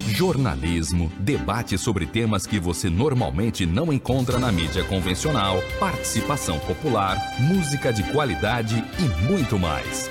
Jornalismo, 0.00 1.12
debate 1.18 1.76
sobre 1.76 2.06
temas 2.06 2.46
que 2.46 2.58
você 2.58 2.88
normalmente 2.88 3.66
não 3.66 3.92
encontra 3.92 4.38
na 4.38 4.50
mídia 4.50 4.82
convencional, 4.84 5.58
participação 5.78 6.58
popular, 6.60 7.18
música 7.40 7.92
de 7.92 8.02
qualidade 8.12 8.82
e 8.98 9.02
muito 9.24 9.58
mais. 9.58 10.08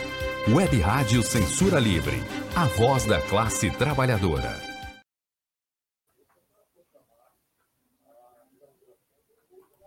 Web 0.47 0.79
Rádio 0.79 1.23
Censura 1.23 1.79
Livre, 1.79 2.21
a 2.55 2.65
voz 2.65 3.03
da 3.05 3.19
classe 3.19 3.71
trabalhadora. 3.71 4.63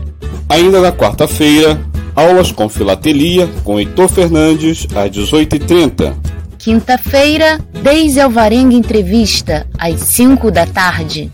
Ainda 0.49 0.81
na 0.81 0.91
quarta-feira, 0.91 1.79
aulas 2.15 2.51
com 2.51 2.67
filatelia, 2.67 3.47
com 3.63 3.79
Heitor 3.79 4.09
Fernandes, 4.09 4.87
às 4.95 5.11
18h30. 5.11 6.13
Quinta-feira, 6.57 7.59
Deise 7.81 8.19
Alvarenga 8.19 8.75
Entrevista, 8.75 9.67
às 9.77 9.99
5 9.99 10.51
da 10.51 10.65
tarde. 10.65 11.31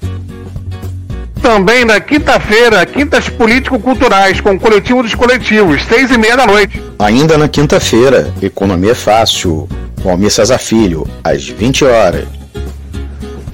Também 1.41 1.85
na 1.85 1.99
quinta-feira, 2.01 2.85
Quintas 2.85 3.29
Político-Culturais, 3.29 4.41
com 4.41 4.55
o 4.55 4.59
Coletivo 4.59 5.01
dos 5.01 5.15
Coletivos, 5.15 5.83
seis 5.85 6.11
e 6.11 6.17
meia 6.17 6.35
da 6.35 6.45
noite. 6.45 6.81
Ainda 6.99 7.37
na 7.37 7.47
quinta-feira, 7.47 8.33
Economia 8.41 8.93
Fácil, 8.93 9.67
com 10.03 10.11
Almir 10.11 10.31
Cesar 10.31 10.59
Filho, 10.59 11.07
às 11.23 11.47
20 11.47 11.85
horas. 11.85 12.36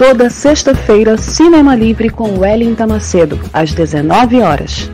Toda 0.06 0.30
sexta-feira, 0.30 1.18
Cinema 1.18 1.74
Livre 1.74 2.10
com 2.10 2.40
Wellington 2.40 2.88
Macedo, 2.88 3.40
às 3.54 3.74
19 3.74 4.42
horas. 4.42 4.92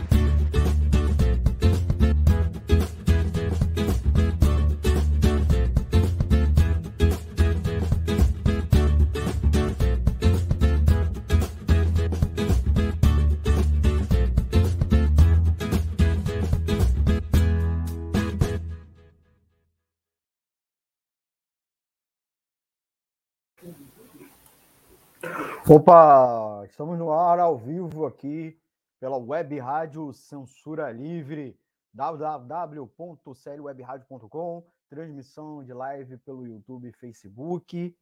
Opa, 25.72 26.64
estamos 26.68 26.98
no 26.98 27.12
ar 27.12 27.38
ao 27.38 27.56
vivo 27.56 28.04
aqui 28.04 28.58
pela 28.98 29.16
Web 29.16 29.56
Rádio 29.60 30.12
Censura 30.12 30.90
Livre, 30.90 31.56
www.clwebradio.com, 31.94 34.66
transmissão 34.88 35.62
de 35.62 35.72
live 35.72 36.16
pelo 36.16 36.44
YouTube 36.44 36.88
e 36.88 36.92
Facebook, 36.92 37.96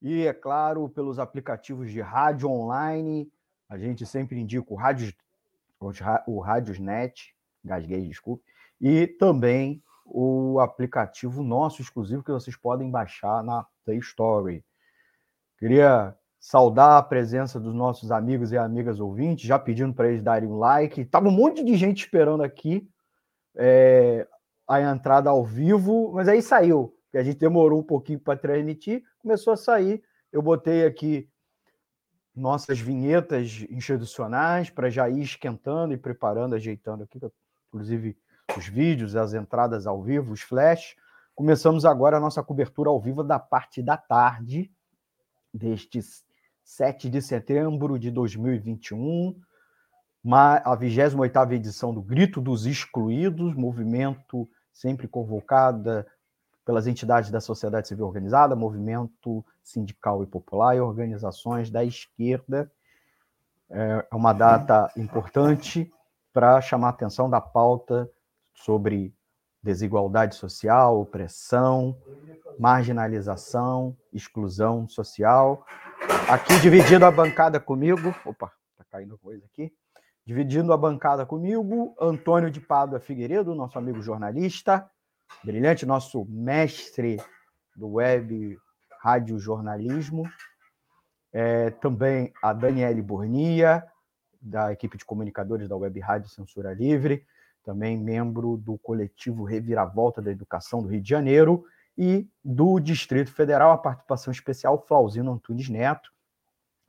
e, 0.00 0.24
é 0.24 0.32
claro, 0.32 0.88
pelos 0.88 1.18
aplicativos 1.18 1.90
de 1.90 2.00
rádio 2.00 2.48
online. 2.48 3.28
A 3.68 3.76
gente 3.76 4.06
sempre 4.06 4.38
indica 4.38 4.72
o, 4.72 4.76
rádio, 4.76 5.12
o 6.28 6.38
Radiosnet, 6.38 7.34
gasguei, 7.64 8.06
desculpe, 8.06 8.44
e 8.80 9.04
também 9.04 9.82
o 10.06 10.60
aplicativo 10.60 11.42
nosso 11.42 11.82
exclusivo 11.82 12.22
que 12.22 12.30
vocês 12.30 12.56
podem 12.56 12.88
baixar 12.88 13.42
na 13.42 13.66
Play 13.84 13.98
Store. 13.98 14.64
Queria 15.58 16.16
saudar 16.40 16.98
a 16.98 17.02
presença 17.02 17.58
dos 17.58 17.74
nossos 17.74 18.10
amigos 18.10 18.52
e 18.52 18.56
amigas 18.56 19.00
ouvintes, 19.00 19.46
já 19.46 19.58
pedindo 19.58 19.92
para 19.92 20.08
eles 20.08 20.22
darem 20.22 20.48
um 20.48 20.58
like. 20.58 21.04
Tava 21.04 21.28
um 21.28 21.32
monte 21.32 21.64
de 21.64 21.76
gente 21.76 22.04
esperando 22.04 22.42
aqui 22.42 22.88
é, 23.56 24.26
a 24.66 24.80
entrada 24.80 25.30
ao 25.30 25.44
vivo, 25.44 26.12
mas 26.12 26.28
aí 26.28 26.40
saiu, 26.40 26.94
a 27.14 27.22
gente 27.22 27.38
demorou 27.38 27.80
um 27.80 27.84
pouquinho 27.84 28.20
para 28.20 28.38
transmitir, 28.38 29.02
começou 29.18 29.52
a 29.52 29.56
sair. 29.56 30.02
Eu 30.30 30.42
botei 30.42 30.86
aqui 30.86 31.28
nossas 32.34 32.78
vinhetas 32.78 33.66
institucionais 33.70 34.70
para 34.70 34.88
já 34.88 35.08
ir 35.08 35.22
esquentando 35.22 35.92
e 35.92 35.96
preparando, 35.96 36.54
ajeitando 36.54 37.02
aqui, 37.02 37.18
inclusive 37.68 38.16
os 38.56 38.66
vídeos, 38.66 39.16
as 39.16 39.34
entradas 39.34 39.86
ao 39.86 40.02
vivo, 40.02 40.32
os 40.32 40.42
flash. 40.42 40.94
Começamos 41.34 41.84
agora 41.84 42.16
a 42.16 42.20
nossa 42.20 42.42
cobertura 42.42 42.90
ao 42.90 43.00
vivo 43.00 43.24
da 43.24 43.38
parte 43.38 43.82
da 43.82 43.96
tarde 43.96 44.70
deste 45.52 46.00
7 46.68 47.08
de 47.08 47.22
setembro 47.22 47.98
de 47.98 48.10
2021, 48.10 49.34
a 50.30 50.76
28ª 50.76 51.52
edição 51.52 51.94
do 51.94 52.02
Grito 52.02 52.42
dos 52.42 52.66
Excluídos, 52.66 53.54
movimento 53.54 54.46
sempre 54.70 55.08
convocada 55.08 56.06
pelas 56.66 56.86
entidades 56.86 57.30
da 57.30 57.40
sociedade 57.40 57.88
civil 57.88 58.04
organizada, 58.04 58.54
movimento 58.54 59.42
sindical 59.64 60.22
e 60.22 60.26
popular 60.26 60.76
e 60.76 60.80
organizações 60.80 61.70
da 61.70 61.82
esquerda. 61.82 62.70
É 63.70 64.06
uma 64.14 64.34
data 64.34 64.92
importante 64.94 65.90
para 66.34 66.60
chamar 66.60 66.88
a 66.88 66.90
atenção 66.90 67.30
da 67.30 67.40
pauta 67.40 68.10
sobre 68.52 69.14
desigualdade 69.62 70.36
social, 70.36 71.00
opressão, 71.00 71.96
marginalização, 72.58 73.96
exclusão 74.12 74.86
social 74.86 75.64
Aqui 76.28 76.60
dividindo 76.60 77.04
a 77.04 77.10
bancada 77.10 77.60
comigo. 77.60 78.14
Opa, 78.24 78.52
tá 78.76 78.84
caindo 78.90 79.18
coisa 79.18 79.44
aqui. 79.46 79.72
Dividindo 80.24 80.72
a 80.72 80.76
bancada 80.76 81.24
comigo, 81.24 81.94
Antônio 82.00 82.50
de 82.50 82.60
Pádua 82.60 83.00
Figueiredo, 83.00 83.54
nosso 83.54 83.78
amigo 83.78 84.02
jornalista, 84.02 84.90
brilhante, 85.42 85.86
nosso 85.86 86.24
mestre 86.26 87.16
do 87.74 87.92
web 87.94 88.58
rádio 89.00 89.38
jornalismo. 89.38 90.24
É, 91.32 91.70
também 91.70 92.32
a 92.42 92.52
Daniele 92.52 93.00
Burnia, 93.00 93.84
da 94.40 94.72
equipe 94.72 94.98
de 94.98 95.04
comunicadores 95.04 95.68
da 95.68 95.76
Web 95.76 95.98
Rádio 96.00 96.28
Censura 96.28 96.72
Livre, 96.72 97.24
também 97.64 97.98
membro 97.98 98.56
do 98.56 98.78
coletivo 98.78 99.44
Reviravolta 99.44 100.22
da 100.22 100.30
Educação 100.30 100.82
do 100.82 100.88
Rio 100.88 101.00
de 101.00 101.08
Janeiro 101.08 101.64
e 101.98 102.30
do 102.44 102.78
Distrito 102.78 103.32
Federal, 103.32 103.72
a 103.72 103.78
participação 103.78 104.30
especial 104.30 104.78
Flauzino 104.86 105.32
Antunes 105.32 105.68
Neto, 105.68 106.12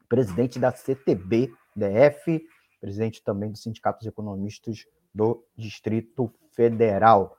presidente 0.08 0.60
da 0.60 0.72
CTB-DF, 0.72 2.46
presidente 2.80 3.24
também 3.24 3.52
do 3.52 3.58
Sindicato 3.58 4.00
dos 4.00 4.08
Economistas 4.08 4.86
do 5.14 5.44
Distrito 5.58 6.32
Federal. 6.52 7.36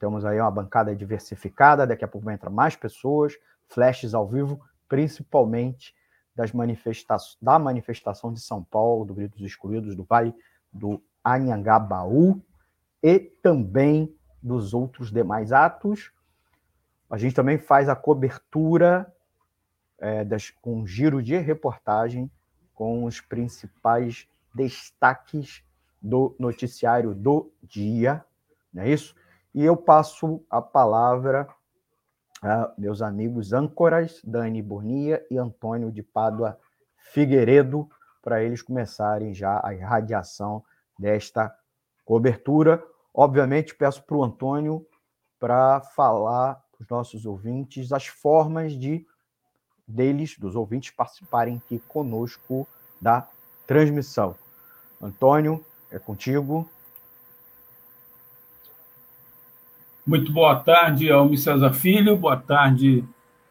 Temos 0.00 0.24
aí 0.24 0.40
uma 0.40 0.50
bancada 0.50 0.96
diversificada, 0.96 1.86
daqui 1.86 2.04
a 2.04 2.08
pouco 2.08 2.24
vai 2.24 2.34
entrar 2.34 2.50
mais 2.50 2.74
pessoas, 2.74 3.34
flashes 3.68 4.14
ao 4.14 4.26
vivo, 4.26 4.60
principalmente 4.88 5.94
das 6.34 6.50
manifesta 6.50 7.16
da 7.40 7.58
manifestação 7.58 8.32
de 8.32 8.40
São 8.40 8.64
Paulo, 8.64 9.04
do 9.04 9.14
Grito 9.14 9.36
dos 9.36 9.46
Excluídos, 9.46 9.94
do 9.94 10.02
Vale 10.02 10.34
do 10.72 11.00
Anhangabaú 11.22 12.42
e 13.02 13.20
também 13.20 14.16
dos 14.42 14.74
outros 14.74 15.12
demais 15.12 15.52
atos. 15.52 16.10
A 17.12 17.18
gente 17.18 17.34
também 17.34 17.58
faz 17.58 17.90
a 17.90 17.94
cobertura 17.94 19.06
é, 19.98 20.24
das, 20.24 20.48
com 20.48 20.76
um 20.76 20.86
giro 20.86 21.22
de 21.22 21.36
reportagem 21.36 22.30
com 22.74 23.04
os 23.04 23.20
principais 23.20 24.26
destaques 24.54 25.62
do 26.00 26.34
noticiário 26.38 27.14
do 27.14 27.52
dia, 27.62 28.24
não 28.72 28.84
é 28.84 28.88
isso? 28.88 29.14
E 29.54 29.62
eu 29.62 29.76
passo 29.76 30.42
a 30.48 30.62
palavra 30.62 31.46
a 32.40 32.72
meus 32.78 33.02
amigos 33.02 33.52
âncoras, 33.52 34.22
Dani 34.24 34.62
Burnia 34.62 35.22
e 35.30 35.36
Antônio 35.36 35.92
de 35.92 36.02
Pádua 36.02 36.58
Figueiredo, 36.96 37.90
para 38.22 38.42
eles 38.42 38.62
começarem 38.62 39.34
já 39.34 39.60
a 39.62 39.74
irradiação 39.74 40.64
desta 40.98 41.54
cobertura. 42.06 42.82
Obviamente, 43.12 43.74
peço 43.74 44.02
para 44.02 44.16
o 44.16 44.24
Antônio 44.24 44.86
para 45.38 45.82
falar 45.82 46.61
os 46.82 46.88
nossos 46.88 47.24
ouvintes 47.24 47.92
as 47.92 48.06
formas 48.06 48.72
de 48.72 49.06
deles, 49.86 50.36
dos 50.38 50.56
ouvintes, 50.56 50.90
participarem 50.90 51.56
aqui 51.56 51.80
conosco 51.88 52.66
da 53.00 53.28
transmissão. 53.66 54.34
Antônio, 55.00 55.64
é 55.90 55.98
contigo. 55.98 56.68
Muito 60.04 60.32
boa 60.32 60.58
tarde, 60.58 61.10
Almi 61.10 61.38
César 61.38 61.72
Filho, 61.72 62.16
boa 62.16 62.36
tarde, 62.36 63.04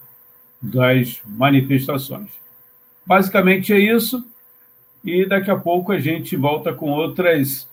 das 0.61 1.21
manifestações. 1.25 2.29
Basicamente 3.05 3.73
é 3.73 3.79
isso, 3.79 4.25
e 5.03 5.25
daqui 5.25 5.51
a 5.51 5.57
pouco 5.57 5.91
a 5.91 5.99
gente 5.99 6.35
volta 6.35 6.73
com 6.73 6.89
outras 6.89 7.67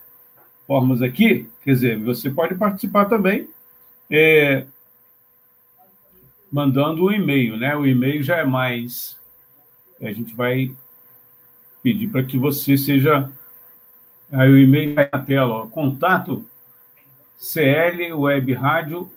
formas 0.67 1.01
aqui. 1.01 1.49
Quer 1.63 1.73
dizer, 1.73 1.99
você 1.99 2.29
pode 2.29 2.55
participar 2.55 3.05
também 3.05 3.47
é, 4.09 4.65
mandando 6.51 7.05
um 7.05 7.11
e-mail, 7.11 7.57
né? 7.57 7.75
O 7.75 7.87
e-mail 7.87 8.21
já 8.21 8.37
é 8.37 8.45
mais. 8.45 9.17
A 9.99 10.11
gente 10.11 10.35
vai 10.35 10.71
pedir 11.81 12.09
para 12.09 12.23
que 12.23 12.37
você 12.37 12.77
seja. 12.77 13.29
Aí 14.33 14.49
o 14.49 14.57
e-mail 14.57 14.95
vai 14.95 15.09
na 15.11 15.19
tela, 15.19 15.53
ó, 15.53 15.67
contato 15.67 16.45
CL 17.37 18.13
Web 18.13 18.53
Rádio, 18.53 19.11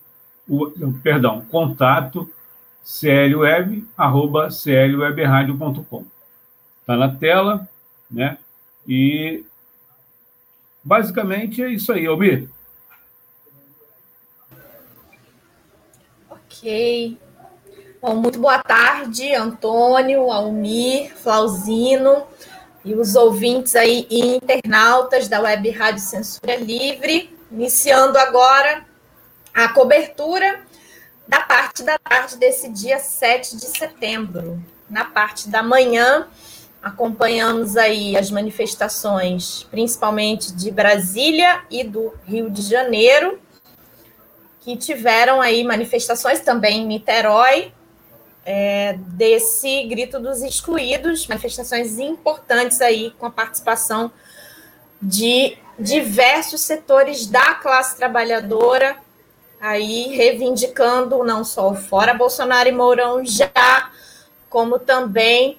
perdão, 1.02 1.40
contato 1.50 2.30
clweb, 2.84 3.84
arroba 3.96 4.48
clwebradio.com. 4.48 6.04
Está 6.80 6.96
na 6.96 7.08
tela, 7.08 7.68
né? 8.10 8.38
E 8.86 9.44
Basicamente 10.86 11.64
é 11.64 11.68
isso 11.68 11.92
aí, 11.92 12.06
Almir. 12.06 12.48
Ok. 16.30 17.18
Bom, 18.00 18.14
muito 18.14 18.38
boa 18.38 18.62
tarde, 18.62 19.34
Antônio, 19.34 20.30
Almir, 20.30 21.12
Flauzino 21.16 22.22
e 22.86 22.94
os 22.94 23.16
ouvintes 23.16 23.74
aí 23.74 24.06
e 24.08 24.36
internautas 24.36 25.26
da 25.26 25.40
Web 25.40 25.68
Rádio 25.70 26.00
Censura 26.00 26.54
Livre. 26.54 27.36
Iniciando 27.50 28.16
agora 28.16 28.86
a 29.52 29.68
cobertura 29.68 30.60
da 31.26 31.40
parte 31.40 31.82
da 31.82 31.98
tarde 31.98 32.36
desse 32.36 32.68
dia 32.70 33.00
7 33.00 33.56
de 33.56 33.66
setembro. 33.66 34.62
Na 34.88 35.04
parte 35.04 35.48
da 35.48 35.64
manhã, 35.64 36.28
acompanhamos 36.80 37.76
aí 37.76 38.16
as 38.16 38.30
manifestações, 38.30 39.64
principalmente 39.64 40.54
de 40.54 40.70
Brasília 40.70 41.64
e 41.68 41.82
do 41.82 42.14
Rio 42.24 42.48
de 42.48 42.62
Janeiro, 42.62 43.40
que 44.60 44.76
tiveram 44.76 45.40
aí 45.40 45.64
manifestações 45.64 46.38
também 46.38 46.82
em 46.82 46.86
Niterói, 46.86 47.72
é, 48.46 48.96
desse 48.96 49.82
grito 49.88 50.20
dos 50.20 50.40
excluídos, 50.40 51.26
manifestações 51.26 51.98
importantes 51.98 52.80
aí 52.80 53.10
com 53.18 53.26
a 53.26 53.30
participação 53.30 54.12
de 55.02 55.58
diversos 55.76 56.60
setores 56.60 57.26
da 57.26 57.54
classe 57.54 57.96
trabalhadora, 57.96 58.96
aí 59.60 60.14
reivindicando 60.16 61.24
não 61.24 61.44
só 61.44 61.72
o 61.72 61.74
fora 61.74 62.14
Bolsonaro 62.14 62.68
e 62.68 62.72
Mourão 62.72 63.24
já, 63.24 63.90
como 64.48 64.78
também 64.78 65.58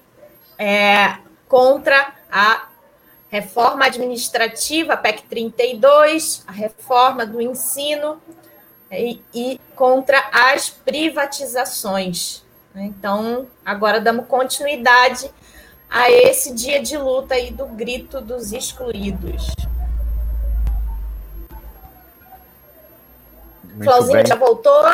é, 0.58 1.18
contra 1.46 2.14
a 2.32 2.68
reforma 3.28 3.84
administrativa, 3.84 4.96
PEC 4.96 5.24
32, 5.24 6.42
a 6.46 6.52
reforma 6.52 7.26
do 7.26 7.38
ensino 7.38 8.18
e, 8.90 9.20
e 9.34 9.60
contra 9.76 10.18
as 10.32 10.70
privatizações. 10.70 12.47
Então, 12.80 13.46
agora 13.64 14.00
damos 14.00 14.26
continuidade 14.26 15.30
a 15.90 16.10
esse 16.10 16.54
dia 16.54 16.82
de 16.82 16.96
luta 16.96 17.34
aí 17.34 17.50
do 17.50 17.66
grito 17.66 18.20
dos 18.20 18.52
excluídos. 18.52 19.48
Muito 23.64 23.84
Flauzino 23.84 24.26
já 24.26 24.34
voltou? 24.34 24.84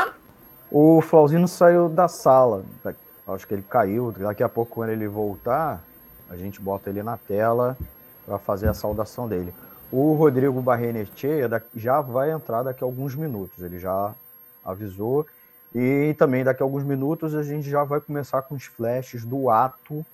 O 0.71 1.00
Flauzino 1.00 1.49
saiu 1.49 1.88
da 1.88 2.09
sala. 2.09 2.64
Acho 3.26 3.47
que 3.47 3.55
ele 3.55 3.64
caiu. 3.69 4.12
Daqui 4.12 4.43
a 4.43 4.49
pouco, 4.49 4.75
quando 4.75 4.91
ele 4.91 5.09
voltar, 5.09 5.83
a 6.29 6.37
gente 6.37 6.61
bota 6.61 6.91
ele 6.91 7.03
na 7.03 7.17
tela 7.17 7.76
para 8.26 8.38
fazer 8.38 8.69
a 8.69 8.75
saudação 8.75 9.29
dele. 9.29 9.55
O 9.91 10.14
Rodrigo 10.14 10.61
Barrenetche 10.61 11.29
já 11.75 12.00
vai 12.00 12.31
entrar 12.31 12.62
daqui 12.62 12.83
a 12.83 12.87
alguns 12.87 13.14
minutos, 13.14 13.62
ele 13.62 13.79
já 13.79 14.12
avisou. 14.64 15.26
E 15.75 16.14
também 16.19 16.45
daqui 16.45 16.62
a 16.62 16.66
alguns 16.66 16.85
minutos 16.85 17.35
a 17.35 17.43
gente 17.43 17.69
já 17.69 17.83
vai 17.83 18.00
começar 18.00 18.43
com 18.43 18.54
os 18.54 18.64
flashes 18.64 19.25
do 19.25 19.50
ato 19.50 20.07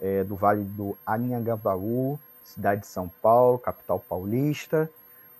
é, 0.00 0.24
do 0.24 0.34
Vale 0.36 0.64
do 0.64 0.96
Anhangabaú, 1.06 2.18
cidade 2.44 2.82
de 2.82 2.86
São 2.86 3.10
Paulo, 3.22 3.58
capital 3.58 3.98
paulista. 3.98 4.90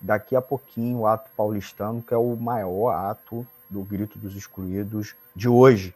Daqui 0.00 0.36
a 0.36 0.42
pouquinho 0.42 1.00
o 1.00 1.06
ato 1.06 1.30
paulistano, 1.36 2.02
que 2.02 2.12
é 2.12 2.16
o 2.16 2.36
maior 2.36 2.90
ato 2.90 3.46
do 3.70 3.82
Grito 3.82 4.18
dos 4.18 4.36
Excluídos 4.36 5.14
de 5.34 5.48
hoje. 5.48 5.94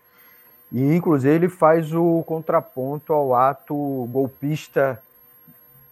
E, 0.73 0.95
inclusive, 0.95 1.35
ele 1.35 1.49
faz 1.49 1.93
o 1.95 2.23
contraponto 2.27 3.13
ao 3.13 3.35
ato 3.35 3.75
golpista 4.11 5.03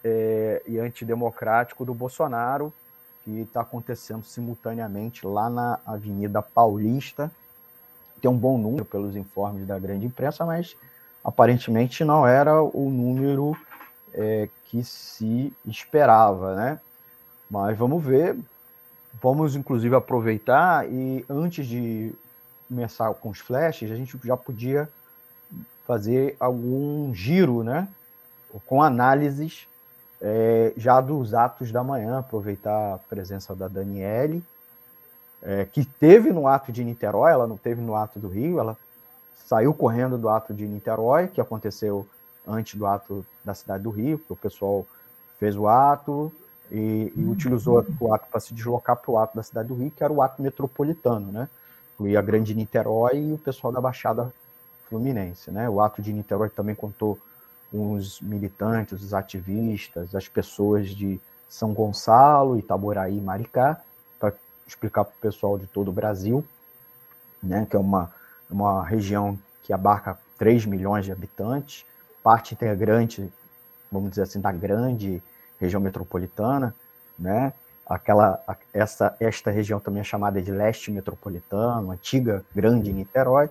é, 0.03 0.61
e 0.67 0.79
antidemocrático 0.79 1.83
do 1.85 1.93
Bolsonaro, 1.93 2.73
que 3.27 3.41
está 3.41 3.59
acontecendo 3.59 4.23
simultaneamente 4.23 5.27
lá 5.27 5.49
na 5.49 5.79
Avenida 5.85 6.41
Paulista. 6.41 7.29
Tem 8.21 8.31
um 8.31 8.37
bom 8.37 8.57
número 8.57 8.85
pelos 8.85 9.17
informes 9.17 9.67
da 9.67 9.77
grande 9.77 10.05
imprensa, 10.05 10.45
mas 10.45 10.77
aparentemente 11.21 12.05
não 12.05 12.25
era 12.25 12.63
o 12.63 12.89
número 12.89 13.57
é, 14.13 14.47
que 14.65 14.81
se 14.81 15.51
esperava, 15.65 16.55
né? 16.55 16.79
Mas 17.51 17.77
vamos 17.77 18.01
ver. 18.01 18.37
Vamos, 19.21 19.57
inclusive, 19.57 19.93
aproveitar 19.93 20.89
e 20.89 21.25
antes 21.29 21.67
de 21.67 22.13
começar 22.69 23.13
com 23.15 23.29
os 23.29 23.39
flashes, 23.39 23.91
a 23.91 23.95
gente 23.95 24.17
já 24.23 24.37
podia 24.37 24.87
fazer 25.85 26.37
algum 26.39 27.13
giro, 27.13 27.61
né? 27.61 27.89
Com 28.65 28.81
análises 28.81 29.67
é, 30.21 30.73
já 30.75 30.99
dos 30.99 31.33
atos 31.33 31.71
da 31.71 31.83
manhã, 31.83 32.19
aproveitar 32.19 32.95
a 32.95 32.97
presença 32.97 33.55
da 33.55 33.67
Daniele, 33.67 34.43
é, 35.41 35.65
que 35.65 35.85
teve 35.85 36.31
no 36.31 36.47
ato 36.47 36.71
de 36.71 36.83
Niterói, 36.83 37.31
ela 37.31 37.47
não 37.47 37.57
teve 37.57 37.81
no 37.81 37.95
ato 37.95 38.19
do 38.19 38.27
Rio, 38.27 38.59
ela 38.59 38.75
saiu 39.45 39.73
correndo 39.73 40.17
do 40.17 40.27
ato 40.27 40.53
de 40.53 40.65
Niterói, 40.65 41.27
que 41.27 41.39
aconteceu 41.39 42.05
antes 42.45 42.75
do 42.75 42.85
ato 42.85 43.25
da 43.43 43.53
cidade 43.53 43.83
do 43.83 43.89
Rio, 43.89 44.17
que 44.17 44.33
o 44.33 44.35
pessoal 44.35 44.85
fez 45.39 45.55
o 45.55 45.67
ato 45.67 46.31
e, 46.71 47.13
e 47.15 47.23
utilizou 47.25 47.85
o 47.99 48.13
ato 48.13 48.25
para 48.29 48.39
se 48.39 48.53
deslocar 48.53 48.97
para 48.97 49.11
o 49.11 49.17
ato 49.17 49.35
da 49.35 49.43
cidade 49.43 49.67
do 49.67 49.75
Rio, 49.75 49.91
que 49.91 50.03
era 50.03 50.11
o 50.11 50.21
ato 50.21 50.41
metropolitano, 50.41 51.31
né? 51.31 51.47
Incluía 51.93 52.19
a 52.19 52.21
Grande 52.21 52.53
Niterói 52.53 53.17
e 53.17 53.33
o 53.33 53.37
pessoal 53.37 53.71
da 53.71 53.79
Baixada 53.79 54.33
Fluminense, 54.89 55.51
né? 55.51 55.69
O 55.69 55.79
ato 55.81 56.01
de 56.01 56.11
Niterói 56.11 56.49
também 56.49 56.75
contou 56.75 57.17
os 57.71 58.21
militantes, 58.21 59.01
os 59.01 59.13
ativistas, 59.13 60.15
as 60.15 60.27
pessoas 60.27 60.89
de 60.89 61.19
São 61.49 61.73
Gonçalo, 61.73 62.57
Itaboraí 62.57 63.17
e 63.17 63.21
Maricá, 63.21 63.81
para 64.19 64.33
explicar 64.65 65.03
para 65.03 65.13
o 65.13 65.21
pessoal 65.21 65.57
de 65.57 65.67
todo 65.67 65.89
o 65.89 65.93
Brasil, 65.93 66.43
né? 67.41 67.67
Que 67.69 67.75
é 67.75 67.79
uma 67.79 68.11
uma 68.49 68.83
região 68.83 69.37
que 69.63 69.73
abarca 69.73 70.17
3 70.37 70.65
milhões 70.65 71.05
de 71.05 71.11
habitantes, 71.11 71.85
parte 72.23 72.53
integrante, 72.53 73.31
vamos 73.91 74.11
dizer 74.11 74.23
assim, 74.23 74.39
da 74.39 74.51
grande 74.51 75.21
região 75.59 75.81
metropolitana, 75.81 76.73
né? 77.17 77.53
Aquela, 77.85 78.43
essa, 78.73 79.15
esta 79.17 79.49
região 79.49 79.79
também 79.79 80.01
é 80.01 80.03
chamada 80.03 80.41
de 80.41 80.51
leste 80.51 80.91
metropolitano, 80.91 81.91
antiga 81.91 82.43
grande 82.53 82.91
Niterói, 82.91 83.49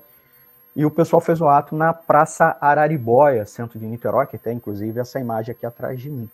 e 0.77 0.85
o 0.85 0.91
pessoal 0.91 1.23
fez 1.23 1.41
o 1.41 1.49
ato 1.49 1.75
na 1.75 1.95
Praça 1.95 2.55
Araribóia, 2.61 3.47
centro 3.47 3.79
de 3.79 3.87
Niterói, 3.87 4.27
que 4.27 4.37
tem 4.37 4.59
inclusive 4.59 5.01
essa 5.01 5.19
imagem 5.19 5.53
aqui 5.53 5.65
atrás 5.65 5.99
de 5.99 6.11
mim, 6.11 6.29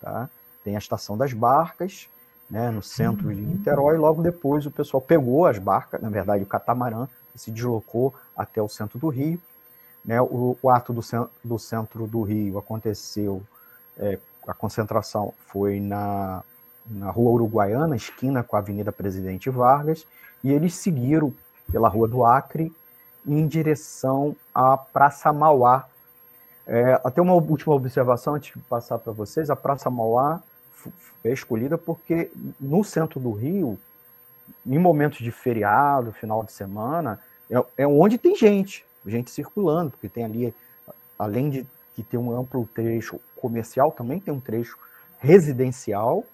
tá? 0.00 0.30
Tem 0.62 0.76
a 0.76 0.78
estação 0.78 1.18
das 1.18 1.32
barcas, 1.32 2.08
né, 2.48 2.70
no 2.70 2.82
centro 2.82 3.34
de 3.34 3.40
Niterói, 3.40 3.96
e 3.96 3.98
logo 3.98 4.22
depois 4.22 4.64
o 4.64 4.70
pessoal 4.70 5.00
pegou 5.00 5.44
as 5.44 5.58
barcas, 5.58 6.00
na 6.00 6.08
verdade 6.08 6.44
o 6.44 6.46
catamarã, 6.46 7.08
se 7.34 7.50
deslocou 7.50 8.14
até 8.36 8.62
o 8.62 8.68
centro 8.68 8.96
do 8.96 9.08
Rio. 9.08 9.40
Né? 10.04 10.20
O, 10.22 10.56
o 10.62 10.70
ato 10.70 10.92
do, 10.92 11.00
do, 11.42 11.58
centro 11.58 12.06
do 12.06 12.22
Rio 12.22 12.58
aconteceu, 12.58 13.42
é, 13.98 14.18
a 14.46 14.54
concentração 14.54 15.34
foi 15.48 15.80
na, 15.80 16.44
na 16.88 17.10
Rua 17.10 17.32
Uruguaiana, 17.32 17.96
esquina 17.96 18.44
com 18.44 18.54
a 18.54 18.60
Avenida 18.60 18.92
Presidente 18.92 19.50
Vargas, 19.50 20.06
e 20.44 20.52
eles 20.52 20.74
seguiram 20.74 21.34
pela 21.70 21.88
Rua 21.88 22.06
do 22.06 22.24
Acre 22.24 22.72
em 23.26 23.46
direção 23.46 24.36
à 24.54 24.76
Praça 24.76 25.32
Mauá. 25.32 25.86
É, 26.66 27.00
até 27.04 27.20
uma 27.20 27.34
última 27.34 27.74
observação 27.74 28.34
antes 28.34 28.52
de 28.52 28.62
passar 28.64 28.98
para 28.98 29.12
vocês: 29.12 29.50
a 29.50 29.56
Praça 29.56 29.90
Mauá 29.90 30.42
é 31.22 31.32
escolhida 31.32 31.76
porque 31.76 32.30
no 32.58 32.82
centro 32.82 33.20
do 33.20 33.32
Rio 33.32 33.78
em 34.66 34.78
momentos 34.78 35.18
de 35.18 35.30
feriado, 35.30 36.12
final 36.12 36.42
de 36.42 36.52
semana, 36.52 37.20
é, 37.50 37.64
é 37.78 37.86
onde 37.86 38.18
tem 38.18 38.34
gente, 38.36 38.84
gente 39.06 39.30
circulando, 39.30 39.90
porque 39.90 40.08
tem 40.08 40.24
ali, 40.24 40.54
além 41.18 41.50
de 41.50 41.66
que 41.94 42.02
ter 42.02 42.16
um 42.16 42.36
amplo 42.36 42.68
trecho 42.74 43.20
comercial, 43.36 43.90
também 43.92 44.20
tem 44.20 44.32
um 44.32 44.40
trecho 44.40 44.78
residencial 45.18 46.24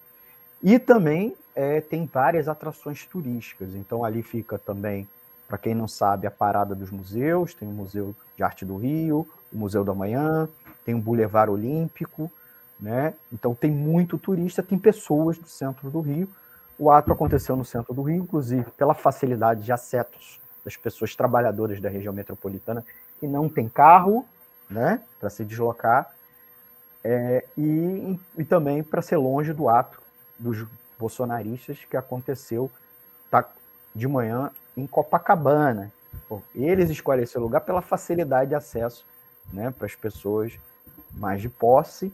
e 0.61 0.79
também 0.79 1.35
é, 1.55 1.81
tem 1.81 2.05
várias 2.05 2.47
atrações 2.47 3.05
turísticas. 3.05 3.75
Então 3.75 4.03
ali 4.03 4.21
fica 4.21 4.57
também, 4.57 5.07
para 5.47 5.57
quem 5.57 5.73
não 5.73 5.87
sabe, 5.87 6.27
a 6.27 6.31
parada 6.31 6.75
dos 6.75 6.91
museus, 6.91 7.53
tem 7.53 7.67
o 7.67 7.71
Museu 7.71 8.15
de 8.35 8.43
Arte 8.43 8.65
do 8.65 8.75
Rio, 8.77 9.27
o 9.51 9.57
Museu 9.57 9.83
da 9.83 9.93
Manhã, 9.93 10.47
tem 10.85 10.93
o 10.93 10.99
Boulevard 10.99 11.51
Olímpico, 11.51 12.31
né? 12.79 13.13
Então 13.31 13.55
tem 13.55 13.71
muito 13.71 14.17
turista, 14.17 14.61
tem 14.61 14.77
pessoas 14.77 15.37
do 15.37 15.47
centro 15.47 15.89
do 15.89 16.01
Rio. 16.01 16.29
O 16.77 16.91
ato 16.91 17.11
aconteceu 17.11 17.55
no 17.55 17.65
centro 17.65 17.93
do 17.93 18.03
Rio, 18.03 18.23
inclusive 18.23 18.69
pela 18.71 18.93
facilidade 18.93 19.63
de 19.63 19.71
acessos 19.71 20.39
das 20.63 20.75
pessoas 20.75 21.15
trabalhadoras 21.15 21.79
da 21.79 21.89
região 21.89 22.13
metropolitana 22.13 22.85
que 23.19 23.27
não 23.27 23.49
tem 23.49 23.67
carro, 23.67 24.25
né, 24.69 25.01
para 25.19 25.29
se 25.29 25.45
deslocar, 25.45 26.13
é, 27.03 27.45
e, 27.57 28.19
e 28.37 28.43
também 28.43 28.83
para 28.83 29.01
ser 29.01 29.15
longe 29.15 29.53
do 29.53 29.69
ato 29.69 30.01
dos 30.37 30.67
bolsonaristas 30.99 31.79
que 31.89 31.95
aconteceu 31.95 32.69
tá, 33.31 33.47
de 33.95 34.07
manhã 34.07 34.51
em 34.77 34.85
Copacabana. 34.85 35.91
eles 36.53 36.89
escolhem 36.91 37.23
esse 37.23 37.37
lugar 37.37 37.61
pela 37.61 37.81
facilidade 37.81 38.49
de 38.49 38.55
acesso 38.55 39.03
né, 39.51 39.73
para 39.75 39.87
as 39.87 39.95
pessoas 39.95 40.53
mais 41.11 41.41
de 41.41 41.49
posse 41.49 42.13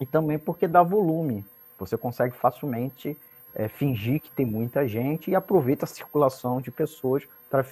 e 0.00 0.06
também 0.06 0.38
porque 0.38 0.66
dá 0.66 0.82
volume. 0.82 1.44
Você 1.78 1.96
consegue 1.96 2.34
facilmente 2.34 3.16
é, 3.54 3.68
fingir 3.68 4.20
que 4.20 4.30
tem 4.30 4.46
muita 4.46 4.88
gente 4.88 5.30
e 5.30 5.34
aproveita 5.34 5.84
a 5.84 5.88
circulação 5.88 6.60
de 6.60 6.70
pessoas 6.70 7.24
para 7.50 7.64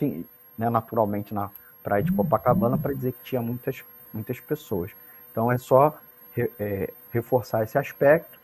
né, 0.58 0.68
naturalmente 0.68 1.32
na 1.32 1.50
praia 1.82 2.02
de 2.02 2.12
Copacabana 2.12 2.76
para 2.76 2.92
dizer 2.92 3.12
que 3.12 3.24
tinha 3.24 3.40
muitas, 3.40 3.82
muitas 4.12 4.38
pessoas. 4.40 4.90
Então 5.30 5.50
é 5.50 5.56
só 5.56 5.96
re, 6.34 6.50
é, 6.58 6.92
reforçar 7.10 7.62
esse 7.64 7.78
aspecto. 7.78 8.38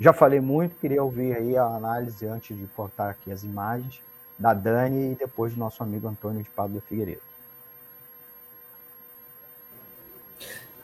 Já 0.00 0.12
falei 0.12 0.40
muito, 0.40 0.76
queria 0.76 1.02
ouvir 1.02 1.36
aí 1.36 1.56
a 1.56 1.64
análise 1.64 2.26
antes 2.26 2.56
de 2.56 2.66
portar 2.68 3.10
aqui 3.10 3.30
as 3.30 3.44
imagens 3.44 4.00
da 4.38 4.52
Dani 4.52 5.12
e 5.12 5.14
depois 5.14 5.54
do 5.54 5.60
nosso 5.60 5.82
amigo 5.82 6.08
Antônio 6.08 6.42
de 6.42 6.50
Pablo 6.50 6.82
Figueiredo. 6.88 7.22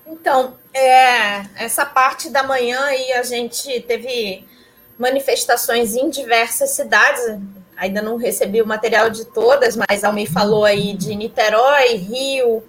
Então, 0.06 0.54
é, 0.74 1.46
essa 1.56 1.86
parte 1.86 2.30
da 2.30 2.42
manhã 2.42 2.80
aí 2.84 3.12
a 3.12 3.22
gente 3.22 3.80
teve 3.82 4.44
manifestações 4.98 5.94
em 5.94 6.10
diversas 6.10 6.70
cidades. 6.70 7.38
Ainda 7.76 8.02
não 8.02 8.16
recebi 8.16 8.60
o 8.60 8.66
material 8.66 9.08
de 9.08 9.24
todas, 9.24 9.76
mas 9.76 10.04
Almi 10.04 10.26
falou 10.26 10.64
aí 10.64 10.94
de 10.94 11.14
Niterói, 11.14 11.94
Rio, 11.94 12.62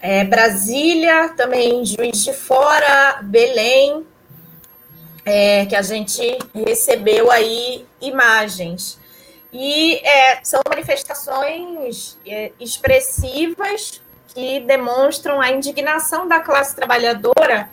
é, 0.00 0.24
Brasília, 0.24 1.30
também 1.30 1.84
Juiz 1.84 2.24
de 2.24 2.32
Fora, 2.32 3.20
Belém, 3.22 4.04
é, 5.24 5.64
que 5.66 5.76
a 5.76 5.82
gente 5.82 6.36
recebeu 6.52 7.30
aí 7.30 7.86
imagens. 8.00 8.98
E 9.52 9.96
é, 9.96 10.40
são 10.42 10.60
manifestações 10.68 12.18
é, 12.26 12.52
expressivas 12.58 14.00
que 14.28 14.60
demonstram 14.60 15.40
a 15.40 15.50
indignação 15.50 16.26
da 16.26 16.40
classe 16.40 16.74
trabalhadora 16.74 17.68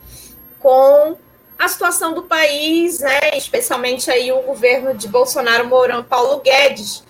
com 0.59 1.17
a 1.57 1.67
situação 1.67 2.13
do 2.13 2.23
país, 2.23 2.99
né, 2.99 3.37
especialmente 3.37 4.11
aí 4.11 4.31
o 4.31 4.41
governo 4.41 4.93
de 4.93 5.07
Bolsonaro 5.07 5.67
Mourão 5.67 6.03
Paulo 6.03 6.39
Guedes, 6.39 7.03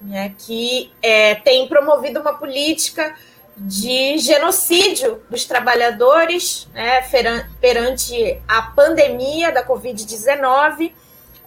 né, 0.00 0.34
que 0.38 0.90
é, 1.02 1.34
tem 1.36 1.66
promovido 1.68 2.20
uma 2.20 2.34
política 2.34 3.14
de 3.56 4.18
genocídio 4.18 5.22
dos 5.28 5.44
trabalhadores 5.44 6.68
né, 6.72 7.02
perante 7.60 8.40
a 8.48 8.62
pandemia 8.62 9.52
da 9.52 9.66
Covid-19, 9.66 10.92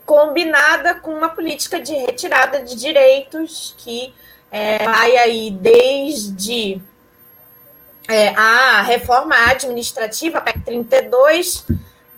combinada 0.05 0.95
com 0.95 1.11
uma 1.11 1.29
política 1.29 1.79
de 1.79 1.93
retirada 1.93 2.61
de 2.61 2.75
direitos 2.75 3.73
que 3.77 4.13
é, 4.51 4.77
vai 4.83 5.17
aí 5.17 5.51
desde 5.51 6.81
é, 8.07 8.29
a 8.29 8.81
reforma 8.83 9.35
administrativa, 9.49 10.39
PEC 10.39 10.61
32, 10.61 11.65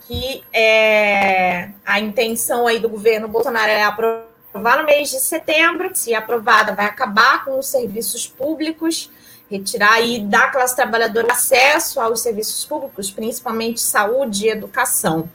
que 0.01 0.44
é, 0.53 1.70
a 1.86 2.00
intenção 2.00 2.67
aí 2.67 2.79
do 2.79 2.89
governo 2.89 3.27
Bolsonaro 3.27 3.72
é 3.72 3.84
aprovar 3.84 4.77
no 4.77 4.84
mês 4.84 5.10
de 5.10 5.20
setembro. 5.20 5.91
Se 5.94 6.13
aprovada, 6.13 6.74
vai 6.74 6.86
acabar 6.86 7.46
com 7.46 7.58
os 7.58 7.67
serviços 7.67 8.27
públicos, 8.27 9.10
retirar 9.50 9.94
aí 9.94 10.20
da 10.20 10.48
classe 10.50 10.75
trabalhadora 10.75 11.32
acesso 11.32 12.00
aos 12.00 12.22
serviços 12.22 12.65
públicos, 12.65 13.10
principalmente 13.10 13.82
saúde 13.82 14.46
e 14.46 14.50
educação. 14.50 15.29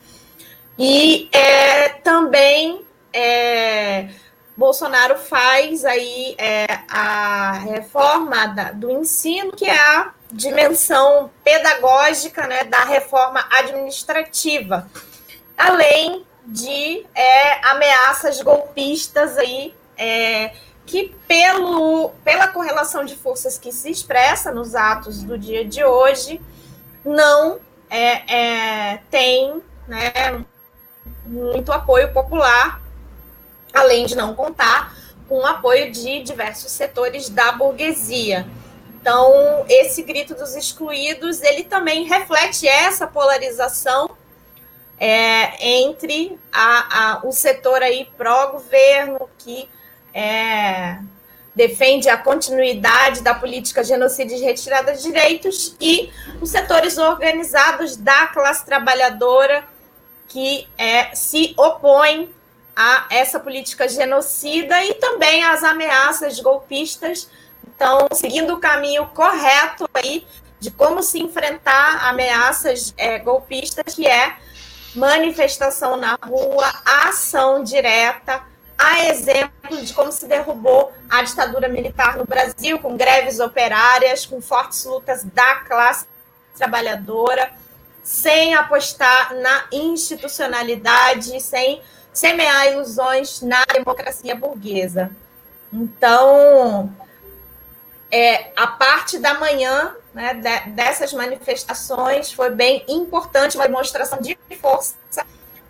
E 0.84 1.28
é, 1.30 1.90
também 1.90 2.84
é, 3.12 4.08
Bolsonaro 4.56 5.16
faz 5.16 5.84
aí 5.84 6.34
é, 6.36 6.66
a 6.88 7.52
reforma 7.52 8.48
da, 8.48 8.72
do 8.72 8.90
ensino, 8.90 9.52
que 9.52 9.64
é 9.64 9.78
a 9.78 10.12
dimensão 10.32 11.30
pedagógica 11.44 12.48
né, 12.48 12.64
da 12.64 12.82
reforma 12.82 13.46
administrativa, 13.52 14.90
além 15.56 16.26
de 16.44 17.06
é, 17.14 17.64
ameaças 17.64 18.42
golpistas 18.42 19.38
aí, 19.38 19.72
é, 19.96 20.52
que 20.84 21.14
pelo, 21.28 22.10
pela 22.24 22.48
correlação 22.48 23.04
de 23.04 23.14
forças 23.14 23.56
que 23.56 23.70
se 23.70 23.88
expressa 23.88 24.50
nos 24.50 24.74
atos 24.74 25.22
do 25.22 25.38
dia 25.38 25.64
de 25.64 25.84
hoje, 25.84 26.40
não 27.04 27.60
é, 27.88 28.94
é, 28.94 28.96
tem 29.12 29.62
né, 29.86 30.44
muito 31.24 31.72
apoio 31.72 32.12
popular, 32.12 32.80
além 33.72 34.06
de 34.06 34.14
não 34.14 34.34
contar 34.34 34.94
com 35.28 35.38
o 35.38 35.46
apoio 35.46 35.90
de 35.90 36.22
diversos 36.22 36.70
setores 36.72 37.28
da 37.28 37.52
burguesia. 37.52 38.46
Então, 39.00 39.64
esse 39.68 40.02
grito 40.02 40.34
dos 40.34 40.54
excluídos, 40.54 41.40
ele 41.42 41.64
também 41.64 42.04
reflete 42.04 42.68
essa 42.68 43.06
polarização 43.06 44.10
é, 44.98 45.66
entre 45.66 46.38
a, 46.52 47.14
a, 47.14 47.26
o 47.26 47.32
setor 47.32 47.82
aí 47.82 48.08
pró-governo, 48.16 49.28
que 49.38 49.68
é, 50.14 50.98
defende 51.54 52.08
a 52.08 52.16
continuidade 52.16 53.22
da 53.22 53.34
política 53.34 53.82
genocídio 53.82 54.36
de 54.36 54.44
retirada 54.44 54.94
de 54.94 55.02
direitos, 55.02 55.74
e 55.80 56.12
os 56.40 56.50
setores 56.50 56.98
organizados 56.98 57.96
da 57.96 58.28
classe 58.28 58.64
trabalhadora, 58.64 59.64
que 60.32 60.66
é, 60.78 61.14
se 61.14 61.54
opõem 61.58 62.34
a 62.74 63.06
essa 63.10 63.38
política 63.38 63.86
genocida 63.86 64.82
e 64.82 64.94
também 64.94 65.44
às 65.44 65.62
ameaças 65.62 66.40
golpistas. 66.40 67.28
Então, 67.66 68.08
seguindo 68.12 68.54
o 68.54 68.60
caminho 68.60 69.06
correto 69.08 69.88
aí 69.92 70.26
de 70.58 70.70
como 70.70 71.02
se 71.02 71.20
enfrentar 71.20 72.08
ameaças 72.08 72.94
é, 72.96 73.18
golpistas, 73.18 73.94
que 73.94 74.06
é 74.06 74.36
manifestação 74.94 75.96
na 75.96 76.18
rua, 76.24 76.72
ação 76.84 77.62
direta, 77.62 78.42
a 78.78 79.04
exemplo 79.06 79.82
de 79.82 79.92
como 79.92 80.10
se 80.10 80.26
derrubou 80.26 80.92
a 81.10 81.22
ditadura 81.22 81.68
militar 81.68 82.16
no 82.16 82.24
Brasil, 82.24 82.78
com 82.78 82.96
greves 82.96 83.38
operárias, 83.38 84.24
com 84.24 84.40
fortes 84.40 84.84
lutas 84.84 85.24
da 85.24 85.56
classe 85.56 86.06
trabalhadora, 86.56 87.52
sem 88.02 88.54
apostar 88.54 89.34
na 89.34 89.64
institucionalidade, 89.72 91.40
sem 91.40 91.80
semear 92.12 92.72
ilusões 92.72 93.40
na 93.40 93.64
democracia 93.72 94.34
burguesa. 94.34 95.10
Então, 95.72 96.92
é, 98.10 98.52
a 98.56 98.66
parte 98.66 99.18
da 99.18 99.34
manhã 99.34 99.94
né, 100.12 100.34
de, 100.34 100.70
dessas 100.72 101.12
manifestações 101.12 102.32
foi 102.32 102.50
bem 102.50 102.84
importante, 102.88 103.56
uma 103.56 103.66
demonstração 103.66 104.20
de 104.20 104.36
força 104.60 104.96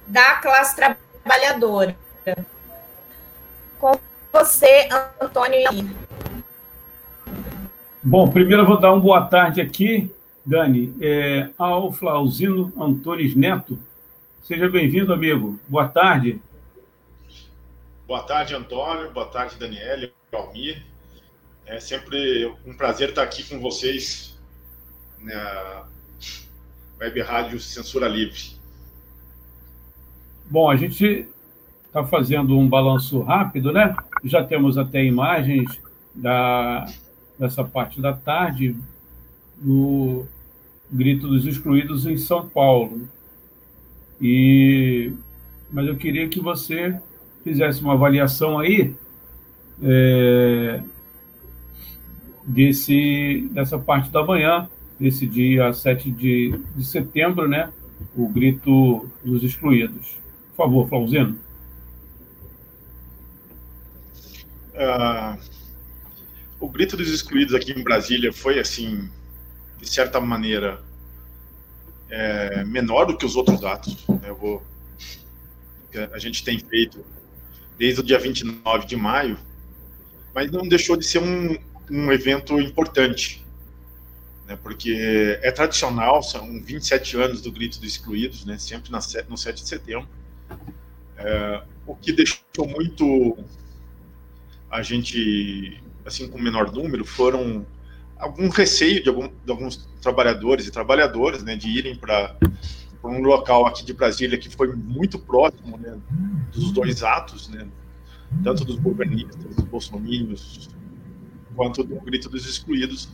da 0.07 0.35
classe 0.37 0.75
trabalhadora. 0.75 1.97
Com 3.79 3.99
você, 4.33 4.89
Antônio. 5.21 5.71
Bom, 8.03 8.29
primeiro 8.29 8.63
eu 8.63 8.67
vou 8.67 8.81
dar 8.81 8.93
uma 8.93 9.01
boa 9.01 9.27
tarde 9.27 9.61
aqui, 9.61 10.13
Dani, 10.45 10.95
é, 11.01 11.51
ao 11.57 11.93
Flauzino 11.93 12.73
Antunes 12.77 13.35
Neto. 13.37 13.79
Seja 14.43 14.69
bem-vindo, 14.69 15.13
amigo. 15.13 15.59
Boa 15.69 15.89
tarde. 15.89 16.43
Boa 18.09 18.23
tarde, 18.25 18.55
Antônio. 18.55 19.11
Boa 19.13 19.27
tarde, 19.27 19.57
Daniela, 19.57 20.11
Almir. 20.33 20.85
É 21.65 21.79
sempre 21.79 22.53
um 22.67 22.75
prazer 22.75 23.11
estar 23.11 23.23
aqui 23.23 23.45
com 23.49 23.61
vocês 23.61 24.37
na 25.21 25.85
Web 27.01 27.21
Rádio 27.23 27.61
Censura 27.61 28.09
Livre. 28.09 28.57
Bom, 30.51 30.69
a 30.69 30.77
gente 30.77 31.29
está 31.87 32.05
fazendo 32.05 32.59
um 32.59 32.69
balanço 32.69 33.21
rápido, 33.23 33.73
né? 33.73 33.95
Já 34.25 34.43
temos 34.43 34.77
até 34.77 35.05
imagens 35.05 35.81
da, 36.13 36.87
dessa 37.39 37.63
parte 37.63 38.01
da 38.01 38.13
tarde 38.13 38.77
no 39.63 40.27
Grito 40.91 41.29
dos 41.29 41.47
Excluídos 41.47 42.05
em 42.07 42.19
São 42.19 42.49
Paulo. 42.49 43.09
E, 44.21 45.13
mas 45.71 45.87
eu 45.87 45.97
queria 45.97 46.29
que 46.29 46.41
você 46.41 47.01
fizesse 47.43 47.81
uma 47.83 47.95
avaliação 47.95 48.59
aí 48.59 48.95
é, 49.83 50.83
desse, 52.45 53.49
dessa 53.53 53.79
parte 53.79 54.11
da 54.11 54.25
manhã, 54.25 54.69
desse 54.99 55.27
dia 55.27 55.73
7 55.73 56.11
de, 56.11 56.61
de 56.77 56.85
setembro, 56.85 57.49
né? 57.49 57.73
O 58.17 58.29
grito 58.29 59.09
dos 59.25 59.43
excluídos. 59.43 60.17
Por 60.51 60.65
favor, 60.65 60.89
Flauzino. 60.89 61.39
Uh, 64.75 65.39
o 66.59 66.69
grito 66.69 66.97
dos 66.97 67.09
excluídos 67.09 67.55
aqui 67.55 67.73
em 67.73 67.83
Brasília 67.83 68.33
foi, 68.33 68.59
assim, 68.59 69.09
de 69.83 69.91
certa 69.91 70.21
maneira, 70.21 70.81
é, 72.09 72.65
menor 72.65 73.07
do 73.07 73.19
que 73.19 73.27
os 73.27 73.35
outros 73.35 73.65
atos. 73.65 74.07
Né? 74.07 74.21
Eu 74.29 74.37
vou, 74.37 74.63
a 76.13 76.19
gente 76.19 76.45
tem 76.45 76.59
feito 76.61 77.05
desde 77.77 78.01
o 78.01 78.05
dia 78.05 78.19
29 78.19 78.87
de 78.87 78.95
maio, 78.95 79.37
mas 80.33 80.53
não 80.53 80.69
deixou 80.69 80.97
de 80.97 81.05
ser 81.05 81.19
um, 81.19 81.59
um 81.91 82.13
evento 82.13 82.61
importante, 82.61 83.45
né, 84.47 84.57
porque 84.63 85.39
é 85.43 85.51
tradicional, 85.51 86.23
são 86.23 86.63
27 86.63 87.17
anos 87.17 87.43
do 87.43 87.51
Grito 87.51 87.81
dos 87.81 87.89
Excluídos, 87.89 88.45
né, 88.45 88.57
sempre 88.59 88.93
na, 88.93 89.01
no 89.29 89.37
7 89.37 89.63
de 89.63 89.69
setembro, 89.69 90.09
é, 91.17 91.63
o 91.85 91.97
que 91.97 92.13
deixou 92.13 92.69
muito 92.69 93.37
a 94.71 94.81
gente, 94.81 95.83
assim, 96.07 96.29
com 96.29 96.39
menor 96.39 96.73
número, 96.73 97.05
foram 97.05 97.67
algum 98.23 98.49
receio 98.49 99.03
de, 99.03 99.09
algum, 99.09 99.29
de 99.29 99.51
alguns 99.51 99.77
trabalhadores 100.01 100.67
e 100.67 100.71
trabalhadoras, 100.71 101.43
né, 101.43 101.57
de 101.57 101.69
irem 101.69 101.97
para 101.97 102.37
um 103.03 103.21
local 103.21 103.67
aqui 103.67 103.85
de 103.85 103.93
Brasília 103.93 104.39
que 104.39 104.49
foi 104.49 104.73
muito 104.75 105.19
próximo 105.19 105.77
né, 105.77 105.99
dos 106.53 106.71
dois 106.71 107.03
atos, 107.03 107.49
né, 107.49 107.67
tanto 108.45 108.65
dos 108.65 108.77
governistas, 108.77 109.57
dos 109.57 109.65
bolsominions, 109.65 110.71
quanto 111.57 111.83
do 111.83 112.01
grito 112.01 112.29
dos 112.29 112.47
excluídos, 112.47 113.11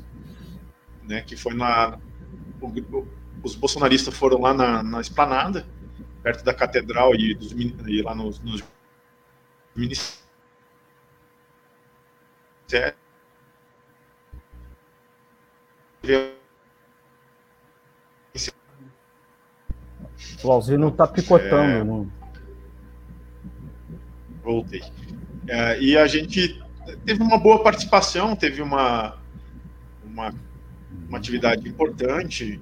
né, 1.05 1.23
que 1.23 1.37
foi 1.37 1.55
na 1.55 1.99
o, 2.61 3.07
os 3.43 3.55
bolsonaristas 3.55 4.15
foram 4.15 4.43
lá 4.43 4.53
na, 4.53 4.83
na 4.83 5.01
esplanada, 5.01 5.67
perto 6.23 6.45
da 6.45 6.53
catedral 6.53 7.15
e, 7.15 7.35
dos, 7.35 7.53
e 7.53 8.03
lá 8.03 8.15
nos, 8.15 8.41
nos 8.41 8.63
ministérios. 9.75 10.29
O 20.43 20.53
Alzino 20.53 20.89
está 20.89 21.07
picotando. 21.07 21.53
É... 21.55 21.85
Né? 21.85 22.07
Voltei. 24.43 24.83
É, 25.47 25.81
e 25.81 25.97
a 25.97 26.07
gente 26.07 26.63
teve 27.05 27.23
uma 27.23 27.39
boa 27.39 27.63
participação, 27.63 28.37
teve 28.37 28.63
uma, 28.63 29.19
uma, 30.05 30.35
uma 31.09 31.19
atividade 31.19 31.69
importante, 31.69 32.61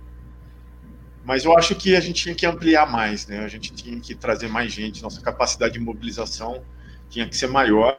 mas 1.25 1.45
eu 1.45 1.57
acho 1.57 1.75
que 1.75 1.97
a 1.97 2.01
gente 2.01 2.23
tinha 2.23 2.35
que 2.35 2.47
ampliar 2.47 2.91
mais, 2.91 3.27
né? 3.27 3.41
A 3.41 3.49
gente 3.49 3.73
tinha 3.73 3.99
que 4.01 4.15
trazer 4.15 4.49
mais 4.49 4.73
gente, 4.73 5.03
nossa 5.03 5.21
capacidade 5.21 5.75
de 5.75 5.81
mobilização 5.81 6.63
tinha 7.09 7.29
que 7.29 7.37
ser 7.37 7.47
maior, 7.49 7.99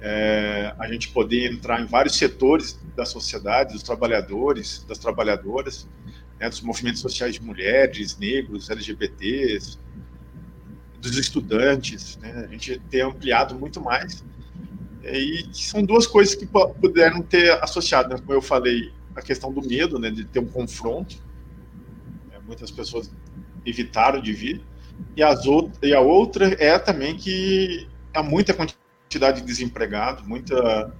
é, 0.00 0.74
a 0.78 0.86
gente 0.88 1.08
poder 1.10 1.52
entrar 1.52 1.80
em 1.80 1.86
vários 1.86 2.16
setores 2.16 2.78
da 2.96 3.04
sociedade, 3.04 3.74
dos 3.74 3.82
trabalhadores, 3.82 4.84
das 4.88 4.98
trabalhadoras, 4.98 5.88
né, 6.38 6.48
dos 6.48 6.60
movimentos 6.60 7.00
sociais 7.00 7.34
de 7.34 7.42
mulheres, 7.42 8.16
negros, 8.18 8.70
LGBTs, 8.70 9.78
dos 11.00 11.16
estudantes, 11.16 12.18
né, 12.18 12.46
a 12.48 12.52
gente 12.52 12.78
ter 12.90 13.02
ampliado 13.02 13.54
muito 13.54 13.80
mais 13.80 14.22
e 15.02 15.48
são 15.52 15.82
duas 15.82 16.06
coisas 16.06 16.34
que 16.34 16.46
puderam 16.46 17.22
ter 17.22 17.52
associado, 17.62 18.10
né? 18.10 18.18
como 18.18 18.32
eu 18.32 18.42
falei, 18.42 18.92
a 19.16 19.22
questão 19.22 19.52
do 19.52 19.66
medo, 19.66 19.98
né, 19.98 20.10
de 20.10 20.24
ter 20.24 20.40
um 20.40 20.46
confronto. 20.46 21.16
Né? 22.30 22.38
Muitas 22.46 22.70
pessoas 22.70 23.10
evitaram 23.64 24.20
de 24.20 24.32
vir. 24.32 24.60
E, 25.16 25.22
as 25.22 25.40
e 25.82 25.94
a 25.94 26.00
outra 26.00 26.54
é 26.62 26.78
também 26.78 27.16
que 27.16 27.88
há 28.12 28.22
muita 28.22 28.52
quantidade 28.52 28.78
de 29.18 29.40
desempregados, 29.42 30.26
muitas 30.26 30.92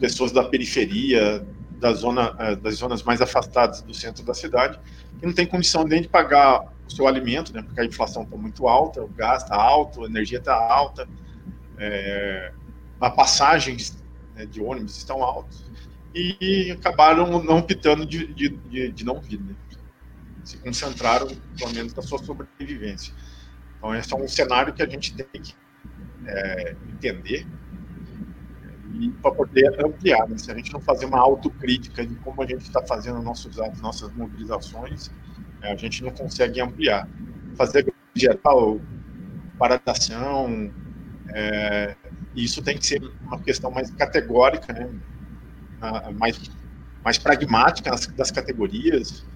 pessoas 0.00 0.32
da 0.32 0.42
periferia, 0.42 1.46
da 1.78 1.92
zona, 1.92 2.34
eh, 2.38 2.56
das 2.56 2.76
zonas 2.76 3.02
mais 3.02 3.20
afastadas 3.20 3.82
do 3.82 3.94
centro 3.94 4.24
da 4.24 4.34
cidade, 4.34 4.78
que 5.20 5.26
não 5.26 5.32
tem 5.32 5.46
condição 5.46 5.84
nem 5.84 6.02
de 6.02 6.08
pagar 6.08 6.72
o 6.86 6.90
seu 6.90 7.06
alimento, 7.06 7.52
né, 7.52 7.62
porque 7.62 7.80
a 7.80 7.84
inflação 7.84 8.24
está 8.24 8.36
muito 8.36 8.66
alta, 8.66 9.02
o 9.02 9.08
gás 9.08 9.42
está 9.42 9.56
alto, 9.56 10.04
a 10.04 10.06
energia 10.06 10.38
está 10.38 10.54
alta, 10.54 11.08
é, 11.78 12.52
a 13.00 13.10
passagens 13.10 14.02
né, 14.34 14.46
de 14.46 14.60
ônibus 14.60 14.96
estão 14.96 15.22
altos 15.22 15.64
e 16.14 16.70
acabaram 16.70 17.42
não 17.42 17.58
optando 17.58 18.06
de, 18.06 18.32
de, 18.32 18.48
de, 18.48 18.92
de 18.92 19.04
não 19.04 19.20
vir, 19.20 19.40
né? 19.40 19.54
se 20.44 20.58
concentraram 20.58 21.28
pelo 21.58 21.72
menos 21.72 21.94
na 21.94 22.02
sua 22.02 22.18
sobrevivência. 22.18 23.14
Então, 23.78 23.94
esse 23.94 24.12
é 24.12 24.16
um 24.16 24.28
cenário 24.28 24.72
que 24.72 24.82
a 24.82 24.88
gente 24.88 25.14
tem 25.14 25.26
que 25.40 25.54
é, 26.26 26.76
entender 26.92 27.46
e 29.00 29.10
para 29.10 29.32
poder 29.32 29.84
ampliar. 29.84 30.28
Né? 30.28 30.38
Se 30.38 30.50
a 30.50 30.54
gente 30.54 30.72
não 30.72 30.80
fazer 30.80 31.06
uma 31.06 31.18
autocrítica 31.18 32.06
de 32.06 32.14
como 32.16 32.42
a 32.42 32.46
gente 32.46 32.62
está 32.62 32.82
fazendo 32.86 33.20
nossos 33.22 33.58
atos, 33.58 33.80
nossas 33.80 34.12
mobilizações, 34.12 35.10
é, 35.62 35.72
a 35.72 35.76
gente 35.76 36.02
não 36.02 36.10
consegue 36.10 36.60
ampliar. 36.60 37.08
Fazer 37.56 37.92
geral, 38.14 38.80
paradação, 39.58 40.72
é, 41.28 41.96
isso 42.34 42.62
tem 42.62 42.76
que 42.78 42.86
ser 42.86 43.02
uma 43.22 43.40
questão 43.40 43.70
mais 43.70 43.90
categórica, 43.90 44.72
né? 44.72 44.88
mais, 46.18 46.50
mais 47.04 47.18
pragmática 47.18 47.90
das 48.16 48.30
categorias. 48.30 49.26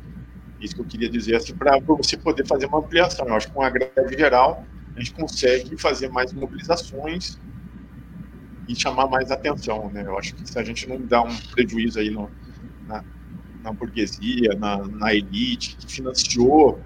Isso 0.60 0.74
que 0.74 0.80
eu 0.80 0.86
queria 0.86 1.08
dizer, 1.08 1.36
assim, 1.36 1.54
para 1.54 1.78
você 1.80 2.16
poder 2.16 2.46
fazer 2.46 2.66
uma 2.66 2.78
ampliação. 2.78 3.26
Eu 3.28 3.34
acho 3.34 3.48
que 3.48 3.52
com 3.52 3.62
a 3.62 3.70
greve 3.70 4.18
geral, 4.18 4.64
a 4.98 5.00
gente 5.00 5.12
consegue 5.12 5.76
fazer 5.76 6.08
mais 6.08 6.32
mobilizações 6.32 7.38
e 8.66 8.74
chamar 8.74 9.06
mais 9.06 9.30
atenção, 9.30 9.88
né? 9.90 10.02
Eu 10.04 10.18
acho 10.18 10.34
que 10.34 10.46
se 10.46 10.58
a 10.58 10.64
gente 10.64 10.88
não 10.88 11.00
dá 11.00 11.22
um 11.22 11.34
prejuízo 11.52 12.00
aí 12.00 12.10
no, 12.10 12.28
na, 12.86 13.04
na 13.62 13.72
burguesia, 13.72 14.54
na, 14.58 14.78
na, 14.78 15.14
elite 15.14 15.76
que 15.76 15.90
financiou 15.90 16.82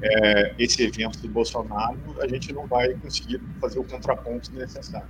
é, 0.00 0.54
esse 0.58 0.80
evento 0.82 1.20
do 1.20 1.28
Bolsonaro, 1.28 1.98
a 2.20 2.28
gente 2.28 2.52
não 2.52 2.66
vai 2.68 2.94
conseguir 2.94 3.40
fazer 3.60 3.80
o 3.80 3.84
contraponto 3.84 4.54
necessário. 4.54 5.08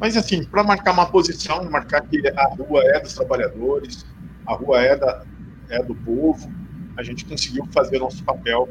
Mas, 0.00 0.16
assim, 0.16 0.44
para 0.44 0.64
marcar 0.64 0.92
uma 0.92 1.06
posição, 1.06 1.70
marcar 1.70 2.00
que 2.08 2.20
a 2.26 2.46
rua 2.56 2.82
é 2.86 2.98
dos 2.98 3.14
trabalhadores, 3.14 4.04
a 4.44 4.54
rua 4.54 4.82
é, 4.82 4.96
da, 4.96 5.24
é 5.70 5.80
do 5.80 5.94
povo, 5.94 6.52
a 6.96 7.04
gente 7.04 7.24
conseguiu 7.24 7.64
fazer 7.72 8.00
nosso 8.00 8.24
papel 8.24 8.68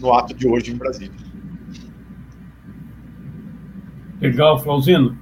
no 0.00 0.12
ato 0.12 0.34
de 0.34 0.48
hoje 0.48 0.72
em 0.72 0.76
Brasília. 0.76 1.31
Legal, 4.22 4.56
Flauzino. 4.60 5.18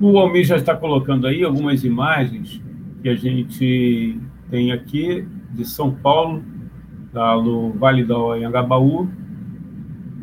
O 0.00 0.18
Almir 0.18 0.44
já 0.44 0.56
está 0.56 0.74
colocando 0.74 1.28
aí 1.28 1.44
algumas 1.44 1.84
imagens 1.84 2.60
que 3.00 3.08
a 3.08 3.14
gente 3.14 4.20
tem 4.50 4.72
aqui 4.72 5.24
de 5.52 5.64
São 5.64 5.92
Paulo, 5.92 6.42
da, 7.12 7.36
no 7.36 7.70
Vale 7.74 8.02
do 8.02 8.32
Anhangabaú, 8.32 9.08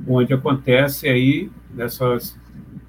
onde 0.06 0.34
acontece 0.34 1.08
aí 1.08 1.50
nessa 1.74 2.18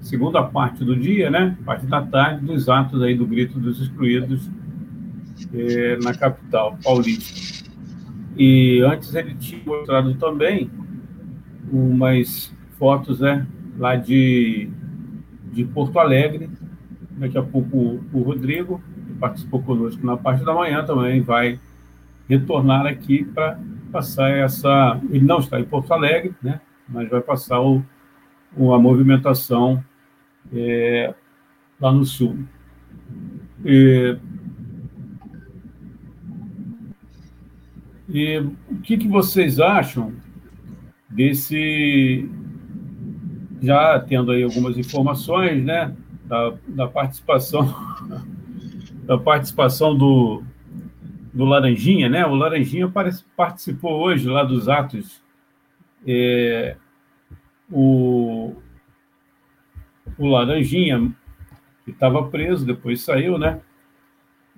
segunda 0.01 0.43
parte 0.43 0.83
do 0.83 0.93
dia, 0.97 1.31
né, 1.31 1.57
parte 1.63 1.85
da 1.85 2.01
tarde, 2.01 2.45
dos 2.45 2.67
atos 2.67 3.01
aí 3.01 3.15
do 3.15 3.25
Grito 3.25 3.57
dos 3.57 3.79
Excluídos 3.79 4.51
é, 5.53 5.97
na 6.03 6.13
capital 6.13 6.77
paulista. 6.83 7.69
E 8.35 8.81
antes 8.81 9.15
ele 9.15 9.33
tinha 9.35 9.61
mostrado 9.65 10.13
também 10.15 10.69
umas 11.71 12.53
fotos, 12.77 13.21
né, 13.21 13.47
lá 13.77 13.95
de, 13.95 14.69
de 15.51 15.63
Porto 15.65 15.99
Alegre, 15.99 16.49
Daqui 17.19 17.37
a 17.37 17.43
pouco 17.43 17.99
o 18.13 18.21
Rodrigo, 18.21 18.81
que 19.05 19.13
participou 19.15 19.61
conosco 19.61 20.05
na 20.05 20.15
parte 20.15 20.45
da 20.45 20.53
manhã, 20.53 20.85
também 20.85 21.19
vai 21.19 21.59
retornar 22.29 22.85
aqui 22.85 23.25
para 23.25 23.59
passar 23.91 24.29
essa. 24.29 24.97
Ele 25.09 25.25
não 25.25 25.39
está 25.39 25.59
em 25.59 25.65
Porto 25.65 25.91
Alegre, 25.93 26.33
né? 26.41 26.61
mas 26.87 27.09
vai 27.09 27.19
passar 27.19 27.59
o, 27.59 27.83
a 28.73 28.79
movimentação 28.79 29.83
é, 30.53 31.13
lá 31.77 31.91
no 31.91 32.05
sul. 32.05 32.39
E, 33.65 34.17
e 38.07 38.37
o 38.37 38.75
que, 38.81 38.97
que 38.97 39.09
vocês 39.09 39.59
acham 39.59 40.13
desse. 41.09 42.29
Já 43.61 43.99
tendo 43.99 44.31
aí 44.31 44.43
algumas 44.43 44.77
informações, 44.77 45.63
né? 45.63 45.95
da, 46.29 46.53
da 46.67 46.87
participação 46.87 47.65
da 49.03 49.17
participação 49.17 49.97
do, 49.97 50.43
do 51.33 51.43
Laranjinha, 51.43 52.07
né? 52.07 52.23
O 52.27 52.35
Laranjinha 52.35 52.93
participou 53.35 53.99
hoje 53.99 54.29
lá 54.29 54.43
dos 54.43 54.69
atos. 54.69 55.19
É, 56.07 56.75
o, 57.71 58.53
o 60.15 60.27
Laranjinha, 60.27 61.11
que 61.83 61.89
estava 61.89 62.29
preso, 62.29 62.67
depois 62.67 63.01
saiu, 63.01 63.39
né? 63.39 63.59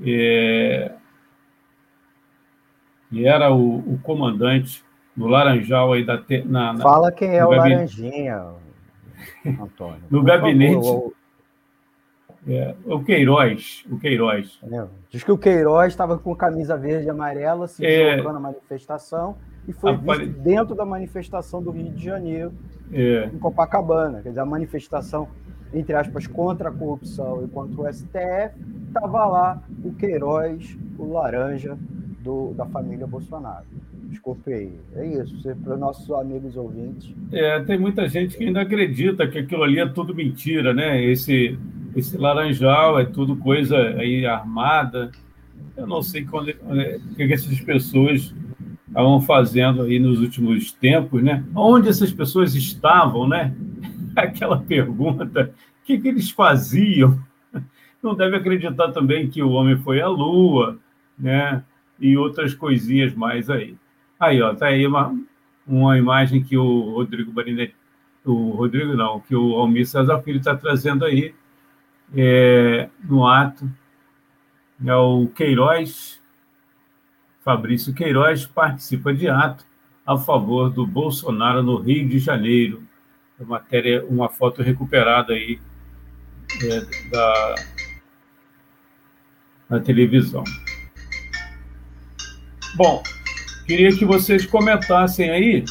É, 0.06 0.92
e 3.10 3.26
era 3.26 3.54
o, 3.54 3.78
o, 3.94 4.00
comandante 4.04 4.84
do 5.16 5.28
Laranjal 5.28 5.94
aí 5.94 6.04
da. 6.04 6.22
Na, 6.46 6.74
na 6.74 6.84
Fala 6.84 7.10
quem 7.10 7.38
é 7.38 7.46
o 7.46 7.52
Laranjinha, 7.52 8.54
Antônio. 9.46 10.02
no 10.10 10.24
gabinete. 10.24 10.76
Favor, 10.76 11.14
é, 12.48 12.74
o 12.86 13.04
Queiroz, 13.04 13.86
o 13.90 14.00
Queiroz. 14.00 14.60
É, 14.64 14.88
diz 15.10 15.24
que 15.24 15.32
o 15.32 15.38
Queiroz 15.38 15.94
estava 15.94 16.18
com 16.18 16.36
camisa 16.36 16.76
verde 16.76 17.06
e 17.06 17.10
amarela, 17.10 17.68
se 17.68 17.86
é, 17.86 18.22
na 18.22 18.40
manifestação, 18.40 19.38
e 19.68 19.74
foi 19.74 19.92
apare... 19.92 20.26
visto 20.26 20.40
dentro 20.40 20.76
da 20.76 20.84
manifestação 20.84 21.62
do 21.62 21.70
Rio 21.70 21.92
de 21.92 22.04
Janeiro, 22.04 22.52
é. 22.92 23.26
em 23.26 23.38
Copacabana. 23.38 24.22
Quer 24.22 24.30
dizer, 24.30 24.42
a 24.42 24.46
manifestação, 24.46 25.28
entre 25.72 25.94
aspas, 25.96 26.26
contra 26.26 26.70
a 26.70 26.72
corrupção 26.72 27.44
e 27.46 27.48
contra 27.48 27.82
o 27.82 27.94
STF, 27.94 28.56
estava 28.88 29.26
lá 29.26 29.62
o 29.84 29.94
Queiroz, 29.94 30.76
o 30.98 31.14
laranja 31.14 31.78
do, 32.24 32.54
da 32.54 32.66
família 32.66 33.08
Bolsonaro. 33.08 33.66
Desculpe 34.10 34.54
aí. 34.54 34.74
É 34.96 35.06
isso, 35.06 35.36
para 35.64 35.74
os 35.74 35.80
nossos 35.80 36.10
amigos 36.12 36.56
ouvintes. 36.56 37.14
É, 37.32 37.60
tem 37.62 37.80
muita 37.80 38.08
gente 38.08 38.38
que 38.38 38.44
ainda 38.44 38.62
acredita 38.62 39.28
que 39.28 39.40
aquilo 39.40 39.64
ali 39.64 39.80
é 39.80 39.88
tudo 39.88 40.14
mentira, 40.14 40.74
né? 40.74 41.04
Esse 41.04 41.58
esse 41.96 42.18
laranjal 42.18 43.00
é 43.00 43.06
tudo 43.06 43.36
coisa 43.36 43.78
aí 43.78 44.26
armada. 44.26 45.12
Eu 45.76 45.88
não 45.88 46.02
sei 46.02 46.24
é, 46.24 47.00
o 47.12 47.16
que 47.16 47.34
essas 47.34 47.60
pessoas 47.60 48.34
estavam 48.88 49.22
fazendo 49.22 49.84
aí 49.84 50.00
nos 50.00 50.20
últimos 50.20 50.72
tempos, 50.72 51.22
né? 51.24 51.44
Onde 51.56 51.90
essas 51.90 52.12
pessoas 52.12 52.56
estavam, 52.56 53.28
né? 53.28 53.54
Aquela 54.16 54.60
pergunta, 54.60 55.54
o 55.82 55.86
que, 55.86 56.00
que 56.00 56.08
eles 56.08 56.30
faziam? 56.30 57.20
Não 58.04 58.16
deve 58.16 58.36
acreditar 58.36 58.92
também 58.92 59.30
que 59.30 59.44
o 59.44 59.52
homem 59.52 59.78
foi 59.78 60.02
à 60.02 60.08
Lua, 60.08 60.78
né? 61.18 61.64
E 62.02 62.18
outras 62.18 62.54
coisinhas 62.54 63.14
mais 63.14 63.50
aí. 63.50 63.78
Aí, 64.20 64.42
ó, 64.42 64.54
tá 64.54 64.68
aí 64.68 64.86
uma, 64.86 65.16
uma 65.66 65.98
imagem 65.98 66.44
que 66.44 66.58
o 66.58 66.92
Rodrigo 66.96 67.32
Barinetti, 67.32 67.76
o 68.26 68.50
Rodrigo 68.52 68.94
não, 68.96 69.20
que 69.20 69.36
o 69.36 69.56
Almir 69.56 69.88
César 69.88 70.22
Filho 70.22 70.40
está 70.40 70.56
trazendo 70.56 71.06
aí, 71.06 71.34
é, 72.14 72.90
no 73.04 73.26
ato 73.26 73.70
é 74.86 74.96
o 74.96 75.28
Queiroz, 75.28 76.20
Fabrício 77.44 77.94
Queiroz, 77.94 78.46
participa 78.46 79.14
de 79.14 79.28
ato 79.30 79.66
a 80.06 80.18
favor 80.18 80.70
do 80.70 80.86
Bolsonaro 80.86 81.62
no 81.62 81.78
Rio 81.78 82.08
de 82.08 82.20
Janeiro. 82.20 82.84
A 83.40 83.44
matéria, 83.44 84.06
uma 84.06 84.30
foto 84.30 84.62
recuperada 84.62 85.34
aí 85.34 85.60
é, 86.64 87.10
da, 87.10 87.56
da 89.70 89.80
televisão. 89.80 90.44
Bom, 92.76 93.04
queria 93.66 93.96
que 93.96 94.06
vocês 94.06 94.46
comentassem 94.46 95.30
aí 95.30 95.66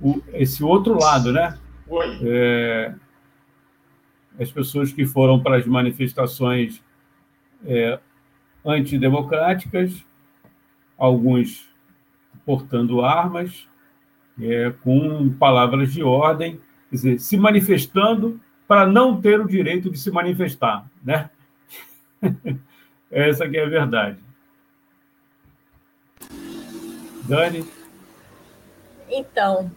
o, 0.00 0.22
esse 0.34 0.62
outro 0.62 0.98
lado, 0.98 1.32
né? 1.32 1.58
Oi. 1.88 2.18
É, 2.22 2.94
as 4.38 4.50
pessoas 4.50 4.92
que 4.92 5.06
foram 5.06 5.40
para 5.40 5.56
as 5.56 5.66
manifestações 5.66 6.82
é, 7.64 7.98
antidemocráticas, 8.64 10.04
alguns 10.98 11.66
portando 12.44 13.02
armas, 13.02 13.66
é, 14.40 14.70
com 14.82 15.30
palavras 15.30 15.92
de 15.92 16.02
ordem, 16.02 16.60
quer 16.90 16.96
dizer, 16.96 17.18
se 17.20 17.38
manifestando 17.38 18.38
para 18.66 18.86
não 18.86 19.18
ter 19.18 19.40
o 19.40 19.48
direito 19.48 19.90
de 19.90 19.98
se 19.98 20.10
manifestar, 20.10 20.86
né? 21.02 21.30
Essa 23.10 23.48
que 23.48 23.56
é 23.56 23.64
a 23.64 23.68
verdade. 23.68 24.27
Dani? 27.28 27.68
Então, 29.10 29.70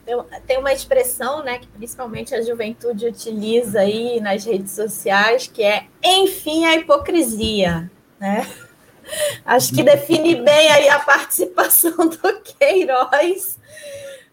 tem 0.46 0.58
uma 0.58 0.74
expressão, 0.74 1.44
né, 1.44 1.60
que 1.60 1.68
principalmente 1.68 2.34
a 2.34 2.42
juventude 2.42 3.06
utiliza 3.06 3.82
aí 3.82 4.20
nas 4.20 4.46
redes 4.46 4.72
sociais, 4.72 5.48
que 5.48 5.64
é 5.64 5.86
enfim 6.04 6.66
a 6.66 6.76
hipocrisia, 6.76 7.90
né? 8.20 8.50
Acho 9.46 9.74
que 9.74 9.84
define 9.84 10.36
bem 10.36 10.72
aí 10.72 10.90
a 10.90 11.00
participação 11.00 11.96
do 12.08 12.42
Queiroz 12.42 13.58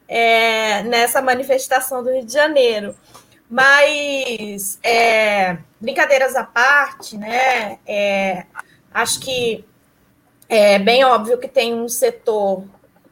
é, 0.06 0.82
nessa 0.84 1.20
manifestação 1.20 2.02
do 2.02 2.10
Rio 2.10 2.24
de 2.24 2.32
Janeiro. 2.32 2.94
Mas, 3.50 4.78
é, 4.82 5.58
brincadeiras 5.80 6.36
à 6.36 6.44
parte, 6.44 7.16
né? 7.16 7.78
É, 7.86 8.44
acho 8.92 9.20
que 9.20 9.64
é 10.48 10.78
bem 10.78 11.02
óbvio 11.04 11.38
que 11.38 11.48
tem 11.48 11.74
um 11.74 11.88
setor 11.88 12.64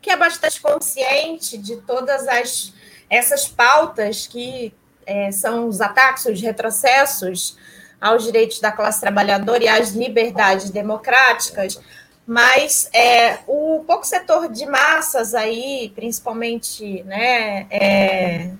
que 0.06 0.10
é 0.12 0.16
bastante 0.16 0.60
consciente 0.60 1.58
de 1.58 1.78
todas 1.78 2.28
as 2.28 2.72
essas 3.10 3.48
pautas 3.48 4.24
que 4.28 4.72
é, 5.04 5.32
são 5.32 5.66
os 5.66 5.80
ataques, 5.80 6.26
os 6.26 6.40
retrocessos 6.40 7.56
aos 8.00 8.22
direitos 8.22 8.60
da 8.60 8.70
classe 8.70 9.00
trabalhadora 9.00 9.64
e 9.64 9.68
às 9.68 9.90
liberdades 9.90 10.70
democráticas, 10.70 11.80
mas 12.24 12.88
é, 12.94 13.38
o 13.48 13.82
pouco 13.84 14.06
setor 14.06 14.48
de 14.48 14.64
massas 14.64 15.34
aí, 15.34 15.92
principalmente, 15.96 17.02
né, 17.02 17.66
é, 17.68 18.52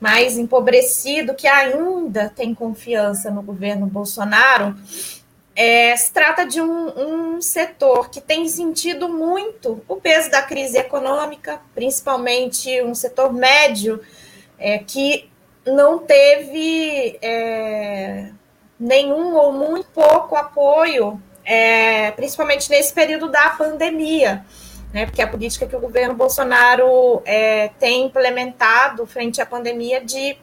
mais 0.00 0.38
empobrecido, 0.38 1.34
que 1.34 1.46
ainda 1.46 2.32
tem 2.34 2.54
confiança 2.54 3.30
no 3.30 3.42
governo 3.42 3.86
Bolsonaro, 3.86 4.74
é, 5.56 5.96
se 5.96 6.12
trata 6.12 6.44
de 6.44 6.60
um, 6.60 7.36
um, 7.36 7.40
setor 7.40 8.10
que 8.10 8.20
tem 8.20 8.46
sentido 8.46 9.08
muito 9.08 9.82
o 9.88 9.96
peso 9.96 10.30
da 10.30 10.42
crise 10.42 10.76
econômica, 10.76 11.58
principalmente 11.74 12.82
um 12.82 12.94
setor 12.94 13.32
médio, 13.32 14.02
é, 14.58 14.78
que 14.78 15.30
não 15.66 15.98
teve 15.98 17.18
é, 17.22 18.30
nenhum 18.78 19.34
ou 19.34 19.50
muito 19.50 19.88
pouco 19.94 20.36
apoio, 20.36 21.20
é, 21.42 22.10
principalmente 22.10 22.68
nesse 22.68 22.92
período 22.92 23.28
da 23.30 23.48
pandemia, 23.50 24.44
né, 24.92 25.06
porque 25.06 25.22
a 25.22 25.26
política 25.26 25.66
que 25.66 25.74
o 25.74 25.80
governo 25.80 26.14
Bolsonaro 26.14 27.22
é, 27.24 27.68
tem 27.78 28.04
implementado 28.04 29.06
frente 29.06 29.40
à 29.40 29.46
pandemia 29.46 30.04
de 30.04 30.36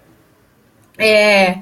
é, 0.97 1.59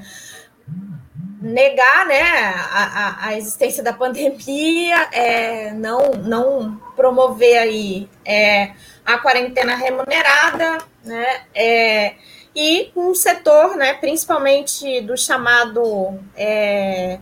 negar 1.42 2.06
né, 2.06 2.22
a, 2.22 3.26
a, 3.26 3.36
existência 3.36 3.82
da 3.82 3.92
pandemia, 3.92 5.08
é, 5.12 5.72
não, 5.72 6.12
não 6.12 6.76
promover 6.94 7.58
aí 7.58 8.08
é, 8.24 8.72
a 9.04 9.18
quarentena 9.18 9.74
remunerada, 9.74 10.78
né, 11.04 11.42
é, 11.52 12.14
e 12.54 12.92
um 12.94 13.12
setor, 13.12 13.76
né, 13.76 13.94
principalmente 13.94 15.00
do 15.00 15.16
chamado 15.16 16.20
é, 16.36 17.18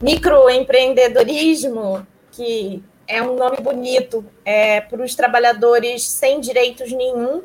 microempreendedorismo, 0.00 2.06
que 2.32 2.82
é 3.06 3.22
um 3.22 3.34
nome 3.34 3.58
bonito 3.58 4.24
é, 4.42 4.80
para 4.80 5.02
os 5.02 5.14
trabalhadores 5.14 6.02
sem 6.04 6.40
direitos 6.40 6.90
nenhum, 6.92 7.42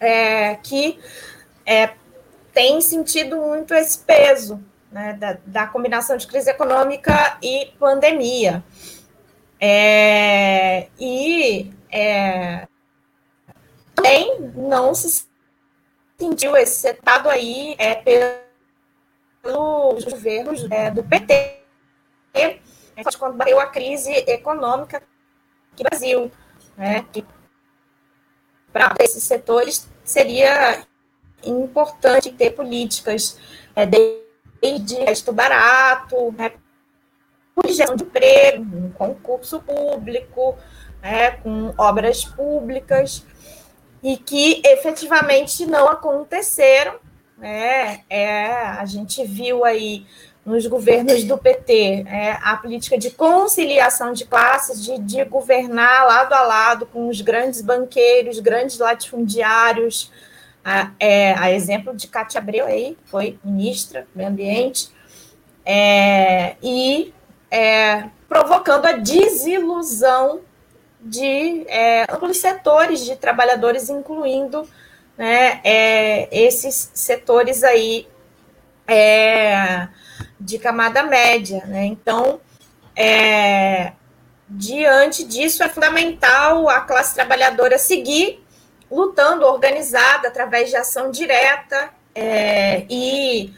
é, 0.00 0.56
que 0.56 0.98
é, 1.64 1.90
tem 2.52 2.80
sentido 2.80 3.36
muito 3.36 3.72
esse 3.72 3.98
peso 3.98 4.60
né, 4.92 5.14
da, 5.14 5.38
da, 5.46 5.66
combinação 5.66 6.16
de 6.16 6.26
crise 6.26 6.50
econômica 6.50 7.38
e 7.42 7.72
pandemia. 7.78 8.62
É, 9.58 10.88
e 10.98 11.72
é, 11.90 12.66
também 13.94 14.40
não 14.54 14.94
se 14.94 15.26
sentiu 16.18 16.56
esse 16.56 16.80
setado 16.80 17.28
aí 17.28 17.74
é, 17.78 17.94
pelos 19.42 20.04
governos 20.04 20.70
é, 20.70 20.90
do 20.90 21.02
PT, 21.02 21.62
é, 22.34 22.58
quando 23.18 23.36
bateu 23.36 23.58
a 23.58 23.66
crise 23.66 24.12
econômica 24.26 24.98
aqui 24.98 25.82
no 25.82 25.90
Brasil. 25.90 26.30
Né, 26.76 27.04
para 28.72 28.94
esses 29.00 29.22
setores 29.22 29.86
seria 30.02 30.86
importante 31.44 32.32
ter 32.32 32.50
políticas 32.52 33.38
é, 33.74 33.84
de 33.84 34.21
resto 35.04 35.32
barato, 35.32 36.32
né, 36.38 36.52
gestão 37.66 37.96
de 37.96 38.04
emprego, 38.04 38.64
um 38.76 38.90
concurso 38.90 39.60
público, 39.60 40.56
né, 41.02 41.32
com 41.42 41.74
obras 41.76 42.24
públicas, 42.24 43.24
e 44.02 44.16
que 44.16 44.62
efetivamente 44.64 45.66
não 45.66 45.88
aconteceram. 45.88 46.94
Né, 47.36 48.02
é, 48.08 48.46
a 48.46 48.84
gente 48.84 49.24
viu 49.24 49.64
aí 49.64 50.06
nos 50.44 50.66
governos 50.66 51.22
do 51.24 51.38
PT 51.38 52.04
é, 52.06 52.38
a 52.42 52.56
política 52.56 52.98
de 52.98 53.10
conciliação 53.10 54.12
de 54.12 54.24
classes, 54.24 54.84
de, 54.84 54.98
de 54.98 55.24
governar 55.24 56.06
lado 56.06 56.32
a 56.32 56.42
lado 56.42 56.86
com 56.86 57.08
os 57.08 57.20
grandes 57.20 57.60
banqueiros, 57.60 58.40
grandes 58.40 58.78
latifundiários, 58.78 60.10
a, 60.64 60.90
é, 60.98 61.34
a 61.34 61.50
exemplo 61.50 61.94
de 61.94 62.06
Cátia 62.06 62.40
Abreu 62.40 62.66
aí, 62.66 62.96
foi 63.06 63.38
ministra 63.44 64.02
do 64.02 64.08
Meio 64.14 64.28
Ambiente, 64.28 64.90
é, 65.64 66.56
e 66.62 67.12
é, 67.50 68.04
provocando 68.28 68.86
a 68.86 68.92
desilusão 68.92 70.40
de 71.00 71.64
é, 71.68 72.06
amplos 72.10 72.38
setores 72.38 73.04
de 73.04 73.16
trabalhadores, 73.16 73.90
incluindo 73.90 74.68
né, 75.16 75.60
é, 75.64 76.28
esses 76.30 76.90
setores 76.94 77.64
aí 77.64 78.06
é, 78.86 79.88
de 80.38 80.58
camada 80.58 81.02
média. 81.02 81.64
Né? 81.66 81.86
Então, 81.86 82.40
diante 84.48 85.24
disso, 85.24 85.62
é 85.62 85.68
fundamental 85.68 86.68
a 86.68 86.80
classe 86.80 87.14
trabalhadora 87.14 87.78
seguir 87.78 88.41
lutando 88.92 89.46
organizada 89.46 90.28
através 90.28 90.68
de 90.68 90.76
ação 90.76 91.10
direta 91.10 91.90
é, 92.14 92.84
e 92.90 93.52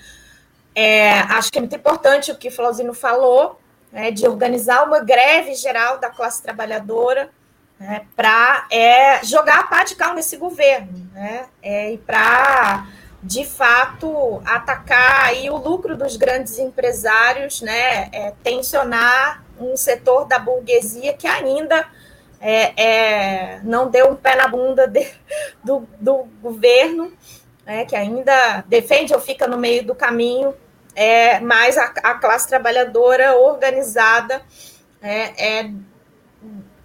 é, 0.75 1.19
acho 1.21 1.51
que 1.51 1.59
é 1.59 1.61
muito 1.61 1.75
importante 1.75 2.31
o 2.31 2.37
que 2.37 2.49
o 2.49 2.53
Flauzino 2.53 2.95
falou, 2.95 3.61
né, 3.93 4.13
de 4.13 4.27
organizar 4.27 4.85
uma 4.87 5.01
greve 5.01 5.55
geral 5.55 5.99
da 5.99 6.09
classe 6.09 6.41
trabalhadora 6.41 7.31
né, 7.79 8.07
para 8.15 8.67
é, 8.71 9.25
jogar 9.25 9.61
a 9.61 9.63
pá 9.65 9.83
de 9.83 9.97
cal 9.97 10.15
nesse 10.15 10.37
governo 10.37 11.11
né, 11.13 11.47
é, 11.61 11.93
e 11.93 11.99
para, 11.99 12.87
de 13.21 13.45
fato, 13.45 14.41
atacar 14.45 15.27
aí 15.27 15.51
o 15.51 15.57
lucro 15.57 15.97
dos 15.97 16.17
grandes 16.17 16.59
empresários, 16.59 17.61
né, 17.61 18.09
é, 18.13 18.33
tensionar 18.43 19.43
um 19.59 19.77
setor 19.77 20.27
da 20.27 20.39
burguesia 20.39 21.13
que 21.13 21.27
ainda 21.27 21.87
é, 22.47 22.75
é, 22.77 23.61
não 23.63 23.89
deu 23.89 24.11
um 24.11 24.15
pé 24.15 24.37
na 24.37 24.47
bunda 24.47 24.87
de, 24.87 25.11
do, 25.65 25.89
do, 25.99 26.25
governo, 26.43 27.11
é, 27.65 27.87
que 27.87 27.97
ainda 27.97 28.63
defende 28.69 29.15
ou 29.15 29.21
fica 29.21 29.49
no 29.49 29.57
meio 29.57 29.83
do 29.83 29.95
caminho, 29.95 30.55
é, 30.95 31.41
mas 31.41 31.79
a, 31.79 31.85
a 32.03 32.15
classe 32.17 32.47
trabalhadora 32.47 33.35
organizada 33.35 34.43
é, 35.01 35.63
é, 35.63 35.71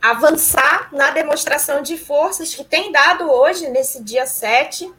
avançar 0.02 0.88
na 0.94 1.12
demonstração 1.12 1.82
de 1.82 1.98
forças 1.98 2.56
que 2.56 2.64
tem 2.64 2.90
dado 2.90 3.30
hoje, 3.30 3.68
nesse 3.68 4.02
dia 4.02 4.26
7, 4.26 4.90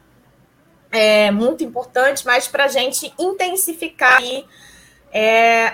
é 0.91 1.31
muito 1.31 1.63
importante, 1.63 2.23
mas 2.23 2.47
para 2.47 2.65
a 2.65 2.67
gente 2.67 3.11
intensificar 3.17 4.17
aí, 4.17 4.45
é, 5.11 5.73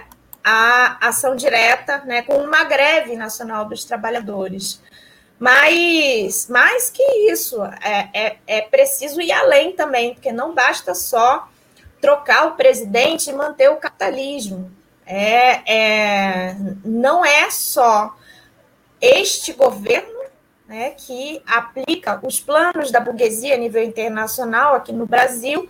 a 0.50 1.10
ação 1.10 1.36
direta 1.36 2.04
né, 2.06 2.22
com 2.22 2.38
uma 2.38 2.64
greve 2.64 3.18
nacional 3.18 3.66
dos 3.66 3.84
trabalhadores. 3.84 4.82
Mas, 5.38 6.48
mais 6.48 6.90
que 6.90 7.04
isso, 7.30 7.62
é, 7.84 8.10
é, 8.14 8.38
é 8.48 8.62
preciso 8.62 9.20
ir 9.20 9.34
além 9.34 9.74
também, 9.74 10.14
porque 10.14 10.32
não 10.32 10.54
basta 10.54 10.96
só 10.96 11.50
trocar 12.00 12.48
o 12.48 12.52
presidente 12.56 13.30
e 13.30 13.34
manter 13.34 13.70
o 13.70 13.76
capitalismo. 13.76 14.72
É, 15.06 15.62
é, 15.70 16.56
não 16.84 17.26
é 17.26 17.52
só 17.52 18.16
este 19.02 19.52
governo 19.52 20.18
né, 20.66 20.92
que 20.92 21.42
aplica 21.46 22.22
os 22.24 22.40
planos 22.40 22.90
da 22.90 23.02
burguesia 23.02 23.56
a 23.56 23.58
nível 23.58 23.84
internacional 23.84 24.76
aqui 24.76 24.94
no 24.94 25.06
Brasil, 25.06 25.70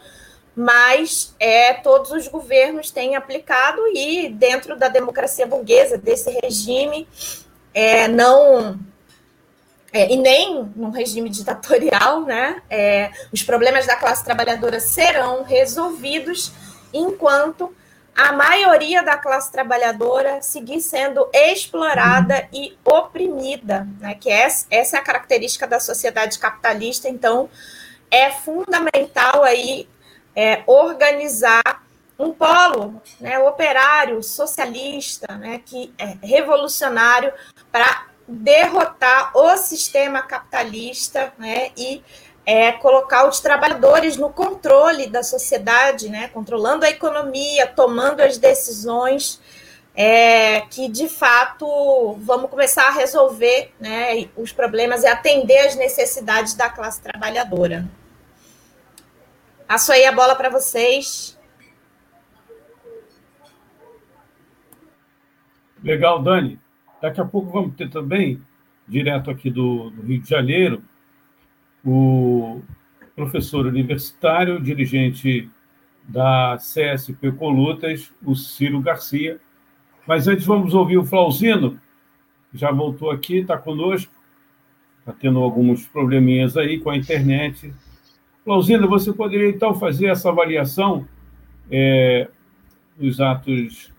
mas 0.58 1.36
é, 1.40 1.76
todos 1.76 2.10
os 2.10 2.28
governos 2.28 2.90
têm 2.90 3.16
aplicado 3.16 3.80
e 3.94 4.28
dentro 4.30 4.76
da 4.76 4.88
democracia 4.88 5.46
burguesa, 5.46 6.00
desse 6.00 6.32
regime, 6.42 7.08
é, 7.72 8.08
não 8.08 8.80
é, 9.94 10.12
e 10.12 10.18
nem 10.18 10.64
num 10.76 10.90
regime 10.90 11.30
ditatorial, 11.30 12.22
né, 12.22 12.60
é, 12.72 13.12
os 13.32 13.44
problemas 13.44 13.86
da 13.86 13.96
classe 13.96 14.26
trabalhadora 14.26 14.80
serão 14.80 15.44
resolvidos 15.44 16.52
enquanto 16.92 17.72
a 18.16 18.32
maioria 18.32 19.04
da 19.04 19.16
classe 19.16 19.52
trabalhadora 19.52 20.42
seguir 20.42 20.82
sendo 20.82 21.30
explorada 21.32 22.50
e 22.52 22.76
oprimida, 22.84 23.88
né, 24.00 24.16
que 24.16 24.32
é, 24.32 24.48
essa 24.72 24.98
é 24.98 25.00
a 25.00 25.04
característica 25.04 25.68
da 25.68 25.80
sociedade 25.80 26.40
capitalista, 26.40 27.08
então 27.08 27.48
é 28.10 28.32
fundamental 28.32 29.44
aí 29.44 29.88
é, 30.38 30.62
organizar 30.68 31.84
um 32.20 32.32
polo 32.32 33.02
né, 33.20 33.40
operário, 33.40 34.22
socialista, 34.22 35.36
né, 35.36 35.62
que 35.66 35.92
é 35.98 36.16
revolucionário 36.22 37.34
para 37.72 38.06
derrotar 38.28 39.32
o 39.36 39.58
sistema 39.58 40.22
capitalista 40.22 41.34
né, 41.40 41.72
e 41.76 42.04
é, 42.46 42.72
colocar 42.74 43.28
os 43.28 43.40
trabalhadores 43.40 44.16
no 44.16 44.30
controle 44.30 45.08
da 45.08 45.24
sociedade, 45.24 46.08
né, 46.08 46.28
controlando 46.28 46.86
a 46.86 46.90
economia, 46.90 47.66
tomando 47.66 48.22
as 48.22 48.38
decisões 48.38 49.42
é, 49.96 50.62
que 50.70 50.88
de 50.88 51.10
fato 51.10 52.16
vamos 52.20 52.52
começar 52.52 52.88
a 52.90 52.92
resolver 52.92 53.74
né, 53.80 54.30
os 54.38 54.52
problemas 54.52 55.02
e 55.02 55.08
atender 55.08 55.58
as 55.68 55.76
necessidades 55.76 56.54
da 56.54 56.70
classe 56.70 57.02
trabalhadora. 57.02 57.88
Passo 59.68 59.92
aí 59.92 60.06
a 60.06 60.12
bola 60.14 60.34
para 60.34 60.50
vocês. 60.50 61.38
Legal, 65.84 66.24
Dani. 66.24 66.60
Daqui 67.02 67.20
a 67.20 67.26
pouco 67.26 67.52
vamos 67.52 67.76
ter 67.76 67.90
também, 67.90 68.42
direto 68.88 69.30
aqui 69.30 69.52
do, 69.52 69.90
do 69.90 70.02
Rio 70.04 70.22
de 70.22 70.30
Janeiro, 70.30 70.82
o 71.86 72.62
professor 73.16 73.66
universitário, 73.66 74.62
dirigente 74.62 75.50
da 76.08 76.58
CSP 76.58 77.34
Colutas, 77.34 78.12
o 78.24 78.36
Ciro 78.36 78.80
Garcia. 78.80 79.40
Mas 80.08 80.28
antes 80.28 80.46
vamos 80.46 80.74
ouvir 80.74 80.98
o 80.98 81.06
Flauzino, 81.06 81.80
que 82.52 82.58
já 82.58 82.72
voltou 82.72 83.12
aqui, 83.12 83.40
está 83.40 83.58
conosco, 83.58 84.12
está 85.00 85.12
tendo 85.12 85.40
alguns 85.40 85.86
probleminhas 85.86 86.56
aí 86.56 86.80
com 86.80 86.90
a 86.90 86.98
internet. 86.98 87.74
Flauzino, 88.48 88.88
você 88.88 89.12
poderia 89.12 89.50
então 89.50 89.76
fazer 89.76 90.06
essa 90.06 90.30
avaliação 90.30 91.06
é, 91.70 92.30
dos 92.98 93.20
atos 93.20 93.92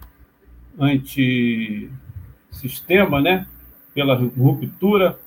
anti-sistema, 0.79 3.21
né? 3.21 3.47
pela 3.93 4.15
ruptura, 4.15 5.21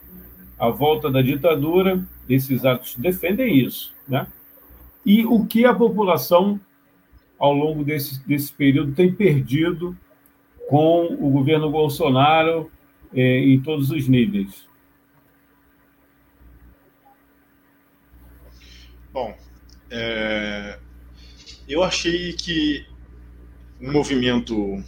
a 0.57 0.69
volta 0.69 1.11
da 1.11 1.21
ditadura, 1.21 2.03
esses 2.27 2.65
atos 2.65 2.95
defendem 2.95 3.59
isso. 3.59 3.93
Né? 4.07 4.25
E 5.05 5.23
o 5.23 5.45
que 5.45 5.65
a 5.65 5.75
população 5.75 6.59
ao 7.37 7.53
longo 7.53 7.83
desse, 7.83 8.27
desse 8.27 8.51
período, 8.51 8.93
tem 8.93 9.13
perdido 9.13 9.95
com 10.67 11.15
o 11.19 11.29
governo 11.29 11.69
Bolsonaro 11.69 12.71
é, 13.13 13.37
em 13.37 13.59
todos 13.59 13.91
os 13.91 14.07
níveis? 14.07 14.67
Bom, 19.11 19.37
é, 19.89 20.79
eu 21.67 21.83
achei 21.83 22.33
que 22.33 22.85
um 23.79 23.91
movimento 23.91 24.81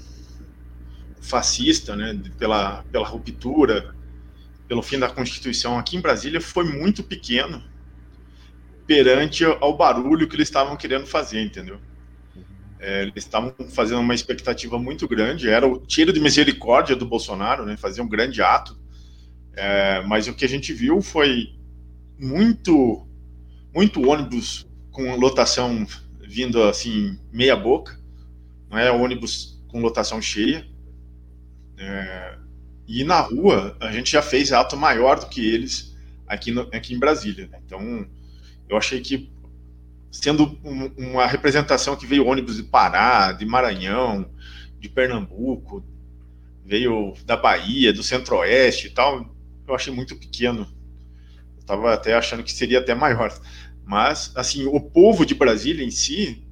fascista, 1.22 1.96
né, 1.96 2.22
pela, 2.38 2.84
pela 2.84 3.08
ruptura, 3.08 3.94
pelo 4.68 4.82
fim 4.82 4.98
da 4.98 5.10
Constituição 5.10 5.78
aqui 5.78 5.98
em 5.98 6.02
Brasília, 6.02 6.40
foi 6.40 6.64
muito 6.64 7.04
pequeno 7.04 7.64
perante 8.86 9.44
ao 9.46 9.76
barulho 9.76 10.28
que 10.28 10.36
eles 10.36 10.48
estavam 10.48 10.76
querendo 10.76 11.06
fazer, 11.06 11.42
entendeu? 11.42 11.80
É, 12.80 13.04
eles 13.04 13.24
estavam 13.24 13.54
fazendo 13.74 14.02
uma 14.02 14.14
expectativa 14.14 14.78
muito 14.78 15.08
grande, 15.08 15.50
era 15.50 15.66
o 15.66 15.80
tiro 15.80 16.12
de 16.12 16.20
misericórdia 16.20 16.96
do 16.96 17.06
Bolsonaro, 17.06 17.66
né, 17.66 17.78
fazer 17.78 18.02
um 18.02 18.10
grande 18.10 18.42
ato, 18.42 18.78
é, 19.56 20.02
mas 20.02 20.28
o 20.28 20.34
que 20.34 20.44
a 20.44 20.50
gente 20.50 20.74
viu 20.74 21.02
foi 21.02 21.48
muito, 22.20 23.08
muito 23.74 24.08
ônibus 24.08 24.68
com 24.92 25.16
lotação 25.16 25.86
vindo 26.22 26.64
assim, 26.64 27.20
meia 27.32 27.56
boca, 27.56 28.00
não 28.70 28.78
é 28.78 28.92
ônibus 28.92 29.62
com 29.68 29.82
lotação 29.82 30.22
cheia, 30.22 30.68
é, 31.78 32.38
e 32.88 33.04
na 33.04 33.20
rua 33.20 33.78
a 33.80 33.92
gente 33.92 34.12
já 34.12 34.22
fez 34.22 34.52
ato 34.52 34.76
maior 34.78 35.20
do 35.20 35.28
que 35.28 35.46
eles 35.46 35.96
aqui, 36.28 36.52
no, 36.52 36.62
aqui 36.74 36.94
em 36.94 37.00
Brasília, 37.00 37.48
né? 37.48 37.60
então 37.66 38.08
eu 38.70 38.78
achei 38.78 39.02
que 39.02 39.32
sendo 40.12 40.60
um, 40.64 40.86
uma 41.10 41.26
representação 41.26 41.96
que 41.96 42.06
veio 42.06 42.28
ônibus 42.28 42.58
de 42.58 42.64
Pará, 42.64 43.32
de 43.32 43.46
Maranhão, 43.46 44.30
de 44.80 44.88
Pernambuco, 44.88 45.84
veio 46.64 47.14
da 47.26 47.36
Bahia, 47.36 47.92
do 47.92 48.04
Centro-Oeste 48.04 48.88
e 48.88 48.90
tal, 48.92 49.36
eu 49.68 49.74
achei 49.74 49.94
muito 49.94 50.16
pequeno. 50.16 50.68
Estava 51.58 51.94
até 51.94 52.14
achando 52.14 52.44
que 52.44 52.52
seria 52.52 52.80
até 52.80 52.94
maior. 52.94 53.34
Mas, 53.86 54.32
assim, 54.36 54.66
o 54.66 54.80
povo 54.80 55.26
de 55.26 55.36
Brasília 55.36 55.86
em 55.86 55.92
si, 55.92 56.48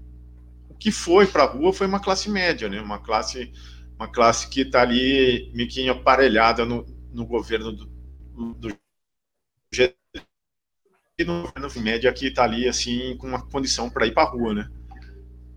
o 0.70 0.76
que 0.76 0.92
foi 0.92 1.28
para 1.28 1.44
a 1.44 1.48
rua 1.48 1.74
foi 1.74 1.88
uma 1.88 2.00
classe 2.00 2.30
média, 2.30 2.70
né? 2.70 2.82
Uma 2.82 3.00
classe, 3.00 3.52
uma 3.98 4.08
classe 4.08 4.50
que 4.50 4.62
está 4.62 4.82
ali 4.82 5.52
meio 5.56 5.70
que 5.70 5.88
aparelhada 5.90 6.66
no, 6.66 6.86
no 7.14 7.26
governo 7.26 7.72
do, 7.72 7.86
do 8.56 8.70
no, 11.26 11.44
no 11.56 11.82
média 11.82 12.12
que 12.14 12.28
está 12.28 12.44
ali 12.44 12.68
assim 12.68 13.16
com 13.18 13.28
uma 13.28 13.42
condição 13.50 13.90
para 13.90 14.08
ir 14.08 14.14
para 14.14 14.24
a 14.24 14.32
rua, 14.32 14.54
né? 14.54 14.70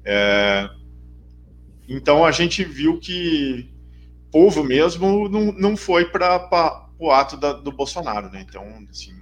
É, 0.04 0.68
então 1.88 2.24
a 2.24 2.32
gente 2.32 2.64
viu 2.64 2.98
que 2.98 3.70
povo 4.32 4.64
mesmo 4.64 5.28
não, 5.28 5.52
não 5.52 5.76
foi 5.76 6.06
para 6.06 6.50
o 6.98 7.10
ato 7.10 7.36
da, 7.36 7.52
do 7.54 7.72
Bolsonaro, 7.72 8.30
né? 8.30 8.44
Então, 8.48 8.64
assim, 8.90 9.14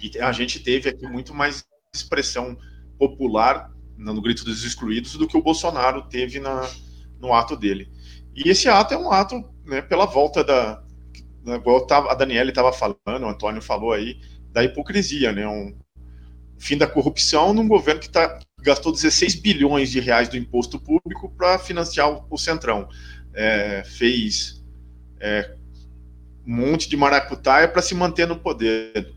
e 0.00 0.18
a 0.20 0.32
gente 0.32 0.60
teve 0.60 0.88
aqui 0.88 1.06
muito 1.06 1.34
mais 1.34 1.64
expressão 1.94 2.56
popular 2.98 3.70
no 3.96 4.20
grito 4.22 4.44
dos 4.44 4.64
excluídos 4.64 5.16
do 5.16 5.26
que 5.26 5.36
o 5.36 5.42
Bolsonaro 5.42 6.02
teve 6.08 6.40
na, 6.40 6.68
no 7.18 7.34
ato 7.34 7.56
dele. 7.56 7.90
E 8.34 8.48
esse 8.48 8.68
ato 8.68 8.94
é 8.94 8.98
um 8.98 9.12
ato 9.12 9.42
né, 9.64 9.82
pela 9.82 10.06
volta 10.06 10.42
da, 10.42 10.82
da 11.44 11.56
igual 11.56 11.86
a 11.90 12.14
Daniela 12.14 12.50
estava 12.50 12.72
falando, 12.72 13.24
o 13.24 13.28
Antônio 13.28 13.60
falou 13.60 13.92
aí, 13.92 14.18
da 14.52 14.64
hipocrisia, 14.64 15.32
né? 15.32 15.46
Um 15.46 15.78
fim 16.58 16.76
da 16.76 16.86
corrupção 16.86 17.54
num 17.54 17.66
governo 17.66 18.00
que 18.00 18.10
tá, 18.10 18.38
gastou 18.60 18.92
16 18.92 19.36
bilhões 19.36 19.90
de 19.90 20.00
reais 20.00 20.28
do 20.28 20.36
imposto 20.36 20.78
público 20.78 21.32
para 21.36 21.58
financiar 21.58 22.10
o, 22.10 22.26
o 22.30 22.38
Centrão. 22.38 22.88
É, 23.32 23.82
fez 23.84 24.62
é, 25.20 25.54
um 26.46 26.56
monte 26.56 26.88
de 26.88 26.96
maracutaia 26.96 27.68
para 27.68 27.82
se 27.82 27.94
manter 27.94 28.26
no 28.26 28.38
poder. 28.38 29.14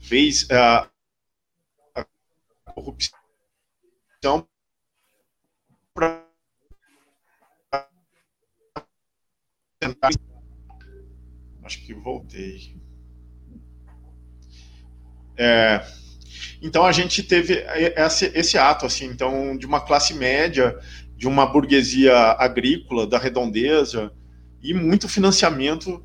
Fez 0.00 0.48
a, 0.50 0.88
a 1.94 2.04
corrupção 2.72 3.18
para 5.94 6.30
acho 11.62 11.84
que 11.86 11.94
voltei. 11.94 12.76
É, 15.36 15.86
então 16.60 16.84
a 16.84 16.92
gente 16.92 17.22
teve 17.22 17.64
esse, 17.96 18.26
esse, 18.34 18.58
ato 18.58 18.84
assim, 18.84 19.06
então 19.06 19.56
de 19.56 19.66
uma 19.66 19.80
classe 19.80 20.12
média, 20.12 20.78
de 21.16 21.26
uma 21.26 21.46
burguesia 21.46 22.14
agrícola 22.38 23.06
da 23.06 23.18
redondeza 23.18 24.12
e 24.62 24.74
muito 24.74 25.08
financiamento 25.08 26.04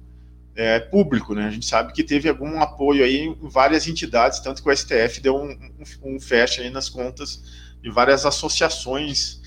é, 0.55 0.79
público, 0.79 1.35
né? 1.35 1.45
A 1.45 1.49
gente 1.49 1.65
sabe 1.65 1.93
que 1.93 2.03
teve 2.03 2.29
algum 2.29 2.59
apoio 2.61 3.03
aí 3.03 3.21
em 3.25 3.49
várias 3.49 3.87
entidades, 3.87 4.39
tanto 4.39 4.63
que 4.63 4.69
o 4.69 4.75
STF 4.75 5.19
deu 5.21 5.35
um, 5.35 5.51
um, 5.51 6.15
um 6.15 6.19
fecha 6.19 6.61
aí 6.61 6.69
nas 6.69 6.87
contas 6.87 7.43
de 7.81 7.89
várias 7.89 8.25
associações 8.25 9.41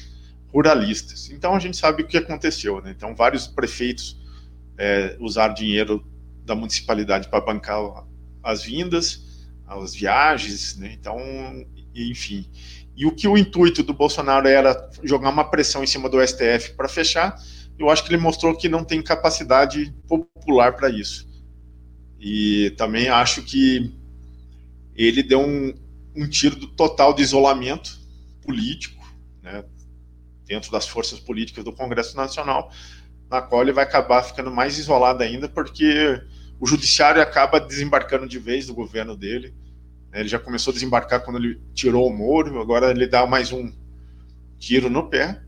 ruralistas. 0.52 1.30
Então 1.30 1.54
a 1.54 1.58
gente 1.58 1.76
sabe 1.76 2.02
o 2.02 2.06
que 2.06 2.18
aconteceu, 2.18 2.80
né? 2.82 2.94
Então 2.96 3.14
vários 3.14 3.46
prefeitos 3.46 4.18
é, 4.76 5.16
usaram 5.18 5.54
dinheiro 5.54 6.06
da 6.44 6.54
municipalidade 6.54 7.28
para 7.28 7.40
bancar 7.40 7.78
as 8.42 8.62
vindas 8.62 9.28
as 9.68 9.94
viagens, 9.94 10.76
né? 10.76 10.96
Então, 10.98 11.18
enfim. 11.94 12.46
E 12.96 13.06
o 13.06 13.12
que 13.12 13.28
o 13.28 13.36
intuito 13.36 13.82
do 13.82 13.92
Bolsonaro 13.92 14.48
era 14.48 14.90
jogar 15.04 15.28
uma 15.28 15.44
pressão 15.44 15.84
em 15.84 15.86
cima 15.86 16.08
do 16.08 16.26
STF 16.26 16.72
para 16.76 16.88
fechar, 16.88 17.38
eu 17.78 17.88
acho 17.88 18.04
que 18.04 18.10
ele 18.10 18.20
mostrou 18.20 18.56
que 18.56 18.68
não 18.68 18.84
tem 18.84 19.00
capacidade 19.00 19.94
popular 20.06 20.74
para 20.74 20.90
isso. 20.90 21.28
E 22.18 22.74
também 22.76 23.08
acho 23.08 23.42
que 23.42 23.94
ele 24.94 25.22
deu 25.22 25.40
um, 25.40 25.72
um 26.16 26.28
tiro 26.28 26.56
do 26.56 26.66
total 26.66 27.14
de 27.14 27.22
isolamento 27.22 27.96
político, 28.42 29.06
né, 29.40 29.64
dentro 30.44 30.72
das 30.72 30.88
forças 30.88 31.20
políticas 31.20 31.62
do 31.62 31.72
Congresso 31.72 32.16
Nacional, 32.16 32.72
na 33.30 33.40
qual 33.40 33.62
ele 33.62 33.72
vai 33.72 33.84
acabar 33.84 34.22
ficando 34.22 34.50
mais 34.50 34.78
isolado 34.78 35.22
ainda, 35.22 35.48
porque 35.48 36.20
o 36.58 36.66
judiciário 36.66 37.22
acaba 37.22 37.60
desembarcando 37.60 38.26
de 38.26 38.38
vez 38.38 38.66
do 38.66 38.74
governo 38.74 39.16
dele. 39.16 39.54
Né? 40.10 40.20
Ele 40.20 40.28
já 40.28 40.38
começou 40.38 40.72
a 40.72 40.74
desembarcar 40.74 41.22
quando 41.22 41.38
ele 41.38 41.60
tirou 41.72 42.08
o 42.08 42.16
Moro, 42.16 42.60
agora 42.60 42.90
ele 42.90 43.06
dá 43.06 43.24
mais 43.26 43.52
um 43.52 43.72
tiro 44.58 44.90
no 44.90 45.08
pé. 45.08 45.40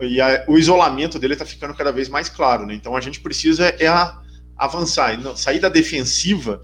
E, 0.00 0.20
a, 0.20 0.44
o 0.48 0.58
isolamento 0.58 1.18
dele 1.18 1.34
está 1.34 1.44
ficando 1.44 1.74
cada 1.74 1.92
vez 1.92 2.08
mais 2.08 2.28
claro. 2.28 2.66
Né? 2.66 2.74
Então 2.74 2.96
a 2.96 3.00
gente 3.00 3.20
precisa 3.20 3.66
é 3.66 3.86
a, 3.86 4.20
avançar, 4.56 5.18
sair 5.36 5.60
da 5.60 5.68
defensiva 5.68 6.62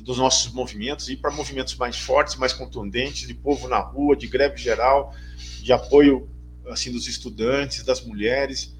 dos 0.00 0.16
nossos 0.16 0.52
movimentos 0.52 1.08
ir 1.10 1.18
para 1.18 1.30
movimentos 1.30 1.76
mais 1.76 1.98
fortes, 1.98 2.36
mais 2.36 2.52
contundentes, 2.52 3.26
de 3.26 3.34
povo 3.34 3.68
na 3.68 3.78
rua, 3.78 4.16
de 4.16 4.26
greve 4.26 4.56
geral, 4.56 5.14
de 5.62 5.72
apoio 5.72 6.30
assim 6.68 6.90
dos 6.90 7.06
estudantes, 7.06 7.84
das 7.84 8.00
mulheres 8.00 8.74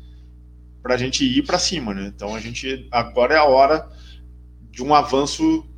para 0.82 0.94
a 0.94 0.98
gente 0.98 1.24
ir 1.24 1.42
para 1.42 1.59
cima, 1.59 1.94
né? 1.94 2.12
Então 2.14 2.34
a 2.34 2.40
gente 2.40 2.88
agora 2.90 3.34
é 3.34 3.38
a 3.38 3.44
hora 3.44 3.88
de 4.70 4.82
um 4.82 4.94
avanço, 4.94 5.68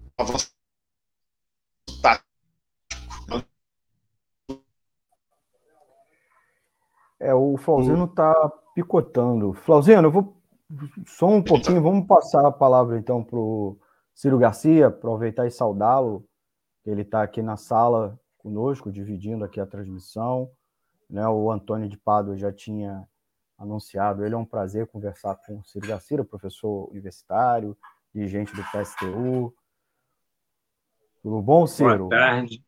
um 0.00 0.22
avanço 0.22 0.55
É, 7.18 7.34
o 7.34 7.56
Flauzino 7.56 8.04
está 8.04 8.34
picotando. 8.74 9.54
Flauzino, 9.54 10.08
eu 10.08 10.10
vou 10.10 10.36
só 11.06 11.28
um 11.28 11.42
pouquinho, 11.42 11.82
vamos 11.82 12.06
passar 12.06 12.44
a 12.44 12.52
palavra 12.52 12.98
então 12.98 13.22
para 13.22 13.38
o 13.38 13.78
Ciro 14.14 14.38
Garcia, 14.38 14.88
aproveitar 14.88 15.46
e 15.46 15.50
saudá-lo. 15.50 16.24
Ele 16.84 17.02
está 17.02 17.22
aqui 17.22 17.42
na 17.42 17.56
sala 17.56 18.18
conosco, 18.38 18.92
dividindo 18.92 19.44
aqui 19.44 19.60
a 19.60 19.66
transmissão. 19.66 20.50
Né? 21.08 21.26
O 21.28 21.50
Antônio 21.50 21.88
de 21.88 21.96
Pádua 21.96 22.36
já 22.36 22.52
tinha 22.52 23.06
anunciado. 23.58 24.24
Ele 24.24 24.34
é 24.34 24.38
um 24.38 24.44
prazer 24.44 24.86
conversar 24.86 25.36
com 25.36 25.58
o 25.58 25.64
Ciro 25.64 25.88
Gacira, 25.88 26.24
professor 26.24 26.88
universitário, 26.90 27.76
dirigente 28.14 28.54
do 28.54 28.62
PSTU. 28.62 29.54
Tudo 31.22 31.42
bom, 31.42 31.66
Ciro? 31.66 32.08
Boa 32.08 32.10
tarde. 32.10 32.64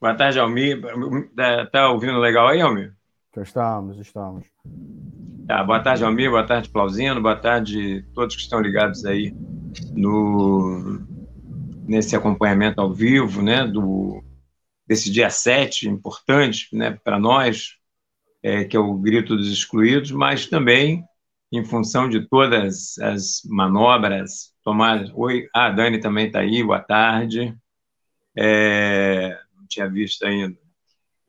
Boa 0.00 0.14
tarde, 0.14 0.38
Almir. 0.38 0.82
Está 1.30 1.66
tá 1.66 1.90
ouvindo 1.90 2.18
legal 2.18 2.48
aí, 2.48 2.60
Almir? 2.60 2.94
Estamos, 3.40 3.98
estamos. 3.98 4.44
Tá, 5.46 5.64
boa 5.64 5.80
tarde, 5.80 6.04
Almir. 6.04 6.30
Boa 6.30 6.46
tarde, 6.46 6.68
Plausino. 6.68 7.20
Boa 7.20 7.36
tarde 7.36 8.04
todos 8.14 8.36
que 8.36 8.42
estão 8.42 8.60
ligados 8.60 9.04
aí 9.06 9.34
no, 9.94 11.00
nesse 11.86 12.14
acompanhamento 12.14 12.80
ao 12.80 12.92
vivo, 12.92 13.42
né, 13.42 13.66
do, 13.66 14.22
desse 14.86 15.10
dia 15.10 15.30
7, 15.30 15.88
importante 15.88 16.68
né, 16.72 16.90
para 17.02 17.18
nós, 17.18 17.76
é, 18.42 18.64
que 18.64 18.76
é 18.76 18.80
o 18.80 18.94
grito 18.94 19.36
dos 19.36 19.50
excluídos, 19.50 20.10
mas 20.10 20.46
também 20.46 21.04
em 21.50 21.64
função 21.64 22.08
de 22.08 22.26
todas 22.28 22.98
as 22.98 23.42
manobras 23.44 24.52
tomadas. 24.62 25.10
Oi, 25.14 25.48
ah, 25.54 25.66
a 25.66 25.70
Dani 25.70 25.98
também 26.00 26.26
está 26.26 26.40
aí, 26.40 26.62
boa 26.62 26.80
tarde. 26.80 27.54
É, 28.36 29.38
não 29.54 29.66
tinha 29.66 29.88
visto 29.88 30.24
ainda. 30.24 30.58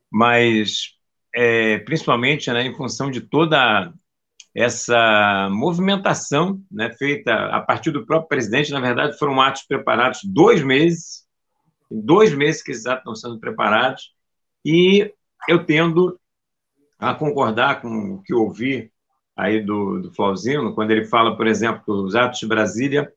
Mas, 0.09 0.93
é, 1.33 1.79
principalmente 1.79 2.51
né, 2.51 2.63
em 2.63 2.75
função 2.75 3.09
de 3.09 3.21
toda 3.21 3.91
essa 4.55 5.49
movimentação 5.51 6.61
né, 6.71 6.91
feita 6.91 7.33
a 7.47 7.59
partir 7.59 7.91
do 7.91 8.05
próprio 8.05 8.29
presidente, 8.29 8.71
na 8.71 8.79
verdade, 8.79 9.17
foram 9.17 9.41
atos 9.41 9.63
preparados 9.63 10.21
dois 10.23 10.61
meses, 10.63 11.25
dois 11.89 12.33
meses 12.33 12.61
que 12.61 12.71
esses 12.71 12.85
atos 12.85 12.99
estão 12.99 13.15
sendo 13.15 13.39
preparados, 13.39 14.13
e 14.63 15.11
eu 15.49 15.65
tendo 15.65 16.19
a 16.99 17.15
concordar 17.15 17.81
com 17.81 18.13
o 18.13 18.21
que 18.21 18.33
ouvi 18.33 18.91
aí 19.35 19.59
do, 19.59 20.03
do 20.03 20.11
Flauzino, 20.11 20.75
quando 20.75 20.91
ele 20.91 21.05
fala, 21.05 21.35
por 21.35 21.47
exemplo, 21.47 21.83
que 21.83 21.91
os 21.91 22.15
atos 22.15 22.39
de 22.39 22.47
Brasília, 22.47 23.11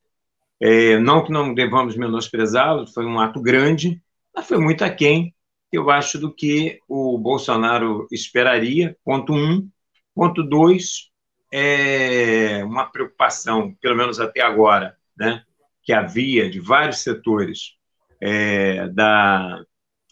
é, 0.58 0.98
não 0.98 1.22
que 1.22 1.30
não 1.30 1.52
devamos 1.52 1.96
menosprezá-los, 1.96 2.94
foi 2.94 3.04
um 3.04 3.20
ato 3.20 3.40
grande, 3.42 4.00
mas 4.34 4.48
foi 4.48 4.56
muito 4.58 4.82
aquém, 4.82 5.34
eu 5.76 5.90
acho, 5.90 6.18
do 6.18 6.32
que 6.32 6.80
o 6.88 7.18
Bolsonaro 7.18 8.06
esperaria, 8.10 8.96
ponto 9.04 9.32
um. 9.32 9.68
Ponto 10.14 10.42
dois, 10.42 11.10
é 11.52 12.64
uma 12.64 12.86
preocupação, 12.86 13.74
pelo 13.80 13.96
menos 13.96 14.18
até 14.18 14.40
agora, 14.40 14.96
né, 15.16 15.42
que 15.82 15.92
havia 15.92 16.50
de 16.50 16.58
vários 16.58 17.00
setores 17.02 17.74
é, 18.20 18.88
da, 18.88 19.62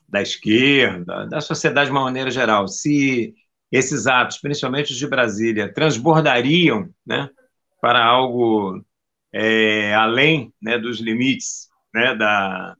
da 0.08 0.22
esquerda, 0.22 1.26
da 1.26 1.40
sociedade 1.40 1.86
de 1.86 1.92
uma 1.92 2.04
maneira 2.04 2.30
geral, 2.30 2.68
se 2.68 3.34
esses 3.72 4.06
atos, 4.06 4.38
principalmente 4.38 4.92
os 4.92 4.98
de 4.98 5.06
Brasília, 5.08 5.72
transbordariam 5.72 6.88
né, 7.04 7.28
para 7.80 8.04
algo 8.04 8.84
é, 9.32 9.94
além 9.94 10.52
né, 10.62 10.78
dos 10.78 11.00
limites 11.00 11.68
né, 11.92 12.14
da, 12.14 12.76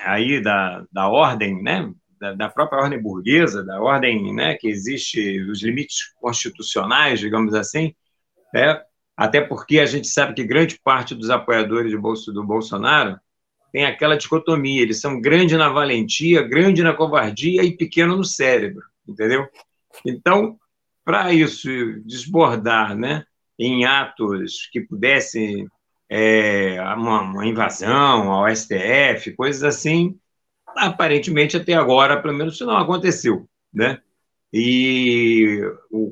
aí 0.00 0.40
da, 0.42 0.84
da 0.90 1.08
ordem, 1.08 1.62
né, 1.62 1.92
da, 2.24 2.32
da, 2.32 2.48
própria 2.48 2.80
ordem 2.80 3.00
burguesa, 3.00 3.62
da 3.62 3.80
ordem 3.80 4.32
né, 4.32 4.54
que 4.54 4.66
existe, 4.66 5.42
os 5.42 5.62
limites 5.62 6.12
constitucionais, 6.20 7.20
digamos 7.20 7.52
assim, 7.54 7.94
né, 8.52 8.80
até 9.14 9.42
porque 9.42 9.78
a 9.78 9.86
gente 9.86 10.08
sabe 10.08 10.34
que 10.34 10.42
grande 10.42 10.80
parte 10.82 11.14
dos 11.14 11.28
apoiadores 11.28 11.90
de 11.90 11.98
bolso, 11.98 12.32
do 12.32 12.42
Bolsonaro 12.42 13.20
tem 13.70 13.84
aquela 13.84 14.16
dicotomia, 14.16 14.80
eles 14.80 15.00
são 15.00 15.20
grande 15.20 15.56
na 15.56 15.68
valentia, 15.68 16.42
grande 16.42 16.82
na 16.82 16.94
covardia 16.94 17.62
e 17.62 17.76
pequeno 17.76 18.16
no 18.16 18.24
cérebro, 18.24 18.82
entendeu? 19.06 19.46
Então, 20.06 20.56
para 21.04 21.32
isso 21.32 21.68
desbordar 22.04 22.96
né, 22.96 23.24
em 23.58 23.84
atos 23.84 24.68
que 24.72 24.80
pudessem 24.80 25.68
é, 26.08 26.80
uma, 26.96 27.22
uma, 27.22 27.46
invasão 27.46 28.30
ao 28.30 28.48
STF, 28.54 29.32
coisas 29.36 29.62
assim, 29.64 30.16
aparentemente 30.76 31.56
até 31.56 31.74
agora, 31.74 32.20
pelo 32.20 32.34
menos, 32.34 32.54
isso 32.54 32.66
não 32.66 32.76
aconteceu. 32.76 33.48
Né? 33.72 33.98
E, 34.52 35.60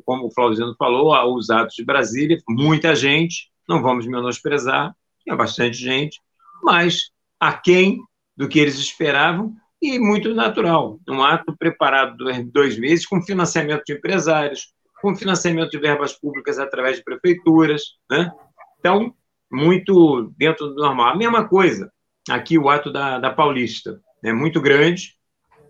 como 0.04 0.26
o 0.26 0.30
Flauzino 0.32 0.74
falou, 0.76 1.36
os 1.36 1.50
atos 1.50 1.76
de 1.76 1.84
Brasília, 1.84 2.38
muita 2.48 2.94
gente, 2.94 3.50
não 3.68 3.82
vamos 3.82 4.06
menosprezar, 4.06 4.94
tinha 5.22 5.36
bastante 5.36 5.76
gente, 5.76 6.20
mas 6.62 7.10
aquém 7.38 8.00
do 8.36 8.48
que 8.48 8.58
eles 8.58 8.78
esperavam, 8.78 9.54
e 9.82 9.98
muito 9.98 10.32
natural. 10.32 11.00
Um 11.08 11.22
ato 11.22 11.56
preparado 11.56 12.16
durante 12.16 12.50
dois 12.50 12.78
meses, 12.78 13.04
com 13.04 13.20
financiamento 13.20 13.82
de 13.84 13.94
empresários, 13.94 14.72
com 15.02 15.16
financiamento 15.16 15.70
de 15.70 15.78
verbas 15.78 16.12
públicas 16.12 16.58
através 16.60 16.98
de 16.98 17.02
prefeituras. 17.02 17.82
Né? 18.08 18.30
Então, 18.78 19.12
muito 19.50 20.32
dentro 20.38 20.68
do 20.68 20.76
normal. 20.76 21.08
A 21.08 21.16
mesma 21.16 21.48
coisa 21.48 21.92
aqui, 22.30 22.56
o 22.56 22.70
ato 22.70 22.92
da, 22.92 23.18
da 23.18 23.30
Paulista. 23.30 24.00
Né? 24.22 24.32
muito 24.32 24.60
grande. 24.60 25.14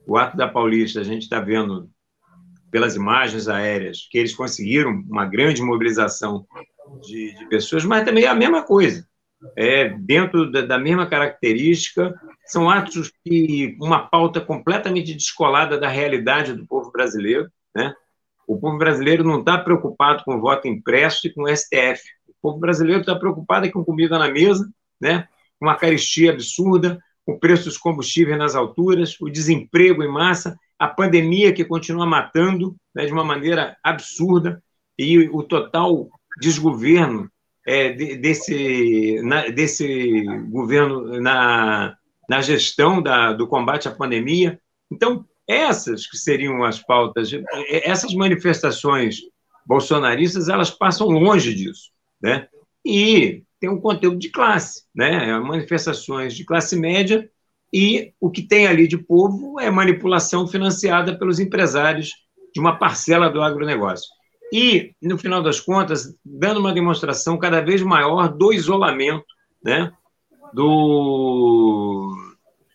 O 0.06 0.16
ato 0.16 0.36
da 0.36 0.48
Paulista, 0.48 1.00
a 1.00 1.04
gente 1.04 1.22
está 1.22 1.40
vendo 1.40 1.88
pelas 2.70 2.96
imagens 2.96 3.48
aéreas 3.48 4.08
que 4.10 4.18
eles 4.18 4.34
conseguiram 4.34 4.90
uma 5.08 5.26
grande 5.26 5.62
mobilização 5.62 6.46
de, 7.02 7.34
de 7.34 7.48
pessoas, 7.48 7.84
mas 7.84 8.04
também 8.04 8.24
é 8.24 8.28
a 8.28 8.34
mesma 8.34 8.62
coisa 8.62 9.06
é, 9.56 9.88
dentro 9.88 10.50
da, 10.50 10.62
da, 10.62 10.78
mesma 10.78 11.06
característica, 11.06 12.14
são 12.46 12.68
atos 12.70 13.12
que 13.24 13.76
uma 13.80 14.06
pauta 14.06 14.40
completamente 14.40 15.14
descolada 15.14 15.78
da 15.78 15.88
realidade 15.88 16.54
do 16.54 16.66
povo 16.66 16.90
brasileiro. 16.90 17.50
Né? 17.74 17.94
O 18.46 18.58
povo 18.58 18.78
brasileiro 18.78 19.24
não 19.24 19.40
está 19.40 19.58
preocupado 19.58 20.22
com 20.24 20.36
o 20.36 20.40
voto 20.40 20.68
impresso 20.68 21.26
e 21.26 21.32
com 21.32 21.42
o 21.42 21.56
STF. 21.56 22.02
O 22.28 22.34
povo 22.40 22.58
brasileiro 22.58 23.00
está 23.00 23.14
preocupado 23.14 23.70
com 23.70 23.84
comida 23.84 24.18
na 24.18 24.30
mesa, 24.30 24.68
né? 25.00 25.26
uma 25.60 25.76
caristia 25.76 26.32
absurda, 26.32 26.98
o 27.32 27.38
preço 27.38 27.64
dos 27.64 27.78
combustíveis 27.78 28.38
nas 28.38 28.54
alturas, 28.54 29.16
o 29.20 29.28
desemprego 29.28 30.02
em 30.02 30.08
massa, 30.08 30.56
a 30.78 30.86
pandemia 30.86 31.52
que 31.52 31.64
continua 31.64 32.06
matando 32.06 32.76
né, 32.94 33.06
de 33.06 33.12
uma 33.12 33.24
maneira 33.24 33.76
absurda 33.82 34.62
e 34.98 35.18
o 35.30 35.42
total 35.42 36.08
desgoverno 36.40 37.30
é, 37.66 37.92
desse, 37.92 39.20
na, 39.22 39.48
desse 39.48 40.24
governo 40.50 41.20
na, 41.20 41.96
na 42.28 42.40
gestão 42.40 43.00
da, 43.00 43.32
do 43.32 43.46
combate 43.46 43.88
à 43.88 43.92
pandemia. 43.92 44.60
Então, 44.90 45.24
essas 45.46 46.06
que 46.06 46.16
seriam 46.16 46.64
as 46.64 46.80
pautas, 46.80 47.30
essas 47.68 48.14
manifestações 48.14 49.18
bolsonaristas, 49.64 50.48
elas 50.48 50.70
passam 50.70 51.08
longe 51.08 51.54
disso, 51.54 51.90
né? 52.20 52.48
E 52.84 53.44
tem 53.62 53.70
um 53.70 53.80
conteúdo 53.80 54.18
de 54.18 54.28
classe, 54.28 54.82
né? 54.92 55.38
Manifestações 55.38 56.34
de 56.34 56.44
classe 56.44 56.74
média 56.74 57.30
e 57.72 58.12
o 58.20 58.28
que 58.28 58.42
tem 58.42 58.66
ali 58.66 58.88
de 58.88 58.98
povo 58.98 59.60
é 59.60 59.70
manipulação 59.70 60.48
financiada 60.48 61.16
pelos 61.16 61.38
empresários 61.38 62.10
de 62.52 62.58
uma 62.58 62.76
parcela 62.76 63.30
do 63.30 63.40
agronegócio 63.40 64.08
e, 64.52 64.96
no 65.00 65.16
final 65.16 65.40
das 65.40 65.60
contas, 65.60 66.12
dando 66.24 66.58
uma 66.58 66.74
demonstração 66.74 67.38
cada 67.38 67.60
vez 67.60 67.80
maior 67.82 68.26
do 68.26 68.52
isolamento 68.52 69.24
né, 69.64 69.92
do, 70.52 72.12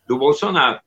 do 0.07 0.17
Bolsonaro. 0.17 0.79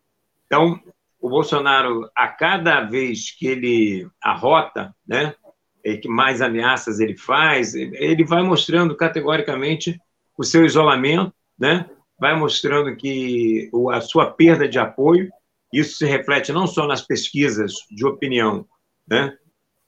Então, 0.47 0.81
o 1.21 1.29
Bolsonaro, 1.29 2.09
a 2.17 2.27
cada 2.27 2.81
vez 2.81 3.33
que 3.33 3.47
ele 3.47 4.09
arrota, 4.23 4.97
né, 5.07 5.35
que 5.83 6.09
mais 6.09 6.43
ameaças 6.43 7.01
ele 7.01 7.17
faz, 7.17 7.75
ele 7.75 8.25
vai 8.25 8.43
mostrando 8.43 8.97
categoricamente 8.97 10.01
o 10.37 10.45
seu 10.45 10.65
isolamento, 10.65 11.33
né, 11.59 11.89
vai 12.19 12.37
mostrando 12.37 12.95
que 12.97 13.71
a 13.93 14.01
sua 14.01 14.31
perda 14.31 14.69
de 14.69 14.79
apoio, 14.79 15.31
isso 15.73 15.99
se 15.99 16.07
reflete 16.07 16.53
não 16.53 16.67
só 16.67 16.87
nas 16.87 17.03
pesquisas 17.03 17.75
de 17.91 18.05
opinião, 18.07 18.67
né, 19.09 19.37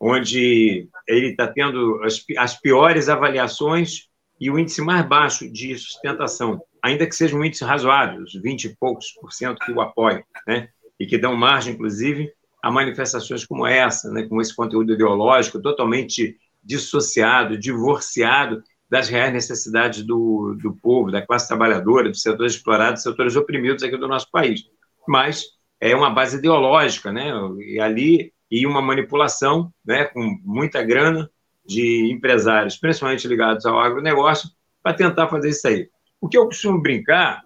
onde 0.00 0.88
ele 1.06 1.28
está 1.28 1.46
tendo 1.46 2.02
as, 2.04 2.24
as 2.36 2.58
piores 2.58 3.08
avaliações 3.08 4.08
e 4.40 4.50
o 4.50 4.58
índice 4.58 4.82
mais 4.82 5.06
baixo 5.06 5.50
de 5.50 5.76
sustentação, 5.78 6.60
ainda 6.82 7.06
que 7.06 7.14
seja 7.14 7.36
um 7.36 7.44
índice 7.44 7.64
razoável, 7.64 8.22
os 8.22 8.34
20 8.34 8.64
e 8.64 8.76
poucos 8.76 9.12
por 9.20 9.32
cento 9.32 9.64
que 9.64 9.72
o 9.72 9.80
apoiam, 9.80 10.22
né? 10.46 10.68
e 10.98 11.06
que 11.06 11.18
dão 11.18 11.36
margem, 11.36 11.74
inclusive, 11.74 12.32
a 12.62 12.70
manifestações 12.70 13.44
como 13.44 13.66
essa, 13.66 14.10
né? 14.10 14.22
com 14.22 14.40
esse 14.40 14.54
conteúdo 14.54 14.92
ideológico 14.92 15.60
totalmente 15.60 16.36
dissociado, 16.62 17.58
divorciado 17.58 18.62
das 18.88 19.08
reais 19.08 19.32
necessidades 19.32 20.02
do, 20.02 20.56
do 20.62 20.74
povo, 20.76 21.10
da 21.10 21.26
classe 21.26 21.48
trabalhadora, 21.48 22.08
dos 22.08 22.22
setores 22.22 22.54
explorados, 22.54 23.02
dos 23.02 23.12
setores 23.12 23.36
oprimidos 23.36 23.82
aqui 23.82 23.96
do 23.96 24.06
nosso 24.06 24.30
país. 24.30 24.62
Mas 25.08 25.44
é 25.80 25.96
uma 25.96 26.10
base 26.10 26.36
ideológica, 26.36 27.10
né? 27.10 27.32
e 27.58 27.80
ali 27.80 28.32
e 28.52 28.66
uma 28.66 28.82
manipulação, 28.82 29.72
né, 29.82 30.04
com 30.04 30.38
muita 30.44 30.82
grana 30.82 31.30
de 31.64 32.12
empresários, 32.12 32.76
principalmente 32.76 33.26
ligados 33.26 33.64
ao 33.64 33.80
agronegócio, 33.80 34.50
para 34.82 34.92
tentar 34.92 35.28
fazer 35.28 35.48
isso 35.48 35.66
aí. 35.66 35.88
O 36.20 36.28
que 36.28 36.36
eu 36.36 36.44
costumo 36.44 36.78
brincar, 36.78 37.42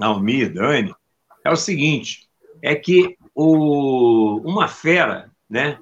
Almir, 0.00 0.52
Dani, 0.52 0.92
é 1.44 1.50
o 1.50 1.56
seguinte: 1.56 2.28
é 2.60 2.74
que 2.74 3.16
o, 3.36 4.40
uma 4.44 4.66
fera, 4.66 5.30
né, 5.48 5.78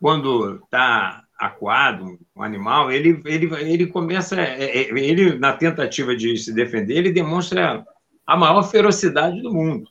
quando 0.00 0.56
está 0.64 1.22
acuado, 1.38 2.18
um 2.34 2.42
animal, 2.42 2.90
ele, 2.90 3.20
ele, 3.26 3.54
ele 3.60 3.86
começa, 3.86 4.40
é, 4.40 4.64
é, 4.64 4.90
ele 4.90 5.38
na 5.38 5.52
tentativa 5.52 6.16
de 6.16 6.34
se 6.38 6.54
defender, 6.54 6.96
ele 6.96 7.12
demonstra 7.12 7.84
a 8.26 8.36
maior 8.36 8.62
ferocidade 8.62 9.42
do 9.42 9.52
mundo. 9.52 9.86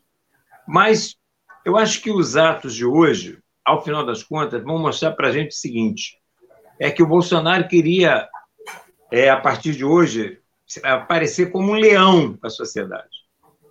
Mas 0.68 1.16
eu 1.64 1.78
acho 1.78 2.02
que 2.02 2.10
os 2.10 2.36
atos 2.36 2.74
de 2.74 2.86
hoje, 2.86 3.38
ao 3.64 3.84
final 3.84 4.04
das 4.04 4.24
contas, 4.24 4.64
vão 4.64 4.80
mostrar 4.80 5.12
para 5.12 5.28
a 5.28 5.32
gente 5.32 5.52
o 5.52 5.60
seguinte: 5.60 6.18
é 6.80 6.90
que 6.90 7.04
o 7.04 7.08
Bolsonaro 7.08 7.68
queria, 7.68 8.28
é, 9.12 9.30
a 9.30 9.38
partir 9.38 9.74
de 9.74 9.86
hoje, 9.86 10.40
aparecer 10.84 11.52
como 11.52 11.74
um 11.74 11.76
leão 11.76 12.36
para 12.36 12.48
a 12.48 12.52
sociedade. 12.52 13.24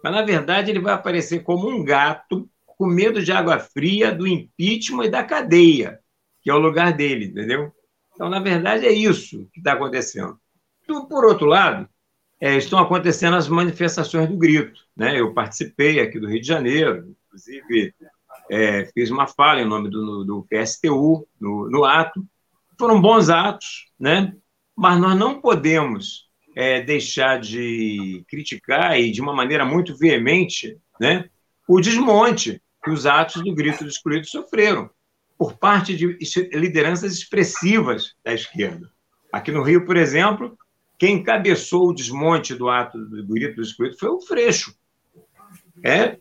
Mas, 0.05 0.13
na 0.13 0.23
verdade, 0.23 0.71
ele 0.71 0.81
vai 0.81 0.93
aparecer 0.93 1.43
como 1.43 1.69
um 1.69 1.85
gato 1.85 2.49
com 2.83 2.89
medo 2.89 3.23
de 3.23 3.31
água 3.31 3.61
fria, 3.61 4.11
do 4.11 4.27
impeachment 4.27 5.05
e 5.05 5.11
da 5.11 5.23
cadeia, 5.23 6.01
que 6.41 6.51
é 6.51 6.53
o 6.53 6.59
lugar 6.59 6.93
dele, 6.93 7.27
entendeu? 7.27 7.71
Então, 8.13 8.29
na 8.29 8.41
verdade, 8.41 8.85
é 8.85 8.91
isso 8.91 9.49
que 9.53 9.61
está 9.61 9.75
acontecendo. 9.75 10.37
Por 10.85 11.25
outro 11.25 11.47
lado, 11.47 11.89
é, 12.41 12.57
estão 12.57 12.81
acontecendo 12.81 13.37
as 13.37 13.47
manifestações 13.47 14.29
do 14.29 14.37
grito. 14.37 14.81
Né? 14.97 15.21
Eu 15.21 15.33
participei 15.33 16.01
aqui 16.01 16.19
do 16.19 16.29
Rio 16.29 16.41
de 16.41 16.47
Janeiro, 16.49 17.15
inclusive 17.29 17.95
é, 18.51 18.87
fiz 18.87 19.13
uma 19.13 19.29
fala 19.29 19.61
em 19.61 19.69
nome 19.69 19.89
do, 19.89 20.25
do 20.25 20.47
PSTU 20.51 21.25
no, 21.41 21.71
no, 21.71 21.85
ato. 21.85 22.27
Foram 22.77 23.01
bons 23.01 23.31
atos, 23.31 23.93
né? 23.97 24.35
mas 24.77 25.01
nós 25.01 25.17
não 25.17 25.41
podemos 25.41 26.29
é, 26.57 26.83
deixar 26.83 27.39
de 27.39 28.25
criticar 28.27 28.99
e 28.99 29.13
de 29.13 29.21
uma 29.21 29.33
maneira 29.33 29.65
muito 29.65 29.97
veemente 29.97 30.77
né, 30.99 31.31
o 31.69 31.81
desmonte 31.81 32.61
que 32.83 32.91
os 32.91 33.07
atos 33.07 33.43
do 33.43 33.55
grito 33.55 33.85
dos 33.85 33.95
excluídos 33.95 34.31
sofreram 34.31 34.91
por 35.39 35.55
parte 35.55 35.97
de 35.97 36.19
lideranças 36.53 37.13
expressivas 37.13 38.15
da 38.25 38.33
esquerda. 38.33 38.91
Aqui 39.33 39.51
no 39.51 39.63
Rio, 39.63 39.85
por 39.85 39.97
exemplo, 39.97 40.57
quem 40.99 41.17
encabeçou 41.17 41.89
o 41.89 41.95
desmonte 41.95 42.55
do 42.55 42.69
ato 42.69 42.99
do 42.99 43.27
grito 43.27 43.57
dos 43.57 43.71
excluídos 43.71 43.99
foi 43.99 44.09
o 44.09 44.21
Freixo, 44.21 44.75
é, 45.83 46.19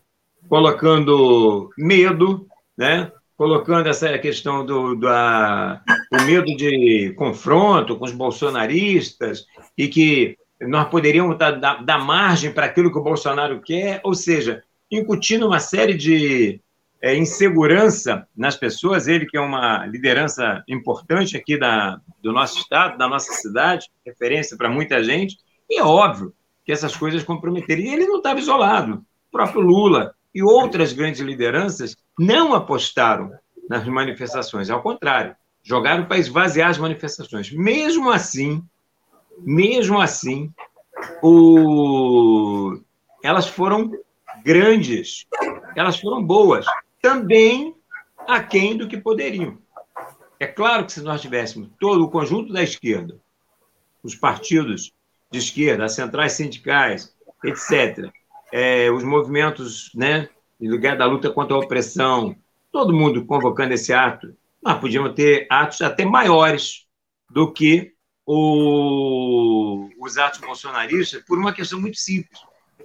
colocando 0.49 1.69
medo, 1.77 2.47
né, 2.75 3.11
colocando 3.37 3.87
essa 3.87 4.17
questão 4.17 4.65
do, 4.65 4.95
do 4.95 5.07
a, 5.07 5.81
o 6.11 6.21
medo 6.23 6.55
de 6.55 7.13
confronto 7.17 7.97
com 7.97 8.05
os 8.05 8.11
bolsonaristas 8.11 9.45
e 9.77 9.87
que 9.87 10.37
nós 10.61 10.89
poderíamos 10.89 11.37
dar, 11.37 11.51
dar, 11.51 11.83
dar 11.83 11.97
margem 11.97 12.51
para 12.51 12.67
aquilo 12.67 12.91
que 12.91 12.97
o 12.97 13.03
Bolsonaro 13.03 13.61
quer, 13.61 13.99
ou 14.03 14.13
seja, 14.13 14.63
incutindo 14.91 15.47
uma 15.47 15.59
série 15.59 15.93
de 15.93 16.59
é, 17.01 17.15
insegurança 17.15 18.27
nas 18.35 18.55
pessoas, 18.55 19.07
ele 19.07 19.25
que 19.25 19.37
é 19.37 19.41
uma 19.41 19.85
liderança 19.85 20.63
importante 20.67 21.37
aqui 21.37 21.57
da, 21.57 21.99
do 22.21 22.31
nosso 22.31 22.59
estado, 22.59 22.97
da 22.97 23.07
nossa 23.07 23.31
cidade, 23.33 23.89
referência 24.05 24.57
para 24.57 24.69
muita 24.69 25.03
gente, 25.03 25.37
e 25.69 25.79
é 25.79 25.83
óbvio 25.83 26.33
que 26.65 26.71
essas 26.71 26.95
coisas 26.95 27.23
comprometeriam. 27.23 27.87
E 27.87 27.93
ele 27.93 28.05
não 28.05 28.17
estava 28.17 28.39
isolado. 28.39 29.03
O 29.29 29.31
próprio 29.31 29.61
Lula 29.61 30.13
e 30.33 30.43
outras 30.43 30.93
grandes 30.93 31.21
lideranças 31.21 31.95
não 32.19 32.53
apostaram 32.53 33.31
nas 33.69 33.85
manifestações, 33.87 34.69
ao 34.69 34.81
contrário, 34.81 35.35
jogaram 35.63 36.05
para 36.05 36.17
esvaziar 36.17 36.69
as 36.69 36.77
manifestações. 36.77 37.51
Mesmo 37.51 38.11
assim, 38.11 38.63
mesmo 39.39 39.99
assim, 39.99 40.51
o... 41.23 42.77
elas 43.23 43.47
foram 43.47 43.91
grandes, 44.43 45.25
elas 45.75 45.99
foram 45.99 46.23
boas, 46.23 46.65
também 47.01 47.75
aquém 48.27 48.77
do 48.77 48.87
que 48.87 48.97
poderiam. 48.97 49.57
É 50.39 50.47
claro 50.47 50.85
que 50.85 50.93
se 50.93 51.01
nós 51.01 51.21
tivéssemos 51.21 51.69
todo 51.79 52.03
o 52.03 52.09
conjunto 52.09 52.51
da 52.51 52.63
esquerda, 52.63 53.19
os 54.03 54.15
partidos 54.15 54.91
de 55.31 55.39
esquerda, 55.39 55.85
as 55.85 55.93
centrais 55.93 56.33
sindicais, 56.33 57.15
etc., 57.43 58.11
é, 58.51 58.91
os 58.91 59.03
movimentos 59.03 59.91
né, 59.95 60.27
em 60.59 60.69
lugar 60.69 60.97
da 60.97 61.05
luta 61.05 61.31
contra 61.31 61.55
a 61.55 61.59
opressão, 61.59 62.35
todo 62.71 62.93
mundo 62.93 63.25
convocando 63.25 63.73
esse 63.73 63.93
ato, 63.93 64.35
nós 64.61 64.79
podíamos 64.79 65.13
ter 65.13 65.47
atos 65.49 65.81
até 65.81 66.05
maiores 66.05 66.85
do 67.29 67.51
que 67.51 67.93
o, 68.25 69.89
os 69.99 70.17
atos 70.17 70.39
bolsonaristas, 70.39 71.23
por 71.23 71.37
uma 71.37 71.53
questão 71.53 71.79
muito 71.79 71.97
simples. 71.97 72.39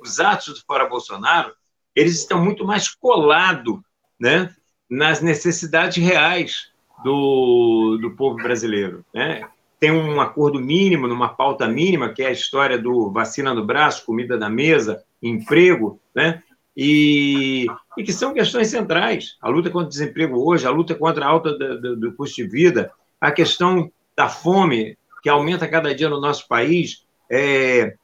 Os 0.06 0.20
atos 0.20 0.54
do 0.54 0.66
Fora 0.66 0.88
Bolsonaro, 0.88 1.52
eles 1.94 2.14
estão 2.14 2.42
muito 2.42 2.64
mais 2.64 2.88
colados 2.88 3.80
né, 4.18 4.54
nas 4.88 5.20
necessidades 5.20 6.02
reais 6.02 6.70
do, 7.02 7.98
do 8.00 8.14
povo 8.16 8.36
brasileiro. 8.36 9.04
Né? 9.12 9.42
Tem 9.80 9.90
um 9.90 10.20
acordo 10.20 10.60
mínimo, 10.60 11.08
numa 11.08 11.28
pauta 11.28 11.66
mínima, 11.66 12.12
que 12.12 12.22
é 12.22 12.28
a 12.28 12.32
história 12.32 12.78
do 12.78 13.10
vacina 13.10 13.52
no 13.52 13.64
braço, 13.64 14.06
comida 14.06 14.36
na 14.36 14.48
mesa, 14.48 15.02
emprego, 15.22 16.00
né? 16.14 16.42
e, 16.76 17.66
e 17.96 18.04
que 18.04 18.12
são 18.12 18.32
questões 18.32 18.68
centrais. 18.68 19.36
A 19.40 19.48
luta 19.48 19.70
contra 19.70 19.86
o 19.86 19.90
desemprego 19.90 20.38
hoje, 20.38 20.66
a 20.66 20.70
luta 20.70 20.94
contra 20.94 21.24
a 21.24 21.28
alta 21.28 21.52
do, 21.52 21.80
do, 21.80 21.96
do 21.96 22.12
custo 22.14 22.36
de 22.36 22.48
vida, 22.48 22.92
a 23.20 23.32
questão 23.32 23.90
da 24.16 24.28
fome, 24.28 24.96
que 25.22 25.28
aumenta 25.28 25.66
cada 25.66 25.94
dia 25.94 26.08
no 26.08 26.20
nosso 26.20 26.46
país, 26.46 27.04
é, 27.30 27.96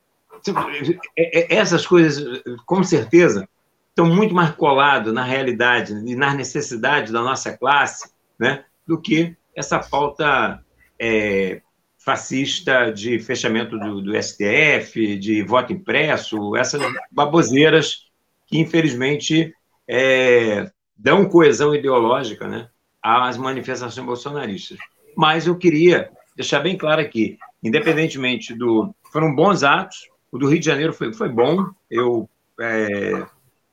essas 1.49 1.86
coisas, 1.86 2.43
com 2.66 2.82
certeza, 2.82 3.49
estão 3.88 4.07
muito 4.07 4.34
mais 4.34 4.51
colados 4.53 5.12
na 5.12 5.22
realidade 5.22 5.93
e 5.93 6.16
nas 6.16 6.34
necessidades 6.34 7.12
da 7.12 7.22
nossa 7.22 7.57
classe, 7.57 8.11
né, 8.38 8.64
do 8.86 9.01
que 9.01 9.36
essa 9.55 9.78
pauta 9.78 10.64
é, 10.99 11.61
fascista 11.99 12.90
de 12.90 13.18
fechamento 13.18 13.78
do, 13.78 14.01
do, 14.01 14.22
STF, 14.22 15.16
de 15.18 15.43
voto 15.43 15.72
impresso, 15.72 16.57
essas 16.57 16.82
baboseiras 17.11 18.07
que, 18.47 18.59
infelizmente, 18.59 19.55
é, 19.86 20.70
dão 20.97 21.28
coesão 21.28 21.74
ideológica 21.74 22.49
né, 22.49 22.68
às 23.03 23.36
manifestações 23.36 24.05
bolsonaristas. 24.05 24.78
Mas 25.16 25.47
eu 25.47 25.57
queria 25.57 26.11
deixar 26.34 26.61
bem 26.61 26.76
claro 26.76 27.01
aqui, 27.01 27.38
independentemente 27.62 28.55
do... 28.55 28.95
Foram 29.12 29.34
bons 29.34 29.62
atos, 29.62 30.09
o 30.33 30.39
do 30.39 30.49
Rio 30.49 30.59
de 30.59 30.66
Janeiro 30.66 30.93
foi, 30.93 31.12
foi 31.12 31.28
bom, 31.28 31.66
eu 31.91 32.28
é, 32.59 33.24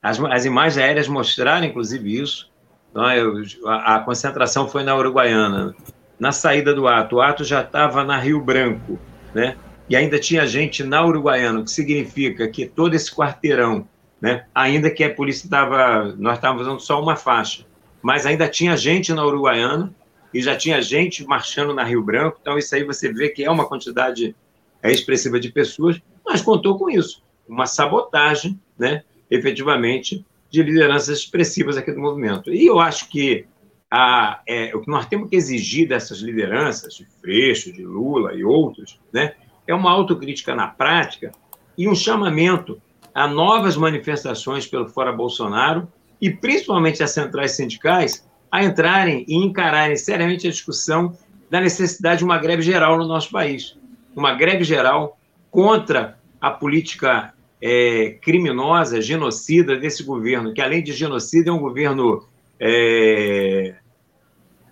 as, 0.02 0.20
as 0.20 0.46
imagens 0.46 0.78
aéreas 0.78 1.08
mostraram, 1.08 1.66
inclusive, 1.66 2.22
isso. 2.22 2.50
Então, 2.92 3.10
eu, 3.12 3.44
a, 3.66 3.96
a, 3.96 4.00
concentração 4.00 4.68
foi 4.68 4.84
na 4.84 4.96
Uruguaiana. 4.96 5.76
Na 6.20 6.32
saída 6.32 6.74
do 6.74 6.88
ato, 6.88 7.18
o 7.18 7.22
ato 7.22 7.44
já 7.44 7.62
estava 7.62 8.04
na 8.04 8.18
Rio 8.18 8.42
Branco, 8.42 9.00
né? 9.34 9.56
E 9.90 9.96
ainda 9.96 10.20
tinha 10.20 10.46
gente 10.46 10.84
na 10.84 11.04
Uruguaiana, 11.06 11.60
o 11.60 11.64
que 11.64 11.72
significa 11.72 12.48
que 12.48 12.66
todo 12.66 12.94
esse 12.94 13.14
quarteirão, 13.14 13.88
né? 14.22 14.46
Ainda 14.54 14.90
que 14.90 15.04
a 15.04 15.14
polícia 15.14 15.46
estava, 15.46 16.14
nós 16.18 16.36
estávamos 16.36 16.64
usando 16.64 16.80
só 16.80 17.02
uma 17.02 17.16
faixa, 17.16 17.66
mas 18.02 18.26
ainda 18.26 18.48
tinha 18.48 18.76
gente 18.76 19.14
na 19.14 19.26
Uruguaiana 19.26 19.94
e 20.34 20.42
já 20.42 20.56
tinha 20.56 20.82
gente 20.82 21.26
marchando 21.26 21.74
na 21.74 21.84
Rio 21.84 22.04
Branco. 22.04 22.38
Então 22.42 22.58
isso 22.58 22.76
aí 22.76 22.84
você 22.84 23.12
vê 23.12 23.30
que 23.30 23.44
é 23.44 23.50
uma 23.50 23.66
quantidade 23.66 24.36
é, 24.84 24.92
expressiva 24.92 25.40
de 25.40 25.52
pessoas, 25.52 26.00
mas 26.30 26.44
contou 26.44 26.78
com 26.78 26.92
isso, 26.92 27.24
uma 27.48 27.66
sabotagem, 27.66 28.60
né? 28.78 29.04
efetivamente, 29.32 30.24
de 30.50 30.62
lideranças 30.62 31.20
expressivas 31.20 31.76
aqui 31.76 31.92
do 31.92 32.00
movimento. 32.00 32.54
E 32.54 32.68
eu 32.68 32.80
acho 32.80 33.10
que 33.10 33.48
a, 33.90 34.40
é, 34.48 34.76
o 34.76 34.82
que 34.82 34.88
nós 34.88 35.08
temos 35.08 35.28
que 35.28 35.36
exigir 35.36 35.88
dessas 35.88 36.20
lideranças, 36.20 36.94
de 36.94 37.06
Freixo, 37.20 37.74
de 37.74 37.84
Lula 37.84 38.36
e 38.36 38.44
outros, 38.44 39.00
né, 39.12 39.34
é 39.66 39.74
uma 39.74 39.92
autocrítica 39.92 40.54
na 40.54 40.68
prática 40.68 41.32
e 41.76 41.88
um 41.88 41.96
chamamento 41.96 42.80
a 43.14 43.28
novas 43.28 43.76
manifestações 43.76 44.68
pelo 44.68 44.88
Fora 44.88 45.12
Bolsonaro 45.12 45.88
e 46.22 46.30
principalmente 46.30 47.02
as 47.02 47.10
centrais 47.10 47.54
sindicais 47.54 48.28
a 48.52 48.64
entrarem 48.64 49.26
e 49.28 49.36
encararem 49.36 49.96
seriamente 49.96 50.48
a 50.48 50.52
discussão 50.52 51.18
da 51.50 51.60
necessidade 51.60 52.20
de 52.20 52.26
uma 52.26 52.38
greve 52.38 52.62
geral 52.62 53.00
no 53.00 53.08
nosso 53.08 53.32
país. 53.32 53.76
Uma 54.16 54.36
greve 54.36 54.64
geral 54.64 55.18
contra 55.50 56.19
a 56.40 56.52
política 56.52 57.34
é, 57.62 58.18
criminosa, 58.22 59.02
genocida 59.02 59.76
desse 59.76 60.04
governo, 60.04 60.54
que 60.54 60.62
além 60.62 60.84
de 60.84 60.94
genocida 60.94 61.50
é 61.50 61.54
um 61.54 61.60
governo 61.60 62.26
é, 62.60 63.76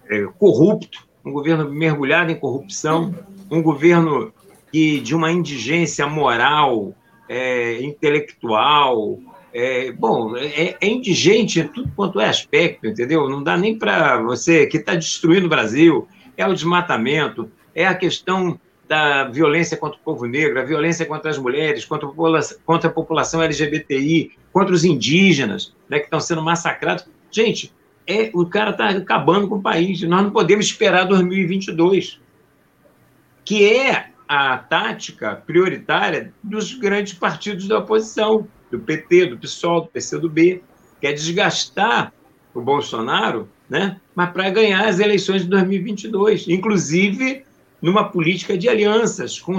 é, 0.10 0.24
corrupto, 0.38 1.06
um 1.24 1.32
governo 1.32 1.70
mergulhado 1.70 2.32
em 2.32 2.36
corrupção, 2.36 3.14
um 3.52 3.62
governo 3.62 4.34
que 4.72 5.00
de 5.00 5.16
uma 5.16 5.32
indigência 5.32 6.08
moral, 6.08 6.94
é, 7.28 7.82
intelectual, 7.82 9.20
é, 9.54 9.92
bom, 9.92 10.38
é, 10.38 10.76
é, 10.80 10.88
indigente 10.88 11.60
em 11.60 11.68
tudo 11.68 11.92
quanto 11.96 12.20
é 12.20 12.30
aspecto, 12.30 12.88
entendeu? 12.88 13.30
Não 13.30 13.44
dá 13.44 13.58
nem 13.58 13.78
para 13.78 14.22
você 14.22 14.66
que 14.68 14.78
está 14.78 14.96
destruindo 14.96 15.48
o 15.48 15.50
Brasil, 15.50 16.08
é 16.38 16.48
o 16.48 16.54
desmatamento, 16.54 17.50
é 17.74 17.86
a 17.86 17.96
questão 17.96 18.60
da 18.88 19.26
violência 19.26 19.76
contra 19.76 19.98
o 19.98 20.02
povo 20.02 20.26
negro, 20.26 20.60
a 20.60 20.64
violência 20.64 21.06
contra 21.06 21.30
as 21.30 21.38
mulheres, 21.38 21.84
contra 21.84 22.08
a 22.08 22.10
população, 22.10 22.58
contra 22.66 22.90
a 22.90 22.94
população 22.94 23.44
LGBTI, 23.44 24.32
contra 24.54 24.74
os 24.74 24.86
indígenas, 24.86 25.76
né, 25.90 26.00
que 26.00 26.06
estão 26.06 26.20
sendo 26.20 26.42
massacrados. 26.42 27.06
Gente, 27.30 27.74
é, 28.06 28.32
o 28.34 28.46
cara 28.46 28.72
está 28.72 28.90
acabando 28.90 29.48
com 29.48 29.56
o 29.56 29.62
país. 29.62 30.02
Nós 30.04 30.24
não 30.24 30.32
podemos 30.32 30.66
esperar 30.66 31.06
2022, 31.06 32.20
que 33.44 33.66
é 33.66 34.08
a 34.28 34.58
tática 34.58 35.36
prioritária 35.36 36.34
dos 36.42 36.74
grandes 36.74 37.14
partidos 37.14 37.68
da 37.68 37.80
oposição, 37.80 38.48
do 38.72 38.80
PT, 38.80 39.28
do 39.28 39.38
PSOL, 39.38 39.82
do 39.82 39.88
PCdoB, 39.88 40.64
que 41.00 41.08
é 41.08 41.14
desgastar 41.14 42.14
o 42.54 42.62
Bolsonaro, 42.62 43.50
né, 43.70 44.00
mas 44.16 44.32
para 44.32 44.50
ganhar 44.50 44.88
as 44.88 45.00
eleições 45.00 45.44
de 45.44 45.50
2022, 45.50 46.48
inclusive 46.48 47.44
numa 47.82 48.10
política 48.10 48.58
de 48.58 48.68
alianças 48.68 49.40
com, 49.40 49.58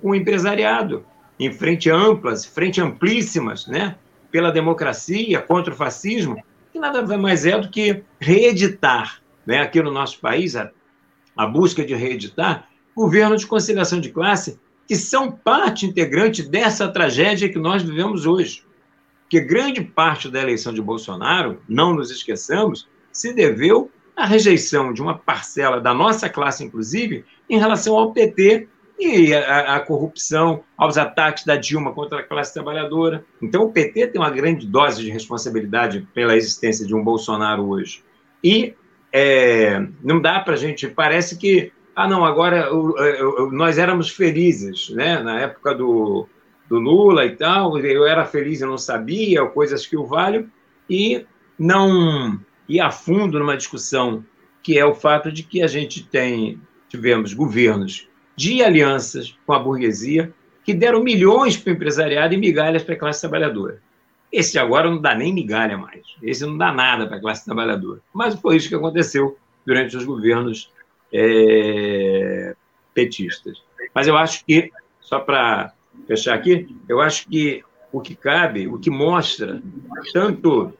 com 0.00 0.10
o 0.10 0.14
empresariado, 0.14 1.04
em 1.38 1.52
frente 1.52 1.90
amplas, 1.90 2.44
frente 2.44 2.80
amplíssimas, 2.80 3.66
né, 3.66 3.96
pela 4.30 4.50
democracia, 4.50 5.40
contra 5.40 5.72
o 5.72 5.76
fascismo, 5.76 6.42
que 6.72 6.78
nada 6.78 7.16
mais 7.16 7.46
é 7.46 7.58
do 7.58 7.68
que 7.68 8.02
reeditar, 8.20 9.20
né, 9.46 9.60
aqui 9.60 9.82
no 9.82 9.90
nosso 9.90 10.20
país, 10.20 10.56
a, 10.56 10.70
a 11.36 11.46
busca 11.46 11.84
de 11.84 11.94
reeditar 11.94 12.68
governos 12.94 13.40
de 13.40 13.46
conciliação 13.46 14.00
de 14.00 14.10
classe 14.10 14.58
que 14.86 14.96
são 14.96 15.30
parte 15.30 15.86
integrante 15.86 16.42
dessa 16.42 16.88
tragédia 16.88 17.48
que 17.48 17.58
nós 17.58 17.82
vivemos 17.82 18.26
hoje. 18.26 18.62
Que 19.28 19.40
grande 19.40 19.82
parte 19.82 20.28
da 20.28 20.40
eleição 20.40 20.72
de 20.72 20.82
Bolsonaro, 20.82 21.60
não 21.68 21.94
nos 21.94 22.10
esqueçamos, 22.10 22.86
se 23.10 23.32
deveu 23.32 23.90
à 24.16 24.26
rejeição 24.26 24.92
de 24.92 25.02
uma 25.02 25.18
parcela 25.18 25.80
da 25.80 25.92
nossa 25.92 26.28
classe, 26.28 26.64
inclusive, 26.64 27.24
em 27.48 27.58
relação 27.58 27.96
ao 27.96 28.12
PT 28.12 28.68
e 28.98 29.34
à, 29.34 29.80
corrupção, 29.80 30.62
aos 30.76 30.96
ataques 30.96 31.44
da 31.44 31.56
Dilma 31.56 31.92
contra 31.92 32.20
a 32.20 32.22
classe 32.22 32.54
trabalhadora. 32.54 33.24
Então, 33.42 33.64
o 33.64 33.72
PT 33.72 34.08
tem 34.08 34.20
uma 34.20 34.30
grande 34.30 34.66
dose 34.66 35.02
de 35.02 35.10
responsabilidade 35.10 36.06
pela 36.14 36.36
existência 36.36 36.86
de 36.86 36.94
um 36.94 37.02
Bolsonaro 37.02 37.68
hoje. 37.68 38.04
E 38.42 38.74
é, 39.12 39.84
não 40.02 40.20
dá 40.20 40.40
para 40.40 40.54
a 40.54 40.56
gente. 40.56 40.86
Parece 40.88 41.36
que. 41.36 41.72
Ah, 41.96 42.08
não, 42.08 42.24
agora 42.24 42.68
é, 42.98 43.22
nós 43.52 43.78
éramos 43.78 44.10
felizes, 44.10 44.90
né? 44.90 45.22
Na 45.22 45.40
época 45.40 45.74
do, 45.74 46.26
do 46.68 46.78
Lula 46.78 47.24
e 47.24 47.36
tal, 47.36 47.78
eu 47.78 48.04
era 48.04 48.24
feliz 48.24 48.60
e 48.60 48.66
não 48.66 48.78
sabia, 48.78 49.46
coisas 49.46 49.86
que 49.86 49.96
o 49.96 50.04
valham, 50.04 50.46
e 50.88 51.24
não 51.58 52.40
ir 52.68 52.80
a 52.80 52.90
fundo 52.90 53.38
numa 53.38 53.56
discussão 53.56 54.24
que 54.62 54.78
é 54.78 54.84
o 54.84 54.94
fato 54.94 55.30
de 55.30 55.42
que 55.42 55.62
a 55.62 55.66
gente 55.66 56.04
tem 56.04 56.60
tivemos 56.88 57.34
governos 57.34 58.08
de 58.36 58.62
alianças 58.62 59.36
com 59.46 59.52
a 59.52 59.58
burguesia 59.58 60.32
que 60.64 60.72
deram 60.72 61.02
milhões 61.02 61.56
para 61.56 61.72
o 61.72 61.74
empresariado 61.74 62.34
e 62.34 62.38
migalhas 62.38 62.82
para 62.82 62.94
a 62.94 62.98
classe 62.98 63.20
trabalhadora. 63.20 63.82
Esse 64.32 64.58
agora 64.58 64.90
não 64.90 65.00
dá 65.00 65.14
nem 65.14 65.32
migalha 65.32 65.76
mais. 65.76 66.02
Esse 66.22 66.44
não 66.46 66.56
dá 66.56 66.72
nada 66.72 67.06
para 67.06 67.18
a 67.18 67.20
classe 67.20 67.44
trabalhadora. 67.44 68.00
Mas 68.12 68.34
foi 68.34 68.56
isso 68.56 68.68
que 68.68 68.74
aconteceu 68.74 69.36
durante 69.64 69.96
os 69.96 70.04
governos 70.04 70.72
é, 71.12 72.56
petistas. 72.92 73.62
Mas 73.94 74.08
eu 74.08 74.16
acho 74.16 74.44
que, 74.44 74.72
só 75.00 75.20
para 75.20 75.72
fechar 76.08 76.34
aqui, 76.34 76.66
eu 76.88 77.00
acho 77.00 77.28
que 77.28 77.62
o 77.92 78.00
que 78.00 78.16
cabe, 78.16 78.66
o 78.66 78.78
que 78.78 78.90
mostra 78.90 79.62
tanto 80.12 80.72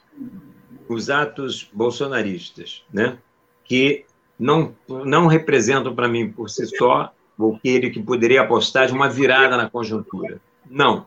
os 0.89 1.11
atos 1.11 1.69
bolsonaristas, 1.73 2.85
né, 2.93 3.19
que 3.65 4.05
não, 4.39 4.75
não 4.89 5.27
representam 5.27 5.95
para 5.95 6.09
mim 6.09 6.31
por 6.31 6.51
si 6.51 6.67
só 6.67 7.13
aquele 7.55 7.91
que 7.91 8.03
poderia 8.03 8.43
apostar 8.43 8.87
de 8.87 8.93
uma 8.93 9.09
virada 9.09 9.57
na 9.57 9.69
conjuntura. 9.69 10.41
Não. 10.69 11.07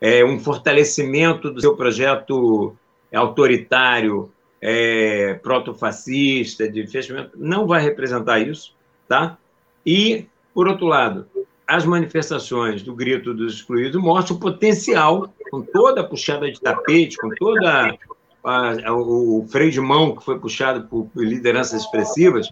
É 0.00 0.24
um 0.24 0.38
fortalecimento 0.38 1.50
do 1.50 1.60
seu 1.60 1.76
projeto 1.76 2.74
autoritário, 3.12 4.30
é, 4.60 5.34
protofascista, 5.34 6.68
de 6.68 6.86
fechamento, 6.86 7.32
não 7.36 7.66
vai 7.66 7.82
representar 7.82 8.40
isso, 8.40 8.74
tá? 9.06 9.38
E, 9.84 10.26
por 10.52 10.68
outro 10.68 10.86
lado, 10.86 11.26
as 11.66 11.84
manifestações 11.84 12.82
do 12.82 12.94
grito 12.94 13.34
dos 13.34 13.54
excluídos 13.54 14.00
mostram 14.00 14.36
o 14.36 14.40
potencial, 14.40 15.32
com 15.50 15.62
toda 15.62 16.00
a 16.00 16.04
puxada 16.04 16.50
de 16.50 16.60
tapete, 16.60 17.16
com 17.16 17.28
toda 17.30 17.96
o 18.44 19.46
freio 19.48 19.70
de 19.70 19.80
mão 19.80 20.14
que 20.14 20.24
foi 20.24 20.38
puxado 20.38 20.86
por 20.86 21.10
lideranças 21.16 21.82
expressivas, 21.82 22.48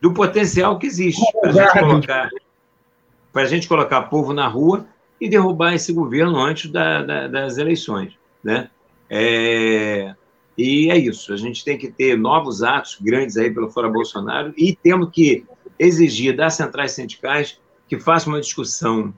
do 0.00 0.12
potencial 0.12 0.78
que 0.78 0.86
existe 0.86 1.22
para 1.40 1.50
a 1.50 1.52
gente 1.52 1.78
colocar 1.78 2.30
para 3.32 3.42
a 3.42 3.46
gente 3.46 3.66
colocar 3.66 4.02
povo 4.02 4.34
na 4.34 4.46
rua 4.46 4.84
e 5.18 5.28
derrubar 5.28 5.74
esse 5.74 5.92
governo 5.92 6.38
antes 6.38 6.70
da, 6.70 7.02
da, 7.02 7.28
das 7.28 7.56
eleições, 7.56 8.12
né? 8.44 8.68
É, 9.08 10.14
e 10.56 10.90
é 10.90 10.98
isso. 10.98 11.32
A 11.32 11.36
gente 11.36 11.64
tem 11.64 11.78
que 11.78 11.90
ter 11.90 12.18
novos 12.18 12.62
atos 12.62 12.98
grandes 13.00 13.36
aí 13.36 13.50
pelo 13.50 13.70
fora 13.70 13.88
Bolsonaro 13.88 14.52
e 14.56 14.76
temos 14.76 15.10
que 15.10 15.46
exigir 15.78 16.36
das 16.36 16.54
centrais 16.54 16.92
sindicais 16.92 17.58
que 17.88 17.98
façam 17.98 18.32
uma 18.32 18.40
discussão 18.40 19.14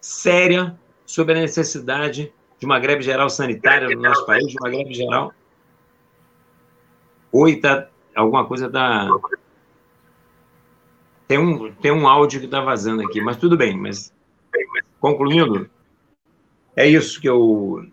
séria 0.00 0.78
sobre 1.06 1.38
a 1.38 1.40
necessidade 1.40 2.32
de 2.58 2.66
uma 2.66 2.78
greve 2.78 3.02
geral 3.02 3.30
sanitária 3.30 3.88
no 3.88 4.02
nosso 4.02 4.26
país, 4.26 4.46
de 4.46 4.56
uma 4.60 4.70
greve 4.70 4.92
geral. 4.92 5.32
Oi, 7.36 7.56
tá, 7.56 7.88
alguma 8.14 8.46
coisa 8.46 8.66
está 8.66 9.08
tem 11.26 11.36
um, 11.36 11.72
tem 11.74 11.90
um 11.90 12.06
áudio 12.06 12.38
que 12.38 12.46
está 12.46 12.60
vazando 12.60 13.02
aqui, 13.02 13.20
mas 13.20 13.36
tudo 13.36 13.56
bem. 13.56 13.76
Mas 13.76 14.14
concluindo, 15.00 15.68
é 16.76 16.86
isso 16.86 17.20
que 17.20 17.28
eu 17.28 17.84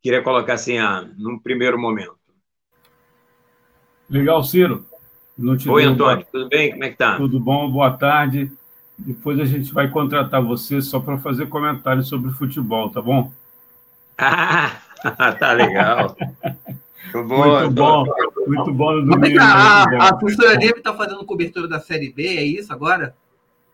queria 0.00 0.22
colocar 0.22 0.52
assim, 0.52 0.78
ah, 0.78 1.04
num 1.18 1.36
primeiro 1.36 1.76
momento. 1.76 2.16
Legal, 4.08 4.44
Ciro. 4.44 4.86
Oi, 5.68 5.84
Antônio, 5.84 6.24
tudo 6.30 6.48
bem? 6.48 6.70
Como 6.70 6.84
é 6.84 6.90
que 6.90 6.96
tá? 6.96 7.16
Tudo 7.16 7.40
bom, 7.40 7.68
boa 7.68 7.90
tarde. 7.90 8.52
Depois 8.96 9.40
a 9.40 9.44
gente 9.44 9.74
vai 9.74 9.90
contratar 9.90 10.40
você 10.40 10.80
só 10.80 11.00
para 11.00 11.18
fazer 11.18 11.48
comentários 11.48 12.08
sobre 12.08 12.30
futebol, 12.30 12.88
tá 12.88 13.02
bom? 13.02 13.32
Ah, 15.18 15.32
tá 15.32 15.52
legal. 15.52 16.16
Muito 17.14 17.28
bom, 17.28 17.60
muito 17.60 17.70
bom, 17.70 18.04
muito 18.46 18.72
bom 18.72 18.92
no 18.92 19.10
domingo. 19.10 19.40
A, 19.40 19.84
a, 19.84 20.08
a 20.08 20.16
professora 20.16 20.56
Neve 20.56 20.78
está 20.78 20.94
fazendo 20.94 21.24
cobertura 21.24 21.68
da 21.68 21.80
Série 21.80 22.12
B, 22.12 22.26
é 22.26 22.42
isso 22.42 22.72
agora? 22.72 23.14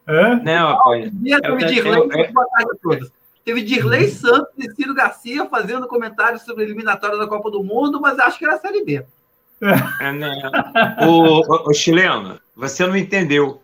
É? 0.07 0.37
Não, 0.37 0.69
rapaz. 0.69 1.11
Teve 1.13 1.65
Dirley, 1.67 1.99
eu, 1.99 2.33
boa 2.33 2.47
tarde 2.47 2.71
a 2.71 2.83
todos. 2.83 3.13
Teve 3.45 3.63
Dirley 3.63 4.09
Santos 4.09 4.53
e 4.59 4.71
Ciro 4.75 4.95
Garcia 4.95 5.47
fazendo 5.47 5.87
comentários 5.87 6.43
sobre 6.43 6.63
a 6.63 6.67
eliminatória 6.67 7.19
da 7.19 7.27
Copa 7.27 7.51
do 7.51 7.63
Mundo, 7.63 8.01
mas 8.01 8.19
acho 8.19 8.39
que 8.39 8.45
era 8.45 8.55
a 8.55 8.59
Série 8.59 8.85
B. 8.85 9.05
É, 9.63 11.07
o, 11.07 11.41
o, 11.41 11.71
o 11.71 11.75
chileno, 11.75 12.41
você 12.57 12.87
não 12.87 12.97
entendeu. 12.97 13.61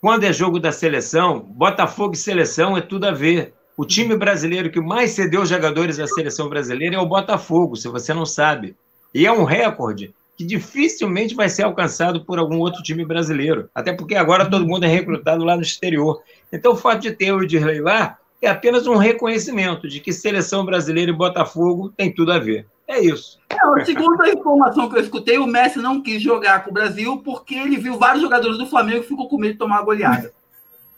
Quando 0.00 0.24
é 0.24 0.32
jogo 0.32 0.58
da 0.60 0.72
seleção, 0.72 1.40
Botafogo 1.40 2.14
e 2.14 2.16
seleção 2.16 2.76
é 2.76 2.80
tudo 2.80 3.06
a 3.06 3.12
ver. 3.12 3.54
O 3.76 3.84
time 3.84 4.16
brasileiro 4.16 4.70
que 4.70 4.80
mais 4.80 5.12
cedeu 5.12 5.44
jogadores 5.44 5.98
à 5.98 6.06
seleção 6.06 6.48
brasileira 6.48 6.96
é 6.96 6.98
o 6.98 7.06
Botafogo, 7.06 7.76
se 7.76 7.88
você 7.88 8.14
não 8.14 8.24
sabe. 8.24 8.76
E 9.16 9.24
é 9.24 9.32
um 9.32 9.44
recorde 9.44 10.14
que 10.36 10.44
dificilmente 10.44 11.34
vai 11.34 11.48
ser 11.48 11.62
alcançado 11.62 12.22
por 12.22 12.38
algum 12.38 12.58
outro 12.58 12.82
time 12.82 13.02
brasileiro. 13.02 13.70
Até 13.74 13.90
porque 13.90 14.14
agora 14.14 14.44
todo 14.44 14.66
mundo 14.66 14.84
é 14.84 14.88
recrutado 14.88 15.42
lá 15.42 15.56
no 15.56 15.62
exterior. 15.62 16.22
Então, 16.52 16.72
o 16.72 16.76
fato 16.76 17.00
de 17.00 17.12
ter 17.12 17.32
o 17.32 17.42
Edirley 17.42 17.80
lá 17.80 18.18
é 18.42 18.48
apenas 18.48 18.86
um 18.86 18.96
reconhecimento 18.96 19.88
de 19.88 20.00
que 20.00 20.12
seleção 20.12 20.66
brasileira 20.66 21.10
e 21.10 21.14
Botafogo 21.14 21.88
tem 21.96 22.12
tudo 22.12 22.30
a 22.30 22.38
ver. 22.38 22.66
É 22.86 23.00
isso. 23.00 23.38
É, 23.48 23.84
segundo 23.86 24.20
a 24.20 24.28
informação 24.28 24.90
que 24.90 24.98
eu 24.98 25.02
escutei, 25.02 25.38
o 25.38 25.46
Messi 25.46 25.78
não 25.78 26.02
quis 26.02 26.20
jogar 26.20 26.62
com 26.62 26.70
o 26.70 26.74
Brasil 26.74 27.16
porque 27.24 27.54
ele 27.54 27.78
viu 27.78 27.98
vários 27.98 28.20
jogadores 28.20 28.58
do 28.58 28.66
Flamengo 28.66 28.98
e 28.98 29.08
ficou 29.08 29.30
com 29.30 29.38
medo 29.38 29.54
de 29.54 29.58
tomar 29.58 29.76
uma 29.76 29.84
goleada. 29.84 30.30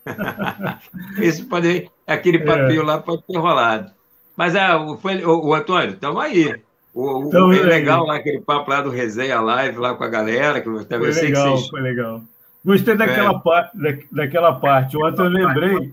Isso 1.22 1.46
pode, 1.46 1.88
aquele 2.04 2.40
papel 2.40 2.82
é. 2.82 2.84
lá 2.84 2.98
pode 2.98 3.22
ter 3.22 3.38
rolado. 3.38 3.92
Mas 4.36 4.56
ah, 4.56 4.76
foi, 5.00 5.24
o, 5.24 5.50
o 5.50 5.54
Antônio, 5.54 5.90
estamos 5.90 6.20
aí. 6.20 6.66
O, 6.98 7.28
então, 7.28 7.48
bem 7.48 7.62
legal 7.62 8.04
lá, 8.04 8.16
aquele 8.16 8.40
papo 8.40 8.68
lá 8.70 8.80
do 8.80 8.90
Resenha 8.90 9.40
Live 9.40 9.78
lá 9.78 9.94
com 9.94 10.02
a 10.02 10.08
galera. 10.08 10.60
Que 10.60 10.68
eu 10.68 10.84
foi 10.84 11.12
legal, 11.12 11.56
vocês... 11.56 11.68
foi 11.68 11.80
legal. 11.80 12.22
Gostei 12.64 12.96
daquela, 12.96 13.30
é. 13.30 13.38
par, 13.38 13.70
da, 13.72 13.90
daquela 14.10 14.52
parte. 14.54 14.96
Ontem 14.96 15.22
eu 15.22 15.28
lembrei, 15.28 15.92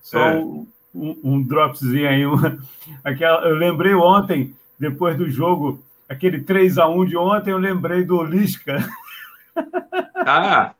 só 0.00 0.20
é. 0.20 0.36
um, 0.36 0.66
um, 0.94 1.42
dropzinho 1.42 2.08
aí. 2.08 2.24
Uma, 2.24 2.56
aquela, 3.02 3.48
eu 3.48 3.56
lembrei 3.56 3.92
ontem, 3.92 4.54
depois 4.78 5.18
do 5.18 5.28
jogo, 5.28 5.82
aquele 6.08 6.40
3x1 6.40 7.08
de 7.08 7.16
ontem, 7.16 7.50
eu 7.50 7.58
lembrei 7.58 8.04
do 8.04 8.22
Lisca. 8.22 8.88
Ah, 10.14 10.72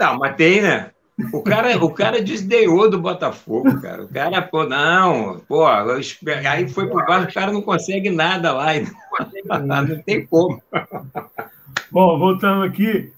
não, 0.00 0.18
mas 0.18 0.34
tem, 0.34 0.60
né? 0.60 0.90
O 1.32 1.42
cara, 1.42 1.84
o 1.84 1.90
cara 1.90 2.22
desdenhou 2.22 2.88
do 2.88 3.00
Botafogo, 3.00 3.80
cara. 3.80 4.04
O 4.04 4.08
cara, 4.08 4.40
pô, 4.40 4.64
não, 4.64 5.40
pô, 5.48 5.66
aí 5.66 6.68
foi 6.68 6.86
por 6.86 7.04
baixo, 7.04 7.28
o 7.28 7.34
cara 7.34 7.50
não 7.50 7.60
consegue 7.60 8.08
nada 8.08 8.52
lá. 8.52 8.66
Não 9.86 10.02
tem 10.02 10.24
como. 10.26 10.62
Bom, 11.90 12.18
voltando 12.18 12.62
aqui. 12.62 13.12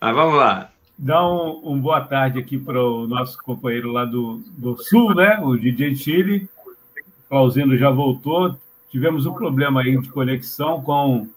Mas 0.00 0.14
vamos 0.14 0.36
lá. 0.36 0.70
dar 0.98 1.28
um, 1.28 1.72
um 1.72 1.80
boa 1.80 2.00
tarde 2.00 2.40
aqui 2.40 2.58
para 2.58 2.82
o 2.82 3.06
nosso 3.06 3.38
companheiro 3.42 3.92
lá 3.92 4.04
do, 4.04 4.42
do 4.56 4.76
Sul, 4.76 5.14
né? 5.14 5.38
O 5.40 5.56
DJ 5.56 5.94
Chile. 5.94 6.48
O 6.66 7.28
Clauzino 7.28 7.76
já 7.76 7.90
voltou. 7.90 8.56
Tivemos 8.90 9.26
um 9.26 9.34
problema 9.34 9.82
aí 9.82 9.96
de 10.00 10.08
conexão 10.08 10.80
com 10.80 11.28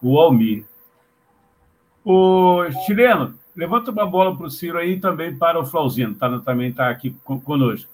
o 0.00 0.18
Almir. 0.18 0.64
O 2.04 2.64
chileno, 2.86 3.37
levanta 3.58 3.90
uma 3.90 4.06
bola 4.06 4.36
para 4.36 4.46
o 4.46 4.50
Ciro 4.50 4.78
aí 4.78 5.00
também 5.00 5.36
para 5.36 5.58
o 5.58 5.66
Flauzino, 5.66 6.14
tá, 6.14 6.38
também 6.38 6.70
está 6.70 6.88
aqui 6.88 7.10
conosco. 7.24 7.90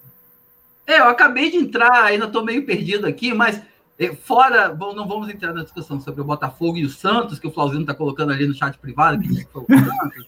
É, 0.85 0.99
eu 0.99 1.05
acabei 1.05 1.49
de 1.49 1.57
entrar, 1.57 2.03
ainda 2.03 2.25
estou 2.25 2.45
meio 2.45 2.63
perdido 2.67 3.07
aqui, 3.07 3.33
mas 3.33 3.59
é, 3.97 4.13
fora, 4.13 4.69
bom, 4.69 4.93
não 4.93 5.07
vamos 5.07 5.27
entrar 5.27 5.53
na 5.53 5.63
discussão 5.63 5.99
sobre 5.99 6.21
o 6.21 6.25
Botafogo 6.25 6.77
e 6.77 6.85
o 6.85 6.89
Santos, 6.89 7.39
que 7.39 7.47
o 7.47 7.51
Flauzino 7.51 7.81
está 7.81 7.95
colocando 7.95 8.31
ali 8.31 8.45
no 8.45 8.53
chat 8.53 8.77
privado, 8.77 9.19
que 9.19 9.47
foi. 9.51 9.65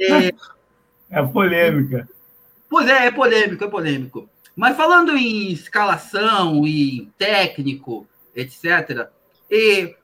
É, 0.00 0.32
é 1.10 1.26
polêmica. 1.26 2.08
Pois 2.70 2.86
é, 2.86 3.06
é 3.06 3.10
polêmico, 3.10 3.64
é 3.64 3.68
polêmico. 3.68 4.28
Mas 4.54 4.76
falando 4.76 5.16
em 5.16 5.50
escalação 5.50 6.64
e 6.64 7.10
técnico, 7.18 8.06
etc., 8.32 9.08
e 9.50 9.96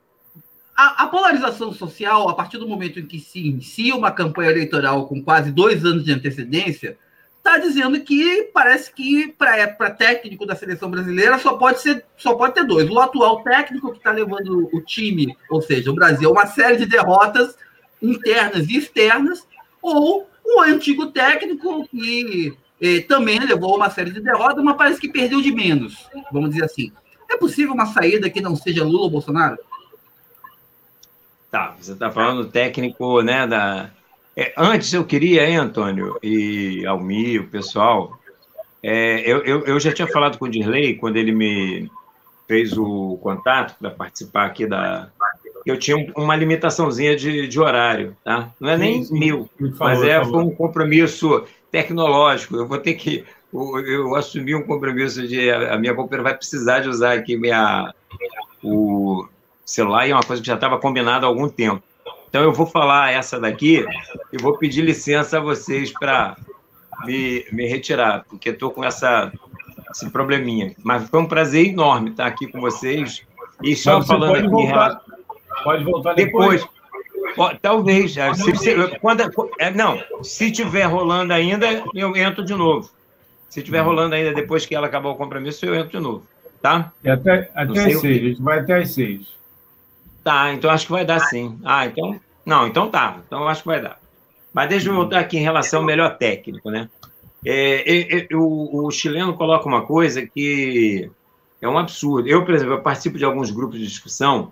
a, 0.75 1.03
a, 1.03 1.07
polarização 1.07 1.71
social, 1.71 2.27
a 2.27 2.33
partir 2.33 2.57
do 2.57 2.67
momento 2.67 2.99
em 2.99 3.05
que 3.05 3.19
se 3.19 3.39
inicia 3.39 3.95
uma 3.95 4.11
campanha 4.11 4.51
eleitoral 4.51 5.07
com 5.07 5.23
quase 5.23 5.51
dois 5.51 5.85
anos 5.85 6.03
de 6.03 6.11
antecedência, 6.11 6.97
está 7.37 7.57
dizendo 7.57 7.99
que 8.01 8.49
parece 8.53 8.91
que 8.91 9.27
para 9.37 9.91
técnico 9.91 10.45
da 10.45 10.55
seleção 10.55 10.89
brasileira 10.89 11.37
só 11.37 11.53
pode 11.53 11.79
ser 11.79 12.03
só 12.17 12.33
pode 12.33 12.55
ter 12.55 12.65
dois. 12.65 12.89
O 12.89 12.99
atual 12.99 13.43
técnico 13.43 13.91
que 13.91 13.97
está 13.99 14.11
levando 14.11 14.69
o 14.73 14.81
time, 14.81 15.35
ou 15.49 15.61
seja, 15.61 15.91
o 15.91 15.95
Brasil, 15.95 16.27
a 16.27 16.31
uma 16.31 16.47
série 16.47 16.77
de 16.77 16.85
derrotas 16.85 17.55
internas 18.01 18.67
e 18.67 18.77
externas, 18.77 19.47
ou 19.81 20.27
o 20.43 20.61
antigo 20.61 21.07
técnico 21.07 21.87
que 21.87 22.53
eh, 22.81 23.01
também 23.01 23.39
levou 23.39 23.75
uma 23.75 23.89
série 23.89 24.11
de 24.11 24.19
derrotas, 24.19 24.63
mas 24.63 24.75
parece 24.75 24.99
que 24.99 25.07
perdeu 25.07 25.41
de 25.41 25.53
menos, 25.53 26.09
vamos 26.31 26.49
dizer 26.49 26.65
assim. 26.65 26.91
É 27.29 27.37
possível 27.37 27.73
uma 27.73 27.85
saída 27.85 28.29
que 28.29 28.41
não 28.41 28.55
seja 28.55 28.83
Lula 28.83 29.03
ou 29.03 29.09
Bolsonaro? 29.09 29.57
Tá, 31.55 31.73
você 31.79 31.93
está 31.93 32.11
falando 32.11 32.51
técnico, 32.51 33.21
né, 33.21 33.47
da... 33.47 33.89
É, 34.35 34.51
antes 34.57 34.93
eu 34.93 35.05
queria, 35.05 35.47
hein, 35.49 35.55
Antônio, 35.55 36.19
e 36.21 36.85
Almir, 36.85 37.43
o 37.43 37.47
pessoal, 37.47 38.19
é, 38.83 39.21
eu, 39.21 39.37
eu, 39.45 39.63
eu, 39.63 39.79
já 39.79 39.93
tinha 39.93 40.05
falado 40.05 40.37
com 40.37 40.43
o 40.43 40.49
Dirley, 40.49 40.97
quando 40.97 41.15
ele 41.15 41.31
me 41.31 41.89
fez 42.45 42.77
o 42.77 43.17
contato 43.23 43.73
para 43.79 43.89
participar 43.89 44.47
aqui 44.47 44.67
da, 44.67 45.07
eu 45.65 45.79
tinha 45.79 45.95
uma 46.17 46.35
limitaçãozinha 46.35 47.15
de, 47.15 47.47
de 47.47 47.57
horário, 47.57 48.17
tá? 48.21 48.51
Não 48.59 48.71
é 48.71 48.77
nem 48.77 49.05
sim, 49.05 49.17
mil, 49.17 49.49
mas 49.79 50.03
é, 50.03 50.21
foi 50.25 50.43
um 50.43 50.53
compromisso 50.53 51.45
tecnológico. 51.71 52.57
Eu 52.57 52.67
vou 52.67 52.79
ter 52.79 52.95
que. 52.95 53.23
Eu, 53.53 53.79
eu 53.79 54.15
assumi 54.15 54.53
um 54.53 54.63
compromisso 54.63 55.25
de. 55.25 55.49
A 55.49 55.77
minha 55.77 55.95
companheira 55.95 56.23
vai 56.23 56.37
precisar 56.37 56.81
de 56.81 56.89
usar 56.89 57.13
aqui 57.13 57.37
minha, 57.37 57.93
o 58.61 59.25
celular, 59.65 60.07
e 60.07 60.11
é 60.11 60.13
uma 60.13 60.23
coisa 60.23 60.41
que 60.41 60.47
já 60.47 60.55
estava 60.55 60.77
combinada 60.77 61.25
há 61.25 61.29
algum 61.29 61.49
tempo. 61.49 61.83
Então, 62.29 62.43
eu 62.43 62.51
vou 62.51 62.65
falar 62.65 63.11
essa 63.11 63.39
daqui 63.39 63.85
e 64.31 64.37
vou 64.37 64.57
pedir 64.57 64.81
licença 64.81 65.37
a 65.37 65.41
vocês 65.41 65.91
para 65.91 66.35
me, 67.05 67.45
me 67.51 67.65
retirar, 67.65 68.25
porque 68.29 68.49
estou 68.49 68.71
com 68.71 68.83
essa, 68.83 69.31
esse 69.91 70.09
probleminha. 70.09 70.75
Mas 70.83 71.09
foi 71.09 71.21
um 71.21 71.27
prazer 71.27 71.67
enorme 71.67 72.11
estar 72.11 72.25
aqui 72.25 72.47
com 72.47 72.59
vocês. 72.59 73.25
E 73.63 73.75
só 73.75 74.01
falando 74.03 74.35
aqui 74.35 74.47
em 74.47 74.65
relação 74.65 75.15
Pode 75.63 75.83
voltar 75.83 76.13
depois. 76.13 76.61
depois. 76.61 77.57
Talvez. 77.61 78.13
Se, 78.13 78.55
se, 78.57 78.99
quando, 78.99 79.23
é, 79.59 79.71
não, 79.71 80.01
se 80.21 80.51
tiver 80.51 80.83
rolando 80.83 81.33
ainda, 81.33 81.67
eu 81.93 82.15
entro 82.15 82.43
de 82.43 82.53
novo. 82.53 82.89
Se 83.49 83.61
tiver 83.61 83.81
hum. 83.81 83.85
rolando 83.85 84.15
ainda 84.15 84.33
depois 84.33 84.65
que 84.65 84.75
ela 84.75 84.87
acabar 84.87 85.09
o 85.09 85.15
compromisso, 85.15 85.65
eu 85.65 85.75
entro 85.75 85.97
de 85.97 85.99
novo. 85.99 86.25
Tá? 86.61 86.91
E 87.03 87.09
até, 87.09 87.49
até 87.53 87.85
às 87.85 87.99
seis. 87.99 88.21
A 88.21 88.27
gente 88.27 88.41
vai 88.41 88.59
até 88.59 88.75
às 88.75 88.91
seis. 88.91 89.35
Tá, 90.25 90.51
então 90.51 90.71
acho 90.71 90.87
que 90.87 90.91
vai 90.91 91.05
dar 91.05 91.19
sim. 91.19 91.59
Ah, 91.63 91.85
então. 91.85 92.19
Não, 92.43 92.65
então 92.65 92.89
tá. 92.89 93.21
Então 93.27 93.47
acho 93.47 93.61
que 93.61 93.67
vai 93.67 93.79
dar. 93.79 93.99
Mas 94.51 94.69
deixa 94.69 94.89
eu 94.89 94.95
voltar 94.95 95.19
aqui 95.19 95.37
em 95.37 95.43
relação 95.43 95.81
ao 95.81 95.85
melhor 95.85 96.17
técnico, 96.17 96.71
né? 96.71 96.89
É, 97.45 97.83
é, 97.85 98.27
é, 98.31 98.35
o, 98.35 98.87
o, 98.87 98.89
chileno 98.89 99.35
coloca 99.35 99.67
uma 99.67 99.85
coisa 99.85 100.25
que 100.25 101.11
é 101.61 101.69
um 101.69 101.77
absurdo. 101.77 102.27
Eu, 102.27 102.43
por 102.43 102.55
exemplo, 102.55 102.73
eu 102.73 102.81
participo 102.81 103.19
de 103.19 103.23
alguns 103.23 103.51
grupos 103.51 103.77
de 103.77 103.85
discussão 103.85 104.51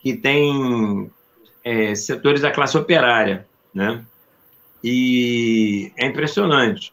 que 0.00 0.16
tem 0.16 1.08
é, 1.62 1.94
setores 1.94 2.40
da 2.40 2.50
classe 2.50 2.76
operária, 2.76 3.46
né? 3.72 4.04
E 4.82 5.92
é 5.96 6.06
impressionante. 6.06 6.92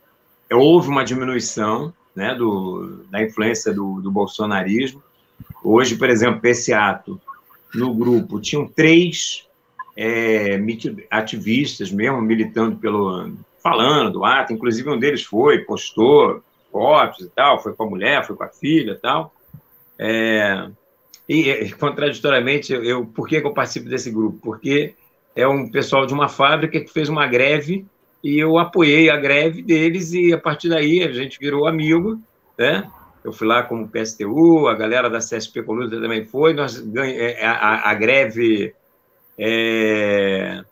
Houve 0.52 0.90
uma 0.90 1.04
diminuição 1.04 1.92
né, 2.16 2.36
do, 2.36 3.04
da 3.10 3.24
influência 3.24 3.74
do, 3.74 4.00
do 4.00 4.12
bolsonarismo. 4.12 5.02
Hoje, 5.64 5.96
por 5.96 6.08
exemplo, 6.08 6.40
esse 6.48 6.72
ato 6.72 7.20
no 7.74 7.94
grupo 7.94 8.40
tinham 8.40 8.68
três 8.68 9.48
é, 9.96 10.60
ativistas 11.10 11.92
mesmo 11.92 12.22
militando 12.22 12.78
pelo 12.78 13.32
falando 13.62 14.12
do 14.12 14.26
ato, 14.26 14.54
inclusive 14.54 14.90
um 14.90 15.00
deles 15.00 15.24
foi, 15.24 15.60
postou 15.60 16.44
fotos 16.72 17.26
e 17.26 17.30
tal, 17.30 17.62
foi 17.62 17.74
com 17.74 17.84
a 17.84 17.90
mulher, 17.90 18.26
foi 18.26 18.36
com 18.36 18.44
a 18.44 18.50
filha 18.50 18.94
e 18.94 18.98
tal. 18.98 19.34
É, 20.00 20.70
e, 21.30 21.72
contraditoriamente, 21.80 22.74
eu, 22.74 23.06
por 23.06 23.28
que, 23.28 23.38
eu 23.38 23.54
participo 23.54 23.90
desse 23.90 24.10
grupo? 24.10 24.40
Porque 24.42 24.96
é 25.36 25.48
um 25.48 25.70
pessoal 25.70 26.06
de 26.06 26.14
uma 26.14 26.28
fábrica 26.28 26.80
que 26.80 26.92
fez 26.92 27.08
uma 27.08 27.28
greve 27.28 27.86
e 28.24 28.38
eu 28.38 28.58
apoiei 28.58 29.10
a 29.10 29.18
greve 29.18 29.62
deles 29.62 30.14
e 30.14 30.34
a 30.34 30.38
partir 30.38 30.70
daí 30.70 31.04
a 31.04 31.12
gente 31.12 31.40
virou 31.40 31.68
amigo, 31.68 32.20
né? 32.58 32.90
Eu 33.24 33.32
fui 33.32 33.48
lá 33.48 33.64
como 33.64 33.88
PSTU, 33.88 34.68
a 34.68 34.74
galera 34.74 35.10
da 35.10 35.20
CSP 35.20 35.64
Colusa 35.64 36.00
também 36.00 36.26
foi, 36.26 36.54
nós 36.54 36.80
ganhamos, 36.80 37.22
é, 37.22 37.46
a, 37.46 37.92
a, 37.92 37.94
greve 37.94 38.74
é, 39.38 40.64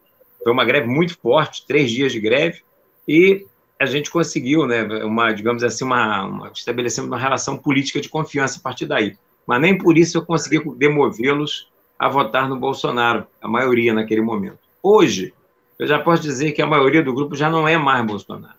foi 0.43 0.51
uma 0.51 0.65
greve 0.65 0.87
muito 0.87 1.17
forte, 1.19 1.65
três 1.67 1.91
dias 1.91 2.11
de 2.11 2.19
greve, 2.19 2.61
e 3.07 3.45
a 3.79 3.85
gente 3.85 4.09
conseguiu, 4.09 4.65
né, 4.65 4.83
uma, 5.03 5.31
digamos 5.31 5.63
assim, 5.63 5.85
uma, 5.85 6.25
uma 6.25 6.51
estabelecemos 6.53 7.07
uma 7.09 7.19
relação 7.19 7.57
política 7.57 8.01
de 8.01 8.09
confiança 8.09 8.59
a 8.59 8.61
partir 8.61 8.85
daí 8.85 9.15
mas 9.49 9.59
nem 9.61 9.75
por 9.75 9.97
isso 9.97 10.15
eu 10.15 10.23
consegui 10.23 10.61
demovê-los 10.77 11.71
a 11.97 12.07
votar 12.07 12.47
no 12.47 12.55
Bolsonaro, 12.55 13.25
a 13.41 13.47
maioria 13.47 13.91
naquele 13.91 14.21
momento. 14.21 14.59
Hoje, 14.81 15.33
eu 15.79 15.87
já 15.87 15.97
posso 15.97 16.21
dizer 16.21 16.51
que 16.51 16.61
a 16.61 16.67
maioria 16.67 17.01
do 17.01 17.11
grupo 17.11 17.35
já 17.35 17.49
não 17.49 17.67
é 17.67 17.75
mais 17.75 18.05
Bolsonaro. 18.05 18.53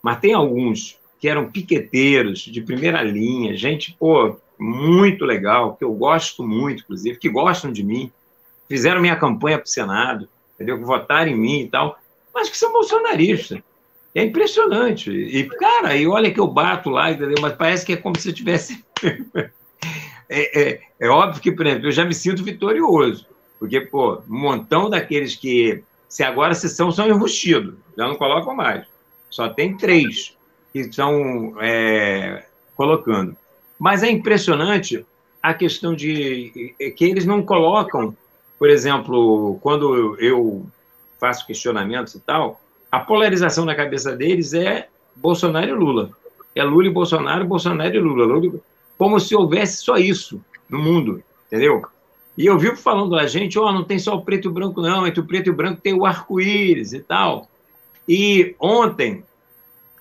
Mas 0.00 0.20
tem 0.20 0.34
alguns 0.34 0.97
que 1.18 1.28
eram 1.28 1.50
piqueteiros 1.50 2.40
de 2.40 2.60
primeira 2.60 3.02
linha, 3.02 3.56
gente, 3.56 3.96
pô, 3.98 4.36
muito 4.58 5.24
legal, 5.24 5.76
que 5.76 5.84
eu 5.84 5.92
gosto 5.92 6.46
muito, 6.46 6.82
inclusive, 6.82 7.18
que 7.18 7.28
gostam 7.28 7.72
de 7.72 7.84
mim, 7.84 8.10
fizeram 8.68 9.00
minha 9.00 9.16
campanha 9.16 9.58
para 9.58 9.66
o 9.66 9.68
Senado, 9.68 10.28
entendeu? 10.54 10.80
votaram 10.84 11.30
em 11.30 11.36
mim 11.36 11.60
e 11.60 11.68
tal, 11.68 11.98
mas 12.34 12.48
que 12.48 12.56
são 12.56 12.72
bolsonaristas. 12.72 13.60
É 14.14 14.24
impressionante. 14.24 15.10
E, 15.10 15.44
cara, 15.44 15.94
e 15.94 16.06
olha 16.06 16.32
que 16.32 16.40
eu 16.40 16.46
bato 16.46 16.90
lá, 16.90 17.10
entendeu? 17.10 17.36
Mas 17.40 17.54
parece 17.54 17.84
que 17.84 17.92
é 17.92 17.96
como 17.96 18.18
se 18.18 18.28
eu 18.28 18.34
tivesse 18.34 18.84
é, 20.28 20.60
é, 20.60 20.80
é, 20.98 21.08
óbvio 21.08 21.42
que, 21.42 21.52
por 21.52 21.66
exemplo, 21.66 21.86
eu 21.86 21.92
já 21.92 22.04
me 22.04 22.14
sinto 22.14 22.42
vitorioso, 22.42 23.26
porque, 23.58 23.80
pô, 23.80 24.22
um 24.28 24.38
montão 24.38 24.88
daqueles 24.88 25.36
que, 25.36 25.84
se 26.08 26.22
agora 26.24 26.54
se 26.54 26.68
são, 26.68 26.90
são 26.90 27.06
enrustidos, 27.06 27.74
já 27.96 28.08
não 28.08 28.16
colocam 28.16 28.54
mais. 28.54 28.86
Só 29.30 29.48
tem 29.48 29.76
três 29.76 30.37
que 30.72 30.80
estão 30.80 31.54
é, 31.60 32.44
colocando. 32.76 33.36
Mas 33.78 34.02
é 34.02 34.10
impressionante 34.10 35.04
a 35.42 35.54
questão 35.54 35.94
de 35.94 36.74
é, 36.80 36.90
que 36.90 37.04
eles 37.04 37.24
não 37.24 37.42
colocam, 37.42 38.16
por 38.58 38.68
exemplo, 38.68 39.58
quando 39.62 40.16
eu 40.20 40.66
faço 41.20 41.46
questionamentos 41.46 42.14
e 42.14 42.20
tal, 42.20 42.60
a 42.90 43.00
polarização 43.00 43.64
na 43.64 43.74
cabeça 43.74 44.16
deles 44.16 44.54
é 44.54 44.88
Bolsonaro 45.14 45.68
e 45.68 45.74
Lula. 45.74 46.10
É 46.54 46.62
Lula 46.62 46.86
e 46.86 46.90
Bolsonaro, 46.90 47.44
Bolsonaro 47.44 47.94
e 47.94 48.00
Lula. 48.00 48.24
Lula 48.24 48.60
como 48.98 49.20
se 49.20 49.34
houvesse 49.34 49.84
só 49.84 49.96
isso 49.96 50.40
no 50.68 50.78
mundo, 50.78 51.22
entendeu? 51.46 51.82
E 52.36 52.46
eu 52.46 52.58
vivo 52.58 52.76
falando 52.76 53.16
a 53.16 53.26
gente, 53.26 53.58
ó, 53.58 53.68
oh, 53.68 53.72
não 53.72 53.84
tem 53.84 53.98
só 53.98 54.14
o 54.16 54.22
preto 54.22 54.46
e 54.46 54.48
o 54.48 54.52
branco, 54.52 54.80
não, 54.80 55.06
entre 55.06 55.20
o 55.20 55.24
preto 55.24 55.46
e 55.46 55.50
o 55.50 55.56
branco 55.56 55.80
tem 55.80 55.94
o 55.94 56.04
arco-íris 56.04 56.92
e 56.92 57.00
tal. 57.00 57.48
E 58.08 58.54
ontem, 58.58 59.22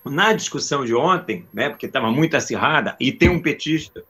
na 0.10 0.34
discussão 0.34 0.86
de 0.86 0.94
ontem, 0.94 1.46
né, 1.54 1.70
porque 1.70 1.86
estava 1.86 2.12
muito 2.12 2.36
acirrada, 2.36 2.96
e 3.00 3.12
tem 3.12 3.30
um 3.30 3.42
petista, 3.42 4.04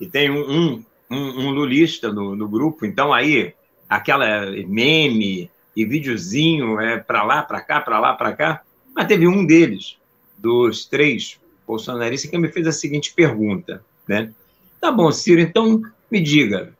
e 0.00 0.06
tem 0.06 0.30
um, 0.30 0.82
um, 1.10 1.16
um, 1.16 1.50
lulista 1.50 2.12
no, 2.12 2.34
no, 2.34 2.48
grupo, 2.48 2.84
então 2.86 3.12
aí, 3.12 3.54
aquela 3.88 4.46
meme 4.66 5.50
e 5.76 5.84
videozinho 5.84 6.80
é 6.80 6.98
para 6.98 7.22
lá, 7.22 7.42
para 7.42 7.60
cá, 7.60 7.80
para 7.80 7.98
lá, 7.98 8.14
para 8.14 8.32
cá, 8.32 8.62
mas 8.94 9.06
teve 9.06 9.26
um 9.26 9.44
deles, 9.44 9.96
dos 10.38 10.86
três 10.86 11.40
bolsonaristas, 11.66 12.30
que 12.30 12.38
me 12.38 12.48
fez 12.48 12.66
a 12.66 12.72
seguinte 12.72 13.12
pergunta. 13.14 13.82
Né? 14.06 14.32
Tá 14.80 14.92
bom, 14.92 15.10
Ciro, 15.10 15.40
então 15.40 15.82
me 16.10 16.20
diga. 16.20 16.72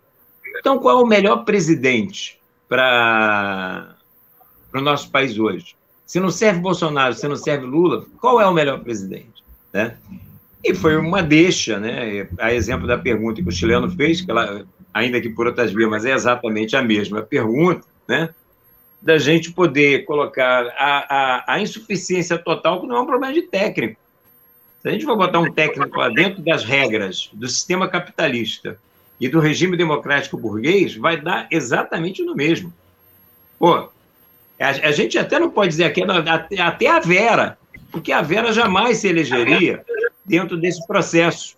Então, 0.58 0.78
qual 0.78 1.00
é 1.00 1.02
o 1.02 1.06
melhor 1.06 1.44
presidente 1.44 2.38
para 2.68 3.96
o 4.72 4.80
nosso 4.80 5.10
país 5.10 5.38
hoje? 5.38 5.74
Se 6.06 6.20
não 6.20 6.30
serve 6.30 6.60
Bolsonaro, 6.60 7.14
se 7.14 7.26
não 7.26 7.36
serve 7.36 7.66
Lula, 7.66 8.04
qual 8.20 8.40
é 8.40 8.46
o 8.46 8.52
melhor 8.52 8.80
presidente? 8.80 9.42
Né? 9.72 9.96
E 10.62 10.74
foi 10.74 10.96
uma 10.96 11.22
deixa, 11.22 11.78
né? 11.78 12.26
A 12.38 12.52
exemplo 12.52 12.86
da 12.86 12.96
pergunta 12.96 13.42
que 13.42 13.48
o 13.48 13.52
chileno 13.52 13.90
fez, 13.90 14.20
que 14.20 14.30
ela, 14.30 14.64
ainda 14.92 15.20
que 15.20 15.28
por 15.28 15.46
outras 15.46 15.72
vias, 15.72 15.90
mas 15.90 16.04
é 16.04 16.12
exatamente 16.12 16.76
a 16.76 16.82
mesma 16.82 17.22
pergunta, 17.22 17.84
né? 18.08 18.30
Da 19.00 19.18
gente 19.18 19.52
poder 19.52 20.06
colocar 20.06 20.66
a, 20.78 21.06
a, 21.08 21.54
a 21.54 21.60
insuficiência 21.60 22.38
total, 22.38 22.80
que 22.80 22.86
não 22.86 22.96
é 22.96 23.00
um 23.00 23.06
problema 23.06 23.34
de 23.34 23.42
técnico. 23.42 24.00
Se 24.80 24.88
a 24.88 24.92
gente 24.92 25.04
for 25.04 25.16
botar 25.16 25.38
um 25.38 25.52
técnico 25.52 25.98
lá 25.98 26.08
dentro 26.08 26.42
das 26.42 26.64
regras 26.64 27.30
do 27.32 27.48
sistema 27.48 27.88
capitalista 27.88 28.78
e 29.20 29.28
do 29.28 29.40
regime 29.40 29.76
democrático 29.76 30.36
burguês, 30.36 30.96
vai 30.96 31.20
dar 31.20 31.46
exatamente 31.50 32.22
no 32.22 32.34
mesmo. 32.34 32.72
Pô, 33.58 33.88
a, 34.58 34.68
a 34.68 34.92
gente 34.92 35.18
até 35.18 35.38
não 35.38 35.50
pode 35.50 35.70
dizer 35.70 35.84
até, 35.84 36.60
até 36.60 36.86
a 36.88 37.00
Vera, 37.00 37.58
porque 37.90 38.12
a 38.12 38.22
Vera 38.22 38.52
jamais 38.52 38.98
se 38.98 39.08
elegeria 39.08 39.84
dentro 40.24 40.56
desse 40.56 40.86
processo, 40.86 41.56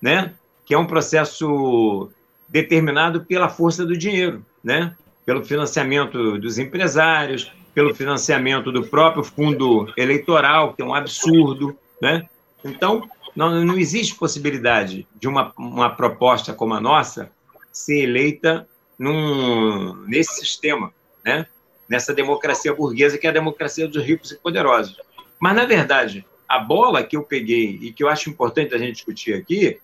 né? 0.00 0.32
que 0.64 0.74
é 0.74 0.78
um 0.78 0.86
processo 0.86 2.10
determinado 2.48 3.24
pela 3.24 3.48
força 3.48 3.84
do 3.84 3.96
dinheiro, 3.96 4.44
né? 4.62 4.94
pelo 5.24 5.44
financiamento 5.44 6.38
dos 6.38 6.58
empresários, 6.58 7.52
pelo 7.74 7.94
financiamento 7.94 8.70
do 8.70 8.84
próprio 8.84 9.24
fundo 9.24 9.92
eleitoral, 9.96 10.74
que 10.74 10.82
é 10.82 10.84
um 10.84 10.94
absurdo. 10.94 11.76
Né? 12.00 12.28
Então, 12.64 13.08
não, 13.34 13.64
não 13.64 13.78
existe 13.78 14.14
possibilidade 14.14 15.06
de 15.18 15.28
uma, 15.28 15.52
uma 15.56 15.90
proposta 15.90 16.52
como 16.52 16.74
a 16.74 16.80
nossa 16.80 17.30
ser 17.72 18.02
eleita 18.02 18.68
num, 18.98 19.94
nesse 20.06 20.40
sistema, 20.40 20.92
né? 21.24 21.46
Nessa 21.92 22.14
democracia 22.14 22.72
burguesa 22.72 23.18
que 23.18 23.26
é 23.26 23.30
a 23.30 23.34
democracia 23.34 23.86
dos 23.86 24.02
ricos 24.02 24.32
e 24.32 24.38
poderosos. 24.38 24.96
Mas, 25.38 25.54
na 25.54 25.66
verdade, 25.66 26.24
a 26.48 26.58
bola 26.58 27.02
que 27.02 27.18
eu 27.18 27.22
peguei 27.22 27.78
e 27.82 27.92
que 27.92 28.02
eu 28.02 28.08
acho 28.08 28.30
importante 28.30 28.74
a 28.74 28.78
gente 28.78 28.94
discutir 28.94 29.34
aqui 29.34 29.78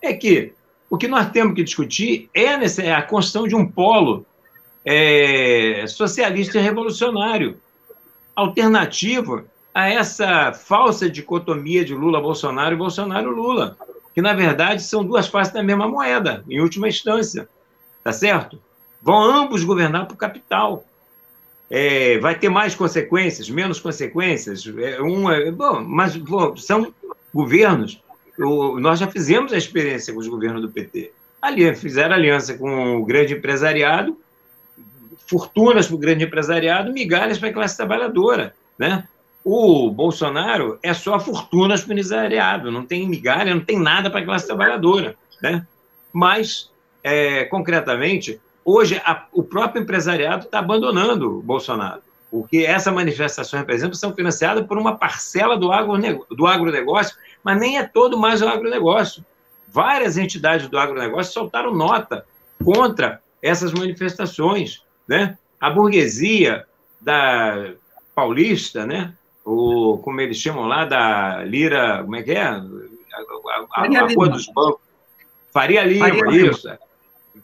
é 0.00 0.14
que 0.14 0.52
o 0.88 0.96
que 0.96 1.08
nós 1.08 1.28
temos 1.32 1.56
que 1.56 1.64
discutir 1.64 2.30
é 2.32 2.92
a 2.92 3.02
construção 3.02 3.48
de 3.48 3.56
um 3.56 3.66
polo 3.66 4.24
é, 4.84 5.84
socialista 5.88 6.58
e 6.58 6.62
revolucionário, 6.62 7.58
alternativo 8.36 9.44
a 9.74 9.88
essa 9.88 10.52
falsa 10.52 11.10
dicotomia 11.10 11.84
de 11.84 11.92
Lula-Bolsonaro 11.92 12.76
e 12.76 12.78
Bolsonaro-Lula, 12.78 13.76
que, 14.14 14.22
na 14.22 14.32
verdade, 14.32 14.80
são 14.80 15.04
duas 15.04 15.26
faces 15.26 15.52
da 15.52 15.62
mesma 15.64 15.88
moeda, 15.88 16.44
em 16.48 16.60
última 16.60 16.86
instância, 16.86 17.48
tá 18.04 18.12
certo? 18.12 18.62
Vão 19.02 19.20
ambos 19.20 19.64
governar 19.64 20.06
para 20.06 20.14
o 20.14 20.18
capital. 20.18 20.84
É, 21.70 22.18
vai 22.18 22.38
ter 22.38 22.48
mais 22.48 22.74
consequências, 22.74 23.50
menos 23.50 23.78
consequências. 23.78 24.64
É, 24.78 25.50
bom, 25.50 25.82
mas 25.84 26.16
bom, 26.16 26.56
são 26.56 26.92
governos. 27.32 28.00
O, 28.38 28.78
nós 28.78 28.98
já 28.98 29.06
fizemos 29.06 29.52
a 29.52 29.58
experiência 29.58 30.12
com 30.12 30.20
os 30.20 30.28
governos 30.28 30.62
do 30.62 30.68
PT. 30.68 31.12
Ali 31.40 31.74
fizeram 31.74 32.14
aliança 32.14 32.54
com 32.54 32.96
o 32.96 33.04
grande 33.04 33.34
empresariado, 33.34 34.16
fortunas 35.26 35.86
para 35.86 35.96
o 35.96 35.98
grande 35.98 36.24
empresariado, 36.24 36.92
migalhas 36.92 37.38
para 37.38 37.48
a 37.48 37.52
classe 37.52 37.76
trabalhadora, 37.76 38.54
né? 38.78 39.06
O 39.44 39.90
Bolsonaro 39.90 40.78
é 40.82 40.92
só 40.92 41.18
fortunas 41.20 41.82
para 41.82 41.90
o 41.90 41.92
empresariado, 41.92 42.72
não 42.72 42.84
tem 42.84 43.08
migalha, 43.08 43.54
não 43.54 43.64
tem 43.64 43.78
nada 43.78 44.10
para 44.10 44.20
a 44.20 44.24
classe 44.24 44.46
trabalhadora, 44.46 45.16
né? 45.40 45.66
Mas, 46.12 46.70
é, 47.02 47.44
concretamente, 47.44 48.40
Hoje, 48.70 49.00
a, 49.02 49.24
o 49.32 49.42
próprio 49.42 49.82
empresariado 49.82 50.44
está 50.44 50.58
abandonando 50.58 51.38
o 51.38 51.42
Bolsonaro, 51.42 52.02
porque 52.30 52.58
essas 52.58 52.92
manifestações, 52.92 53.64
por 53.64 53.72
exemplo, 53.72 53.96
são 53.96 54.12
financiadas 54.12 54.66
por 54.66 54.76
uma 54.76 54.94
parcela 54.94 55.56
do, 55.56 55.72
agronegócio, 55.72 56.36
do 56.36 56.46
agronegócio, 56.46 57.16
mas 57.42 57.58
nem 57.58 57.78
é 57.78 57.84
todo 57.84 58.18
mais 58.18 58.42
o 58.42 58.46
agronegócio. 58.46 59.24
Várias 59.66 60.18
entidades 60.18 60.68
do 60.68 60.78
agronegócio 60.78 61.32
soltaram 61.32 61.74
nota 61.74 62.26
contra 62.62 63.22
essas 63.40 63.72
manifestações. 63.72 64.82
Né? 65.08 65.38
A 65.58 65.70
burguesia 65.70 66.66
da 67.00 67.70
paulista, 68.14 68.84
né? 68.84 69.14
o, 69.46 69.96
como 70.04 70.20
eles 70.20 70.36
chamam 70.36 70.66
lá, 70.66 70.84
da 70.84 71.42
lira, 71.42 72.02
como 72.02 72.16
é 72.16 72.22
que 72.22 72.32
é? 72.32 72.42
A, 72.42 72.58
a, 72.58 73.66
a, 73.76 74.04
a 74.04 74.14
cor 74.14 74.28
dos 74.28 74.46
bancos. 74.48 74.82
Faria 75.50 75.84
Lima, 75.84 76.06
Faria 76.06 76.50
isso. 76.50 76.68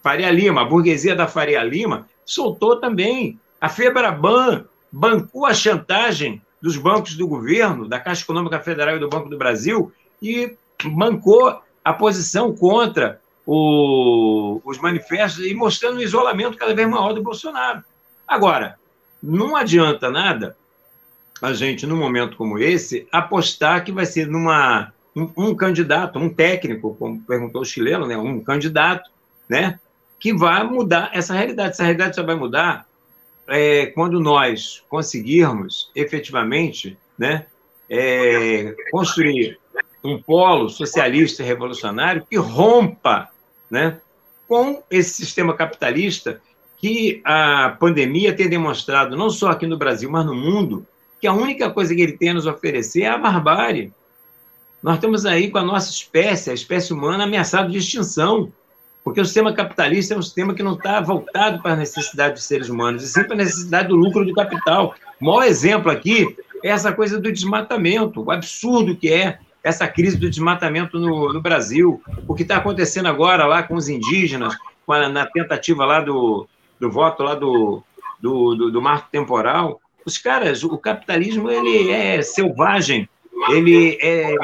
Faria 0.03 0.31
Lima, 0.31 0.63
a 0.63 0.65
burguesia 0.65 1.15
da 1.15 1.27
Faria 1.27 1.63
Lima, 1.63 2.09
soltou 2.25 2.77
também. 2.77 3.39
A 3.61 3.69
Febraban 3.69 4.65
bancou 4.91 5.47
a 5.47 5.55
chantagem 5.55 6.41
dos 6.61 6.77
bancos 6.77 7.15
do 7.15 7.27
governo, 7.27 7.89
da 7.89 8.01
Caixa 8.01 8.23
Econômica 8.23 8.61
Federal 8.61 8.97
e 8.97 9.01
do 9.01 9.09
Banco 9.09 9.29
do 9.29 9.37
Brasil, 9.37 9.93
e 10.23 10.57
bancou 10.85 11.61
a 11.85 11.93
posição 11.93 12.55
contra 12.55 13.21
o, 13.47 14.61
os 14.65 14.79
manifestos 14.79 15.45
e 15.45 15.55
mostrando 15.55 15.99
o 15.99 16.03
isolamento 16.03 16.57
cada 16.57 16.75
vez 16.75 16.89
maior 16.89 17.13
do 17.13 17.23
Bolsonaro. 17.23 17.85
Agora, 18.27 18.77
não 19.23 19.55
adianta 19.57 20.11
nada 20.11 20.57
a 21.43 21.53
gente, 21.53 21.87
num 21.87 21.97
momento 21.97 22.37
como 22.37 22.59
esse, 22.59 23.07
apostar 23.13 23.85
que 23.85 23.93
vai 23.93 24.07
ser 24.07 24.27
numa 24.27 24.93
um, 25.15 25.31
um 25.37 25.55
candidato, 25.55 26.19
um 26.19 26.29
técnico, 26.29 26.95
como 26.99 27.21
perguntou 27.21 27.63
o 27.63 27.65
chileno, 27.65 28.07
né, 28.07 28.17
um 28.17 28.41
candidato, 28.41 29.11
né, 29.49 29.79
que 30.25 30.33
vai 30.33 30.65
mudar 30.65 31.11
essa 31.13 31.35
realidade. 31.35 31.73
Essa 31.73 31.83
realidade 31.83 32.17
só 32.17 32.23
vai 32.23 32.35
mudar 32.35 32.89
é, 33.47 33.85
quando 33.89 34.19
nós 34.19 34.83
conseguirmos 34.89 35.91
efetivamente 35.95 36.97
né, 37.19 37.45
é, 37.91 38.75
construir 38.91 39.59
um 40.03 40.19
polo 40.19 40.71
socialista 40.71 41.43
e 41.43 41.47
revolucionário 41.47 42.27
que 42.29 42.39
rompa 42.39 43.29
né, 43.71 43.99
com 44.49 44.83
esse 44.91 45.13
sistema 45.13 45.55
capitalista 45.55 46.41
que 46.79 47.21
a 47.23 47.77
pandemia 47.79 48.35
tem 48.35 48.49
demonstrado, 48.49 49.19
não 49.19 49.29
só 49.29 49.51
aqui 49.51 49.67
no 49.67 49.77
Brasil, 49.77 50.11
mas 50.11 50.25
no 50.25 50.35
mundo, 50.35 50.87
que 51.21 51.27
a 51.27 51.35
única 51.35 51.69
coisa 51.69 51.95
que 51.95 52.01
ele 52.01 52.17
tem 52.17 52.31
a 52.31 52.35
nos 52.35 52.47
oferecer 52.47 53.03
é 53.03 53.09
a 53.09 53.19
barbárie. 53.19 53.93
Nós 54.83 54.95
estamos 54.95 55.27
aí 55.27 55.51
com 55.51 55.59
a 55.59 55.63
nossa 55.63 55.91
espécie, 55.91 56.51
a 56.51 56.55
espécie 56.55 56.95
humana, 56.95 57.25
ameaçada 57.25 57.69
de 57.69 57.77
extinção. 57.77 58.51
Porque 59.05 59.21
o 59.21 59.25
sistema 59.25 59.53
capitalista 59.53 60.15
é 60.15 60.17
um 60.17 60.23
sistema 60.23 60.55
que 60.55 60.63
não 60.63 60.73
está 60.73 60.99
voltado 60.99 61.61
para 61.63 61.75
a 61.75 61.77
necessidade 61.77 62.35
dos 62.35 62.45
seres 62.45 62.71
humanos, 62.71 63.05
e 63.05 63.09
sim 63.09 63.23
para 63.23 63.35
a 63.35 63.37
necessidade 63.37 63.89
do 63.89 63.97
lucro 63.97 64.25
do 64.25 64.33
capital. 64.33 64.95
O 65.21 65.27
maior 65.27 65.43
exemplo 65.43 65.91
aqui 65.91 66.35
é 66.63 66.71
essa 66.71 66.91
coisa 66.91 67.21
do 67.21 67.31
desmatamento, 67.31 68.23
o 68.23 68.31
absurdo 68.31 68.97
que 68.97 69.13
é 69.13 69.39
essa 69.63 69.87
crise 69.87 70.17
do 70.17 70.31
desmatamento 70.31 70.99
no, 70.99 71.33
no 71.33 71.41
Brasil, 71.41 72.03
o 72.27 72.35
que 72.35 72.43
está 72.43 72.57
acontecendo 72.57 73.07
agora 73.07 73.47
lá 73.47 73.63
com 73.63 73.75
os 73.75 73.89
indígenas, 73.89 74.57
a, 74.89 75.09
na 75.09 75.27
tentativa 75.27 75.85
lá 75.85 76.01
do, 76.01 76.47
do 76.81 76.91
voto 76.91 77.23
lá 77.23 77.35
do, 77.35 77.83
do, 78.21 78.55
do, 78.55 78.71
do 78.71 78.83
marco 78.83 79.09
temporal. 79.11 79.81
Os 80.05 80.17
caras, 80.17 80.65
o 80.65 80.79
capitalismo 80.79 81.51
ele 81.51 81.91
é 81.91 82.23
selvagem, 82.23 83.09
ele 83.51 83.99
é, 84.01 84.33
é, 84.33 84.37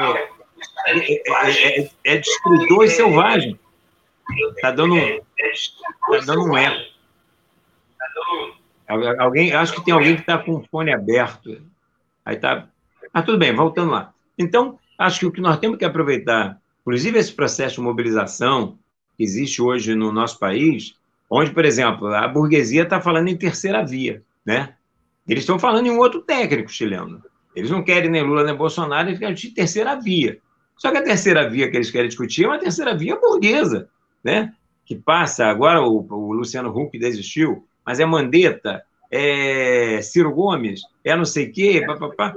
é, 0.86 1.80
é, 1.80 1.90
é 2.04 2.16
destruidor 2.18 2.84
e 2.84 2.88
selvagem. 2.88 3.58
Tá 4.60 4.70
dando, 4.70 4.94
tá 4.96 6.18
dando 6.26 6.44
um 6.44 6.56
eco. 6.56 6.90
Alguém, 9.18 9.52
acho 9.52 9.72
que 9.74 9.84
tem 9.84 9.94
alguém 9.94 10.16
que 10.16 10.22
está 10.22 10.38
com 10.38 10.56
o 10.56 10.64
fone 10.68 10.92
aberto. 10.92 11.62
Aí 12.24 12.36
tá. 12.36 12.68
Mas 13.12 13.24
tudo 13.24 13.38
bem, 13.38 13.54
voltando 13.54 13.92
lá. 13.92 14.12
Então, 14.36 14.78
acho 14.98 15.20
que 15.20 15.26
o 15.26 15.32
que 15.32 15.40
nós 15.40 15.58
temos 15.58 15.78
que 15.78 15.84
aproveitar, 15.84 16.60
inclusive 16.82 17.18
esse 17.18 17.32
processo 17.32 17.76
de 17.76 17.82
mobilização 17.82 18.78
que 19.16 19.22
existe 19.22 19.62
hoje 19.62 19.94
no 19.94 20.10
nosso 20.10 20.38
país, 20.38 20.96
onde, 21.28 21.50
por 21.52 21.64
exemplo, 21.64 22.08
a 22.08 22.26
burguesia 22.26 22.82
está 22.82 23.00
falando 23.00 23.28
em 23.28 23.36
terceira 23.36 23.84
via, 23.84 24.22
né? 24.44 24.74
Eles 25.28 25.44
estão 25.44 25.58
falando 25.58 25.86
em 25.86 25.90
um 25.90 25.98
outro 25.98 26.22
técnico 26.22 26.70
chileno. 26.70 27.22
Eles 27.54 27.70
não 27.70 27.84
querem 27.84 28.10
nem 28.10 28.22
Lula 28.22 28.42
nem 28.42 28.54
Bolsonaro, 28.54 29.08
eles 29.08 29.18
querem 29.18 29.34
de 29.34 29.50
terceira 29.50 29.94
via. 29.94 30.38
Só 30.76 30.90
que 30.90 30.98
a 30.98 31.02
terceira 31.02 31.48
via 31.48 31.70
que 31.70 31.76
eles 31.76 31.90
querem 31.90 32.08
discutir 32.08 32.44
é 32.44 32.48
uma 32.48 32.58
terceira 32.58 32.96
via 32.96 33.14
burguesa 33.16 33.88
né? 34.22 34.52
que 34.90 34.96
passa, 34.96 35.46
agora 35.46 35.80
o, 35.80 36.04
o 36.10 36.32
Luciano 36.32 36.76
Huck 36.76 36.98
desistiu, 36.98 37.64
mas 37.86 38.00
é 38.00 38.04
Mandetta, 38.04 38.82
é 39.08 40.02
Ciro 40.02 40.34
Gomes, 40.34 40.80
é 41.04 41.14
não 41.14 41.24
sei 41.24 41.46
o 41.46 41.52
quê, 41.52 41.84
papapá, 41.86 42.34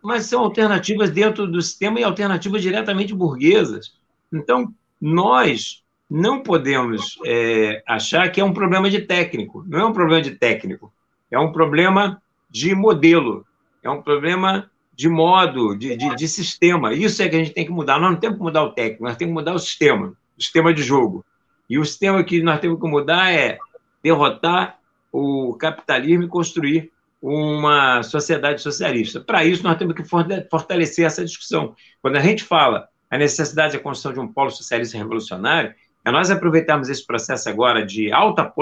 mas 0.00 0.26
são 0.26 0.44
alternativas 0.44 1.10
dentro 1.10 1.48
do 1.48 1.60
sistema 1.60 1.98
e 1.98 2.04
alternativas 2.04 2.62
diretamente 2.62 3.12
burguesas. 3.12 3.96
Então, 4.32 4.72
nós 5.00 5.82
não 6.08 6.44
podemos 6.44 7.18
é, 7.26 7.82
achar 7.88 8.30
que 8.30 8.40
é 8.40 8.44
um 8.44 8.54
problema 8.54 8.88
de 8.88 9.00
técnico. 9.00 9.64
Não 9.66 9.80
é 9.80 9.84
um 9.84 9.92
problema 9.92 10.22
de 10.22 10.30
técnico, 10.30 10.92
é 11.28 11.36
um 11.36 11.50
problema 11.50 12.22
de 12.48 12.72
modelo, 12.72 13.44
é 13.82 13.90
um 13.90 14.00
problema 14.00 14.70
de 14.94 15.08
modo, 15.08 15.76
de, 15.76 15.96
de, 15.96 16.14
de 16.14 16.28
sistema. 16.28 16.94
Isso 16.94 17.20
é 17.20 17.28
que 17.28 17.34
a 17.34 17.38
gente 17.40 17.52
tem 17.52 17.64
que 17.64 17.72
mudar. 17.72 17.98
Nós 17.98 18.12
não 18.12 18.20
temos 18.20 18.38
que 18.38 18.44
mudar 18.44 18.62
o 18.62 18.70
técnico, 18.70 19.02
nós 19.02 19.16
temos 19.16 19.32
que 19.32 19.40
mudar 19.40 19.54
o 19.54 19.58
sistema 19.58 20.16
sistema 20.38 20.72
de 20.72 20.82
jogo. 20.82 21.24
E 21.68 21.78
o 21.78 21.84
sistema 21.84 22.22
que 22.22 22.42
nós 22.42 22.60
temos 22.60 22.80
que 22.80 22.88
mudar 22.88 23.32
é 23.32 23.58
derrotar 24.02 24.78
o 25.10 25.54
capitalismo 25.54 26.24
e 26.24 26.28
construir 26.28 26.92
uma 27.20 28.02
sociedade 28.02 28.60
socialista. 28.60 29.20
Para 29.20 29.44
isso, 29.44 29.62
nós 29.62 29.76
temos 29.78 29.94
que 29.94 30.04
fortalecer 30.04 31.04
essa 31.04 31.24
discussão. 31.24 31.74
Quando 32.00 32.16
a 32.16 32.20
gente 32.20 32.44
fala 32.44 32.88
a 33.10 33.18
necessidade 33.18 33.76
da 33.76 33.82
construção 33.82 34.12
de 34.12 34.20
um 34.20 34.32
polo 34.32 34.50
socialista 34.50 34.96
revolucionário, 34.96 35.74
é 36.04 36.10
nós 36.10 36.30
aproveitarmos 36.30 36.88
esse 36.88 37.04
processo 37.04 37.48
agora 37.48 37.84
de 37.84 38.12
alta 38.12 38.52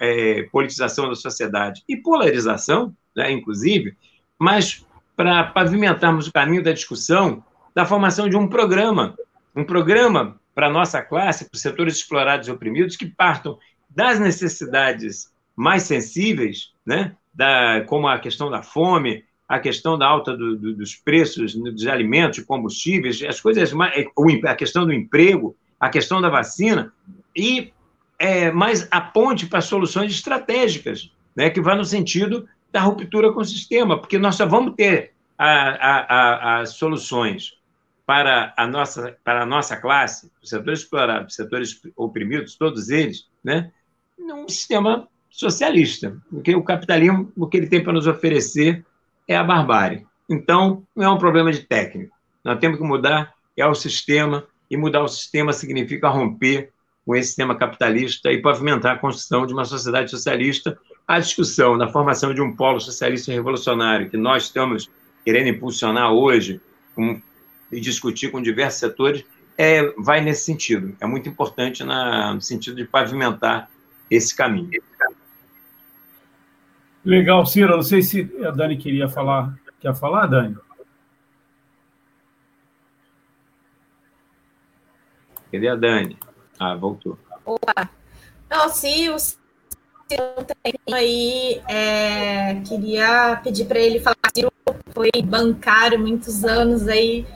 é, 0.00 0.42
politização 0.44 1.08
da 1.08 1.14
sociedade 1.14 1.82
e 1.88 1.96
polarização, 1.96 2.94
né, 3.16 3.30
inclusive, 3.30 3.96
mas 4.38 4.84
para 5.16 5.44
pavimentarmos 5.44 6.26
o 6.26 6.32
caminho 6.32 6.62
da 6.62 6.72
discussão 6.72 7.42
da 7.74 7.86
formação 7.86 8.28
de 8.28 8.36
um 8.36 8.48
programa, 8.48 9.16
um 9.54 9.64
programa 9.64 10.38
para 10.54 10.66
a 10.66 10.70
nossa 10.70 11.02
classe, 11.02 11.48
para 11.48 11.56
os 11.56 11.62
setores 11.62 11.96
explorados 11.96 12.48
e 12.48 12.50
oprimidos, 12.50 12.96
que 12.96 13.06
partam 13.06 13.58
das 13.88 14.18
necessidades 14.18 15.32
mais 15.54 15.82
sensíveis, 15.82 16.72
né, 16.84 17.14
da, 17.32 17.82
como 17.86 18.08
a 18.08 18.18
questão 18.18 18.50
da 18.50 18.62
fome, 18.62 19.24
a 19.48 19.58
questão 19.58 19.98
da 19.98 20.06
alta 20.06 20.36
do, 20.36 20.56
do, 20.56 20.74
dos 20.74 20.94
preços 20.94 21.54
dos 21.54 21.86
alimentos, 21.86 22.40
combustíveis, 22.44 23.22
as 23.22 23.40
coisas 23.40 23.72
mais, 23.72 23.92
a 24.46 24.54
questão 24.54 24.86
do 24.86 24.92
emprego, 24.92 25.56
a 25.78 25.88
questão 25.88 26.20
da 26.20 26.28
vacina, 26.28 26.92
e 27.36 27.72
é, 28.18 28.50
mais 28.50 28.86
aponte 28.90 29.46
para 29.46 29.60
soluções 29.60 30.12
estratégicas, 30.12 31.10
né, 31.34 31.50
que 31.50 31.60
vá 31.60 31.74
no 31.74 31.84
sentido 31.84 32.48
da 32.70 32.80
ruptura 32.80 33.32
com 33.32 33.40
o 33.40 33.44
sistema, 33.44 33.98
porque 33.98 34.18
nós 34.18 34.36
só 34.36 34.46
vamos 34.46 34.74
ter 34.74 35.12
as 35.38 36.70
soluções 36.70 37.58
para 38.06 38.52
a 38.56 38.66
nossa, 38.66 39.16
para 39.24 39.42
a 39.42 39.46
nossa 39.46 39.76
classe, 39.76 40.30
os 40.42 40.48
setores 40.48 40.80
explorados, 40.80 41.28
os 41.28 41.36
setores 41.36 41.80
oprimidos, 41.96 42.56
todos 42.56 42.88
eles, 42.88 43.28
né, 43.42 43.70
num 44.18 44.48
sistema 44.48 45.08
socialista, 45.30 46.16
porque 46.30 46.54
o 46.54 46.62
capitalismo, 46.62 47.32
o 47.36 47.46
que 47.46 47.56
ele 47.56 47.68
tem 47.68 47.82
para 47.82 47.92
nos 47.92 48.06
oferecer 48.06 48.84
é 49.26 49.36
a 49.36 49.44
barbárie. 49.44 50.06
Então, 50.28 50.82
não 50.94 51.04
é 51.04 51.10
um 51.10 51.18
problema 51.18 51.52
de 51.52 51.60
técnico. 51.60 52.14
Nós 52.44 52.58
temos 52.58 52.78
que 52.78 52.84
mudar 52.84 53.34
é 53.56 53.66
o 53.66 53.74
sistema, 53.74 54.46
e 54.70 54.76
mudar 54.76 55.02
o 55.02 55.08
sistema 55.08 55.52
significa 55.52 56.08
romper 56.08 56.70
com 57.04 57.14
esse 57.14 57.28
sistema 57.28 57.54
capitalista 57.54 58.32
e 58.32 58.40
pavimentar 58.40 58.96
a 58.96 58.98
construção 58.98 59.46
de 59.46 59.52
uma 59.52 59.64
sociedade 59.64 60.10
socialista. 60.10 60.78
A 61.06 61.18
discussão 61.18 61.76
da 61.76 61.88
formação 61.88 62.32
de 62.32 62.40
um 62.40 62.54
polo 62.54 62.80
socialista 62.80 63.32
revolucionário 63.32 64.08
que 64.08 64.16
nós 64.16 64.44
estamos 64.44 64.88
querendo 65.24 65.48
impulsionar 65.48 66.12
hoje 66.12 66.60
com, 66.94 67.20
e 67.72 67.80
discutir 67.80 68.30
com 68.30 68.40
diversos 68.40 68.78
setores 68.78 69.24
é, 69.56 69.82
vai 69.98 70.20
nesse 70.20 70.44
sentido. 70.44 70.94
É 71.00 71.06
muito 71.06 71.28
importante 71.28 71.82
na, 71.82 72.34
no 72.34 72.40
sentido 72.40 72.76
de 72.76 72.84
pavimentar 72.84 73.70
esse 74.10 74.34
caminho. 74.36 74.70
Legal, 77.04 77.44
Ciro. 77.46 77.76
Não 77.76 77.82
sei 77.82 78.02
se 78.02 78.30
a 78.46 78.50
Dani 78.50 78.76
queria 78.76 79.08
falar. 79.08 79.58
Quer 79.80 79.94
falar, 79.94 80.26
Dani? 80.26 80.56
Cadê 85.50 85.68
a 85.68 85.74
Dani? 85.74 86.16
Ah, 86.58 86.74
voltou. 86.74 87.18
Opa! 87.44 87.90
Não, 88.48 88.68
se 88.68 89.10
o 89.10 89.18
Ciro 89.18 90.46
tem 90.62 90.74
aí, 90.92 91.60
é, 91.68 92.60
queria 92.66 93.40
pedir 93.42 93.64
para 93.66 93.80
ele 93.80 93.98
falar. 93.98 94.16
Ciro 94.34 94.52
foi 94.94 95.10
bancário 95.24 95.98
muitos 95.98 96.44
anos 96.44 96.86
aí 96.86 97.26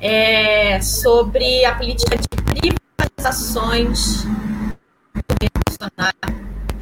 é, 0.00 0.80
sobre 0.80 1.64
a 1.64 1.74
política 1.74 2.16
de 2.16 2.28
privatizações 2.28 4.24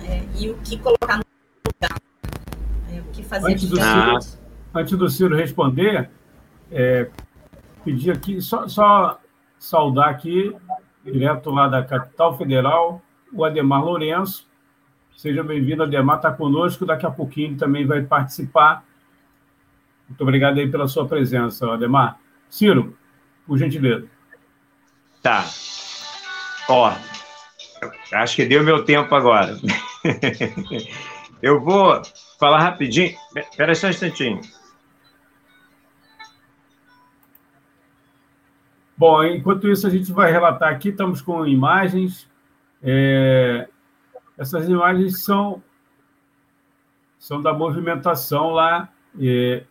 é, 0.07 0.23
e 0.39 0.51
o 0.51 0.55
que 0.59 0.79
colocar 0.79 1.19
no 1.19 1.25
lugar 1.67 2.05
fazer 3.25 3.53
antes 3.53 3.69
do, 3.69 3.77
Ciro, 3.77 4.39
antes 4.75 4.99
do 4.99 5.09
Ciro 5.11 5.37
responder, 5.37 6.11
é, 6.71 7.09
pedir 7.85 8.13
aqui, 8.13 8.41
só, 8.41 8.69
só 8.69 9.21
saudar 9.59 10.11
aqui, 10.11 10.55
direto 11.05 11.51
lá 11.51 11.69
da 11.69 11.83
capital 11.83 12.37
federal, 12.37 13.03
o 13.33 13.45
Ademar 13.45 13.85
Lourenço. 13.85 14.47
Seja 15.17 15.43
bem-vindo, 15.43 15.83
Ademar 15.83 16.17
está 16.17 16.31
conosco, 16.33 16.87
daqui 16.87 17.07
a 17.07 17.11
pouquinho 17.11 17.57
também 17.57 17.87
vai 17.87 18.03
participar. 18.03 18.85
Muito 20.09 20.21
obrigado 20.21 20.59
aí 20.59 20.71
pela 20.71 20.87
sua 20.87 21.07
presença, 21.07 21.73
Ademar. 21.73 22.19
Ciro, 22.49 22.97
por 23.47 23.59
gentileza. 23.59 24.07
Tá. 25.23 25.45
Ó, 26.69 26.93
acho 28.13 28.37
que 28.37 28.47
deu 28.47 28.63
meu 28.63 28.85
tempo 28.85 29.15
agora. 29.15 29.57
Eu 31.43 31.61
vou 31.61 32.01
falar 32.39 32.61
rapidinho. 32.61 33.15
Espera 33.37 33.75
só 33.75 33.89
um 33.89 33.91
instantinho. 33.91 34.41
Bom, 38.97 39.25
enquanto 39.25 39.69
isso, 39.69 39.87
a 39.87 39.91
gente 39.91 40.13
vai 40.13 40.31
relatar 40.31 40.73
aqui, 40.73 40.91
estamos 40.91 41.21
com 41.21 41.47
imagens. 41.47 42.31
É, 42.83 43.69
essas 44.39 44.69
imagens 44.69 45.23
são, 45.25 45.63
são 47.19 47.43
da 47.43 47.53
movimentação 47.53 48.51
lá 48.51 48.89
é, 49.21 49.65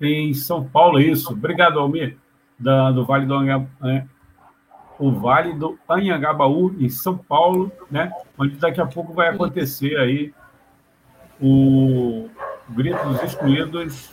em 0.00 0.34
São 0.34 0.68
Paulo, 0.68 1.00
é 1.00 1.04
isso. 1.04 1.32
Obrigado, 1.32 1.78
Almir, 1.78 2.16
da, 2.60 2.90
do 2.90 3.04
Vale 3.04 3.26
do 3.26 3.34
Anhangabaú, 3.34 4.08
o 4.98 5.10
Vale 5.10 5.54
do 5.54 5.78
Anhangabaú, 5.88 6.76
em 6.78 6.88
São 6.88 7.16
Paulo, 7.16 7.72
né? 7.90 8.12
onde 8.38 8.56
daqui 8.56 8.80
a 8.80 8.86
pouco 8.86 9.12
vai 9.12 9.28
acontecer 9.28 9.96
aí 9.98 10.32
o 11.40 12.28
grito 12.68 13.02
dos 13.08 13.22
excluídos 13.22 14.12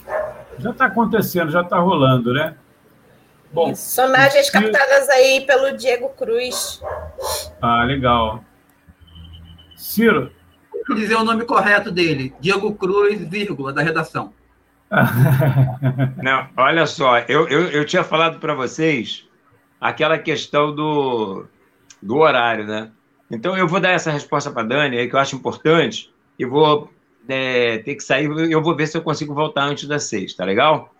já 0.57 0.71
está 0.71 0.85
acontecendo, 0.85 1.51
já 1.51 1.61
está 1.61 1.77
rolando, 1.77 2.33
né? 2.33 2.55
Bom, 3.51 3.71
Isso, 3.71 4.01
imagens 4.01 4.49
captadas 4.49 5.09
aí 5.09 5.45
pelo 5.45 5.77
Diego 5.77 6.09
Cruz. 6.09 6.81
Ah, 7.61 7.83
legal. 7.83 8.43
Ciro. 9.75 10.31
Vou 10.87 10.97
dizer 10.97 11.15
o 11.15 11.23
nome 11.23 11.45
correto 11.45 11.91
dele: 11.91 12.33
Diego 12.39 12.73
Cruz, 12.75 13.21
vírgula, 13.27 13.71
da 13.71 13.81
redação. 13.81 14.33
Não, 16.23 16.49
olha 16.55 16.85
só, 16.85 17.19
eu, 17.19 17.47
eu, 17.47 17.69
eu 17.69 17.85
tinha 17.85 18.03
falado 18.03 18.39
para 18.39 18.53
vocês 18.53 19.27
aquela 19.79 20.17
questão 20.17 20.73
do, 20.73 21.45
do 22.01 22.17
horário, 22.17 22.65
né? 22.65 22.91
Então 23.29 23.57
eu 23.57 23.67
vou 23.67 23.79
dar 23.79 23.91
essa 23.91 24.11
resposta 24.11 24.49
para 24.49 24.61
a 24.61 24.65
Dani, 24.65 24.97
aí, 24.97 25.09
que 25.09 25.15
eu 25.15 25.19
acho 25.19 25.35
importante, 25.35 26.13
e 26.39 26.45
vou 26.45 26.89
é, 27.27 27.79
ter 27.79 27.95
que 27.95 28.03
sair, 28.03 28.29
eu 28.49 28.61
vou 28.61 28.75
ver 28.75 28.87
se 28.87 28.97
eu 28.97 29.01
consigo 29.01 29.33
voltar 29.33 29.63
antes 29.63 29.87
das 29.87 30.03
seis, 30.03 30.33
tá 30.33 30.45
legal? 30.45 30.93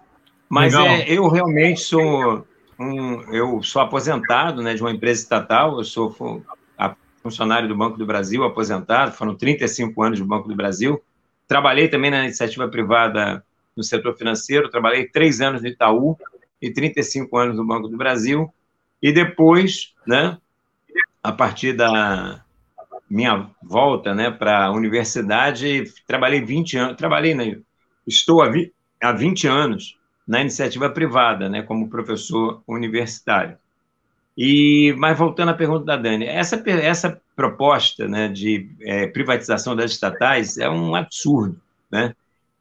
Mas 0.50 0.74
legal. 0.74 0.88
É, 0.88 1.10
eu 1.10 1.28
realmente 1.30 1.80
sou 1.80 2.46
um, 2.80 3.22
eu 3.34 3.64
sou 3.64 3.82
aposentado 3.82 4.62
né, 4.62 4.74
de 4.74 4.82
uma 4.82 4.92
empresa 4.92 5.22
estatal, 5.22 5.78
eu 5.78 5.84
sou 5.84 6.16
funcionário 7.24 7.68
do 7.68 7.76
Banco 7.76 7.98
do 7.98 8.06
Brasil, 8.06 8.44
aposentado, 8.44 9.12
foram 9.12 9.36
35 9.36 10.02
anos 10.02 10.20
do 10.20 10.26
Banco 10.26 10.48
do 10.48 10.56
Brasil. 10.56 11.02
Trabalhei 11.46 11.90
também 11.90 12.12
na 12.12 12.24
iniciativa 12.24 12.68
privada 12.68 13.44
no 13.78 13.84
setor 13.84 14.18
financeiro, 14.18 14.70
trabalhei 14.70 15.08
três 15.08 15.40
anos 15.40 15.62
no 15.62 15.68
Itaú 15.68 16.18
e 16.62 16.72
35 16.72 17.38
anos 17.38 17.56
no 17.56 17.66
Banco 17.66 17.88
do 17.88 17.96
Brasil. 17.96 18.52
E 19.02 19.12
depois, 19.12 19.94
né, 20.06 20.38
a 21.24 21.32
partir 21.32 21.74
da, 21.74 22.44
minha 23.10 23.50
volta 23.64 24.14
né, 24.14 24.30
para 24.30 24.66
a 24.66 24.72
universidade, 24.72 25.86
trabalhei 26.06 26.42
20 26.42 26.78
anos, 26.78 26.98
trabalhei, 26.98 27.34
né, 27.34 27.58
estou 28.06 28.42
há, 28.42 28.50
vi, 28.50 28.74
há 29.02 29.12
20 29.12 29.48
anos 29.48 29.98
na 30.28 30.42
iniciativa 30.42 30.90
privada, 30.90 31.48
né, 31.48 31.62
como 31.62 31.90
professor 31.90 32.62
universitário. 32.68 33.58
E, 34.38 34.94
mas 34.98 35.18
voltando 35.18 35.50
à 35.50 35.54
pergunta 35.54 35.86
da 35.86 35.96
Dani, 35.96 36.26
essa, 36.26 36.62
essa 36.70 37.20
proposta 37.36 38.08
né, 38.08 38.28
de 38.28 38.70
é, 38.82 39.08
privatização 39.08 39.76
das 39.76 39.92
estatais 39.92 40.58
é 40.58 40.70
um 40.70 40.94
absurdo. 40.94 41.60
Né? 41.90 42.14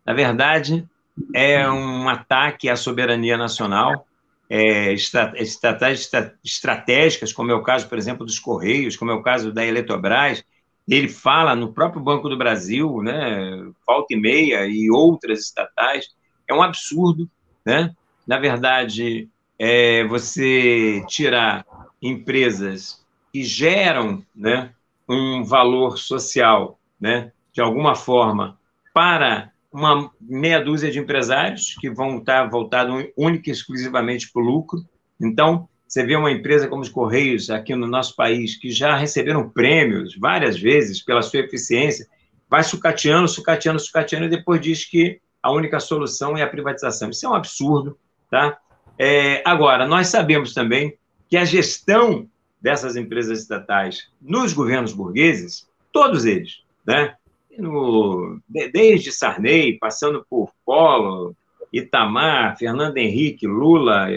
Na 0.04 0.14
verdade, 0.14 0.88
é 1.34 1.68
um 1.70 2.08
ataque 2.08 2.68
à 2.68 2.76
soberania 2.76 3.36
nacional, 3.36 4.06
é, 4.48 4.92
estatais 4.92 6.10
estratégicas, 6.44 7.32
como 7.32 7.50
é 7.50 7.54
o 7.54 7.62
caso, 7.62 7.88
por 7.88 7.98
exemplo, 7.98 8.24
dos 8.24 8.38
Correios, 8.38 8.96
como 8.96 9.10
é 9.10 9.14
o 9.14 9.22
caso 9.22 9.52
da 9.52 9.64
Eletrobras, 9.64 10.44
ele 10.88 11.08
fala 11.08 11.56
no 11.56 11.72
próprio 11.72 12.00
Banco 12.00 12.28
do 12.28 12.36
Brasil, 12.36 13.02
né, 13.02 13.68
Falta 13.84 14.14
e 14.14 14.16
Meia 14.16 14.66
e 14.66 14.88
outras 14.90 15.40
estatais, 15.40 16.14
é 16.46 16.54
um 16.54 16.62
absurdo, 16.62 17.28
né? 17.64 17.92
Na 18.24 18.38
verdade, 18.38 19.28
é 19.58 20.04
você 20.04 21.02
tirar 21.08 21.66
empresas 22.00 23.04
que 23.32 23.42
geram, 23.42 24.22
né, 24.34 24.70
um 25.08 25.42
valor 25.42 25.98
social, 25.98 26.78
né, 27.00 27.32
de 27.52 27.60
alguma 27.60 27.96
forma, 27.96 28.56
para 28.94 29.50
uma 29.76 30.10
meia 30.18 30.58
dúzia 30.58 30.90
de 30.90 30.98
empresários 30.98 31.76
que 31.78 31.90
vão 31.90 32.16
estar 32.16 32.48
voltados 32.48 33.06
única 33.14 33.50
e 33.50 33.52
exclusivamente 33.52 34.32
para 34.32 34.40
o 34.40 34.44
lucro. 34.44 34.82
Então, 35.20 35.68
você 35.86 36.02
vê 36.02 36.16
uma 36.16 36.32
empresa 36.32 36.66
como 36.66 36.80
os 36.80 36.88
Correios 36.88 37.50
aqui 37.50 37.74
no 37.74 37.86
nosso 37.86 38.16
país, 38.16 38.56
que 38.56 38.70
já 38.70 38.96
receberam 38.96 39.50
prêmios 39.50 40.16
várias 40.16 40.58
vezes 40.58 41.02
pela 41.02 41.20
sua 41.20 41.40
eficiência, 41.40 42.06
vai 42.48 42.62
sucateando, 42.62 43.28
sucateando, 43.28 43.78
sucateando, 43.78 44.24
e 44.24 44.30
depois 44.30 44.62
diz 44.62 44.84
que 44.84 45.20
a 45.42 45.52
única 45.52 45.78
solução 45.78 46.38
é 46.38 46.42
a 46.42 46.48
privatização. 46.48 47.10
Isso 47.10 47.26
é 47.26 47.28
um 47.28 47.34
absurdo, 47.34 47.98
tá? 48.30 48.56
É, 48.98 49.42
agora, 49.44 49.86
nós 49.86 50.08
sabemos 50.08 50.54
também 50.54 50.96
que 51.28 51.36
a 51.36 51.44
gestão 51.44 52.26
dessas 52.62 52.96
empresas 52.96 53.40
estatais 53.40 54.08
nos 54.22 54.54
governos 54.54 54.94
burgueses, 54.94 55.68
todos 55.92 56.24
eles, 56.24 56.62
né? 56.86 57.14
No, 57.58 58.38
desde 58.48 59.12
Sarney, 59.12 59.78
passando 59.78 60.24
por 60.28 60.52
Collor, 60.64 61.32
Itamar, 61.72 62.56
Fernando 62.58 62.96
Henrique, 62.96 63.46
Lula, 63.46 64.08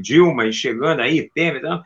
Dilma 0.00 0.46
e 0.46 0.52
chegando 0.52 1.00
aí, 1.00 1.30
Temer, 1.34 1.56
então, 1.56 1.82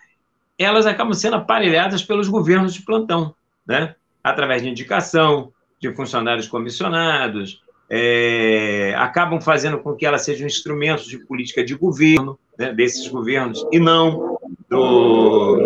elas 0.59 0.86
acabam 0.86 1.14
sendo 1.14 1.36
aparelhadas 1.36 2.03
pelos 2.03 2.28
governos 2.28 2.74
de 2.74 2.82
plantão, 2.82 3.34
né? 3.66 3.95
através 4.22 4.62
de 4.62 4.68
indicação 4.68 5.53
de 5.80 5.93
funcionários 5.95 6.49
comissionados, 6.49 7.62
é, 7.89 8.95
acabam 8.99 9.41
fazendo 9.41 9.78
com 9.78 9.95
que 9.95 10.05
elas 10.05 10.22
sejam 10.22 10.47
instrumentos 10.47 11.07
de 11.07 11.18
política 11.18 11.64
de 11.64 11.74
governo, 11.74 12.39
né, 12.59 12.72
desses 12.72 13.09
governos, 13.09 13.66
e 13.72 13.78
não 13.78 14.39
do, 14.68 15.57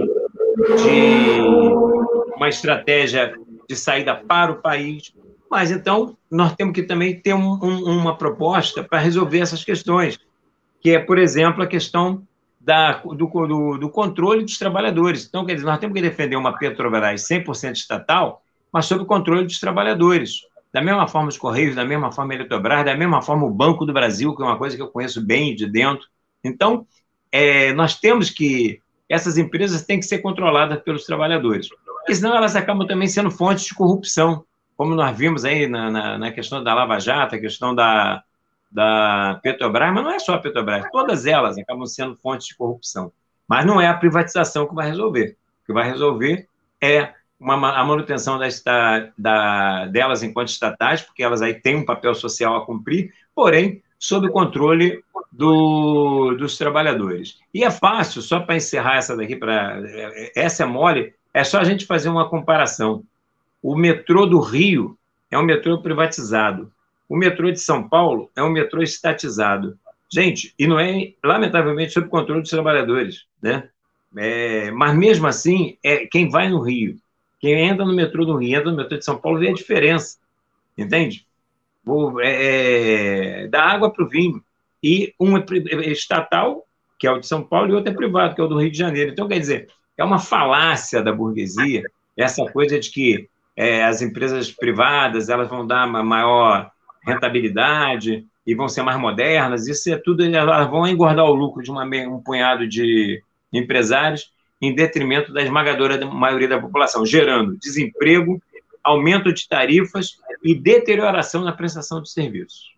de 0.77 1.41
uma 2.37 2.49
estratégia 2.49 3.35
de 3.73 3.77
saída 3.77 4.15
para 4.15 4.53
o 4.53 4.57
país. 4.57 5.15
Mas 5.51 5.71
então 5.71 6.17
nós 6.31 6.55
temos 6.55 6.75
que 6.75 6.83
também 6.83 7.19
ter 7.19 7.35
um, 7.35 7.59
um, 7.63 7.85
uma 7.85 8.17
proposta 8.17 8.85
para 8.85 8.99
resolver 8.99 9.41
essas 9.41 9.65
questões, 9.65 10.19
que 10.81 10.91
é, 10.91 10.99
por 10.99 11.19
exemplo, 11.19 11.63
a 11.63 11.67
questão 11.67 12.27
da, 12.61 12.93
do, 12.93 13.15
do, 13.15 13.79
do, 13.79 13.91
controle 13.91 14.45
dos 14.45 14.59
trabalhadores. 14.59 15.27
Então, 15.27 15.45
quer 15.45 15.55
dizer, 15.55 15.67
nós 15.67 15.79
temos 15.79 15.95
que 15.95 16.03
defender 16.03 16.37
uma 16.37 16.57
Petrobras 16.57 17.23
100% 17.23 17.73
estatal, 17.73 18.43
mas 18.73 18.87
sob 18.87 19.03
o 19.03 19.07
controle 19.07 19.45
dos 19.45 19.59
trabalhadores. 19.59 20.43
Da 20.73 20.81
mesma 20.81 21.07
forma 21.07 21.29
os 21.29 21.37
Correios, 21.37 21.75
da 21.75 21.85
mesma 21.85 22.13
forma 22.13 22.33
a 22.33 22.37
Eletrobras, 22.37 22.85
da 22.85 22.97
mesma 22.97 23.21
forma 23.21 23.45
o 23.45 23.51
Banco 23.51 23.85
do 23.85 23.93
Brasil, 23.93 24.35
que 24.35 24.43
é 24.43 24.47
uma 24.47 24.57
coisa 24.57 24.77
que 24.77 24.83
eu 24.83 24.89
conheço 24.89 25.21
bem 25.21 25.55
de 25.55 25.67
dentro. 25.67 26.07
Então, 26.43 26.87
é, 27.31 27.73
nós 27.73 27.99
temos 27.99 28.31
que. 28.31 28.81
Essas 29.09 29.37
empresas 29.37 29.83
têm 29.83 29.99
que 29.99 30.07
ser 30.07 30.19
controladas 30.19 30.81
pelos 30.83 31.05
trabalhadores, 31.05 31.69
porque 32.03 32.15
senão 32.15 32.37
elas 32.37 32.57
acabam 32.57 32.87
também 32.87 33.09
sendo 33.09 33.31
fontes 33.31 33.65
de 33.65 33.75
corrupção, 33.75 34.45
como 34.77 34.95
nós 34.95 35.17
vimos 35.17 35.45
aí 35.45 35.69
na, 35.69 35.91
na, 35.91 36.19
na 36.19 36.33
questão 36.33 36.63
da 36.63 36.75
Lava 36.75 36.99
Jato, 36.99 37.37
a 37.37 37.39
questão 37.39 37.75
da, 37.75 38.23
da 38.71 39.39
Petrobras, 39.43 39.93
mas 39.93 40.03
não 40.03 40.11
é 40.11 40.19
só 40.19 40.35
a 40.35 40.39
Petrobras, 40.39 40.87
todas 40.91 41.27
elas 41.27 41.57
acabam 41.57 41.87
sendo 41.87 42.17
fontes 42.17 42.49
de 42.49 42.57
corrupção. 42.57 43.13
Mas 43.49 43.65
não 43.65 43.81
é 43.81 43.87
a 43.87 43.95
privatização 43.95 44.67
que 44.67 44.75
vai 44.75 44.89
resolver. 44.89 45.37
O 45.63 45.67
que 45.67 45.73
vai 45.73 45.89
resolver 45.89 46.49
é 46.81 47.13
uma, 47.39 47.79
a 47.79 47.85
manutenção 47.85 48.39
da, 48.39 48.49
da, 49.17 49.87
delas 49.87 50.23
enquanto 50.23 50.49
estatais, 50.49 51.03
porque 51.03 51.23
elas 51.23 51.43
aí 51.43 51.55
têm 51.55 51.77
um 51.77 51.85
papel 51.85 52.15
social 52.15 52.57
a 52.57 52.67
cumprir, 52.67 53.13
porém, 53.35 53.83
sob 53.99 54.27
o 54.27 54.33
controle 54.33 55.03
do, 55.31 56.35
dos 56.37 56.59
trabalhadores. 56.59 57.39
E 57.55 57.63
é 57.65 57.71
fácil, 57.71 58.21
só 58.23 58.41
para 58.41 58.57
encerrar 58.57 58.97
essa 58.97 59.17
daqui, 59.17 59.37
pra, 59.37 59.81
essa 60.35 60.65
é 60.65 60.67
mole, 60.67 61.15
é 61.33 61.45
só 61.45 61.59
a 61.59 61.65
gente 61.65 61.87
fazer 61.87 62.09
uma 62.09 62.29
comparação. 62.29 63.05
O 63.63 63.77
metrô 63.77 64.27
do 64.27 64.41
Rio 64.41 64.99
é 65.31 65.39
um 65.39 65.45
metrô 65.45 65.81
privatizado. 65.81 66.71
O 67.09 67.17
metrô 67.17 67.51
de 67.51 67.61
São 67.61 67.89
Paulo 67.89 68.31
é 68.35 68.43
um 68.43 68.51
metrô 68.51 68.83
estatizado. 68.83 69.79
Gente, 70.11 70.55
e 70.59 70.67
não 70.67 70.79
é, 70.79 71.13
lamentavelmente, 71.25 71.93
sob 71.93 72.09
controle 72.09 72.43
dos 72.43 72.51
trabalhadores, 72.51 73.25
né? 73.41 73.69
É, 74.15 74.71
mas 74.71 74.95
mesmo 74.95 75.27
assim, 75.27 75.79
é 75.83 76.07
quem 76.07 76.29
vai 76.29 76.49
no 76.49 76.61
Rio 76.61 76.99
quem 77.43 77.69
entra 77.69 77.85
no 77.85 77.93
metrô 77.93 78.25
do 78.25 78.37
Rio, 78.37 78.57
entra 78.57 78.71
no 78.71 78.77
metrô 78.77 78.97
de 78.97 79.05
São 79.05 79.19
Paulo, 79.19 79.41
vê 79.41 79.49
a 79.49 79.53
diferença. 79.53 80.17
Entende? 80.79 81.27
É, 82.23 83.43
é, 83.43 83.49
da 83.49 83.65
água 83.65 83.93
para 83.93 84.05
o 84.05 84.09
vinho. 84.09 84.41
E 84.81 85.13
um 85.19 85.37
é, 85.37 85.45
é 85.85 85.91
estatal, 85.91 86.65
que 87.01 87.05
é 87.05 87.11
o 87.11 87.19
de 87.19 87.27
São 87.27 87.43
Paulo, 87.43 87.73
e 87.73 87.75
outro 87.75 87.93
é 87.93 87.97
privado, 87.97 88.37
que 88.37 88.41
é 88.41 88.45
o 88.45 88.47
do 88.47 88.61
Rio 88.61 88.71
de 88.71 88.79
Janeiro. 88.79 89.11
Então, 89.11 89.27
quer 89.27 89.41
dizer, 89.41 89.69
é 90.03 90.05
uma 90.05 90.19
falácia 90.19 91.03
da 91.03 91.13
burguesia 91.13 91.85
essa 92.17 92.45
coisa 92.45 92.79
de 92.79 92.91
que 92.91 93.29
é, 93.57 93.85
as 93.85 94.03
empresas 94.03 94.51
privadas 94.51 95.29
elas 95.29 95.49
vão 95.49 95.67
dar 95.67 95.87
uma 95.87 96.03
maior 96.03 96.71
rentabilidade 97.03 98.27
e 98.47 98.55
vão 98.55 98.69
ser 98.69 98.83
mais 98.83 98.99
modernas. 98.99 99.67
Isso 99.67 99.93
é 99.93 99.97
tudo, 99.97 100.25
elas 100.25 100.69
vão 100.69 100.87
engordar 100.87 101.25
o 101.25 101.35
lucro 101.35 101.63
de 101.63 101.71
uma, 101.71 101.85
um 101.85 102.21
punhado 102.21 102.67
de 102.67 103.23
empresários 103.53 104.33
em 104.61 104.75
detrimento 104.75 105.33
da 105.33 105.43
esmagadora 105.43 106.05
maioria 106.07 106.49
da 106.49 106.61
população, 106.61 107.05
gerando 107.05 107.57
desemprego, 107.57 108.41
aumento 108.83 109.33
de 109.33 109.49
tarifas 109.49 110.19
e 110.43 110.55
deterioração 110.55 111.43
na 111.43 111.53
prestação 111.53 112.03
de 112.03 112.11
serviços. 112.11 112.75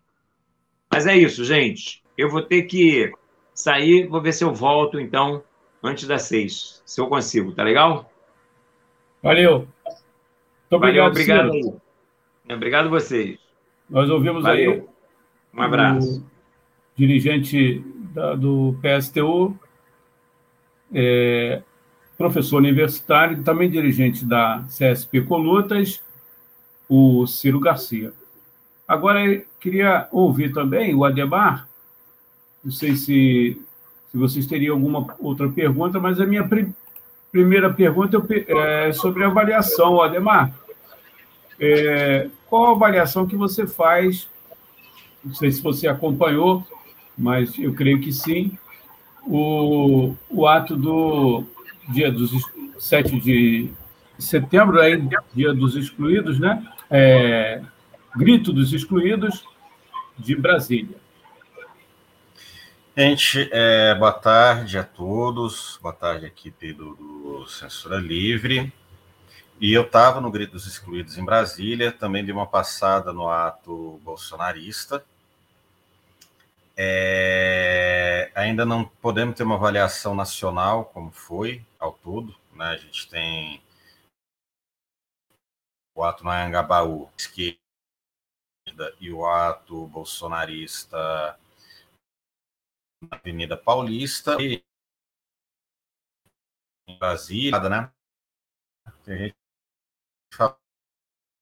Mas 0.91 1.07
é 1.07 1.15
isso, 1.15 1.43
gente. 1.43 2.03
Eu 2.17 2.29
vou 2.29 2.41
ter 2.41 2.63
que 2.63 3.11
sair, 3.53 4.07
vou 4.07 4.21
ver 4.21 4.33
se 4.33 4.43
eu 4.43 4.53
volto, 4.53 4.99
então, 4.99 5.43
antes 5.85 6.07
das 6.07 6.23
seis, 6.23 6.81
se 6.85 6.99
eu 6.99 7.07
consigo, 7.07 7.51
tá 7.51 7.63
legal? 7.63 8.11
Valeu. 9.21 9.59
Muito 9.59 10.71
obrigado, 10.71 10.95
Valeu, 10.95 11.05
obrigado 11.05 11.51
aí. 11.51 11.73
Obrigado 12.55 12.89
vocês. 12.89 13.39
Nós 13.89 14.09
ouvimos 14.09 14.43
Valeu. 14.43 14.71
aí. 14.71 14.83
Um 15.53 15.61
abraço. 15.61 16.25
dirigente 16.95 17.83
da, 18.13 18.35
do 18.35 18.77
PSTU, 18.81 19.57
é, 20.93 21.61
professor 22.17 22.57
universitário 22.57 23.39
e 23.39 23.43
também 23.43 23.69
dirigente 23.69 24.25
da 24.25 24.63
CSP 24.67 25.21
Colutas, 25.21 26.01
o 26.87 27.25
Ciro 27.25 27.59
Garcia. 27.59 28.13
Agora, 28.87 29.19
queria 29.59 30.07
ouvir 30.11 30.53
também 30.53 30.93
o 30.93 31.03
Ademar, 31.03 31.67
não 32.63 32.71
sei 32.71 32.95
se, 32.95 33.61
se 34.15 34.19
vocês 34.19 34.47
teriam 34.47 34.75
alguma 34.75 35.05
outra 35.19 35.49
pergunta, 35.49 35.99
mas 35.99 36.21
a 36.21 36.25
minha 36.25 36.49
primeira 37.29 37.73
pergunta 37.73 38.17
é 38.47 38.93
sobre 38.93 39.25
a 39.25 39.27
avaliação, 39.27 40.01
Ademar. 40.01 40.57
É, 41.59 42.29
qual 42.47 42.67
a 42.67 42.71
avaliação 42.71 43.27
que 43.27 43.35
você 43.35 43.67
faz, 43.67 44.29
não 45.21 45.35
sei 45.35 45.51
se 45.51 45.61
você 45.61 45.89
acompanhou, 45.89 46.65
mas 47.17 47.59
eu 47.59 47.73
creio 47.73 47.99
que 47.99 48.13
sim, 48.13 48.57
o, 49.27 50.15
o 50.29 50.47
ato 50.47 50.77
do 50.77 51.43
dia 51.89 52.09
dos 52.09 52.31
7 52.79 53.19
de 53.19 53.69
setembro, 54.17 54.79
aí, 54.79 54.97
dia 55.33 55.53
dos 55.53 55.75
excluídos, 55.75 56.39
né? 56.39 56.65
É, 56.89 57.61
grito 58.15 58.53
dos 58.53 58.71
excluídos 58.71 59.43
de 60.17 60.37
Brasília. 60.37 61.04
Gente, 62.97 63.49
é, 63.51 63.93
boa 63.93 64.13
tarde 64.13 64.77
a 64.77 64.83
todos, 64.85 65.77
boa 65.81 65.93
tarde, 65.93 66.27
equipe 66.27 66.71
do, 66.71 66.95
do 66.95 67.45
Censura 67.45 67.97
Livre. 67.97 68.71
E 69.59 69.73
eu 69.73 69.81
estava 69.81 70.21
no 70.21 70.31
Grito 70.31 70.53
dos 70.53 70.65
Excluídos 70.65 71.17
em 71.17 71.25
Brasília, 71.25 71.91
também 71.91 72.23
dei 72.23 72.33
uma 72.33 72.47
passada 72.47 73.11
no 73.11 73.27
ato 73.29 73.99
bolsonarista. 74.01 75.05
É, 76.77 78.31
ainda 78.33 78.65
não 78.65 78.85
podemos 78.85 79.35
ter 79.35 79.43
uma 79.43 79.55
avaliação 79.55 80.15
nacional, 80.15 80.85
como 80.85 81.11
foi 81.11 81.65
ao 81.77 81.91
todo. 81.91 82.33
Né? 82.53 82.65
A 82.65 82.77
gente 82.77 83.09
tem 83.09 83.61
o 85.93 86.01
ato 86.01 86.23
no 86.23 86.29
Anhangabaú, 86.29 87.09
esquerda, 87.17 87.59
e 89.01 89.11
o 89.11 89.25
ato 89.25 89.85
bolsonarista 89.87 91.37
na 93.09 93.17
Avenida 93.17 93.57
Paulista. 93.57 94.37
E 94.41 94.63
em 96.87 96.97
Brasília, 96.97 97.69
né? 97.69 97.91
Tem 99.03 99.17
gente 99.17 99.35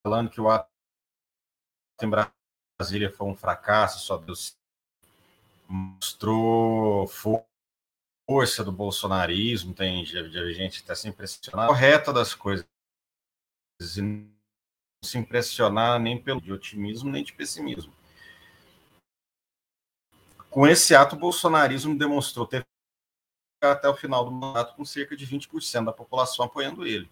falando 0.06 0.30
que 0.30 0.40
o 0.40 0.50
ato 0.50 0.70
em 2.02 2.10
Brasília 2.10 3.12
foi 3.12 3.28
um 3.28 3.36
fracasso, 3.36 4.00
só 4.00 4.18
Deus 4.18 4.58
mostrou 5.68 7.08
força 7.08 8.64
do 8.64 8.72
bolsonarismo, 8.72 9.74
tem 9.74 10.06
gente 10.06 10.76
está 10.76 10.96
se 10.96 11.08
impressionando, 11.08 11.70
correta 11.70 12.12
das 12.12 12.34
coisas, 12.34 12.68
e 13.96 14.02
não 14.02 14.32
se 15.04 15.18
impressionar 15.18 16.00
nem 16.00 16.22
pelo 16.22 16.42
de 16.42 16.52
otimismo 16.52 17.12
nem 17.12 17.24
de 17.24 17.34
pessimismo. 17.34 17.94
Com 20.54 20.68
esse 20.68 20.94
ato, 20.94 21.16
o 21.16 21.20
bolsonarismo 21.20 21.98
demonstrou 21.98 22.46
ter 22.46 22.64
até 23.60 23.90
o 23.90 23.96
final 23.96 24.24
do 24.24 24.32
mandato 24.32 24.76
com 24.76 24.86
cerca 24.86 25.18
de 25.18 25.26
20% 25.26 25.86
da 25.86 25.92
população 25.92 26.46
apoiando 26.46 26.86
ele. 26.86 27.10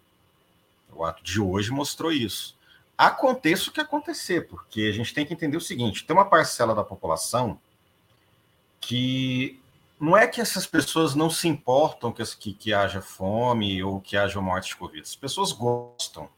O 0.94 1.04
ato 1.04 1.24
de 1.24 1.40
hoje 1.40 1.72
mostrou 1.72 2.12
isso. 2.12 2.56
Aconteça 2.96 3.68
o 3.68 3.72
que 3.72 3.80
acontecer, 3.80 4.46
porque 4.46 4.82
a 4.82 4.92
gente 4.92 5.12
tem 5.12 5.26
que 5.26 5.34
entender 5.34 5.56
o 5.56 5.60
seguinte: 5.60 6.04
tem 6.04 6.14
uma 6.14 6.24
parcela 6.24 6.72
da 6.72 6.84
população 6.84 7.58
que 8.80 9.60
não 9.98 10.16
é 10.16 10.28
que 10.28 10.40
essas 10.40 10.64
pessoas 10.64 11.16
não 11.16 11.28
se 11.28 11.48
importam 11.48 12.12
que, 12.12 12.22
que, 12.36 12.54
que 12.54 12.72
haja 12.72 13.02
fome 13.02 13.82
ou 13.82 14.00
que 14.00 14.16
haja 14.16 14.40
morte 14.40 14.68
de 14.68 14.76
Covid. 14.76 15.02
As 15.02 15.16
pessoas 15.16 15.50
gostam. 15.50 16.28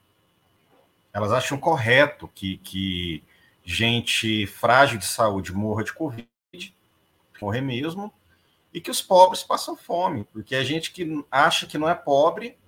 Elas 1.13 1.33
acham 1.33 1.59
correto 1.59 2.31
que, 2.35 2.57
que 2.65 3.23
gente 3.63 4.47
frágil 4.47 4.99
de 4.99 5.07
saúde 5.07 5.53
morra 5.53 5.85
de 5.85 5.93
Covid, 5.93 6.27
morrer 7.43 7.61
mesmo, 7.61 8.13
e 8.73 8.81
que 8.81 8.91
os 8.91 9.01
pobres 9.01 9.43
passam 9.43 9.77
fome, 9.77 10.25
porque 10.33 10.57
a 10.57 10.65
gente 10.65 10.93
que 10.93 11.25
acha 11.31 11.67
que 11.67 11.79
não 11.79 11.89
é 11.89 11.95
pobre, 11.95 12.59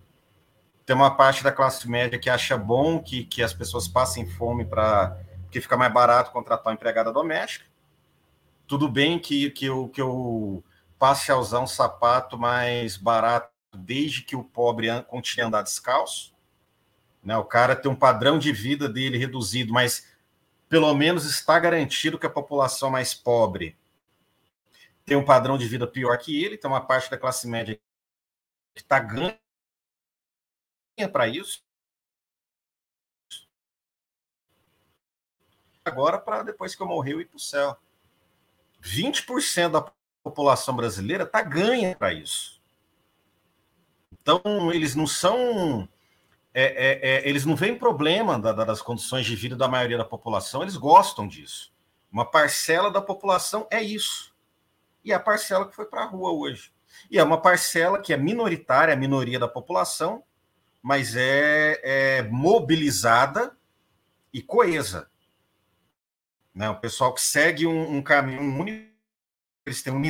tem 0.87 0.95
uma 0.95 1.17
parte 1.17 1.43
da 1.43 1.51
classe 1.51 1.91
média 1.91 2.19
que 2.19 2.31
acha 2.31 2.57
bom 2.57 3.03
que, 3.03 3.25
que 3.25 3.43
as 3.43 3.53
pessoas 3.53 3.89
passem 3.89 4.25
fome 4.25 4.65
para 4.65 5.19
que 5.51 5.61
fica 5.61 5.77
mais 5.77 5.93
barato 5.93 6.31
contratar 6.31 6.67
uma 6.67 6.75
empregada 6.75 7.13
doméstica. 7.13 7.67
Tudo 8.69 8.89
bem 8.89 9.19
que, 9.19 9.51
que, 9.51 9.67
eu, 9.67 9.89
que 9.89 10.01
eu 10.01 10.63
passe 10.97 11.33
a 11.33 11.37
usar 11.37 11.61
um 11.61 11.67
sapato 11.67 12.39
mais 12.39 12.97
barato 12.97 13.51
desde 13.77 14.23
que 14.23 14.37
o 14.37 14.45
pobre 14.45 14.89
continue 15.03 15.45
a 15.45 15.49
andar 15.49 15.63
descalço. 15.63 16.33
Né? 17.23 17.37
O 17.37 17.45
cara 17.45 17.75
tem 17.75 17.91
um 17.91 17.97
padrão 17.97 18.39
de 18.39 18.53
vida 18.53 18.89
dele 18.89 19.19
reduzido, 19.19 19.73
mas 19.73 20.07
pelo 20.69 20.93
menos 20.95 21.25
está 21.25 21.59
garantido 21.59 22.19
que 22.19 22.27
a 22.27 22.31
população 22.31 22.91
mais 22.91 23.13
pobre 23.13 23.77
tem 25.07 25.17
um 25.17 25.25
padrão 25.25 25.57
de 25.57 25.69
vida 25.69 25.87
pior 25.87 26.19
que 26.19 26.45
ele, 26.45 26.59
tem 26.59 26.69
uma 26.69 26.85
parte 26.85 27.09
da 27.09 27.17
classe 27.17 27.47
média 27.47 27.81
que 28.75 28.83
está 28.83 28.99
ganha 28.99 29.39
para 31.13 31.29
isso. 31.29 31.65
Agora, 35.85 36.19
para 36.19 36.43
depois 36.43 36.75
que 36.75 36.83
eu 36.83 36.89
morrer, 36.89 37.13
eu 37.13 37.21
ir 37.21 37.27
para 37.27 37.37
o 37.37 37.41
céu. 37.41 37.79
20% 38.83 39.71
da 39.71 39.93
população 40.25 40.75
brasileira 40.75 41.23
está 41.23 41.41
ganha 41.41 41.95
para 41.95 42.13
isso. 42.13 42.61
Então, 44.13 44.73
eles 44.73 44.97
não 44.97 45.07
são. 45.07 45.89
É, 46.53 46.65
é, 46.65 47.11
é, 47.11 47.29
eles 47.29 47.45
não 47.45 47.55
veem 47.55 47.79
problema 47.79 48.41
da, 48.41 48.53
das 48.53 48.83
condições 48.83 49.25
de 49.25 49.37
vida 49.37 49.55
da 49.55 49.69
maioria 49.69 49.99
da 49.99 50.05
população, 50.05 50.63
eles 50.63 50.77
gostam 50.77 51.29
disso. 51.29 51.73
Uma 52.11 52.25
parcela 52.25 52.91
da 52.91 53.01
população 53.01 53.69
é 53.71 53.81
isso 53.81 54.35
e 55.07 55.13
a 55.13 55.21
parcela 55.21 55.69
que 55.69 55.75
foi 55.75 55.87
para 55.87 56.03
a 56.03 56.07
rua 56.07 56.33
hoje. 56.33 56.73
E 57.09 57.17
é 57.17 57.23
uma 57.23 57.41
parcela 57.41 58.01
que 58.01 58.13
é 58.13 58.17
minoritária, 58.17 58.93
a 58.93 58.97
minoria 58.97 59.39
da 59.39 59.47
população, 59.47 60.25
mas 60.83 61.15
é, 61.15 61.81
é 61.85 62.23
mobilizada 62.25 63.57
e 64.33 64.43
coesa. 64.43 65.09
Né? 66.53 66.69
O 66.69 66.81
pessoal 66.81 67.15
que 67.15 67.21
segue 67.21 67.69
um, 67.69 67.97
um 67.97 68.03
caminho 68.03 68.41
único, 68.41 68.91
eles 69.65 69.81
têm 69.81 69.93
um 69.93 70.03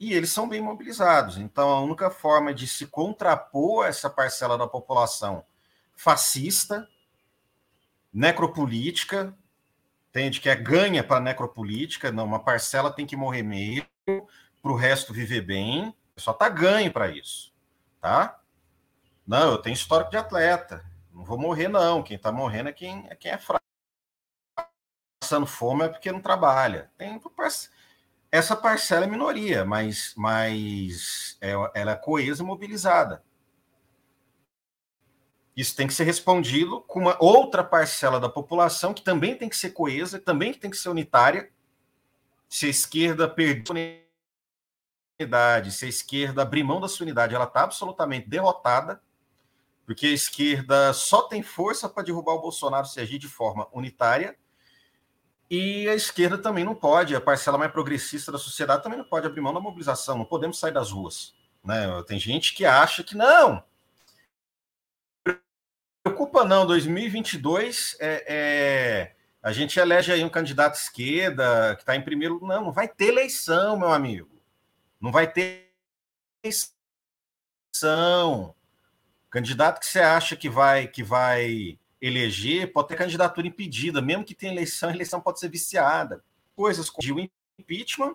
e 0.00 0.12
eles 0.12 0.30
são 0.30 0.48
bem 0.48 0.60
mobilizados. 0.60 1.38
Então, 1.38 1.70
a 1.70 1.80
única 1.80 2.10
forma 2.10 2.52
de 2.52 2.66
se 2.66 2.88
contrapor 2.88 3.86
essa 3.86 4.10
parcela 4.10 4.58
da 4.58 4.66
população 4.66 5.44
fascista, 5.94 6.88
necropolítica, 8.12 9.32
entende? 10.10 10.40
Que 10.40 10.48
é 10.48 10.56
ganha 10.56 11.04
para 11.04 11.20
necropolítica, 11.20 12.10
não, 12.10 12.24
uma 12.24 12.42
parcela 12.42 12.90
tem 12.90 13.06
que 13.06 13.14
morrer 13.14 13.44
mesmo, 13.44 13.86
para 14.04 14.72
o 14.72 14.76
resto 14.76 15.12
viver 15.12 15.42
bem, 15.42 15.94
só 16.16 16.32
tá 16.32 16.48
ganho 16.48 16.92
para 16.92 17.08
isso, 17.08 17.52
tá? 18.00 18.40
Não, 19.26 19.52
eu 19.52 19.58
tenho 19.58 19.74
histórico 19.74 20.10
de 20.10 20.16
atleta, 20.16 20.84
não 21.12 21.24
vou 21.24 21.38
morrer 21.38 21.68
não, 21.68 22.02
quem 22.02 22.16
está 22.16 22.32
morrendo 22.32 22.68
é 22.68 22.72
quem 22.72 23.06
é, 23.08 23.14
quem 23.14 23.30
é 23.30 23.38
fraco. 23.38 23.62
Passando 25.20 25.46
fome 25.46 25.84
é 25.84 25.88
porque 25.88 26.10
não 26.10 26.20
trabalha. 26.20 26.90
Tem 26.98 27.20
essa 28.30 28.56
parcela 28.56 29.04
é 29.04 29.08
minoria, 29.08 29.64
mas, 29.64 30.14
mas 30.16 31.36
é, 31.40 31.52
ela 31.74 31.92
é 31.92 31.96
coesa 31.96 32.42
e 32.42 32.46
mobilizada. 32.46 33.22
Isso 35.54 35.76
tem 35.76 35.86
que 35.86 35.92
ser 35.92 36.04
respondido 36.04 36.80
com 36.80 36.98
uma 36.98 37.16
outra 37.22 37.62
parcela 37.62 38.18
da 38.18 38.28
população 38.28 38.94
que 38.94 39.02
também 39.02 39.36
tem 39.36 39.50
que 39.50 39.56
ser 39.56 39.70
coesa, 39.70 40.18
também 40.18 40.54
tem 40.54 40.70
que 40.70 40.78
ser 40.78 40.88
unitária, 40.88 41.52
se 42.52 42.66
a 42.66 42.68
esquerda 42.68 43.26
perdeu 43.26 43.74
a 43.74 45.22
unidade, 45.22 45.72
se 45.72 45.86
a 45.86 45.88
esquerda 45.88 46.42
abrir 46.42 46.62
mão 46.62 46.82
da 46.82 46.86
sua 46.86 47.04
unidade, 47.04 47.34
ela 47.34 47.46
está 47.46 47.62
absolutamente 47.62 48.28
derrotada, 48.28 49.00
porque 49.86 50.08
a 50.08 50.12
esquerda 50.12 50.92
só 50.92 51.22
tem 51.22 51.42
força 51.42 51.88
para 51.88 52.02
derrubar 52.02 52.34
o 52.34 52.42
Bolsonaro 52.42 52.86
se 52.86 53.00
agir 53.00 53.18
de 53.18 53.26
forma 53.26 53.66
unitária, 53.72 54.36
e 55.48 55.88
a 55.88 55.94
esquerda 55.94 56.36
também 56.36 56.62
não 56.62 56.74
pode, 56.74 57.16
a 57.16 57.22
parcela 57.22 57.56
mais 57.56 57.72
progressista 57.72 58.30
da 58.30 58.36
sociedade 58.36 58.82
também 58.82 58.98
não 58.98 59.06
pode 59.06 59.26
abrir 59.26 59.40
mão 59.40 59.54
da 59.54 59.60
mobilização, 59.60 60.18
não 60.18 60.26
podemos 60.26 60.58
sair 60.58 60.72
das 60.72 60.90
ruas. 60.90 61.34
Né? 61.64 62.02
Tem 62.06 62.20
gente 62.20 62.52
que 62.52 62.66
acha 62.66 63.02
que 63.02 63.16
não. 63.16 63.64
Preocupa 66.02 66.44
não, 66.44 66.66
2022 66.66 67.96
é, 67.98 68.24
é 68.28 69.21
a 69.42 69.52
gente 69.52 69.78
elege 69.78 70.12
aí 70.12 70.24
um 70.24 70.28
candidato 70.28 70.76
esquerda 70.76 71.74
que 71.74 71.82
está 71.82 71.96
em 71.96 72.02
primeiro. 72.02 72.38
Não, 72.40 72.66
não 72.66 72.72
vai 72.72 72.86
ter 72.86 73.06
eleição, 73.06 73.76
meu 73.76 73.92
amigo. 73.92 74.30
Não 75.00 75.10
vai 75.10 75.30
ter 75.30 75.72
eleição. 76.44 78.54
Candidato 79.28 79.80
que 79.80 79.86
você 79.86 80.00
acha 80.00 80.36
que 80.36 80.48
vai 80.48 80.86
que 80.86 81.02
vai 81.02 81.78
eleger 82.00 82.72
pode 82.72 82.88
ter 82.88 82.96
candidatura 82.96 83.46
impedida, 83.46 84.00
mesmo 84.00 84.24
que 84.24 84.34
tenha 84.34 84.52
eleição, 84.52 84.90
a 84.90 84.94
eleição 84.94 85.20
pode 85.20 85.40
ser 85.40 85.48
viciada. 85.48 86.22
Coisas 86.54 86.88
como 86.88 87.16
o 87.16 87.28
impeachment 87.58 88.14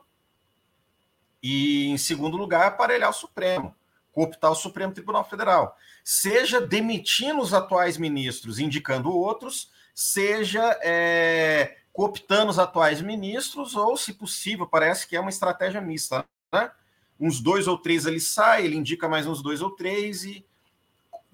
e, 1.41 1.87
em 1.87 1.97
segundo 1.97 2.37
lugar, 2.37 2.67
aparelhar 2.67 3.09
o 3.09 3.13
Supremo, 3.13 3.75
cooptar 4.11 4.51
o 4.51 4.55
Supremo 4.55 4.93
Tribunal 4.93 5.27
Federal. 5.27 5.75
Seja 6.03 6.61
demitindo 6.61 7.41
os 7.41 7.53
atuais 7.53 7.97
ministros, 7.97 8.59
indicando 8.59 9.11
outros, 9.11 9.71
seja 9.97 10.79
é, 10.83 11.75
cooptando 11.91 12.51
os 12.51 12.59
atuais 12.59 13.01
ministros, 13.01 13.75
ou, 13.75 13.97
se 13.97 14.13
possível, 14.13 14.67
parece 14.67 15.07
que 15.07 15.15
é 15.15 15.19
uma 15.19 15.31
estratégia 15.31 15.81
mista. 15.81 16.23
Né? 16.53 16.71
Uns 17.19 17.41
dois 17.41 17.67
ou 17.67 17.79
três 17.79 18.05
ele 18.05 18.19
sai, 18.19 18.63
ele 18.63 18.75
indica 18.75 19.09
mais 19.09 19.25
uns 19.25 19.41
dois 19.41 19.59
ou 19.59 19.71
três 19.71 20.23
e 20.23 20.45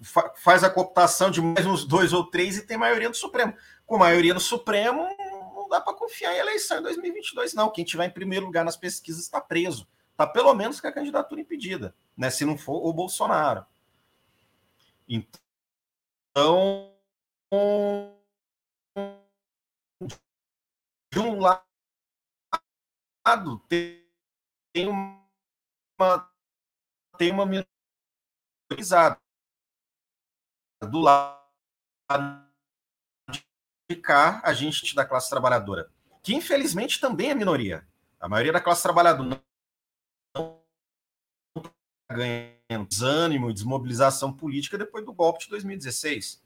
fa 0.00 0.32
faz 0.36 0.64
a 0.64 0.70
cooptação 0.70 1.30
de 1.30 1.42
mais 1.42 1.66
uns 1.66 1.84
dois 1.84 2.14
ou 2.14 2.24
três 2.24 2.56
e 2.56 2.66
tem 2.66 2.78
maioria 2.78 3.10
no 3.10 3.14
Supremo. 3.14 3.54
Com 3.84 3.98
maioria 3.98 4.32
no 4.32 4.40
Supremo, 4.40 5.14
não 5.54 5.68
dá 5.68 5.78
para 5.78 5.92
confiar 5.92 6.34
em 6.34 6.38
eleição 6.38 6.78
em 6.78 6.82
2022, 6.84 7.52
não. 7.52 7.70
Quem 7.70 7.84
tiver 7.84 8.06
em 8.06 8.10
primeiro 8.10 8.46
lugar 8.46 8.64
nas 8.64 8.78
pesquisas 8.78 9.24
está 9.24 9.42
preso. 9.42 9.86
Está 10.12 10.26
pelo 10.26 10.54
menos 10.54 10.80
com 10.80 10.86
a 10.86 10.92
candidatura 10.92 11.42
impedida, 11.42 11.94
né? 12.16 12.30
se 12.30 12.46
não 12.46 12.56
for 12.56 12.86
o 12.86 12.94
Bolsonaro. 12.94 13.66
Então, 15.06 16.94
de 20.00 21.18
um 21.18 21.38
lado 21.40 21.62
tem 23.68 24.88
uma 24.88 25.24
tem 27.16 27.30
uma 27.30 27.46
minorizada. 27.46 29.20
Do 30.82 30.98
lado 30.98 31.40
de 33.88 33.96
cá 33.96 34.40
a 34.44 34.52
gente 34.52 34.94
da 34.94 35.06
classe 35.06 35.30
trabalhadora 35.30 35.90
que 36.22 36.34
infelizmente 36.34 37.00
também 37.00 37.30
é 37.30 37.34
minoria. 37.34 37.86
A 38.18 38.28
maioria 38.28 38.52
da 38.52 38.60
classe 38.60 38.82
trabalhadora 38.82 39.42
não 40.36 40.62
ganhando 42.10 42.88
desânimo 42.88 43.50
e 43.50 43.54
desmobilização 43.54 44.32
política 44.32 44.78
depois 44.78 45.04
do 45.04 45.12
golpe 45.12 45.44
de 45.44 45.50
2016 45.50 46.44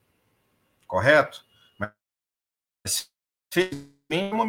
correto? 0.89 1.45
Mas 1.79 3.13
tem 3.51 4.33
uma 4.33 4.45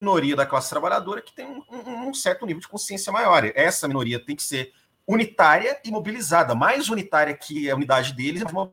minoria 0.00 0.36
da 0.36 0.46
classe 0.46 0.70
trabalhadora 0.70 1.22
que 1.22 1.34
tem 1.34 1.46
um, 1.46 2.08
um, 2.08 2.14
certo 2.14 2.44
nível 2.46 2.60
de 2.60 2.68
consciência 2.68 3.12
maior. 3.12 3.44
Essa 3.54 3.88
minoria 3.88 4.24
tem 4.24 4.36
que 4.36 4.42
ser 4.42 4.72
unitária 5.06 5.80
e 5.84 5.90
mobilizada, 5.90 6.54
mais 6.54 6.88
unitária 6.88 7.36
que 7.36 7.70
a 7.70 7.74
unidade 7.74 8.14
deles, 8.14 8.42
mais 8.42 8.70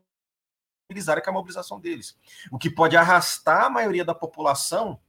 mobilizada 0.90 1.22
que 1.22 1.30
a 1.30 1.34
mobilização 1.34 1.80
deles. 1.80 2.18
O 2.52 2.58
que 2.58 2.70
pode 2.70 2.96
arrastar 2.98 3.66
a 3.66 3.70
maioria 3.70 4.06
da 4.06 4.16
população 4.16 5.00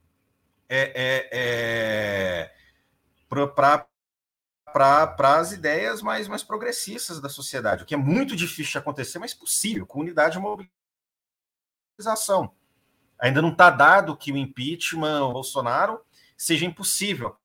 é, 0.68 0.92
é, 0.94 1.28
é 1.32 2.52
para 3.28 3.86
as 5.38 5.52
ideias 5.52 6.00
mais, 6.02 6.28
mais 6.28 6.42
progressistas 6.42 7.20
da 7.20 7.28
sociedade, 7.28 7.82
o 7.82 7.86
que 7.86 7.94
é 7.94 7.98
muito 7.98 8.34
difícil 8.34 8.72
de 8.72 8.78
acontecer, 8.78 9.18
mas 9.18 9.34
possível, 9.34 9.86
com 9.86 10.00
unidade 10.00 10.38
de 10.38 10.68
mobilização. 11.98 12.54
Ainda 13.22 13.40
não 13.40 13.52
está 13.52 13.70
dado 13.70 14.16
que 14.16 14.32
o 14.32 14.36
impeachment 14.36 15.20
do 15.20 15.32
Bolsonaro 15.32 16.04
seja 16.36 16.66
impossível. 16.66 17.38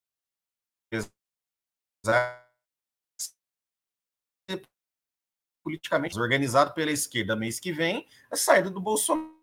Politicamente 5.63 6.17
organizado 6.17 6.73
pela 6.73 6.89
esquerda 6.89 7.35
mês 7.35 7.59
que 7.59 7.71
vem, 7.71 8.07
a 8.31 8.35
saída 8.35 8.71
do 8.71 8.81
Bolsonaro 8.81 9.37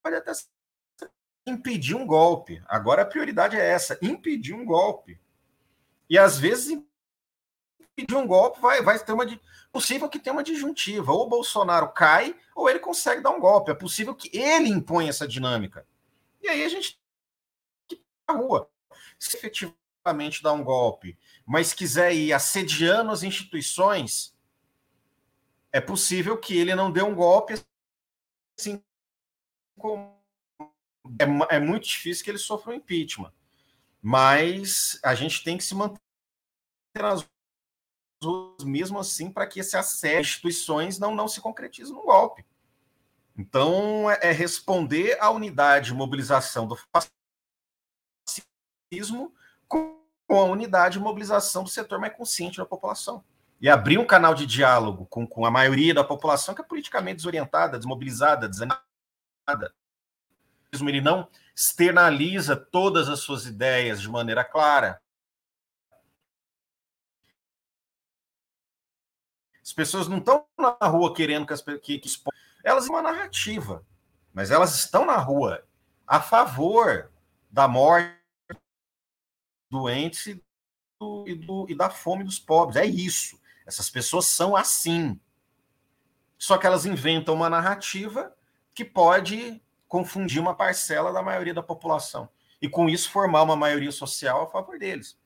pode 0.00 0.14
até 0.14 0.30
impedir 1.44 1.96
um 1.96 2.06
golpe. 2.06 2.62
Agora 2.66 3.02
a 3.02 3.06
prioridade 3.06 3.56
é 3.56 3.68
essa: 3.68 3.98
impedir 4.00 4.54
um 4.54 4.64
golpe. 4.64 5.20
E 6.08 6.16
às 6.16 6.38
vezes 6.38 6.80
pedir 7.96 8.16
um 8.16 8.26
golpe, 8.26 8.60
vai, 8.60 8.82
vai 8.82 8.98
ter 8.98 9.12
uma. 9.12 9.24
Possível 9.72 10.08
que 10.08 10.18
tenha 10.18 10.32
uma 10.32 10.42
disjuntiva. 10.42 11.12
Ou 11.12 11.26
o 11.26 11.28
Bolsonaro 11.28 11.92
cai, 11.92 12.36
ou 12.54 12.68
ele 12.68 12.78
consegue 12.78 13.22
dar 13.22 13.30
um 13.30 13.40
golpe. 13.40 13.70
É 13.70 13.74
possível 13.74 14.14
que 14.14 14.30
ele 14.36 14.68
imponha 14.68 15.10
essa 15.10 15.26
dinâmica. 15.26 15.86
E 16.42 16.48
aí 16.48 16.64
a 16.64 16.68
gente 16.68 16.98
na 18.28 18.34
rua. 18.34 18.70
Se 19.18 19.36
efetivamente 19.36 20.42
dá 20.42 20.52
um 20.52 20.64
golpe, 20.64 21.18
mas 21.46 21.72
quiser 21.72 22.14
ir 22.14 22.32
assediando 22.32 23.10
as 23.10 23.22
instituições, 23.22 24.34
é 25.72 25.80
possível 25.80 26.36
que 26.38 26.56
ele 26.56 26.74
não 26.74 26.90
dê 26.90 27.02
um 27.02 27.14
golpe 27.14 27.54
assim 28.58 28.82
como 29.78 30.16
é, 31.18 31.56
é 31.56 31.60
muito 31.60 31.86
difícil 31.86 32.24
que 32.24 32.30
ele 32.30 32.38
sofra 32.38 32.72
um 32.72 32.76
impeachment. 32.76 33.32
Mas 34.00 34.98
a 35.02 35.14
gente 35.14 35.42
tem 35.42 35.56
que 35.56 35.64
se 35.64 35.74
manter 35.74 35.98
nas 36.96 37.26
mesmo 38.64 38.98
assim 38.98 39.30
para 39.30 39.46
que 39.46 39.60
esse 39.60 39.76
acesso 39.76 40.16
às 40.20 40.26
instituições 40.26 40.98
não, 40.98 41.14
não 41.14 41.28
se 41.28 41.40
concretize 41.40 41.92
no 41.92 42.02
golpe. 42.02 42.44
Então, 43.36 44.10
é, 44.10 44.18
é 44.22 44.32
responder 44.32 45.18
à 45.20 45.30
unidade 45.30 45.86
de 45.86 45.94
mobilização 45.94 46.66
do 46.66 46.76
fascismo 48.90 49.34
com 49.66 49.98
a 50.30 50.44
unidade 50.44 50.94
de 50.94 51.00
mobilização 51.00 51.64
do 51.64 51.70
setor 51.70 51.98
mais 51.98 52.16
consciente 52.16 52.58
da 52.58 52.66
população. 52.66 53.24
E 53.60 53.68
abrir 53.68 53.98
um 53.98 54.06
canal 54.06 54.34
de 54.34 54.46
diálogo 54.46 55.06
com, 55.06 55.26
com 55.26 55.46
a 55.46 55.50
maioria 55.50 55.94
da 55.94 56.04
população 56.04 56.54
que 56.54 56.60
é 56.60 56.64
politicamente 56.64 57.16
desorientada, 57.16 57.78
desmobilizada, 57.78 58.48
desanimada. 58.48 58.82
Ele 60.72 61.00
não 61.00 61.28
externaliza 61.54 62.56
todas 62.56 63.08
as 63.08 63.20
suas 63.20 63.46
ideias 63.46 64.00
de 64.00 64.08
maneira 64.08 64.44
clara. 64.44 65.00
As 69.64 69.72
pessoas 69.72 70.08
não 70.08 70.18
estão 70.18 70.44
na 70.58 70.76
rua 70.86 71.14
querendo 71.14 71.46
que, 71.46 71.52
as, 71.54 71.62
que, 71.62 71.98
que 71.98 72.08
elas 72.62 72.86
uma 72.86 73.00
narrativa, 73.00 73.82
mas 74.32 74.50
elas 74.50 74.74
estão 74.74 75.06
na 75.06 75.16
rua 75.16 75.64
a 76.06 76.20
favor 76.20 77.10
da 77.50 77.66
morte 77.66 78.14
doentes 79.70 80.38
do, 81.00 81.24
e, 81.26 81.34
do, 81.34 81.66
e 81.68 81.74
da 81.74 81.88
fome 81.88 82.24
dos 82.24 82.38
pobres. 82.38 82.76
É 82.76 82.84
isso. 82.84 83.40
Essas 83.66 83.88
pessoas 83.88 84.26
são 84.26 84.54
assim. 84.54 85.18
Só 86.38 86.58
que 86.58 86.66
elas 86.66 86.84
inventam 86.84 87.34
uma 87.34 87.48
narrativa 87.48 88.36
que 88.74 88.84
pode 88.84 89.62
confundir 89.88 90.42
uma 90.42 90.54
parcela 90.54 91.10
da 91.10 91.22
maioria 91.22 91.54
da 91.54 91.62
população. 91.62 92.28
E 92.60 92.68
com 92.68 92.86
isso 92.88 93.10
formar 93.10 93.42
uma 93.42 93.56
maioria 93.56 93.92
social 93.92 94.42
a 94.42 94.50
favor 94.50 94.78
deles. 94.78 95.16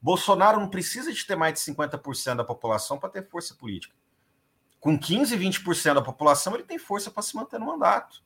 Bolsonaro 0.00 0.60
não 0.60 0.68
precisa 0.68 1.12
de 1.12 1.24
ter 1.24 1.36
mais 1.36 1.54
de 1.54 1.60
50% 1.60 2.36
da 2.36 2.44
população 2.44 2.98
para 2.98 3.08
ter 3.08 3.28
força 3.28 3.54
política. 3.54 3.94
Com 4.78 4.98
15, 4.98 5.36
20% 5.36 5.94
da 5.94 6.02
população, 6.02 6.54
ele 6.54 6.62
tem 6.62 6.78
força 6.78 7.10
para 7.10 7.22
se 7.22 7.34
manter 7.34 7.58
no 7.58 7.66
mandato. 7.66 8.22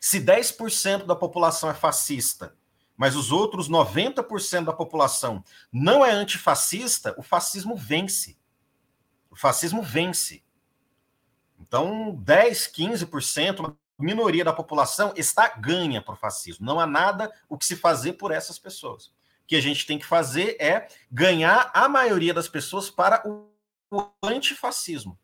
Se 0.00 0.20
10% 0.20 1.06
da 1.06 1.16
população 1.16 1.70
é 1.70 1.74
fascista, 1.74 2.54
mas 2.96 3.16
os 3.16 3.32
outros 3.32 3.68
90% 3.68 4.64
da 4.64 4.72
população 4.72 5.42
não 5.72 6.04
é 6.04 6.10
antifascista, 6.10 7.14
o 7.16 7.22
fascismo 7.22 7.74
vence. 7.76 8.38
O 9.30 9.36
fascismo 9.36 9.82
vence. 9.82 10.44
Então, 11.58 12.14
10, 12.16 12.66
15%, 12.66 13.74
minoria 13.98 14.44
da 14.44 14.52
população 14.52 15.12
está 15.16 15.48
ganha 15.48 16.02
para 16.02 16.14
o 16.14 16.16
fascismo. 16.16 16.66
Não 16.66 16.78
há 16.78 16.86
nada 16.86 17.32
o 17.48 17.56
que 17.56 17.64
se 17.64 17.76
fazer 17.76 18.14
por 18.14 18.30
essas 18.30 18.58
pessoas. 18.58 19.12
Que 19.52 19.56
a 19.56 19.60
gente 19.60 19.84
tem 19.84 19.98
que 19.98 20.06
fazer 20.06 20.56
é 20.58 20.88
ganhar 21.10 21.70
a 21.74 21.86
maioria 21.86 22.32
das 22.32 22.48
pessoas 22.48 22.88
para 22.88 23.22
o 23.28 24.08
antifascismo. 24.24 25.18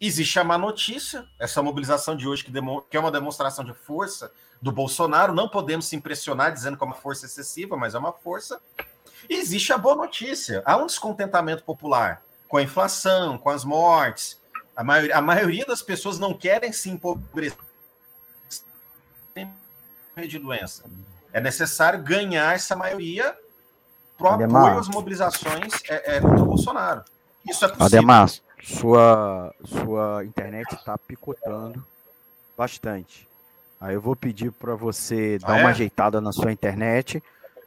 Existe 0.00 0.40
a 0.40 0.42
má 0.42 0.58
notícia, 0.58 1.24
essa 1.38 1.62
mobilização 1.62 2.16
de 2.16 2.26
hoje, 2.26 2.42
que, 2.42 2.50
que 2.90 2.96
é 2.96 2.98
uma 2.98 3.12
demonstração 3.12 3.64
de 3.64 3.72
força 3.74 4.32
do 4.60 4.72
Bolsonaro. 4.72 5.32
Não 5.32 5.48
podemos 5.48 5.86
se 5.86 5.94
impressionar 5.94 6.52
dizendo 6.52 6.76
que 6.76 6.82
é 6.82 6.86
uma 6.88 6.96
força 6.96 7.26
excessiva, 7.26 7.76
mas 7.76 7.94
é 7.94 7.98
uma 8.00 8.12
força. 8.12 8.60
E 9.30 9.34
existe 9.34 9.72
a 9.72 9.78
boa 9.78 9.94
notícia. 9.94 10.60
Há 10.66 10.76
um 10.76 10.86
descontentamento 10.86 11.62
popular 11.62 12.24
com 12.48 12.56
a 12.56 12.62
inflação, 12.64 13.38
com 13.38 13.50
as 13.50 13.64
mortes, 13.64 14.36
a 14.74 14.82
maioria, 14.82 15.16
a 15.16 15.22
maioria 15.22 15.64
das 15.64 15.80
pessoas 15.80 16.18
não 16.18 16.34
querem 16.34 16.72
se 16.72 16.90
empobrecer 16.90 17.56
de 20.26 20.40
doença. 20.40 20.82
É 21.32 21.40
necessário 21.40 22.02
ganhar 22.02 22.54
essa 22.54 22.76
maioria 22.76 23.34
pro 24.18 24.28
apoio 24.28 24.78
às 24.78 24.88
mobilizações 24.88 25.72
é, 25.88 26.16
é, 26.16 26.20
contra 26.20 26.42
o 26.42 26.46
Bolsonaro. 26.46 27.02
Isso 27.48 27.64
é 27.64 27.68
possível. 27.68 27.86
Ademar, 27.86 28.28
sua, 28.62 29.54
sua 29.64 30.24
internet 30.24 30.74
está 30.74 30.96
picotando 30.96 31.84
bastante. 32.56 33.26
Aí 33.80 33.94
eu 33.94 34.00
vou 34.00 34.14
pedir 34.14 34.52
para 34.52 34.74
você 34.76 35.38
dar 35.38 35.54
ah, 35.54 35.56
uma 35.56 35.70
é? 35.70 35.72
ajeitada 35.72 36.20
na 36.20 36.32
sua 36.32 36.52
internet, 36.52 37.22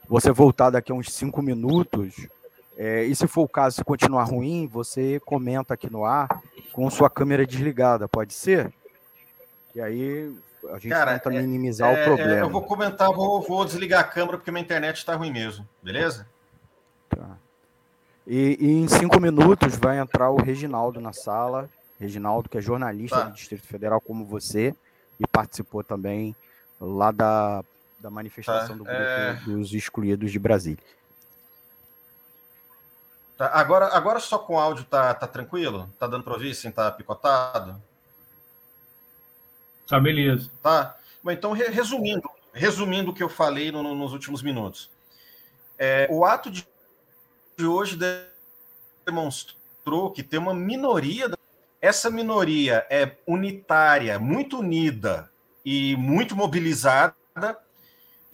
você 0.08 0.30
voltar 0.30 0.70
daqui 0.70 0.90
a 0.90 0.94
uns 0.94 1.12
cinco 1.12 1.42
minutos 1.42 2.14
é, 2.76 3.04
e 3.04 3.16
se 3.16 3.26
for 3.26 3.42
o 3.42 3.48
caso, 3.48 3.76
se 3.76 3.84
continuar 3.84 4.24
ruim, 4.24 4.66
você 4.66 5.18
comenta 5.24 5.72
aqui 5.72 5.90
no 5.90 6.04
ar 6.04 6.28
com 6.72 6.88
sua 6.90 7.08
câmera 7.08 7.46
desligada, 7.46 8.06
pode 8.06 8.34
ser? 8.34 8.70
E 9.74 9.80
aí 9.80 10.30
a 10.70 10.78
gente 10.78 10.88
Cara, 10.88 11.18
tenta 11.18 11.34
é, 11.34 11.40
minimizar 11.40 11.94
é, 11.94 12.00
o 12.00 12.04
problema. 12.04 12.34
É, 12.34 12.40
eu 12.42 12.50
vou 12.50 12.62
comentar, 12.62 13.12
vou, 13.12 13.40
vou, 13.42 13.64
desligar 13.64 14.00
a 14.00 14.04
câmera 14.04 14.38
porque 14.38 14.50
minha 14.50 14.62
internet 14.62 14.96
está 14.96 15.14
ruim 15.14 15.32
mesmo, 15.32 15.66
beleza? 15.82 16.26
Tá. 17.08 17.36
E, 18.26 18.56
e, 18.60 18.70
em 18.70 18.88
cinco 18.88 19.20
minutos 19.20 19.76
vai 19.76 19.98
entrar 19.98 20.30
o 20.30 20.36
Reginaldo 20.36 21.00
na 21.00 21.12
sala. 21.12 21.68
Reginaldo, 21.98 22.48
que 22.48 22.58
é 22.58 22.60
jornalista 22.60 23.16
tá. 23.16 23.24
do 23.24 23.32
Distrito 23.32 23.66
Federal 23.66 24.00
como 24.00 24.24
você, 24.24 24.74
e 25.18 25.26
participou 25.26 25.82
também 25.82 26.36
lá 26.78 27.10
da, 27.10 27.64
da 27.98 28.10
manifestação 28.10 28.68
tá. 28.68 28.74
do 28.74 28.84
grupo 28.84 29.00
é. 29.00 29.34
dos 29.46 29.72
excluídos 29.72 30.30
de 30.30 30.38
Brasília. 30.38 30.82
Tá, 33.36 33.50
agora, 33.52 33.86
agora 33.88 34.20
só 34.20 34.38
com 34.38 34.58
áudio 34.58 34.84
tá, 34.84 35.12
tá 35.14 35.26
tranquilo? 35.26 35.90
Tá 35.98 36.06
dando 36.06 36.24
para 36.24 36.34
ouvir 36.34 36.54
sem 36.54 36.70
tá 36.70 36.90
picotado? 36.90 37.80
Tá, 39.86 40.00
beleza. 40.00 40.50
Tá. 40.62 40.96
Bom, 41.22 41.30
então, 41.30 41.52
resumindo, 41.52 42.28
resumindo 42.52 43.10
o 43.10 43.14
que 43.14 43.22
eu 43.22 43.28
falei 43.28 43.70
no, 43.70 43.82
no, 43.82 43.94
nos 43.94 44.12
últimos 44.12 44.42
minutos. 44.42 44.90
É, 45.78 46.08
o 46.10 46.24
ato 46.24 46.50
de, 46.50 46.66
de 47.56 47.66
hoje 47.66 47.98
demonstrou 49.04 50.10
que 50.10 50.22
tem 50.22 50.38
uma 50.38 50.54
minoria. 50.54 51.30
Essa 51.80 52.10
minoria 52.10 52.86
é 52.90 53.16
unitária, 53.26 54.18
muito 54.18 54.58
unida 54.58 55.30
e 55.64 55.94
muito 55.96 56.34
mobilizada 56.34 57.14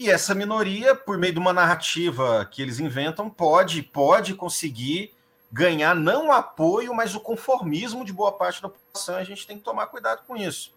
e 0.02 0.10
essa 0.10 0.34
minoria, 0.34 0.96
por 0.96 1.16
meio 1.16 1.32
de 1.32 1.38
uma 1.38 1.52
narrativa 1.52 2.44
que 2.50 2.60
eles 2.60 2.80
inventam, 2.80 3.30
pode, 3.30 3.82
pode 3.82 4.34
conseguir 4.34 5.14
ganhar 5.50 5.94
não 5.94 6.26
o 6.26 6.32
apoio, 6.32 6.92
mas 6.92 7.14
o 7.14 7.20
conformismo 7.20 8.04
de 8.04 8.12
boa 8.12 8.32
parte 8.32 8.60
da 8.60 8.68
população. 8.68 9.14
A 9.14 9.22
gente 9.22 9.46
tem 9.46 9.58
que 9.58 9.62
tomar 9.62 9.86
cuidado 9.86 10.22
com 10.26 10.36
isso. 10.36 10.74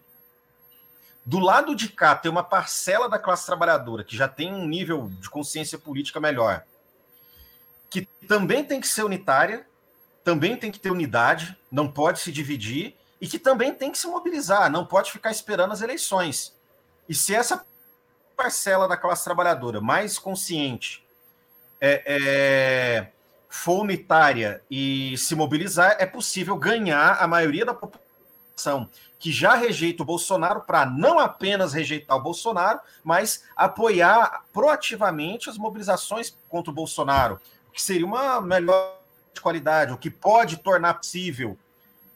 Do 1.26 1.40
lado 1.40 1.76
de 1.76 1.90
cá, 1.90 2.16
tem 2.16 2.30
uma 2.30 2.44
parcela 2.44 3.10
da 3.10 3.18
classe 3.18 3.48
trabalhadora 3.48 4.04
que 4.04 4.16
já 4.16 4.28
tem 4.28 4.54
um 4.54 4.68
nível 4.68 5.10
de 5.20 5.28
consciência 5.28 5.78
política 5.80 6.20
melhor, 6.20 6.64
que 7.90 8.08
também 8.28 8.64
tem 8.64 8.80
que 8.80 8.88
ser 8.88 9.04
unitária, 9.04 9.66
também 10.24 10.56
tem 10.56 10.72
que 10.72 10.80
ter 10.80 10.92
unidade, 10.92 11.58
não 11.72 11.92
pode 11.92 12.20
se 12.20 12.32
dividir, 12.32 12.96
e 13.20 13.28
que 13.28 13.40
também 13.40 13.74
tem 13.74 13.92
que 13.92 13.98
se 13.98 14.06
mobilizar, 14.08 14.70
não 14.70 14.86
pode 14.86 15.12
ficar 15.12 15.32
esperando 15.32 15.72
as 15.72 15.82
eleições. 15.82 16.56
E 17.10 17.16
se 17.16 17.34
essa 17.34 17.66
parcela 18.38 18.88
da 18.88 18.98
classe 18.98 19.24
trabalhadora 19.24 19.82
mais 19.82 20.20
consciente 20.20 21.04
é, 21.82 22.04
é, 22.06 23.08
for 23.50 23.82
unitária 23.82 24.62
e 24.70 25.18
se 25.18 25.34
mobilizar, 25.34 25.96
é 25.98 26.06
possível 26.06 26.56
ganhar 26.56 27.18
a 27.20 27.28
maioria 27.28 27.66
da 27.66 27.74
população 27.74 28.05
que 29.20 29.32
já 29.32 29.56
rejeita 29.56 30.04
o 30.04 30.06
Bolsonaro 30.06 30.62
para 30.62 30.86
não 30.86 31.20
apenas 31.20 31.74
rejeitar 31.74 32.18
o 32.18 32.22
Bolsonaro, 32.22 32.80
mas 33.04 33.44
apoiar 33.56 34.46
proativamente 34.54 35.50
as 35.50 35.58
mobilizações 35.58 36.38
contra 36.50 36.72
o 36.72 36.76
Bolsonaro, 36.76 37.40
que 37.74 37.82
seria 37.82 38.06
uma 38.06 38.40
melhor 38.40 39.00
qualidade, 39.42 39.92
o 39.92 39.98
que 39.98 40.10
pode 40.10 40.58
tornar 40.58 40.96
possível 40.96 41.58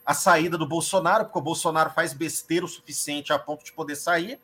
a 0.05 0.13
saída 0.13 0.57
do 0.57 0.67
Bolsonaro, 0.67 1.25
porque 1.25 1.37
o 1.37 1.41
Bolsonaro 1.41 1.91
faz 1.91 2.13
besteira 2.13 2.65
o 2.65 2.69
suficiente 2.69 3.33
a 3.33 3.37
ponto 3.37 3.63
de 3.63 3.71
poder 3.73 3.95
sair, 3.95 4.39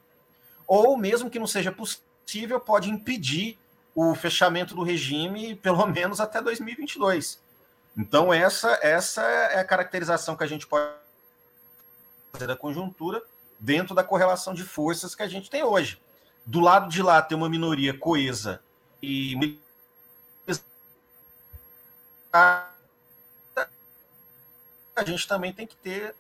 ou 0.68 0.98
mesmo 0.98 1.30
que 1.30 1.40
não 1.40 1.48
seja 1.48 1.72
possível, 1.72 2.60
pode 2.60 2.90
impedir 2.90 3.58
o 3.94 4.14
fechamento 4.14 4.76
do 4.76 4.84
regime 4.84 5.56
pelo 5.56 5.86
menos 5.88 6.20
até 6.20 6.42
2022. 6.42 7.40
Então 7.98 8.34
essa 8.34 8.78
essa 8.82 9.22
é 9.22 9.60
a 9.60 9.64
caracterização 9.64 10.36
que 10.36 10.44
a 10.44 10.48
gente 10.48 10.68
pode 10.68 11.05
da 12.36 12.56
conjuntura 12.56 13.22
dentro 13.60 13.96
da 13.96 14.04
correlação 14.04 14.54
de 14.54 14.64
forças 14.64 15.16
que 15.16 15.24
a 15.24 15.28
gente 15.28 15.50
tem 15.50 15.64
hoje. 15.64 16.00
Do 16.46 16.60
lado 16.60 16.90
de 16.90 17.02
lá 17.02 17.22
tem 17.22 17.38
uma 17.38 17.50
minoria 17.50 17.98
coesa 17.98 18.62
e 19.02 19.58
a 22.32 22.66
gente 25.06 25.28
também 25.28 25.54
tem 25.54 25.66
que 25.66 25.76
ter 25.76 26.14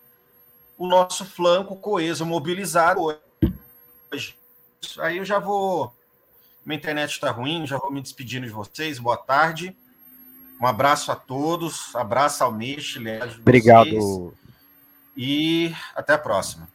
o 0.78 0.88
nosso 0.88 1.26
flanco 1.26 1.76
coeso, 1.76 2.26
mobilizado 2.26 3.02
hoje. 4.12 4.38
Aí 5.00 5.18
eu 5.18 5.26
já 5.26 5.40
vou. 5.40 5.94
Minha 6.66 6.78
internet 6.78 7.12
está 7.12 7.32
ruim, 7.32 7.68
já 7.68 7.78
vou 7.78 7.92
me 7.92 8.02
despedindo 8.02 8.48
de 8.48 8.52
vocês. 8.52 8.98
Boa 8.98 9.18
tarde. 9.18 9.76
Um 10.60 10.66
abraço 10.66 11.12
a 11.12 11.16
todos, 11.16 11.94
abraço 11.96 12.44
ao 12.44 12.52
Meixe, 12.52 13.00
Obrigado. 13.40 14.34
E 15.16 15.74
até 15.96 16.14
a 16.14 16.18
próxima. 16.18 16.68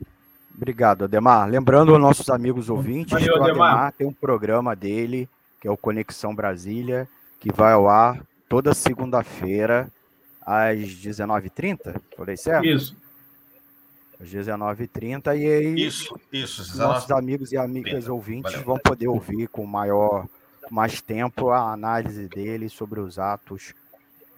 Obrigado, 0.56 1.04
Ademar. 1.04 1.48
Lembrando 1.48 1.92
aos 1.92 2.00
nossos 2.00 2.28
amigos 2.28 2.68
ouvintes 2.68 3.12
Valeu, 3.12 3.34
que 3.34 3.38
o 3.38 3.42
Ademar. 3.42 3.72
Ademar 3.72 3.92
tem 3.92 4.06
um 4.06 4.12
programa 4.12 4.76
dele, 4.76 5.28
que 5.60 5.68
é 5.68 5.70
o 5.70 5.76
Conexão 5.76 6.34
Brasília, 6.34 7.08
que 7.38 7.52
vai 7.52 7.72
ao 7.72 7.88
ar 7.88 8.20
toda 8.48 8.74
segunda-feira 8.74 9.90
às 10.42 10.78
19h30. 10.78 12.00
Falei 12.16 12.36
certo? 12.36 12.66
Isso. 12.66 12.96
Às 14.20 14.28
19h30. 14.28 15.38
E 15.38 15.46
aí, 15.46 15.86
isso, 15.86 16.18
isso. 16.32 16.62
19... 16.62 16.78
nossos 16.78 17.10
amigos 17.10 17.52
e 17.52 17.56
amigas 17.56 18.08
ouvintes 18.08 18.52
Valeu. 18.52 18.66
vão 18.66 18.78
poder 18.78 19.08
ouvir 19.08 19.48
com 19.48 19.64
maior, 19.64 20.26
mais 20.70 21.00
tempo 21.00 21.50
a 21.50 21.72
análise 21.72 22.28
dele 22.28 22.68
sobre 22.68 23.00
os 23.00 23.18
atos 23.18 23.72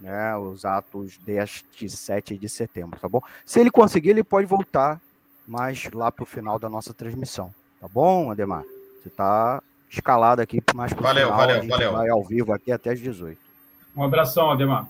né, 0.02 0.36
os 0.36 0.64
atos 0.64 1.16
deste 1.18 1.88
7 1.88 2.36
de 2.36 2.48
setembro, 2.48 2.98
tá 2.98 3.08
bom? 3.08 3.22
Se 3.46 3.60
ele 3.60 3.70
conseguir, 3.70 4.10
ele 4.10 4.24
pode 4.24 4.46
voltar 4.46 5.00
mais 5.46 5.88
lá 5.92 6.10
para 6.10 6.24
o 6.24 6.26
final 6.26 6.58
da 6.58 6.68
nossa 6.68 6.92
transmissão. 6.92 7.54
Tá 7.80 7.86
bom, 7.86 8.30
Ademar? 8.30 8.64
Você 9.00 9.08
está 9.08 9.62
escalado 9.88 10.42
aqui 10.42 10.60
mais 10.74 10.92
para 10.92 11.00
o 11.00 11.02
valeu, 11.04 11.26
final. 11.26 11.38
Valeu, 11.38 11.56
a 11.56 11.60
gente 11.60 11.70
valeu. 11.70 11.92
vai 11.92 12.08
ao 12.08 12.24
vivo 12.24 12.52
aqui 12.52 12.72
até 12.72 12.90
as 12.90 12.98
18. 12.98 13.40
Um 13.96 14.02
abração, 14.02 14.50
Ademar. 14.50 14.88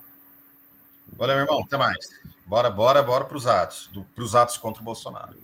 Valeu, 1.16 1.36
meu 1.36 1.44
irmão. 1.44 1.60
Até 1.60 1.76
mais. 1.76 1.98
Bora, 2.46 2.70
bora, 2.70 3.02
bora 3.02 3.24
para 3.26 3.36
os 3.36 3.46
atos. 3.46 3.90
Para 4.14 4.24
os 4.24 4.34
atos 4.34 4.56
contra 4.56 4.80
o 4.80 4.84
Bolsonaro. 4.84 5.34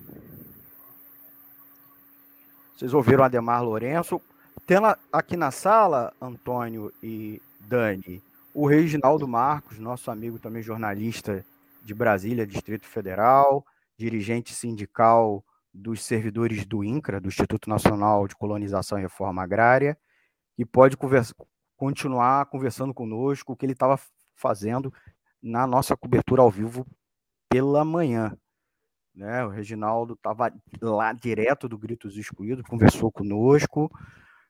Vocês 2.75 2.95
ouviram 2.95 3.23
Ademar 3.23 3.63
Lourenço. 3.63 4.21
Tendo 4.67 4.97
aqui 5.13 5.37
na 5.37 5.51
sala, 5.51 6.13
Antônio 6.21 6.93
e 7.03 7.41
Dani, 7.61 8.23
o 8.55 8.67
Reginaldo 8.67 9.27
Marcos, 9.29 9.79
nosso 9.79 10.11
amigo 10.11 10.39
também 10.39 10.63
jornalista 10.63 11.45
de 11.83 11.95
Brasília, 11.95 12.47
Distrito 12.47 12.87
Federal, 12.87 13.65
dirigente 13.97 14.55
sindical 14.55 15.45
dos 15.73 16.03
servidores 16.03 16.65
do 16.65 16.83
INCRA, 16.83 17.21
do 17.21 17.29
Instituto 17.29 17.69
Nacional 17.69 18.27
de 18.27 18.35
Colonização 18.35 18.99
e 18.99 19.03
Reforma 19.03 19.43
Agrária, 19.43 19.97
e 20.57 20.65
pode 20.65 20.97
conversa, 20.97 21.35
continuar 21.77 22.47
conversando 22.47 22.93
conosco 22.93 23.53
o 23.53 23.57
que 23.57 23.65
ele 23.65 23.73
estava 23.73 23.99
fazendo 24.35 24.93
na 25.43 25.67
nossa 25.67 25.97
cobertura 25.97 26.43
ao 26.43 26.51
vivo 26.51 26.87
pela 27.49 27.85
manhã. 27.85 28.37
Né? 29.15 29.45
O 29.45 29.49
Reginaldo 29.49 30.15
estava 30.15 30.53
lá 30.81 31.13
direto 31.13 31.69
do 31.69 31.79
Gritos 31.79 32.17
Excluídos, 32.17 32.65
conversou 32.65 33.11
conosco. 33.11 33.91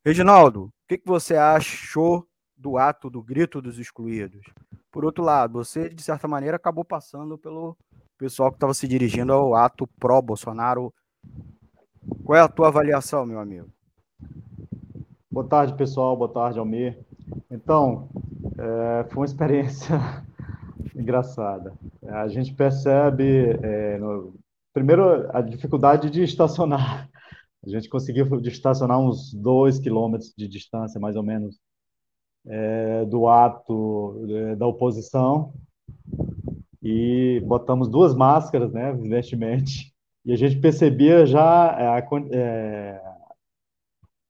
Reginaldo, 0.04 0.64
o 0.64 0.72
que, 0.88 0.98
que 0.98 1.06
você 1.06 1.36
achou 1.36 2.26
do 2.58 2.76
ato 2.76 3.08
do 3.08 3.22
Grito 3.22 3.62
dos 3.62 3.78
Excluídos? 3.78 4.44
Por 4.90 5.04
outro 5.04 5.22
lado, 5.22 5.52
você, 5.52 5.88
de 5.88 6.02
certa 6.02 6.26
maneira, 6.26 6.56
acabou 6.56 6.84
passando 6.84 7.38
pelo 7.38 7.76
pessoal 8.18 8.50
que 8.50 8.56
estava 8.56 8.74
se 8.74 8.88
dirigindo 8.88 9.32
ao 9.32 9.54
ato 9.54 9.86
pró-Bolsonaro. 9.98 10.92
Qual 12.24 12.36
é 12.36 12.40
a 12.40 12.48
tua 12.48 12.68
avaliação, 12.68 13.24
meu 13.24 13.38
amigo? 13.38 13.68
Boa 15.30 15.46
tarde, 15.46 15.74
pessoal. 15.74 16.16
Boa 16.16 16.32
tarde, 16.32 16.58
Almir. 16.58 16.98
Então, 17.50 18.08
é, 18.58 19.04
foi 19.04 19.18
uma 19.18 19.26
experiência 19.26 19.96
engraçada. 20.96 21.72
A 22.02 22.26
gente 22.26 22.52
percebe, 22.54 23.56
é, 23.62 23.98
no, 23.98 24.34
primeiro, 24.72 25.28
a 25.36 25.40
dificuldade 25.40 26.10
de 26.10 26.22
estacionar. 26.22 27.08
A 27.64 27.68
gente 27.68 27.88
conseguiu 27.88 28.26
estacionar 28.42 28.98
uns 28.98 29.32
dois 29.34 29.78
quilômetros 29.78 30.32
de 30.36 30.48
distância, 30.48 31.00
mais 31.00 31.14
ou 31.14 31.22
menos, 31.22 31.56
é, 32.46 33.04
do 33.04 33.28
ato 33.28 34.24
é, 34.28 34.56
da 34.56 34.66
oposição 34.66 35.52
e 36.82 37.42
botamos 37.44 37.88
duas 37.88 38.14
máscaras, 38.14 38.72
né, 38.72 38.90
evidentemente, 38.90 39.92
e 40.24 40.32
a 40.32 40.36
gente 40.36 40.56
percebia 40.56 41.26
já 41.26 41.76
é, 41.78 42.36
é, 42.36 43.00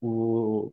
o, 0.00 0.72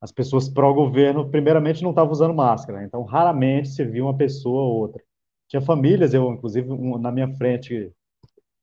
as 0.00 0.12
pessoas 0.12 0.48
pró-governo, 0.48 1.30
primeiramente, 1.30 1.82
não 1.82 1.90
estavam 1.90 2.12
usando 2.12 2.34
máscara, 2.34 2.80
né? 2.80 2.84
então 2.84 3.02
raramente 3.02 3.68
se 3.68 3.84
via 3.84 4.04
uma 4.04 4.16
pessoa 4.16 4.62
ou 4.62 4.80
outra. 4.80 5.02
Tinha 5.48 5.62
famílias, 5.62 6.12
eu, 6.12 6.30
inclusive, 6.30 6.70
um, 6.70 6.98
na 6.98 7.10
minha 7.10 7.34
frente, 7.36 7.90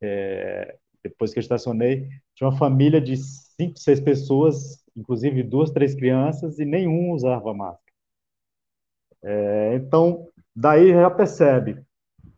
é, 0.02 0.78
depois 1.04 1.34
que 1.34 1.40
eu 1.40 1.42
estacionei, 1.42 2.08
tinha 2.36 2.50
uma 2.50 2.58
família 2.58 3.02
de 3.02 3.18
cinco, 3.18 3.80
seis 3.80 4.00
pessoas, 4.00 4.84
inclusive 4.96 5.42
duas, 5.44 5.72
três 5.72 5.96
crianças, 5.96 6.60
e 6.60 6.66
nenhum 6.66 7.12
usava 7.12 7.54
máscara. 7.54 7.85
É, 9.26 9.76
então, 9.76 10.28
daí 10.56 10.94
já 10.94 11.10
percebe, 11.10 11.84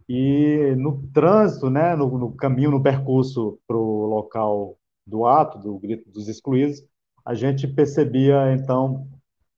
e 0.07 0.73
no 0.77 1.05
trânsito, 1.13 1.69
né, 1.69 1.95
no, 1.95 2.17
no 2.17 2.31
caminho, 2.31 2.71
no 2.71 2.81
percurso 2.81 3.59
para 3.67 3.75
o 3.75 4.05
local 4.05 4.77
do 5.05 5.25
ato, 5.25 5.59
do 5.59 5.77
grito 5.77 6.09
dos 6.09 6.29
excluídos, 6.29 6.81
a 7.25 7.33
gente 7.33 7.67
percebia, 7.67 8.53
então, 8.53 9.05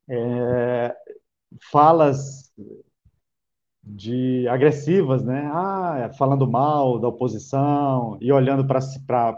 é, 0.10 0.96
falas 1.72 2.52
de 3.84 4.48
agressivas, 4.48 5.24
né? 5.24 5.50
Ah, 5.52 6.12
falando 6.18 6.50
mal 6.50 7.00
da 7.00 7.08
oposição 7.08 8.18
e 8.22 8.32
olhando 8.32 8.66
para 8.66 8.80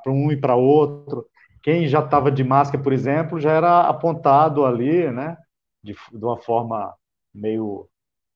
um 0.07 0.31
e 0.31 0.37
para 0.37 0.55
outro. 0.55 1.25
Quem 1.61 1.87
já 1.87 1.99
estava 2.03 2.31
de 2.31 2.43
máscara, 2.43 2.81
por 2.83 2.91
exemplo, 2.93 3.39
já 3.39 3.51
era 3.51 3.81
apontado 3.81 4.65
ali, 4.65 5.09
né? 5.11 5.37
De, 5.83 5.93
de 5.93 6.23
uma 6.23 6.37
forma 6.37 6.93
meio 7.33 7.87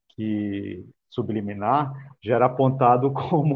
que 0.09 0.85
subliminar, 1.09 1.93
já 2.21 2.35
era 2.35 2.45
apontado 2.45 3.11
como 3.13 3.55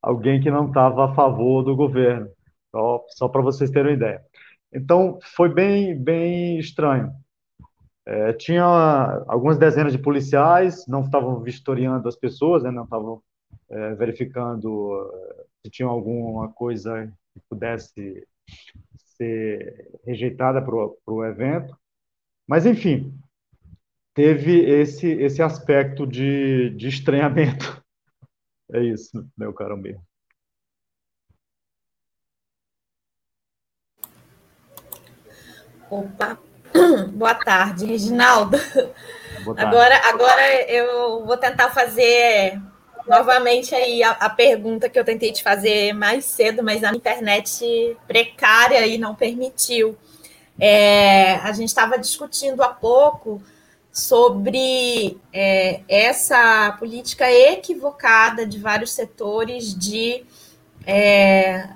alguém 0.00 0.40
que 0.40 0.50
não 0.50 0.68
estava 0.68 1.06
a 1.06 1.14
favor 1.14 1.62
do 1.62 1.74
governo, 1.74 2.28
só, 2.70 3.04
só 3.10 3.28
para 3.28 3.42
vocês 3.42 3.70
terem 3.70 3.92
uma 3.92 3.96
ideia. 3.96 4.22
Então, 4.72 5.18
foi 5.22 5.48
bem, 5.48 5.96
bem 5.96 6.58
estranho. 6.58 7.12
É, 8.06 8.32
tinha 8.34 8.64
algumas 9.26 9.56
dezenas 9.56 9.92
de 9.92 9.98
policiais, 9.98 10.86
não 10.86 11.02
estavam 11.02 11.40
vistoriando 11.40 12.06
as 12.06 12.16
pessoas, 12.16 12.62
né, 12.62 12.70
não 12.70 12.84
estavam 12.84 13.22
é, 13.70 13.94
verificando 13.94 15.10
é, 15.10 15.44
se 15.64 15.70
tinha 15.70 15.88
alguma 15.88 16.52
coisa 16.52 17.10
que 17.32 17.40
pudesse 17.48 18.26
ser 19.16 19.90
rejeitada 20.04 20.60
para 20.60 20.74
o 21.06 21.24
evento. 21.24 21.76
Mas, 22.46 22.66
enfim, 22.66 23.16
teve 24.14 24.60
esse, 24.64 25.08
esse 25.08 25.42
aspecto 25.42 26.06
de, 26.06 26.70
de 26.70 26.88
estranhamento. 26.88 27.82
É 28.72 28.82
isso, 28.82 29.24
meu 29.36 29.52
caro 29.52 29.76
mesmo. 29.76 30.02
Opa, 35.90 36.38
boa 37.12 37.34
tarde, 37.34 37.84
Reginaldo. 37.84 38.56
Boa 39.44 39.54
tarde. 39.54 39.76
Agora, 39.76 39.96
agora 40.08 40.70
eu 40.72 41.26
vou 41.26 41.36
tentar 41.36 41.70
fazer 41.70 42.58
novamente 43.06 43.74
aí 43.74 44.02
a, 44.02 44.12
a, 44.12 44.30
pergunta 44.30 44.88
que 44.88 44.98
eu 44.98 45.04
tentei 45.04 45.30
te 45.30 45.42
fazer 45.42 45.92
mais 45.92 46.24
cedo, 46.24 46.62
mas 46.64 46.82
a 46.82 46.90
internet 46.90 47.96
precária 48.08 48.84
e 48.86 48.96
não 48.96 49.14
permitiu. 49.14 49.96
É, 50.58 51.34
a 51.36 51.52
gente 51.52 51.68
estava 51.68 51.98
discutindo 51.98 52.62
há 52.62 52.68
pouco 52.70 53.42
sobre 53.94 55.20
é, 55.32 55.82
essa 55.88 56.74
política 56.80 57.30
equivocada 57.30 58.44
de 58.44 58.58
vários 58.58 58.92
setores 58.92 59.72
de 59.72 60.24
é, 60.84 61.68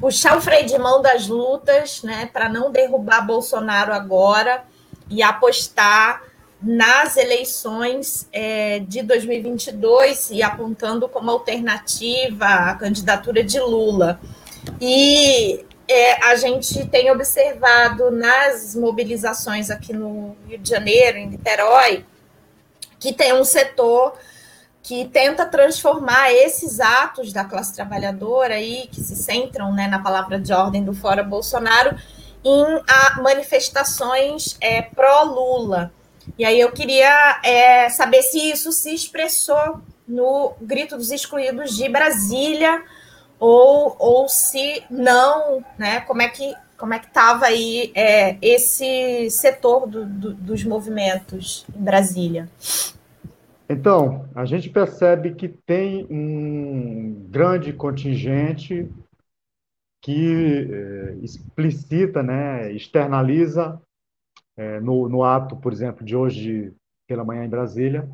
puxar 0.00 0.38
o 0.38 0.40
freio 0.40 0.64
de 0.66 0.78
mão 0.78 1.02
das 1.02 1.26
lutas, 1.26 2.04
né, 2.04 2.30
para 2.32 2.48
não 2.48 2.70
derrubar 2.70 3.26
Bolsonaro 3.26 3.92
agora 3.92 4.64
e 5.10 5.20
apostar 5.20 6.22
nas 6.62 7.16
eleições 7.16 8.28
é, 8.32 8.78
de 8.78 9.02
2022 9.02 10.30
e 10.30 10.44
apontando 10.44 11.08
como 11.08 11.28
alternativa 11.32 12.46
a 12.46 12.74
candidatura 12.76 13.42
de 13.42 13.58
Lula. 13.58 14.20
E 14.80 15.64
é, 15.88 16.24
a 16.24 16.36
gente 16.36 16.86
tem 16.86 17.10
observado 17.10 18.10
nas 18.10 18.74
mobilizações 18.74 19.70
aqui 19.70 19.92
no 19.92 20.36
Rio 20.46 20.58
de 20.58 20.68
Janeiro, 20.68 21.18
em 21.18 21.28
Niterói, 21.28 22.04
que 22.98 23.12
tem 23.12 23.32
um 23.32 23.44
setor 23.44 24.18
que 24.82 25.04
tenta 25.06 25.44
transformar 25.46 26.32
esses 26.32 26.78
atos 26.78 27.32
da 27.32 27.44
classe 27.44 27.74
trabalhadora 27.74 28.54
aí, 28.54 28.88
que 28.90 29.00
se 29.00 29.16
centram 29.16 29.72
né, 29.72 29.88
na 29.88 29.98
palavra 29.98 30.38
de 30.38 30.52
ordem 30.52 30.84
do 30.84 30.94
Fora 30.94 31.24
Bolsonaro, 31.24 31.96
em 32.44 32.82
a, 32.88 33.20
manifestações 33.20 34.56
é, 34.60 34.82
pró-Lula. 34.82 35.92
E 36.38 36.44
aí 36.44 36.60
eu 36.60 36.70
queria 36.70 37.40
é, 37.44 37.88
saber 37.88 38.22
se 38.22 38.38
isso 38.38 38.70
se 38.70 38.94
expressou 38.94 39.80
no 40.06 40.54
Grito 40.60 40.96
dos 40.96 41.10
Excluídos 41.10 41.76
de 41.76 41.88
Brasília, 41.88 42.84
ou, 43.38 43.96
ou 43.98 44.28
se 44.28 44.82
não, 44.90 45.64
né? 45.78 46.00
Como 46.00 46.22
é 46.22 46.28
que 46.28 46.54
como 46.76 46.92
é 46.92 46.98
que 46.98 47.06
estava 47.06 47.46
aí 47.46 47.90
é, 47.94 48.36
esse 48.42 49.30
setor 49.30 49.86
do, 49.86 50.04
do, 50.04 50.34
dos 50.34 50.62
movimentos 50.62 51.66
em 51.74 51.82
Brasília? 51.82 52.48
Então, 53.68 54.28
a 54.34 54.44
gente 54.44 54.68
percebe 54.68 55.34
que 55.34 55.48
tem 55.48 56.06
um 56.10 57.26
grande 57.30 57.72
contingente 57.72 58.88
que 60.02 60.68
é, 60.70 61.14
explicita, 61.22 62.22
né, 62.22 62.70
externaliza 62.72 63.80
é, 64.56 64.78
no, 64.80 65.08
no 65.08 65.24
ato, 65.24 65.56
por 65.56 65.72
exemplo, 65.72 66.04
de 66.04 66.14
hoje 66.14 66.72
pela 67.08 67.24
manhã 67.24 67.44
em 67.44 67.48
Brasília, 67.48 68.08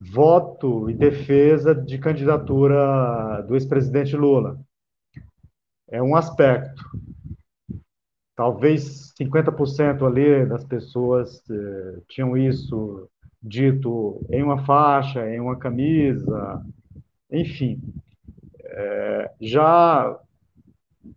voto 0.00 0.88
e 0.88 0.94
defesa 0.94 1.74
de 1.74 1.98
candidatura 1.98 3.42
do 3.42 3.54
ex-presidente 3.54 4.16
Lula. 4.16 4.58
É 5.88 6.02
um 6.02 6.16
aspecto. 6.16 6.82
Talvez 8.34 9.12
50% 9.20 10.06
ali 10.06 10.46
das 10.46 10.64
pessoas 10.64 11.42
eh, 11.50 12.00
tinham 12.08 12.36
isso 12.36 13.06
dito 13.42 14.24
em 14.30 14.42
uma 14.42 14.64
faixa, 14.64 15.28
em 15.28 15.40
uma 15.40 15.56
camisa, 15.56 16.64
enfim. 17.30 17.80
É, 18.64 19.30
já 19.40 20.18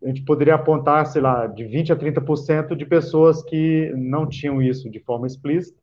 a 0.01 0.07
gente 0.07 0.23
poderia 0.23 0.55
apontar, 0.55 1.05
sei 1.05 1.21
lá, 1.21 1.47
de 1.47 1.63
20% 1.65 1.91
a 1.91 1.95
30% 1.95 2.75
de 2.75 2.85
pessoas 2.85 3.43
que 3.43 3.91
não 3.95 4.27
tinham 4.27 4.61
isso 4.61 4.89
de 4.89 4.99
forma 4.99 5.27
explícita, 5.27 5.82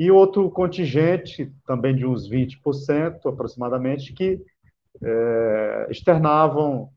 e 0.00 0.10
outro 0.10 0.50
contingente, 0.50 1.52
também 1.66 1.94
de 1.94 2.06
uns 2.06 2.26
20% 2.26 3.26
aproximadamente, 3.26 4.14
que 4.14 4.42
é, 5.04 5.88
externavam 5.90 6.90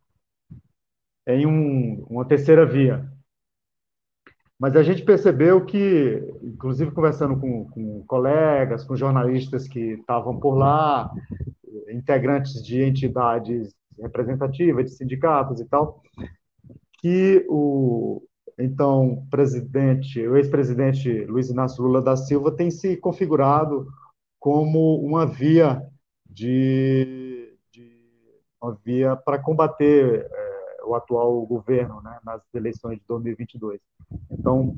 em 1.27 1.45
um, 1.45 2.05
uma 2.09 2.23
terceira 2.23 2.65
via. 2.65 3.05
Mas 4.57 4.77
a 4.77 4.83
gente 4.83 5.03
percebeu 5.03 5.65
que, 5.65 6.23
inclusive 6.41 6.91
conversando 6.91 7.37
com, 7.37 7.65
com 7.71 8.05
colegas, 8.05 8.85
com 8.85 8.95
jornalistas 8.95 9.67
que 9.67 9.95
estavam 9.95 10.39
por 10.39 10.55
lá, 10.55 11.11
integrantes 11.89 12.63
de 12.63 12.81
entidades 12.83 13.75
representativas, 13.99 14.85
de 14.85 14.91
sindicatos 14.91 15.59
e 15.59 15.65
tal, 15.65 16.01
que 17.01 17.45
o, 17.49 18.23
então, 18.57 19.25
presidente, 19.29 20.25
o 20.27 20.37
ex-presidente 20.37 21.25
Luiz 21.25 21.49
Inácio 21.49 21.83
Lula 21.83 22.01
da 22.01 22.15
Silva 22.15 22.51
tem 22.51 22.69
se 22.69 22.95
configurado 22.97 23.87
como 24.39 24.97
uma 25.03 25.25
via 25.25 25.81
de, 26.29 27.55
de 27.71 27.97
uma 28.61 28.77
via 28.85 29.15
para 29.15 29.39
combater 29.39 30.27
é, 30.29 30.83
o 30.85 30.95
atual 30.95 31.45
governo, 31.45 32.01
né, 32.01 32.19
nas 32.23 32.41
eleições 32.53 32.99
de 32.99 33.05
2022. 33.07 33.79
Então, 34.31 34.75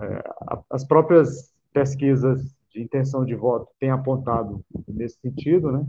é, 0.00 0.22
as 0.70 0.84
próprias 0.84 1.52
pesquisas 1.72 2.54
de 2.70 2.82
intenção 2.82 3.24
de 3.24 3.34
voto 3.34 3.68
têm 3.78 3.90
apontado 3.90 4.64
nesse 4.88 5.18
sentido, 5.20 5.70
né? 5.70 5.86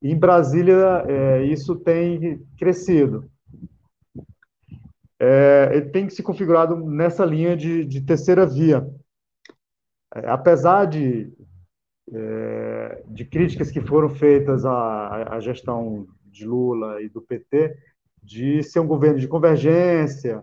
Em 0.00 0.16
Brasília 0.16 1.04
é, 1.06 1.44
isso 1.44 1.76
tem 1.76 2.44
crescido 2.56 3.30
é, 5.24 5.70
ele 5.72 5.90
tem 5.90 6.04
que 6.04 6.12
se 6.12 6.20
configurado 6.20 6.74
nessa 6.74 7.24
linha 7.24 7.56
de, 7.56 7.84
de 7.84 8.00
terceira 8.00 8.44
via. 8.44 8.84
É, 10.16 10.28
apesar 10.28 10.84
de, 10.86 11.32
é, 12.12 13.04
de 13.06 13.24
críticas 13.24 13.70
que 13.70 13.80
foram 13.80 14.08
feitas 14.10 14.64
à, 14.64 15.36
à 15.36 15.38
gestão 15.38 16.08
de 16.24 16.44
Lula 16.44 17.00
e 17.00 17.08
do 17.08 17.22
PT, 17.22 17.76
de 18.20 18.64
ser 18.64 18.80
um 18.80 18.86
governo 18.86 19.20
de 19.20 19.28
convergência, 19.28 20.42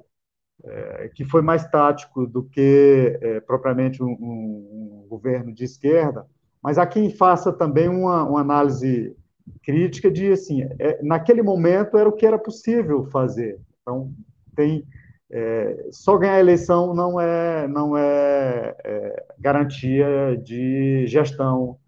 é, 0.63 1.09
que 1.09 1.25
foi 1.25 1.41
mais 1.41 1.67
tático 1.67 2.25
do 2.25 2.43
que 2.43 3.19
é, 3.21 3.41
propriamente 3.41 4.01
um, 4.01 4.11
um, 4.11 5.01
um, 5.03 5.07
governo 5.09 5.53
de 5.53 5.65
esquerda, 5.65 6.25
mas 6.63 6.77
há 6.77 6.87
quem 6.87 7.09
faça 7.09 7.51
também 7.51 7.89
uma, 7.89 8.23
uma 8.23 8.39
análise 8.39 9.13
crítica 9.61 10.09
de, 10.09 10.31
assim, 10.31 10.61
é, 10.79 11.03
naquele 11.03 11.41
momento 11.41 11.97
era 11.97 12.07
o 12.07 12.13
que 12.13 12.25
era 12.25 12.39
possível 12.39 13.03
fazer. 13.05 13.59
Então, 13.81 14.13
tem 14.59 14.85
é, 15.31 15.87
só 15.91 16.17
ganhar 16.17 16.35
a 16.35 16.39
eleição 16.39 16.93
não 16.93 17.19
é 17.19 17.67
não 17.67 17.95
é, 17.95 18.75
é 18.83 19.25
garantia 19.37 20.35
de 20.43 21.07
gestão 21.07 21.79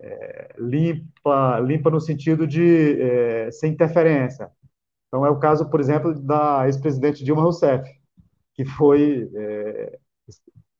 é, 0.00 0.54
limpa 0.58 1.60
limpa 1.60 1.90
no 1.90 2.00
sentido 2.00 2.46
de 2.46 3.00
é, 3.00 3.50
sem 3.52 3.72
interferência. 3.72 4.50
Então 5.06 5.24
é 5.24 5.30
o 5.30 5.38
caso 5.38 5.70
por 5.70 5.80
exemplo 5.80 6.12
da 6.18 6.66
ex-presidente 6.66 7.24
Dilma 7.24 7.42
Rousseff 7.42 7.88
que 8.54 8.64
foi 8.64 9.30
é, 9.34 9.98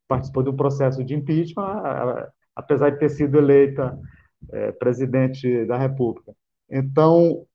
participou 0.09 0.43
de 0.43 0.51
um 0.51 0.57
processo 0.57 1.05
de 1.05 1.15
impeachment 1.15 2.31
apesar 2.57 2.91
de 2.91 2.99
ter 2.99 3.11
sido 3.11 3.39
eleita 3.39 3.97
é, 4.51 4.73
presidente 4.73 5.67
da 5.67 5.77
República. 5.77 6.35
Então 6.69 7.47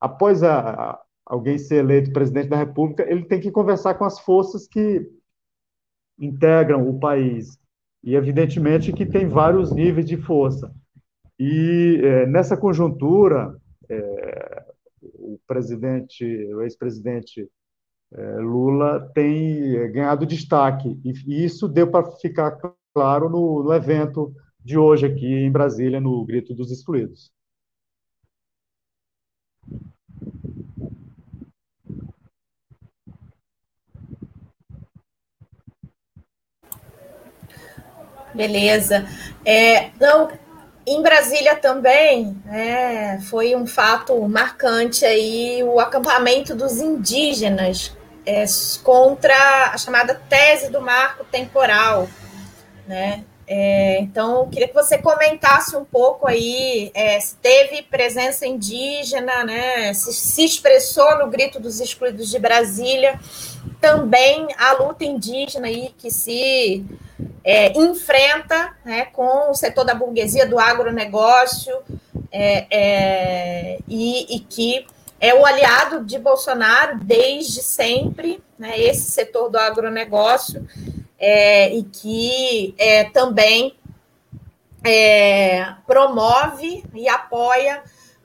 após 0.00 0.44
a, 0.44 1.00
alguém 1.26 1.58
ser 1.58 1.76
eleito 1.76 2.12
presidente 2.12 2.48
da 2.48 2.56
República, 2.56 3.08
ele 3.10 3.24
tem 3.24 3.40
que 3.40 3.50
conversar 3.50 3.94
com 3.94 4.04
as 4.04 4.20
forças 4.20 4.66
que 4.66 5.08
integram 6.18 6.88
o 6.88 6.98
país. 6.98 7.58
E, 8.02 8.14
evidentemente, 8.14 8.92
que 8.92 9.06
tem 9.06 9.26
vários 9.26 9.72
níveis 9.72 10.06
de 10.06 10.16
força. 10.16 10.72
E, 11.38 12.00
é, 12.02 12.26
nessa 12.26 12.56
conjuntura, 12.56 13.56
é, 13.88 14.64
o 15.02 15.38
presidente, 15.46 16.24
o 16.24 16.62
ex-presidente 16.62 17.48
é, 18.12 18.36
Lula 18.36 19.10
tem 19.14 19.76
é, 19.76 19.88
ganhado 19.88 20.26
destaque. 20.26 21.00
E, 21.02 21.12
e 21.26 21.44
isso 21.44 21.66
deu 21.66 21.90
para 21.90 22.04
ficar 22.12 22.58
claro 22.94 23.28
no, 23.28 23.62
no 23.62 23.72
evento 23.72 24.34
de 24.62 24.78
hoje 24.78 25.06
aqui 25.06 25.26
em 25.26 25.50
Brasília, 25.50 26.00
no 26.00 26.24
Grito 26.24 26.54
dos 26.54 26.70
Excluídos. 26.70 27.32
Beleza. 38.34 39.06
É, 39.44 39.84
então, 39.84 40.28
em 40.86 41.02
Brasília 41.02 41.56
também 41.56 42.36
é, 42.50 43.18
foi 43.22 43.54
um 43.54 43.66
fato 43.66 44.20
marcante 44.28 45.04
aí 45.04 45.62
o 45.62 45.80
acampamento 45.80 46.54
dos 46.54 46.78
indígenas 46.78 47.96
é, 48.26 48.44
contra 48.82 49.72
a 49.72 49.78
chamada 49.78 50.20
tese 50.28 50.70
do 50.70 50.80
marco 50.80 51.24
temporal, 51.24 52.08
né? 52.86 53.24
É, 53.46 54.00
então, 54.00 54.48
queria 54.48 54.68
que 54.68 54.74
você 54.74 54.96
comentasse 54.96 55.76
um 55.76 55.84
pouco 55.84 56.26
aí 56.26 56.90
é, 56.94 57.20
se 57.20 57.36
teve 57.36 57.82
presença 57.82 58.46
indígena, 58.46 59.44
né? 59.44 59.92
Se, 59.92 60.12
se 60.14 60.44
expressou 60.44 61.18
no 61.18 61.28
grito 61.28 61.60
dos 61.60 61.78
excluídos 61.78 62.30
de 62.30 62.38
Brasília, 62.38 63.20
também 63.80 64.48
a 64.58 64.72
luta 64.72 65.04
indígena 65.04 65.66
aí 65.66 65.94
que 65.98 66.10
se 66.10 66.84
é, 67.44 67.76
enfrenta 67.78 68.74
né, 68.84 69.04
com 69.06 69.50
o 69.50 69.54
setor 69.54 69.84
da 69.84 69.94
burguesia, 69.94 70.46
do 70.46 70.58
agronegócio, 70.58 71.76
é, 72.32 72.66
é, 72.70 73.78
e, 73.86 74.36
e, 74.36 74.40
que 74.40 74.86
é 75.20 75.34
o 75.34 75.44
aliado 75.44 76.04
de 76.04 76.18
Bolsonaro 76.18 76.98
desde 76.98 77.62
sempre, 77.62 78.42
né, 78.58 78.80
esse 78.80 79.10
setor 79.10 79.50
do 79.50 79.58
agronegócio, 79.58 80.66
é, 81.18 81.72
e 81.72 81.84
que 81.84 82.74
é, 82.78 83.04
também 83.04 83.76
é, 84.82 85.74
promove 85.86 86.82
e 86.94 87.08
apoia 87.08 87.82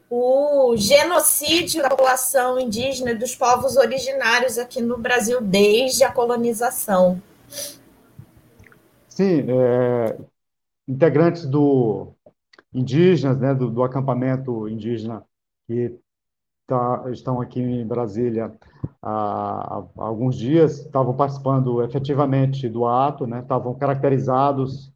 o 0.09 0.75
genocídio 0.75 1.83
da 1.83 1.89
população 1.89 2.59
indígena 2.59 3.11
e 3.11 3.15
dos 3.15 3.35
povos 3.35 3.77
originários 3.77 4.57
aqui 4.57 4.81
no 4.81 4.97
Brasil 4.97 5.39
desde 5.39 6.03
a 6.03 6.11
colonização. 6.11 7.21
Sim, 9.19 9.43
é, 9.49 10.17
integrantes 10.87 11.45
do 11.45 12.13
indígenas, 12.73 13.37
né, 13.37 13.53
do, 13.53 13.69
do 13.69 13.83
acampamento 13.83 14.65
indígena 14.69 15.25
que 15.67 15.99
tá, 16.65 17.03
estão 17.11 17.41
aqui 17.41 17.59
em 17.59 17.85
Brasília 17.85 18.57
há, 19.01 19.09
há, 19.75 19.87
alguns 19.97 20.37
dias, 20.37 20.85
estavam 20.85 21.13
participando 21.17 21.83
efetivamente 21.83 22.69
do 22.69 22.85
ato, 22.85 23.27
né, 23.27 23.41
estavam 23.41 23.75
caracterizados 23.75 24.89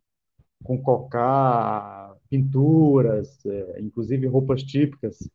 com 0.64 0.82
cocá, 0.82 2.16
pinturas, 2.30 3.46
é, 3.46 3.82
inclusive 3.82 4.26
roupas 4.26 4.64
típicas. 4.64 5.30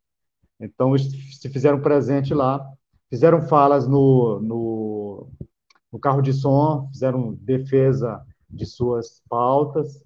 Então, 0.59 0.97
se 0.97 1.47
fizeram 1.51 1.82
presente 1.82 2.32
lá, 2.32 2.66
fizeram 3.10 3.43
falas 3.43 3.86
no, 3.86 4.40
no, 4.40 5.28
no 5.93 5.98
carro 5.98 6.23
de 6.23 6.32
som, 6.32 6.89
fizeram 6.90 7.35
defesa 7.35 8.27
de 8.51 8.66
suas 8.66 9.23
pautas. 9.29 10.03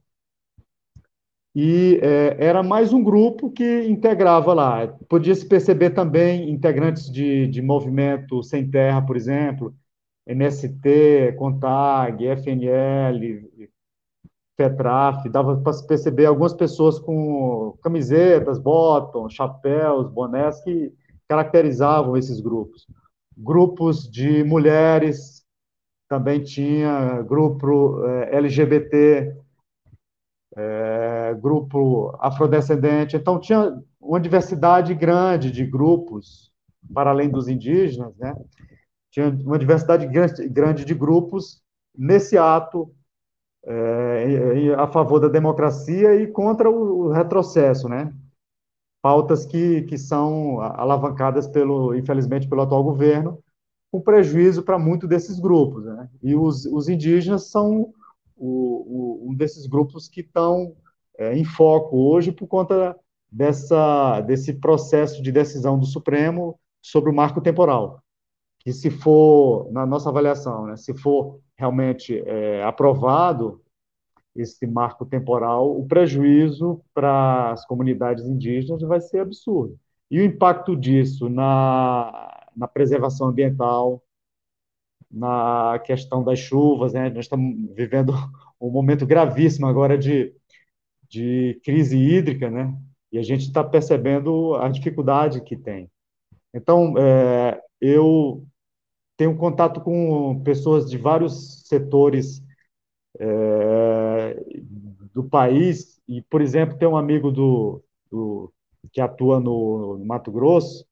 e 1.54 2.00
é, 2.02 2.36
era 2.46 2.62
mais 2.62 2.92
um 2.92 3.02
grupo 3.02 3.50
que 3.50 3.84
integrava 3.86 4.54
lá. 4.54 4.88
Podia 5.08 5.34
se 5.34 5.46
perceber 5.46 5.90
também 5.90 6.50
integrantes 6.50 7.10
de, 7.10 7.46
de 7.48 7.60
movimento 7.60 8.42
sem 8.42 8.70
terra, 8.70 9.02
por 9.02 9.16
exemplo, 9.16 9.74
MST, 10.26 11.34
CONTAG, 11.36 12.26
FNL, 12.26 13.70
FETRAF, 14.56 15.28
dava 15.28 15.56
para 15.56 15.72
se 15.72 15.86
perceber 15.86 16.26
algumas 16.26 16.54
pessoas 16.54 16.98
com 16.98 17.76
camisetas, 17.82 18.58
botões, 18.58 19.34
chapéus, 19.34 20.08
bonés 20.10 20.62
que 20.62 20.92
caracterizavam 21.28 22.16
esses 22.16 22.40
grupos. 22.40 22.86
Grupos 23.36 24.08
de 24.10 24.44
mulheres, 24.44 25.41
também 26.12 26.42
tinha 26.42 27.22
grupo 27.22 28.04
é, 28.04 28.36
LGBT, 28.36 29.34
é, 30.54 31.34
grupo 31.40 32.14
afrodescendente. 32.20 33.16
Então, 33.16 33.40
tinha 33.40 33.82
uma 33.98 34.20
diversidade 34.20 34.94
grande 34.94 35.50
de 35.50 35.64
grupos, 35.64 36.52
para 36.92 37.08
além 37.08 37.30
dos 37.30 37.48
indígenas, 37.48 38.14
né? 38.18 38.36
Tinha 39.10 39.30
uma 39.30 39.58
diversidade 39.58 40.06
grande 40.06 40.84
de 40.84 40.92
grupos 40.92 41.62
nesse 41.96 42.36
ato 42.36 42.94
é, 43.64 44.74
a 44.76 44.86
favor 44.86 45.18
da 45.18 45.28
democracia 45.28 46.14
e 46.16 46.26
contra 46.26 46.68
o, 46.68 47.08
retrocesso, 47.10 47.88
né? 47.88 48.12
Pautas 49.00 49.46
que, 49.46 49.80
que 49.84 49.96
são 49.96 50.60
alavancadas, 50.60 51.48
pelo, 51.48 51.94
infelizmente, 51.94 52.46
pelo 52.46 52.60
atual 52.60 52.84
governo, 52.84 53.42
com 53.92 54.00
prejuízo 54.00 54.62
para 54.62 54.78
muitos 54.78 55.06
desses 55.06 55.38
grupos. 55.38 55.84
Né? 55.84 56.08
E 56.22 56.34
os, 56.34 56.64
os 56.64 56.88
indígenas 56.88 57.50
são 57.50 57.92
o, 58.34 59.26
o, 59.26 59.30
um 59.30 59.34
desses 59.34 59.66
grupos 59.66 60.08
que 60.08 60.22
estão 60.22 60.74
é, 61.18 61.36
em 61.36 61.44
foco 61.44 61.96
hoje 61.96 62.32
por 62.32 62.46
conta 62.46 62.98
dessa, 63.30 64.22
desse 64.22 64.54
processo 64.54 65.22
de 65.22 65.30
decisão 65.30 65.78
do 65.78 65.84
Supremo 65.84 66.58
sobre 66.80 67.10
o 67.10 67.14
marco 67.14 67.42
temporal. 67.42 68.02
Que, 68.60 68.72
se 68.72 68.90
for, 68.90 69.70
na 69.70 69.84
nossa 69.84 70.08
avaliação, 70.08 70.66
né, 70.66 70.76
se 70.76 70.94
for 70.94 71.40
realmente 71.56 72.18
é, 72.26 72.62
aprovado 72.64 73.60
esse 74.34 74.66
marco 74.66 75.04
temporal, 75.04 75.78
o 75.78 75.86
prejuízo 75.86 76.80
para 76.94 77.52
as 77.52 77.66
comunidades 77.66 78.24
indígenas 78.24 78.80
vai 78.80 79.00
ser 79.00 79.18
absurdo. 79.18 79.78
E 80.10 80.18
o 80.18 80.24
impacto 80.24 80.74
disso 80.74 81.28
na, 81.28 82.41
na 82.56 82.68
preservação 82.68 83.28
ambiental, 83.28 84.02
na 85.10 85.78
questão 85.84 86.24
das 86.24 86.38
chuvas, 86.38 86.92
né? 86.92 87.10
nós 87.10 87.26
estamos 87.26 87.74
vivendo 87.74 88.12
um 88.60 88.70
momento 88.70 89.06
gravíssimo 89.06 89.66
agora 89.66 89.98
de, 89.98 90.34
de 91.08 91.60
crise 91.64 91.96
hídrica, 91.96 92.50
né? 92.50 92.74
e 93.10 93.18
a 93.18 93.22
gente 93.22 93.42
está 93.42 93.62
percebendo 93.62 94.54
a 94.54 94.68
dificuldade 94.68 95.42
que 95.42 95.56
tem. 95.56 95.90
Então, 96.54 96.94
é, 96.96 97.60
eu 97.80 98.46
tenho 99.16 99.36
contato 99.36 99.80
com 99.80 100.42
pessoas 100.42 100.90
de 100.90 100.96
vários 100.96 101.66
setores 101.66 102.42
é, 103.18 104.42
do 105.12 105.24
país, 105.24 106.00
e, 106.08 106.22
por 106.22 106.40
exemplo, 106.40 106.76
tem 106.78 106.88
um 106.88 106.96
amigo 106.96 107.30
do, 107.30 107.82
do 108.10 108.52
que 108.90 109.00
atua 109.00 109.38
no, 109.38 109.98
no, 109.98 110.04
Mato 110.04 110.32
Grosso, 110.32 110.86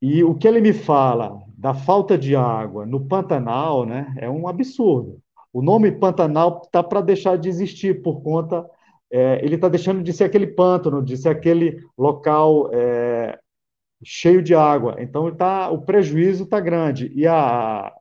e 0.00 0.22
o 0.22 0.34
que 0.34 0.46
ele 0.46 0.60
me 0.60 0.72
fala 0.72 1.42
da 1.56 1.74
falta 1.74 2.16
de 2.16 2.36
água 2.36 2.86
no 2.86 3.06
Pantanal 3.06 3.84
né, 3.84 4.14
é 4.18 4.30
um 4.30 4.46
absurdo. 4.46 5.20
O 5.52 5.60
nome 5.60 5.90
Pantanal 5.90 6.62
está 6.64 6.82
para 6.82 7.00
deixar 7.00 7.36
de 7.36 7.48
existir 7.48 8.02
por 8.02 8.22
conta. 8.22 8.68
É, 9.10 9.44
ele 9.44 9.56
está 9.56 9.68
deixando 9.68 10.02
de 10.02 10.12
ser 10.12 10.24
aquele 10.24 10.46
pântano, 10.46 11.02
de 11.02 11.16
ser 11.16 11.30
aquele 11.30 11.82
local 11.96 12.70
é, 12.72 13.38
cheio 14.04 14.42
de 14.42 14.54
água. 14.54 14.96
Então, 14.98 15.34
tá, 15.34 15.70
o 15.70 15.82
prejuízo 15.82 16.44
está 16.44 16.60
grande. 16.60 17.10
E 17.14 17.26
a, 17.26 17.92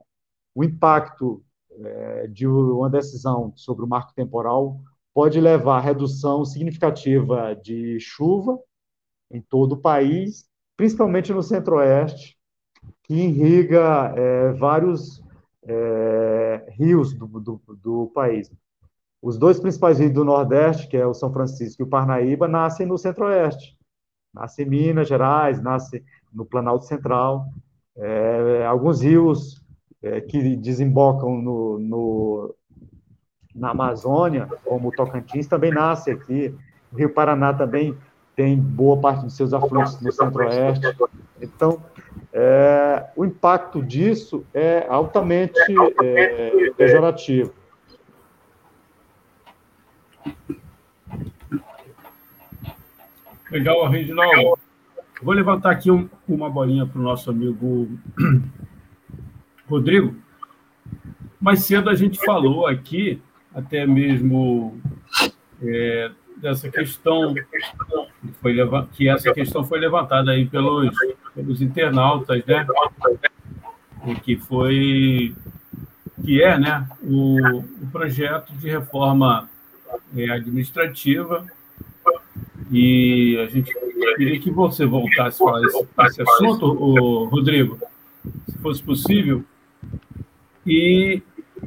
o 0.53 0.64
impacto 0.64 1.44
é, 1.80 2.28
de 2.28 2.48
uma 2.48 2.90
decisão 2.90 3.53
sobre 3.56 3.86
o 3.86 3.88
marco 3.88 4.14
temporal 4.14 4.80
pode 5.14 5.40
levar 5.40 5.78
a 5.78 5.82
redução 5.82 6.45
significativa 6.45 7.56
de 7.56 7.99
chuva 7.99 8.60
em 9.32 9.41
todo 9.41 9.74
o 9.74 9.82
país, 9.82 10.47
principalmente 10.78 11.34
no 11.34 11.41
centro-oeste, 11.41 12.38
que 13.04 13.16
irriga 13.16 14.14
é, 14.16 14.52
vários 14.54 15.24
é, 15.64 16.66
rios 16.78 17.14
do, 17.14 17.28
do, 17.28 17.62
do, 17.84 18.12
país. 18.14 18.52
Os 19.22 19.38
dois 19.38 19.60
principais 19.60 19.98
rios 19.98 20.14
do 20.14 20.24
Nordeste, 20.24 20.88
que 20.88 20.95
é 20.95 21.06
o 21.06 21.16
São 21.16 21.34
Francisco 21.34 21.82
e 21.82 21.86
o 21.86 21.90
Parnaíba, 21.90 22.48
nascem 22.48 22.86
no 22.86 22.98
centro-oeste. 22.98 23.76
Nasce 24.34 24.62
em 24.62 24.70
Minas 24.70 25.08
Gerais, 25.08 25.62
nasce 25.62 26.04
no 26.32 26.45
Planalto 26.45 26.86
Central. 26.86 27.48
É, 27.95 28.66
alguns 28.68 29.02
rios 29.02 29.60
é, 30.04 30.22
que 30.22 30.56
desembocam 30.56 31.41
no, 31.41 31.80
no, 31.80 32.56
na 33.56 33.72
Amazônia, 33.72 34.48
como 34.64 34.90
o 34.90 34.91
Tocantins, 34.91 35.48
também 35.48 35.72
nasce 35.72 36.12
aqui. 36.12 36.56
O 36.91 36.95
Rio 36.95 37.14
Paraná 37.14 37.54
também 37.54 37.98
tem 38.38 38.56
boa 38.56 38.96
parte 39.02 39.26
dos 39.26 39.36
seus 39.36 39.52
afluentes 39.52 40.00
no 40.00 40.12
centro-oeste. 40.12 40.86
Então, 41.42 41.84
é, 42.32 43.10
o 43.16 43.26
impacto 43.26 43.82
disso 43.82 44.46
é 44.54 44.86
altamente 44.88 45.60
é, 46.04 46.72
pejorativo. 46.78 47.52
Legal, 53.50 53.90
Reginaldo. 53.90 54.60
Vou 55.24 55.34
levantar 55.34 55.72
aqui 55.72 55.90
um, 55.90 56.08
uma 56.28 56.48
bolinha 56.48 56.86
para 56.86 57.00
o 57.00 57.04
nosso 57.04 57.32
amigo 57.32 57.90
Rodrigo. 59.68 60.16
Mais 61.42 61.64
cedo 61.64 61.90
a 61.90 61.96
gente 61.96 62.24
falou 62.24 62.68
aqui, 62.68 63.20
até 63.52 63.88
mesmo 63.88 64.80
é, 65.64 66.12
dessa 66.38 66.70
questão 66.70 67.34
que, 67.34 67.44
foi 68.42 68.56
que 68.94 69.10
essa 69.10 69.34
questão 69.34 69.64
foi 69.64 69.80
levantada 69.80 70.32
aí 70.32 70.46
pelos, 70.46 70.96
pelos 71.34 71.62
internautas, 71.62 72.46
né? 72.46 72.66
E 74.06 74.16
que 74.16 74.38
foi 74.38 75.36
que 76.24 76.42
é, 76.42 76.58
né, 76.58 76.88
o, 77.02 77.60
o 77.60 77.88
projeto 77.92 78.52
de 78.54 78.70
reforma 78.70 79.50
é, 80.16 80.30
administrativa 80.32 81.46
e 82.72 83.38
a 83.40 83.48
gente 83.48 83.74
queria 84.18 84.40
que 84.40 84.52
você 84.52 84.86
voltasse 84.86 85.42
a 85.42 85.46
falar 85.46 85.62
esse, 85.66 85.88
esse 86.08 86.22
assunto, 86.22 86.66
o 86.66 87.26
Rodrigo, 87.26 87.80
se 88.50 88.58
fosse 88.58 88.84
possível. 88.84 89.44
E 90.66 91.22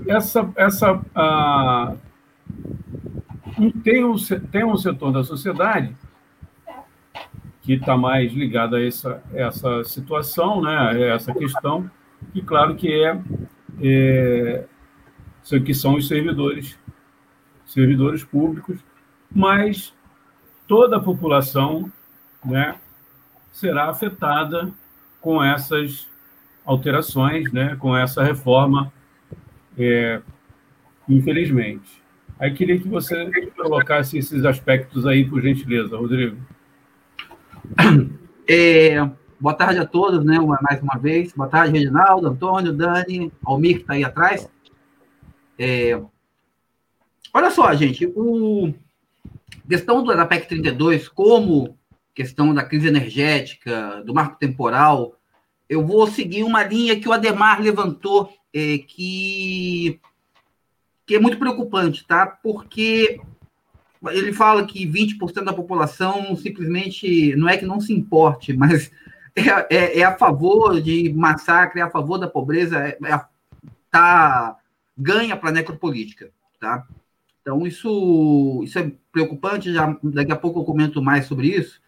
essa, 0.07 0.51
essa 0.57 1.01
a, 1.15 1.95
tem, 3.82 4.05
um, 4.05 4.16
tem 4.51 4.65
um 4.65 4.77
setor 4.77 5.12
da 5.12 5.24
sociedade 5.24 5.95
que 7.62 7.74
está 7.74 7.97
mais 7.97 8.32
ligado 8.32 8.77
a 8.77 8.85
essa, 8.85 9.23
essa 9.35 9.85
situação, 9.85 10.62
né, 10.62 10.77
a 10.77 11.15
essa 11.15 11.32
questão, 11.35 11.91
que 12.32 12.43
claro 12.43 12.74
que 12.74 12.93
é, 12.93 13.20
é 13.82 14.65
que 15.65 15.74
são 15.74 15.97
os 15.97 16.09
servidores, 16.09 16.78
servidores 17.66 18.24
públicos, 18.24 18.78
mas 19.31 19.95
toda 20.66 20.97
a 20.97 21.01
população 21.01 21.91
né, 22.45 22.77
será 23.53 23.91
afetada 23.91 24.73
com 25.20 25.43
essas 25.43 26.09
alterações, 26.65 27.53
né, 27.53 27.77
com 27.77 27.97
essa 27.97 28.23
reforma, 28.23 28.93
é, 29.77 30.20
infelizmente. 31.09 32.01
Aí 32.41 32.55
queria 32.55 32.81
que 32.81 32.89
você 32.89 33.31
colocasse 33.55 34.17
esses 34.17 34.47
aspectos 34.47 35.07
aí, 35.07 35.29
por 35.29 35.43
gentileza, 35.43 35.97
Rodrigo. 35.97 36.39
É, 38.49 38.97
boa 39.39 39.55
tarde 39.55 39.79
a 39.79 39.87
todos, 39.87 40.25
né, 40.25 40.37
mais 40.61 40.83
uma 40.83 40.99
vez. 40.99 41.33
Boa 41.35 41.49
tarde, 41.49 41.79
Reginaldo, 41.79 42.27
Antônio, 42.27 42.73
Dani, 42.73 43.31
Almir, 43.45 43.77
que 43.77 43.83
está 43.83 43.93
aí 43.93 44.03
atrás. 44.03 44.51
É, 45.57 46.03
olha 47.33 47.51
só, 47.51 47.73
gente, 47.75 48.07
o, 48.17 48.75
questão 49.69 50.03
da 50.03 50.27
PEC 50.27 50.49
32, 50.49 51.09
como 51.09 51.79
questão 52.12 52.53
da 52.53 52.65
crise 52.65 52.89
energética, 52.89 54.03
do 54.05 54.12
marco 54.12 54.39
temporal, 54.39 55.15
eu 55.69 55.87
vou 55.87 56.07
seguir 56.09 56.43
uma 56.43 56.65
linha 56.65 56.99
que 56.99 57.09
o 57.09 57.12
Ademar 57.12 57.61
levantou, 57.61 58.33
é, 58.53 58.79
que, 58.79 60.01
que 61.11 61.16
é 61.16 61.19
muito 61.19 61.39
preocupante, 61.39 62.07
tá? 62.07 62.24
Porque 62.24 63.20
ele 64.11 64.32
fala 64.32 64.65
que 64.65 64.87
20% 64.87 65.43
da 65.43 65.53
população 65.53 66.37
simplesmente 66.37 67.35
não 67.35 67.49
é 67.49 67.57
que 67.57 67.66
não 67.66 67.81
se 67.81 67.93
importe, 67.93 68.53
mas 68.55 68.93
é, 69.35 69.77
é, 69.77 69.99
é 69.99 70.05
a 70.05 70.16
favor 70.16 70.81
de 70.81 71.12
massacre, 71.12 71.81
é 71.81 71.82
a 71.82 71.91
favor 71.91 72.16
da 72.16 72.28
pobreza, 72.28 72.78
é, 72.78 72.97
é 73.03 73.20
tá, 73.91 74.57
ganha 74.97 75.37
para 75.37 75.49
a 75.49 75.53
necropolítica, 75.53 76.31
tá? 76.61 76.87
Então, 77.43 77.66
isso, 77.66 78.61
isso 78.62 78.78
é 78.78 78.93
preocupante, 79.11 79.74
já, 79.74 79.99
daqui 80.05 80.31
a 80.31 80.37
pouco 80.37 80.61
eu 80.61 80.65
comento 80.65 81.03
mais 81.03 81.27
sobre 81.27 81.49
isso, 81.49 81.81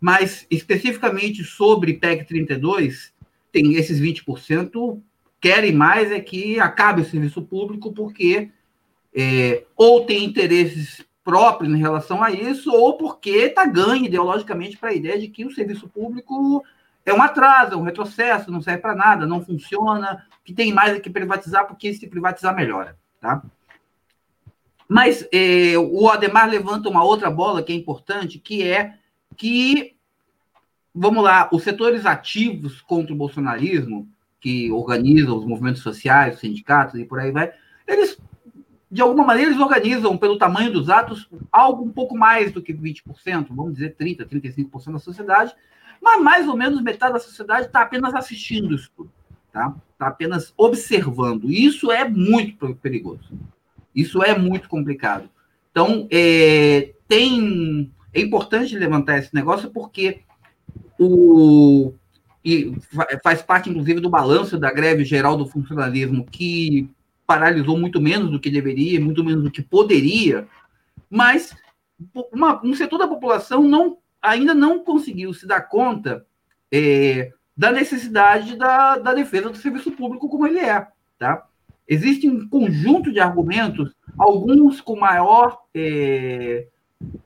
mas 0.00 0.46
especificamente 0.50 1.44
sobre 1.44 1.92
PEC 1.92 2.26
32, 2.26 3.12
tem 3.52 3.74
esses 3.74 4.00
20% 4.00 4.98
querem 5.42 5.72
mais 5.72 6.12
é 6.12 6.20
que 6.20 6.58
acabe 6.60 7.02
o 7.02 7.04
serviço 7.04 7.42
público, 7.42 7.92
porque 7.92 8.48
é, 9.14 9.64
ou 9.76 10.04
tem 10.04 10.24
interesses 10.24 11.04
próprios 11.24 11.72
em 11.72 11.78
relação 11.78 12.22
a 12.22 12.30
isso, 12.30 12.72
ou 12.72 12.96
porque 12.96 13.30
está 13.30 13.64
ganho 13.66 14.04
ideologicamente 14.04 14.76
para 14.76 14.90
a 14.90 14.94
ideia 14.94 15.18
de 15.18 15.28
que 15.28 15.44
o 15.44 15.52
serviço 15.52 15.88
público 15.88 16.64
é 17.04 17.12
um 17.12 17.22
atraso, 17.22 17.74
é 17.74 17.76
um 17.76 17.82
retrocesso, 17.82 18.50
não 18.50 18.60
serve 18.60 18.80
para 18.80 18.94
nada, 18.94 19.26
não 19.26 19.44
funciona, 19.44 20.26
que 20.44 20.52
tem 20.52 20.72
mais 20.72 20.98
que 21.00 21.10
privatizar, 21.10 21.66
porque 21.66 21.92
se 21.94 22.06
privatizar 22.06 22.54
melhora. 22.54 22.96
Tá? 23.20 23.42
Mas 24.88 25.26
é, 25.32 25.78
o 25.78 26.08
Ademar 26.08 26.48
levanta 26.48 26.88
uma 26.88 27.04
outra 27.04 27.30
bola 27.30 27.62
que 27.62 27.72
é 27.72 27.76
importante, 27.76 28.38
que 28.38 28.62
é 28.62 28.94
que, 29.36 29.96
vamos 30.94 31.22
lá, 31.22 31.48
os 31.52 31.62
setores 31.62 32.04
ativos 32.04 32.80
contra 32.80 33.12
o 33.12 33.16
bolsonarismo, 33.16 34.08
que 34.40 34.70
organizam 34.72 35.36
os 35.36 35.46
movimentos 35.46 35.82
sociais, 35.82 36.34
os 36.34 36.40
sindicatos 36.40 37.00
e 37.00 37.04
por 37.04 37.20
aí 37.20 37.30
vai, 37.30 37.52
eles, 37.86 38.18
de 38.92 39.00
alguma 39.00 39.24
maneira, 39.24 39.50
eles 39.50 39.60
organizam, 39.60 40.18
pelo 40.18 40.36
tamanho 40.36 40.70
dos 40.70 40.90
atos, 40.90 41.26
algo 41.50 41.82
um 41.82 41.90
pouco 41.90 42.14
mais 42.14 42.52
do 42.52 42.60
que 42.60 42.74
20%, 42.74 43.46
vamos 43.48 43.72
dizer 43.72 43.96
30%, 43.98 44.28
35% 44.28 44.92
da 44.92 44.98
sociedade, 44.98 45.54
mas 46.00 46.22
mais 46.22 46.46
ou 46.46 46.54
menos 46.54 46.82
metade 46.82 47.14
da 47.14 47.18
sociedade 47.18 47.66
está 47.66 47.80
apenas 47.80 48.14
assistindo 48.14 48.74
isso 48.74 48.90
tudo, 48.94 49.10
tá? 49.50 49.74
Está 49.92 50.08
apenas 50.08 50.52
observando. 50.58 51.50
Isso 51.50 51.90
é 51.90 52.06
muito 52.06 52.74
perigoso. 52.74 53.32
Isso 53.94 54.22
é 54.22 54.36
muito 54.36 54.68
complicado. 54.68 55.30
Então, 55.70 56.06
é, 56.10 56.92
tem, 57.08 57.90
é 58.12 58.20
importante 58.20 58.76
levantar 58.76 59.16
esse 59.16 59.34
negócio 59.34 59.70
porque 59.70 60.20
o, 60.98 61.94
e 62.44 62.74
faz 63.22 63.40
parte, 63.40 63.70
inclusive, 63.70 64.00
do 64.00 64.10
balanço 64.10 64.58
da 64.58 64.70
greve 64.70 65.02
geral 65.02 65.34
do 65.34 65.46
funcionalismo, 65.46 66.26
que 66.26 66.90
paralisou 67.32 67.78
muito 67.78 67.98
menos 67.98 68.30
do 68.30 68.38
que 68.38 68.50
deveria, 68.50 69.00
muito 69.00 69.24
menos 69.24 69.42
do 69.42 69.50
que 69.50 69.62
poderia, 69.62 70.46
mas 71.08 71.56
uma, 72.30 72.60
um 72.62 72.74
setor 72.74 72.98
da 72.98 73.08
população 73.08 73.62
não, 73.62 73.96
ainda 74.20 74.52
não 74.52 74.84
conseguiu 74.84 75.32
se 75.32 75.46
dar 75.46 75.62
conta 75.62 76.26
é, 76.70 77.32
da 77.56 77.72
necessidade 77.72 78.54
da, 78.54 78.98
da 78.98 79.14
defesa 79.14 79.48
do 79.48 79.56
serviço 79.56 79.90
público 79.92 80.28
como 80.28 80.46
ele 80.46 80.58
é. 80.58 80.86
Tá? 81.18 81.46
Existe 81.88 82.28
um 82.28 82.46
conjunto 82.46 83.10
de 83.10 83.18
argumentos, 83.18 83.94
alguns 84.18 84.82
com 84.82 84.98
maior 84.98 85.58
é, 85.74 86.66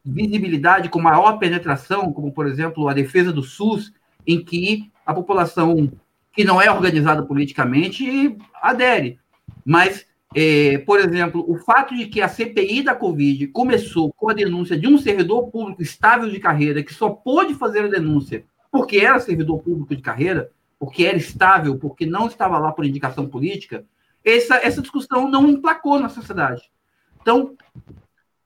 visibilidade, 0.05 0.89
com 0.89 1.01
maior 1.01 1.39
penetração, 1.39 2.13
como, 2.13 2.31
por 2.31 2.47
exemplo, 2.47 2.89
a 2.89 2.95
defesa 2.95 3.33
do 3.33 3.43
SUS, 3.43 3.93
em 4.25 4.45
que 4.45 4.89
a 5.05 5.13
população 5.13 5.91
que 6.33 6.45
não 6.45 6.63
é 6.63 6.71
organizada 6.71 7.25
politicamente 7.25 8.37
adere. 8.63 9.19
Mas, 9.67 10.07
é, 10.33 10.79
por 10.79 11.01
exemplo, 11.01 11.45
o 11.49 11.59
fato 11.59 11.97
de 11.97 12.07
que 12.07 12.23
a 12.23 12.29
CPI 12.29 12.85
da 12.85 12.95
Covid 12.95 13.49
começou 13.49 14.13
com 14.13 14.31
a 14.31 14.35
denúncia 14.35 14.79
de 14.79 14.87
um 14.87 14.97
servidor 14.97 15.51
público 15.51 15.83
estável 15.83 16.31
de 16.31 16.39
carreira 16.39 16.85
que 16.85 16.95
só 16.95 17.11
pôde 17.11 17.53
fazer 17.55 17.81
a 17.81 17.89
denúncia 17.89 18.45
porque 18.71 18.99
era 18.99 19.19
servidor 19.19 19.63
público 19.63 19.97
de 19.97 20.03
carreira, 20.03 20.51
porque 20.79 21.05
era 21.05 21.17
estável, 21.17 21.79
porque 21.79 22.05
não 22.05 22.27
estava 22.27 22.59
lá 22.59 22.71
por 22.71 22.85
indicação 22.85 23.27
política, 23.27 23.85
essa, 24.25 24.57
essa 24.57 24.83
discussão 24.83 25.31
não 25.31 25.49
emplacou 25.49 25.99
na 25.99 26.09
sociedade. 26.09 26.63
Então, 27.21 27.57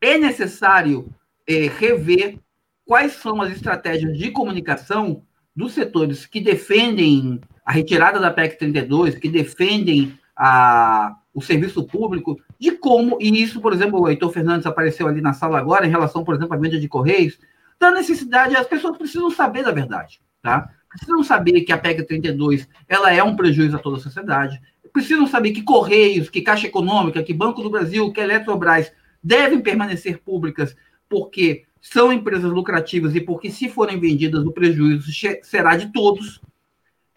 é 0.00 0.16
necessário 0.16 1.12
é, 1.46 1.66
rever 1.66 2.38
quais 2.84 3.12
são 3.14 3.42
as 3.42 3.52
estratégias 3.52 4.16
de 4.16 4.30
comunicação 4.30 5.22
dos 5.54 5.72
setores 5.72 6.26
que 6.26 6.40
defendem 6.40 7.40
a 7.64 7.72
retirada 7.72 8.20
da 8.20 8.30
PEC 8.30 8.58
32, 8.58 9.16
que 9.16 9.28
defendem 9.28 10.18
a, 10.42 11.18
o 11.34 11.42
serviço 11.42 11.84
público, 11.84 12.40
de 12.58 12.72
como, 12.72 13.18
e 13.20 13.42
isso, 13.42 13.60
por 13.60 13.74
exemplo, 13.74 14.00
o 14.00 14.08
Heitor 14.08 14.32
Fernandes 14.32 14.64
apareceu 14.64 15.06
ali 15.06 15.20
na 15.20 15.34
sala 15.34 15.58
agora, 15.58 15.86
em 15.86 15.90
relação, 15.90 16.24
por 16.24 16.34
exemplo, 16.34 16.54
à 16.54 16.56
venda 16.56 16.80
de 16.80 16.88
Correios, 16.88 17.38
da 17.78 17.90
necessidade, 17.90 18.56
as 18.56 18.66
pessoas 18.66 18.96
precisam 18.96 19.30
saber 19.30 19.62
da 19.62 19.70
verdade, 19.70 20.18
tá? 20.40 20.70
Precisam 20.88 21.22
saber 21.22 21.60
que 21.60 21.72
a 21.72 21.78
PEC 21.78 22.04
32 22.04 22.66
ela 22.88 23.12
é 23.12 23.22
um 23.22 23.36
prejuízo 23.36 23.76
a 23.76 23.78
toda 23.78 23.98
a 23.98 24.00
sociedade, 24.00 24.58
precisam 24.94 25.26
saber 25.26 25.52
que 25.52 25.62
Correios, 25.62 26.30
que 26.30 26.40
Caixa 26.40 26.66
Econômica, 26.66 27.22
que 27.22 27.34
Banco 27.34 27.62
do 27.62 27.68
Brasil, 27.68 28.10
que 28.10 28.20
Eletrobras 28.20 28.90
devem 29.22 29.60
permanecer 29.60 30.20
públicas, 30.22 30.74
porque 31.06 31.64
são 31.82 32.10
empresas 32.10 32.50
lucrativas 32.50 33.14
e 33.14 33.20
porque, 33.20 33.50
se 33.50 33.68
forem 33.68 34.00
vendidas, 34.00 34.44
o 34.44 34.52
prejuízo 34.52 35.10
será 35.42 35.76
de 35.76 35.92
todos. 35.92 36.40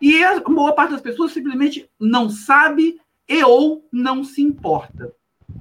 E 0.01 0.21
a 0.23 0.41
boa 0.41 0.73
parte 0.73 0.91
das 0.91 1.01
pessoas 1.01 1.31
simplesmente 1.31 1.89
não 1.97 2.29
sabe 2.29 2.99
e 3.27 3.43
ou 3.43 3.87
não 3.91 4.23
se 4.23 4.41
importa. 4.41 5.13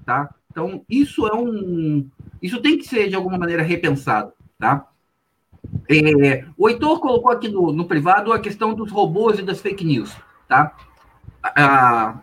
Tá? 0.05 0.35
Então, 0.51 0.85
isso 0.89 1.27
é 1.27 1.35
um. 1.35 2.09
Isso 2.41 2.61
tem 2.61 2.77
que 2.77 2.85
ser, 2.87 3.09
de 3.09 3.15
alguma 3.15 3.39
maneira, 3.39 3.63
repensado. 3.63 4.33
Tá? 4.59 4.89
É, 5.89 6.45
o 6.57 6.69
Heitor 6.69 7.01
colocou 7.01 7.31
aqui 7.31 7.49
no, 7.49 7.73
no 7.73 7.87
privado 7.87 8.33
a 8.33 8.39
questão 8.39 8.75
dos 8.75 8.91
robôs 8.91 9.39
e 9.39 9.43
das 9.43 9.61
fake 9.61 9.85
news. 9.85 10.15
Tá? 10.49 10.77
Ah, 11.43 12.21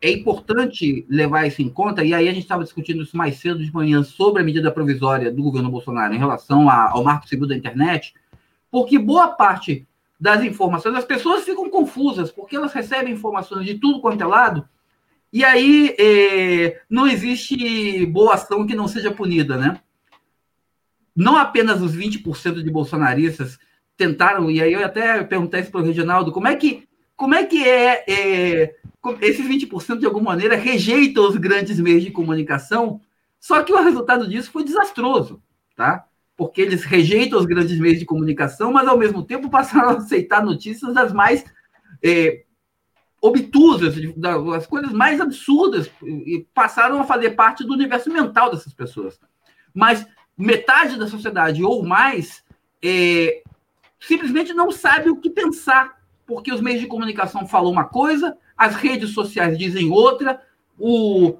é 0.00 0.10
importante 0.10 1.04
levar 1.08 1.46
isso 1.46 1.60
em 1.60 1.68
conta, 1.68 2.02
e 2.02 2.14
aí 2.14 2.26
a 2.26 2.32
gente 2.32 2.42
estava 2.42 2.64
discutindo 2.64 3.02
isso 3.02 3.16
mais 3.16 3.38
cedo 3.38 3.62
de 3.62 3.72
manhã 3.72 4.02
sobre 4.02 4.40
a 4.40 4.44
medida 4.44 4.72
provisória 4.72 5.30
do 5.30 5.42
governo 5.42 5.70
Bolsonaro 5.70 6.14
em 6.14 6.18
relação 6.18 6.70
a, 6.70 6.90
ao 6.90 7.04
marco 7.04 7.28
civil 7.28 7.46
da 7.46 7.54
internet, 7.54 8.14
porque 8.70 8.98
boa 8.98 9.28
parte 9.28 9.86
das 10.20 10.44
informações, 10.44 10.94
as 10.94 11.04
pessoas 11.04 11.44
ficam 11.44 11.70
confusas, 11.70 12.30
porque 12.30 12.54
elas 12.54 12.72
recebem 12.72 13.14
informações 13.14 13.64
de 13.64 13.78
tudo 13.78 14.00
quanto 14.00 14.22
é 14.22 14.26
lado, 14.26 14.68
e 15.32 15.44
aí 15.44 15.94
é, 15.98 16.82
não 16.90 17.06
existe 17.06 18.04
boa 18.06 18.34
ação 18.34 18.66
que 18.66 18.74
não 18.74 18.86
seja 18.86 19.10
punida, 19.10 19.56
né? 19.56 19.80
Não 21.16 21.36
apenas 21.36 21.80
os 21.80 21.96
20% 21.96 22.62
de 22.62 22.70
bolsonaristas 22.70 23.58
tentaram, 23.96 24.50
e 24.50 24.60
aí 24.60 24.72
eu 24.72 24.84
até 24.84 25.22
perguntei 25.22 25.60
isso 25.60 25.70
para 25.70 25.80
o 25.80 25.84
Reginaldo, 25.84 26.32
como 26.32 26.48
é 26.48 26.56
que 26.56 26.88
como 27.16 27.34
é 27.34 27.44
que 27.44 27.68
é, 27.68 28.04
é 28.08 28.76
esses 29.20 29.46
20% 29.46 29.98
de 29.98 30.06
alguma 30.06 30.30
maneira 30.30 30.56
rejeitam 30.56 31.28
os 31.28 31.36
grandes 31.36 31.78
meios 31.78 32.02
de 32.02 32.10
comunicação, 32.10 33.00
só 33.38 33.62
que 33.62 33.72
o 33.72 33.82
resultado 33.82 34.26
disso 34.26 34.50
foi 34.50 34.64
desastroso, 34.64 35.42
tá? 35.76 36.06
Porque 36.40 36.62
eles 36.62 36.84
rejeitam 36.84 37.38
os 37.38 37.44
grandes 37.44 37.78
meios 37.78 37.98
de 37.98 38.06
comunicação, 38.06 38.72
mas 38.72 38.88
ao 38.88 38.96
mesmo 38.96 39.22
tempo 39.22 39.50
passaram 39.50 39.90
a 39.90 39.96
aceitar 39.98 40.42
notícias 40.42 40.94
das 40.94 41.12
mais 41.12 41.44
é, 42.02 42.44
obtusas, 43.20 43.94
das 44.16 44.66
coisas 44.66 44.90
mais 44.90 45.20
absurdas, 45.20 45.90
e 46.02 46.46
passaram 46.54 46.98
a 46.98 47.04
fazer 47.04 47.32
parte 47.32 47.62
do 47.62 47.74
universo 47.74 48.10
mental 48.10 48.50
dessas 48.50 48.72
pessoas. 48.72 49.20
Mas 49.74 50.06
metade 50.34 50.98
da 50.98 51.06
sociedade 51.06 51.62
ou 51.62 51.84
mais 51.84 52.42
é, 52.82 53.42
simplesmente 54.00 54.54
não 54.54 54.70
sabe 54.70 55.10
o 55.10 55.16
que 55.16 55.28
pensar 55.28 56.00
porque 56.26 56.50
os 56.50 56.62
meios 56.62 56.80
de 56.80 56.86
comunicação 56.86 57.46
falam 57.46 57.70
uma 57.70 57.84
coisa, 57.84 58.34
as 58.56 58.76
redes 58.76 59.10
sociais 59.10 59.58
dizem 59.58 59.90
outra, 59.90 60.40
o, 60.80 61.38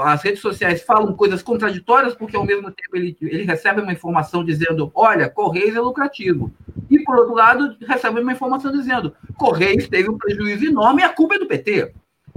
as 0.00 0.22
redes 0.22 0.40
sociais 0.40 0.82
falam 0.82 1.14
coisas 1.14 1.42
contraditórias, 1.42 2.14
porque 2.14 2.36
ao 2.36 2.44
mesmo 2.44 2.70
tempo 2.70 2.96
ele, 2.96 3.16
ele 3.20 3.44
recebe 3.44 3.80
uma 3.80 3.92
informação 3.92 4.44
dizendo: 4.44 4.90
olha, 4.94 5.28
Correios 5.28 5.76
é 5.76 5.80
lucrativo. 5.80 6.52
E, 6.90 7.02
por 7.04 7.16
outro 7.16 7.34
lado, 7.34 7.76
recebe 7.86 8.20
uma 8.20 8.32
informação 8.32 8.72
dizendo: 8.72 9.14
Correios 9.36 9.88
teve 9.88 10.10
um 10.10 10.18
prejuízo 10.18 10.66
enorme 10.66 11.02
e 11.02 11.04
a 11.04 11.12
culpa 11.12 11.36
é 11.36 11.38
do 11.38 11.46
PT. 11.46 11.92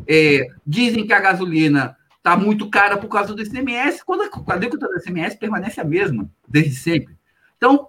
É, 0.08 0.48
dizem 0.66 1.06
que 1.06 1.14
a 1.14 1.20
gasolina 1.20 1.98
está 2.18 2.38
muito 2.38 2.70
cara 2.70 2.98
por 2.98 3.08
causa 3.08 3.34
do 3.34 3.42
ICMS, 3.42 4.06
quando 4.06 4.22
a 4.22 4.54
alíquota 4.54 4.88
do 4.88 4.98
ICMS 4.98 5.38
permanece 5.38 5.82
a 5.82 5.84
mesma, 5.84 6.30
desde 6.48 6.76
sempre. 6.76 7.16
Então, 7.58 7.88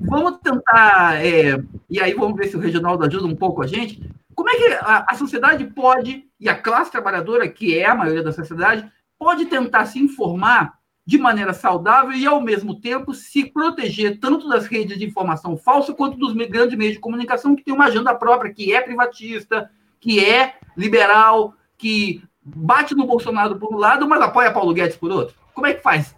Vamos 0.00 0.38
tentar, 0.38 1.22
é, 1.22 1.62
e 1.88 2.00
aí 2.00 2.14
vamos 2.14 2.34
ver 2.34 2.48
se 2.48 2.56
o 2.56 2.60
Reginaldo 2.60 3.04
ajuda 3.04 3.26
um 3.26 3.36
pouco 3.36 3.62
a 3.62 3.66
gente. 3.66 4.02
Como 4.34 4.48
é 4.48 4.54
que 4.54 4.66
a, 4.80 5.04
a 5.10 5.14
sociedade 5.14 5.64
pode, 5.64 6.24
e 6.40 6.48
a 6.48 6.54
classe 6.54 6.90
trabalhadora, 6.90 7.46
que 7.48 7.76
é 7.76 7.86
a 7.86 7.94
maioria 7.94 8.22
da 8.22 8.32
sociedade, 8.32 8.90
pode 9.18 9.44
tentar 9.46 9.84
se 9.84 9.98
informar 9.98 10.80
de 11.04 11.18
maneira 11.18 11.52
saudável 11.52 12.12
e, 12.12 12.26
ao 12.26 12.40
mesmo 12.40 12.80
tempo, 12.80 13.12
se 13.12 13.44
proteger 13.44 14.18
tanto 14.18 14.48
das 14.48 14.66
redes 14.66 14.98
de 14.98 15.04
informação 15.04 15.56
falsa 15.56 15.92
quanto 15.92 16.16
dos 16.16 16.32
grandes 16.32 16.78
meios 16.78 16.94
de 16.94 17.00
comunicação 17.00 17.54
que 17.54 17.62
têm 17.62 17.74
uma 17.74 17.86
agenda 17.86 18.14
própria, 18.14 18.52
que 18.52 18.72
é 18.72 18.80
privatista, 18.80 19.70
que 19.98 20.24
é 20.24 20.54
liberal, 20.76 21.54
que 21.76 22.22
bate 22.42 22.94
no 22.94 23.06
Bolsonaro 23.06 23.56
por 23.56 23.74
um 23.74 23.76
lado, 23.76 24.08
mas 24.08 24.22
apoia 24.22 24.52
Paulo 24.52 24.72
Guedes 24.72 24.96
por 24.96 25.10
outro? 25.10 25.34
Como 25.52 25.66
é 25.66 25.74
que 25.74 25.82
faz? 25.82 26.14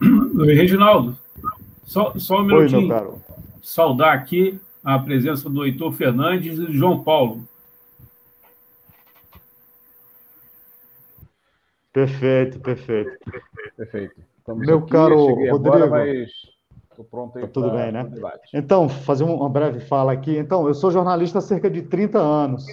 Reginaldo, 0.46 1.18
só, 1.84 2.14
só 2.18 2.40
um 2.40 2.44
minutinho. 2.44 2.94
Oi, 2.94 3.14
Saudar 3.62 4.12
aqui 4.12 4.60
a 4.86 5.00
presença 5.00 5.50
do 5.50 5.64
Heitor 5.64 5.90
Fernandes 5.90 6.56
e 6.56 6.66
do 6.66 6.72
João 6.72 7.02
Paulo. 7.02 7.42
Perfeito, 11.92 12.60
perfeito. 12.60 13.10
Perfeito. 13.76 14.14
Estamos 14.38 14.64
Meu 14.64 14.78
aqui, 14.78 14.90
caro 14.92 15.26
Rodrigo. 15.26 15.56
Embora, 15.56 15.90
mas 15.90 16.30
estou 16.88 17.04
pronto 17.04 17.36
aí 17.36 17.44
tá 17.44 17.50
tudo 17.50 17.72
bem, 17.72 17.90
né? 17.90 18.08
Então, 18.54 18.88
fazer 18.88 19.24
uma 19.24 19.50
breve 19.50 19.80
fala 19.80 20.12
aqui. 20.12 20.38
Então, 20.38 20.68
eu 20.68 20.74
sou 20.74 20.92
jornalista 20.92 21.40
há 21.40 21.42
cerca 21.42 21.68
de 21.68 21.82
30 21.82 22.20
anos. 22.20 22.64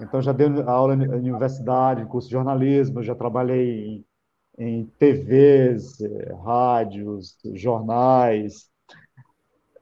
Então, 0.00 0.20
já 0.20 0.32
dei 0.32 0.48
aula 0.66 0.96
na 0.96 1.14
universidade, 1.14 2.04
curso 2.06 2.26
de 2.26 2.32
jornalismo, 2.32 3.04
já 3.04 3.14
trabalhei 3.14 3.86
em, 3.86 4.04
em 4.58 4.84
TVs, 4.98 6.00
eh, 6.00 6.34
rádios, 6.44 7.38
jornais, 7.54 8.68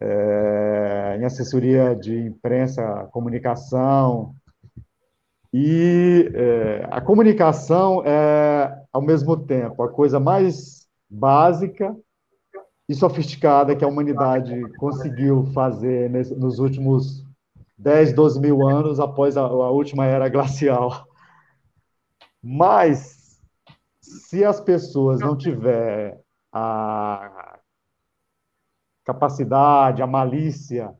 eh, 0.01 1.17
em 1.21 1.25
assessoria 1.25 1.95
de 1.95 2.19
imprensa, 2.27 3.09
comunicação. 3.13 4.35
E 5.53 6.31
eh, 6.35 6.87
a 6.91 7.01
comunicação 7.01 8.03
é, 8.05 8.83
ao 8.93 9.01
mesmo 9.01 9.37
tempo, 9.37 9.83
a 9.83 9.89
coisa 9.89 10.19
mais 10.19 10.87
básica 11.09 11.95
e 12.89 12.95
sofisticada 12.95 13.75
que 13.77 13.85
a 13.85 13.89
humanidade 13.89 14.61
conseguiu 14.79 15.47
fazer 15.55 16.11
nesse- 16.11 16.35
nos 16.35 16.59
últimos 16.59 17.25
10, 17.79 18.13
12 18.13 18.41
mil 18.41 18.67
anos 18.67 18.99
após 19.01 19.37
a, 19.37 19.43
a 19.43 19.71
última 19.71 20.05
era 20.07 20.29
glacial. 20.29 21.07
Mas, 22.43 23.41
se 24.01 24.45
as 24.45 24.61
pessoas 24.61 25.21
não 25.21 25.37
tiverem 25.37 26.19
a 26.53 27.34
capacidade, 29.05 30.03
a 30.03 30.07
malícia 30.07 30.93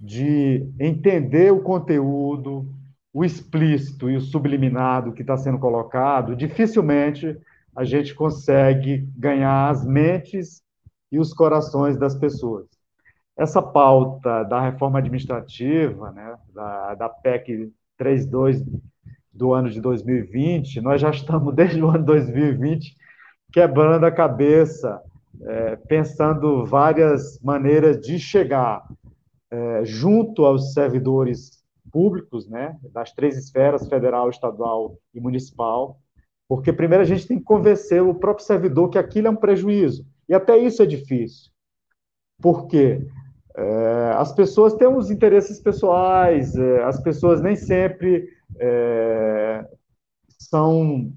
de 0.00 0.68
entender 0.78 1.52
o 1.52 1.62
conteúdo, 1.62 2.68
o 3.12 3.24
explícito 3.24 4.08
e 4.08 4.16
o 4.16 4.20
subliminado 4.20 5.12
que 5.12 5.22
está 5.22 5.36
sendo 5.36 5.58
colocado, 5.58 6.36
dificilmente 6.36 7.36
a 7.74 7.84
gente 7.84 8.14
consegue 8.14 9.08
ganhar 9.16 9.70
as 9.70 9.84
mentes 9.84 10.62
e 11.10 11.18
os 11.18 11.32
corações 11.32 11.96
das 11.96 12.14
pessoas. 12.14 12.66
Essa 13.36 13.62
pauta 13.62 14.42
da 14.42 14.60
reforma 14.60 14.98
administrativa, 14.98 16.10
né, 16.10 16.36
da, 16.52 16.94
da 16.94 17.08
PEC 17.08 17.72
32 17.96 18.64
do 19.32 19.52
ano 19.52 19.70
de 19.70 19.80
2020, 19.80 20.80
nós 20.80 21.00
já 21.00 21.10
estamos 21.10 21.54
desde 21.56 21.82
o 21.82 21.88
ano 21.88 22.04
2020 22.04 22.96
quebrando 23.52 24.04
a 24.04 24.10
cabeça, 24.12 25.00
é, 25.42 25.76
pensando 25.76 26.64
várias 26.64 27.40
maneiras 27.40 28.00
de 28.00 28.18
chegar 28.18 28.86
é, 29.50 29.84
junto 29.84 30.44
aos 30.44 30.72
servidores 30.72 31.62
públicos, 31.90 32.48
né, 32.48 32.76
das 32.92 33.12
três 33.12 33.36
esferas, 33.36 33.88
federal, 33.88 34.28
estadual 34.28 34.98
e 35.14 35.20
municipal, 35.20 35.98
porque 36.48 36.72
primeiro 36.72 37.02
a 37.02 37.06
gente 37.06 37.26
tem 37.26 37.38
que 37.38 37.44
convencer 37.44 38.02
o 38.02 38.14
próprio 38.14 38.46
servidor 38.46 38.88
que 38.88 38.98
aquilo 38.98 39.26
é 39.26 39.30
um 39.30 39.36
prejuízo. 39.36 40.06
E 40.28 40.34
até 40.34 40.56
isso 40.56 40.82
é 40.82 40.86
difícil. 40.86 41.50
Por 42.40 42.66
quê? 42.66 43.06
É, 43.56 44.12
as 44.16 44.32
pessoas 44.32 44.74
têm 44.74 44.86
uns 44.86 45.10
interesses 45.10 45.58
pessoais, 45.60 46.54
é, 46.54 46.84
as 46.84 47.00
pessoas 47.02 47.42
nem 47.42 47.56
sempre 47.56 48.28
é, 48.58 49.66
são 50.38 51.12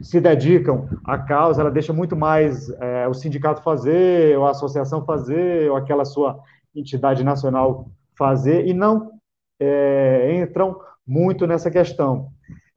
se 0.00 0.20
dedicam 0.20 0.88
à 1.04 1.18
causa, 1.18 1.62
ela 1.62 1.70
deixa 1.70 1.92
muito 1.92 2.14
mais 2.14 2.68
é, 2.80 3.08
o 3.08 3.14
sindicato 3.14 3.62
fazer, 3.62 4.36
ou 4.38 4.46
a 4.46 4.50
associação 4.50 5.04
fazer, 5.04 5.70
ou 5.70 5.76
aquela 5.76 6.04
sua 6.04 6.38
entidade 6.74 7.24
nacional 7.24 7.88
fazer, 8.16 8.66
e 8.66 8.74
não 8.74 9.12
é, 9.58 10.38
entram 10.42 10.78
muito 11.06 11.46
nessa 11.46 11.70
questão. 11.70 12.28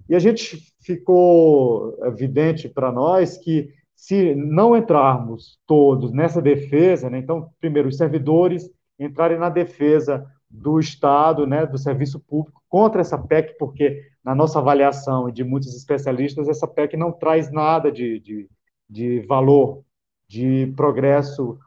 E 0.07 0.15
a 0.15 0.19
gente 0.19 0.73
ficou 0.81 1.97
evidente 2.05 2.69
para 2.69 2.91
nós 2.91 3.37
que 3.37 3.69
se 3.95 4.33
não 4.33 4.77
entrarmos 4.77 5.59
todos 5.67 6.13
nessa 6.13 6.41
defesa, 6.41 7.09
né, 7.09 7.19
então, 7.19 7.49
primeiro, 7.59 7.89
os 7.89 7.97
servidores 7.97 8.69
entrarem 8.97 9.37
na 9.37 9.49
defesa 9.49 10.25
do 10.49 10.79
Estado, 10.79 11.45
né, 11.45 11.65
do 11.65 11.77
serviço 11.77 12.19
público, 12.19 12.58
contra 12.69 13.01
essa 13.01 13.17
PEC, 13.17 13.57
porque, 13.57 14.03
na 14.23 14.35
nossa 14.35 14.59
avaliação 14.59 15.27
e 15.27 15.31
de 15.31 15.43
muitos 15.43 15.75
especialistas, 15.75 16.47
essa 16.47 16.67
PEC 16.67 16.95
não 16.95 17.11
traz 17.11 17.51
nada 17.51 17.91
de, 17.91 18.19
de, 18.19 18.49
de 18.87 19.21
valor, 19.21 19.83
de 20.27 20.71
progresso 20.77 21.57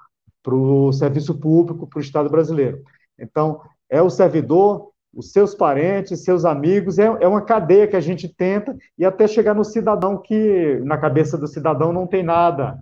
para 0.42 0.54
o 0.54 0.92
serviço 0.92 1.38
público, 1.38 1.86
para 1.86 1.98
o 1.98 2.02
Estado 2.02 2.30
brasileiro. 2.30 2.82
Então, 3.18 3.60
é 3.90 4.00
o 4.00 4.08
servidor, 4.08 4.90
os 5.14 5.32
seus 5.32 5.54
parentes, 5.54 6.24
seus 6.24 6.44
amigos, 6.44 6.98
é, 6.98 7.04
é 7.04 7.28
uma 7.28 7.42
cadeia 7.42 7.86
que 7.86 7.96
a 7.96 8.00
gente 8.00 8.28
tenta, 8.28 8.76
e 8.96 9.04
até 9.04 9.26
chegar 9.26 9.54
no 9.54 9.64
cidadão, 9.64 10.16
que 10.16 10.80
na 10.84 10.96
cabeça 10.96 11.36
do 11.36 11.46
cidadão 11.46 11.92
não 11.92 12.06
tem 12.06 12.22
nada 12.22 12.78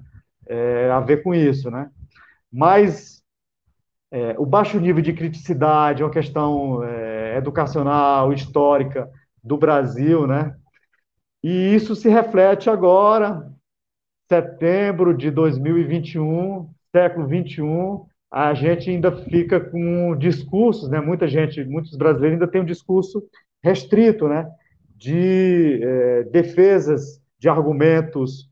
é, 0.47 0.90
a 0.90 1.01
ver 1.01 1.22
com 1.22 1.34
isso, 1.34 1.70
né? 1.70 1.90
Mas 2.52 3.19
é, 4.11 4.35
o 4.39 4.45
baixo 4.45 4.78
nível 4.81 5.03
de 5.03 5.12
criticidade 5.12 6.03
é 6.03 6.05
uma 6.05 6.11
questão 6.11 6.82
é, 6.82 7.37
educacional, 7.37 8.32
histórica 8.32 9.09
do 9.43 9.57
Brasil, 9.57 10.27
né? 10.27 10.55
E 11.43 11.74
isso 11.74 11.95
se 11.95 12.09
reflete 12.09 12.69
agora, 12.69 13.51
setembro 14.28 15.16
de 15.16 15.31
2021, 15.31 16.69
século 16.93 17.27
21, 17.27 18.05
a 18.31 18.53
gente 18.53 18.91
ainda 18.91 19.11
fica 19.11 19.61
com 19.61 20.16
discursos, 20.16 20.89
né? 20.91 21.01
Muita 21.01 21.27
gente, 21.27 21.65
muitos 21.65 21.97
brasileiros 21.97 22.35
ainda 22.35 22.51
têm 22.51 22.61
um 22.61 22.66
discurso 22.66 23.23
restrito, 23.62 24.28
né? 24.28 24.49
De 24.97 25.81
é, 25.82 26.24
defesas 26.24 27.20
de 27.39 27.49
argumentos 27.49 28.51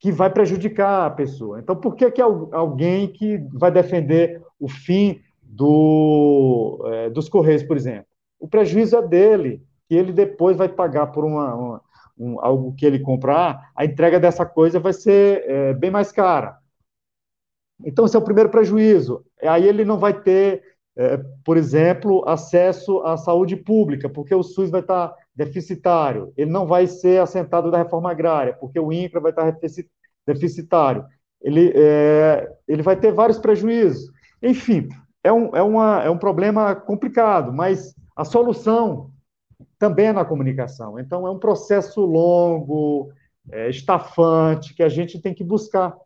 que 0.00 0.10
vai 0.10 0.30
prejudicar 0.30 1.06
a 1.06 1.10
pessoa. 1.10 1.60
Então, 1.60 1.76
por 1.76 1.94
que, 1.94 2.10
que 2.10 2.22
alguém 2.22 3.08
que 3.08 3.38
vai 3.52 3.70
defender 3.70 4.42
o 4.58 4.68
fim 4.68 5.20
do, 5.42 6.82
é, 6.86 7.10
dos 7.10 7.28
Correios, 7.28 7.62
por 7.62 7.76
exemplo? 7.76 8.06
O 8.38 8.48
prejuízo 8.48 8.96
é 8.96 9.06
dele, 9.06 9.62
que 9.88 9.94
ele 9.94 10.12
depois 10.12 10.56
vai 10.56 10.68
pagar 10.68 11.08
por 11.08 11.24
uma, 11.24 11.54
uma 11.54 11.82
um, 12.18 12.40
algo 12.40 12.74
que 12.74 12.84
ele 12.84 12.98
comprar, 12.98 13.70
a 13.76 13.84
entrega 13.84 14.18
dessa 14.18 14.44
coisa 14.44 14.80
vai 14.80 14.92
ser 14.92 15.44
é, 15.46 15.74
bem 15.74 15.90
mais 15.90 16.10
cara. 16.10 16.58
Então, 17.84 18.04
esse 18.04 18.16
é 18.16 18.18
o 18.18 18.24
primeiro 18.24 18.50
prejuízo. 18.50 19.24
Aí 19.40 19.66
ele 19.68 19.84
não 19.84 19.98
vai 19.98 20.20
ter, 20.20 20.62
é, 20.96 21.16
por 21.44 21.56
exemplo, 21.56 22.28
acesso 22.28 23.00
à 23.02 23.16
saúde 23.16 23.54
pública, 23.56 24.08
porque 24.08 24.34
o 24.34 24.42
SUS 24.42 24.68
vai 24.70 24.80
estar 24.80 25.14
deficitário. 25.34 26.32
Ele 26.36 26.50
não 26.50 26.66
vai 26.66 26.88
ser 26.88 27.20
assentado 27.20 27.70
da 27.70 27.78
reforma 27.78 28.10
agrária, 28.10 28.52
porque 28.54 28.80
o 28.80 28.92
INCRA 28.92 29.20
vai 29.20 29.30
estar 29.30 29.56
deficitário. 30.26 31.06
Ele, 31.40 31.72
é, 31.76 32.52
ele 32.66 32.82
vai 32.82 32.96
ter 32.96 33.12
vários 33.12 33.38
prejuízos. 33.38 34.10
Enfim, 34.42 34.88
é 35.22 35.32
um, 35.32 35.54
é, 35.56 35.62
uma, 35.62 36.02
é 36.02 36.10
um 36.10 36.18
problema 36.18 36.74
complicado, 36.74 37.52
mas 37.52 37.94
a 38.16 38.24
solução 38.24 39.10
também 39.78 40.06
é 40.06 40.12
na 40.12 40.24
comunicação. 40.24 40.98
Então, 40.98 41.26
é 41.26 41.30
um 41.30 41.38
processo 41.38 42.00
longo, 42.00 43.10
é, 43.50 43.68
estafante, 43.68 44.74
que 44.74 44.82
a 44.82 44.88
gente 44.88 45.20
tem 45.20 45.34
que 45.34 45.44
buscar 45.44 45.96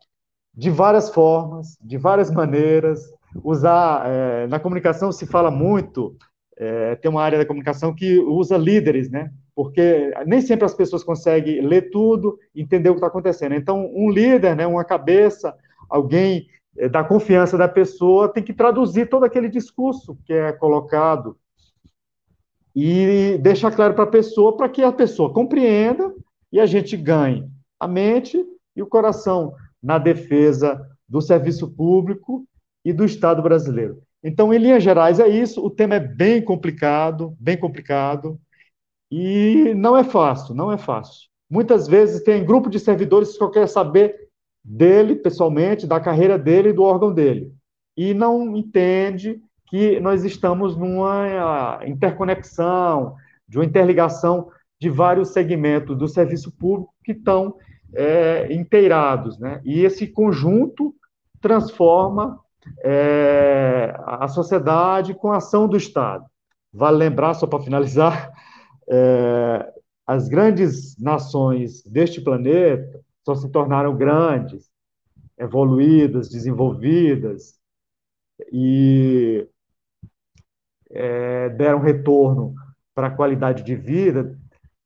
de 0.55 0.69
várias 0.69 1.09
formas, 1.09 1.77
de 1.81 1.97
várias 1.97 2.31
maneiras. 2.31 3.11
Usar. 3.43 4.03
É, 4.05 4.47
na 4.47 4.59
comunicação 4.59 5.11
se 5.11 5.25
fala 5.25 5.49
muito, 5.49 6.15
é, 6.55 6.95
tem 6.95 7.09
uma 7.09 7.23
área 7.23 7.39
da 7.39 7.45
comunicação 7.45 7.93
que 7.93 8.19
usa 8.19 8.57
líderes, 8.57 9.09
né? 9.09 9.31
Porque 9.55 10.13
nem 10.25 10.41
sempre 10.41 10.65
as 10.65 10.73
pessoas 10.73 11.03
conseguem 11.03 11.61
ler 11.61 11.89
tudo, 11.89 12.37
entender 12.55 12.89
o 12.89 12.93
que 12.93 12.97
está 12.97 13.07
acontecendo. 13.07 13.55
Então, 13.55 13.89
um 13.93 14.09
líder, 14.09 14.55
né, 14.55 14.65
uma 14.65 14.83
cabeça, 14.83 15.55
alguém 15.89 16.47
da 16.91 17.03
confiança 17.03 17.57
da 17.57 17.67
pessoa, 17.67 18.29
tem 18.29 18.43
que 18.43 18.53
traduzir 18.53 19.09
todo 19.09 19.23
aquele 19.23 19.47
discurso 19.47 20.17
que 20.25 20.33
é 20.33 20.51
colocado 20.51 21.37
e 22.75 23.37
deixar 23.41 23.71
claro 23.71 23.93
para 23.93 24.05
a 24.05 24.07
pessoa, 24.07 24.57
para 24.57 24.69
que 24.69 24.81
a 24.81 24.91
pessoa 24.91 25.31
compreenda 25.31 26.13
e 26.51 26.59
a 26.59 26.65
gente 26.65 26.97
ganhe 26.97 27.47
a 27.79 27.87
mente 27.87 28.43
e 28.75 28.81
o 28.81 28.87
coração 28.87 29.53
na 29.81 29.97
defesa 29.97 30.81
do 31.07 31.21
serviço 31.21 31.69
público 31.69 32.45
e 32.83 32.91
do 32.91 33.05
Estado 33.05 33.41
brasileiro. 33.41 34.01
Então, 34.23 34.53
em 34.53 34.57
linhas 34.57 34.81
gerais, 34.81 35.19
é 35.19 35.27
isso. 35.27 35.63
O 35.63 35.69
tema 35.69 35.95
é 35.95 35.99
bem 35.99 36.41
complicado, 36.41 37.35
bem 37.39 37.57
complicado, 37.57 38.39
e 39.11 39.73
não 39.75 39.95
é 39.95 40.03
fácil, 40.03 40.55
não 40.55 40.71
é 40.71 40.77
fácil. 40.77 41.27
Muitas 41.49 41.87
vezes 41.87 42.23
tem 42.23 42.45
grupo 42.45 42.69
de 42.69 42.79
servidores 42.79 43.33
que 43.33 43.37
só 43.37 43.49
quer 43.49 43.67
saber 43.67 44.22
dele, 44.63 45.15
pessoalmente, 45.15 45.85
da 45.85 45.99
carreira 45.99 46.37
dele 46.37 46.69
e 46.69 46.73
do 46.73 46.83
órgão 46.83 47.13
dele, 47.13 47.51
e 47.97 48.13
não 48.13 48.55
entende 48.55 49.41
que 49.67 49.99
nós 49.99 50.23
estamos 50.23 50.77
numa 50.77 51.79
interconexão, 51.85 53.15
de 53.47 53.57
uma 53.57 53.65
interligação 53.65 54.49
de 54.79 54.89
vários 54.89 55.29
segmentos 55.29 55.97
do 55.97 56.07
serviço 56.07 56.51
público 56.51 56.93
que 57.03 57.11
estão 57.11 57.55
é, 57.93 58.53
inteirados, 58.53 59.37
né? 59.39 59.61
E 59.63 59.83
esse 59.83 60.07
conjunto 60.07 60.95
transforma 61.41 62.39
é, 62.83 63.95
a 64.05 64.27
sociedade 64.27 65.13
com 65.13 65.31
a 65.31 65.37
ação 65.37 65.67
do 65.67 65.77
Estado. 65.77 66.25
Vale 66.71 66.97
lembrar, 66.97 67.33
só 67.33 67.45
para 67.45 67.63
finalizar, 67.63 68.31
é, 68.89 69.71
as 70.05 70.27
grandes 70.27 70.97
nações 70.99 71.83
deste 71.83 72.19
planeta 72.21 73.02
só 73.25 73.35
se 73.35 73.49
tornaram 73.49 73.95
grandes, 73.95 74.71
evoluídas, 75.37 76.29
desenvolvidas 76.29 77.59
e 78.51 79.47
é, 80.89 81.49
deram 81.49 81.79
retorno 81.79 82.53
para 82.93 83.07
a 83.07 83.11
qualidade 83.11 83.63
de 83.63 83.75
vida 83.75 84.37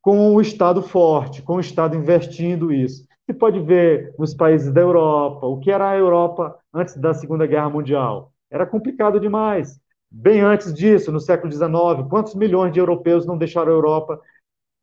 com 0.01 0.33
o 0.33 0.39
Estado 0.39 0.81
forte, 0.81 1.41
com 1.41 1.55
o 1.55 1.59
Estado 1.59 1.95
investindo 1.95 2.71
isso. 2.71 3.05
Você 3.25 3.33
pode 3.33 3.59
ver 3.59 4.15
nos 4.17 4.33
países 4.33 4.71
da 4.71 4.79
Europa, 4.79 5.45
o 5.45 5.59
que 5.59 5.69
era 5.69 5.89
a 5.89 5.97
Europa 5.97 6.57
antes 6.73 6.95
da 6.95 7.13
Segunda 7.13 7.45
Guerra 7.45 7.69
Mundial. 7.69 8.31
Era 8.49 8.65
complicado 8.65 9.19
demais. 9.19 9.81
Bem 10.09 10.39
antes 10.39 10.73
disso, 10.73 11.11
no 11.11 11.19
século 11.19 11.51
XIX, 11.51 12.07
quantos 12.09 12.33
milhões 12.35 12.71
de 12.71 12.79
europeus 12.79 13.25
não 13.25 13.37
deixaram 13.37 13.69
a 13.69 13.75
Europa, 13.75 14.21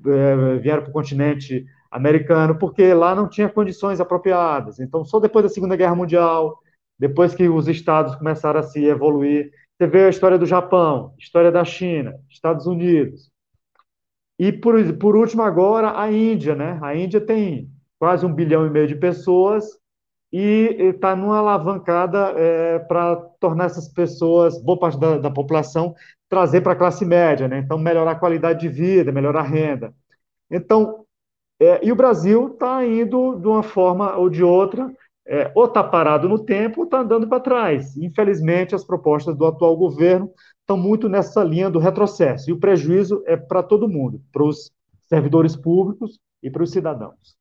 é, 0.07 0.59
vieram 0.59 0.83
para 0.83 0.91
o 0.91 0.93
continente 0.93 1.65
americano, 1.95 2.59
porque 2.59 2.93
lá 2.93 3.15
não 3.15 3.29
tinha 3.29 3.49
condições 3.49 4.01
apropriadas. 4.01 4.81
Então, 4.81 5.05
só 5.05 5.21
depois 5.21 5.45
da 5.45 5.49
Segunda 5.49 5.77
Guerra 5.77 5.95
Mundial, 5.95 6.59
depois 6.99 7.35
que 7.35 7.49
os 7.49 7.69
estados 7.69 8.17
começaram 8.17 8.59
a 8.59 8.65
se 8.65 8.85
evoluir, 8.85 9.53
você 9.79 9.87
vê 9.87 10.05
a 10.07 10.09
história 10.09 10.37
do 10.37 10.45
Japão, 10.45 11.15
história 11.17 11.53
da 11.53 11.65
China, 11.65 12.17
Estados 12.29 12.67
Unidos. 12.67 13.31
E, 14.37 14.53
por, 14.53 14.75
por 14.95 15.15
último, 15.15 15.43
agora, 15.43 15.97
a 15.97 16.11
Índia. 16.11 16.57
Né? 16.57 16.81
A 16.83 16.97
Índia 16.97 17.21
tem 17.21 17.71
quase 17.97 18.27
um 18.27 18.35
bilhão 18.35 18.67
e 18.67 18.71
meio 18.71 18.89
de 18.89 18.97
pessoas 18.97 19.79
e 20.33 20.77
está 20.81 21.15
numa 21.15 21.39
alavancada 21.39 22.35
é, 22.37 22.81
para 22.81 23.15
tornar 23.39 23.67
essas 23.67 23.89
pessoas, 23.89 24.61
boa 24.61 24.79
parte 24.81 24.99
da, 24.99 25.19
da 25.19 25.31
população, 25.31 25.95
trazer 26.29 26.61
para 26.61 26.73
a 26.73 26.77
classe 26.77 27.05
média. 27.05 27.47
Né? 27.47 27.59
Então, 27.59 27.79
melhorar 27.79 28.13
a 28.13 28.19
qualidade 28.19 28.61
de 28.61 28.69
vida, 28.69 29.13
melhorar 29.13 29.41
a 29.41 29.45
renda. 29.45 29.95
Então, 30.51 31.04
é, 31.61 31.87
e 31.87 31.93
o 31.93 31.97
Brasil 31.97 32.49
está 32.49 32.85
indo 32.85 33.37
de 33.37 33.47
uma 33.47 33.63
forma 33.63 34.17
ou 34.17 34.29
de 34.29 34.43
outra 34.43 34.93
é, 35.27 35.51
ou 35.55 35.65
está 35.67 35.83
parado 35.83 36.29
no 36.29 36.39
tempo 36.39 36.81
ou 36.81 36.85
está 36.85 37.01
andando 37.01 37.29
para 37.29 37.41
trás. 37.41 37.97
Infelizmente, 37.97 38.75
as 38.75 38.85
propostas 38.85 39.37
do 39.37 39.47
atual 39.47 39.77
governo 39.77 40.31
estão 40.61 40.77
muito 40.77 41.09
nessa 41.09 41.45
linha 41.45 41.71
do 41.71 41.79
retrocesso, 41.79 42.49
e 42.49 42.53
o 42.53 42.59
prejuízo 42.59 43.23
é 43.27 43.37
para 43.37 43.63
todo 43.63 43.89
mundo, 43.89 44.23
para 44.33 44.45
os 44.45 44.73
servidores 45.07 45.55
públicos 45.55 46.19
e 46.43 46.51
para 46.51 46.63
os 46.63 46.71
cidadãos. 46.71 47.37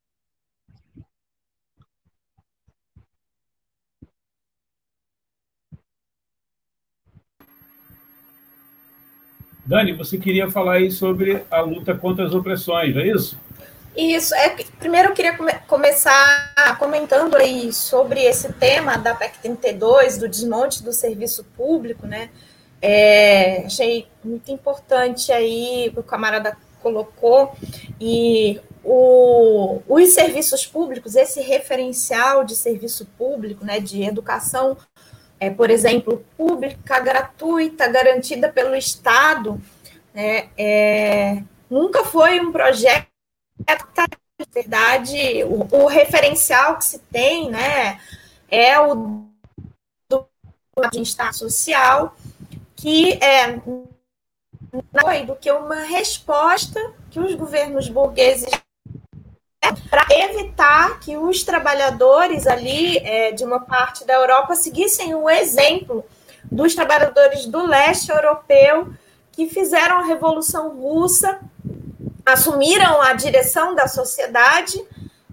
Dani, 9.66 9.94
você 9.94 10.18
queria 10.18 10.52
falar 10.52 10.74
aí 10.74 10.92
sobre 10.92 11.46
a 11.50 11.62
luta 11.62 11.96
contra 11.96 12.26
as 12.26 12.34
opressões, 12.34 12.98
é 12.98 13.08
isso? 13.08 13.40
Isso, 13.96 14.34
é, 14.34 14.50
primeiro 14.80 15.10
eu 15.10 15.14
queria 15.14 15.38
come, 15.38 15.54
começar 15.68 16.78
comentando 16.80 17.36
aí 17.36 17.72
sobre 17.72 18.24
esse 18.24 18.52
tema 18.54 18.98
da 18.98 19.14
PEC 19.14 19.40
32, 19.40 20.18
do 20.18 20.28
desmonte 20.28 20.82
do 20.82 20.92
serviço 20.92 21.44
público, 21.56 22.08
né? 22.08 22.30
É, 22.82 23.66
achei 23.66 24.08
muito 24.24 24.52
importante 24.52 25.32
aí 25.32 25.90
o 25.90 25.94
que 25.94 26.00
o 26.00 26.04
camarada 26.04 26.58
colocou, 26.82 27.56
e 28.02 28.60
o, 28.84 29.82
os 29.88 30.10
serviços 30.10 30.66
públicos, 30.66 31.16
esse 31.16 31.40
referencial 31.40 32.44
de 32.44 32.56
serviço 32.56 33.06
público, 33.18 33.64
né, 33.64 33.80
de 33.80 34.04
educação, 34.04 34.76
é, 35.40 35.50
por 35.50 35.70
exemplo, 35.70 36.26
pública, 36.36 37.00
gratuita, 37.00 37.88
garantida 37.88 38.50
pelo 38.50 38.76
Estado, 38.76 39.62
né, 40.14 40.50
é, 40.58 41.42
nunca 41.70 42.04
foi 42.04 42.42
um 42.42 42.52
projeto 42.52 43.13
de 44.40 44.48
verdade, 44.54 45.44
o, 45.44 45.84
o, 45.84 45.88
referencial 45.88 46.78
que 46.78 46.86
se 46.86 47.00
tem, 47.00 47.50
né, 47.50 48.00
é 48.50 48.80
o 48.80 49.26
do 50.10 50.28
bem-estar 50.92 51.34
social, 51.34 52.16
que 52.76 53.14
é 53.24 53.60
não 54.92 55.26
do 55.26 55.36
que 55.36 55.52
uma 55.52 55.82
resposta 55.84 56.80
que 57.12 57.20
os 57.20 57.36
governos 57.36 57.88
burgueses 57.88 58.50
para 59.90 60.06
evitar 60.10 61.00
que 61.00 61.16
os 61.16 61.44
trabalhadores 61.44 62.48
ali 62.48 62.98
é, 62.98 63.32
de 63.32 63.46
uma 63.46 63.62
parte 63.62 64.06
da 64.06 64.14
Europa 64.14 64.56
seguissem 64.56 65.16
o 65.16 65.30
exemplo 65.30 66.04
dos 66.52 66.76
trabalhadores 66.76 67.46
do 67.46 67.66
leste 67.66 68.12
europeu 68.12 68.94
que 69.32 69.48
fizeram 69.48 70.00
a 70.00 70.06
Revolução 70.06 70.76
Russa 70.76 71.40
assumiram 72.26 73.02
a 73.02 73.14
direção 73.14 73.76
da 73.76 73.88
sociedade 73.88 74.82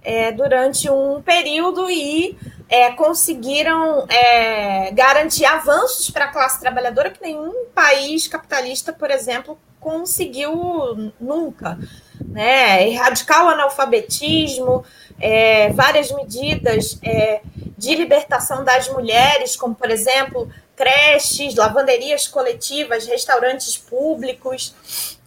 é, 0.03 0.33
durante 0.33 0.91
um 0.91 1.21
período 1.23 1.89
e 1.91 2.37
é, 2.69 2.93
conseguiram 2.93 4.07
é, 4.09 4.91
garantir 4.93 5.45
avanços 5.45 6.11
para 6.11 6.27
a 6.27 6.29
classe 6.29 6.61
trabalhadora 6.61 7.11
que 7.11 7.21
nenhum 7.21 7.67
país 7.75 8.27
capitalista, 8.27 8.93
por 8.93 9.11
exemplo, 9.11 9.59
conseguiu 9.79 11.12
nunca. 11.21 11.79
Né? 12.25 12.89
Erradicar 12.89 13.45
o 13.45 13.49
analfabetismo, 13.49 14.85
é, 15.19 15.71
várias 15.71 16.12
medidas 16.12 16.99
é, 17.03 17.41
de 17.77 17.95
libertação 17.97 18.62
das 18.62 18.89
mulheres, 18.89 19.57
como, 19.57 19.75
por 19.75 19.91
exemplo, 19.91 20.49
creches, 20.77 21.57
lavanderias 21.57 22.29
coletivas, 22.29 23.07
restaurantes 23.07 23.77
públicos, 23.77 24.75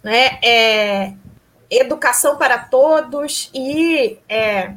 né? 0.02 0.38
É, 0.42 1.12
educação 1.76 2.36
para 2.36 2.58
todos 2.58 3.50
e 3.54 4.18
é, 4.28 4.72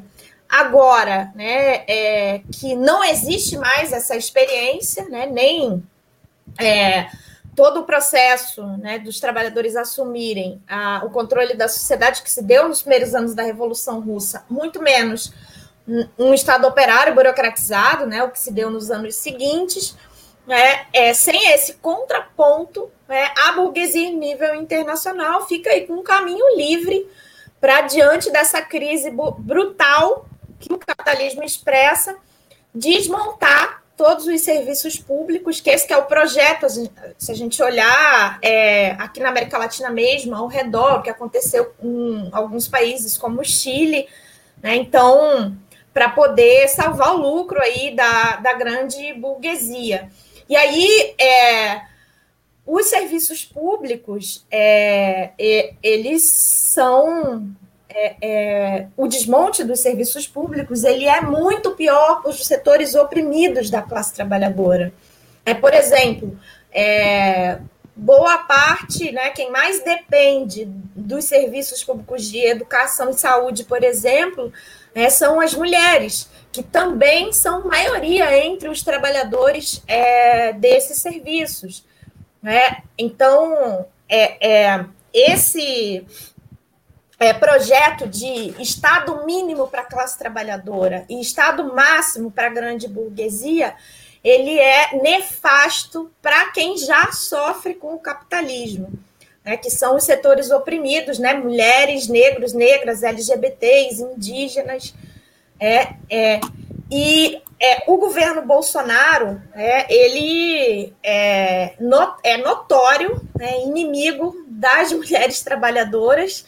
agora, 0.48 1.30
né, 1.34 1.84
é, 1.86 2.40
que 2.52 2.74
não 2.74 3.04
existe 3.04 3.56
mais 3.56 3.92
essa 3.92 4.16
experiência, 4.16 5.08
né, 5.08 5.26
nem 5.26 5.82
é, 6.58 7.08
todo 7.54 7.80
o 7.80 7.84
processo 7.84 8.64
né, 8.78 8.98
dos 8.98 9.20
trabalhadores 9.20 9.76
assumirem 9.76 10.62
a, 10.68 11.02
o 11.04 11.10
controle 11.10 11.54
da 11.54 11.68
sociedade 11.68 12.22
que 12.22 12.30
se 12.30 12.42
deu 12.42 12.68
nos 12.68 12.82
primeiros 12.82 13.14
anos 13.14 13.34
da 13.34 13.42
Revolução 13.42 14.00
Russa, 14.00 14.44
muito 14.48 14.80
menos 14.80 15.32
um 16.18 16.34
Estado 16.34 16.66
operário 16.66 17.14
burocratizado, 17.14 18.06
né, 18.06 18.22
o 18.22 18.30
que 18.30 18.38
se 18.38 18.52
deu 18.52 18.70
nos 18.70 18.90
anos 18.90 19.14
seguintes, 19.14 19.96
né, 20.46 20.86
é, 20.92 21.12
sem 21.12 21.52
esse 21.52 21.74
contraponto, 21.74 22.90
né, 23.08 23.32
a 23.36 23.52
burguesia 23.52 24.06
em 24.06 24.16
nível 24.16 24.54
internacional 24.54 25.46
fica 25.46 25.70
aí 25.70 25.86
com 25.86 25.94
um 25.94 26.02
caminho 26.02 26.56
livre 26.56 27.08
para 27.60 27.80
diante 27.82 28.30
dessa 28.30 28.60
crise 28.62 29.10
brutal 29.38 30.26
que 30.60 30.72
o 30.72 30.78
capitalismo 30.78 31.42
expressa, 31.42 32.16
desmontar 32.74 33.82
todos 33.96 34.26
os 34.26 34.40
serviços 34.42 34.96
públicos, 34.96 35.60
que 35.60 35.70
esse 35.70 35.86
que 35.86 35.92
é 35.92 35.96
o 35.96 36.04
projeto, 36.04 36.66
se 37.18 37.32
a 37.32 37.34
gente 37.34 37.60
olhar 37.60 38.38
é, 38.40 38.92
aqui 38.92 39.18
na 39.18 39.30
América 39.30 39.58
Latina 39.58 39.90
mesmo, 39.90 40.36
ao 40.36 40.46
redor, 40.46 41.02
que 41.02 41.10
aconteceu 41.10 41.74
em 41.82 42.28
alguns 42.30 42.68
países 42.68 43.18
como 43.18 43.40
o 43.40 43.44
Chile, 43.44 44.06
né? 44.62 44.76
então, 44.76 45.56
para 45.92 46.08
poder 46.10 46.68
salvar 46.68 47.14
o 47.14 47.16
lucro 47.16 47.60
aí 47.60 47.94
da, 47.94 48.36
da 48.36 48.52
grande 48.52 49.12
burguesia. 49.14 50.08
E 50.48 50.56
aí, 50.56 51.14
é, 51.18 51.82
os 52.70 52.86
serviços 52.86 53.46
públicos, 53.46 54.44
é, 54.50 55.30
é, 55.38 55.74
eles 55.82 56.28
são... 56.28 57.48
É, 57.90 58.16
é, 58.20 58.86
o 58.94 59.08
desmonte 59.08 59.64
dos 59.64 59.80
serviços 59.80 60.28
públicos 60.28 60.84
ele 60.84 61.06
é 61.06 61.22
muito 61.22 61.70
pior 61.70 62.20
para 62.20 62.30
os 62.30 62.46
setores 62.46 62.94
oprimidos 62.94 63.70
da 63.70 63.80
classe 63.80 64.12
trabalhadora. 64.14 64.92
É, 65.44 65.54
por 65.54 65.72
exemplo, 65.72 66.38
é, 66.70 67.58
boa 67.96 68.38
parte, 68.38 69.10
né, 69.10 69.30
quem 69.30 69.50
mais 69.50 69.82
depende 69.82 70.66
dos 70.94 71.24
serviços 71.24 71.82
públicos 71.82 72.30
de 72.30 72.46
educação 72.46 73.08
e 73.08 73.14
saúde, 73.14 73.64
por 73.64 73.82
exemplo, 73.82 74.52
né, 74.94 75.08
são 75.08 75.40
as 75.40 75.54
mulheres 75.54 76.28
que 76.52 76.62
também 76.62 77.32
são 77.32 77.66
maioria 77.66 78.46
entre 78.46 78.68
os 78.68 78.82
trabalhadores 78.82 79.82
é, 79.88 80.52
desses 80.52 80.98
serviços. 80.98 81.87
Né? 82.42 82.82
Então, 82.96 83.86
é, 84.08 84.48
é 84.48 84.84
esse 85.12 86.06
é, 87.18 87.32
projeto 87.32 88.06
de 88.06 88.54
Estado 88.62 89.24
mínimo 89.26 89.66
para 89.66 89.82
a 89.82 89.86
classe 89.86 90.18
trabalhadora 90.18 91.04
e 91.08 91.20
Estado 91.20 91.74
máximo 91.74 92.30
para 92.30 92.46
a 92.46 92.52
grande 92.52 92.86
burguesia, 92.86 93.74
ele 94.22 94.58
é 94.58 95.00
nefasto 95.02 96.10
para 96.22 96.50
quem 96.52 96.76
já 96.76 97.10
sofre 97.12 97.74
com 97.74 97.94
o 97.94 97.98
capitalismo, 97.98 98.92
né, 99.44 99.56
que 99.56 99.70
são 99.70 99.96
os 99.96 100.04
setores 100.04 100.50
oprimidos, 100.50 101.18
né, 101.18 101.34
mulheres, 101.34 102.08
negros, 102.08 102.52
negras, 102.52 103.02
LGBTs, 103.02 104.02
indígenas, 104.02 104.94
é, 105.58 105.94
é, 106.10 106.40
e 106.90 107.42
é, 107.60 107.82
o 107.86 107.98
governo 107.98 108.42
Bolsonaro, 108.42 109.42
é, 109.54 109.92
ele 109.92 110.94
é, 111.02 111.74
not, 111.80 112.18
é 112.22 112.36
notório, 112.38 113.20
né, 113.36 113.62
inimigo 113.62 114.44
das 114.46 114.92
mulheres 114.94 115.42
trabalhadoras, 115.42 116.46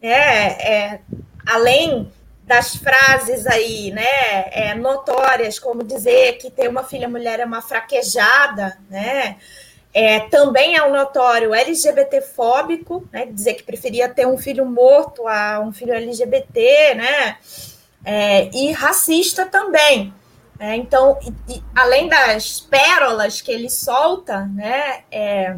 é, 0.00 0.12
é, 0.12 1.00
além 1.46 2.12
das 2.44 2.76
frases 2.76 3.46
aí, 3.46 3.90
né, 3.90 4.04
é, 4.50 4.74
notórias, 4.74 5.58
como 5.58 5.82
dizer 5.82 6.38
que 6.38 6.50
ter 6.50 6.68
uma 6.68 6.84
filha 6.84 7.08
mulher 7.08 7.40
é 7.40 7.44
uma 7.44 7.62
fraquejada, 7.62 8.78
né, 8.88 9.36
é, 9.92 10.20
também 10.20 10.76
é 10.76 10.82
um 10.84 10.92
notório 10.92 11.54
LGBTfóbico, 11.54 13.08
né, 13.12 13.26
dizer 13.26 13.54
que 13.54 13.62
preferia 13.62 14.08
ter 14.08 14.26
um 14.26 14.38
filho 14.38 14.66
morto 14.66 15.26
a 15.26 15.60
um 15.60 15.72
filho 15.72 15.92
LGBT, 15.92 16.94
né, 16.94 17.36
é, 18.04 18.50
e 18.54 18.72
racista 18.72 19.46
também. 19.46 20.12
É, 20.58 20.76
então, 20.76 21.18
e, 21.22 21.54
e, 21.54 21.62
além 21.74 22.08
das 22.08 22.60
pérolas 22.60 23.40
que 23.40 23.50
ele 23.50 23.70
solta, 23.70 24.44
né, 24.44 25.04
é, 25.10 25.56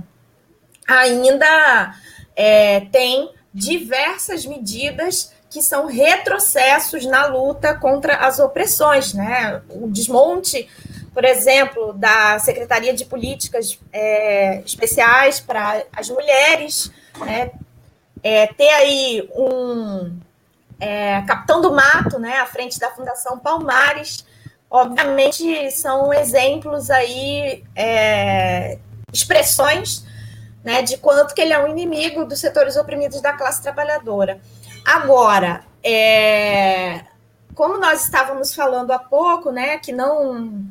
ainda 0.86 1.96
é, 2.36 2.80
tem 2.80 3.30
diversas 3.52 4.46
medidas 4.46 5.32
que 5.50 5.60
são 5.60 5.86
retrocessos 5.86 7.04
na 7.04 7.26
luta 7.26 7.74
contra 7.74 8.16
as 8.16 8.38
opressões, 8.38 9.12
né? 9.12 9.60
O 9.68 9.86
desmonte, 9.86 10.66
por 11.12 11.26
exemplo, 11.26 11.92
da 11.92 12.38
Secretaria 12.38 12.94
de 12.94 13.04
Políticas 13.04 13.78
é, 13.92 14.62
Especiais 14.64 15.40
para 15.40 15.84
as 15.94 16.08
Mulheres, 16.08 16.90
né? 17.18 17.50
É, 18.22 18.46
ter 18.46 18.70
aí 18.70 19.28
um 19.34 20.16
é, 20.82 21.22
capitão 21.22 21.60
do 21.60 21.72
mato, 21.72 22.18
né, 22.18 22.38
à 22.38 22.46
frente 22.46 22.76
da 22.76 22.90
Fundação 22.90 23.38
Palmares, 23.38 24.26
obviamente 24.68 25.70
são 25.70 26.12
exemplos 26.12 26.90
aí, 26.90 27.62
é, 27.76 28.78
expressões 29.12 30.04
né, 30.64 30.82
de 30.82 30.98
quanto 30.98 31.34
que 31.34 31.40
ele 31.40 31.52
é 31.52 31.62
um 31.62 31.68
inimigo 31.68 32.24
dos 32.24 32.40
setores 32.40 32.76
oprimidos 32.76 33.20
da 33.20 33.32
classe 33.32 33.62
trabalhadora. 33.62 34.40
Agora, 34.84 35.64
é, 35.84 37.04
como 37.54 37.78
nós 37.78 38.02
estávamos 38.02 38.52
falando 38.52 38.90
há 38.90 38.98
pouco, 38.98 39.52
né, 39.52 39.78
que 39.78 39.92
não 39.92 40.64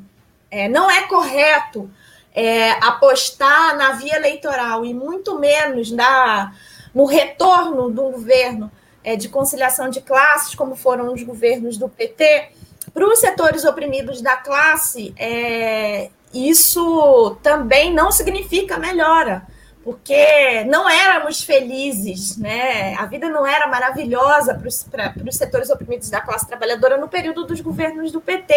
é, 0.50 0.68
não 0.68 0.92
é 0.92 1.08
correto 1.08 1.90
é, 2.36 2.72
apostar 2.86 3.78
na 3.78 3.94
via 3.94 4.18
eleitoral 4.18 4.84
e 4.84 4.94
muito 4.94 5.40
menos 5.40 5.90
na, 5.90 6.54
no 6.94 7.06
retorno 7.06 7.90
do 7.90 8.12
governo 8.12 8.70
é, 9.04 9.16
de 9.16 9.30
conciliação 9.30 9.90
de 9.90 10.02
classes, 10.02 10.56
como 10.56 10.76
foram 10.76 11.14
os 11.14 11.24
governos 11.24 11.78
do 11.78 11.90
PT, 11.90 12.50
para 12.94 13.08
os 13.08 13.20
setores 13.20 13.64
oprimidos 13.64 14.22
da 14.22 14.36
classe, 14.38 15.14
é, 15.18 16.10
isso 16.34 17.38
também 17.42 17.94
não 17.94 18.12
significa 18.12 18.78
melhora 18.78 19.48
porque 19.84 20.64
não 20.66 20.88
éramos 20.88 21.42
felizes, 21.42 22.38
né? 22.38 22.94
A 22.96 23.06
vida 23.06 23.30
não 23.30 23.46
era 23.46 23.68
maravilhosa 23.68 24.54
para 24.54 24.68
os 24.68 25.36
setores 25.36 25.70
oprimidos 25.70 26.10
da 26.10 26.22
classe 26.22 26.48
trabalhadora 26.48 26.98
no 26.98 27.08
período 27.08 27.46
dos 27.46 27.62
governos 27.62 28.12
do 28.12 28.22
PT. 28.22 28.54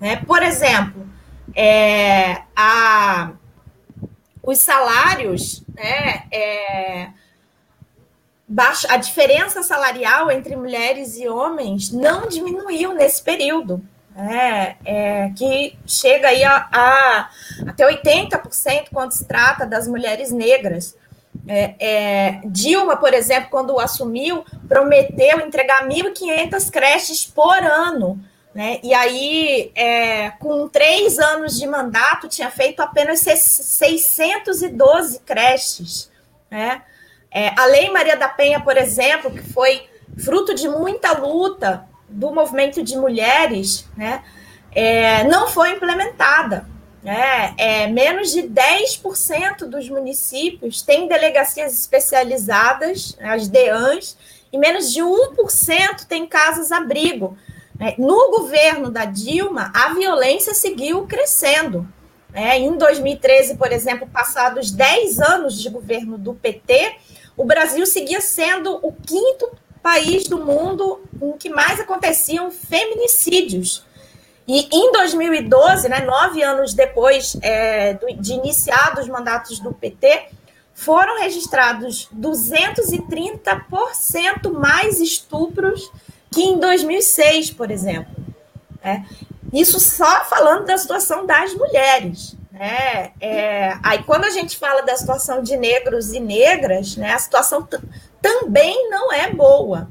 Né? 0.00 0.16
Por 0.26 0.42
exemplo, 0.42 1.06
é, 1.54 2.42
a, 2.56 3.32
os 4.42 4.58
salários, 4.58 5.62
né, 5.74 6.24
é, 6.32 7.08
baixa, 8.52 8.86
a 8.90 8.96
diferença 8.96 9.62
salarial 9.62 10.30
entre 10.30 10.54
mulheres 10.54 11.16
e 11.16 11.28
homens 11.28 11.90
não 11.90 12.28
diminuiu 12.28 12.92
nesse 12.92 13.22
período 13.22 13.82
é, 14.16 14.76
é, 14.84 15.30
que 15.30 15.76
chega 15.86 16.28
aí 16.28 16.44
a, 16.44 16.68
a 16.70 17.30
até 17.66 17.88
80% 17.88 18.88
quando 18.92 19.12
se 19.12 19.24
trata 19.24 19.66
das 19.66 19.88
mulheres 19.88 20.30
negras. 20.30 20.94
É, 21.48 21.74
é, 21.80 22.40
Dilma, 22.44 22.96
por 22.96 23.14
exemplo, 23.14 23.48
quando 23.50 23.80
assumiu, 23.80 24.44
prometeu 24.68 25.40
entregar 25.40 25.88
1.500 25.88 26.70
creches 26.70 27.24
por 27.24 27.56
ano. 27.56 28.22
Né? 28.54 28.80
E 28.82 28.92
aí, 28.92 29.72
é, 29.74 30.30
com 30.32 30.68
três 30.68 31.18
anos 31.18 31.58
de 31.58 31.66
mandato, 31.66 32.28
tinha 32.28 32.50
feito 32.50 32.80
apenas 32.80 33.20
612 33.20 35.20
creches. 35.20 36.10
Né? 36.50 36.82
É, 37.32 37.52
a 37.58 37.66
Lei 37.66 37.90
Maria 37.90 38.16
da 38.16 38.28
Penha, 38.28 38.60
por 38.60 38.76
exemplo, 38.76 39.30
que 39.30 39.42
foi 39.42 39.86
fruto 40.18 40.54
de 40.54 40.68
muita 40.68 41.12
luta 41.12 41.88
do 42.08 42.30
movimento 42.30 42.82
de 42.82 42.96
mulheres 42.96 43.86
né, 43.96 44.22
é, 44.70 45.24
não 45.24 45.48
foi 45.48 45.70
implementada. 45.70 46.66
Né? 47.02 47.54
É, 47.56 47.86
menos 47.88 48.30
de 48.30 48.42
10% 48.42 49.64
dos 49.64 49.88
municípios 49.88 50.82
têm 50.82 51.08
delegacias 51.08 51.72
especializadas, 51.72 53.16
né, 53.16 53.30
as 53.30 53.48
DEANs, 53.48 54.16
e 54.52 54.58
menos 54.58 54.92
de 54.92 55.00
1% 55.00 56.06
tem 56.06 56.26
casas-abrigo. 56.26 57.36
Né? 57.78 57.94
No 57.98 58.30
governo 58.30 58.90
da 58.90 59.04
Dilma, 59.04 59.72
a 59.74 59.94
violência 59.94 60.54
seguiu 60.54 61.06
crescendo. 61.06 61.88
Né? 62.30 62.58
Em 62.58 62.76
2013, 62.76 63.56
por 63.56 63.72
exemplo, 63.72 64.06
passados 64.06 64.70
10 64.70 65.20
anos 65.20 65.60
de 65.60 65.68
governo 65.70 66.16
do 66.16 66.34
PT, 66.34 66.96
o 67.36 67.44
Brasil 67.44 67.86
seguia 67.86 68.20
sendo 68.20 68.78
o 68.82 68.92
quinto 68.92 69.50
país 69.82 70.28
do 70.28 70.38
mundo 70.38 71.00
em 71.20 71.32
que 71.32 71.48
mais 71.48 71.80
aconteciam 71.80 72.50
feminicídios. 72.50 73.84
E 74.46 74.68
em 74.72 74.92
2012, 74.92 75.88
né, 75.88 76.00
nove 76.00 76.42
anos 76.42 76.74
depois 76.74 77.36
é, 77.42 77.94
de 78.18 78.34
iniciados 78.34 79.04
os 79.04 79.08
mandatos 79.08 79.58
do 79.60 79.72
PT, 79.72 80.26
foram 80.74 81.20
registrados 81.20 82.08
230% 82.14 84.52
mais 84.52 85.00
estupros 85.00 85.90
que 86.30 86.42
em 86.42 86.58
2006, 86.58 87.50
por 87.50 87.70
exemplo. 87.70 88.14
É, 88.82 89.02
isso 89.52 89.78
só 89.78 90.24
falando 90.24 90.64
da 90.64 90.76
situação 90.76 91.24
das 91.26 91.54
mulheres. 91.54 92.34
Né? 92.52 93.12
É, 93.20 93.78
aí, 93.82 94.02
quando 94.04 94.24
a 94.24 94.30
gente 94.30 94.58
fala 94.58 94.82
da 94.82 94.96
situação 94.96 95.42
de 95.42 95.56
negros 95.56 96.12
e 96.12 96.20
negras, 96.20 96.96
né, 96.96 97.12
a 97.12 97.18
situação 97.18 97.66
também 98.20 98.90
não 98.90 99.12
é 99.12 99.30
boa. 99.30 99.88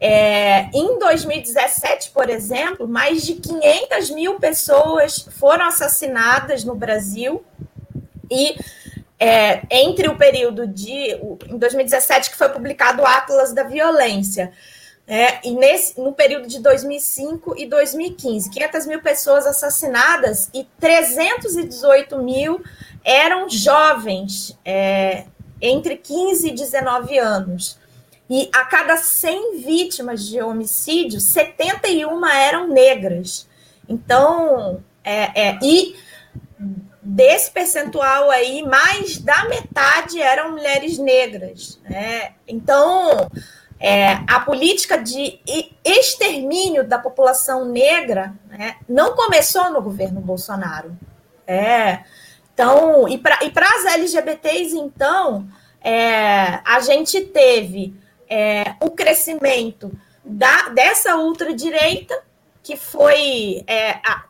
É, 0.00 0.70
em 0.72 0.98
2017, 0.98 2.10
por 2.10 2.30
exemplo, 2.30 2.88
mais 2.88 3.22
de 3.22 3.34
500 3.34 4.10
mil 4.10 4.40
pessoas 4.40 5.28
foram 5.38 5.66
assassinadas 5.66 6.64
no 6.64 6.74
Brasil 6.74 7.44
e 8.30 8.56
é, 9.18 9.60
entre 9.70 10.08
o 10.08 10.16
período 10.16 10.66
de 10.66 11.12
em 11.46 11.58
2017 11.58 12.30
que 12.30 12.36
foi 12.36 12.48
publicado 12.48 13.02
o 13.02 13.06
Atlas 13.06 13.52
da 13.52 13.64
Violência 13.64 14.50
é, 15.06 15.46
e 15.46 15.52
nesse 15.52 16.00
no 16.00 16.12
período 16.12 16.46
de 16.46 16.60
2005 16.60 17.54
e 17.58 17.66
2015, 17.66 18.50
500 18.50 18.86
mil 18.86 19.02
pessoas 19.02 19.46
assassinadas 19.46 20.48
e 20.54 20.64
318 20.78 22.18
mil 22.22 22.62
eram 23.04 23.48
jovens 23.48 24.56
é, 24.64 25.24
entre 25.60 25.96
15 25.96 26.48
e 26.48 26.54
19 26.54 27.18
anos. 27.18 27.78
E 28.28 28.48
a 28.52 28.64
cada 28.64 28.96
100 28.96 29.58
vítimas 29.58 30.24
de 30.24 30.40
homicídio, 30.40 31.20
71 31.20 32.24
eram 32.26 32.68
negras. 32.68 33.48
Então, 33.88 34.80
é, 35.02 35.48
é, 35.48 35.58
e 35.60 35.96
desse 37.02 37.50
percentual 37.50 38.30
aí, 38.30 38.62
mais 38.62 39.18
da 39.18 39.48
metade 39.48 40.22
eram 40.22 40.52
mulheres 40.52 40.96
negras. 40.98 41.80
Né? 41.82 42.34
Então, 42.46 43.28
é, 43.80 44.18
a 44.28 44.40
política 44.40 44.98
de 44.98 45.40
extermínio 45.82 46.86
da 46.86 46.98
população 46.98 47.64
negra 47.64 48.34
né, 48.46 48.76
não 48.86 49.16
começou 49.16 49.70
no 49.70 49.80
governo 49.80 50.20
Bolsonaro. 50.20 50.94
É, 51.46 52.00
então, 52.52 53.08
e 53.08 53.16
para 53.16 53.38
as 53.74 53.86
LGBTs, 53.94 54.76
então, 54.76 55.48
é, 55.80 56.60
a 56.62 56.80
gente 56.80 57.22
teve 57.22 57.94
é, 58.28 58.74
o 58.80 58.90
crescimento 58.90 59.90
da, 60.22 60.68
dessa 60.68 61.16
ultradireita, 61.16 62.22
que 62.62 62.76
foi 62.76 63.64
é, 63.66 63.92
a, 64.06 64.24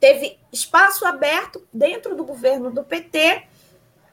teve 0.00 0.38
espaço 0.50 1.06
aberto 1.06 1.62
dentro 1.70 2.16
do 2.16 2.24
governo 2.24 2.70
do 2.70 2.82
PT, 2.82 3.42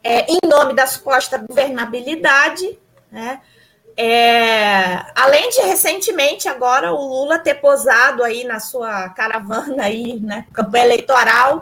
é, 0.04 0.30
em 0.30 0.40
nome 0.44 0.74
da 0.74 0.86
suposta 0.86 1.38
governabilidade, 1.38 2.78
né? 3.10 3.42
É, 3.98 5.06
além 5.16 5.50
de 5.50 5.62
recentemente 5.62 6.48
agora 6.48 6.94
o 6.94 7.02
Lula 7.02 7.38
ter 7.38 7.56
posado 7.56 8.24
aí 8.24 8.44
na 8.44 8.60
sua 8.60 9.10
caravana 9.10 9.84
aí, 9.84 10.20
né, 10.20 10.46
campanha 10.54 10.86
eleitoral 10.86 11.62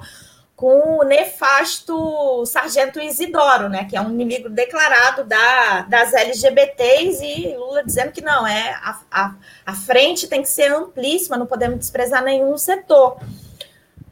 com 0.55 0.99
o 0.99 1.03
nefasto 1.03 2.45
Sargento 2.45 2.99
Isidoro, 2.99 3.69
né, 3.69 3.85
que 3.85 3.95
é 3.95 4.01
um 4.01 4.11
inimigo 4.11 4.49
declarado 4.49 5.23
da, 5.23 5.83
das 5.83 6.13
LGBTs, 6.13 7.25
e 7.25 7.55
Lula 7.55 7.81
dizendo 7.81 8.11
que 8.11 8.19
não, 8.19 8.45
é 8.45 8.71
a, 8.83 8.99
a, 9.09 9.35
a 9.65 9.73
frente 9.73 10.27
tem 10.27 10.41
que 10.41 10.49
ser 10.49 10.69
amplíssima, 10.69 11.37
não 11.37 11.45
podemos 11.45 11.79
desprezar 11.79 12.21
nenhum 12.21 12.57
setor. 12.57 13.19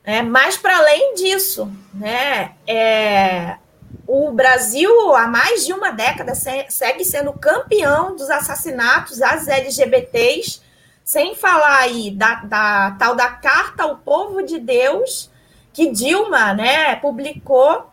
É, 0.06 0.22
mas, 0.22 0.56
para 0.56 0.78
além 0.78 1.16
disso, 1.16 1.70
né, 1.94 2.54
é, 2.66 3.58
o 4.08 4.32
Brasil, 4.32 5.16
há 5.16 5.28
mais 5.28 5.66
de 5.66 5.74
uma 5.74 5.92
década, 5.92 6.34
segue 6.36 7.04
sendo 7.04 7.34
campeão 7.34 8.16
dos 8.16 8.30
assassinatos 8.30 9.22
às 9.22 9.48
LGBTs, 9.48 10.62
sem 11.04 11.36
falar 11.36 11.80
aí 11.80 12.12
da, 12.12 12.36
da 12.36 12.96
tal 12.98 13.16
da 13.16 13.30
Carta 13.30 13.84
ao 13.84 13.98
Povo 13.98 14.42
de 14.44 14.60
Deus, 14.60 15.30
que 15.74 15.92
Dilma 15.92 16.54
né, 16.54 16.96
publicou, 16.98 17.92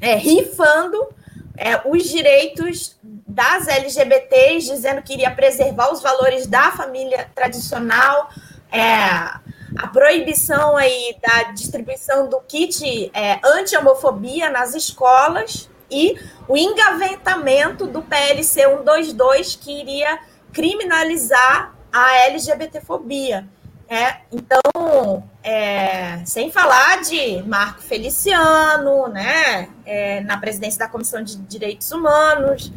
é, 0.00 0.14
rifando 0.14 1.08
é, 1.56 1.80
os 1.84 2.04
direitos 2.04 2.96
das 3.02 3.66
LGBTs, 3.68 4.66
dizendo 4.66 5.02
que 5.02 5.14
iria 5.14 5.30
preservar 5.30 5.92
os 5.92 6.02
valores 6.02 6.46
da 6.46 6.72
família 6.72 7.30
tradicional, 7.34 8.30
é, 8.70 9.45
a 9.76 9.86
proibição 9.88 10.76
aí 10.76 11.16
da 11.20 11.52
distribuição 11.52 12.28
do 12.28 12.40
kit 12.40 13.10
é, 13.12 13.38
anti-homofobia 13.44 14.50
nas 14.50 14.74
escolas 14.74 15.68
e 15.90 16.16
o 16.48 16.56
engavetamento 16.56 17.86
do 17.86 18.02
PLC 18.02 18.62
122 18.62 19.56
que 19.56 19.80
iria 19.80 20.18
criminalizar 20.52 21.74
a 21.92 22.16
LGBTfobia. 22.26 23.46
É, 23.88 24.16
então, 24.32 25.22
é, 25.44 26.24
sem 26.24 26.50
falar 26.50 27.02
de 27.02 27.40
Marco 27.44 27.82
Feliciano, 27.82 29.06
né, 29.06 29.68
é, 29.84 30.20
na 30.22 30.38
presidência 30.38 30.80
da 30.80 30.88
Comissão 30.88 31.22
de 31.22 31.36
Direitos 31.36 31.92
Humanos, 31.92 32.72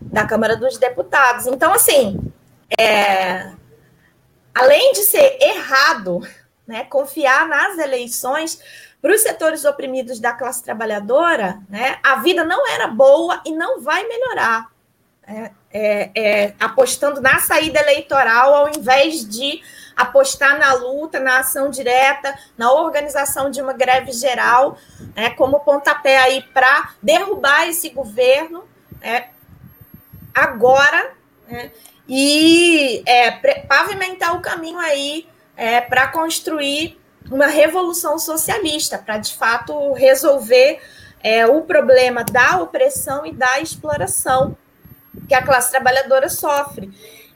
da 0.00 0.26
Câmara 0.26 0.56
dos 0.56 0.76
Deputados. 0.76 1.46
Então, 1.46 1.72
assim, 1.72 2.18
é, 2.76 3.52
além 4.54 4.92
de 4.92 5.00
ser 5.00 5.38
errado 5.40 6.20
né, 6.66 6.84
confiar 6.84 7.46
nas 7.48 7.78
eleições 7.78 8.58
para 9.00 9.14
os 9.14 9.20
setores 9.20 9.64
oprimidos 9.64 10.18
da 10.18 10.32
classe 10.32 10.62
trabalhadora, 10.62 11.58
né, 11.68 11.98
a 12.02 12.16
vida 12.16 12.44
não 12.44 12.66
era 12.68 12.86
boa 12.86 13.42
e 13.44 13.52
não 13.52 13.80
vai 13.82 14.06
melhorar. 14.06 14.72
É, 15.26 15.50
é, 15.72 16.10
é, 16.14 16.54
apostando 16.60 17.18
na 17.18 17.38
saída 17.38 17.80
eleitoral 17.80 18.52
ao 18.52 18.68
invés 18.68 19.26
de 19.26 19.62
apostar 19.96 20.58
na 20.58 20.74
luta, 20.74 21.18
na 21.18 21.38
ação 21.38 21.70
direta, 21.70 22.38
na 22.58 22.70
organização 22.70 23.50
de 23.50 23.62
uma 23.62 23.72
greve 23.72 24.12
geral, 24.12 24.76
né, 25.16 25.30
como 25.30 25.60
pontapé 25.60 26.18
aí 26.18 26.42
para 26.52 26.90
derrubar 27.02 27.66
esse 27.68 27.88
governo 27.88 28.64
é, 29.00 29.28
agora. 30.34 31.12
Né, 31.48 31.70
e 32.08 33.02
é, 33.06 33.30
pavimentar 33.66 34.36
o 34.36 34.40
caminho 34.40 34.78
aí 34.78 35.26
é, 35.56 35.80
para 35.80 36.08
construir 36.08 36.98
uma 37.30 37.46
revolução 37.46 38.18
socialista, 38.18 38.98
para 38.98 39.18
de 39.18 39.34
fato 39.34 39.92
resolver 39.92 40.80
é, 41.22 41.46
o 41.46 41.62
problema 41.62 42.22
da 42.22 42.60
opressão 42.60 43.24
e 43.24 43.32
da 43.32 43.60
exploração 43.60 44.56
que 45.26 45.34
a 45.34 45.42
classe 45.42 45.70
trabalhadora 45.70 46.28
sofre. 46.28 46.90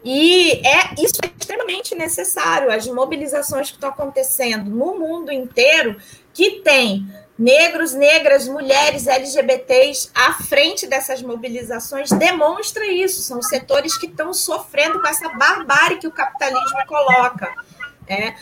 E 0.04 0.60
é 0.66 0.94
isso 1.02 1.14
é 1.24 1.30
extremamente 1.38 1.94
necessário. 1.94 2.70
As 2.70 2.86
mobilizações 2.86 3.68
que 3.70 3.76
estão 3.76 3.88
acontecendo 3.88 4.70
no 4.70 4.98
mundo 4.98 5.32
inteiro, 5.32 5.96
que 6.32 6.60
tem 6.60 7.08
negros, 7.38 7.94
negras, 7.94 8.48
mulheres, 8.48 9.06
LGBTs 9.06 10.10
à 10.14 10.34
frente 10.34 10.86
dessas 10.86 11.22
mobilizações 11.22 12.10
demonstra 12.10 12.84
isso. 12.86 13.22
São 13.22 13.40
setores 13.40 13.96
que 13.96 14.06
estão 14.06 14.34
sofrendo 14.34 15.00
com 15.00 15.06
essa 15.06 15.28
barbárie 15.28 15.98
que 15.98 16.06
o 16.06 16.12
capitalismo 16.12 16.84
coloca. 16.86 17.54
É. 18.08 18.34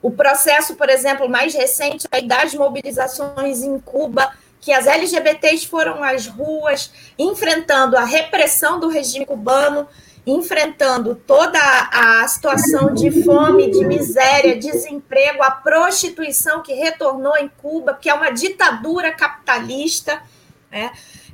O 0.00 0.10
processo, 0.10 0.76
por 0.76 0.88
exemplo, 0.88 1.28
mais 1.28 1.54
recente 1.54 2.06
das 2.26 2.54
mobilizações 2.54 3.62
em 3.62 3.80
Cuba, 3.80 4.30
que 4.60 4.72
as 4.72 4.86
LGBTs 4.86 5.66
foram 5.66 6.02
às 6.02 6.26
ruas 6.26 6.90
enfrentando 7.18 7.96
a 7.96 8.04
repressão 8.04 8.78
do 8.78 8.88
regime 8.88 9.26
cubano, 9.26 9.88
enfrentando 10.26 11.14
toda 11.14 11.58
a 11.58 12.26
situação 12.26 12.94
de 12.94 13.22
fome, 13.22 13.70
de 13.70 13.84
miséria, 13.84 14.56
desemprego, 14.56 15.42
a 15.42 15.50
prostituição 15.50 16.62
que 16.62 16.72
retornou 16.72 17.36
em 17.36 17.48
Cuba, 17.48 17.94
que 17.94 18.08
é 18.08 18.14
uma 18.14 18.30
ditadura 18.30 19.12
capitalista, 19.12 20.22
né? 20.70 20.92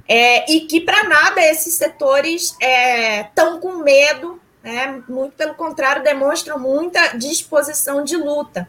É, 0.09 0.51
e 0.53 0.63
que 0.63 0.81
para 0.81 1.05
nada 1.05 1.41
esses 1.41 1.75
setores 1.75 2.57
estão 2.61 3.57
é, 3.57 3.61
com 3.61 3.77
medo, 3.77 4.41
né? 4.61 5.01
muito 5.09 5.37
pelo 5.37 5.55
contrário, 5.55 6.03
demonstram 6.03 6.59
muita 6.59 7.17
disposição 7.17 8.03
de 8.03 8.17
luta. 8.17 8.69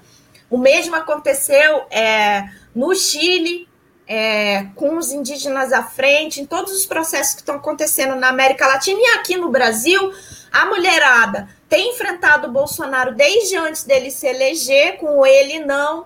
O 0.51 0.57
mesmo 0.57 0.95
aconteceu 0.95 1.85
é, 1.89 2.47
no 2.75 2.93
Chile, 2.93 3.67
é, 4.07 4.65
com 4.75 4.97
os 4.97 5.11
indígenas 5.11 5.71
à 5.71 5.83
frente, 5.83 6.41
em 6.41 6.45
todos 6.45 6.73
os 6.73 6.85
processos 6.85 7.33
que 7.33 7.41
estão 7.41 7.55
acontecendo 7.55 8.15
na 8.15 8.29
América 8.29 8.67
Latina 8.67 8.99
e 8.99 9.05
aqui 9.17 9.37
no 9.37 9.49
Brasil, 9.49 10.11
a 10.51 10.65
mulherada 10.65 11.47
tem 11.69 11.91
enfrentado 11.91 12.47
o 12.47 12.51
Bolsonaro 12.51 13.15
desde 13.15 13.55
antes 13.55 13.83
dele 13.83 14.11
se 14.11 14.27
eleger, 14.27 14.97
com 14.97 15.25
ele 15.25 15.59
não. 15.59 16.05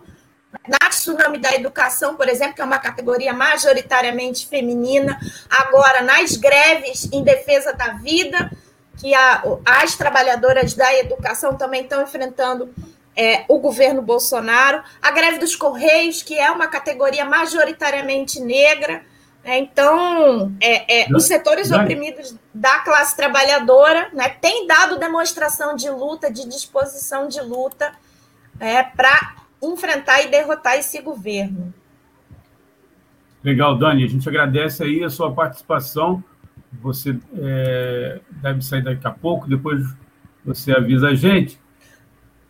Na 0.67 0.89
tsunami 0.89 1.37
da 1.37 1.53
educação, 1.53 2.15
por 2.15 2.29
exemplo, 2.29 2.55
que 2.55 2.61
é 2.61 2.65
uma 2.65 2.79
categoria 2.79 3.33
majoritariamente 3.33 4.47
feminina, 4.47 5.19
agora 5.49 6.01
nas 6.01 6.37
greves 6.37 7.09
em 7.11 7.23
defesa 7.23 7.73
da 7.73 7.89
vida, 7.93 8.49
que 8.97 9.13
a, 9.13 9.43
as 9.65 9.95
trabalhadoras 9.95 10.73
da 10.73 10.93
educação 10.95 11.57
também 11.57 11.83
estão 11.83 12.01
enfrentando 12.01 12.73
é, 13.15 13.45
o 13.47 13.59
governo 13.59 14.01
Bolsonaro, 14.01 14.83
a 15.01 15.11
greve 15.11 15.39
dos 15.39 15.55
Correios, 15.55 16.21
que 16.21 16.37
é 16.37 16.51
uma 16.51 16.67
categoria 16.67 17.23
majoritariamente 17.23 18.39
negra. 18.41 19.03
Né? 19.43 19.59
Então, 19.59 20.53
é, 20.59 21.03
é, 21.03 21.07
os 21.15 21.23
setores 21.23 21.71
oprimidos 21.71 22.35
da 22.53 22.79
classe 22.79 23.15
trabalhadora 23.15 24.09
né, 24.13 24.29
têm 24.29 24.67
dado 24.67 24.99
demonstração 24.99 25.75
de 25.75 25.89
luta, 25.89 26.31
de 26.31 26.47
disposição 26.47 27.27
de 27.27 27.39
luta 27.39 27.93
né, 28.59 28.83
para 28.83 29.35
enfrentar 29.61 30.21
e 30.21 30.27
derrotar 30.29 30.75
esse 30.77 31.01
governo. 31.01 31.73
Legal, 33.43 33.77
Dani. 33.77 34.03
A 34.03 34.07
gente 34.07 34.27
agradece 34.27 34.83
aí 34.83 35.03
a 35.03 35.09
sua 35.09 35.31
participação. 35.31 36.23
Você 36.81 37.17
é, 37.37 38.19
deve 38.41 38.61
sair 38.63 38.83
daqui 38.83 39.05
a 39.07 39.11
pouco, 39.11 39.47
depois 39.47 39.85
você 40.43 40.73
avisa 40.73 41.09
a 41.09 41.15
gente. 41.15 41.59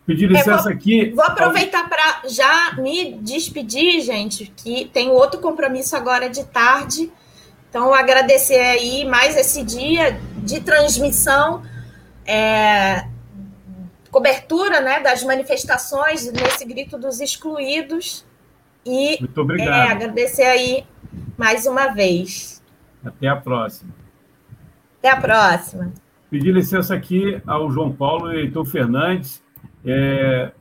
Pedir 0.06 0.28
licença 0.28 0.62
vou, 0.62 0.72
aqui. 0.72 1.10
Vou 1.10 1.24
aproveitar 1.24 1.88
para 1.88 2.22
já 2.28 2.74
me 2.78 3.14
despedir, 3.14 4.00
gente, 4.00 4.52
que 4.56 4.88
tem 4.92 5.10
outro 5.10 5.40
compromisso 5.40 5.96
agora 5.96 6.30
de 6.30 6.44
tarde. 6.44 7.10
Então, 7.68 7.92
agradecer 7.92 8.60
aí 8.60 9.04
mais 9.04 9.36
esse 9.36 9.64
dia 9.64 10.20
de 10.38 10.60
transmissão, 10.60 11.62
é, 12.24 13.04
cobertura 14.08 14.80
né, 14.80 15.00
das 15.00 15.24
manifestações 15.24 16.30
nesse 16.32 16.64
grito 16.64 16.96
dos 16.96 17.20
excluídos. 17.20 18.24
E 18.84 19.16
Muito 19.18 19.40
obrigado. 19.40 19.88
É, 19.88 19.92
agradecer 19.92 20.44
aí 20.44 20.86
mais 21.36 21.66
uma 21.66 21.88
vez. 21.88 22.62
Até 23.04 23.26
a 23.26 23.34
próxima. 23.34 23.92
Até 25.00 25.10
a 25.10 25.20
próxima. 25.20 25.92
Pedir 26.30 26.52
licença 26.52 26.94
aqui 26.94 27.42
ao 27.44 27.68
João 27.72 27.90
Paulo 27.90 28.32
e 28.32 28.42
Heitor 28.42 28.64
Fernandes 28.64 29.44
é, 29.86 30.52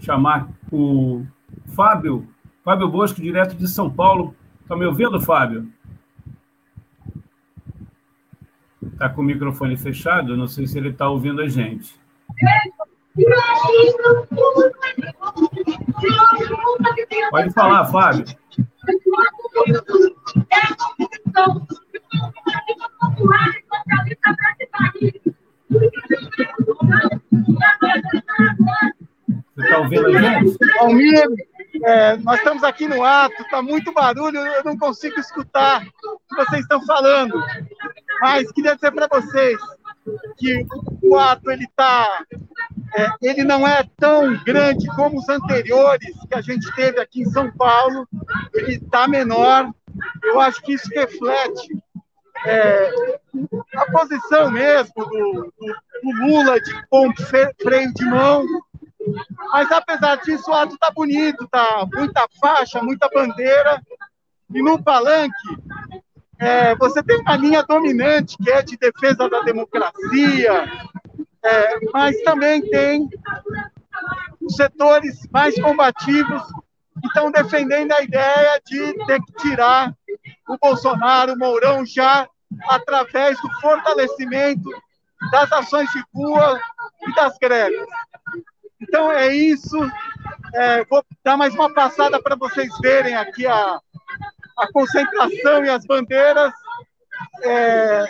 chamar 0.00 0.48
o 0.72 1.24
Fábio, 1.74 2.26
Fábio 2.64 2.88
Bosco, 2.88 3.20
direto 3.20 3.54
de 3.54 3.68
São 3.68 3.90
Paulo. 3.90 4.34
Está 4.62 4.74
me 4.74 4.86
ouvindo, 4.86 5.20
Fábio? 5.20 5.70
Está 8.82 9.08
com 9.08 9.20
o 9.20 9.24
microfone 9.24 9.76
fechado, 9.76 10.36
não 10.36 10.46
sei 10.46 10.66
se 10.66 10.78
ele 10.78 10.88
está 10.88 11.08
ouvindo 11.08 11.42
a 11.42 11.48
gente. 11.48 11.94
Pode 17.30 17.52
falar, 17.52 17.84
Fábio. 17.86 18.24
Você 29.54 29.62
está 29.62 29.78
ouvindo 29.78 30.06
a 30.06 30.20
gente? 30.20 30.56
Almir, 30.78 31.24
é, 31.84 32.16
nós 32.18 32.38
estamos 32.38 32.64
aqui 32.64 32.86
no 32.88 33.02
ato, 33.04 33.42
está 33.42 33.62
muito 33.62 33.92
barulho, 33.92 34.38
eu 34.38 34.64
não 34.64 34.76
consigo 34.76 35.18
escutar 35.18 35.82
o 36.04 36.18
que 36.28 36.36
vocês 36.36 36.62
estão 36.62 36.84
falando. 36.84 37.34
Mas 38.20 38.50
queria 38.52 38.74
dizer 38.74 38.92
para 38.92 39.08
vocês 39.08 39.58
que 40.36 40.66
o 41.02 41.16
ato 41.16 41.50
ele 41.50 41.66
tá, 41.74 42.24
é, 42.96 43.08
ele 43.22 43.44
não 43.44 43.66
é 43.66 43.84
tão 43.96 44.36
grande 44.44 44.86
como 44.94 45.18
os 45.18 45.28
anteriores 45.28 46.14
que 46.28 46.34
a 46.34 46.40
gente 46.40 46.72
teve 46.74 47.00
aqui 47.00 47.22
em 47.22 47.30
São 47.30 47.50
Paulo. 47.52 48.08
Ele 48.52 48.74
está 48.74 49.08
menor. 49.08 49.70
Eu 50.24 50.40
acho 50.40 50.60
que 50.62 50.72
isso 50.74 50.88
reflete 50.92 51.68
é, 52.44 52.90
a 53.76 53.90
posição 53.90 54.50
mesmo 54.50 54.92
do, 54.96 55.52
do, 55.58 55.74
do 56.02 56.26
Lula 56.26 56.60
de 56.60 56.86
ponto 56.88 57.24
freio 57.26 57.92
de 57.94 58.04
mão. 58.04 58.44
Mas 59.52 59.70
apesar 59.70 60.16
disso, 60.16 60.50
o 60.50 60.54
ato 60.54 60.74
está 60.74 60.90
bonito, 60.90 61.46
tá 61.48 61.86
muita 61.92 62.26
faixa, 62.40 62.82
muita 62.82 63.08
bandeira. 63.08 63.82
E 64.54 64.62
no 64.62 64.82
palanque, 64.82 65.34
é, 66.38 66.74
você 66.76 67.02
tem 67.02 67.20
uma 67.20 67.36
linha 67.36 67.62
dominante, 67.62 68.36
que 68.36 68.50
é 68.50 68.62
de 68.62 68.76
defesa 68.76 69.28
da 69.28 69.40
democracia, 69.40 70.64
é, 71.42 71.78
mas 71.92 72.20
também 72.22 72.62
tem 72.62 73.08
setores 74.50 75.26
mais 75.30 75.54
combativos 75.60 76.42
que 77.00 77.08
estão 77.08 77.30
defendendo 77.30 77.92
a 77.92 78.02
ideia 78.02 78.60
de 78.64 78.92
ter 79.06 79.20
que 79.22 79.32
tirar 79.34 79.94
o 80.48 80.58
Bolsonaro, 80.58 81.34
o 81.34 81.38
Mourão, 81.38 81.84
já 81.84 82.28
através 82.68 83.40
do 83.40 83.60
fortalecimento 83.60 84.70
das 85.30 85.50
ações 85.52 85.90
de 85.90 86.02
rua 86.14 86.60
e 87.06 87.14
das 87.14 87.36
greves. 87.38 87.86
Então 88.80 89.10
é 89.10 89.34
isso. 89.34 89.78
É, 90.54 90.84
vou 90.84 91.04
dar 91.22 91.36
mais 91.36 91.54
uma 91.54 91.72
passada 91.72 92.22
para 92.22 92.36
vocês 92.36 92.68
verem 92.80 93.16
aqui 93.16 93.46
a, 93.46 93.80
a 94.58 94.72
concentração 94.72 95.64
e 95.64 95.70
as 95.70 95.84
bandeiras. 95.86 96.52
É, 97.42 98.04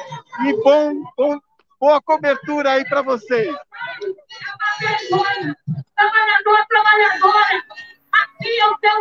e 0.46 0.62
bom, 0.62 1.02
bom, 1.16 1.38
boa 1.80 2.00
cobertura 2.02 2.72
aí 2.72 2.84
para 2.84 3.02
vocês. 3.02 3.54
Trabalhador, 5.96 6.66
trabalhadora, 6.68 7.64
aqui 8.12 8.58
é 8.58 8.66
o 8.66 8.78
teu 8.78 8.93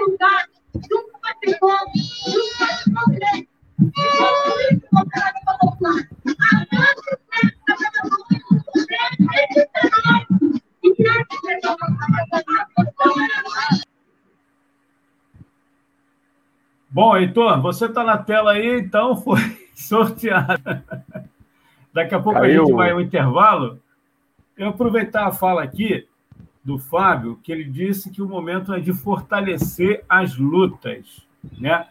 Heitor, 17.34 17.60
você 17.62 17.88
está 17.88 18.04
na 18.04 18.16
tela 18.16 18.52
aí, 18.52 18.80
então 18.80 19.16
foi 19.16 19.40
sorteado. 19.74 20.84
Daqui 21.92 22.14
a 22.14 22.20
pouco 22.20 22.40
Caiu. 22.40 22.62
a 22.62 22.66
gente 22.66 22.76
vai 22.76 22.92
ao 22.92 23.02
intervalo. 23.02 23.80
Eu 24.56 24.70
aproveitar 24.70 25.28
a 25.28 25.32
fala 25.32 25.64
aqui 25.64 26.08
do 26.64 26.78
Fábio, 26.78 27.40
que 27.44 27.52
ele 27.52 27.64
disse 27.64 28.12
que 28.12 28.22
o 28.22 28.28
momento 28.28 28.72
é 28.72 28.80
de 28.80 28.94
fortalecer 28.94 30.06
as 30.08 30.38
lutas. 30.38 31.26
Né? 31.58 31.88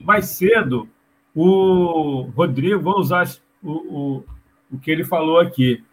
Mais 0.00 0.26
cedo, 0.26 0.88
o 1.34 2.22
Rodrigo, 2.34 2.80
vou 2.80 2.98
usar 2.98 3.28
o, 3.62 3.72
o, 3.72 4.24
o 4.72 4.78
que 4.78 4.90
ele 4.90 5.04
falou 5.04 5.38
aqui, 5.38 5.84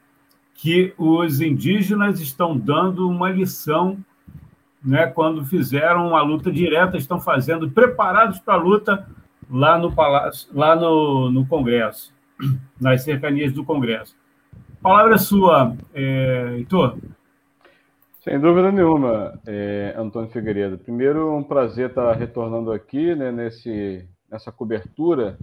que 0.53 0.93
os 0.97 1.41
indígenas 1.41 2.21
estão 2.21 2.57
dando 2.57 3.09
uma 3.09 3.29
lição 3.29 3.97
né, 4.85 5.07
quando 5.07 5.43
fizeram 5.43 6.07
uma 6.07 6.21
luta 6.21 6.51
direta, 6.51 6.95
estão 6.95 7.19
fazendo, 7.19 7.69
preparados 7.71 8.39
para 8.39 8.53
a 8.53 8.57
luta 8.57 9.07
lá 9.49 9.77
no 9.77 9.91
palácio, 9.93 10.47
lá 10.53 10.75
no, 10.75 11.31
no 11.31 11.45
Congresso, 11.47 12.13
nas 12.79 13.03
cercanias 13.03 13.51
do 13.51 13.65
Congresso. 13.65 14.15
Palavra 14.81 15.17
sua, 15.17 15.75
é, 15.93 16.57
Heitor. 16.57 16.97
Sem 18.23 18.39
dúvida 18.39 18.71
nenhuma, 18.71 19.39
é, 19.45 19.95
Antônio 19.97 20.29
Figueiredo. 20.29 20.77
Primeiro, 20.77 21.35
um 21.35 21.43
prazer 21.43 21.89
estar 21.89 22.13
retornando 22.13 22.71
aqui 22.71 23.15
né, 23.15 23.31
nesse, 23.31 24.07
nessa 24.29 24.51
cobertura 24.51 25.37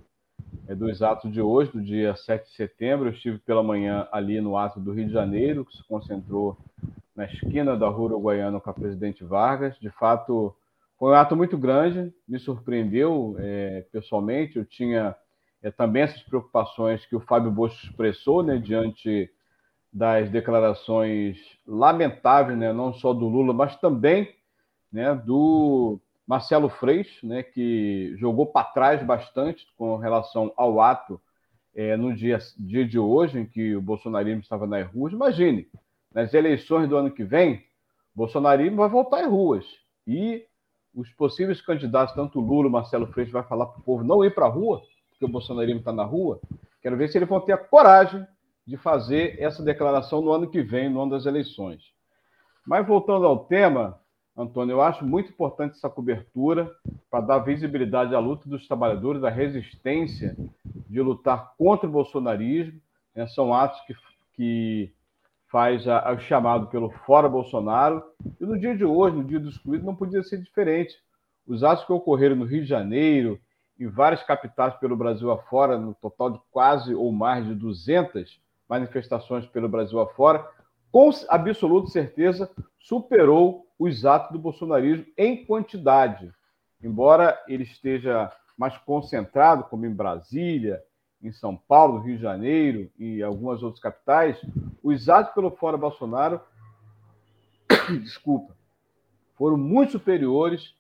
é, 0.69 0.75
dos 0.75 1.03
atos 1.03 1.33
de 1.33 1.41
hoje, 1.41 1.73
do 1.73 1.83
dia 1.83 2.15
7 2.15 2.45
de 2.45 2.57
setembro. 2.57 3.09
Eu 3.09 3.13
estive 3.13 3.39
pela 3.39 3.63
manhã 3.63 4.07
ali 4.13 4.41
no 4.41 4.57
ato 4.57 4.81
do 4.81 4.93
Rio 4.93 5.07
de 5.07 5.13
Janeiro, 5.13 5.65
que 5.65 5.77
se 5.77 5.87
concentrou 5.87 6.57
na 7.15 7.25
esquina 7.27 7.77
da 7.77 7.89
Rua 7.89 8.11
Uruguaiana 8.13 8.61
com 8.61 8.71
a 8.71 8.75
presidente 8.75 9.25
Vargas. 9.25 9.79
De 9.79 9.91
fato, 9.91 10.55
foi 10.99 11.11
um 11.11 11.15
ato 11.15 11.37
muito 11.37 11.59
grande, 11.59 12.13
me 12.27 12.39
surpreendeu 12.39 13.37
é, 13.39 13.87
pessoalmente. 13.93 14.59
Eu 14.59 14.65
tinha 14.65 15.15
é, 15.63 15.71
também 15.71 16.03
essas 16.03 16.23
preocupações 16.23 17.05
que 17.07 17.17
o 17.17 17.21
Fábio 17.21 17.51
Bosch 17.51 17.85
expressou 17.85 18.43
né, 18.43 18.57
diante 18.57 19.31
das 19.93 20.31
declarações 20.31 21.39
lamentáveis, 21.67 22.59
né, 22.59 22.73
não 22.73 22.95
só 22.95 23.13
do 23.13 23.29
Lula, 23.29 23.53
mas 23.53 23.77
também 23.77 24.35
né, 24.91 25.15
do 25.15 26.01
Marcelo 26.27 26.69
Freixo, 26.69 27.27
né, 27.27 27.43
que 27.43 28.15
jogou 28.17 28.47
para 28.47 28.65
trás 28.65 29.05
bastante 29.05 29.67
com 29.77 29.97
relação 29.97 30.53
ao 30.57 30.81
ato 30.81 31.21
é, 31.75 31.97
no 31.97 32.15
dia, 32.15 32.39
dia 32.59 32.87
de 32.87 32.99
hoje, 32.99 33.39
em 33.39 33.47
que 33.47 33.77
o 33.77 33.83
bolsonarismo 33.83 34.41
estava 34.41 34.67
nas 34.67 34.87
ruas. 34.91 35.13
Imagine, 35.13 35.69
nas 36.15 36.33
eleições 36.35 36.89
do 36.89 36.97
ano 36.97 37.11
que 37.11 37.25
vem, 37.25 37.65
bolsonarismo 38.15 38.77
vai 38.77 38.89
voltar 38.89 39.25
às 39.25 39.31
ruas. 39.31 39.67
E 40.07 40.45
os 40.95 41.09
possíveis 41.11 41.61
candidatos, 41.61 42.15
tanto 42.15 42.41
Lula, 42.41 42.69
Marcelo 42.69 43.07
Freixo, 43.07 43.33
vai 43.33 43.43
falar 43.43 43.67
para 43.67 43.81
o 43.81 43.83
povo 43.83 44.05
não 44.05 44.25
ir 44.25 44.35
para 44.35 44.47
a 44.47 44.51
rua, 44.51 44.83
porque 45.11 45.25
o 45.25 45.29
bolsonarismo 45.29 45.81
está 45.81 45.93
na 45.93 46.05
rua. 46.05 46.41
Quero 46.83 46.97
ver 46.97 47.09
se 47.09 47.19
eles 47.19 47.29
vão 47.29 47.41
ter 47.41 47.53
a 47.53 47.59
coragem 47.59 48.27
de 48.67 48.77
fazer 48.77 49.41
essa 49.41 49.63
declaração 49.63 50.21
no 50.21 50.33
ano 50.33 50.51
que 50.51 50.63
vem, 50.63 50.91
no 50.91 51.01
ano 51.01 51.13
das 51.13 51.27
eleições. 51.27 51.83
Mas 52.67 52.87
voltando 52.87 53.27
ao 53.27 53.45
tema, 53.45 53.99
Antônio, 54.37 54.75
eu 54.75 54.83
acho 54.83 55.05
muito 55.05 55.31
importante 55.31 55.77
essa 55.77 55.91
cobertura 55.91 56.71
para 57.11 57.21
dar 57.21 57.39
visibilidade 57.41 58.15
à 58.15 58.19
luta 58.19 58.49
dos 58.49 58.67
trabalhadores, 58.67 59.25
à 59.25 59.29
resistência 59.29 60.37
de 60.89 61.01
lutar 61.01 61.55
contra 61.59 61.89
o 61.89 61.93
bolsonarismo. 61.93 62.81
Né? 63.15 63.27
São 63.29 63.53
atos 63.53 63.81
que, 63.87 63.95
que 64.35 64.93
faz 65.53 65.85
o 65.87 66.19
chamado 66.21 66.69
pelo 66.69 66.91
Fora 67.05 67.29
Bolsonaro. 67.29 68.03
E 68.41 68.45
no 68.45 68.59
dia 68.59 68.75
de 68.75 68.87
hoje, 68.87 69.17
no 69.17 69.25
dia 69.25 69.39
do 69.39 69.51
excluído, 69.51 69.85
não 69.85 69.95
podia 69.95 70.23
ser 70.23 70.39
diferente. 70.39 70.97
Os 71.47 71.63
atos 71.63 71.85
que 71.85 71.93
ocorreram 71.93 72.37
no 72.37 72.47
Rio 72.47 72.63
de 72.63 72.69
Janeiro, 72.69 73.39
em 73.79 73.87
várias 73.87 74.23
capitais 74.23 74.75
pelo 74.77 74.97
Brasil 74.97 75.31
afora, 75.31 75.79
no 75.79 75.95
total 75.95 76.31
de 76.31 76.41
quase 76.51 76.95
ou 76.95 77.13
mais 77.13 77.45
de 77.45 77.55
200 77.55 78.41
manifestações 78.67 79.45
pelo 79.47 79.69
Brasil 79.69 80.01
afora, 80.01 80.43
com 80.91 81.11
absoluta 81.29 81.91
certeza 81.91 82.51
superou 82.79 83.67
os 83.79 84.07
atos 84.07 84.33
do 84.33 84.39
bolsonarismo 84.39 85.05
em 85.19 85.45
quantidade. 85.45 86.33
Embora 86.83 87.39
ele 87.47 87.65
esteja 87.65 88.33
mais 88.57 88.77
concentrado, 88.79 89.65
como 89.65 89.85
em 89.85 89.95
Brasília, 89.95 90.83
em 91.23 91.33
São 91.33 91.57
Paulo, 91.57 92.01
Rio 92.01 92.17
de 92.17 92.23
Janeiro 92.23 92.91
e 92.99 93.23
algumas 93.23 93.63
outras 93.63 93.83
capitais, 93.83 94.41
os 94.83 95.09
atos 95.09 95.35
pelo 95.35 95.51
Fora 95.51 95.77
Bolsonaro, 95.77 96.41
desculpa, 98.03 98.55
foram 99.37 99.57
muito 99.57 99.93
superiores 99.93 100.75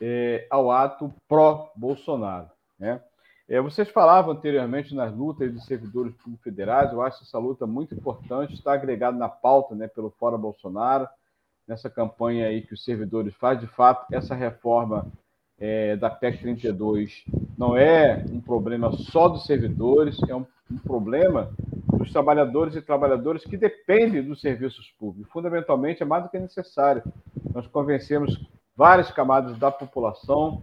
é, 0.00 0.46
ao 0.50 0.70
ato 0.70 1.12
pró-Bolsonaro. 1.28 2.50
Né? 2.78 3.00
É, 3.48 3.60
vocês 3.60 3.88
falavam 3.88 4.32
anteriormente 4.32 4.94
nas 4.94 5.14
lutas 5.14 5.52
dos 5.52 5.64
servidores 5.66 6.14
públicos 6.16 6.42
federais, 6.42 6.92
eu 6.92 7.02
acho 7.02 7.22
essa 7.22 7.38
luta 7.38 7.66
muito 7.66 7.94
importante, 7.94 8.54
está 8.54 8.72
agregado 8.72 9.16
na 9.18 9.28
pauta 9.28 9.74
né, 9.74 9.86
pelo 9.86 10.10
Fora 10.10 10.36
Bolsonaro, 10.36 11.08
nessa 11.66 11.90
campanha 11.90 12.46
aí 12.46 12.62
que 12.62 12.74
os 12.74 12.84
servidores 12.84 13.34
fazem, 13.34 13.66
de 13.66 13.72
fato, 13.72 14.06
essa 14.12 14.34
reforma 14.34 15.06
é, 15.58 15.96
da 15.96 16.10
PEC 16.10 16.40
32 16.40 17.24
não 17.56 17.76
é 17.76 18.24
um 18.30 18.40
problema 18.40 18.92
só 18.92 19.28
dos 19.28 19.46
servidores, 19.46 20.18
é 20.28 20.34
um, 20.34 20.44
um 20.70 20.78
problema 20.78 21.50
dos 21.96 22.12
trabalhadores 22.12 22.76
e 22.76 22.82
trabalhadoras 22.82 23.44
que 23.44 23.56
dependem 23.56 24.22
dos 24.22 24.40
serviços 24.40 24.90
públicos. 24.98 25.32
Fundamentalmente, 25.32 26.02
é 26.02 26.06
mais 26.06 26.24
do 26.24 26.28
que 26.28 26.38
necessário. 26.38 27.02
Nós 27.54 27.66
convencemos 27.66 28.46
várias 28.76 29.10
camadas 29.10 29.58
da 29.58 29.70
população, 29.70 30.62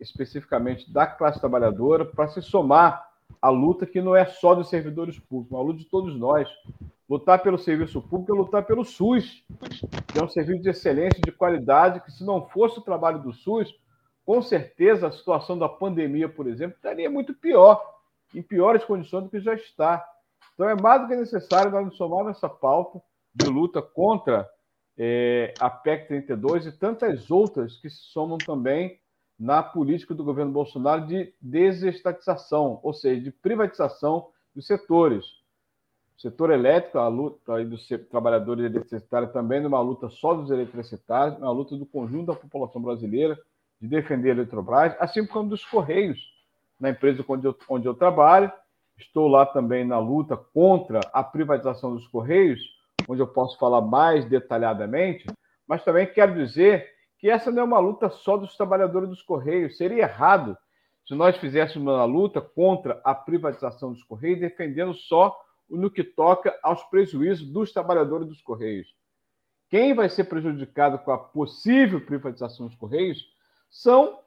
especificamente 0.00 0.90
da 0.90 1.06
classe 1.06 1.38
trabalhadora, 1.38 2.04
para 2.04 2.28
se 2.28 2.40
somar 2.40 3.10
à 3.40 3.50
luta 3.50 3.86
que 3.86 4.00
não 4.00 4.16
é 4.16 4.24
só 4.24 4.54
dos 4.54 4.70
servidores 4.70 5.18
públicos, 5.18 5.52
é 5.52 5.56
uma 5.56 5.64
luta 5.64 5.80
de 5.80 5.84
todos 5.86 6.18
nós. 6.18 6.48
Lutar 7.08 7.42
pelo 7.42 7.58
serviço 7.58 8.00
público 8.00 8.34
é 8.34 8.38
lutar 8.38 8.64
pelo 8.64 8.82
SUS, 8.82 9.44
que 10.08 10.18
é 10.18 10.24
um 10.24 10.28
serviço 10.28 10.62
de 10.62 10.70
excelência, 10.70 11.20
de 11.22 11.30
qualidade, 11.30 12.00
que 12.00 12.10
se 12.10 12.24
não 12.24 12.46
fosse 12.48 12.78
o 12.78 12.82
trabalho 12.82 13.18
do 13.18 13.30
SUS, 13.30 13.74
com 14.24 14.40
certeza 14.40 15.08
a 15.08 15.12
situação 15.12 15.58
da 15.58 15.68
pandemia, 15.68 16.28
por 16.28 16.46
exemplo, 16.46 16.76
estaria 16.76 17.10
muito 17.10 17.34
pior, 17.34 17.82
em 18.34 18.42
piores 18.42 18.84
condições 18.84 19.24
do 19.24 19.30
que 19.30 19.40
já 19.40 19.54
está. 19.54 20.04
Então 20.54 20.68
é 20.68 20.74
mais 20.74 21.02
do 21.02 21.08
que 21.08 21.16
necessário 21.16 21.70
nós 21.70 21.84
nos 21.84 21.96
somar 21.96 22.34
pauta 22.60 23.00
de 23.34 23.46
luta 23.46 23.82
contra 23.82 24.48
é, 24.96 25.52
a 25.58 25.68
PEC 25.68 26.08
32 26.08 26.66
e 26.66 26.72
tantas 26.72 27.30
outras 27.30 27.76
que 27.76 27.90
se 27.90 28.02
somam 28.12 28.38
também 28.38 28.98
na 29.38 29.62
política 29.62 30.14
do 30.14 30.24
governo 30.24 30.52
Bolsonaro 30.52 31.06
de 31.06 31.34
desestatização, 31.40 32.78
ou 32.82 32.94
seja, 32.94 33.20
de 33.20 33.32
privatização 33.32 34.28
dos 34.54 34.66
setores. 34.66 35.24
O 36.16 36.20
setor 36.20 36.50
elétrico, 36.50 36.98
a 36.98 37.08
luta 37.08 37.54
aí 37.54 37.64
dos 37.64 37.88
trabalhadores 38.08 38.64
eletricitários 38.64 39.32
também 39.32 39.60
numa 39.60 39.80
luta 39.80 40.08
só 40.08 40.32
dos 40.32 40.50
eletricitários, 40.50 41.36
uma 41.38 41.50
luta 41.50 41.76
do 41.76 41.84
conjunto 41.84 42.26
da 42.26 42.34
população 42.34 42.80
brasileira 42.80 43.36
de 43.84 43.88
defender 43.88 44.30
a 44.30 44.32
Eletrobras, 44.32 44.96
assim 44.98 45.26
como 45.26 45.50
dos 45.50 45.62
Correios, 45.64 46.18
na 46.80 46.88
empresa 46.88 47.22
onde 47.28 47.46
eu, 47.46 47.54
onde 47.68 47.86
eu 47.86 47.94
trabalho. 47.94 48.50
Estou 48.96 49.28
lá 49.28 49.44
também 49.44 49.84
na 49.84 49.98
luta 49.98 50.36
contra 50.36 51.00
a 51.12 51.22
privatização 51.22 51.94
dos 51.94 52.08
Correios, 52.08 52.60
onde 53.06 53.20
eu 53.20 53.26
posso 53.26 53.58
falar 53.58 53.82
mais 53.82 54.24
detalhadamente, 54.24 55.26
mas 55.66 55.84
também 55.84 56.06
quero 56.06 56.34
dizer 56.34 56.88
que 57.18 57.28
essa 57.28 57.50
não 57.50 57.60
é 57.60 57.64
uma 57.64 57.78
luta 57.78 58.08
só 58.08 58.38
dos 58.38 58.56
trabalhadores 58.56 59.08
dos 59.08 59.20
Correios. 59.20 59.76
Seria 59.76 60.04
errado 60.04 60.56
se 61.06 61.14
nós 61.14 61.36
fizéssemos 61.36 61.86
uma 61.86 62.04
luta 62.04 62.40
contra 62.40 63.00
a 63.04 63.14
privatização 63.14 63.92
dos 63.92 64.02
Correios, 64.02 64.40
defendendo 64.40 64.94
só 64.94 65.38
no 65.68 65.90
que 65.90 66.04
toca 66.04 66.58
aos 66.62 66.82
prejuízos 66.84 67.46
dos 67.46 67.70
trabalhadores 67.70 68.28
dos 68.28 68.40
Correios. 68.40 68.94
Quem 69.68 69.92
vai 69.92 70.08
ser 70.08 70.24
prejudicado 70.24 70.98
com 71.00 71.10
a 71.10 71.18
possível 71.18 72.00
privatização 72.00 72.66
dos 72.66 72.76
Correios 72.76 73.33
são 73.74 74.20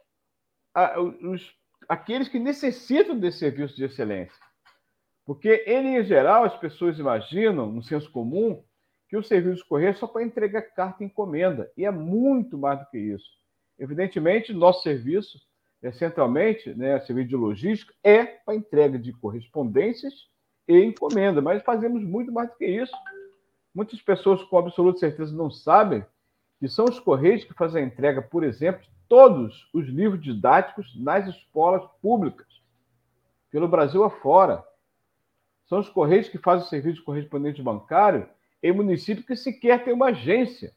os, 1.23 1.55
aqueles 1.87 2.27
que 2.27 2.37
necessitam 2.37 3.17
desse 3.17 3.39
serviço 3.39 3.77
de 3.77 3.85
excelência. 3.85 4.37
Porque, 5.25 5.63
em 5.65 6.03
geral, 6.03 6.43
as 6.43 6.57
pessoas 6.57 6.99
imaginam, 6.99 7.71
no 7.71 7.81
senso 7.81 8.11
comum, 8.11 8.61
que 9.09 9.15
o 9.15 9.23
serviço 9.23 9.63
de 9.63 9.69
correio 9.69 9.91
é 9.91 9.93
só 9.93 10.05
para 10.05 10.23
entregar 10.23 10.61
carta 10.61 11.01
e 11.01 11.07
encomenda. 11.07 11.71
E 11.77 11.85
é 11.85 11.91
muito 11.91 12.57
mais 12.57 12.79
do 12.79 12.85
que 12.87 12.97
isso. 12.97 13.25
Evidentemente, 13.79 14.53
nosso 14.53 14.83
serviço, 14.83 15.39
é, 15.81 15.93
centralmente, 15.93 16.73
né, 16.75 16.99
serviço 16.99 17.29
de 17.29 17.35
logística, 17.37 17.93
é 18.03 18.25
para 18.25 18.55
entrega 18.55 18.99
de 18.99 19.13
correspondências 19.13 20.13
e 20.67 20.77
encomenda, 20.83 21.41
mas 21.41 21.63
fazemos 21.63 22.03
muito 22.03 22.33
mais 22.33 22.49
do 22.49 22.57
que 22.57 22.65
isso. 22.65 22.95
Muitas 23.73 24.01
pessoas, 24.01 24.43
com 24.43 24.57
absoluta 24.57 24.99
certeza, 24.99 25.33
não 25.33 25.49
sabem 25.49 26.05
que 26.59 26.67
são 26.67 26.85
os 26.85 26.99
Correios 26.99 27.43
que 27.43 27.53
fazem 27.53 27.83
a 27.83 27.85
entrega, 27.85 28.21
por 28.21 28.43
exemplo, 28.43 28.81
de 28.81 28.89
todos 29.07 29.69
os 29.73 29.87
livros 29.87 30.21
didáticos 30.21 30.95
nas 30.99 31.27
escolas 31.27 31.83
públicas, 32.01 32.47
pelo 33.51 33.67
Brasil 33.67 34.03
afora. 34.03 34.63
São 35.65 35.79
os 35.79 35.89
Correios 35.89 36.29
que 36.29 36.37
fazem 36.37 36.65
o 36.65 36.69
serviço 36.69 36.97
de 36.97 37.03
correspondente 37.03 37.61
bancário 37.61 38.27
em 38.61 38.71
municípios 38.71 39.25
que 39.25 39.35
sequer 39.35 39.83
tem 39.83 39.93
uma 39.93 40.07
agência 40.07 40.73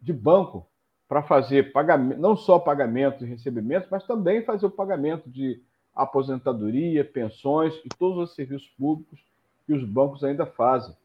de 0.00 0.12
banco 0.12 0.66
para 1.06 1.22
fazer 1.22 1.72
pagamento, 1.72 2.18
não 2.18 2.34
só 2.34 2.58
pagamento 2.58 3.22
e 3.22 3.28
recebimento, 3.28 3.88
mas 3.90 4.06
também 4.06 4.44
fazer 4.44 4.64
o 4.64 4.70
pagamento 4.70 5.28
de 5.28 5.62
aposentadoria, 5.94 7.04
pensões 7.04 7.74
e 7.84 7.88
todos 7.90 8.30
os 8.30 8.34
serviços 8.34 8.68
públicos 8.78 9.20
que 9.66 9.74
os 9.74 9.84
bancos 9.84 10.24
ainda 10.24 10.46
fazem. 10.46 10.96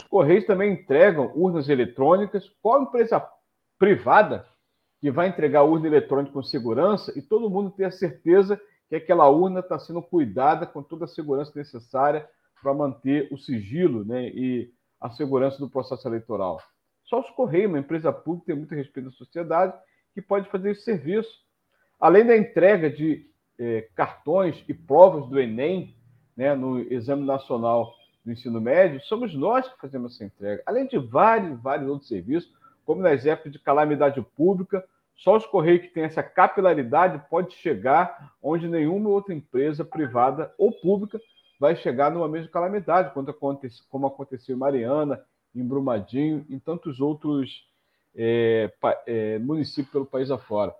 Os 0.00 0.08
Correios 0.08 0.44
também 0.44 0.72
entregam 0.72 1.32
urnas 1.34 1.68
eletrônicas. 1.68 2.48
Qual 2.62 2.82
empresa 2.82 3.26
privada 3.78 4.46
que 5.00 5.10
vai 5.10 5.28
entregar 5.28 5.62
urna 5.62 5.86
eletrônica 5.86 6.32
com 6.32 6.42
segurança 6.42 7.16
e 7.16 7.22
todo 7.22 7.50
mundo 7.50 7.70
ter 7.70 7.84
a 7.84 7.90
certeza 7.90 8.60
que 8.88 8.96
aquela 8.96 9.28
urna 9.28 9.60
está 9.60 9.78
sendo 9.78 10.00
cuidada 10.00 10.66
com 10.66 10.82
toda 10.82 11.04
a 11.04 11.08
segurança 11.08 11.52
necessária 11.54 12.28
para 12.62 12.72
manter 12.72 13.28
o 13.32 13.36
sigilo 13.36 14.04
né, 14.04 14.28
e 14.28 14.72
a 15.00 15.10
segurança 15.10 15.58
do 15.58 15.68
processo 15.68 16.08
eleitoral. 16.08 16.60
Só 17.04 17.20
os 17.20 17.30
Correios, 17.30 17.68
uma 17.68 17.78
empresa 17.78 18.12
pública, 18.12 18.46
tem 18.46 18.56
muito 18.56 18.74
respeito 18.74 19.10
da 19.10 19.16
sociedade, 19.16 19.74
que 20.14 20.22
pode 20.22 20.48
fazer 20.48 20.72
esse 20.72 20.82
serviço. 20.82 21.30
Além 22.00 22.26
da 22.26 22.36
entrega 22.36 22.90
de 22.90 23.30
eh, 23.58 23.88
cartões 23.94 24.64
e 24.68 24.74
provas 24.74 25.28
do 25.28 25.38
Enem 25.38 25.94
né, 26.36 26.54
no 26.54 26.80
Exame 26.92 27.24
Nacional 27.24 27.92
do 28.26 28.32
Ensino 28.32 28.60
Médio, 28.60 29.00
somos 29.02 29.32
nós 29.32 29.68
que 29.68 29.80
fazemos 29.80 30.14
essa 30.14 30.24
entrega. 30.24 30.60
Além 30.66 30.88
de 30.88 30.98
vários, 30.98 31.58
vários 31.62 31.88
outros 31.88 32.08
serviços, 32.08 32.52
como 32.84 33.00
nas 33.00 33.24
épocas 33.24 33.52
de 33.52 33.58
calamidade 33.60 34.20
pública, 34.36 34.84
só 35.14 35.36
os 35.36 35.46
Correios 35.46 35.82
que 35.82 35.94
têm 35.94 36.02
essa 36.02 36.24
capilaridade 36.24 37.22
pode 37.30 37.54
chegar 37.54 38.34
onde 38.42 38.68
nenhuma 38.68 39.08
outra 39.08 39.32
empresa 39.32 39.84
privada 39.84 40.52
ou 40.58 40.72
pública 40.72 41.20
vai 41.58 41.76
chegar 41.76 42.10
numa 42.10 42.28
mesma 42.28 42.50
calamidade, 42.50 43.14
como 43.88 44.06
aconteceu 44.08 44.56
em 44.56 44.58
Mariana, 44.58 45.22
em 45.54 45.64
Brumadinho, 45.64 46.44
em 46.50 46.58
tantos 46.58 47.00
outros 47.00 47.66
é, 48.14 48.70
é, 49.06 49.38
municípios 49.38 49.92
pelo 49.92 50.04
país 50.04 50.30
afora. 50.30 50.74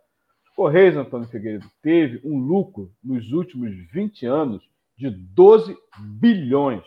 Os 0.44 0.54
Correios, 0.54 0.96
Antônio 0.96 1.28
Figueiredo, 1.28 1.70
teve 1.80 2.20
um 2.24 2.38
lucro 2.38 2.92
nos 3.02 3.32
últimos 3.32 3.72
20 3.90 4.26
anos 4.26 4.68
de 4.98 5.08
12 5.10 5.78
bilhões. 5.98 6.84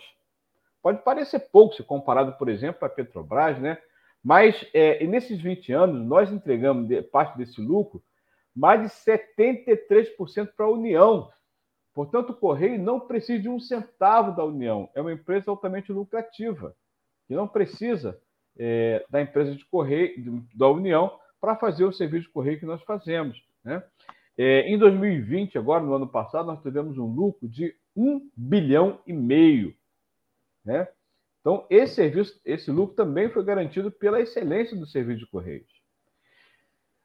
Pode 0.81 1.03
parecer 1.03 1.39
pouco 1.51 1.76
se 1.76 1.84
comparado, 1.84 2.34
por 2.34 2.49
exemplo, 2.49 2.85
a 2.85 2.89
Petrobras, 2.89 3.60
né? 3.60 3.77
Mas 4.23 4.65
é, 4.73 5.06
nesses 5.06 5.41
20 5.41 5.72
anos, 5.72 6.06
nós 6.06 6.31
entregamos 6.31 6.88
de, 6.88 7.01
parte 7.01 7.38
desse 7.38 7.61
lucro 7.61 8.03
mais 8.56 8.81
de 8.81 8.88
73% 8.89 10.49
para 10.56 10.65
a 10.65 10.69
União, 10.69 11.30
Portanto, 11.99 12.30
o 12.30 12.35
Correio 12.35 12.81
não 12.81 12.97
precisa 12.97 13.41
de 13.41 13.49
um 13.49 13.60
centavo 13.60 14.34
da 14.34 14.45
União. 14.45 14.89
É 14.95 15.01
uma 15.01 15.11
empresa 15.11 15.51
altamente 15.51 15.91
lucrativa, 15.91 16.73
que 17.27 17.34
não 17.34 17.45
precisa 17.45 18.18
é, 18.57 19.06
da 19.10 19.22
empresa 19.22 19.53
de 19.53 19.65
Correio, 19.65 20.45
da 20.56 20.69
União, 20.69 21.19
para 21.41 21.57
fazer 21.57 21.84
o 21.84 21.91
serviço 21.91 22.27
de 22.27 22.31
Correio 22.31 22.57
que 22.57 22.65
nós 22.65 22.81
fazemos. 22.84 23.43
Né? 23.65 23.84
É, 24.38 24.61
em 24.69 24.77
2020, 24.77 25.57
agora, 25.57 25.84
no 25.84 25.93
ano 25.93 26.07
passado, 26.07 26.45
nós 26.45 26.61
tivemos 26.61 26.97
um 26.97 27.06
lucro 27.06 27.49
de 27.49 27.76
1 27.95 28.30
bilhão 28.34 29.01
e 29.06 29.11
meio. 29.11 29.76
Né? 30.69 30.87
Então, 31.41 31.65
esse 31.67 31.95
serviço, 31.95 32.39
esse 32.45 32.69
lucro 32.69 32.95
também 32.95 33.27
foi 33.27 33.43
garantido 33.43 33.91
pela 33.91 34.21
excelência 34.21 34.77
do 34.77 34.85
serviço 34.85 35.21
de 35.21 35.31
Correios. 35.31 35.67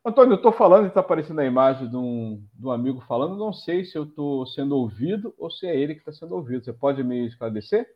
Antônio, 0.04 0.32
eu 0.32 0.36
estou 0.36 0.52
falando 0.52 0.84
e 0.84 0.88
está 0.88 1.00
aparecendo 1.00 1.38
a 1.38 1.46
imagem 1.46 1.88
de 1.88 1.96
um, 1.96 2.46
de 2.52 2.66
um 2.66 2.70
amigo 2.70 3.00
falando. 3.00 3.38
Não 3.38 3.54
sei 3.54 3.86
se 3.86 3.96
eu 3.96 4.04
estou 4.04 4.46
sendo 4.48 4.76
ouvido 4.76 5.34
ou 5.38 5.50
se 5.50 5.66
é 5.66 5.74
ele 5.74 5.94
que 5.94 6.00
está 6.00 6.12
sendo 6.12 6.34
ouvido. 6.34 6.62
Você 6.62 6.74
pode 6.74 7.02
me 7.02 7.26
esclarecer? 7.26 7.88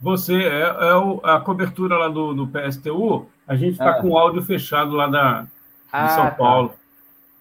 Você 0.00 0.42
é, 0.42 0.62
é 0.62 0.94
o, 0.94 1.20
a 1.22 1.38
cobertura 1.38 1.98
lá 1.98 2.08
do, 2.08 2.32
do 2.32 2.48
PSTU. 2.48 3.26
A 3.46 3.56
gente 3.56 3.72
está 3.72 3.90
ah. 3.90 4.00
com 4.00 4.12
o 4.12 4.18
áudio 4.18 4.40
fechado 4.40 4.92
lá 4.92 5.06
da, 5.06 5.42
de 5.42 5.48
ah, 5.92 6.08
São 6.08 6.24
tá. 6.24 6.30
Paulo. 6.30 6.74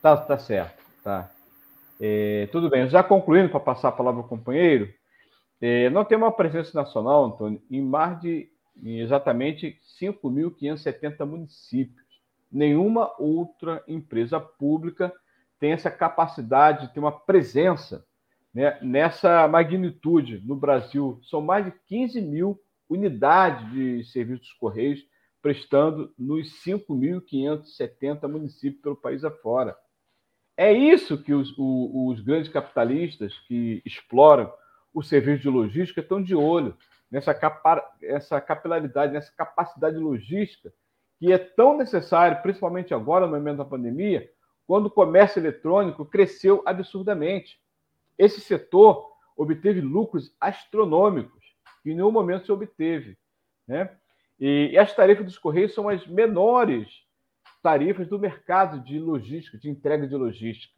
Tá, 0.01 0.17
tá 0.17 0.37
certo. 0.37 0.83
Tá. 1.01 1.31
É, 1.99 2.47
tudo 2.47 2.69
bem. 2.69 2.89
Já 2.89 3.03
concluindo 3.03 3.49
para 3.49 3.59
passar 3.59 3.89
a 3.89 3.93
palavra 3.93 4.21
ao 4.21 4.27
companheiro, 4.27 4.91
é, 5.59 5.89
nós 5.89 6.07
temos 6.07 6.25
uma 6.25 6.35
presença 6.35 6.71
nacional, 6.73 7.25
Antônio, 7.25 7.61
em 7.69 7.81
mais 7.81 8.19
de 8.21 8.49
em 8.81 8.99
exatamente 8.99 9.77
5.570 9.99 11.25
municípios. 11.25 12.07
Nenhuma 12.51 13.13
outra 13.19 13.83
empresa 13.87 14.39
pública 14.39 15.13
tem 15.59 15.73
essa 15.73 15.91
capacidade 15.91 16.87
de 16.87 16.93
ter 16.93 16.99
uma 17.01 17.11
presença 17.11 18.05
né, 18.53 18.79
nessa 18.81 19.47
magnitude 19.47 20.41
no 20.45 20.55
Brasil. 20.55 21.19
São 21.23 21.41
mais 21.41 21.65
de 21.65 21.73
15 21.87 22.21
mil 22.21 22.59
unidades 22.89 23.69
de 23.71 24.03
serviços 24.05 24.51
correios 24.53 25.05
prestando 25.41 26.13
nos 26.17 26.63
5.570 26.65 28.27
municípios 28.27 28.81
pelo 28.81 28.95
país 28.95 29.23
afora. 29.23 29.75
É 30.59 30.73
isso 30.73 31.17
que 31.17 31.33
os, 31.33 31.57
os, 31.57 32.17
os 32.17 32.19
grandes 32.19 32.51
capitalistas 32.51 33.33
que 33.47 33.81
exploram 33.85 34.51
o 34.93 35.01
serviço 35.01 35.43
de 35.43 35.47
logística 35.49 36.01
estão 36.01 36.21
de 36.21 36.35
olho 36.35 36.75
nessa 37.09 37.33
capa, 37.33 37.81
essa 38.03 38.41
capilaridade, 38.41 39.13
nessa 39.13 39.31
capacidade 39.31 39.95
logística 39.95 40.73
que 41.17 41.31
é 41.31 41.37
tão 41.37 41.77
necessário, 41.77 42.41
principalmente 42.41 42.93
agora, 42.93 43.25
no 43.25 43.37
momento 43.37 43.59
da 43.59 43.63
pandemia, 43.63 44.29
quando 44.67 44.87
o 44.87 44.91
comércio 44.91 45.39
eletrônico 45.39 46.05
cresceu 46.05 46.61
absurdamente. 46.65 47.57
Esse 48.17 48.41
setor 48.41 49.13
obteve 49.37 49.79
lucros 49.79 50.35
astronômicos, 50.41 51.55
que 51.81 51.91
em 51.91 51.95
nenhum 51.95 52.11
momento 52.11 52.45
se 52.45 52.51
obteve. 52.51 53.17
Né? 53.65 53.89
E, 54.37 54.71
e 54.73 54.77
as 54.77 54.93
tarifas 54.93 55.25
dos 55.25 55.37
Correios 55.37 55.73
são 55.73 55.87
as 55.87 56.05
menores 56.05 56.89
tarifas 57.61 58.07
do 58.07 58.19
mercado 58.19 58.79
de 58.79 58.99
logística, 58.99 59.57
de 59.57 59.69
entrega 59.69 60.07
de 60.07 60.15
logística, 60.15 60.73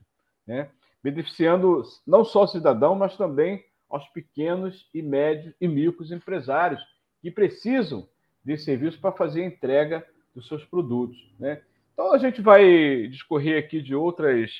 né? 0.46 0.70
beneficiando 1.04 1.84
não 2.06 2.24
só 2.24 2.44
o 2.44 2.48
cidadão, 2.48 2.96
mas 2.96 3.18
também 3.18 3.64
aos 3.90 4.08
pequenos 4.10 4.90
e 4.94 5.02
médios 5.02 5.54
e 5.60 5.68
micros 5.68 6.12
empresários 6.12 6.82
que 7.22 7.30
precisam 7.30 8.08
de 8.44 8.58
serviço 8.58 9.00
para 9.00 9.12
fazer 9.12 9.44
a 9.44 9.48
entrega 9.48 10.06
dos 10.34 10.48
seus 10.48 10.64
produtos. 10.66 11.18
Né? 11.40 11.62
Então, 11.94 12.14
a 12.14 12.18
gente 12.18 12.42
vai 12.42 13.08
discorrer 13.08 13.60
aqui 13.60 13.82
de 13.82 13.94
outras, 13.94 14.52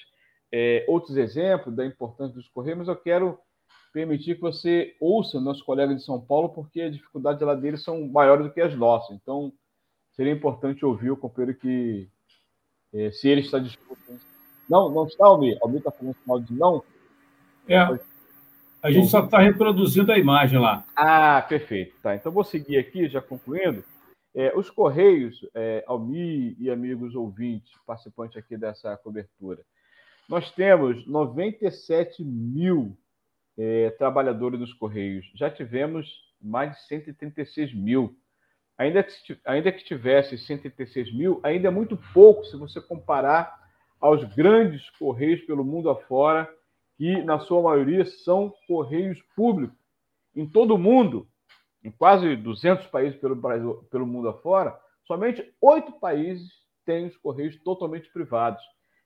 é, 0.52 0.86
outros 0.88 1.18
exemplos 1.18 1.76
da 1.76 1.86
importância 1.86 2.36
dos 2.36 2.48
Correios, 2.50 2.80
mas 2.80 2.88
eu 2.88 2.96
quero 2.96 3.40
permitir 3.94 4.36
que 4.36 4.42
você 4.42 4.96
ouça 5.00 5.40
nossos 5.40 5.64
colegas 5.64 5.98
de 5.98 6.04
São 6.04 6.20
Paulo, 6.20 6.50
porque 6.50 6.82
as 6.82 6.94
dificuldades 6.94 7.42
lá 7.42 7.56
deles 7.56 7.84
são 7.84 8.08
maiores 8.08 8.46
do 8.46 8.54
que 8.54 8.62
as 8.62 8.76
nossas. 8.76 9.16
Então, 9.16 9.52
seria 10.22 10.34
importante 10.34 10.86
ouvir 10.86 11.10
o 11.10 11.18
companheiro 11.18 11.58
que, 11.58 12.08
é, 12.94 13.10
se 13.10 13.28
ele 13.28 13.42
está 13.42 13.58
disposto. 13.58 14.20
Não, 14.70 14.88
não 14.88 15.08
está, 15.08 15.26
Almir? 15.26 15.58
Almir 15.64 15.80
está 15.80 15.90
falando 15.90 16.16
sinal 16.16 16.40
de 16.40 16.54
não? 16.54 16.84
É, 17.68 17.78
a 18.84 18.92
gente 18.92 19.08
só 19.08 19.26
está 19.26 19.40
reproduzindo 19.40 20.12
a 20.12 20.20
imagem 20.20 20.60
lá. 20.60 20.86
Ah, 20.96 21.44
perfeito. 21.50 21.96
Tá, 22.04 22.16
então 22.16 22.32
vou 22.32 22.44
seguir 22.44 22.78
aqui, 22.78 23.10
já 23.10 23.20
concluindo. 23.20 23.84
É, 24.36 24.56
os 24.56 24.70
Correios, 24.70 25.44
é, 25.56 25.84
Almi 25.88 26.56
e 26.60 26.70
amigos 26.70 27.16
ouvintes, 27.16 27.74
participantes 27.84 28.38
aqui 28.38 28.56
dessa 28.56 28.96
cobertura, 28.98 29.64
nós 30.30 30.52
temos 30.52 31.04
97 31.08 32.24
mil 32.24 32.96
é, 33.58 33.90
trabalhadores 33.98 34.60
nos 34.60 34.72
Correios. 34.72 35.26
Já 35.34 35.50
tivemos 35.50 36.08
mais 36.40 36.74
de 36.76 36.84
136 36.84 37.74
mil. 37.74 38.16
Ainda 38.82 39.04
que, 39.04 39.40
ainda 39.46 39.72
que 39.72 39.84
tivesse 39.84 40.38
136 40.40 41.14
mil, 41.14 41.40
ainda 41.44 41.68
é 41.68 41.72
muito 41.72 41.96
pouco 42.14 42.44
se 42.46 42.58
você 42.58 42.82
comparar 42.82 43.62
aos 44.00 44.24
grandes 44.34 44.90
correios 44.98 45.42
pelo 45.42 45.64
mundo 45.64 45.88
afora, 45.88 46.52
que 46.98 47.22
na 47.22 47.40
sua 47.40 47.62
maioria 47.62 48.04
são 48.06 48.52
correios 48.68 49.22
públicos. 49.36 49.78
Em 50.36 50.50
todo 50.50 50.74
o 50.74 50.80
mundo, 50.80 51.28
em 51.84 51.92
quase 51.92 52.36
200 52.36 52.88
países 52.88 53.20
pelo, 53.20 53.36
Brasil, 53.36 53.88
pelo 53.92 54.08
mundo 54.08 54.30
afora, 54.30 54.76
somente 55.06 55.48
oito 55.62 55.92
países 56.00 56.52
têm 56.84 57.06
os 57.06 57.18
correios 57.18 57.56
totalmente 57.64 58.12
privados, 58.12 58.64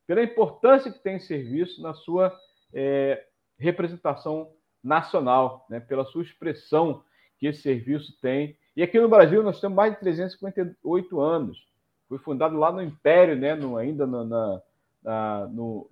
pela 0.07 0.23
importância 0.23 0.91
que 0.91 0.99
tem 0.99 1.17
esse 1.17 1.27
serviço 1.27 1.81
na 1.81 1.93
sua 1.93 2.33
é, 2.73 3.25
representação 3.59 4.53
nacional, 4.81 5.65
né, 5.69 5.81
pela 5.81 6.05
sua 6.05 6.23
expressão 6.23 7.03
que 7.37 7.47
esse 7.47 7.61
serviço 7.61 8.17
tem. 8.21 8.57
E 8.75 8.83
aqui 8.83 8.99
no 8.99 9.07
Brasil 9.07 9.41
nós 9.41 9.61
temos 9.61 9.75
mais 9.75 9.93
de 9.93 9.99
358 9.99 11.19
anos. 11.19 11.65
Foi 12.09 12.17
fundado 12.17 12.57
lá 12.57 12.71
no 12.71 12.81
Império, 12.81 13.35
né, 13.35 13.55
no, 13.55 13.77
ainda 13.77 14.05
na, 14.05 14.23
na, 14.23 14.61
na, 15.03 15.47
no, 15.47 15.87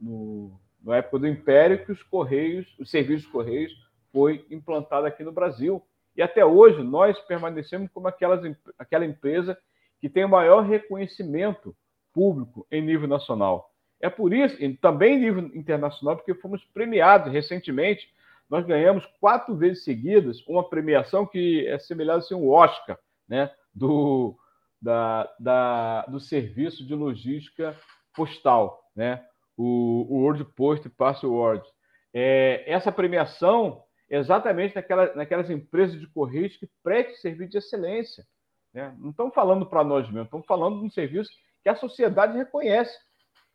no, 0.83 0.93
época 0.93 1.19
do 1.19 1.27
Império, 1.27 1.85
que 1.85 1.91
os 1.91 2.03
Correios, 2.03 2.67
os 2.77 2.91
serviços 2.91 3.25
Correios, 3.27 3.71
foi 4.11 4.45
implantado 4.51 5.07
aqui 5.07 5.23
no 5.23 5.31
Brasil. 5.31 5.81
E 6.15 6.21
até 6.21 6.45
hoje 6.45 6.83
nós 6.83 7.17
permanecemos 7.21 7.89
como 7.91 8.07
aquelas, 8.07 8.41
aquela 8.77 9.05
empresa 9.05 9.57
que 9.99 10.09
tem 10.09 10.25
o 10.25 10.29
maior 10.29 10.61
reconhecimento 10.61 11.75
público 12.13 12.67
em 12.69 12.81
nível 12.81 13.07
nacional. 13.07 13.71
É 13.99 14.09
por 14.09 14.33
isso, 14.33 14.61
e 14.61 14.73
também 14.75 15.15
em 15.15 15.21
nível 15.21 15.51
internacional, 15.55 16.17
porque 16.17 16.33
fomos 16.35 16.61
premiados 16.73 17.31
recentemente 17.31 18.13
nós 18.53 18.67
ganhamos 18.67 19.03
quatro 19.19 19.55
vezes 19.55 19.83
seguidas 19.83 20.45
uma 20.47 20.69
premiação 20.69 21.25
que 21.25 21.65
é 21.67 21.79
semelhante 21.79 22.17
a 22.17 22.17
assim, 22.19 22.35
um 22.35 22.51
Oscar, 22.51 22.99
né? 23.27 23.51
Do, 23.73 24.37
da, 24.79 25.27
da, 25.39 26.05
do 26.05 26.19
serviço 26.19 26.85
de 26.85 26.93
logística 26.93 27.75
postal, 28.15 28.83
né? 28.95 29.25
O, 29.57 30.05
o 30.07 30.21
World 30.21 30.45
Post 30.55 30.87
Password. 30.89 31.67
É, 32.13 32.63
essa 32.71 32.91
premiação 32.91 33.81
é 34.07 34.19
exatamente 34.19 34.75
naquela, 34.75 35.15
naquelas 35.15 35.49
empresas 35.49 35.99
de 35.99 36.05
correios 36.05 36.55
que 36.55 36.69
prestam 36.83 37.15
serviço 37.15 37.49
de 37.49 37.57
excelência. 37.57 38.23
Né? 38.71 38.95
Não 38.99 39.09
estamos 39.09 39.33
falando 39.33 39.65
para 39.65 39.83
nós 39.83 40.05
mesmos, 40.05 40.25
estamos 40.25 40.45
falando 40.45 40.79
de 40.79 40.85
um 40.85 40.91
serviço 40.91 41.31
que 41.63 41.69
a 41.69 41.75
sociedade 41.75 42.37
reconhece, 42.37 42.95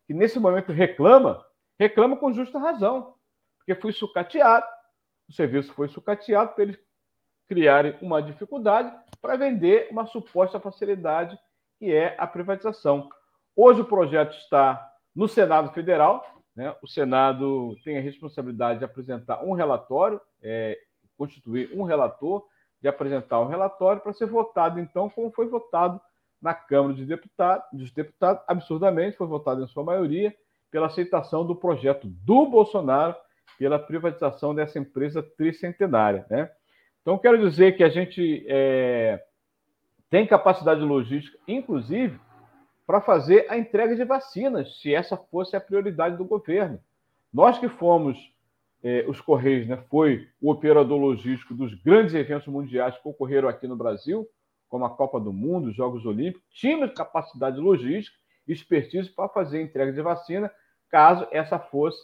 que 0.08 0.12
nesse 0.12 0.40
momento 0.40 0.72
reclama, 0.72 1.46
reclama 1.78 2.16
com 2.16 2.32
justa 2.32 2.58
razão, 2.58 3.14
porque 3.58 3.80
foi 3.80 3.92
sucateado, 3.92 4.66
o 5.28 5.32
serviço 5.32 5.72
foi 5.74 5.88
sucateado 5.88 6.54
para 6.54 6.64
eles 6.64 6.78
criarem 7.46 7.96
uma 8.00 8.22
dificuldade 8.22 8.94
para 9.20 9.36
vender 9.36 9.88
uma 9.90 10.06
suposta 10.06 10.60
facilidade 10.60 11.38
que 11.78 11.92
é 11.92 12.14
a 12.18 12.26
privatização. 12.26 13.08
Hoje 13.54 13.80
o 13.80 13.84
projeto 13.84 14.36
está 14.36 14.92
no 15.14 15.28
Senado 15.28 15.72
Federal, 15.72 16.42
né? 16.54 16.74
o 16.82 16.88
Senado 16.88 17.76
tem 17.84 17.98
a 17.98 18.00
responsabilidade 18.00 18.80
de 18.80 18.84
apresentar 18.84 19.44
um 19.44 19.52
relatório, 19.52 20.20
é, 20.42 20.78
constituir 21.16 21.70
um 21.74 21.82
relator, 21.82 22.44
de 22.80 22.88
apresentar 22.88 23.40
um 23.40 23.48
relatório 23.48 24.00
para 24.00 24.12
ser 24.12 24.26
votado, 24.26 24.78
então, 24.78 25.10
como 25.10 25.30
foi 25.32 25.48
votado 25.48 26.00
na 26.40 26.54
Câmara 26.54 26.94
de 26.94 27.04
dos 27.72 27.90
Deputados, 27.90 28.44
absurdamente, 28.46 29.16
foi 29.16 29.26
votado 29.26 29.62
em 29.62 29.66
sua 29.66 29.82
maioria 29.82 30.34
pela 30.70 30.86
aceitação 30.86 31.44
do 31.44 31.56
projeto 31.56 32.06
do 32.06 32.46
Bolsonaro 32.46 33.16
pela 33.58 33.78
privatização 33.78 34.54
dessa 34.54 34.78
empresa 34.78 35.22
tricentenária. 35.22 36.26
Né? 36.28 36.50
Então, 37.02 37.18
quero 37.18 37.38
dizer 37.38 37.76
que 37.76 37.84
a 37.84 37.88
gente 37.88 38.44
é, 38.48 39.22
tem 40.10 40.26
capacidade 40.26 40.80
logística, 40.80 41.38
inclusive, 41.46 42.18
para 42.86 43.00
fazer 43.00 43.46
a 43.48 43.58
entrega 43.58 43.94
de 43.94 44.04
vacinas, 44.04 44.80
se 44.80 44.94
essa 44.94 45.16
fosse 45.16 45.54
a 45.54 45.60
prioridade 45.60 46.16
do 46.16 46.24
governo. 46.24 46.80
Nós 47.32 47.58
que 47.58 47.68
fomos, 47.68 48.18
é, 48.82 49.04
os 49.06 49.20
Correios, 49.20 49.66
né, 49.66 49.76
foi 49.90 50.26
o 50.40 50.50
operador 50.50 50.98
logístico 50.98 51.54
dos 51.54 51.74
grandes 51.82 52.14
eventos 52.14 52.48
mundiais 52.48 52.96
que 52.96 53.08
ocorreram 53.08 53.48
aqui 53.48 53.66
no 53.66 53.76
Brasil, 53.76 54.26
como 54.68 54.84
a 54.84 54.90
Copa 54.90 55.20
do 55.20 55.32
Mundo, 55.32 55.68
os 55.68 55.76
Jogos 55.76 56.04
Olímpicos, 56.06 56.42
tínhamos 56.50 56.92
capacidade 56.92 57.58
logística 57.58 58.16
expertise 58.52 59.10
para 59.10 59.28
fazer 59.28 59.60
entrega 59.60 59.92
de 59.92 60.00
vacina, 60.00 60.50
caso 60.88 61.26
essa 61.30 61.58
fosse 61.58 62.00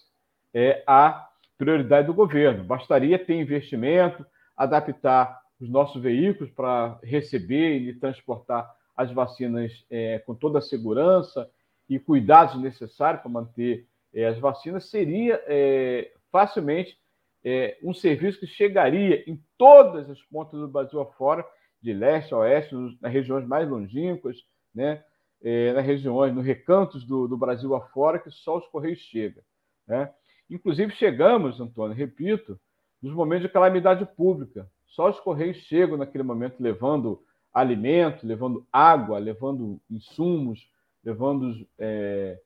é, 0.53 0.83
a 0.87 1.29
prioridade 1.57 2.07
do 2.07 2.15
governo. 2.15 2.65
Bastaria 2.65 3.19
ter 3.19 3.35
investimento, 3.35 4.25
adaptar 4.57 5.41
os 5.61 5.69
nossos 5.69 6.03
veículos 6.03 6.53
para 6.53 6.99
receber 7.03 7.79
e 7.79 7.95
transportar 7.95 8.71
as 8.97 9.11
vacinas 9.13 9.85
é, 9.91 10.19
com 10.21 10.35
toda 10.35 10.59
a 10.59 10.63
segurança 10.63 11.51
e 11.89 11.99
cuidados 11.99 12.61
necessários 12.61 13.23
para 13.23 13.31
manter 13.31 13.87
é, 14.13 14.27
as 14.27 14.39
vacinas, 14.39 14.89
seria 14.89 15.43
é, 15.47 16.13
facilmente 16.31 16.97
é, 17.45 17.77
um 17.83 17.93
serviço 17.93 18.41
que 18.41 18.47
chegaria 18.47 19.29
em 19.29 19.43
todas 19.59 20.09
as 20.09 20.23
pontas 20.23 20.59
do 20.59 20.69
Brasil 20.69 21.01
afora, 21.01 21.45
de 21.83 21.93
leste 21.93 22.33
a 22.33 22.39
oeste, 22.39 22.75
nas 23.01 23.13
regiões 23.13 23.47
mais 23.47 23.69
longínquas, 23.69 24.39
né? 24.75 25.05
É, 25.43 25.75
nas 25.75 25.85
regiões, 25.85 26.35
nos 26.35 26.47
recantos 26.47 27.05
do, 27.05 27.29
do 27.29 27.37
Brasil 27.37 27.75
afora, 27.75 28.19
que 28.19 28.31
só 28.31 28.57
os 28.57 28.67
Correios 28.69 29.01
chegam. 29.01 29.43
Né? 29.87 30.11
Inclusive, 30.55 30.93
chegamos, 30.93 31.61
Antônio, 31.61 31.97
repito, 31.97 32.59
nos 33.03 33.13
momentos 33.13 33.43
de 33.43 33.53
calamidade 33.53 34.07
pública. 34.07 34.71
Só 34.87 35.11
os 35.11 35.19
Correios 35.19 35.57
chegam 35.57 35.97
naquele 35.97 36.23
momento 36.23 36.63
levando 36.63 37.21
alimento, 37.53 38.25
levando 38.25 38.65
água, 38.73 39.19
levando 39.19 39.81
insumos, 39.91 40.65
levando 41.03 41.67
é, 41.77 42.39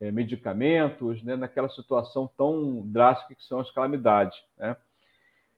é, 0.00 0.10
medicamentos, 0.10 1.22
né, 1.22 1.36
naquela 1.36 1.68
situação 1.68 2.28
tão 2.36 2.82
drástica 2.84 3.36
que 3.36 3.44
são 3.44 3.60
as 3.60 3.70
calamidades. 3.70 4.36
Né? 4.58 4.76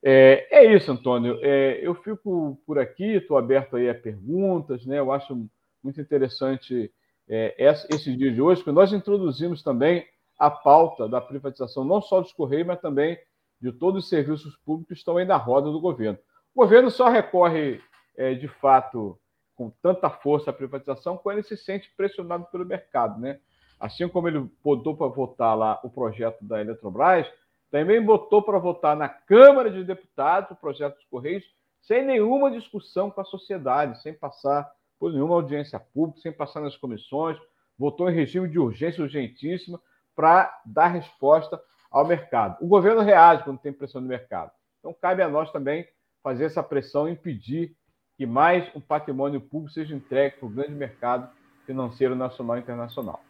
É, 0.02 0.46
é, 0.50 0.74
isso, 0.74 0.92
Antônio. 0.92 1.38
É, 1.40 1.78
eu 1.80 1.94
fico 1.94 2.60
por 2.66 2.78
aqui, 2.78 3.16
estou 3.16 3.38
aberto 3.38 3.76
aí 3.76 3.88
a 3.88 3.94
perguntas. 3.94 4.84
Né? 4.84 4.98
Eu 4.98 5.10
acho 5.10 5.48
muito 5.82 5.98
interessante 6.02 6.92
é, 7.26 7.54
esse 7.88 8.14
dia 8.14 8.30
de 8.30 8.42
hoje, 8.42 8.62
que 8.62 8.70
nós 8.70 8.92
introduzimos 8.92 9.62
também 9.62 10.06
a 10.38 10.50
pauta 10.50 11.08
da 11.08 11.20
privatização, 11.20 11.84
não 11.84 12.00
só 12.00 12.20
dos 12.20 12.32
Correios, 12.32 12.66
mas 12.66 12.80
também 12.80 13.18
de 13.60 13.72
todos 13.72 14.04
os 14.04 14.10
serviços 14.10 14.56
públicos 14.56 14.98
estão 14.98 15.16
aí 15.16 15.24
na 15.24 15.36
roda 15.36 15.70
do 15.70 15.80
governo. 15.80 16.18
O 16.54 16.60
governo 16.62 16.90
só 16.90 17.08
recorre, 17.08 17.80
é, 18.16 18.34
de 18.34 18.48
fato, 18.48 19.18
com 19.54 19.70
tanta 19.82 20.10
força 20.10 20.50
à 20.50 20.52
privatização 20.52 21.16
quando 21.16 21.38
ele 21.38 21.46
se 21.46 21.56
sente 21.56 21.90
pressionado 21.96 22.46
pelo 22.46 22.64
mercado. 22.64 23.20
Né? 23.20 23.40
Assim 23.78 24.08
como 24.08 24.28
ele 24.28 24.48
botou 24.62 24.96
para 24.96 25.06
votar 25.06 25.56
lá 25.56 25.80
o 25.82 25.90
projeto 25.90 26.44
da 26.44 26.60
Eletrobras, 26.60 27.26
também 27.70 28.00
botou 28.00 28.42
para 28.42 28.58
votar 28.58 28.96
na 28.96 29.08
Câmara 29.08 29.70
de 29.70 29.82
Deputados 29.82 30.50
o 30.50 30.56
projeto 30.56 30.96
dos 30.96 31.04
Correios, 31.06 31.44
sem 31.82 32.04
nenhuma 32.04 32.50
discussão 32.50 33.10
com 33.10 33.20
a 33.20 33.24
sociedade, 33.24 34.00
sem 34.00 34.14
passar 34.14 34.70
por 34.98 35.12
nenhuma 35.12 35.34
audiência 35.34 35.78
pública, 35.78 36.20
sem 36.20 36.32
passar 36.32 36.60
nas 36.60 36.76
comissões, 36.76 37.36
votou 37.78 38.08
em 38.08 38.14
regime 38.14 38.48
de 38.48 38.58
urgência 38.58 39.02
urgentíssima, 39.02 39.80
para 40.14 40.52
dar 40.64 40.88
resposta 40.88 41.60
ao 41.90 42.06
mercado. 42.06 42.56
O 42.60 42.66
governo 42.66 43.02
reage 43.02 43.44
quando 43.44 43.58
tem 43.58 43.72
pressão 43.72 44.00
no 44.00 44.08
mercado. 44.08 44.50
Então, 44.78 44.94
cabe 45.00 45.22
a 45.22 45.28
nós 45.28 45.50
também 45.50 45.86
fazer 46.22 46.44
essa 46.44 46.62
pressão 46.62 47.08
e 47.08 47.12
impedir 47.12 47.76
que 48.16 48.26
mais 48.26 48.64
um 48.74 48.80
patrimônio 48.80 49.40
público 49.40 49.72
seja 49.72 49.94
entregue 49.94 50.36
para 50.36 50.46
o 50.46 50.50
grande 50.50 50.72
mercado 50.72 51.28
financeiro 51.66 52.14
nacional 52.14 52.56
e 52.56 52.60
internacional. 52.60 53.24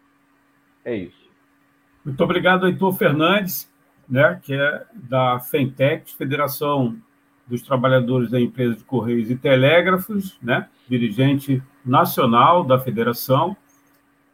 É 0.84 0.94
isso. 0.94 1.24
Muito 2.04 2.22
obrigado, 2.22 2.66
Heitor 2.66 2.92
Fernandes, 2.94 3.72
né, 4.08 4.38
que 4.42 4.54
é 4.54 4.86
da 4.92 5.40
FENTEC, 5.40 6.14
Federação 6.14 6.96
dos 7.46 7.62
Trabalhadores 7.62 8.30
da 8.30 8.40
Empresa 8.40 8.76
de 8.76 8.84
Correios 8.84 9.30
e 9.30 9.36
Telégrafos, 9.36 10.38
né, 10.42 10.68
dirigente 10.88 11.62
nacional 11.84 12.64
da 12.64 12.78
federação, 12.78 13.56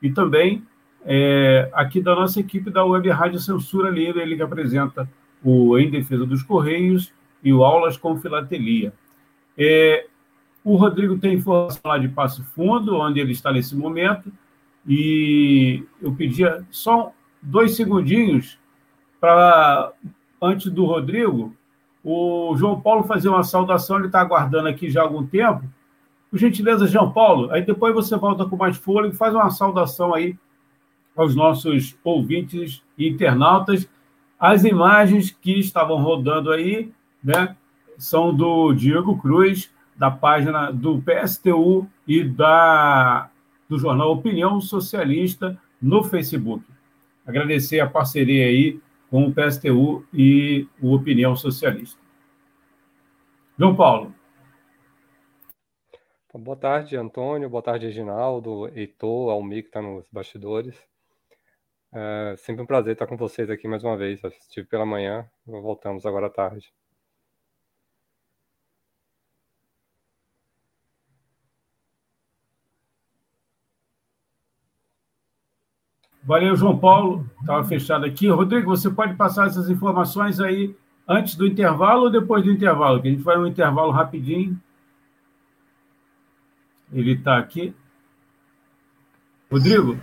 e 0.03 0.11
também 0.11 0.67
é, 1.05 1.71
aqui 1.73 2.01
da 2.01 2.15
nossa 2.15 2.41
equipe 2.41 2.71
da 2.71 2.85
Web 2.85 3.09
Rádio 3.11 3.39
Censura 3.39 3.91
Livre, 3.91 4.21
ele 4.21 4.37
que 4.37 4.43
apresenta 4.43 5.09
o 5.43 5.79
Em 5.79 5.91
Defesa 5.91 6.27
dos 6.27 6.43
Correios 6.43 7.13
e 7.43 7.53
o 7.53 7.65
Aulas 7.65 7.97
com 7.97 8.19
Filatelia. 8.19 8.93
É, 9.57 10.07
o 10.63 10.77
Rodrigo 10.77 11.19
tem 11.19 11.35
informação 11.35 11.81
lá 11.85 11.99
de 11.99 12.09
Passo 12.09 12.45
Fundo, 12.45 12.97
onde 12.97 13.19
ele 13.19 13.33
está 13.33 13.53
nesse 13.53 13.75
momento, 13.75 14.31
e 14.87 15.83
eu 16.03 16.13
pedia 16.15 16.65
só 16.71 17.13
dois 17.41 17.77
segundinhos 17.77 18.59
para, 19.19 19.93
antes 20.41 20.71
do 20.71 20.85
Rodrigo, 20.85 21.55
o 22.05 22.55
João 22.57 22.81
Paulo 22.81 23.05
fazer 23.05 23.29
uma 23.29 23.43
saudação, 23.43 23.99
ele 23.99 24.07
está 24.07 24.21
aguardando 24.21 24.69
aqui 24.69 24.91
já 24.91 25.01
há 25.01 25.05
algum 25.05 25.27
tempo. 25.27 25.65
Por 26.31 26.39
gentileza, 26.39 26.87
João 26.87 27.13
Paulo, 27.13 27.51
aí 27.51 27.63
depois 27.63 27.95
você 27.95 28.17
volta 28.17 28.47
com 28.47 28.57
mais 28.57 28.77
fôlego 28.77 29.15
faz 29.15 29.35
uma 29.35 29.51
saudação 29.51 30.15
aí 30.15 30.37
aos 31.21 31.35
nossos 31.35 31.99
ouvintes 32.03 32.83
e 32.97 33.07
internautas. 33.07 33.87
As 34.39 34.65
imagens 34.65 35.31
que 35.31 35.59
estavam 35.59 36.03
rodando 36.03 36.51
aí, 36.51 36.91
né, 37.23 37.55
são 37.99 38.35
do 38.35 38.73
Diego 38.73 39.19
Cruz, 39.19 39.71
da 39.95 40.11
página 40.11 40.73
do 40.73 41.03
PSTU 41.03 41.87
e 42.09 42.25
da, 42.25 43.31
do 43.69 43.79
jornal 43.79 44.13
Opinião 44.13 44.63
Socialista 44.63 45.61
no 45.81 46.03
Facebook. 46.03 46.65
Agradecer 47.27 47.81
a 47.81 47.91
parceria 47.91 48.47
aí 48.47 48.81
com 49.11 49.27
o 49.27 49.35
PSTU 49.35 50.07
e 50.15 50.67
o 50.81 50.95
Opinião 50.95 51.37
Socialista. 51.37 52.01
João 53.59 53.77
Paulo. 53.77 54.15
Boa 56.33 56.57
tarde, 56.57 56.97
Antônio. 56.97 57.51
Boa 57.51 57.63
tarde, 57.63 57.87
Reginaldo, 57.87 58.69
Heitor, 58.75 59.31
Almir, 59.31 59.65
que 59.65 59.69
está 59.69 59.83
nos 59.83 60.07
bastidores. 60.11 60.90
É 61.93 62.37
sempre 62.37 62.63
um 62.63 62.67
prazer 62.67 62.93
estar 62.93 63.07
com 63.07 63.17
vocês 63.17 63.51
aqui 63.51 63.67
mais 63.67 63.83
uma 63.83 63.97
vez. 63.97 64.23
Estive 64.25 64.67
pela 64.67 64.87
manhã, 64.87 65.29
voltamos 65.47 66.07
agora 66.07 66.27
à 66.27 66.31
tarde. 66.31 66.73
Valeu, 76.23 76.55
João 76.55 76.79
Paulo. 76.79 77.29
Estava 77.41 77.65
fechado 77.65 78.05
aqui. 78.05 78.29
Rodrigo, 78.29 78.69
você 78.69 78.91
pode 78.91 79.15
passar 79.15 79.47
essas 79.49 79.69
informações 79.69 80.39
aí 80.39 80.77
antes 81.09 81.35
do 81.35 81.47
intervalo 81.47 82.05
ou 82.05 82.11
depois 82.11 82.45
do 82.45 82.53
intervalo? 82.53 83.03
Que 83.03 83.09
a 83.09 83.11
gente 83.11 83.23
vai 83.23 83.37
um 83.37 83.47
intervalo 83.47 83.91
rapidinho. 83.91 84.61
Ele 86.93 87.13
está 87.13 87.39
aqui. 87.39 87.75
Rodrigo? 89.51 89.99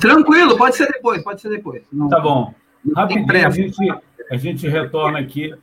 Tranquilo, 0.00 0.56
pode 0.56 0.76
ser 0.76 0.86
depois, 0.86 1.22
pode 1.22 1.40
ser 1.40 1.48
depois. 1.48 1.82
Não, 1.92 2.08
tá 2.08 2.20
bom. 2.20 2.54
Rapidinho 2.96 3.46
a 3.46 3.50
gente, 3.50 3.76
a 4.30 4.36
gente 4.36 4.68
retorna 4.68 5.20
aqui. 5.20 5.54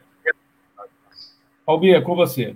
Albia, 1.66 1.98
é 1.98 2.02
com 2.02 2.16
você. 2.16 2.56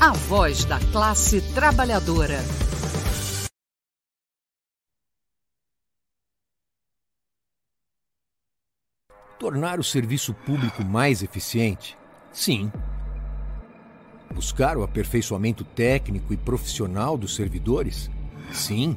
A 0.00 0.12
voz 0.12 0.64
da 0.64 0.78
classe 0.92 1.40
trabalhadora. 1.54 2.38
Tornar 9.38 9.78
o 9.78 9.84
serviço 9.84 10.32
público 10.32 10.84
mais 10.84 11.22
eficiente 11.22 11.96
Sim. 12.36 12.70
Buscar 14.34 14.76
o 14.76 14.82
aperfeiçoamento 14.82 15.64
técnico 15.64 16.34
e 16.34 16.36
profissional 16.36 17.16
dos 17.16 17.34
servidores? 17.34 18.10
Sim. 18.52 18.94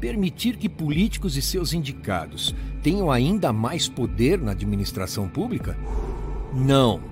Permitir 0.00 0.56
que 0.56 0.70
políticos 0.70 1.36
e 1.36 1.42
seus 1.42 1.74
indicados 1.74 2.54
tenham 2.82 3.10
ainda 3.10 3.52
mais 3.52 3.86
poder 3.86 4.40
na 4.40 4.52
administração 4.52 5.28
pública? 5.28 5.76
Não. 6.54 7.11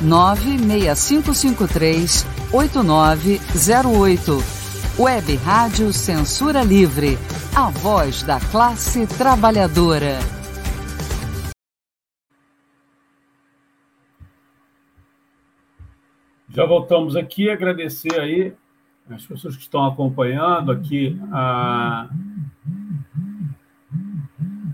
96553 0.00 2.24
8908. 2.52 4.38
Web 4.98 5.36
Rádio 5.36 5.92
Censura 5.92 6.62
Livre. 6.62 7.18
A 7.54 7.68
voz 7.70 8.22
da 8.22 8.40
classe 8.40 9.06
trabalhadora. 9.06 10.18
Já 16.50 16.64
voltamos 16.64 17.14
aqui, 17.14 17.50
agradecer 17.50 18.18
aí 18.18 18.54
as 19.10 19.24
pessoas 19.24 19.56
que 19.56 19.62
estão 19.62 19.86
acompanhando 19.86 20.72
aqui, 20.72 21.18
a 21.32 22.08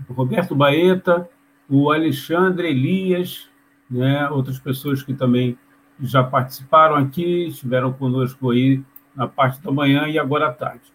Roberto 0.09 0.55
Baeta, 0.55 1.29
o 1.69 1.91
Alexandre 1.91 2.69
Elias, 2.69 3.49
né, 3.89 4.29
outras 4.29 4.59
pessoas 4.59 5.03
que 5.03 5.13
também 5.13 5.57
já 5.99 6.23
participaram 6.23 6.95
aqui, 6.95 7.47
estiveram 7.47 7.93
conosco 7.93 8.51
aí 8.51 8.83
na 9.15 9.27
parte 9.27 9.61
da 9.61 9.71
manhã 9.71 10.07
e 10.07 10.19
agora 10.19 10.47
à 10.47 10.53
tarde. 10.53 10.93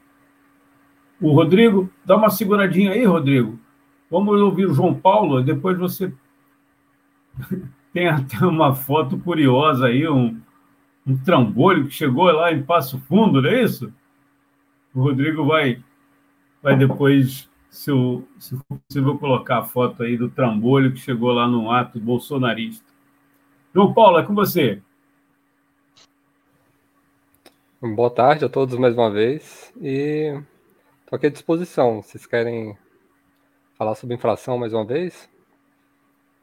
O 1.20 1.33
Rodrigo, 1.33 1.91
dá 2.05 2.17
uma 2.17 2.31
seguradinha 2.31 2.93
aí, 2.93 3.05
Rodrigo. 3.05 3.59
Vamos 4.10 4.41
ouvir 4.41 4.67
o 4.67 4.75
João 4.75 4.94
Paulo, 4.94 5.43
depois 5.43 5.78
você 5.78 6.12
tem 7.93 8.09
até 8.09 8.39
uma 8.44 8.75
foto 8.75 9.19
curiosa 9.19 9.86
aí, 9.86 10.09
um, 10.09 10.41
um 11.07 11.17
trambolho 11.17 11.86
que 11.86 11.94
chegou 11.94 12.25
lá 12.31 12.52
em 12.52 12.62
Passo 12.62 12.99
Fundo, 13.01 13.43
não 13.43 13.51
é 13.51 13.62
isso? 13.62 13.93
O 14.94 15.02
Rodrigo 15.02 15.44
vai, 15.44 15.83
vai 16.62 16.77
depois, 16.77 17.50
se, 17.70 17.90
eu, 17.90 18.26
se 18.39 18.57
for 18.57 18.78
possível, 18.86 19.16
colocar 19.16 19.58
a 19.58 19.65
foto 19.65 20.02
aí 20.02 20.16
do 20.16 20.28
trambolho 20.28 20.92
que 20.92 20.99
chegou 20.99 21.32
lá 21.32 21.47
no 21.47 21.70
ato 21.70 22.00
bolsonarista. 22.00 22.84
João 23.73 23.94
Paulo, 23.94 24.18
é 24.18 24.26
com 24.26 24.34
você. 24.34 24.82
Boa 27.81 28.10
tarde 28.10 28.44
a 28.44 28.49
todos 28.49 28.76
mais 28.76 28.94
uma 28.94 29.10
vez. 29.10 29.73
E 29.81 30.36
estou 31.00 31.16
aqui 31.16 31.28
à 31.28 31.31
disposição. 31.31 32.02
Vocês 32.02 32.26
querem 32.26 32.76
falar 33.78 33.94
sobre 33.94 34.16
inflação 34.16 34.58
mais 34.58 34.74
uma 34.74 34.84
vez? 34.84 35.31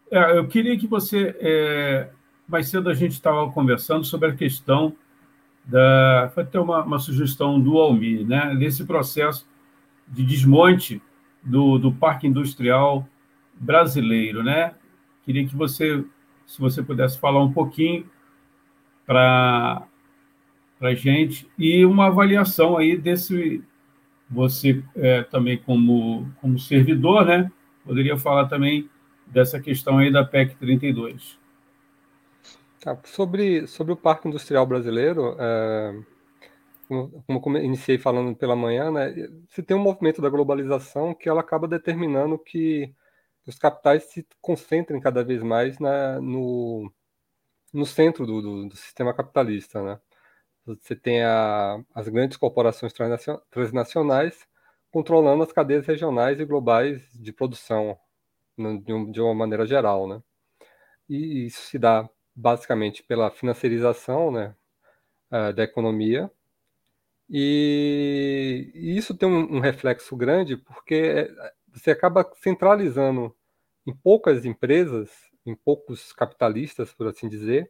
É, 0.10 0.38
eu 0.38 0.48
queria 0.48 0.78
que 0.80 0.88
você 0.88 1.36
é, 1.42 2.10
mais 2.48 2.70
cedo 2.70 2.90
a 2.90 2.94
gente 2.94 3.12
estava 3.12 3.52
conversando 3.52 4.06
sobre 4.06 4.30
a 4.30 4.36
questão 4.36 4.96
da, 5.66 6.32
foi 6.34 6.46
ter 6.46 6.60
uma, 6.60 6.84
uma 6.84 6.98
sugestão 6.98 7.60
do 7.60 7.78
Almir, 7.78 8.26
né, 8.26 8.56
desse 8.56 8.86
processo 8.86 9.46
de 10.08 10.24
desmonte 10.24 11.02
do, 11.48 11.78
do 11.78 11.92
parque 11.92 12.28
industrial 12.28 13.08
brasileiro, 13.56 14.44
né? 14.44 14.76
Queria 15.24 15.48
que 15.48 15.56
você, 15.56 16.04
se 16.46 16.60
você 16.60 16.84
pudesse 16.84 17.20
falar 17.20 17.44
um 17.44 17.52
pouquinho 17.52 18.10
para 19.06 19.88
a 20.82 20.94
gente 20.94 21.50
e 21.58 21.86
uma 21.86 22.08
avaliação 22.08 22.78
aí 22.78 22.98
desse 22.98 23.64
você 24.30 24.84
é, 24.96 25.24
também 25.24 25.58
como 25.58 26.28
como 26.42 26.60
servidor, 26.60 27.26
né? 27.26 27.50
Poderia 27.86 28.18
falar 28.18 28.48
também 28.48 28.90
dessa 29.26 29.60
questão 29.60 29.98
aí 29.98 30.12
da 30.12 30.24
PEC 30.24 30.56
32. 30.56 31.40
Tá, 32.82 32.98
sobre, 33.06 33.66
sobre 33.68 33.94
o 33.94 33.98
Parque 33.98 34.28
Industrial 34.28 34.66
Brasileiro, 34.66 35.36
é, 35.40 35.96
como, 36.88 37.58
iniciei 37.58 37.98
falando 37.98 38.36
pela 38.36 38.56
manhã, 38.56 38.92
né, 38.92 39.14
você 39.50 39.62
tem 39.62 39.76
um 39.76 39.82
movimento 39.82 40.22
da 40.22 40.30
globalização 40.30 41.14
que 41.14 41.28
ela 41.30 41.42
acaba 41.42 41.68
determinando 41.68 42.38
que 42.40 42.94
os 43.46 43.58
capitais 43.58 44.04
se 44.06 44.28
concentrem 44.42 45.00
cada 45.00 45.24
vez 45.24 45.42
mais 45.42 45.80
na, 45.80 46.20
no, 46.20 46.92
no 47.74 47.86
centro 47.86 48.26
do, 48.26 48.42
do, 48.42 48.70
do 48.70 48.76
sistema 48.76 49.14
capitalista. 49.14 49.82
Né? 49.82 50.00
Você 50.66 50.96
tem 50.96 51.24
a, 51.24 51.82
as 51.96 52.10
grandes 52.10 52.38
corporações 52.38 52.94
transnacionais 53.50 54.48
controlando 54.92 55.44
as 55.44 55.52
cadeias 55.52 55.86
regionais 55.86 56.40
e 56.40 56.46
globais 56.46 57.10
de 57.14 57.32
produção, 57.32 57.98
né, 58.58 58.78
de, 58.84 58.94
um, 58.94 59.12
uma 59.22 59.36
maneira 59.36 59.66
geral. 59.66 60.08
Né? 60.08 60.22
E 61.10 61.46
isso 61.46 61.62
se 61.62 61.80
dá 61.80 62.10
basicamente 62.36 63.04
pela 63.04 63.32
financiarização 63.32 64.32
né, 64.32 64.56
uh, 65.32 65.54
da 65.54 65.64
economia, 65.64 66.32
e, 67.30 68.72
isso 68.76 69.16
tem 69.16 69.28
um, 69.28 69.60
reflexo 69.60 70.16
grande 70.16 70.58
porque 70.58 70.96
é, 70.96 71.52
você 71.74 71.92
acaba 71.92 72.30
centralizando 72.36 73.36
em 73.86 73.94
poucas 73.94 74.46
empresas, 74.46 75.10
em 75.46 75.56
poucos 75.56 76.14
capitalistas, 76.14 76.94
por 76.94 77.08
assim 77.08 77.30
dizer, 77.30 77.70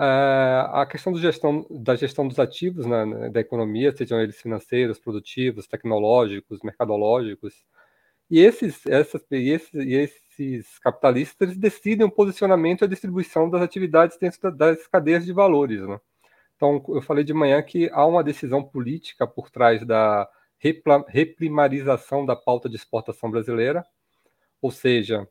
a 0.00 0.86
questão 0.88 1.14
gestão, 1.16 1.66
da 1.70 1.96
gestão 1.96 2.28
dos 2.28 2.38
ativos 2.38 2.86
na, 2.86 3.28
da 3.28 3.40
economia, 3.40 3.94
sejam 3.96 4.20
eles 4.20 4.40
financeiros, 4.40 4.98
produtivos, 5.00 5.66
tecnológicos, 5.66 6.60
mercadológicos. 6.62 7.54
E 8.30 8.40
esses, 8.40 8.86
essas, 8.86 9.22
e 9.30 9.50
esses, 9.50 9.74
e 9.74 9.94
esses 9.94 10.78
capitalistas 10.78 11.56
decidem 11.56 12.06
o 12.06 12.10
posicionamento 12.10 12.82
e 12.82 12.84
a 12.84 12.88
distribuição 12.88 13.50
das 13.50 13.62
atividades 13.62 14.16
dentro 14.18 14.52
das 14.52 14.86
cadeias 14.86 15.24
de 15.24 15.32
valores. 15.32 15.80
Né? 15.80 15.98
Então, 16.58 16.84
eu 16.88 17.00
falei 17.00 17.22
de 17.22 17.32
manhã 17.32 17.62
que 17.62 17.88
há 17.92 18.04
uma 18.04 18.22
decisão 18.22 18.64
política 18.64 19.28
por 19.28 19.48
trás 19.48 19.86
da 19.86 20.28
reprimarização 21.06 22.26
da 22.26 22.34
pauta 22.34 22.68
de 22.68 22.74
exportação 22.74 23.30
brasileira, 23.30 23.86
ou 24.60 24.72
seja, 24.72 25.28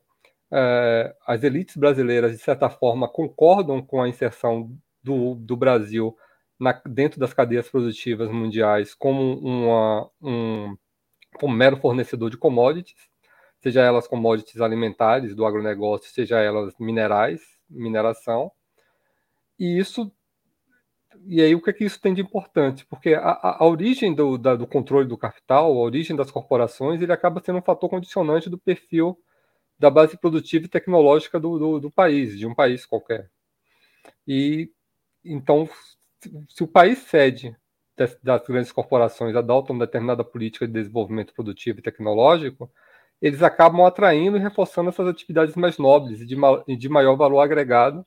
é, 0.50 1.14
as 1.26 1.44
elites 1.44 1.76
brasileiras, 1.76 2.32
de 2.32 2.38
certa 2.38 2.70
forma, 2.70 3.06
concordam 3.06 3.82
com 3.82 4.00
a 4.00 4.08
inserção 4.08 4.74
do, 5.02 5.34
do 5.34 5.54
Brasil 5.54 6.16
na, 6.58 6.72
dentro 6.86 7.20
das 7.20 7.34
cadeias 7.34 7.68
produtivas 7.68 8.30
mundiais 8.30 8.94
como 8.94 9.38
uma, 9.38 10.10
um, 10.22 10.78
como 11.38 11.54
mero 11.54 11.76
fornecedor 11.76 12.30
de 12.30 12.38
commodities, 12.38 13.06
seja 13.60 13.82
elas 13.82 14.08
commodities 14.08 14.62
alimentares 14.62 15.34
do 15.34 15.44
agronegócio, 15.44 16.10
seja 16.10 16.38
elas 16.38 16.72
minerais, 16.78 17.42
mineração, 17.68 18.50
e 19.58 19.78
isso 19.78 20.10
e 21.26 21.40
aí 21.40 21.54
o 21.54 21.62
que 21.62 21.70
é 21.70 21.72
que 21.72 21.84
isso 21.84 22.00
tem 22.00 22.14
de 22.14 22.20
importante? 22.20 22.86
Porque 22.86 23.14
a, 23.14 23.56
a, 23.60 23.66
origem 23.66 24.14
do, 24.14 24.38
da, 24.38 24.56
do 24.56 24.66
controle 24.66 25.06
do 25.06 25.18
capital, 25.18 25.72
a 25.72 25.80
origem 25.80 26.16
das 26.16 26.30
corporações, 26.30 27.00
ele 27.00 27.12
acaba 27.12 27.42
sendo 27.44 27.58
um 27.58 27.62
fator 27.62 27.88
condicionante 27.88 28.50
do 28.50 28.58
perfil 28.58 29.18
da 29.78 29.90
base 29.90 30.18
produtiva 30.18 30.66
e 30.66 30.68
tecnológica 30.68 31.38
do, 31.38 31.58
do, 31.58 31.80
do 31.80 31.90
país, 31.90 32.36
de 32.38 32.46
um 32.46 32.54
país 32.54 32.84
qualquer. 32.84 33.30
E 34.26 34.70
então, 35.24 35.68
se, 36.48 36.62
o 36.62 36.66
país 36.68 36.98
cede 36.98 37.56
das, 37.96 38.18
das, 38.22 38.46
grandes 38.46 38.72
corporações, 38.72 39.36
adotam 39.36 39.78
determinada 39.78 40.24
política 40.24 40.66
de 40.66 40.72
desenvolvimento 40.72 41.32
produtivo 41.34 41.78
e 41.78 41.82
tecnológico, 41.82 42.70
eles 43.20 43.42
acabam 43.42 43.84
atraindo 43.84 44.36
e 44.36 44.40
reforçando 44.40 44.90
essas 44.90 45.06
atividades 45.06 45.56
mais 45.56 45.78
nobres 45.78 46.20
e 46.20 46.26
de, 46.26 46.36
de 46.76 46.88
maior 46.88 47.16
valor 47.16 47.40
agregado 47.40 48.06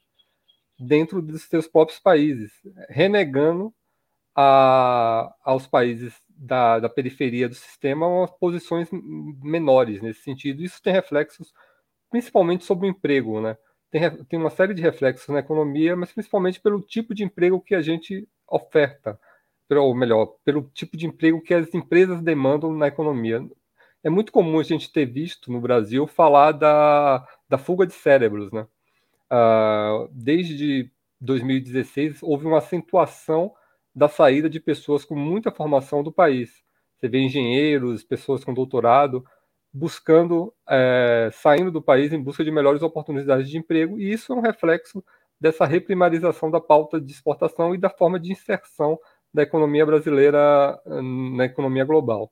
dentro 0.81 1.21
dos 1.21 1.43
seus 1.43 1.67
próprios 1.67 1.99
países, 1.99 2.51
renegando 2.89 3.73
a, 4.35 5.33
aos 5.43 5.67
países 5.67 6.13
da, 6.29 6.79
da, 6.79 6.89
periferia 6.89 7.47
do 7.47 7.55
sistema 7.55 8.07
umas 8.07 8.31
posições 8.31 8.89
menores 8.91 10.01
nesse 10.01 10.21
sentido. 10.21 10.63
Isso 10.63 10.81
tem 10.81 10.93
reflexos 10.93 11.53
principalmente 12.09 12.65
sobre 12.65 12.87
o 12.87 12.89
emprego, 12.89 13.39
né? 13.39 13.57
Tem, 13.89 14.09
tem 14.25 14.39
uma 14.39 14.49
série 14.49 14.73
de 14.73 14.81
reflexos 14.81 15.27
na 15.29 15.39
economia, 15.39 15.95
mas 15.95 16.11
principalmente 16.11 16.59
pelo 16.59 16.81
tipo 16.81 17.13
de 17.13 17.23
emprego 17.23 17.61
que 17.61 17.75
a 17.75 17.81
gente 17.81 18.27
oferta, 18.47 19.19
ou 19.69 19.95
melhor, 19.95 20.35
pelo 20.43 20.63
tipo 20.73 20.97
de 20.97 21.05
emprego 21.05 21.41
que 21.41 21.53
as 21.53 21.73
empresas 21.73 22.21
demandam 22.21 22.73
na 22.73 22.87
economia. 22.87 23.41
É 24.03 24.09
muito 24.09 24.31
comum 24.31 24.59
a 24.59 24.63
gente 24.63 24.91
ter 24.91 25.05
visto 25.05 25.51
no 25.51 25.61
Brasil 25.61 26.07
falar 26.07 26.51
da, 26.53 27.25
da 27.47 27.57
fuga 27.57 27.85
de 27.85 27.93
cérebros, 27.93 28.51
né? 28.51 28.67
Uh, 29.31 30.09
desde 30.11 30.91
2016, 31.21 32.21
houve 32.21 32.45
uma 32.45 32.57
acentuação 32.57 33.53
da 33.95 34.09
saída 34.09 34.49
de 34.49 34.59
pessoas 34.59 35.05
com 35.05 35.15
muita 35.15 35.51
formação 35.51 36.03
do 36.03 36.11
país. 36.11 36.63
Você 36.97 37.07
vê 37.07 37.19
engenheiros, 37.19 38.03
pessoas 38.03 38.43
com 38.43 38.53
doutorado, 38.53 39.23
buscando, 39.73 40.53
é, 40.69 41.29
saindo 41.31 41.71
do 41.71 41.81
país 41.81 42.11
em 42.11 42.21
busca 42.21 42.43
de 42.43 42.51
melhores 42.51 42.81
oportunidades 42.81 43.49
de 43.49 43.57
emprego, 43.57 43.99
e 43.99 44.11
isso 44.11 44.33
é 44.33 44.35
um 44.35 44.41
reflexo 44.41 45.03
dessa 45.39 45.65
reprimarização 45.65 46.51
da 46.51 46.59
pauta 46.59 46.99
de 46.99 47.11
exportação 47.11 47.73
e 47.73 47.77
da 47.77 47.89
forma 47.89 48.19
de 48.19 48.31
inserção 48.31 48.99
da 49.33 49.43
economia 49.43 49.85
brasileira 49.85 50.79
hum, 50.85 51.35
na 51.35 51.45
economia 51.45 51.85
global. 51.85 52.31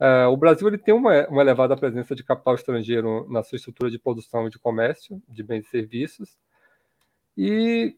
Uh, 0.00 0.28
o 0.30 0.36
Brasil 0.36 0.68
ele 0.68 0.78
tem 0.78 0.94
uma, 0.94 1.26
uma, 1.26 1.42
elevada 1.42 1.76
presença 1.76 2.14
de 2.14 2.22
capital 2.22 2.54
estrangeiro 2.54 3.26
na 3.28 3.42
sua 3.42 3.56
estrutura 3.56 3.90
de 3.90 3.98
produção 3.98 4.46
e 4.46 4.50
de 4.50 4.58
comércio 4.58 5.20
de 5.28 5.42
bens 5.42 5.66
e 5.66 5.70
serviços, 5.70 6.38
e, 7.36 7.96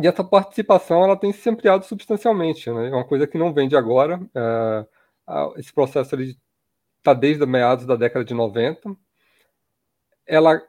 e 0.00 0.06
essa 0.06 0.24
participação 0.24 1.04
ela 1.04 1.16
tem 1.16 1.32
se 1.32 1.48
ampliado 1.48 1.84
substancialmente. 1.84 2.70
Né? 2.70 2.88
É 2.88 2.94
uma 2.94 3.04
coisa 3.04 3.26
que 3.26 3.38
não 3.38 3.52
vem 3.52 3.68
de 3.68 3.76
agora. 3.76 4.18
Uh, 4.18 5.58
esse 5.58 5.72
processo 5.72 6.16
está 6.96 7.14
desde 7.14 7.44
meados 7.46 7.86
da 7.86 7.96
década 7.96 8.24
de 8.24 8.34
90. 8.34 8.96
Ela 10.26 10.62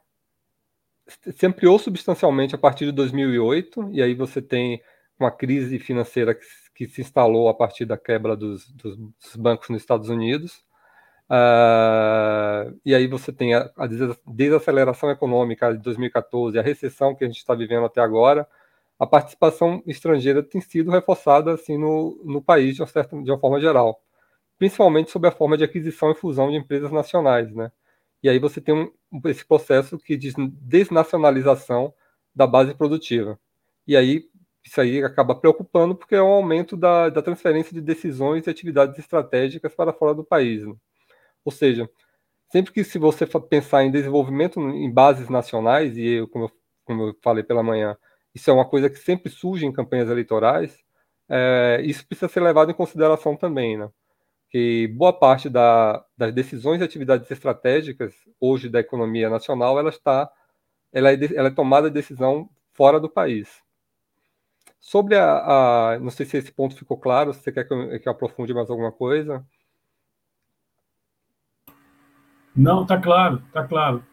se 1.08 1.46
ampliou 1.46 1.80
substancialmente 1.80 2.56
a 2.56 2.58
partir 2.58 2.86
de 2.86 2.92
2008, 2.92 3.90
e 3.92 4.02
aí 4.02 4.14
você 4.14 4.42
tem 4.42 4.82
uma 5.20 5.32
crise 5.32 5.80
financeira 5.80 6.34
que 6.34 6.46
que 6.80 6.88
se 6.88 7.02
instalou 7.02 7.50
a 7.50 7.54
partir 7.54 7.84
da 7.84 7.98
quebra 7.98 8.38
dos, 8.38 8.72
dos, 8.72 8.96
dos 8.96 9.36
bancos 9.36 9.68
nos 9.68 9.82
Estados 9.82 10.08
Unidos. 10.08 10.64
Uh, 11.30 12.74
e 12.86 12.96
aí 12.96 13.06
você 13.06 13.34
tem 13.34 13.54
a, 13.54 13.70
a, 13.76 13.86
desaceleração 14.26 15.12
econômica 15.12 15.74
de 15.74 15.84
2014, 15.84 16.58
a 16.58 16.62
recessão 16.62 17.14
que 17.14 17.26
a 17.26 17.28
gente 17.28 17.36
está 17.36 17.54
vivendo 17.54 17.86
até 17.86 18.00
agora. 18.00 18.48
A 18.98 19.06
participação 19.06 19.84
estrangeira 19.86 20.42
tem 20.42 20.62
sido 20.62 20.90
reforçada 20.90 21.54
assim 21.54 21.78
no, 21.78 22.18
no 22.24 22.42
país 22.42 22.76
de 22.76 22.82
uma, 22.82 22.88
certa, 22.88 23.22
de 23.22 23.30
uma 23.30 23.40
forma 23.40 23.60
geral, 23.60 24.02
principalmente 24.58 25.12
sob 25.12 25.28
a 25.28 25.32
forma 25.32 25.58
de 25.58 25.66
aquisição 25.66 26.12
e 26.12 26.16
fusão 26.16 26.50
de 26.50 26.56
empresas 26.56 26.94
nacionais, 26.94 27.54
né? 27.54 27.74
E 28.24 28.30
aí 28.30 28.40
você 28.40 28.62
tem 28.62 28.74
um, 28.74 28.90
esse 29.26 29.46
processo 29.46 29.98
que 29.98 30.16
diz 30.16 30.34
desnacionalização 30.38 31.94
da 32.34 32.48
base 32.48 32.74
produtiva. 32.74 33.38
E 33.86 33.98
aí 33.98 34.29
isso 34.70 34.80
aí 34.80 35.04
acaba 35.04 35.34
preocupando 35.34 35.96
porque 35.96 36.14
é 36.14 36.22
um 36.22 36.28
aumento 36.28 36.78
da, 36.78 37.10
da 37.10 37.24
transferência 37.24 37.74
de 37.74 37.82
decisões 37.82 38.46
e 38.46 38.52
atividades 38.52 39.00
estratégicas 39.00 39.74
para 39.74 39.92
fora 39.92 40.14
do 40.14 40.24
país. 40.24 40.64
Né? 40.64 40.76
Ou 41.44 41.52
seja, 41.52 41.90
sempre 42.52 42.72
que 42.72 42.84
se 42.84 43.00
você 43.00 43.26
pensar 43.26 43.84
em 43.84 43.92
desenvolvimento 43.92 44.60
em 44.60 44.92
bases 44.92 45.28
nacionais, 45.28 45.98
e 45.98 46.06
eu, 46.20 46.28
como, 46.28 46.46
eu, 46.46 46.52
como 46.86 47.04
eu 47.08 47.16
falei 47.20 47.44
pela 47.44 47.64
manhã, 47.64 47.98
isso 48.34 48.50
é 48.52 48.54
uma 48.54 48.68
coisa 48.68 48.92
que 48.92 49.00
sempre 49.00 49.32
surge 49.32 49.66
em 49.66 49.74
campanhas 49.74 50.08
eleitorais, 50.08 50.78
é, 51.28 51.82
isso 51.84 52.06
precisa 52.08 52.30
ser 52.30 52.42
levado 52.42 52.70
em 52.70 52.76
consideração 52.76 53.36
também, 53.36 53.76
né? 53.76 53.90
Que 54.52 54.88
boa 54.90 55.14
parte 55.14 55.50
da, 55.50 56.04
das 56.16 56.34
decisões 56.34 56.82
e 56.82 56.84
atividades 56.84 57.30
estratégicas 57.32 58.14
hoje 58.40 58.70
da 58.70 58.80
economia 58.80 59.30
nacional, 59.32 59.80
ela 59.80 59.90
está, 59.90 60.32
ela 60.94 61.12
é, 61.12 61.18
ela 61.36 61.48
é 61.50 61.52
tomada 61.52 61.90
de 61.90 61.96
decisão 61.96 62.50
fora 62.74 63.00
do 63.00 63.10
país. 63.10 63.68
Sobre 64.80 65.16
a, 65.16 65.94
a, 65.94 66.00
Não 66.00 66.10
sei 66.10 66.26
se 66.26 66.38
esse 66.38 66.52
ponto 66.52 66.76
ficou 66.76 66.98
claro, 66.98 67.34
se 67.34 67.42
você 67.42 67.52
quer 67.52 67.68
que 67.68 67.74
eu, 67.74 68.00
que 68.00 68.08
eu 68.08 68.12
aprofunde 68.12 68.54
mais 68.54 68.70
alguma 68.70 68.92
coisa. 68.92 69.46
Não, 72.56 72.84
está 72.84 73.00
claro, 73.00 73.44
está 73.48 73.68
claro. 73.68 74.04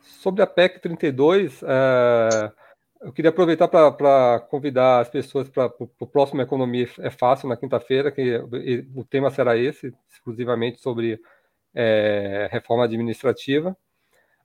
Sobre 0.00 0.42
a 0.42 0.46
PEC 0.46 0.80
32, 0.80 1.62
é, 1.62 2.52
eu 3.00 3.12
queria 3.12 3.30
aproveitar 3.30 3.68
para 3.68 4.40
convidar 4.50 5.00
as 5.00 5.08
pessoas 5.08 5.48
para 5.48 5.72
o 5.78 6.06
próximo 6.06 6.40
Economia 6.40 6.88
é 6.98 7.10
Fácil, 7.10 7.48
na 7.48 7.56
quinta-feira, 7.56 8.12
que 8.12 8.36
o 8.94 9.04
tema 9.04 9.30
será 9.30 9.56
esse, 9.56 9.94
exclusivamente 10.10 10.80
sobre 10.80 11.20
é, 11.74 12.48
reforma 12.50 12.84
administrativa. 12.84 13.76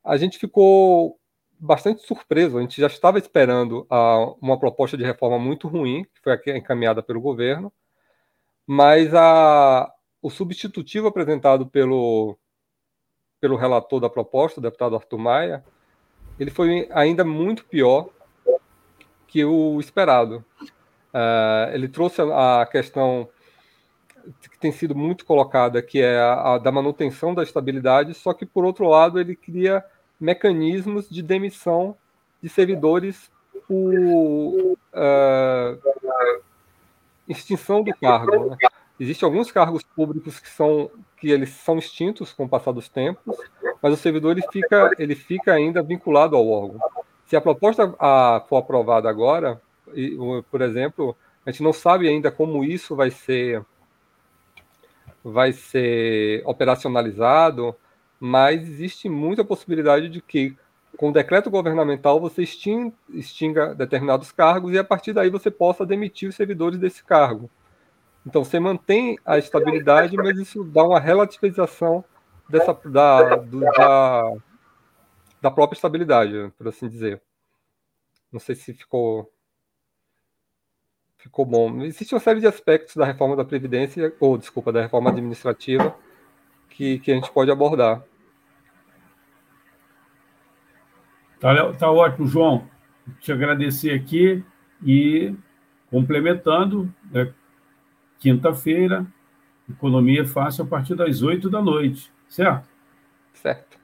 A 0.04 0.18
gente 0.18 0.38
ficou 0.38 1.19
bastante 1.60 2.02
surpreso, 2.02 2.58
a 2.58 2.62
gente 2.62 2.80
já 2.80 2.88
estava 2.88 3.18
esperando 3.18 3.86
a, 3.90 4.34
uma 4.42 4.58
proposta 4.58 4.96
de 4.96 5.04
reforma 5.04 5.38
muito 5.38 5.68
ruim, 5.68 6.04
que 6.04 6.22
foi 6.22 6.58
encaminhada 6.58 7.04
pelo 7.04 7.20
governo, 7.20 7.72
mas 8.66 9.14
a, 9.14 9.92
o 10.22 10.30
substitutivo 10.30 11.08
apresentado 11.08 11.68
pelo, 11.68 12.38
pelo 13.42 13.58
relator 13.58 14.00
da 14.00 14.10
proposta, 14.10 14.60
o 14.60 14.64
deputado 14.64 14.96
Arthur 14.96 15.18
Maia, 15.18 15.66
ele 16.40 16.50
foi 16.50 16.88
ainda 16.92 17.26
muito 17.26 17.66
pior 17.66 18.10
que 19.28 19.44
o 19.44 19.80
esperado. 19.80 20.44
Uh, 21.14 21.74
ele 21.74 21.88
trouxe 21.88 22.22
a, 22.22 22.62
a, 22.62 22.66
questão 22.66 23.28
que 24.42 24.60
tem 24.60 24.72
sido 24.72 24.96
muito 24.96 25.26
colocada, 25.26 25.82
que 25.82 26.02
é 26.02 26.20
a, 26.20 26.54
a, 26.54 26.58
da 26.58 26.72
manutenção 26.72 27.34
da 27.34 27.44
estabilidade, 27.44 28.14
só 28.14 28.34
que, 28.34 28.46
por 28.46 28.64
outro 28.64 28.88
lado, 28.88 29.20
ele 29.20 29.36
cria 29.36 29.84
mecanismos 30.20 31.10
de 31.10 31.22
demissão 31.22 31.96
de 32.42 32.50
servidores 32.50 33.32
por 33.68 33.94
uh, 34.94 35.80
extinção 37.28 37.84
do 37.84 37.94
cargo. 37.96 38.50
Né? 38.50 38.58
Existem 39.00 39.26
alguns 39.26 39.52
cargos 39.52 39.84
públicos 39.84 40.40
que 40.40 40.50
são 40.50 40.90
que 41.20 41.30
eles 41.30 41.50
são 41.50 41.78
extintos 41.78 42.32
com 42.32 42.46
o 42.46 42.50
passar 42.50 42.72
dos 42.72 42.88
tempos, 42.88 43.38
mas 43.82 43.94
o 43.94 43.98
servidor 43.98 44.32
ele 44.32 44.48
fica, 44.52 44.92
ele 44.98 45.16
fica 45.16 45.54
ainda 45.54 45.84
vinculado 45.84 46.36
ao 46.36 46.48
órgão. 46.48 46.80
Se 47.26 47.36
a 47.36 47.42
proposta 47.42 47.94
a, 48.00 48.44
for 48.48 48.58
aprovada 48.58 49.10
agora, 49.10 49.62
e, 49.94 50.18
por 50.50 50.62
exemplo, 50.62 51.16
a 51.46 51.52
gente 51.52 51.62
não 51.62 51.74
sabe 51.74 52.08
ainda 52.08 52.32
como 52.32 52.64
isso 52.64 52.96
vai 52.96 53.12
ser 53.12 53.64
vai 55.22 55.52
ser 55.52 56.42
operacionalizado, 56.46 57.76
mas 58.20 58.62
existe 58.68 59.08
muita 59.08 59.44
possibilidade 59.44 60.10
de 60.10 60.22
que 60.22 60.56
com 60.98 61.10
o 61.10 61.14
decreto 61.14 61.50
governamental 61.50 62.20
você 62.20 62.44
extinga, 62.44 63.74
determinados 63.76 64.32
cargos 64.32 64.74
e 64.74 64.78
a 64.78 64.84
partir 64.84 65.14
daí 65.14 65.30
você 65.30 65.50
possa 65.50 65.86
demitir 65.86 66.28
os 66.28 66.36
servidores 66.36 66.78
desse 66.78 67.04
cargo. 67.04 67.50
Então 68.26 68.44
você 68.44 68.60
mantém 68.60 69.18
a 69.26 69.38
estabilidade, 69.38 70.18
mas 70.18 70.38
isso 70.38 70.64
dá 70.64 70.84
uma 70.84 71.00
relativização 71.00 72.04
dessa 72.50 72.74
da, 72.86 73.36
do, 73.38 73.60
da 73.62 74.34
da 75.42 75.50
própria 75.50 75.78
estabilidade, 75.78 76.52
por 76.58 76.68
assim 76.68 76.88
dizer. 76.88 77.22
Não 78.32 78.40
sei 78.40 78.56
se 78.56 78.74
ficou 78.74 79.32
ficou 81.18 81.46
bom. 81.46 81.82
Existe 81.84 82.14
uma 82.14 82.20
série 82.20 82.40
de 82.40 82.48
aspectos 82.48 82.96
da 82.96 83.06
reforma 83.06 83.36
da 83.36 83.44
Previdência, 83.44 84.14
ou 84.20 84.38
desculpa, 84.38 84.72
da 84.72 84.82
reforma 84.82 85.10
administrativa, 85.10 85.96
que, 86.70 87.00
que 87.00 87.12
a 87.12 87.16
gente 87.16 87.32
pode 87.32 87.52
abordar. 87.52 88.04
Tá, 91.40 91.74
tá 91.74 91.92
ótimo, 91.92 92.28
João. 92.28 92.68
Te 93.20 93.32
agradecer 93.32 93.92
aqui 93.92 94.44
e 94.84 95.34
complementando, 95.90 96.94
né, 97.12 97.34
quinta-feira, 98.20 99.06
economia 99.70 100.26
fácil 100.26 100.64
a 100.64 100.68
partir 100.68 100.96
das 100.96 101.22
8 101.22 101.50
da 101.50 101.62
noite, 101.62 102.12
certo? 102.28 102.68
Certo 103.34 103.80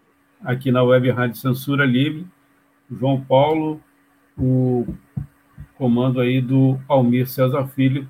aqui 0.45 0.71
na 0.71 0.83
Web 0.83 1.09
Rádio 1.09 1.37
Censura 1.37 1.85
Livre, 1.85 2.27
João 2.91 3.19
Paulo, 3.19 3.81
o 4.37 4.85
comando 5.75 6.19
aí 6.19 6.39
do 6.39 6.79
Almir 6.87 7.27
César 7.27 7.67
Filho 7.67 8.07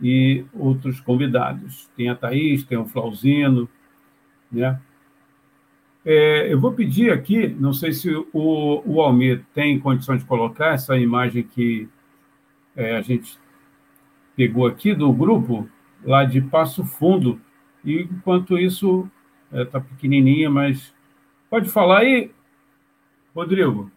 e 0.00 0.44
outros 0.52 1.00
convidados. 1.00 1.90
Tem 1.96 2.08
a 2.08 2.14
Thaís, 2.14 2.64
tem 2.64 2.78
o 2.78 2.86
Flauzino, 2.86 3.68
né? 4.50 4.80
É, 6.04 6.52
eu 6.52 6.60
vou 6.60 6.72
pedir 6.72 7.12
aqui, 7.12 7.48
não 7.48 7.72
sei 7.72 7.92
se 7.92 8.14
o, 8.14 8.82
o 8.84 9.00
Almir 9.00 9.44
tem 9.54 9.80
condição 9.80 10.16
de 10.16 10.24
colocar 10.24 10.74
essa 10.74 10.96
imagem 10.98 11.42
que 11.42 11.88
é, 12.76 12.96
a 12.96 13.00
gente 13.00 13.38
pegou 14.36 14.66
aqui 14.66 14.94
do 14.94 15.12
grupo, 15.12 15.68
lá 16.04 16.24
de 16.24 16.40
Passo 16.40 16.84
Fundo, 16.84 17.40
e 17.84 18.02
enquanto 18.02 18.58
isso 18.58 19.08
está 19.50 19.60
é, 19.60 19.64
tá 19.64 19.80
pequenininha, 19.80 20.50
mas 20.50 20.94
Pode 21.54 21.70
falar 21.70 22.00
aí, 22.00 22.32
Rodrigo. 23.32 23.88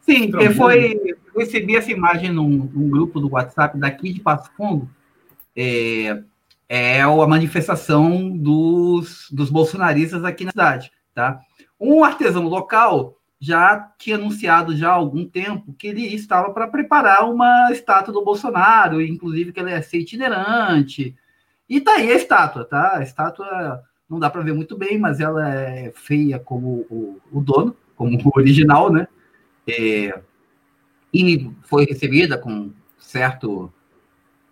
Sim, 0.00 0.32
foi, 0.56 0.98
eu 1.34 1.40
recebi 1.40 1.76
essa 1.76 1.92
imagem 1.92 2.32
num, 2.32 2.48
num, 2.48 2.88
grupo 2.88 3.20
do 3.20 3.30
WhatsApp 3.30 3.76
daqui 3.76 4.14
de 4.14 4.20
Passo 4.20 4.50
Fundo. 4.56 4.88
É, 5.54 6.22
é 6.74 7.02
a 7.02 7.26
manifestação 7.26 8.30
dos, 8.30 9.28
dos 9.30 9.50
bolsonaristas 9.50 10.24
aqui 10.24 10.42
na 10.42 10.52
cidade. 10.52 10.90
Tá? 11.14 11.38
Um 11.78 12.02
artesão 12.02 12.44
local 12.44 13.18
já 13.38 13.92
tinha 13.98 14.16
anunciado 14.16 14.74
já 14.74 14.88
há 14.88 14.94
algum 14.94 15.28
tempo 15.28 15.74
que 15.74 15.88
ele 15.88 16.02
estava 16.14 16.50
para 16.50 16.66
preparar 16.66 17.30
uma 17.30 17.70
estátua 17.70 18.14
do 18.14 18.24
Bolsonaro, 18.24 19.02
inclusive 19.02 19.52
que 19.52 19.60
ele 19.60 19.68
ia 19.70 19.82
ser 19.82 19.98
itinerante. 19.98 21.14
E 21.68 21.78
tá 21.78 21.96
aí 21.96 22.10
a 22.10 22.16
estátua, 22.16 22.64
tá? 22.64 22.96
A 22.96 23.02
estátua 23.02 23.82
não 24.08 24.18
dá 24.18 24.30
para 24.30 24.40
ver 24.40 24.54
muito 24.54 24.74
bem, 24.74 24.98
mas 24.98 25.20
ela 25.20 25.46
é 25.54 25.92
feia 25.94 26.38
como 26.38 26.86
o, 26.88 27.20
o 27.30 27.42
dono, 27.42 27.76
como 27.94 28.16
o 28.16 28.32
original, 28.34 28.90
né? 28.90 29.06
É, 29.68 30.22
e 31.12 31.50
foi 31.64 31.84
recebida 31.84 32.38
com 32.38 32.72
certo 32.98 33.70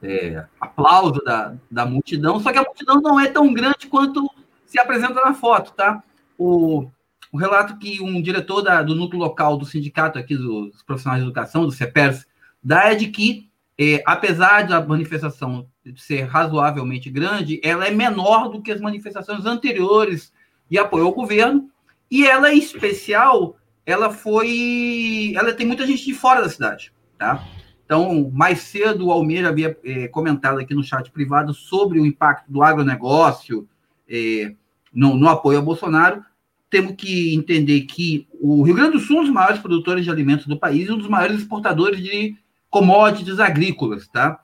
é, 0.03 0.45
aplauso 0.61 1.23
da, 1.25 1.55
da 1.70 1.85
multidão, 1.85 2.41
só 2.41 2.53
que 2.53 2.59
a 2.59 2.62
multidão 2.62 3.01
não 3.01 3.20
é 3.20 3.29
tão 3.29 3.53
grande 3.53 3.87
quanto 3.89 4.29
se 4.67 4.79
apresenta 4.79 5.15
na 5.15 5.35
foto, 5.35 5.73
tá? 5.73 6.03
O, 6.39 6.89
o 7.33 7.37
relato 7.37 7.77
que 7.77 8.01
um 8.03 8.20
diretor 8.20 8.62
da, 8.62 8.83
do 8.83 8.95
núcleo 8.95 9.20
local 9.20 9.57
do 9.57 9.67
sindicato 9.67 10.19
aqui 10.19 10.37
dos 10.37 10.83
profissionais 10.83 11.23
de 11.23 11.29
educação, 11.29 11.67
do 11.67 11.73
CEPERS, 11.73 12.27
dá 12.62 12.93
é 12.93 12.95
de 12.95 13.09
que, 13.09 13.49
é, 13.79 14.03
apesar 14.07 14.67
da 14.67 14.81
manifestação 14.85 15.67
ser 15.97 16.23
razoavelmente 16.23 17.11
grande, 17.11 17.61
ela 17.62 17.87
é 17.87 17.91
menor 17.91 18.49
do 18.49 18.62
que 18.62 18.70
as 18.70 18.81
manifestações 18.81 19.45
anteriores 19.45 20.33
de 20.70 20.79
apoio 20.79 21.07
ao 21.07 21.12
governo, 21.12 21.70
e 22.11 22.27
ela 22.27 22.51
é 22.51 22.55
especial, 22.55 23.57
ela 23.87 24.11
foi. 24.11 25.33
Ela 25.37 25.53
tem 25.53 25.67
muita 25.67 25.87
gente 25.87 26.05
de 26.05 26.15
fora 26.15 26.43
da 26.43 26.49
cidade, 26.49 26.93
tá? 27.19 27.45
Então, 27.91 28.31
mais 28.33 28.60
cedo, 28.60 29.09
o 29.09 29.10
Almeida 29.10 29.49
havia 29.49 29.77
é, 29.83 30.07
comentado 30.07 30.60
aqui 30.60 30.73
no 30.73 30.85
chat 30.85 31.10
privado 31.10 31.52
sobre 31.52 31.99
o 31.99 32.07
impacto 32.07 32.47
do 32.49 32.62
agronegócio 32.62 33.69
é, 34.09 34.55
no, 34.94 35.17
no 35.17 35.28
apoio 35.28 35.59
ao 35.59 35.65
Bolsonaro. 35.65 36.25
Temos 36.70 36.94
que 36.94 37.35
entender 37.35 37.81
que 37.81 38.28
o 38.41 38.62
Rio 38.62 38.77
Grande 38.77 38.93
do 38.93 39.01
Sul 39.01 39.17
é 39.17 39.20
um 39.23 39.25
dos 39.25 39.33
maiores 39.33 39.60
produtores 39.60 40.05
de 40.05 40.10
alimentos 40.10 40.47
do 40.47 40.57
país 40.57 40.89
e 40.89 40.93
um 40.93 40.99
dos 40.99 41.09
maiores 41.09 41.39
exportadores 41.39 42.01
de 42.01 42.36
commodities 42.70 43.41
agrícolas, 43.41 44.07
tá? 44.07 44.41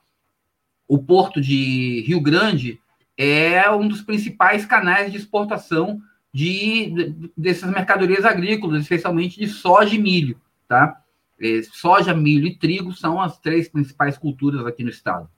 o 0.89 0.99
porto 0.99 1.41
de 1.41 2.03
Rio 2.05 2.21
Grande 2.21 2.81
é 3.17 3.71
um 3.71 3.87
dos 3.87 4.03
principais 4.03 4.67
canais 4.67 5.13
de 5.13 5.19
exportação 5.19 6.01
de, 6.33 6.91
de 6.91 7.31
dessas 7.37 7.71
mercadorias 7.71 8.25
agrícolas, 8.25 8.83
especialmente 8.83 9.39
de 9.39 9.47
soja 9.47 9.95
e 9.95 9.99
milho, 9.99 10.37
tá? 10.67 11.01
É, 11.41 11.63
soja, 11.63 12.15
milho 12.15 12.47
e 12.47 12.57
trigo 12.57 12.93
são 12.93 13.21
as 13.21 13.39
três 13.39 13.69
principais 13.69 14.17
culturas 14.17 14.67
aqui 14.67 14.83
no 14.83 14.91
estado. 14.91 15.29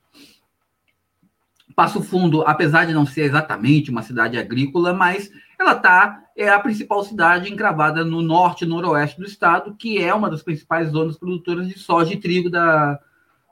Passo 1.74 2.02
Fundo, 2.02 2.42
apesar 2.42 2.86
de 2.86 2.92
não 2.92 3.06
ser 3.06 3.22
exatamente 3.22 3.90
uma 3.90 4.02
cidade 4.02 4.36
agrícola, 4.36 4.92
mas 4.92 5.30
ela 5.58 5.74
tá 5.74 6.24
é 6.36 6.48
a 6.48 6.60
principal 6.60 7.02
cidade 7.02 7.52
encravada 7.52 8.04
no 8.04 8.22
norte 8.22 8.64
e 8.64 8.66
noroeste 8.66 9.18
do 9.18 9.26
estado, 9.26 9.74
que 9.74 9.98
é 9.98 10.14
uma 10.14 10.30
das 10.30 10.42
principais 10.42 10.90
zonas 10.90 11.18
produtoras 11.18 11.66
de 11.66 11.76
soja 11.76 12.14
e 12.14 12.16
trigo 12.16 12.48
da, 12.48 12.98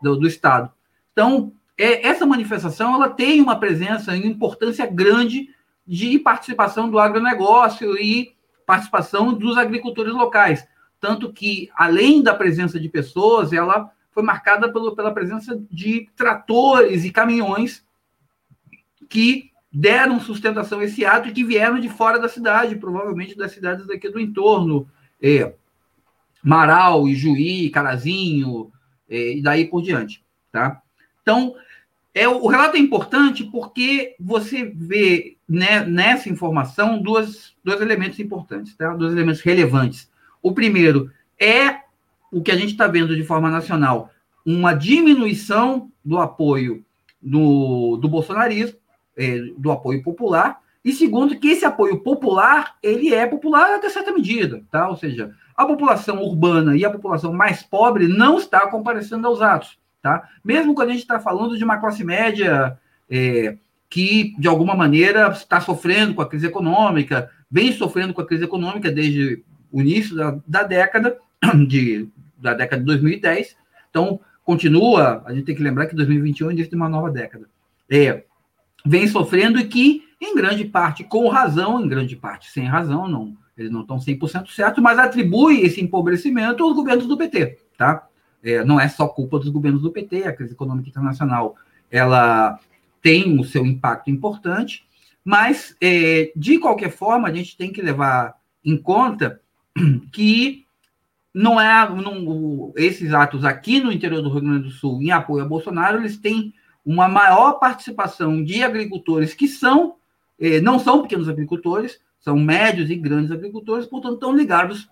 do, 0.01 0.17
do 0.17 0.27
estado. 0.27 0.71
Então, 1.13 1.53
é, 1.77 2.07
essa 2.07 2.25
manifestação 2.25 2.95
ela 2.95 3.09
tem 3.09 3.41
uma 3.41 3.59
presença 3.59 4.17
e 4.17 4.25
importância 4.25 4.87
grande 4.87 5.49
de 5.87 6.19
participação 6.19 6.89
do 6.89 6.99
agronegócio 6.99 7.97
e 7.97 8.35
participação 8.65 9.35
dos 9.35 9.57
agricultores 9.57 10.13
locais. 10.13 10.67
Tanto 11.07 11.33
que, 11.33 11.71
além 11.77 12.21
da 12.21 12.35
presença 12.35 12.81
de 12.81 12.89
pessoas, 12.89 13.53
ela 13.53 13.93
foi 14.11 14.25
marcada 14.25 14.73
pelo, 14.73 14.93
pela 14.97 15.15
presença 15.15 15.57
de 15.71 16.09
tratores 16.17 17.05
e 17.05 17.13
caminhões 17.13 17.87
que 19.09 19.53
deram 19.73 20.19
sustentação 20.19 20.81
a 20.81 20.85
esse 20.85 21.05
ato 21.05 21.29
e 21.29 21.33
que 21.33 21.45
vieram 21.45 21.79
de 21.79 21.89
fora 21.89 22.19
da 22.19 22.29
cidade, 22.29 22.75
provavelmente 22.75 23.37
das 23.37 23.53
cidades 23.53 23.87
daqui 23.87 24.09
do 24.09 24.19
entorno, 24.19 24.91
é, 25.23 25.55
Marau, 26.43 27.07
Ijuí, 27.07 27.71
Carazinho, 27.71 28.73
é, 29.09 29.37
e 29.37 29.41
daí 29.41 29.65
por 29.65 29.83
diante. 29.83 30.25
Tá? 30.51 30.83
Então, 31.23 31.55
é, 32.13 32.27
o 32.27 32.49
relato 32.49 32.77
é 32.77 32.81
importante 32.81 33.45
porque 33.45 34.17
você 34.19 34.65
vê 34.65 35.37
né, 35.49 35.85
nessa 35.87 36.29
informação 36.29 37.01
dois, 37.01 37.55
dois 37.63 37.81
elementos 37.81 38.19
importantes, 38.19 38.75
tá? 38.75 38.93
dois 38.93 39.13
elementos 39.13 39.41
relevantes. 39.41 40.11
O 40.47 40.53
primeiro 40.53 41.11
é 41.41 41.81
o 42.31 42.41
que 42.41 42.53
a 42.53 42.57
gente 42.57 42.71
está 42.71 42.87
vendo 42.87 43.17
de 43.17 43.25
forma 43.25 43.51
nacional, 43.51 44.11
uma 44.47 44.75
diminuição 44.75 45.91
do 46.05 46.21
apoio 46.21 46.85
do, 47.21 47.97
do 47.97 48.09
bolsonarismo, 48.09 48.79
é, 49.17 49.41
do 49.59 49.73
apoio 49.73 50.05
popular, 50.05 50.61
e 50.85 50.93
segundo, 50.93 51.37
que 51.37 51.49
esse 51.49 51.65
apoio 51.65 51.99
popular, 51.99 52.77
ele 52.81 53.13
é 53.13 53.27
popular 53.27 53.75
até 53.75 53.91
certa 53.91 54.13
medida, 54.13 54.63
tá? 54.71 54.89
Ou 54.89 54.95
seja, 54.95 55.35
a 55.57 55.67
população 55.67 56.23
urbana 56.23 56.77
e 56.77 56.85
a 56.85 56.91
população 56.91 57.33
mais 57.33 57.65
pobre 57.65 58.07
não 58.07 58.39
está 58.39 58.71
comparecendo 58.71 59.27
aos 59.27 59.43
atos, 59.43 59.77
tá? 60.01 60.29
Mesmo 60.45 60.77
quando 60.77 60.91
a 60.91 60.93
gente 60.93 61.03
está 61.03 61.19
falando 61.19 61.59
de 61.59 61.65
uma 61.65 61.79
classe 61.79 62.05
média 62.05 62.79
é, 63.11 63.57
que, 63.91 64.33
de 64.39 64.47
alguma 64.47 64.77
maneira, 64.77 65.27
está 65.27 65.61
sofrendo 65.61 66.15
com 66.15 66.23
a 66.23 66.29
crise 66.29 66.47
econômica, 66.47 67.33
vem 67.51 67.73
sofrendo 67.73 68.15
com 68.15 68.21
a 68.21 68.27
crise 68.27 68.45
econômica 68.45 68.93
desde 68.93 69.43
o 69.71 69.81
início 69.81 70.17
da, 70.17 70.39
da 70.47 70.63
década, 70.63 71.19
de, 71.67 72.09
da 72.39 72.55
década 72.55 72.81
de 72.81 72.87
2010. 72.87 73.57
Então, 73.91 74.21
continua, 74.45 75.23
a 75.27 75.33
gente 75.33 75.45
tem 75.45 75.55
que 75.55 75.63
lembrar 75.63 75.87
que 75.87 75.95
2021 75.95 76.51
é 76.51 76.53
início 76.53 76.71
de 76.71 76.77
uma 76.77 76.89
nova 76.89 77.11
década. 77.11 77.49
É, 77.91 78.25
vem 78.85 79.07
sofrendo 79.09 79.59
e 79.59 79.65
que, 79.65 80.05
em 80.21 80.35
grande 80.35 80.65
parte, 80.65 81.05
com 81.05 81.29
razão, 81.29 81.85
em 81.85 81.89
grande 81.89 82.17
parte 82.17 82.51
sem 82.51 82.65
razão, 82.65 83.09
não, 83.09 83.37
eles 83.57 83.71
não 83.71 83.81
estão 83.83 83.97
100% 83.97 84.49
certos, 84.49 84.83
mas 84.83 84.99
atribui 84.99 85.61
esse 85.63 85.81
empobrecimento 85.81 86.63
aos 86.63 86.75
governos 86.75 87.07
do 87.07 87.17
PT, 87.17 87.59
tá? 87.77 88.07
É, 88.43 88.65
não 88.65 88.79
é 88.79 88.89
só 88.89 89.09
culpa 89.09 89.39
dos 89.39 89.49
governos 89.49 89.83
do 89.83 89.91
PT, 89.91 90.25
a 90.25 90.33
crise 90.33 90.53
econômica 90.53 90.89
internacional, 90.89 91.57
ela 91.91 92.59
tem 93.03 93.39
o 93.39 93.45
seu 93.45 93.65
impacto 93.65 94.11
importante, 94.11 94.87
mas, 95.25 95.77
é, 95.81 96.33
de 96.37 96.59
qualquer 96.59 96.91
forma, 96.91 97.27
a 97.27 97.33
gente 97.33 97.57
tem 97.57 97.73
que 97.73 97.83
levar 97.83 98.37
em 98.65 98.77
conta 98.77 99.41
que 100.13 100.65
não 101.35 101.61
é 101.61 101.89
não, 101.91 102.73
esses 102.77 103.13
atos 103.13 103.45
aqui 103.45 103.81
no 103.81 103.93
interior 103.93 104.23
do 104.23 104.31
Rio 104.31 104.41
Grande 104.41 104.65
do 104.65 104.71
Sul 104.71 105.03
em 105.03 105.11
apoio 105.11 105.45
a 105.45 105.49
Bolsonaro, 105.49 105.99
eles 105.99 106.17
têm 106.17 106.55
uma 106.85 107.09
maior 107.09 107.55
participação 107.55 108.43
de 108.43 108.63
agricultores 108.63 109.35
que 109.35 109.47
são 109.49 109.97
eh, 110.39 110.61
não 110.61 110.79
são 110.79 111.03
pequenos 111.03 111.29
agricultores, 111.29 112.01
são 112.21 112.39
médios 112.39 112.91
e 112.91 112.97
grandes 112.97 113.31
agricultores, 113.31 113.87
portanto 113.87 114.15
estão 114.15 114.35
ligados 114.35 114.89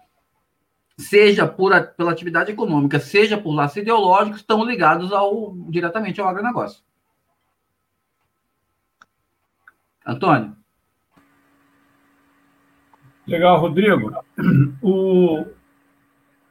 seja 0.96 1.46
por 1.46 1.72
a, 1.72 1.82
pela 1.82 2.12
atividade 2.12 2.52
econômica, 2.52 3.00
seja 3.00 3.36
por 3.36 3.52
laços 3.52 3.78
ideológicos, 3.78 4.40
estão 4.40 4.64
ligados 4.64 5.12
ao 5.12 5.54
diretamente 5.68 6.20
ao 6.20 6.28
agronegócio. 6.28 6.82
Antônio. 10.06 10.56
Legal, 13.26 13.60
Rodrigo. 13.60 14.12
O, 14.82 15.46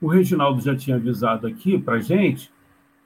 o 0.02 0.08
Reginaldo 0.08 0.60
já 0.60 0.76
tinha 0.76 0.95
avisado 0.95 1.45
aqui 1.45 1.77
para 1.77 1.95
a 1.95 2.00
gente 2.00 2.52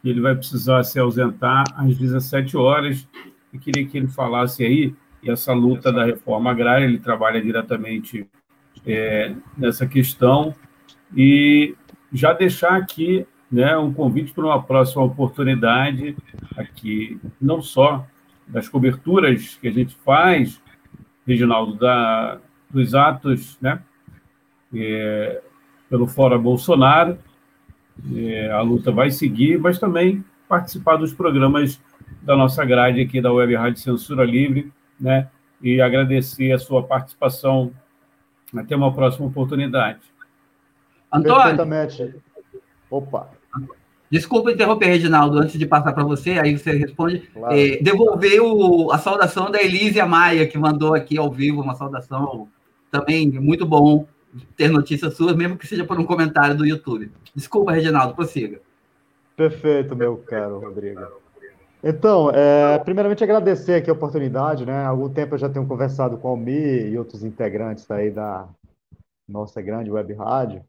que 0.02 0.10
ele 0.10 0.22
vai 0.22 0.36
precisar 0.36 0.84
se 0.84 0.98
ausentar 0.98 1.66
às 1.76 1.98
17 1.98 2.56
horas. 2.56 3.08
E 3.52 3.60
queria 3.60 3.86
que 3.86 3.98
ele 3.98 4.08
falasse 4.08 4.64
aí 4.64 4.96
e 5.22 5.30
essa 5.30 5.54
luta 5.54 5.92
da 5.92 6.06
reforma 6.06 6.52
agrária, 6.52 6.86
ele 6.86 7.00
trabalha 7.00 7.42
diretamente 7.42 8.28
é, 8.86 9.34
nessa 9.58 9.86
questão. 9.86 10.56
E 11.16 11.76
já 12.14 12.34
deixar 12.34 12.76
aqui 12.78 13.26
né, 13.52 13.78
um 13.78 13.94
convite 13.94 14.34
para 14.34 14.46
uma 14.46 14.62
próxima 14.62 15.04
oportunidade 15.04 16.16
aqui, 16.56 17.20
não 17.42 17.62
só 17.62 18.06
das 18.48 18.70
coberturas 18.70 19.58
que 19.60 19.68
a 19.68 19.72
gente 19.72 19.96
faz, 20.06 20.62
Reginaldo, 21.26 21.76
da, 21.76 22.40
dos 22.70 22.94
atos 22.94 23.58
né, 23.62 23.82
é, 24.74 25.42
pelo 25.90 26.08
Fora 26.08 26.38
Bolsonaro. 26.38 27.18
É, 28.16 28.52
a 28.52 28.62
luta 28.62 28.92
vai 28.92 29.10
seguir, 29.10 29.60
mas 29.60 29.80
também 29.80 30.24
participar 30.48 30.98
dos 30.98 31.14
programas 31.14 31.82
da 32.22 32.36
nossa 32.36 32.64
grade 32.64 33.02
aqui 33.02 33.22
da 33.22 33.32
Web 33.32 33.56
Rádio 33.56 33.82
Censura 33.82 34.24
Livre, 34.24 34.72
né? 35.00 35.30
E 35.62 35.82
agradecer 35.82 36.52
a 36.52 36.60
sua 36.60 36.84
participação. 36.84 37.72
Até 38.56 38.76
uma 38.76 38.94
próxima 38.94 39.28
oportunidade. 39.28 40.00
Antônio. 41.12 42.22
Opa. 42.90 43.30
Desculpa 44.10 44.52
interromper, 44.52 44.86
Reginaldo, 44.86 45.38
antes 45.38 45.60
de 45.60 45.66
passar 45.66 45.92
para 45.92 46.04
você, 46.04 46.40
aí 46.40 46.58
você 46.58 46.72
responde. 46.72 47.20
Claro. 47.34 47.54
É, 47.54 47.78
devolver 47.78 48.40
o, 48.42 48.90
a 48.92 48.98
saudação 48.98 49.52
da 49.52 49.62
Elísia 49.62 50.06
Maia, 50.06 50.48
que 50.48 50.58
mandou 50.58 50.94
aqui 50.94 51.18
ao 51.18 51.30
vivo 51.30 51.62
uma 51.62 51.76
saudação 51.76 52.48
também 52.92 53.30
muito 53.32 53.66
bom 53.66 54.06
ter 54.56 54.70
notícias 54.70 55.16
suas, 55.16 55.36
mesmo 55.36 55.58
que 55.58 55.68
seja 55.68 55.86
por 55.86 56.00
um 56.00 56.06
comentário 56.06 56.56
do 56.56 56.66
YouTube. 56.66 57.12
Desculpa, 57.34 57.72
Reginaldo, 57.72 58.16
prossiga. 58.16 58.60
Perfeito, 59.36 59.96
meu 59.96 60.18
caro 60.18 60.60
Rodrigo. 60.60 61.02
Então, 61.84 62.32
é, 62.32 62.80
primeiramente 62.80 63.24
agradecer 63.24 63.76
aqui 63.76 63.90
a 63.90 63.94
oportunidade, 63.94 64.66
né? 64.66 64.74
Há 64.74 64.88
algum 64.88 65.10
tempo 65.10 65.36
eu 65.36 65.40
já 65.40 65.48
tenho 65.48 65.68
conversado 65.68 66.18
com 66.18 66.28
o 66.28 66.32
Almir 66.32 66.88
e 66.88 66.98
outros 66.98 67.24
integrantes 67.24 67.90
aí 67.92 68.10
da 68.10 68.48
nossa 69.28 69.62
grande 69.62 69.92
web 69.92 70.12
rádio, 70.14 70.64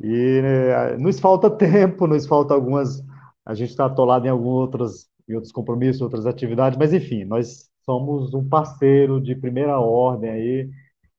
e 0.00 0.40
né, 0.42 0.96
nos 0.96 1.18
falta 1.18 1.50
tempo, 1.50 2.06
nos 2.06 2.26
falta 2.26 2.54
algumas. 2.54 3.02
A 3.44 3.54
gente 3.54 3.70
está 3.70 3.86
atolado 3.86 4.26
em 4.26 4.30
alguns 4.30 4.60
outros, 4.60 5.08
em 5.28 5.34
outros 5.34 5.52
compromissos, 5.52 6.02
outras 6.02 6.26
atividades, 6.26 6.78
mas 6.78 6.92
enfim, 6.92 7.24
nós 7.24 7.68
somos 7.84 8.34
um 8.34 8.46
parceiro 8.46 9.20
de 9.20 9.34
primeira 9.34 9.80
ordem 9.80 10.30
aí. 10.30 10.70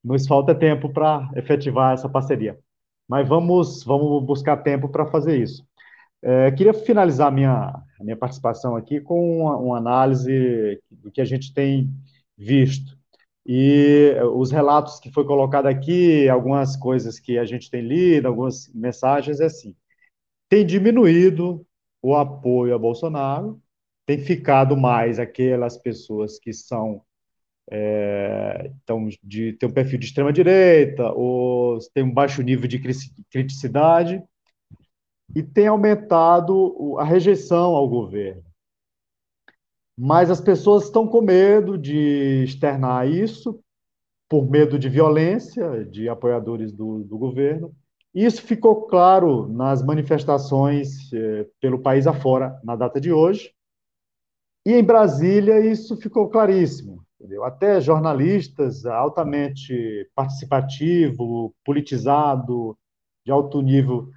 Nos 0.03 0.27
falta 0.27 0.55
tempo 0.55 0.91
para 0.91 1.29
efetivar 1.35 1.93
essa 1.93 2.07
parceria. 2.07 2.57
Mas 3.07 3.27
vamos, 3.27 3.83
vamos 3.83 4.23
buscar 4.25 4.57
tempo 4.57 4.87
para 4.89 5.05
fazer 5.05 5.41
isso. 5.41 5.67
É, 6.21 6.51
queria 6.51 6.73
finalizar 6.73 7.31
minha, 7.31 7.73
minha 8.01 8.17
participação 8.17 8.75
aqui 8.75 8.99
com 8.99 9.41
uma, 9.41 9.57
uma 9.57 9.77
análise 9.77 10.81
do 10.91 11.11
que 11.11 11.21
a 11.21 11.25
gente 11.25 11.53
tem 11.53 11.89
visto. 12.37 12.97
E 13.45 14.13
os 14.35 14.51
relatos 14.51 14.99
que 14.99 15.11
foi 15.11 15.25
colocado 15.25 15.65
aqui, 15.65 16.29
algumas 16.29 16.75
coisas 16.75 17.19
que 17.19 17.37
a 17.37 17.45
gente 17.45 17.69
tem 17.69 17.81
lido, 17.81 18.27
algumas 18.27 18.71
mensagens, 18.73 19.39
é 19.39 19.45
assim: 19.45 19.75
tem 20.49 20.65
diminuído 20.65 21.65
o 22.01 22.15
apoio 22.15 22.75
a 22.75 22.77
Bolsonaro, 22.77 23.61
tem 24.05 24.19
ficado 24.19 24.77
mais 24.77 25.19
aquelas 25.19 25.77
pessoas 25.77 26.37
que 26.39 26.53
são 26.53 27.01
é, 27.71 28.71
então, 28.83 29.07
de 29.23 29.53
ter 29.53 29.67
um 29.67 29.71
perfil 29.71 29.99
de 29.99 30.05
extrema 30.05 30.33
direita 30.33 31.11
ou 31.11 31.77
tem 31.93 32.03
um 32.03 32.13
baixo 32.13 32.41
nível 32.41 32.67
de 32.67 32.79
criticidade 33.29 34.23
e 35.35 35.43
tem 35.43 35.67
aumentado 35.67 36.97
a 36.97 37.03
rejeição 37.03 37.75
ao 37.75 37.87
governo. 37.87 38.43
Mas 39.97 40.31
as 40.31 40.41
pessoas 40.41 40.85
estão 40.85 41.07
com 41.07 41.21
medo 41.21 41.77
de 41.77 42.43
externar 42.43 43.07
isso, 43.07 43.59
por 44.29 44.49
medo 44.49 44.79
de 44.79 44.87
violência 44.87 45.83
de 45.85 46.07
apoiadores 46.07 46.71
do, 46.71 47.03
do 47.03 47.17
governo. 47.17 47.75
Isso 48.13 48.41
ficou 48.41 48.87
claro 48.87 49.47
nas 49.47 49.83
manifestações 49.83 51.11
eh, 51.11 51.47
pelo 51.59 51.81
país 51.81 52.07
afora 52.07 52.59
na 52.63 52.75
data 52.75 52.99
de 53.01 53.11
hoje. 53.11 53.53
E 54.65 54.73
em 54.73 54.83
Brasília 54.83 55.59
isso 55.59 55.97
ficou 55.97 56.29
claríssimo. 56.29 56.98
Entendeu? 57.19 57.43
Até 57.43 57.81
jornalistas 57.81 58.85
altamente 58.85 60.09
participativo, 60.15 61.53
politizado, 61.65 62.77
de 63.25 63.31
alto 63.31 63.61
nível 63.61 64.09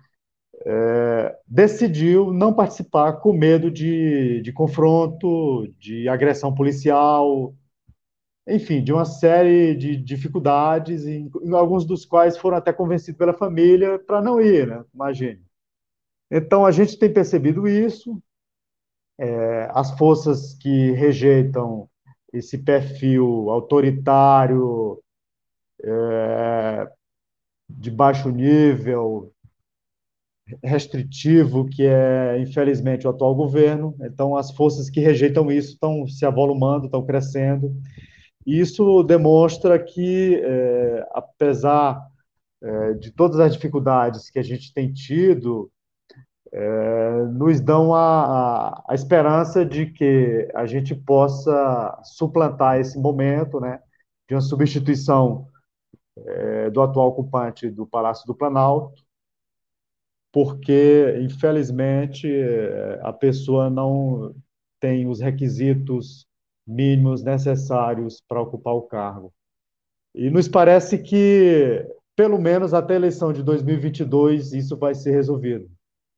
é, 0.64 1.36
decidiu 1.46 2.32
não 2.32 2.52
participar 2.54 3.14
com 3.14 3.32
medo 3.32 3.70
de, 3.70 4.40
de 4.42 4.52
confronto, 4.52 5.66
de 5.78 6.08
agressão 6.08 6.54
policial, 6.54 7.54
enfim, 8.46 8.82
de 8.82 8.92
uma 8.92 9.04
série 9.04 9.74
de 9.74 9.96
dificuldades, 9.96 11.06
em, 11.06 11.30
em 11.42 11.54
alguns 11.54 11.84
dos 11.84 12.04
quais 12.04 12.36
foram 12.36 12.56
até 12.56 12.72
convencidos 12.72 13.18
pela 13.18 13.32
família 13.32 13.98
para 13.98 14.20
não 14.22 14.40
ir, 14.40 14.66
né? 14.66 14.84
imagine. 14.94 15.42
Então, 16.30 16.64
a 16.64 16.72
gente 16.72 16.98
tem 16.98 17.12
percebido 17.12 17.68
isso, 17.68 18.20
é, 19.18 19.68
as 19.72 19.96
forças 19.98 20.54
que 20.54 20.92
rejeitam 20.92 21.88
esse 22.32 22.58
perfil 22.58 23.50
autoritário, 23.50 25.02
é, 25.82 26.88
de 27.68 27.90
baixo 27.90 28.30
nível, 28.30 29.32
restritivo 30.62 31.68
que 31.68 31.84
é, 31.84 32.38
infelizmente, 32.40 33.06
o 33.06 33.10
atual 33.10 33.34
governo. 33.34 33.94
Então, 34.00 34.36
as 34.36 34.50
forças 34.50 34.90
que 34.90 35.00
rejeitam 35.00 35.50
isso 35.50 35.72
estão 35.72 36.06
se 36.06 36.24
avolumando, 36.24 36.86
estão 36.86 37.04
crescendo. 37.04 37.74
Isso 38.46 39.02
demonstra 39.04 39.78
que, 39.78 40.40
é, 40.42 41.06
apesar 41.12 42.04
é, 42.62 42.94
de 42.94 43.10
todas 43.10 43.38
as 43.40 43.54
dificuldades 43.54 44.30
que 44.30 44.38
a 44.38 44.42
gente 44.42 44.72
tem 44.72 44.92
tido, 44.92 45.70
é, 46.52 47.22
nos 47.32 47.60
dão 47.60 47.94
a, 47.94 48.74
a, 48.78 48.84
a, 48.88 48.94
esperança 48.94 49.64
de 49.64 49.86
que 49.86 50.48
a 50.54 50.66
gente 50.66 50.94
possa 50.94 52.00
suplantar 52.04 52.78
esse 52.78 52.98
momento, 52.98 53.58
né, 53.60 53.80
de 54.28 54.34
uma 54.34 54.40
substituição 54.40 55.48
é, 56.16 56.70
do 56.70 56.82
atual 56.82 57.08
ocupante 57.08 57.70
do 57.70 57.86
Palácio 57.86 58.26
do 58.26 58.34
Planalto 58.34 59.02
porque, 60.32 61.18
infelizmente, 61.20 62.26
a 63.02 63.12
pessoa 63.12 63.68
não 63.68 64.34
tem 64.80 65.06
os 65.06 65.20
requisitos 65.20 66.26
mínimos 66.66 67.22
necessários 67.22 68.22
para 68.26 68.40
ocupar 68.40 68.74
o 68.74 68.82
cargo. 68.82 69.32
E 70.14 70.30
nos 70.30 70.48
parece 70.48 70.98
que, 70.98 71.86
pelo 72.16 72.40
menos 72.40 72.72
até 72.72 72.94
a 72.94 72.96
eleição 72.96 73.32
de 73.32 73.42
2022, 73.42 74.54
isso 74.54 74.76
vai 74.76 74.94
ser 74.94 75.12
resolvido, 75.12 75.70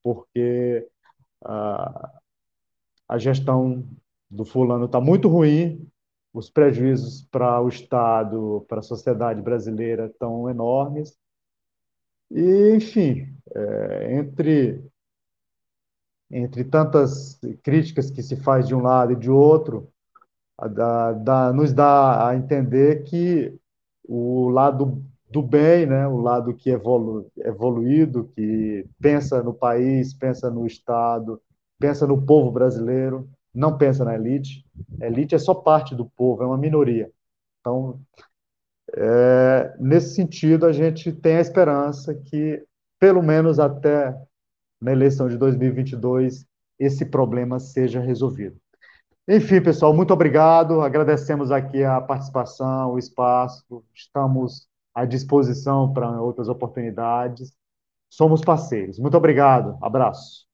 porque 0.04 0.86
a, 1.42 2.12
a 3.08 3.18
gestão 3.18 3.88
do 4.30 4.44
fulano 4.44 4.84
está 4.84 5.00
muito 5.00 5.28
ruim, 5.28 5.90
os 6.32 6.50
prejuízos 6.50 7.22
para 7.30 7.60
o 7.62 7.68
Estado, 7.68 8.66
para 8.68 8.80
a 8.80 8.82
sociedade 8.82 9.40
brasileira 9.40 10.06
estão 10.06 10.50
enormes. 10.50 11.16
E, 12.30 12.74
enfim, 12.74 13.34
é, 13.54 14.18
entre, 14.18 14.84
entre 16.30 16.64
tantas 16.64 17.40
críticas 17.62 18.10
que 18.10 18.22
se 18.22 18.36
faz 18.36 18.68
de 18.68 18.74
um 18.74 18.82
lado 18.82 19.12
e 19.12 19.16
de 19.16 19.30
outro, 19.30 19.88
dá, 20.72 21.12
dá, 21.12 21.52
nos 21.52 21.72
dá 21.72 22.28
a 22.28 22.36
entender 22.36 23.04
que 23.04 23.58
o 24.06 24.50
lado 24.50 25.02
do 25.34 25.42
bem, 25.42 25.84
né, 25.84 26.06
o 26.06 26.18
lado 26.18 26.54
que 26.54 26.70
evolu, 26.70 27.28
evoluído, 27.38 28.30
que 28.36 28.86
pensa 29.00 29.42
no 29.42 29.52
país, 29.52 30.14
pensa 30.14 30.48
no 30.48 30.64
Estado, 30.64 31.42
pensa 31.76 32.06
no 32.06 32.24
povo 32.24 32.52
brasileiro, 32.52 33.28
não 33.52 33.76
pensa 33.76 34.04
na 34.04 34.14
elite. 34.14 34.64
A 35.02 35.06
elite 35.06 35.34
é 35.34 35.38
só 35.38 35.52
parte 35.52 35.92
do 35.92 36.06
povo, 36.06 36.44
é 36.44 36.46
uma 36.46 36.56
minoria. 36.56 37.10
Então, 37.58 37.98
é, 38.96 39.74
nesse 39.80 40.14
sentido, 40.14 40.66
a 40.66 40.72
gente 40.72 41.10
tem 41.10 41.38
a 41.38 41.40
esperança 41.40 42.14
que, 42.14 42.64
pelo 43.00 43.20
menos 43.20 43.58
até 43.58 44.16
na 44.80 44.92
eleição 44.92 45.28
de 45.28 45.36
2022, 45.36 46.46
esse 46.78 47.04
problema 47.06 47.58
seja 47.58 47.98
resolvido. 47.98 48.56
Enfim, 49.26 49.60
pessoal, 49.60 49.92
muito 49.92 50.14
obrigado. 50.14 50.80
Agradecemos 50.80 51.50
aqui 51.50 51.82
a 51.82 52.00
participação, 52.00 52.92
o 52.92 52.98
espaço. 53.00 53.82
Estamos 53.92 54.68
à 54.94 55.04
disposição 55.04 55.92
para 55.92 56.20
outras 56.20 56.48
oportunidades. 56.48 57.52
Somos 58.08 58.40
parceiros. 58.40 58.98
Muito 58.98 59.16
obrigado. 59.16 59.76
Abraço. 59.82 60.46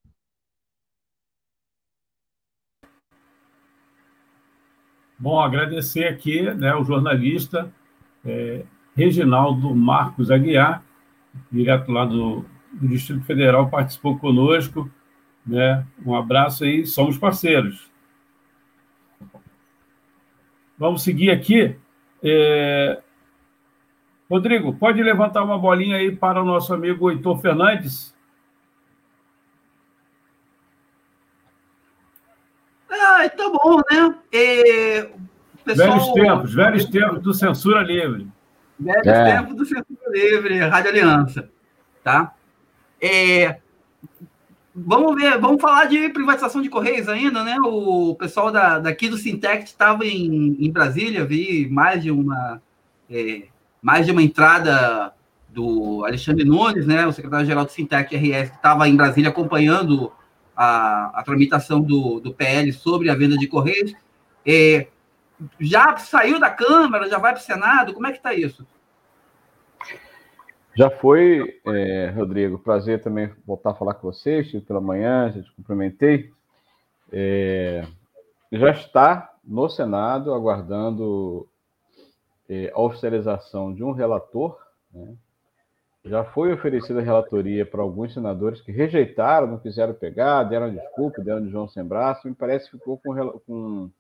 Bom, 5.19 5.39
agradecer 5.39 6.07
aqui 6.07 6.43
né, 6.55 6.75
o 6.75 6.83
jornalista 6.83 7.71
é, 8.25 8.65
Reginaldo 8.97 9.75
Marcos 9.75 10.31
Aguiar, 10.31 10.83
direto 11.53 11.93
lá 11.93 12.07
do, 12.07 12.45
do, 12.73 12.89
Distrito 12.89 13.25
Federal, 13.25 13.69
participou 13.69 14.19
conosco. 14.19 14.91
Né? 15.47 15.87
Um 16.07 16.15
abraço 16.15 16.65
aí, 16.65 16.87
somos 16.87 17.19
parceiros. 17.19 17.91
Vamos 20.79 21.03
seguir 21.03 21.31
aqui. 21.31 21.77
É... 22.23 23.03
Rodrigo, 24.31 24.73
pode 24.73 25.03
levantar 25.03 25.43
uma 25.43 25.59
bolinha 25.59 25.97
aí 25.97 26.15
para 26.15 26.41
o 26.41 26.45
nosso 26.45 26.73
amigo 26.73 27.11
Heitor 27.11 27.41
Fernandes? 27.41 28.15
Ah, 32.89 33.29
tá 33.29 33.51
bom, 33.51 33.79
né? 33.91 34.15
É, 34.33 35.11
pessoal... 35.65 35.91
Velhos 35.91 36.13
tempos, 36.13 36.55
velhos 36.55 36.85
tempos 36.85 37.23
do 37.23 37.35
Censura 37.35 37.83
Livre. 37.83 38.29
Velhos 38.79 39.07
é. 39.07 39.37
tempos 39.37 39.57
do 39.57 39.65
Censura 39.65 40.11
Livre, 40.13 40.59
Rádio 40.61 40.91
Aliança. 40.91 41.51
Tá? 42.05 42.33
É, 43.03 43.59
vamos 44.73 45.17
ver, 45.17 45.39
vamos 45.39 45.61
falar 45.61 45.87
de 45.87 46.09
privatização 46.11 46.63
de 46.63 46.69
Correios 46.69 47.09
ainda, 47.09 47.43
né? 47.43 47.57
O 47.65 48.15
pessoal 48.15 48.53
da, 48.53 48.79
daqui 48.79 49.09
do 49.09 49.19
Sintec 49.19 49.65
estava 49.65 50.07
em, 50.07 50.57
em 50.65 50.71
Brasília, 50.71 51.25
vi 51.25 51.69
mais 51.69 52.01
de 52.01 52.13
uma 52.13 52.63
é, 53.11 53.49
mais 53.83 54.07
de 54.07 54.13
uma 54.13 54.23
entrada 54.23 55.13
do 55.49 56.05
Alexandre 56.05 56.45
Nunes, 56.45 56.87
né? 56.87 57.07
O 57.07 57.13
secretário-geral 57.13 57.65
do 57.65 57.71
Sintec 57.71 58.15
RS, 58.17 58.51
que 58.51 58.57
estava 58.57 58.89
em 58.89 58.97
Brasília 58.97 59.31
acompanhando 59.31 60.13
a, 60.57 61.21
a 61.21 61.23
tramitação 61.23 61.81
do, 61.81 62.21
do 62.21 62.33
PL 62.33 62.73
sobre 62.73 63.11
a 63.11 63.15
venda 63.15 63.37
de 63.37 63.47
Correios. 63.47 63.95
É, 64.47 64.87
já 65.59 65.97
saiu 65.97 66.39
da 66.39 66.51
Câmara, 66.51 67.09
já 67.09 67.19
vai 67.19 67.33
para 67.33 67.41
o 67.41 67.45
Senado? 67.45 67.95
Como 67.95 68.07
é 68.07 68.11
que 68.11 68.19
está 68.19 68.35
isso? 68.35 68.67
Já 70.77 70.89
foi, 70.89 71.61
é, 71.67 72.13
Rodrigo, 72.15 72.59
prazer 72.59 73.03
também 73.03 73.31
voltar 73.45 73.71
a 73.71 73.75
falar 73.75 73.95
com 73.95 74.11
vocês, 74.11 74.47
estive 74.47 74.65
pela 74.65 74.81
manhã, 74.81 75.33
já 75.35 75.43
te 75.43 75.51
cumprimentei. 75.53 76.31
É, 77.13 77.85
já 78.53 78.71
está 78.71 79.33
no 79.45 79.69
Senado 79.69 80.33
aguardando 80.33 81.49
é, 82.51 82.73
a 82.75 82.81
oficialização 82.81 83.73
de 83.73 83.85
um 83.85 83.93
relator, 83.93 84.59
né, 84.93 85.15
já 86.05 86.25
foi 86.25 86.53
oferecida 86.53 87.01
relatoria 87.01 87.65
para 87.65 87.81
alguns 87.81 88.13
senadores 88.13 88.61
que 88.61 88.73
rejeitaram, 88.73 89.47
não 89.47 89.59
quiseram 89.59 89.95
pegar, 89.95 90.43
deram 90.45 90.75
desculpa, 90.75 91.23
deram 91.23 91.45
de 91.45 91.51
João 91.51 91.69
sem 91.69 91.85
braço. 91.85 92.27
Me 92.27 92.35
parece 92.35 92.71
que 92.71 92.79
ficou 92.79 92.99
com, 92.99 93.41
com 93.47 93.91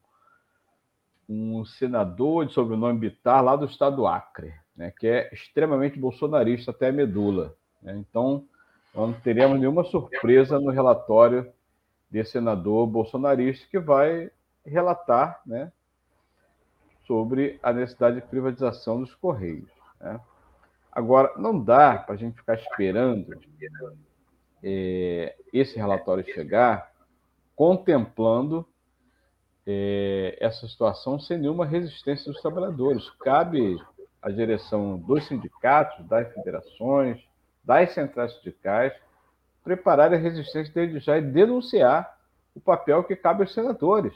um 1.28 1.64
senador 1.64 2.46
de 2.46 2.52
sobrenome 2.52 2.98
Bitar, 2.98 3.44
lá 3.44 3.54
do 3.54 3.66
estado 3.66 3.96
do 3.96 4.06
Acre, 4.06 4.52
né, 4.74 4.92
que 4.98 5.06
é 5.06 5.32
extremamente 5.32 5.98
bolsonarista 5.98 6.72
até 6.72 6.88
a 6.88 6.92
medula. 6.92 7.54
Né? 7.80 7.96
Então, 7.98 8.44
não 8.92 9.12
teremos 9.12 9.60
nenhuma 9.60 9.84
surpresa 9.84 10.58
no 10.58 10.70
relatório 10.70 11.52
desse 12.10 12.32
senador 12.32 12.86
bolsonarista 12.88 13.64
que 13.70 13.78
vai 13.78 14.30
relatar 14.66 15.40
né, 15.46 15.70
sobre 17.10 17.58
a 17.60 17.72
necessidade 17.72 18.20
de 18.20 18.26
privatização 18.28 19.00
dos 19.00 19.12
Correios. 19.16 19.68
Né? 20.00 20.20
Agora, 20.92 21.32
não 21.36 21.58
dá 21.58 21.98
para 21.98 22.14
a 22.14 22.16
gente 22.16 22.36
ficar 22.36 22.54
esperando 22.54 23.36
é, 24.62 25.34
esse 25.52 25.76
relatório 25.76 26.24
chegar, 26.32 26.88
contemplando 27.56 28.64
é, 29.66 30.38
essa 30.40 30.68
situação 30.68 31.18
sem 31.18 31.36
nenhuma 31.36 31.66
resistência 31.66 32.30
dos 32.30 32.40
trabalhadores. 32.40 33.10
Cabe 33.18 33.76
à 34.22 34.30
direção 34.30 34.96
dos 34.96 35.26
sindicatos, 35.26 36.06
das 36.06 36.32
federações, 36.32 37.20
das 37.64 37.92
centrais 37.92 38.32
sindicais, 38.34 38.92
preparar 39.64 40.14
a 40.14 40.16
resistência 40.16 40.72
desde 40.72 41.00
já 41.00 41.18
e 41.18 41.22
denunciar 41.22 42.16
o 42.54 42.60
papel 42.60 43.02
que 43.02 43.16
cabe 43.16 43.42
aos 43.42 43.52
senadores. 43.52 44.14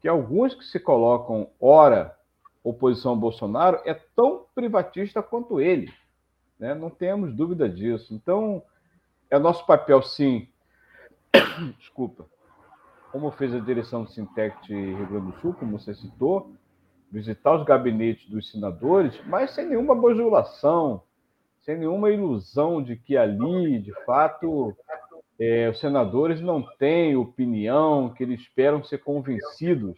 Que 0.00 0.08
alguns 0.08 0.54
que 0.54 0.64
se 0.64 0.78
colocam, 0.78 1.50
ora, 1.60 2.16
oposição 2.62 3.12
ao 3.12 3.16
Bolsonaro 3.16 3.80
é 3.84 3.94
tão 3.94 4.46
privatista 4.54 5.22
quanto 5.22 5.60
ele. 5.60 5.92
Né? 6.58 6.74
Não 6.74 6.90
temos 6.90 7.34
dúvida 7.34 7.68
disso. 7.68 8.14
Então, 8.14 8.62
é 9.30 9.38
nosso 9.38 9.64
papel, 9.66 10.02
sim. 10.02 10.48
Desculpa. 11.78 12.26
Como 13.12 13.30
fez 13.30 13.54
a 13.54 13.58
direção 13.58 14.04
do 14.04 14.10
Sintec 14.10 14.54
Rio 14.68 15.06
Grande 15.06 15.32
do 15.32 15.40
Sul, 15.40 15.54
como 15.54 15.78
você 15.78 15.94
citou, 15.94 16.52
visitar 17.10 17.54
os 17.54 17.64
gabinetes 17.64 18.28
dos 18.28 18.50
senadores, 18.50 19.18
mas 19.26 19.52
sem 19.52 19.66
nenhuma 19.66 19.94
bajulação, 19.94 21.02
sem 21.62 21.78
nenhuma 21.78 22.10
ilusão 22.10 22.82
de 22.82 22.96
que 22.96 23.16
ali, 23.16 23.78
de 23.78 23.92
fato, 24.04 24.76
é, 25.38 25.68
os 25.68 25.78
senadores 25.78 26.40
não 26.40 26.62
têm 26.78 27.14
opinião, 27.14 28.12
que 28.12 28.22
eles 28.22 28.40
esperam 28.40 28.82
ser 28.82 28.98
convencidos 28.98 29.96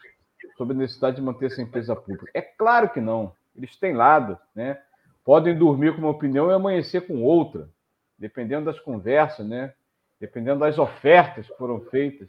sobre 0.57 0.75
a 0.75 0.79
necessidade 0.79 1.17
de 1.17 1.23
manter 1.23 1.47
essa 1.47 1.63
empresa 1.63 1.97
pública. 1.97 2.31
É 2.35 2.43
claro 2.43 2.91
que 2.91 3.01
não. 3.01 3.33
Eles 3.57 3.77
têm 3.77 3.95
lado, 3.95 4.39
né? 4.55 4.79
Podem 5.25 5.57
dormir 5.57 5.95
com 5.95 6.03
uma 6.03 6.11
opinião 6.11 6.51
e 6.51 6.55
amanhecer 6.55 7.07
com 7.07 7.23
outra, 7.23 7.69
dependendo 8.19 8.67
das 8.67 8.79
conversas, 8.79 9.47
né? 9.47 9.73
Dependendo 10.21 10.61
das 10.61 10.79
ofertas 10.79 11.49
que 11.49 11.57
foram 11.57 11.81
feitas 11.81 12.29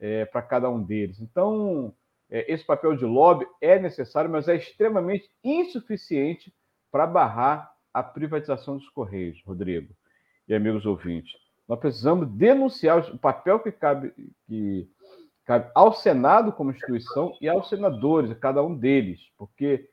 é, 0.00 0.24
para 0.24 0.40
cada 0.40 0.70
um 0.70 0.82
deles. 0.82 1.20
Então, 1.20 1.94
é, 2.30 2.50
esse 2.50 2.64
papel 2.64 2.96
de 2.96 3.04
lobby 3.04 3.46
é 3.60 3.78
necessário, 3.78 4.30
mas 4.30 4.48
é 4.48 4.56
extremamente 4.56 5.28
insuficiente 5.44 6.52
para 6.90 7.06
barrar 7.06 7.70
a 7.92 8.02
privatização 8.02 8.78
dos 8.78 8.88
Correios, 8.88 9.42
Rodrigo 9.44 9.94
e 10.48 10.54
amigos 10.54 10.86
ouvintes. 10.86 11.41
Nós 11.72 11.80
precisamos 11.80 12.28
denunciar 12.28 12.98
o 12.98 13.18
papel 13.18 13.58
que 13.58 13.72
cabe, 13.72 14.12
que 14.46 14.86
cabe 15.42 15.70
ao 15.74 15.94
Senado 15.94 16.52
como 16.52 16.70
instituição 16.70 17.34
e 17.40 17.48
aos 17.48 17.70
senadores, 17.70 18.36
cada 18.38 18.62
um 18.62 18.76
deles, 18.76 19.20
porque 19.38 19.88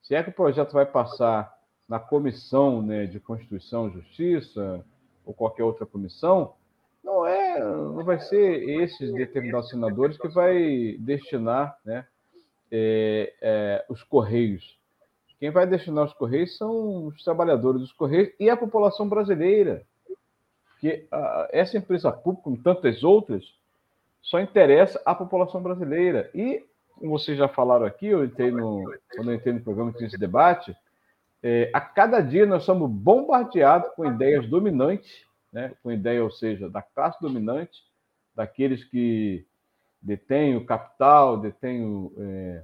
se 0.00 0.14
é 0.14 0.22
que 0.22 0.30
o 0.30 0.32
projeto 0.32 0.72
vai 0.72 0.86
passar 0.86 1.52
na 1.88 1.98
comissão 1.98 2.80
né, 2.80 3.06
de 3.06 3.18
Constituição 3.18 3.88
e 3.88 3.94
Justiça 3.94 4.86
ou 5.26 5.34
qualquer 5.34 5.64
outra 5.64 5.84
comissão, 5.84 6.54
não 7.02 7.26
é, 7.26 7.58
não 7.58 8.04
vai 8.04 8.20
ser 8.20 8.68
esses 8.68 9.12
determinados 9.12 9.70
senadores 9.70 10.16
que 10.16 10.28
vai 10.28 10.96
destinar 11.00 11.76
né, 11.84 12.06
é, 12.70 13.34
é, 13.42 13.84
os 13.88 14.04
correios. 14.04 14.78
Quem 15.40 15.50
vai 15.50 15.66
destinar 15.66 16.04
os 16.04 16.14
correios 16.14 16.56
são 16.56 17.06
os 17.06 17.24
trabalhadores 17.24 17.80
dos 17.80 17.92
correios 17.92 18.32
e 18.38 18.48
a 18.48 18.56
população 18.56 19.08
brasileira 19.08 19.84
porque 20.84 21.06
uh, 21.10 21.48
essa 21.50 21.78
empresa 21.78 22.12
pública, 22.12 22.44
como 22.44 22.58
tantas 22.58 23.02
outras, 23.02 23.42
só 24.20 24.38
interessa 24.38 25.00
à 25.06 25.14
população 25.14 25.62
brasileira. 25.62 26.30
E, 26.34 26.62
como 26.98 27.18
vocês 27.18 27.38
já 27.38 27.48
falaram 27.48 27.86
aqui, 27.86 28.08
eu 28.08 28.22
entrei 28.22 28.50
no, 28.50 28.84
quando 29.16 29.30
eu 29.30 29.34
entrei 29.34 29.54
no 29.54 29.62
programa 29.62 29.94
que 29.94 30.04
esse 30.04 30.18
debate, 30.18 30.76
é, 31.42 31.70
a 31.72 31.80
cada 31.80 32.20
dia 32.20 32.44
nós 32.44 32.64
somos 32.64 32.90
bombardeados 32.90 33.90
com 33.94 34.04
ideias 34.04 34.46
dominantes, 34.46 35.24
né, 35.50 35.72
com 35.82 35.90
ideia, 35.90 36.22
ou 36.22 36.30
seja, 36.30 36.68
da 36.68 36.82
classe 36.82 37.18
dominante, 37.20 37.82
daqueles 38.34 38.84
que 38.84 39.46
detêm 40.02 40.54
o 40.54 40.66
capital, 40.66 41.38
detêm 41.38 41.82
o, 41.82 42.12
é, 42.18 42.62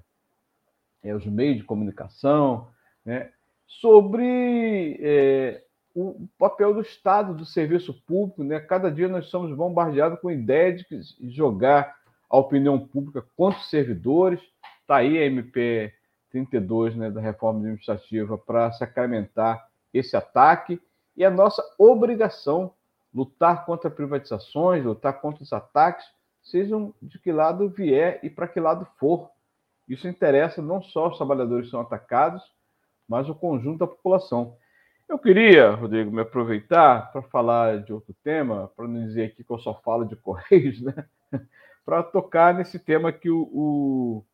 é, 1.05 1.15
os 1.15 1.25
meios 1.25 1.57
de 1.57 1.65
comunicação, 1.65 2.69
né, 3.03 3.31
sobre 3.67 4.99
é, 5.01 5.63
o 5.95 6.29
papel 6.39 6.75
do 6.75 6.81
Estado, 6.81 7.35
do 7.35 7.45
serviço 7.45 7.95
público. 8.07 8.45
Né? 8.45 8.61
Cada 8.61 8.91
dia 8.91 9.09
nós 9.09 9.27
somos 9.27 9.55
bombardeados 9.57 10.21
com 10.21 10.29
a 10.29 10.33
ideia 10.33 10.75
de 10.75 10.87
jogar 11.23 11.97
a 12.29 12.39
opinião 12.39 12.79
pública 12.79 13.25
contra 13.37 13.61
os 13.61 13.69
servidores. 13.71 14.41
Está 14.83 14.97
aí 14.97 15.19
a 15.19 15.27
MP 15.27 15.93
32 16.31 16.97
né, 16.97 17.11
da 17.11 17.21
reforma 17.21 17.61
administrativa 17.61 18.39
para 18.39 18.73
sacramentar 18.73 19.69
esse 19.93 20.17
ataque. 20.17 20.81
E 21.17 21.25
a 21.25 21.31
nossa 21.31 21.63
obrigação 21.77 22.73
lutar 23.13 23.67
contra 23.67 23.91
privatizações, 23.91 24.85
lutar 24.85 25.21
contra 25.21 25.43
os 25.43 25.53
ataques, 25.53 26.07
sejam 26.43 26.95
de 27.03 27.19
que 27.19 27.33
lado 27.33 27.69
vier 27.69 28.21
e 28.23 28.31
para 28.31 28.49
que 28.49 28.61
lado 28.61 28.87
for. 28.99 29.29
Isso 29.89 30.07
interessa 30.07 30.63
não 30.63 30.81
só 30.81 31.09
os 31.09 31.17
trabalhadores 31.17 31.67
que 31.67 31.73
são 31.73 31.81
atacados, 31.81 32.43
mas 33.09 33.29
o 33.29 33.35
conjunto 33.35 33.81
da 33.81 33.87
população. 33.89 34.57
Eu 35.11 35.19
queria, 35.19 35.73
Rodrigo, 35.73 36.09
me 36.13 36.21
aproveitar 36.21 37.11
para 37.11 37.21
falar 37.21 37.83
de 37.83 37.93
outro 37.93 38.15
tema, 38.23 38.71
para 38.77 38.87
não 38.87 39.05
dizer 39.05 39.25
aqui 39.25 39.43
que 39.43 39.51
eu 39.51 39.59
só 39.59 39.75
falo 39.75 40.05
de 40.05 40.15
Correios, 40.15 40.81
né? 40.81 40.95
para 41.85 42.01
tocar 42.05 42.55
nesse 42.55 42.79
tema 42.79 43.11
que 43.11 43.29
o, 43.29 43.43
o, 43.53 44.25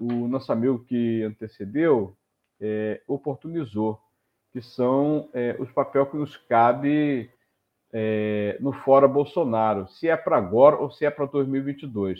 o 0.00 0.26
nosso 0.26 0.50
amigo 0.50 0.80
que 0.80 1.22
antecedeu 1.22 2.16
é, 2.60 3.00
oportunizou, 3.06 4.00
que 4.52 4.60
são 4.60 5.30
é, 5.32 5.54
os 5.60 5.70
papéis 5.70 6.08
que 6.08 6.16
nos 6.16 6.36
cabe 6.36 7.30
é, 7.92 8.58
no 8.58 8.72
Fora 8.72 9.06
Bolsonaro, 9.06 9.86
se 9.86 10.08
é 10.08 10.16
para 10.16 10.36
agora 10.36 10.74
ou 10.74 10.90
se 10.90 11.06
é 11.06 11.10
para 11.10 11.26
2022. 11.26 12.18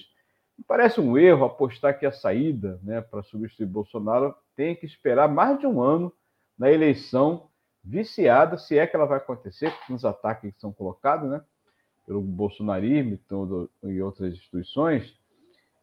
Me 0.57 0.63
parece 0.65 1.01
um 1.01 1.19
erro 1.19 1.45
apostar 1.45 1.99
que 1.99 2.07
a 2.07 2.13
saída 2.13 2.79
né, 2.85 3.01
para 3.01 3.25
substituir 3.25 3.67
Bolsonaro 3.67 4.33
tem 4.55 4.77
que 4.77 4.87
esperar 4.87 5.29
mais 5.29 5.59
de 5.59 5.67
um 5.67 5.83
ano 5.83 6.13
na 6.57 6.71
eleição 6.71 7.50
viciada, 7.83 8.59
se 8.59 8.79
é 8.79 8.87
que 8.87 8.95
ela 8.95 9.07
vai 9.07 9.19
acontecer, 9.19 9.73
com 9.87 9.95
os 9.95 10.05
ataques 10.05 10.53
que 10.55 10.61
são 10.61 10.73
colocados 10.73 11.29
né, 11.29 11.41
pelo 12.07 12.21
bolsonarismo 12.21 13.19
e 13.85 14.03
outras 14.03 14.33
instituições, 14.33 15.15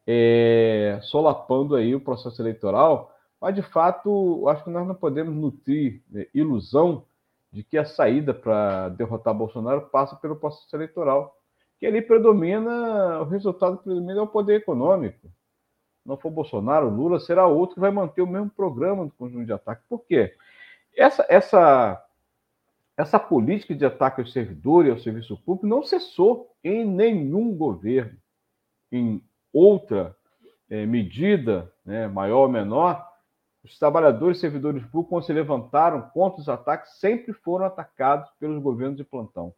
é, 0.06 0.98
solapando 1.02 1.74
aí 1.74 1.94
o 1.94 2.00
processo 2.00 2.40
eleitoral, 2.40 3.14
mas 3.40 3.54
de 3.54 3.62
fato, 3.62 4.48
acho 4.48 4.64
que 4.64 4.70
nós 4.70 4.86
não 4.86 4.94
podemos 4.94 5.34
nutrir 5.34 6.02
né, 6.10 6.26
ilusão 6.34 7.04
de 7.52 7.62
que 7.62 7.78
a 7.78 7.84
saída 7.84 8.34
para 8.34 8.90
derrotar 8.90 9.34
Bolsonaro 9.34 9.82
passa 9.88 10.16
pelo 10.16 10.36
processo 10.36 10.74
eleitoral, 10.74 11.36
que 11.78 11.86
ali 11.86 12.02
predomina, 12.02 13.20
o 13.20 13.24
resultado 13.24 13.78
predomina 13.78 14.18
é 14.18 14.22
o 14.22 14.26
poder 14.26 14.56
econômico. 14.56 15.28
Não 16.04 16.16
for 16.16 16.30
Bolsonaro, 16.30 16.88
Lula 16.88 17.20
será 17.20 17.46
outro 17.46 17.74
que 17.74 17.80
vai 17.80 17.90
manter 17.90 18.22
o 18.22 18.26
mesmo 18.26 18.50
programa 18.50 19.04
do 19.04 19.12
conjunto 19.12 19.44
de 19.44 19.52
ataque. 19.52 19.82
Por 19.88 20.04
quê? 20.06 20.34
Essa, 20.98 21.24
essa, 21.28 22.04
essa 22.96 23.20
política 23.20 23.72
de 23.72 23.86
ataque 23.86 24.20
aos 24.20 24.32
servidores 24.32 24.88
e 24.88 24.90
ao 24.90 24.98
serviço 24.98 25.36
público 25.36 25.64
não 25.64 25.84
cessou 25.84 26.52
em 26.64 26.84
nenhum 26.84 27.56
governo. 27.56 28.18
Em 28.90 29.22
outra 29.52 30.16
é, 30.68 30.84
medida, 30.84 31.72
né, 31.84 32.08
maior 32.08 32.42
ou 32.42 32.48
menor, 32.48 33.06
os 33.62 33.78
trabalhadores 33.78 34.38
e 34.38 34.40
servidores 34.40 34.82
públicos, 34.82 35.08
quando 35.08 35.26
se 35.26 35.32
levantaram 35.32 36.02
contra 36.10 36.40
os 36.40 36.48
ataques, 36.48 36.98
sempre 36.98 37.32
foram 37.32 37.66
atacados 37.66 38.28
pelos 38.40 38.60
governos 38.60 38.96
de 38.96 39.04
plantão. 39.04 39.54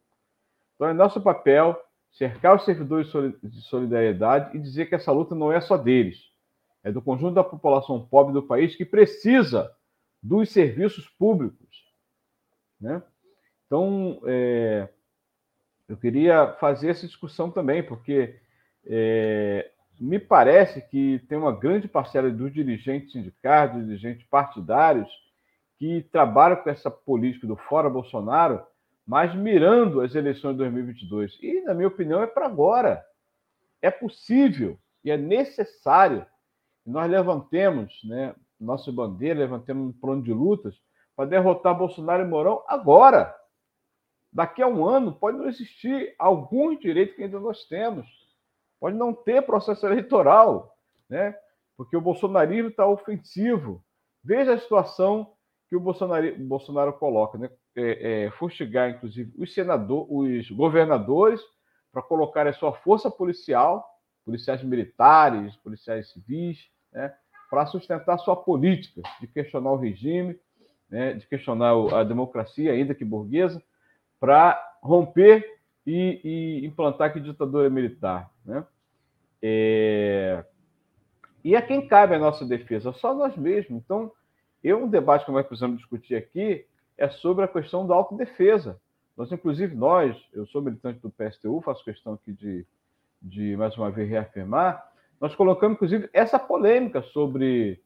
Então, 0.75 0.89
é 0.89 0.93
nosso 0.93 1.19
papel 1.19 1.75
cercar 2.11 2.55
os 2.55 2.65
servidores 2.65 3.07
de 3.41 3.61
solidariedade 3.61 4.55
e 4.55 4.59
dizer 4.59 4.87
que 4.87 4.95
essa 4.95 5.11
luta 5.11 5.33
não 5.33 5.51
é 5.51 5.59
só 5.59 5.75
deles, 5.75 6.29
é 6.83 6.91
do 6.91 7.01
conjunto 7.01 7.33
da 7.33 7.43
população 7.43 8.05
pobre 8.05 8.31
do 8.31 8.43
país 8.43 8.75
que 8.75 8.85
precisa 8.85 9.71
dos 10.21 10.49
serviços 10.49 11.07
públicos. 11.09 11.85
Né? 12.79 13.01
Então, 13.65 14.21
é, 14.25 14.89
eu 15.87 15.97
queria 15.97 16.53
fazer 16.59 16.89
essa 16.89 17.07
discussão 17.07 17.49
também, 17.49 17.83
porque 17.83 18.39
é, 18.85 19.71
me 19.99 20.19
parece 20.19 20.81
que 20.81 21.19
tem 21.27 21.37
uma 21.37 21.51
grande 21.51 21.87
parcela 21.87 22.29
dos 22.29 22.53
dirigentes 22.53 23.11
sindicais, 23.11 23.73
dos 23.73 23.85
dirigentes 23.85 24.25
partidários, 24.27 25.09
que 25.77 26.01
trabalham 26.11 26.57
com 26.57 26.69
essa 26.69 26.91
política 26.91 27.47
do 27.47 27.55
fora 27.55 27.89
Bolsonaro, 27.89 28.63
mas 29.05 29.33
mirando 29.33 30.01
as 30.01 30.13
eleições 30.13 30.53
de 30.53 30.59
2022. 30.59 31.37
E, 31.41 31.61
na 31.61 31.73
minha 31.73 31.87
opinião, 31.87 32.21
é 32.21 32.27
para 32.27 32.45
agora. 32.45 33.03
É 33.81 33.89
possível 33.89 34.77
e 35.03 35.09
é 35.09 35.17
necessário 35.17 36.25
que 36.83 36.89
nós 36.89 37.09
levantemos 37.09 37.99
né, 38.03 38.35
nossa 38.63 38.91
bandeira, 38.91 39.39
levantemos 39.39 39.89
um 39.89 39.99
plano 39.99 40.21
de 40.21 40.33
lutas 40.33 40.79
para 41.15 41.29
derrotar 41.29 41.77
Bolsonaro 41.77 42.23
e 42.23 42.27
Mourão 42.27 42.63
agora. 42.67 43.35
Daqui 44.31 44.61
a 44.61 44.67
um 44.67 44.85
ano 44.85 45.13
pode 45.13 45.37
não 45.37 45.47
existir 45.47 46.15
alguns 46.17 46.79
direitos 46.79 47.15
que 47.15 47.23
ainda 47.23 47.39
nós 47.39 47.65
temos 47.65 48.21
pode 48.81 48.97
não 48.97 49.13
ter 49.13 49.43
processo 49.43 49.85
eleitoral, 49.85 50.75
né? 51.07 51.37
porque 51.77 51.95
o 51.95 52.01
bolsonarismo 52.01 52.69
está 52.69 52.87
ofensivo. 52.87 53.83
Veja 54.23 54.53
a 54.53 54.59
situação 54.59 55.33
que 55.69 55.75
o 55.75 55.79
Bolsonaro, 55.79 56.33
o 56.33 56.47
Bolsonaro 56.47 56.93
coloca, 56.93 57.37
né? 57.37 57.49
É, 57.73 58.25
é, 58.25 58.31
fustigar, 58.31 58.89
inclusive, 58.89 59.33
os 59.37 59.53
senadores, 59.53 60.49
os 60.49 60.51
governadores, 60.51 61.39
para 61.91 62.01
colocar 62.01 62.45
a 62.45 62.53
sua 62.53 62.73
força 62.73 63.09
policial, 63.09 63.87
policiais 64.25 64.61
militares, 64.61 65.55
policiais 65.57 66.11
civis, 66.11 66.69
né? 66.91 67.15
Para 67.51 67.65
sustentar 67.65 68.17
sua 68.17 68.37
política 68.37 69.01
de 69.19 69.27
questionar 69.27 69.73
o 69.73 69.75
regime, 69.75 70.39
né? 70.89 71.13
de 71.15 71.27
questionar 71.27 71.73
a 71.93 72.01
democracia, 72.01 72.71
ainda 72.71 72.95
que 72.95 73.03
burguesa, 73.03 73.61
para 74.21 74.57
romper 74.81 75.59
e, 75.85 76.21
e 76.23 76.65
implantar 76.65 77.11
que 77.11 77.19
ditadura 77.19 77.69
militar. 77.69 78.31
Né? 78.45 78.65
É... 79.41 80.45
E 81.43 81.53
a 81.53 81.61
quem 81.61 81.85
cabe 81.85 82.15
a 82.15 82.19
nossa 82.19 82.45
defesa? 82.45 82.93
Só 82.93 83.13
nós 83.13 83.35
mesmos. 83.35 83.83
Então, 83.83 84.13
eu, 84.63 84.85
um 84.85 84.87
debate 84.87 85.25
que 85.25 85.31
nós 85.31 85.45
precisamos 85.45 85.77
discutir 85.77 86.15
aqui 86.15 86.65
é 86.97 87.09
sobre 87.09 87.43
a 87.43 87.49
questão 87.49 87.85
da 87.85 87.93
autodefesa. 87.93 88.79
Nós, 89.17 89.29
inclusive, 89.29 89.75
nós, 89.75 90.15
eu 90.31 90.47
sou 90.47 90.61
militante 90.61 91.01
do 91.01 91.09
PSTU, 91.11 91.59
faço 91.59 91.83
questão 91.83 92.13
aqui 92.13 92.31
de, 92.31 92.65
de 93.21 93.57
mais 93.57 93.75
uma 93.77 93.91
vez, 93.91 94.09
reafirmar, 94.09 94.89
nós 95.21 95.35
colocamos, 95.35 95.75
inclusive, 95.75 96.09
essa 96.11 96.39
polêmica 96.39 97.03
sobre, 97.03 97.79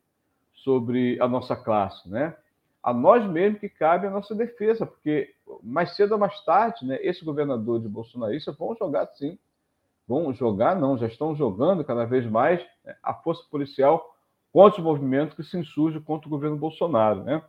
sobre 0.54 1.20
a 1.20 1.28
nossa 1.28 1.54
classe, 1.54 2.10
né? 2.10 2.34
A 2.82 2.94
nós 2.94 3.30
mesmos 3.30 3.60
que 3.60 3.68
cabe 3.68 4.08
a 4.08 4.12
nossa 4.12 4.34
defesa, 4.34 4.86
porque 4.86 5.36
mais 5.62 5.96
cedo 5.98 6.14
ou 6.14 6.18
mais 6.18 6.40
tarde, 6.46 6.86
né, 6.86 6.98
esse 7.02 7.26
governador 7.26 7.82
de 7.82 7.90
bolsonarista 7.90 8.54
vão 8.54 8.76
jogar, 8.76 9.08
sim, 9.16 9.38
vão 10.08 10.32
jogar, 10.34 10.80
não, 10.80 10.98
já 10.98 11.08
estão 11.08 11.36
jogando 11.36 11.84
cada 11.84 12.06
vez 12.06 12.26
mais 12.26 12.62
né, 12.86 12.96
a 13.04 13.14
força 13.14 13.44
policial 13.50 14.16
contra 14.54 14.80
os 14.80 14.86
movimentos 14.86 15.36
que 15.36 15.44
se 15.44 15.58
insurgem 15.58 16.00
contra 16.00 16.28
o 16.28 16.30
governo 16.30 16.56
Bolsonaro. 16.56 17.24
Né? 17.24 17.42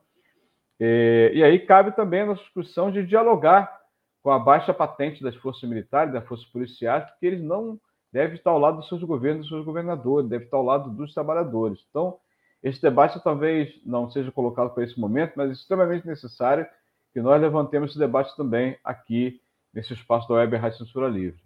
E, 0.80 1.32
e 1.34 1.44
aí 1.44 1.58
cabe 1.60 1.92
também 1.94 2.22
a 2.22 2.26
nossa 2.26 2.42
discussão 2.42 2.90
de 2.90 3.06
dialogar 3.06 3.78
com 4.22 4.30
a 4.30 4.38
baixa 4.38 4.74
patente 4.74 5.22
das 5.22 5.36
forças 5.36 5.68
militares, 5.68 6.12
das 6.14 6.26
forças 6.26 6.46
policiais, 6.46 7.04
porque 7.10 7.26
eles 7.26 7.42
não 7.42 7.78
devem 8.12 8.36
estar 8.36 8.50
ao 8.50 8.58
lado 8.58 8.78
dos 8.78 8.88
seus 8.88 9.02
governos, 9.02 9.42
dos 9.42 9.48
seus 9.48 9.64
governadores, 9.64 10.28
devem 10.28 10.46
estar 10.46 10.56
ao 10.56 10.64
lado 10.64 10.90
dos 10.90 11.12
trabalhadores. 11.12 11.84
Então, 11.90 12.18
esse 12.62 12.80
debate 12.80 13.22
talvez 13.22 13.80
não 13.84 14.10
seja 14.10 14.32
colocado 14.32 14.70
para 14.70 14.84
esse 14.84 14.98
momento, 14.98 15.34
mas 15.36 15.50
é 15.50 15.52
extremamente 15.52 16.06
necessário 16.06 16.66
que 17.12 17.20
nós 17.20 17.40
levantemos 17.40 17.90
esse 17.90 17.98
debate 17.98 18.34
também 18.36 18.76
aqui 18.82 19.40
nesse 19.72 19.92
espaço 19.92 20.28
da 20.28 20.34
Web 20.34 20.56
Rádio 20.56 20.78
Censura 20.78 21.08
Livre. 21.08 21.40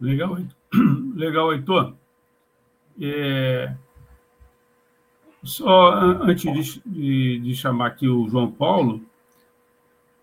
Legal, 0.00 0.36
legal, 1.14 1.52
Heitor. 1.52 1.94
É... 3.00 3.74
Só 5.44 5.92
antes 5.92 6.42
de, 6.52 6.82
de, 6.84 7.38
de, 7.40 7.54
chamar 7.56 7.86
aqui 7.88 8.08
o 8.08 8.28
João 8.28 8.50
Paulo, 8.50 9.00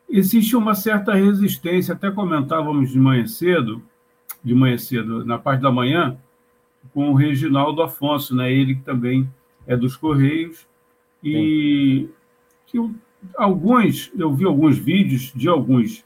existe 0.09 0.55
uma 0.55 0.75
certa 0.75 1.13
resistência, 1.13 1.93
até 1.93 2.09
comentávamos 2.09 2.91
de 2.91 2.99
manhã 2.99 3.25
cedo, 3.27 3.81
de 4.43 4.55
manhã 4.55 4.77
cedo, 4.77 5.23
na 5.25 5.38
parte 5.38 5.61
da 5.61 5.71
manhã, 5.71 6.17
com 6.93 7.11
o 7.11 7.13
Reginaldo 7.13 7.81
Afonso, 7.81 8.35
né? 8.35 8.51
ele 8.51 8.75
que 8.75 8.81
também 8.81 9.29
é 9.67 9.75
dos 9.77 9.95
Correios, 9.95 10.67
e 11.23 12.09
que 12.65 12.77
alguns, 13.38 14.11
eu 14.17 14.33
vi 14.33 14.45
alguns 14.45 14.77
vídeos 14.77 15.33
de 15.35 15.47
alguns 15.47 16.05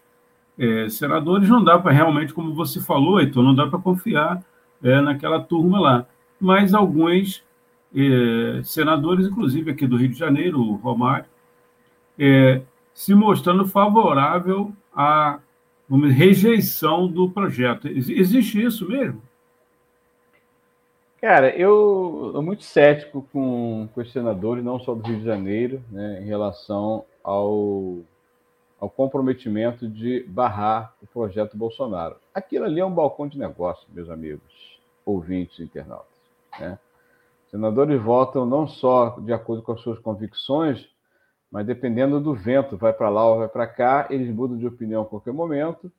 é, 0.57 0.89
senadores, 0.89 1.49
não 1.49 1.63
dá 1.63 1.77
para 1.79 1.91
realmente, 1.91 2.33
como 2.33 2.53
você 2.53 2.81
falou, 2.81 3.21
então 3.21 3.43
não 3.43 3.55
dá 3.55 3.67
para 3.67 3.79
confiar 3.79 4.43
é, 4.83 4.99
naquela 5.01 5.39
turma 5.39 5.79
lá. 5.79 6.07
Mas 6.39 6.73
alguns 6.73 7.43
é, 7.95 8.61
senadores, 8.63 9.27
inclusive 9.27 9.71
aqui 9.71 9.87
do 9.87 9.97
Rio 9.97 10.09
de 10.09 10.17
Janeiro, 10.17 10.59
o 10.59 10.75
Romário, 10.75 11.25
é, 12.17 12.61
se 12.93 13.13
mostrando 13.15 13.67
favorável 13.67 14.71
à 14.95 15.39
uma 15.89 16.07
rejeição 16.07 17.07
do 17.07 17.29
projeto. 17.29 17.87
Existe 17.87 18.63
isso 18.63 18.87
mesmo? 18.87 19.21
Cara, 21.23 21.55
eu 21.55 22.31
sou 22.33 22.41
muito 22.41 22.63
cético 22.63 23.25
com, 23.31 23.87
com 23.93 24.01
os 24.01 24.11
senadores, 24.11 24.63
não 24.63 24.77
só 24.77 24.93
do 24.93 25.07
Rio 25.07 25.19
de 25.19 25.23
Janeiro, 25.23 25.81
né, 25.89 26.21
em 26.21 26.25
relação 26.25 27.05
ao, 27.23 27.99
ao 28.77 28.89
comprometimento 28.89 29.87
de 29.87 30.25
barrar 30.27 30.93
o 31.01 31.07
projeto 31.07 31.55
Bolsonaro. 31.55 32.17
Aquilo 32.33 32.65
ali 32.65 32.81
é 32.81 32.85
um 32.85 32.93
balcão 32.93 33.25
de 33.25 33.39
negócio, 33.39 33.87
meus 33.93 34.09
amigos, 34.09 34.81
ouvintes 35.05 35.61
internautas. 35.61 36.19
Né? 36.59 36.77
Senadores 37.49 38.01
votam 38.01 38.45
não 38.45 38.67
só 38.67 39.17
de 39.21 39.31
acordo 39.31 39.63
com 39.63 39.71
as 39.71 39.79
suas 39.79 39.99
convicções, 39.99 40.89
mas 41.53 41.67
dependendo 41.67 42.19
do 42.19 42.33
vento, 42.33 42.75
vai 42.75 42.91
para 42.91 43.09
lá 43.09 43.29
ou 43.29 43.37
vai 43.37 43.47
para 43.47 43.67
cá, 43.67 44.07
eles 44.09 44.33
mudam 44.33 44.57
de 44.57 44.65
opinião 44.65 45.03
a 45.03 45.05
qualquer 45.05 45.31
momento 45.31 45.91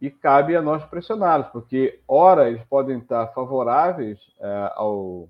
e 0.00 0.10
cabe 0.10 0.56
a 0.56 0.62
nós 0.62 0.82
pressioná-los, 0.86 1.48
porque, 1.48 2.00
ora, 2.08 2.48
eles 2.48 2.64
podem 2.64 3.00
estar 3.00 3.26
favoráveis 3.34 4.18
é, 4.40 4.72
ao, 4.74 5.28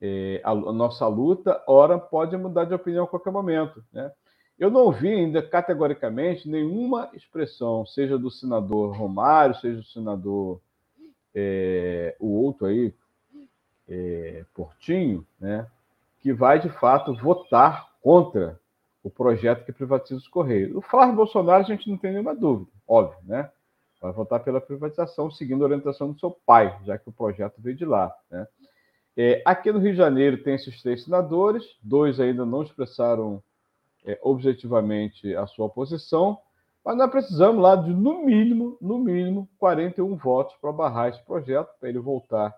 é, 0.00 0.40
à 0.42 0.52
nossa 0.52 1.06
luta, 1.06 1.62
ora, 1.68 1.96
pode 1.96 2.36
mudar 2.36 2.64
de 2.64 2.74
opinião 2.74 3.04
a 3.04 3.06
qualquer 3.06 3.30
momento. 3.30 3.84
Né? 3.92 4.10
Eu 4.58 4.68
não 4.68 4.90
vi 4.90 5.14
ainda 5.14 5.40
categoricamente 5.40 6.48
nenhuma 6.48 7.08
expressão, 7.14 7.86
seja 7.86 8.18
do 8.18 8.32
senador 8.32 8.96
Romário, 8.96 9.54
seja 9.60 9.76
do 9.76 9.86
senador 9.86 10.60
é, 11.32 12.16
o 12.18 12.26
outro 12.26 12.66
aí, 12.66 12.92
é, 13.88 14.44
Portinho, 14.52 15.24
né, 15.38 15.68
que 16.18 16.32
vai 16.32 16.58
de 16.58 16.68
fato 16.68 17.14
votar 17.14 17.92
contra 18.02 18.60
o 19.02 19.10
projeto 19.10 19.64
que 19.64 19.72
privatiza 19.72 20.16
os 20.16 20.28
Correios. 20.28 20.74
O 20.76 20.80
Flávio 20.80 21.16
Bolsonaro 21.16 21.62
a 21.62 21.66
gente 21.66 21.90
não 21.90 21.96
tem 21.96 22.12
nenhuma 22.12 22.34
dúvida, 22.34 22.70
óbvio, 22.86 23.18
né? 23.24 23.50
Vai 24.00 24.12
votar 24.12 24.42
pela 24.42 24.60
privatização, 24.60 25.30
seguindo 25.30 25.62
a 25.62 25.66
orientação 25.66 26.12
do 26.12 26.18
seu 26.18 26.30
pai, 26.44 26.76
já 26.84 26.98
que 26.98 27.08
o 27.08 27.12
projeto 27.12 27.54
veio 27.58 27.76
de 27.76 27.84
lá. 27.84 28.12
Né? 28.28 28.46
É, 29.16 29.42
aqui 29.44 29.70
no 29.70 29.78
Rio 29.78 29.92
de 29.92 29.98
Janeiro 29.98 30.42
tem 30.42 30.54
esses 30.54 30.82
três 30.82 31.04
senadores, 31.04 31.64
dois 31.80 32.18
ainda 32.18 32.44
não 32.44 32.62
expressaram 32.62 33.40
é, 34.04 34.18
objetivamente 34.22 35.34
a 35.36 35.46
sua 35.46 35.68
posição, 35.68 36.36
mas 36.84 36.96
nós 36.96 37.10
precisamos 37.12 37.62
lá 37.62 37.76
de, 37.76 37.90
no 37.90 38.24
mínimo, 38.24 38.76
no 38.80 38.98
mínimo, 38.98 39.48
41 39.58 40.16
votos 40.16 40.56
para 40.60 40.72
barrar 40.72 41.10
esse 41.10 41.22
projeto, 41.24 41.70
para 41.78 41.88
ele 41.88 42.00
voltar 42.00 42.52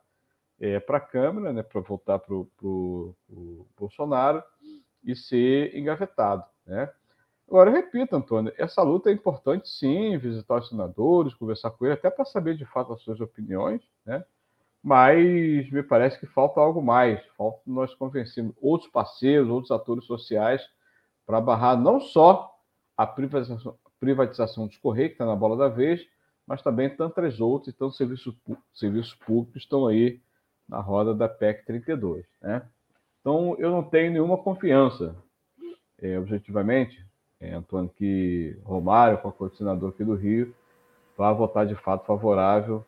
é, 0.58 0.80
para 0.80 0.96
a 0.96 1.00
Câmara, 1.00 1.52
né, 1.52 1.62
para 1.62 1.82
voltar 1.82 2.20
para 2.20 2.34
o 2.34 3.14
Bolsonaro 3.78 4.42
e 5.04 5.14
ser 5.14 5.76
engavetado. 5.76 6.44
Né? 6.66 6.90
Agora, 7.48 7.70
repito, 7.70 8.16
Antônio, 8.16 8.52
essa 8.56 8.82
luta 8.82 9.10
é 9.10 9.12
importante 9.12 9.68
sim, 9.68 10.16
visitar 10.16 10.56
os 10.56 10.68
senadores, 10.68 11.34
conversar 11.34 11.70
com 11.70 11.84
ele, 11.84 11.94
até 11.94 12.10
para 12.10 12.24
saber 12.24 12.56
de 12.56 12.64
fato 12.64 12.92
as 12.92 13.02
suas 13.02 13.20
opiniões, 13.20 13.82
né? 14.04 14.24
mas 14.82 15.70
me 15.70 15.82
parece 15.82 16.18
que 16.18 16.26
falta 16.26 16.60
algo 16.60 16.82
mais, 16.82 17.24
falta 17.36 17.60
nós 17.66 17.94
convencermos 17.94 18.54
outros 18.60 18.90
parceiros, 18.90 19.48
outros 19.48 19.70
atores 19.70 20.04
sociais 20.04 20.62
para 21.26 21.40
barrar 21.40 21.76
não 21.76 22.00
só 22.00 22.54
a 22.96 23.06
privatização, 23.06 23.76
privatização 23.98 24.66
dos 24.66 24.76
Correios, 24.76 25.10
que 25.10 25.14
está 25.14 25.26
na 25.26 25.36
bola 25.36 25.56
da 25.56 25.68
vez, 25.68 26.06
mas 26.46 26.62
também 26.62 26.94
tantas 26.94 27.40
outras, 27.40 27.74
então 27.74 27.90
serviços, 27.90 28.36
serviços 28.74 29.14
públicos 29.14 29.62
estão 29.62 29.86
aí 29.86 30.20
na 30.68 30.80
roda 30.80 31.14
da 31.14 31.28
PEC 31.28 31.64
32. 31.64 32.26
Né? 32.42 32.62
Então, 33.24 33.56
eu 33.58 33.70
não 33.70 33.82
tenho 33.82 34.12
nenhuma 34.12 34.36
confiança, 34.36 35.16
é, 35.98 36.18
objetivamente, 36.18 37.02
é, 37.40 37.54
Antônio, 37.54 37.90
que 37.96 38.54
Romário, 38.62 39.16
com 39.16 39.28
o 39.28 39.32
coordenador 39.32 39.88
aqui 39.88 40.04
do 40.04 40.14
Rio, 40.14 40.54
vai 41.16 41.34
votar 41.34 41.66
de 41.66 41.74
fato 41.74 42.04
favorável 42.04 42.84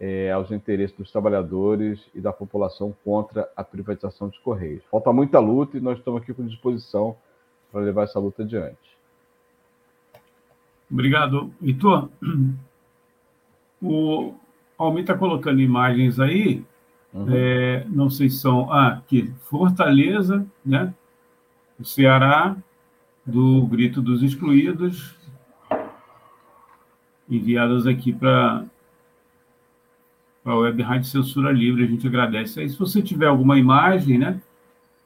é, 0.00 0.32
aos 0.32 0.50
interesses 0.50 0.96
dos 0.96 1.12
trabalhadores 1.12 2.04
e 2.12 2.20
da 2.20 2.32
população 2.32 2.92
contra 3.04 3.48
a 3.54 3.62
privatização 3.62 4.28
dos 4.28 4.38
Correios. 4.40 4.82
Falta 4.90 5.12
muita 5.12 5.38
luta 5.38 5.76
e 5.76 5.80
nós 5.80 5.96
estamos 5.96 6.22
aqui 6.22 6.34
com 6.34 6.44
disposição 6.44 7.16
para 7.70 7.80
levar 7.80 8.02
essa 8.02 8.18
luta 8.18 8.42
adiante. 8.42 8.98
Obrigado, 10.90 11.52
Heitor. 11.62 12.08
O 13.80 14.34
Almir 14.76 15.02
está 15.02 15.16
colocando 15.16 15.60
imagens 15.60 16.18
aí, 16.18 16.64
uhum. 17.12 17.26
é, 17.30 17.86
não 17.88 18.10
sei 18.10 18.28
se 18.28 18.38
são. 18.38 18.72
Ah, 18.72 18.88
aqui, 18.88 19.32
Fortaleza, 19.44 20.46
né? 20.64 20.92
O 21.78 21.84
Ceará, 21.84 22.56
do 23.24 23.66
Grito 23.66 24.00
dos 24.00 24.22
Excluídos, 24.22 25.14
enviadas 27.28 27.86
aqui 27.86 28.12
para 28.12 28.64
a 30.44 30.54
Web 30.56 30.82
Rádio 30.82 31.08
Censura 31.08 31.52
Livre. 31.52 31.84
A 31.84 31.86
gente 31.86 32.06
agradece 32.06 32.60
aí. 32.60 32.68
Se 32.68 32.78
você 32.78 33.02
tiver 33.02 33.26
alguma 33.26 33.58
imagem, 33.58 34.18
né, 34.18 34.40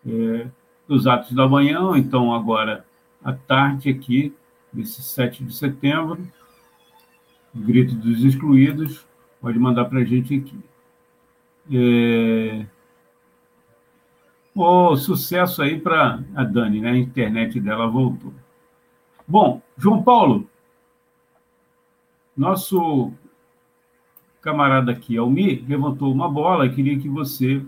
é, 0.07 0.47
dos 0.87 1.07
atos 1.07 1.33
da 1.33 1.49
manhã, 1.49 1.97
então 1.97 2.35
agora 2.35 2.85
à 3.25 3.33
tarde 3.33 3.91
aqui, 3.91 4.35
desse 4.73 5.03
7 5.03 5.45
de 5.45 5.55
setembro, 5.55 6.27
Grito 7.55 7.95
dos 7.95 8.25
Excluídos, 8.25 9.07
pode 9.41 9.59
mandar 9.59 9.85
para 9.87 10.01
a 10.01 10.05
gente 10.05 10.35
aqui. 10.35 10.59
É... 11.71 12.67
Oh, 14.55 14.97
sucesso 14.97 15.63
aí 15.63 15.81
para 15.81 16.23
a 16.35 16.45
Dani, 16.45 16.81
né? 16.81 16.91
A 16.91 16.97
internet 16.97 17.59
dela 17.61 17.87
voltou. 17.87 18.35
Bom, 19.27 19.63
João 19.79 20.03
Paulo, 20.03 20.49
nosso 22.37 23.13
camarada 24.41 24.91
aqui, 24.93 25.17
Almir, 25.17 25.65
levantou 25.69 26.13
uma 26.13 26.29
bola 26.29 26.67
e 26.67 26.75
queria 26.75 26.99
que 26.99 27.09
você 27.09 27.65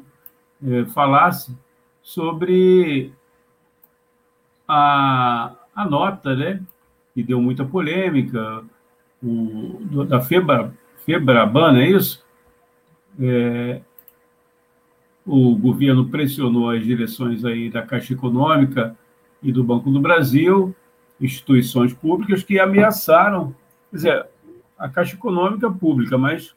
é, 0.62 0.84
falasse 0.86 1.56
sobre 2.02 3.12
a, 4.66 5.54
a 5.74 5.84
nota, 5.84 6.34
né? 6.34 6.60
Que 7.14 7.22
deu 7.22 7.40
muita 7.40 7.64
polêmica, 7.64 8.64
o, 9.22 10.04
da 10.04 10.20
Febra, 10.20 10.74
Febraban, 11.04 11.78
é 11.78 11.88
isso? 11.88 12.23
É, 13.20 13.80
o 15.26 15.56
governo 15.56 16.08
pressionou 16.08 16.70
as 16.70 16.84
direções 16.84 17.44
aí 17.44 17.70
da 17.70 17.82
Caixa 17.82 18.12
Econômica 18.12 18.96
e 19.42 19.52
do 19.52 19.64
Banco 19.64 19.90
do 19.90 20.00
Brasil, 20.00 20.74
instituições 21.20 21.94
públicas 21.94 22.42
que 22.42 22.58
ameaçaram, 22.58 23.54
quer 23.90 23.96
dizer, 23.96 24.26
a 24.78 24.88
Caixa 24.88 25.14
Econômica 25.14 25.70
pública, 25.70 26.18
mas 26.18 26.54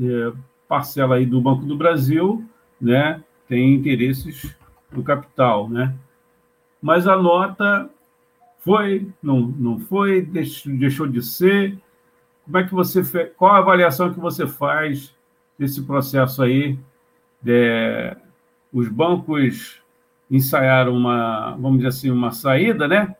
é, 0.00 0.32
parcela 0.68 1.16
aí 1.16 1.26
do 1.26 1.40
Banco 1.40 1.64
do 1.64 1.76
Brasil, 1.76 2.44
né, 2.80 3.22
tem 3.48 3.74
interesses 3.74 4.54
do 4.90 5.02
capital, 5.02 5.68
né? 5.68 5.94
Mas 6.80 7.08
a 7.08 7.16
nota 7.16 7.88
foi, 8.58 9.08
não, 9.22 9.40
não 9.40 9.78
foi, 9.78 10.22
deixou 10.22 11.06
de 11.06 11.22
ser. 11.22 11.78
Como 12.44 12.58
é 12.58 12.64
que 12.64 12.74
você 12.74 13.02
fez, 13.02 13.30
qual 13.36 13.54
a 13.54 13.58
avaliação 13.58 14.12
que 14.12 14.20
você 14.20 14.46
faz 14.46 15.15
desse 15.58 15.82
processo 15.82 16.42
aí 16.42 16.78
é, 17.46 18.16
os 18.72 18.88
bancos 18.88 19.80
ensaiaram 20.30 20.92
uma, 20.92 21.52
vamos 21.52 21.78
dizer 21.78 21.88
assim, 21.88 22.10
uma 22.10 22.32
saída, 22.32 22.88
né, 22.88 23.14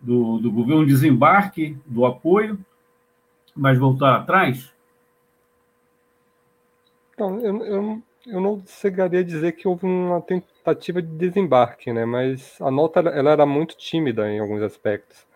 do, 0.00 0.38
do 0.38 0.50
governo, 0.50 0.82
um 0.82 0.86
desembarque 0.86 1.76
do 1.86 2.04
apoio, 2.04 2.58
mas 3.54 3.78
voltar 3.78 4.16
atrás? 4.16 4.72
Então, 7.14 7.38
eu, 7.40 7.64
eu, 7.64 8.02
eu 8.26 8.40
não 8.40 8.62
chegaria 8.66 9.20
a 9.20 9.24
dizer 9.24 9.52
que 9.52 9.68
houve 9.68 9.86
uma 9.86 10.20
tentativa 10.20 11.00
de 11.00 11.08
desembarque, 11.08 11.92
né, 11.92 12.04
mas 12.04 12.60
a 12.60 12.70
nota 12.70 13.00
ela 13.00 13.30
era 13.30 13.46
muito 13.46 13.76
tímida 13.76 14.28
em 14.30 14.40
alguns 14.40 14.62
aspectos. 14.62 15.26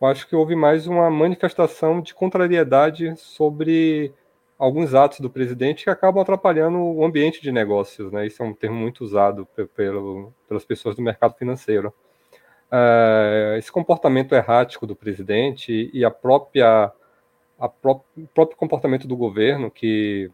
Eu 0.00 0.08
acho 0.08 0.26
que 0.26 0.34
houve 0.34 0.56
mais 0.56 0.86
uma 0.86 1.08
manifestação 1.10 2.00
de 2.00 2.12
contrariedade 2.14 3.14
sobre 3.16 4.12
alguns 4.58 4.94
atos 4.94 5.20
do 5.20 5.30
presidente 5.30 5.84
que 5.84 5.90
acabam 5.90 6.22
atrapalhando 6.22 6.78
o 6.78 7.04
ambiente 7.04 7.42
de 7.42 7.50
negócios, 7.50 8.12
né? 8.12 8.26
Isso 8.26 8.42
é 8.42 8.46
um 8.46 8.54
termo 8.54 8.76
muito 8.76 9.04
usado 9.04 9.46
pelo, 9.74 10.32
pelas 10.48 10.64
pessoas 10.64 10.96
do 10.96 11.02
mercado 11.02 11.34
financeiro. 11.36 11.92
Uh, 12.70 13.56
esse 13.58 13.70
comportamento 13.70 14.34
errático 14.34 14.86
do 14.86 14.96
presidente 14.96 15.90
e 15.92 16.04
a 16.04 16.10
própria 16.10 16.90
a 17.58 17.68
pró 17.68 18.00
o 18.16 18.26
próprio 18.28 18.56
comportamento 18.56 19.06
do 19.06 19.16
governo 19.16 19.70
que 19.70 20.30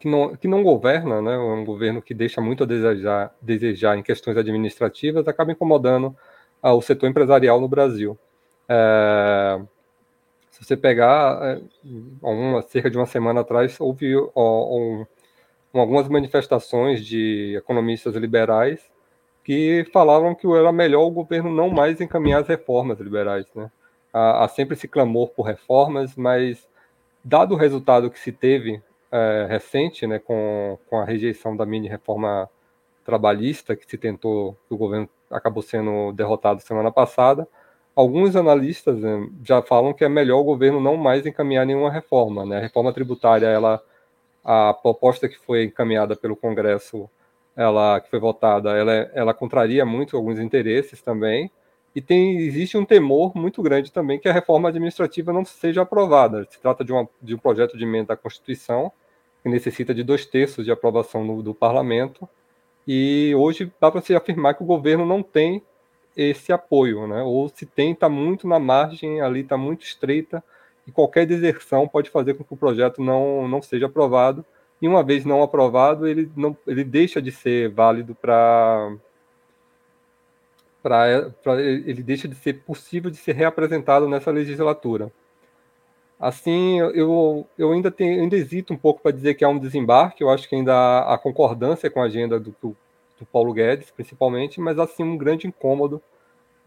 que 0.00 0.08
não, 0.08 0.34
que 0.34 0.48
não 0.48 0.62
governa, 0.62 1.20
né, 1.20 1.36
um 1.36 1.62
governo 1.62 2.00
que 2.00 2.14
deixa 2.14 2.40
muito 2.40 2.64
a 2.64 2.66
desejar, 2.66 3.34
desejar 3.40 3.98
em 3.98 4.02
questões 4.02 4.36
administrativas, 4.38 5.28
acaba 5.28 5.52
incomodando 5.52 6.16
ao 6.62 6.80
setor 6.80 7.06
empresarial 7.06 7.60
no 7.60 7.68
Brasil. 7.68 8.18
É, 8.66 9.60
se 10.60 10.66
você 10.66 10.76
pegar, 10.76 11.38
é, 11.42 11.60
uma, 12.22 12.60
cerca 12.62 12.90
de 12.90 12.96
uma 12.98 13.06
semana 13.06 13.40
atrás, 13.40 13.80
houve 13.80 14.14
um, 14.14 15.06
algumas 15.72 16.06
manifestações 16.06 17.04
de 17.04 17.54
economistas 17.56 18.14
liberais 18.14 18.80
que 19.42 19.88
falavam 19.90 20.34
que 20.34 20.46
era 20.46 20.70
melhor 20.70 21.06
o 21.06 21.10
governo 21.10 21.50
não 21.50 21.70
mais 21.70 21.98
encaminhar 21.98 22.42
as 22.42 22.46
reformas 22.48 23.00
liberais. 23.00 23.46
Né? 23.54 23.70
Há, 24.12 24.44
há 24.44 24.48
sempre 24.48 24.74
esse 24.74 24.86
clamor 24.86 25.30
por 25.30 25.44
reformas, 25.44 26.14
mas 26.14 26.68
dado 27.24 27.54
o 27.54 27.58
resultado 27.58 28.10
que 28.10 28.18
se 28.18 28.30
teve 28.30 28.82
é, 29.10 29.46
recente, 29.48 30.06
né, 30.06 30.18
com, 30.18 30.78
com 30.90 30.98
a 30.98 31.04
rejeição 31.04 31.56
da 31.56 31.64
mini 31.64 31.88
reforma 31.88 32.50
trabalhista 33.02 33.74
que 33.74 33.88
se 33.88 33.96
tentou, 33.96 34.56
que 34.68 34.74
o 34.74 34.76
governo 34.76 35.08
acabou 35.30 35.62
sendo 35.62 36.12
derrotado 36.12 36.60
semana 36.60 36.92
passada, 36.92 37.48
alguns 38.00 38.34
analistas 38.34 38.98
né, 38.98 39.28
já 39.44 39.60
falam 39.60 39.92
que 39.92 40.04
é 40.04 40.08
melhor 40.08 40.40
o 40.40 40.44
governo 40.44 40.80
não 40.80 40.96
mais 40.96 41.26
encaminhar 41.26 41.66
nenhuma 41.66 41.90
reforma. 41.90 42.46
Né? 42.46 42.56
A 42.56 42.60
reforma 42.60 42.92
tributária, 42.92 43.46
ela, 43.46 43.82
a 44.42 44.72
proposta 44.72 45.28
que 45.28 45.38
foi 45.38 45.64
encaminhada 45.64 46.16
pelo 46.16 46.34
Congresso, 46.34 47.08
ela 47.54 48.00
que 48.00 48.08
foi 48.08 48.18
votada, 48.18 48.70
ela, 48.70 48.92
ela 49.14 49.34
contraria 49.34 49.84
muito 49.84 50.16
alguns 50.16 50.38
interesses 50.38 51.02
também. 51.02 51.50
E 51.94 52.00
tem, 52.00 52.38
existe 52.38 52.78
um 52.78 52.84
temor 52.84 53.36
muito 53.36 53.60
grande 53.60 53.92
também 53.92 54.18
que 54.18 54.28
a 54.28 54.32
reforma 54.32 54.68
administrativa 54.68 55.32
não 55.32 55.44
seja 55.44 55.82
aprovada. 55.82 56.46
Se 56.48 56.58
trata 56.60 56.84
de, 56.84 56.92
uma, 56.92 57.06
de 57.20 57.34
um 57.34 57.38
projeto 57.38 57.76
de 57.76 57.84
emenda 57.84 58.14
à 58.14 58.16
Constituição 58.16 58.90
que 59.42 59.48
necessita 59.48 59.92
de 59.92 60.02
dois 60.02 60.24
terços 60.24 60.64
de 60.64 60.70
aprovação 60.70 61.24
no, 61.24 61.42
do 61.42 61.54
parlamento. 61.54 62.28
E 62.86 63.34
hoje 63.36 63.70
dá 63.80 63.90
para 63.90 64.00
se 64.00 64.14
afirmar 64.14 64.54
que 64.54 64.62
o 64.62 64.66
governo 64.66 65.04
não 65.04 65.22
tem 65.22 65.62
esse 66.22 66.52
apoio, 66.52 67.06
né? 67.06 67.22
Ou 67.22 67.48
se 67.48 67.66
tem, 67.66 67.92
está 67.92 68.08
muito 68.08 68.46
na 68.46 68.58
margem, 68.58 69.20
ali 69.20 69.40
está 69.40 69.56
muito 69.56 69.84
estreita, 69.84 70.42
e 70.86 70.92
qualquer 70.92 71.26
deserção 71.26 71.86
pode 71.88 72.10
fazer 72.10 72.34
com 72.34 72.44
que 72.44 72.54
o 72.54 72.56
projeto 72.56 73.02
não, 73.02 73.46
não 73.48 73.62
seja 73.62 73.86
aprovado. 73.86 74.44
E 74.82 74.88
uma 74.88 75.02
vez 75.02 75.24
não 75.24 75.42
aprovado, 75.42 76.06
ele, 76.06 76.30
não, 76.36 76.56
ele 76.66 76.84
deixa 76.84 77.20
de 77.20 77.30
ser 77.30 77.70
válido 77.70 78.14
para. 78.14 78.96
Ele 81.84 82.02
deixa 82.02 82.26
de 82.26 82.34
ser 82.34 82.62
possível 82.64 83.10
de 83.10 83.18
ser 83.18 83.34
reapresentado 83.34 84.08
nessa 84.08 84.30
legislatura. 84.30 85.12
Assim, 86.18 86.78
eu, 86.78 87.46
eu 87.56 87.72
ainda, 87.72 87.90
tenho, 87.90 88.20
ainda 88.22 88.36
hesito 88.36 88.74
um 88.74 88.76
pouco 88.76 89.00
para 89.00 89.10
dizer 89.10 89.34
que 89.34 89.44
há 89.44 89.48
um 89.48 89.58
desembarque, 89.58 90.22
eu 90.22 90.28
acho 90.28 90.46
que 90.46 90.54
ainda 90.54 91.00
há, 91.00 91.16
concordância 91.16 91.90
com 91.90 92.02
a 92.02 92.04
agenda 92.04 92.38
do, 92.38 92.54
do, 92.60 92.76
do 93.18 93.26
Paulo 93.32 93.54
Guedes, 93.54 93.90
principalmente, 93.90 94.60
mas 94.60 94.78
assim 94.78 95.02
um 95.02 95.16
grande 95.16 95.46
incômodo 95.46 96.02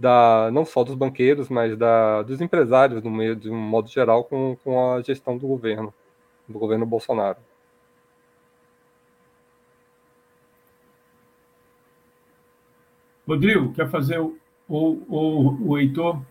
da 0.03 0.51
não 0.51 0.65
só 0.65 0.83
dos 0.83 0.95
banqueiros, 0.95 1.47
mas 1.47 1.77
da, 1.77 2.23
dos 2.23 2.41
empresários 2.41 3.01
no 3.01 3.09
meio 3.09 3.37
de 3.37 3.49
um 3.49 3.55
modo 3.55 3.87
geral 3.87 4.25
com, 4.25 4.57
com 4.61 4.91
a 4.91 5.01
gestão 5.01 5.37
do 5.37 5.47
governo, 5.47 5.93
do 6.45 6.59
governo 6.59 6.85
Bolsonaro. 6.85 7.37
Rodrigo, 13.25 13.71
quer 13.71 13.89
fazer 13.89 14.19
o, 14.19 14.37
o, 14.67 15.69
o 15.69 15.77
Heitor? 15.79 16.21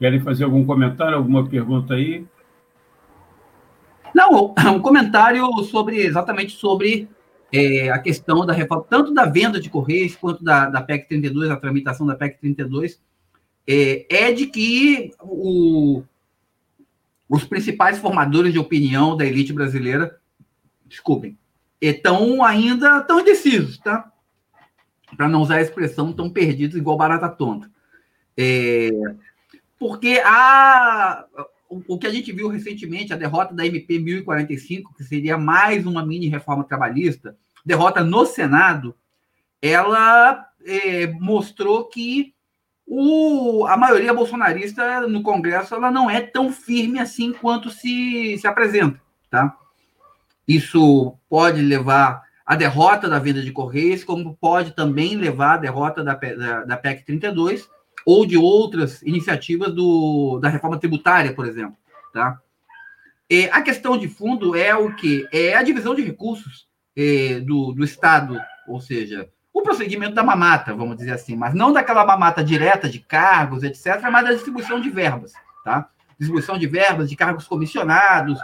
Querem 0.00 0.18
fazer 0.18 0.42
algum 0.42 0.66
comentário, 0.66 1.16
alguma 1.16 1.48
pergunta 1.48 1.94
aí? 1.94 2.26
Não, 4.12 4.52
um 4.74 4.82
comentário 4.82 5.46
sobre 5.62 5.98
exatamente 5.98 6.56
sobre 6.56 7.08
é, 7.52 7.90
a 7.90 7.98
questão 7.98 8.46
da 8.46 8.52
reforma, 8.52 8.86
tanto 8.88 9.12
da 9.12 9.26
venda 9.26 9.60
de 9.60 9.68
Correios 9.68 10.16
quanto 10.16 10.42
da, 10.42 10.70
da 10.70 10.80
PEC 10.80 11.08
32, 11.08 11.50
a 11.50 11.56
tramitação 11.56 12.06
da 12.06 12.14
PEC 12.14 12.38
32, 12.40 13.00
é, 13.66 14.06
é 14.08 14.32
de 14.32 14.46
que 14.46 15.12
o, 15.20 16.02
os 17.28 17.44
principais 17.44 17.98
formadores 17.98 18.52
de 18.52 18.58
opinião 18.58 19.16
da 19.16 19.26
elite 19.26 19.52
brasileira, 19.52 20.18
desculpem, 20.86 21.36
estão 21.80 22.42
ainda 22.42 23.00
tão 23.02 23.20
indecisos, 23.20 23.78
tá? 23.78 24.10
Para 25.16 25.28
não 25.28 25.42
usar 25.42 25.56
a 25.56 25.62
expressão 25.62 26.12
tão 26.12 26.30
perdidos 26.30 26.76
igual 26.76 26.96
barata 26.96 27.28
tonta. 27.28 27.70
É, 28.36 28.90
porque 29.78 30.22
a, 30.24 31.26
o, 31.86 31.98
que 31.98 32.06
a 32.06 32.10
gente 32.10 32.32
viu 32.32 32.48
recentemente, 32.48 33.12
a 33.12 33.16
derrota 33.16 33.54
da 33.54 33.64
MP 33.64 33.98
1045, 33.98 34.94
que 34.94 35.04
seria 35.04 35.38
mais 35.38 35.86
uma 35.86 36.04
mini 36.04 36.28
reforma 36.28 36.64
trabalhista, 36.64 37.36
derrota 37.64 38.04
no 38.04 38.26
Senado, 38.26 38.94
ela 39.60 40.46
é, 40.64 41.06
mostrou 41.06 41.84
que 41.84 42.34
o, 42.86 43.64
a 43.66 43.76
maioria 43.76 44.12
bolsonarista 44.12 45.06
no 45.06 45.22
Congresso 45.22 45.74
ela 45.74 45.90
não 45.90 46.10
é 46.10 46.20
tão 46.20 46.52
firme 46.52 46.98
assim 46.98 47.32
quanto 47.32 47.70
se, 47.70 48.36
se 48.38 48.46
apresenta. 48.46 49.00
Tá? 49.30 49.56
Isso 50.46 51.16
pode 51.28 51.62
levar 51.62 52.22
à 52.44 52.54
derrota 52.56 53.08
da 53.08 53.18
venda 53.18 53.40
de 53.40 53.52
Correios, 53.52 54.04
como 54.04 54.36
pode 54.38 54.72
também 54.72 55.16
levar 55.16 55.54
à 55.54 55.58
derrota 55.58 56.04
da, 56.04 56.14
da, 56.14 56.64
da 56.64 56.76
PEC 56.76 57.04
32 57.06 57.68
ou 58.04 58.26
de 58.26 58.36
outras 58.36 59.02
iniciativas 59.02 59.72
do, 59.72 60.38
da 60.40 60.48
reforma 60.48 60.78
tributária, 60.78 61.34
por 61.34 61.46
exemplo. 61.46 61.76
Tá? 62.12 62.38
E 63.28 63.48
a 63.50 63.62
questão 63.62 63.96
de 63.96 64.08
fundo 64.08 64.54
é 64.56 64.74
o 64.74 64.94
que? 64.94 65.26
É 65.32 65.54
a 65.54 65.62
divisão 65.62 65.94
de 65.94 66.02
recursos 66.02 66.66
eh, 66.96 67.40
do, 67.40 67.72
do 67.72 67.84
Estado, 67.84 68.38
ou 68.66 68.80
seja, 68.80 69.28
o 69.52 69.62
procedimento 69.62 70.14
da 70.14 70.22
mamata, 70.22 70.74
vamos 70.74 70.96
dizer 70.96 71.12
assim, 71.12 71.36
mas 71.36 71.54
não 71.54 71.72
daquela 71.72 72.04
mamata 72.04 72.42
direta 72.42 72.88
de 72.88 72.98
cargos, 72.98 73.62
etc., 73.62 74.00
mas 74.10 74.24
da 74.24 74.32
distribuição 74.32 74.80
de 74.80 74.90
verbas, 74.90 75.32
tá? 75.64 75.88
Distribuição 76.18 76.58
de 76.58 76.66
verbas, 76.66 77.08
de 77.08 77.16
cargos 77.16 77.46
comissionados, 77.46 78.38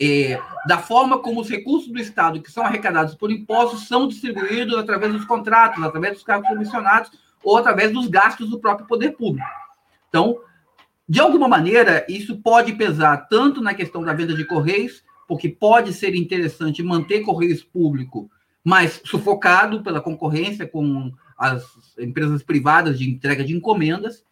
eh, 0.00 0.38
da 0.66 0.78
forma 0.78 1.18
como 1.18 1.40
os 1.40 1.48
recursos 1.48 1.90
do 1.90 1.98
Estado 1.98 2.42
que 2.42 2.52
são 2.52 2.64
arrecadados 2.64 3.14
por 3.14 3.30
impostos 3.30 3.88
são 3.88 4.06
distribuídos 4.06 4.76
através 4.76 5.12
dos 5.12 5.24
contratos, 5.24 5.82
através 5.82 6.14
dos 6.14 6.22
cargos 6.22 6.48
comissionados 6.48 7.10
ou 7.42 7.56
através 7.56 7.92
dos 7.92 8.08
gastos 8.08 8.50
do 8.50 8.58
próprio 8.58 8.86
poder 8.86 9.12
público. 9.12 9.46
Então, 10.08 10.38
de 11.08 11.20
alguma 11.20 11.46
maneira, 11.46 12.04
isso 12.08 12.36
pode 12.38 12.72
pesar 12.72 13.28
tanto 13.28 13.60
na 13.62 13.74
questão 13.74 14.02
da 14.02 14.12
venda 14.12 14.34
de 14.34 14.44
correios, 14.44 15.04
porque 15.28 15.48
pode 15.48 15.92
ser 15.92 16.14
interessante 16.14 16.82
manter 16.82 17.20
Correios 17.20 17.62
público, 17.62 18.30
mas 18.64 19.00
sufocado 19.04 19.82
pela 19.82 20.00
concorrência 20.00 20.66
com 20.66 21.12
as 21.38 21.64
empresas 21.98 22.42
privadas 22.42 22.98
de 22.98 23.08
entrega 23.08 23.44
de 23.44 23.54
encomendas. 23.54 24.24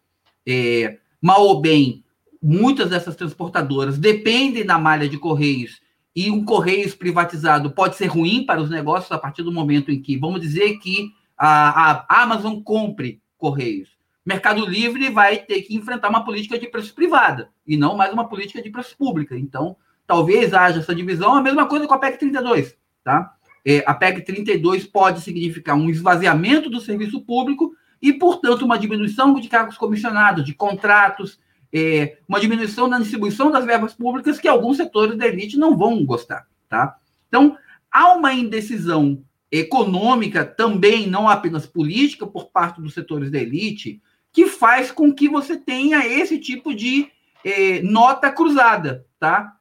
É, 0.45 0.97
mal 1.21 1.43
ou 1.43 1.61
bem, 1.61 2.03
muitas 2.41 2.89
dessas 2.89 3.15
transportadoras 3.15 3.97
dependem 3.97 4.65
da 4.65 4.77
malha 4.77 5.07
de 5.07 5.17
Correios 5.17 5.81
e 6.15 6.31
um 6.31 6.45
Correios 6.45 6.95
privatizado 6.95 7.71
pode 7.71 7.95
ser 7.95 8.07
ruim 8.07 8.45
para 8.45 8.61
os 8.61 8.69
negócios 8.69 9.11
a 9.11 9.17
partir 9.17 9.43
do 9.43 9.51
momento 9.51 9.91
em 9.91 10.01
que, 10.01 10.17
vamos 10.17 10.39
dizer 10.39 10.77
que 10.79 11.11
a, 11.37 12.05
a 12.07 12.23
Amazon 12.23 12.59
compre 12.61 13.21
Correios. 13.37 13.95
Mercado 14.25 14.65
Livre 14.65 15.09
vai 15.09 15.37
ter 15.37 15.61
que 15.61 15.75
enfrentar 15.75 16.09
uma 16.09 16.25
política 16.25 16.57
de 16.57 16.67
preço 16.67 16.95
privada 16.95 17.49
e 17.65 17.77
não 17.77 17.95
mais 17.95 18.11
uma 18.11 18.27
política 18.27 18.61
de 18.61 18.71
preço 18.71 18.97
pública. 18.97 19.37
Então, 19.37 19.75
talvez 20.07 20.53
haja 20.53 20.79
essa 20.79 20.95
divisão, 20.95 21.35
a 21.35 21.41
mesma 21.41 21.67
coisa 21.67 21.87
com 21.87 21.93
a 21.93 21.99
PEC 21.99 22.19
32, 22.19 22.75
tá? 23.03 23.35
É, 23.63 23.83
a 23.85 23.93
PEC 23.93 24.21
32 24.21 24.85
pode 24.85 25.21
significar 25.21 25.75
um 25.75 25.89
esvaziamento 25.89 26.69
do 26.69 26.79
serviço 26.79 27.21
público 27.21 27.75
e, 28.01 28.13
portanto, 28.13 28.63
uma 28.63 28.79
diminuição 28.79 29.33
de 29.39 29.47
cargos 29.47 29.77
comissionados, 29.77 30.45
de 30.45 30.53
contratos, 30.53 31.39
é, 31.73 32.17
uma 32.27 32.39
diminuição 32.39 32.87
na 32.87 32.99
distribuição 32.99 33.51
das 33.51 33.65
verbas 33.65 33.93
públicas 33.93 34.39
que 34.39 34.47
alguns 34.47 34.77
setores 34.77 35.17
da 35.17 35.27
elite 35.27 35.57
não 35.57 35.77
vão 35.77 36.05
gostar, 36.05 36.47
tá? 36.69 36.97
Então, 37.27 37.57
há 37.91 38.13
uma 38.13 38.33
indecisão 38.33 39.23
econômica 39.59 40.45
também, 40.45 41.07
não 41.07 41.27
apenas 41.27 41.65
política, 41.65 42.25
por 42.25 42.47
parte 42.47 42.81
dos 42.81 42.93
setores 42.93 43.31
da 43.31 43.39
elite, 43.39 44.01
que 44.31 44.47
faz 44.47 44.91
com 44.91 45.13
que 45.13 45.29
você 45.29 45.57
tenha 45.57 46.05
esse 46.05 46.37
tipo 46.39 46.73
de 46.73 47.07
é, 47.43 47.81
nota 47.81 48.31
cruzada, 48.31 49.05
tá? 49.19 49.55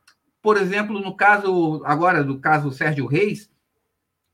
por 0.44 0.58
exemplo, 0.58 1.00
no 1.00 1.16
caso 1.16 1.80
agora 1.86 2.22
do 2.22 2.38
caso 2.38 2.70
Sérgio 2.70 3.06
Reis, 3.06 3.50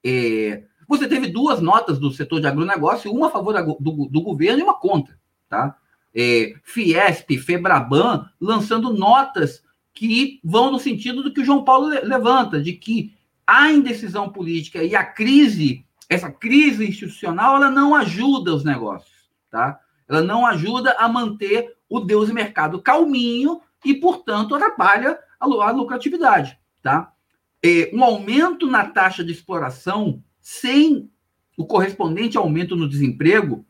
é, 0.04 0.64
você 0.88 1.06
teve 1.06 1.28
duas 1.28 1.60
notas 1.60 2.00
do 2.00 2.10
setor 2.10 2.40
de 2.40 2.48
agronegócio, 2.48 3.12
uma 3.12 3.28
a 3.28 3.30
favor 3.30 3.54
do, 3.78 4.08
do 4.10 4.20
governo 4.20 4.58
e 4.58 4.62
uma 4.64 4.74
contra, 4.74 5.16
tá? 5.48 5.76
É, 6.12 6.54
Fiesp, 6.64 7.38
Febraban, 7.38 8.28
lançando 8.40 8.92
notas 8.92 9.62
que 9.94 10.40
vão 10.42 10.72
no 10.72 10.80
sentido 10.80 11.22
do 11.22 11.32
que 11.32 11.42
o 11.42 11.44
João 11.44 11.62
Paulo 11.62 11.86
levanta, 11.86 12.60
de 12.60 12.72
que 12.72 13.14
a 13.50 13.72
indecisão 13.72 14.30
política 14.30 14.80
e 14.84 14.94
a 14.94 15.04
crise, 15.04 15.84
essa 16.08 16.30
crise 16.30 16.88
institucional, 16.88 17.56
ela 17.56 17.68
não 17.68 17.96
ajuda 17.96 18.54
os 18.54 18.62
negócios, 18.62 19.28
tá? 19.50 19.80
Ela 20.08 20.22
não 20.22 20.46
ajuda 20.46 20.92
a 20.92 21.08
manter 21.08 21.74
o 21.88 21.98
Deus 21.98 22.28
e 22.28 22.32
mercado 22.32 22.80
calminho 22.80 23.60
e, 23.84 23.92
portanto, 23.94 24.54
atrapalha 24.54 25.18
a 25.40 25.46
lucratividade, 25.72 26.56
tá? 26.80 27.12
É, 27.60 27.90
um 27.92 28.04
aumento 28.04 28.68
na 28.68 28.86
taxa 28.86 29.24
de 29.24 29.32
exploração 29.32 30.22
sem 30.40 31.10
o 31.58 31.66
correspondente 31.66 32.38
aumento 32.38 32.76
no 32.76 32.88
desemprego 32.88 33.66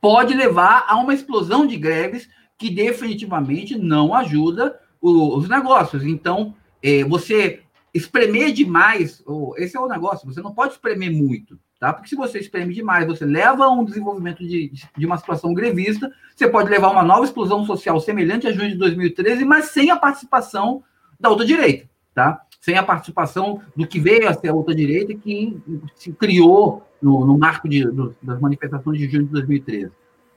pode 0.00 0.34
levar 0.34 0.84
a 0.88 0.96
uma 0.96 1.14
explosão 1.14 1.64
de 1.64 1.76
greves 1.76 2.28
que 2.58 2.68
definitivamente 2.68 3.78
não 3.78 4.12
ajuda 4.12 4.80
os 5.00 5.48
negócios. 5.48 6.04
Então, 6.04 6.54
é, 6.82 7.04
você 7.04 7.62
espremer 7.92 8.52
demais, 8.52 9.22
esse 9.56 9.76
é 9.76 9.80
o 9.80 9.88
negócio, 9.88 10.26
você 10.26 10.40
não 10.40 10.54
pode 10.54 10.74
espremer 10.74 11.10
muito, 11.10 11.58
tá? 11.78 11.92
Porque 11.92 12.08
se 12.08 12.16
você 12.16 12.38
espreme 12.38 12.72
demais, 12.72 13.06
você 13.06 13.24
leva 13.24 13.64
a 13.64 13.70
um 13.70 13.84
desenvolvimento 13.84 14.46
de, 14.46 14.72
de 14.96 15.06
uma 15.06 15.16
situação 15.16 15.52
grevista, 15.52 16.10
você 16.34 16.48
pode 16.48 16.70
levar 16.70 16.90
uma 16.90 17.02
nova 17.02 17.24
explosão 17.24 17.64
social 17.64 18.00
semelhante 18.00 18.46
a 18.46 18.52
junho 18.52 18.70
de 18.70 18.76
2013, 18.76 19.44
mas 19.44 19.66
sem 19.66 19.90
a 19.90 19.96
participação 19.96 20.82
da 21.18 21.28
outra 21.28 21.44
direita, 21.44 21.88
tá? 22.14 22.42
Sem 22.60 22.76
a 22.76 22.82
participação 22.82 23.60
do 23.74 23.86
que 23.86 23.98
veio 23.98 24.28
a 24.28 24.34
ser 24.34 24.48
a 24.48 24.54
outra 24.54 24.74
direita 24.74 25.14
que 25.14 25.60
se 25.94 26.12
criou 26.12 26.82
no, 27.00 27.26
no 27.26 27.38
marco 27.38 27.68
de, 27.68 27.84
do, 27.84 28.14
das 28.22 28.40
manifestações 28.40 28.98
de 28.98 29.08
junho 29.08 29.24
de 29.24 29.32
2013. 29.32 29.90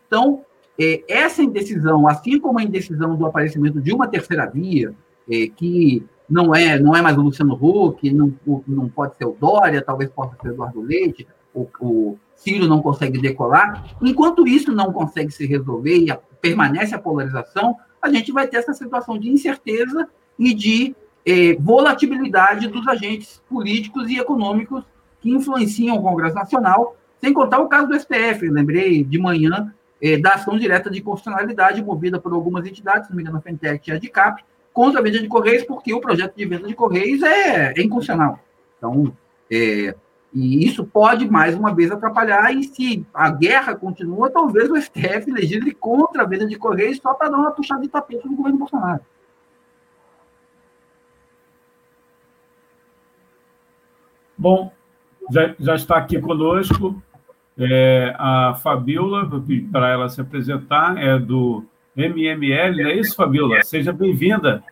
Então, 0.07 0.45
é, 0.80 1.03
essa 1.07 1.43
indecisão, 1.43 2.07
assim 2.07 2.40
como 2.40 2.59
a 2.59 2.64
indecisão 2.64 3.15
do 3.15 3.25
aparecimento 3.25 3.82
de 3.82 3.93
uma 3.93 4.07
terceira 4.07 4.45
via, 4.45 4.95
é, 5.30 5.48
que 5.48 6.06
não 6.29 6.53
é 6.53 6.79
não 6.79 6.95
é 6.95 7.01
mais 7.01 7.17
o 7.17 7.21
Luciano 7.21 7.53
Huck, 7.53 8.09
não, 8.11 8.33
não 8.67 8.89
pode 8.89 9.15
ser 9.17 9.25
o 9.25 9.35
Dória, 9.39 9.81
talvez 9.81 10.09
possa 10.09 10.35
ser 10.41 10.49
o 10.49 10.53
Eduardo 10.53 10.81
Leite, 10.81 11.27
o, 11.53 11.67
o 11.79 12.17
Ciro 12.35 12.67
não 12.67 12.81
consegue 12.81 13.19
decolar. 13.19 13.95
Enquanto 14.01 14.47
isso 14.47 14.71
não 14.71 14.91
consegue 14.91 15.31
se 15.31 15.45
resolver 15.45 15.97
e 15.97 16.11
a, 16.11 16.19
permanece 16.41 16.93
a 16.93 16.99
polarização, 16.99 17.77
a 18.01 18.09
gente 18.09 18.31
vai 18.31 18.47
ter 18.47 18.57
essa 18.57 18.73
situação 18.73 19.17
de 19.17 19.29
incerteza 19.29 20.09
e 20.37 20.53
de 20.53 20.95
é, 21.25 21.55
volatilidade 21.55 22.67
dos 22.67 22.87
agentes 22.87 23.41
políticos 23.49 24.09
e 24.09 24.17
econômicos 24.17 24.83
que 25.21 25.31
influenciam 25.31 25.95
o 25.95 26.01
Congresso 26.01 26.35
Nacional, 26.35 26.97
sem 27.19 27.31
contar 27.31 27.59
o 27.59 27.69
caso 27.69 27.87
do 27.87 27.97
STF. 27.97 28.45
Eu 28.45 28.51
lembrei 28.51 29.03
de 29.03 29.17
manhã 29.17 29.73
é, 30.01 30.17
da 30.17 30.33
ação 30.33 30.57
direta 30.57 30.89
de 30.89 31.01
constitucionalidade 31.01 31.81
movida 31.81 32.19
por 32.19 32.33
algumas 32.33 32.65
entidades, 32.65 33.07
se 33.07 33.11
não 33.11 33.15
me 33.15 33.23
engano, 33.23 33.37
a 33.37 33.41
Fentec 33.41 33.89
e 33.89 33.93
a 33.93 33.97
DICAP, 33.97 34.43
contra 34.73 34.99
a 34.99 35.03
venda 35.03 35.19
de 35.19 35.27
Correios, 35.27 35.63
porque 35.63 35.93
o 35.93 36.01
projeto 36.01 36.35
de 36.35 36.45
venda 36.45 36.67
de 36.67 36.73
Correios 36.73 37.21
é, 37.21 37.73
é 37.77 37.81
inconstitucional. 37.81 38.39
Então, 38.77 39.15
é, 39.51 39.95
e 40.33 40.65
isso 40.65 40.83
pode, 40.83 41.29
mais 41.29 41.55
uma 41.55 41.73
vez, 41.73 41.91
atrapalhar, 41.91 42.51
e 42.55 42.63
se 42.63 43.05
a 43.13 43.29
guerra 43.29 43.75
continua, 43.75 44.31
talvez 44.31 44.69
o 44.69 44.81
STF 44.81 45.31
legisle 45.31 45.73
contra 45.73 46.23
a 46.23 46.25
venda 46.25 46.47
de 46.47 46.57
Correios 46.57 46.97
só 46.97 47.13
para 47.13 47.29
dar 47.29 47.37
uma 47.37 47.51
puxada 47.51 47.81
de 47.81 47.87
tapete 47.87 48.27
no 48.27 48.35
governo 48.35 48.57
Bolsonaro. 48.57 49.01
Bom, 54.35 54.73
já, 55.31 55.55
já 55.59 55.75
está 55.75 55.97
aqui 55.97 56.19
conosco 56.19 57.01
é, 57.57 58.15
a 58.17 58.55
Fabiola, 58.55 59.29
para 59.71 59.89
ela 59.89 60.09
se 60.09 60.19
apresentar, 60.19 60.97
é 60.97 61.19
do 61.19 61.63
MML, 61.95 62.83
não 62.83 62.89
é 62.89 62.95
isso, 62.95 63.15
Fabiola? 63.15 63.63
Seja 63.63 63.93
bem-vinda. 63.93 64.63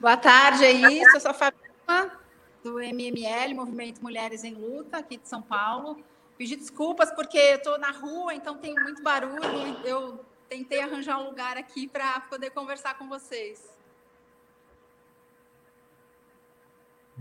Boa 0.00 0.16
tarde 0.16 0.64
aí, 0.64 1.00
eu 1.00 1.20
sou 1.20 1.30
a 1.30 1.34
Fabiola, 1.34 2.18
do 2.62 2.78
MML, 2.78 3.54
Movimento 3.54 4.00
Mulheres 4.02 4.44
em 4.44 4.54
Luta, 4.54 4.98
aqui 4.98 5.16
de 5.16 5.28
São 5.28 5.42
Paulo. 5.42 5.98
Pedir 6.38 6.56
desculpas 6.56 7.10
porque 7.12 7.36
eu 7.36 7.56
estou 7.56 7.78
na 7.78 7.90
rua, 7.90 8.34
então 8.34 8.56
tem 8.56 8.74
muito 8.74 9.02
barulho. 9.02 9.42
Eu 9.84 10.24
tentei 10.48 10.80
arranjar 10.80 11.18
um 11.18 11.28
lugar 11.28 11.56
aqui 11.56 11.88
para 11.88 12.20
poder 12.20 12.50
conversar 12.50 12.96
com 12.98 13.08
vocês. 13.08 13.68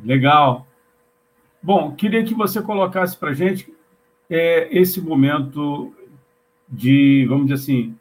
Legal. 0.03 0.65
Bom, 1.61 1.95
queria 1.95 2.23
que 2.23 2.33
você 2.33 2.61
colocasse 2.61 3.15
para 3.15 3.29
a 3.29 3.33
gente 3.33 3.71
é, 4.29 4.67
esse 4.71 4.99
momento 5.01 5.93
de, 6.71 7.25
vamos 7.27 7.47
dizer 7.47 7.55
assim, 7.55 7.95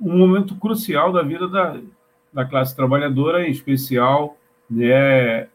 um 0.00 0.16
momento 0.18 0.56
crucial 0.56 1.12
da 1.12 1.22
vida 1.22 1.46
da, 1.48 1.78
da 2.32 2.44
classe 2.44 2.74
trabalhadora, 2.74 3.46
em 3.46 3.50
especial, 3.50 4.36
né, 4.68 5.48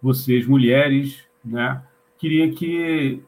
vocês, 0.00 0.46
mulheres, 0.46 1.24
né? 1.44 1.82
Queria 2.18 2.50
que 2.50 3.20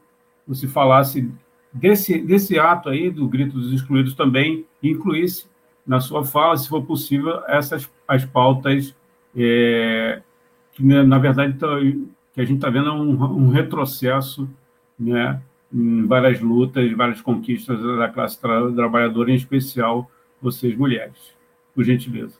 você 0.47 0.67
falasse 0.67 1.29
desse, 1.73 2.19
desse 2.19 2.57
ato 2.57 2.89
aí, 2.89 3.09
do 3.09 3.27
Grito 3.27 3.57
dos 3.57 3.73
Excluídos 3.73 4.15
também, 4.15 4.65
incluísse 4.81 5.47
na 5.85 5.99
sua 5.99 6.23
fala, 6.23 6.57
se 6.57 6.67
for 6.67 6.83
possível, 6.83 7.41
essas 7.47 7.89
as 8.07 8.25
pautas 8.25 8.95
é, 9.35 10.21
que, 10.73 10.83
né, 10.83 11.03
na 11.03 11.19
verdade, 11.19 11.57
que 12.33 12.41
a 12.41 12.45
gente 12.45 12.57
está 12.57 12.69
vendo 12.69 12.91
um, 12.91 13.45
um 13.45 13.49
retrocesso 13.49 14.49
né, 14.97 15.41
várias 15.71 16.39
lutas, 16.39 16.91
várias 16.93 17.21
conquistas 17.21 17.79
da 17.97 18.09
classe 18.09 18.39
tra 18.39 18.71
trabalhadora, 18.73 19.31
em 19.31 19.35
especial 19.35 20.09
vocês 20.41 20.75
mulheres. 20.75 21.17
Por 21.73 21.83
gentileza. 21.83 22.39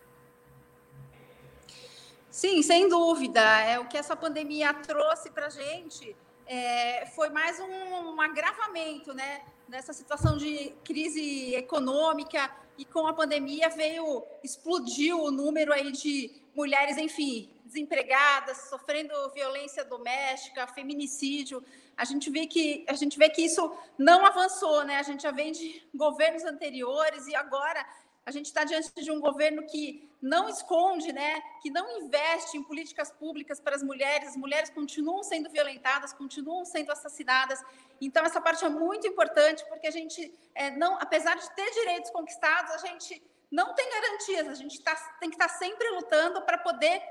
Sim, 2.30 2.62
sem 2.62 2.90
dúvida. 2.90 3.42
É 3.62 3.80
o 3.80 3.86
que 3.86 3.98
essa 3.98 4.16
pandemia 4.16 4.74
trouxe 4.74 5.30
para 5.30 5.48
a 5.48 5.50
gente 5.50 6.16
é, 6.50 7.06
foi 7.06 7.30
mais 7.30 7.60
um, 7.60 8.16
um, 8.16 8.20
agravamento, 8.20 9.14
né? 9.14 9.42
Nessa 9.68 9.94
situação 9.94 10.36
de 10.36 10.74
crise 10.84 11.54
econômica 11.54 12.50
e 12.76 12.84
com 12.84 13.06
a 13.06 13.14
pandemia 13.14 13.70
veio 13.70 14.24
explodiu 14.44 15.22
o 15.22 15.30
número 15.30 15.72
aí 15.72 15.92
de 15.92 16.32
mulheres, 16.56 16.98
enfim, 16.98 17.48
desempregadas, 17.64 18.68
sofrendo 18.68 19.14
violência 19.32 19.86
doméstica, 19.86 20.66
feminicídio 20.66 21.64
a 22.00 22.06
gente 22.06 22.30
vê 22.30 22.48
que 22.48 22.86
a 22.88 22.94
gente 22.94 23.18
vê 23.18 23.30
que 23.30 23.42
isso 23.42 23.64
não 23.98 24.26
avançou, 24.26 24.86
né? 24.86 24.96
A 24.98 25.04
gente 25.04 25.24
já 25.24 25.32
vem 25.32 25.52
de 25.52 25.86
governos 25.94 26.46
anteriores 26.46 27.28
e 27.28 27.36
agora 27.36 27.86
a 28.26 28.32
gente 28.32 28.46
está 28.46 28.64
diante 28.64 28.90
de 28.96 29.12
um 29.12 29.20
governo 29.20 29.66
que 29.66 30.10
não 30.22 30.48
esconde, 30.48 31.12
né? 31.12 31.42
Que 31.62 31.70
não 31.70 31.86
investe 32.00 32.58
em 32.58 32.64
políticas 32.64 33.12
públicas 33.12 33.60
para 33.60 33.76
as 33.76 33.84
mulheres. 33.84 34.30
As 34.30 34.38
mulheres 34.38 34.70
continuam 34.70 35.24
sendo 35.24 35.50
violentadas, 35.50 36.14
continuam 36.14 36.64
sendo 36.64 36.90
assassinadas. 36.90 37.62
Então 38.00 38.24
essa 38.24 38.40
parte 38.40 38.64
é 38.64 38.70
muito 38.70 39.06
importante 39.06 39.66
porque 39.68 39.88
a 39.88 39.92
gente 39.92 40.34
é, 40.56 40.72
não, 40.72 40.94
apesar 41.02 41.36
de 41.36 41.54
ter 41.54 41.70
direitos 41.72 42.12
conquistados, 42.12 42.72
a 42.76 42.78
gente 42.88 43.22
não 43.52 43.74
tem 43.76 43.90
garantias. 43.92 44.48
A 44.48 44.56
gente 44.56 44.82
tá, 44.82 44.96
tem 45.20 45.30
que 45.30 45.36
estar 45.36 45.50
tá 45.50 45.54
sempre 45.56 45.90
lutando 45.90 46.42
para 46.44 46.60
poder 46.60 47.02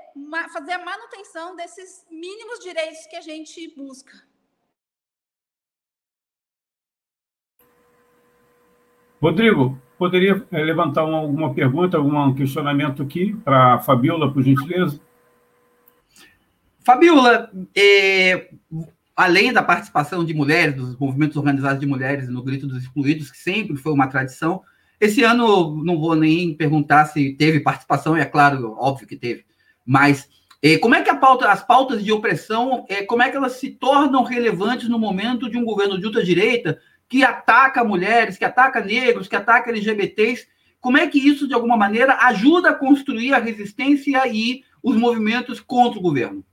fazer 0.51 0.71
a 0.71 0.83
manutenção 0.83 1.55
desses 1.55 2.07
mínimos 2.09 2.57
direitos 2.59 3.05
que 3.05 3.15
a 3.15 3.21
gente 3.21 3.67
busca. 3.75 4.28
Rodrigo, 9.21 9.77
poderia 9.97 10.41
eh, 10.51 10.63
levantar 10.63 11.03
uma, 11.03 11.17
alguma 11.17 11.53
pergunta, 11.53 11.97
algum 11.97 12.33
questionamento 12.33 13.03
aqui 13.03 13.35
para 13.43 13.75
a 13.75 13.79
Fabiola, 13.79 14.31
por 14.31 14.41
gentileza? 14.41 14.99
Fabiola, 16.79 17.51
é, 17.75 18.49
além 19.15 19.51
da 19.51 19.61
participação 19.61 20.23
de 20.23 20.33
mulheres, 20.33 20.75
dos 20.75 20.97
movimentos 20.97 21.35
organizados 21.35 21.81
de 21.81 21.85
mulheres 21.85 22.29
no 22.29 22.41
Grito 22.41 22.65
dos 22.65 22.81
Excluídos, 22.81 23.29
que 23.29 23.37
sempre 23.37 23.75
foi 23.75 23.91
uma 23.91 24.07
tradição, 24.07 24.61
esse 24.99 25.21
ano 25.23 25.83
não 25.83 25.99
vou 25.99 26.15
nem 26.15 26.53
perguntar 26.53 27.05
se 27.05 27.33
teve 27.33 27.59
participação, 27.59 28.15
é 28.15 28.25
claro, 28.25 28.75
óbvio 28.79 29.07
que 29.07 29.17
teve, 29.17 29.45
mas 29.85 30.29
é, 30.63 30.77
como 30.77 30.95
é 30.95 31.01
que 31.01 31.13
pauta, 31.15 31.49
as 31.51 31.63
pautas 31.63 32.03
de 32.03 32.11
opressão, 32.11 32.85
como 33.07 33.21
é 33.21 33.29
que 33.29 33.37
elas 33.37 33.53
se 33.53 33.69
tornam 33.69 34.23
relevantes 34.23 34.89
no 34.89 34.97
momento 34.97 35.49
de 35.49 35.57
um 35.57 35.65
governo 35.65 35.99
de 35.99 36.05
ultradireita 36.05 36.79
que 37.09 37.23
ataca 37.23 37.83
mulheres, 37.83 38.37
que 38.37 38.45
ataca 38.45 38.79
negros, 38.79 39.27
que 39.27 39.35
ataca 39.35 39.71
LGBTs. 39.71 40.47
Como 40.79 40.97
é 40.97 41.07
que 41.07 41.17
isso, 41.17 41.47
de 41.47 41.55
alguma 41.55 41.75
maneira, 41.75 42.15
ajuda 42.27 42.69
a 42.69 42.75
construir 42.75 43.33
a 43.33 43.39
resistência 43.39 44.25
e 44.27 44.63
os 44.81 44.95
movimentos 44.95 45.59
contra 45.59 45.99
o 45.99 46.03
governo? 46.03 46.45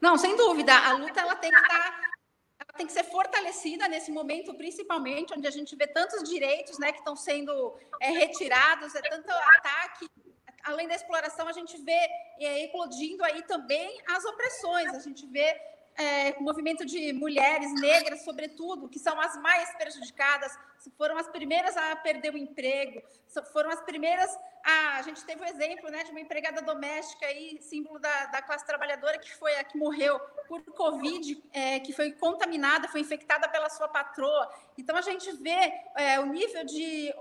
Não, 0.00 0.16
sem 0.16 0.36
dúvida. 0.36 0.72
A 0.72 0.92
luta 0.92 1.20
ela 1.20 1.34
tem 1.34 1.50
que 1.50 1.58
estar 1.58 2.10
tem 2.76 2.86
que 2.86 2.92
ser 2.94 3.04
fortalecida 3.04 3.86
nesse 3.88 4.10
momento, 4.10 4.54
principalmente 4.54 5.34
onde 5.36 5.46
a 5.46 5.50
gente 5.50 5.76
vê 5.76 5.86
tantos 5.86 6.26
direitos 6.26 6.78
né, 6.78 6.90
que 6.92 7.00
estão 7.00 7.14
sendo 7.14 7.76
é, 8.00 8.10
retirados, 8.10 8.94
é 8.94 9.02
tanto 9.02 9.30
ataque. 9.30 10.08
Além 10.64 10.88
da 10.88 10.94
exploração, 10.94 11.46
a 11.46 11.52
gente 11.52 11.76
vê 11.82 12.00
é, 12.38 12.64
eclodindo 12.64 13.22
aí 13.22 13.42
também 13.42 14.00
as 14.08 14.24
opressões. 14.24 14.94
A 14.94 15.00
gente 15.00 15.26
vê 15.26 15.60
é, 15.96 16.38
movimento 16.40 16.84
de 16.84 17.12
mulheres 17.12 17.72
negras, 17.80 18.24
sobretudo, 18.24 18.88
que 18.88 18.98
são 18.98 19.20
as 19.20 19.36
mais 19.40 19.74
prejudicadas, 19.76 20.56
foram 20.96 21.18
as 21.18 21.28
primeiras 21.28 21.76
a 21.76 21.94
perder 21.96 22.32
o 22.32 22.38
emprego, 22.38 23.02
foram 23.52 23.70
as 23.70 23.80
primeiras 23.82 24.30
a. 24.64 24.98
A 24.98 25.02
gente 25.02 25.24
teve 25.24 25.42
o 25.42 25.46
exemplo 25.46 25.90
né, 25.90 26.02
de 26.04 26.10
uma 26.10 26.20
empregada 26.20 26.62
doméstica, 26.62 27.26
aí, 27.26 27.58
símbolo 27.60 27.98
da, 27.98 28.26
da 28.26 28.42
classe 28.42 28.64
trabalhadora, 28.66 29.18
que 29.18 29.34
foi 29.36 29.54
a 29.56 29.64
que 29.64 29.76
morreu 29.76 30.18
por 30.48 30.62
Covid, 30.62 31.42
é, 31.52 31.80
que 31.80 31.92
foi 31.92 32.12
contaminada, 32.12 32.88
foi 32.88 33.00
infectada 33.00 33.48
pela 33.48 33.68
sua 33.68 33.88
patroa. 33.88 34.50
Então, 34.78 34.96
a 34.96 35.02
gente 35.02 35.30
vê 35.32 35.72
é, 35.96 36.18
o 36.20 36.26
nível 36.26 36.64
de, 36.64 37.14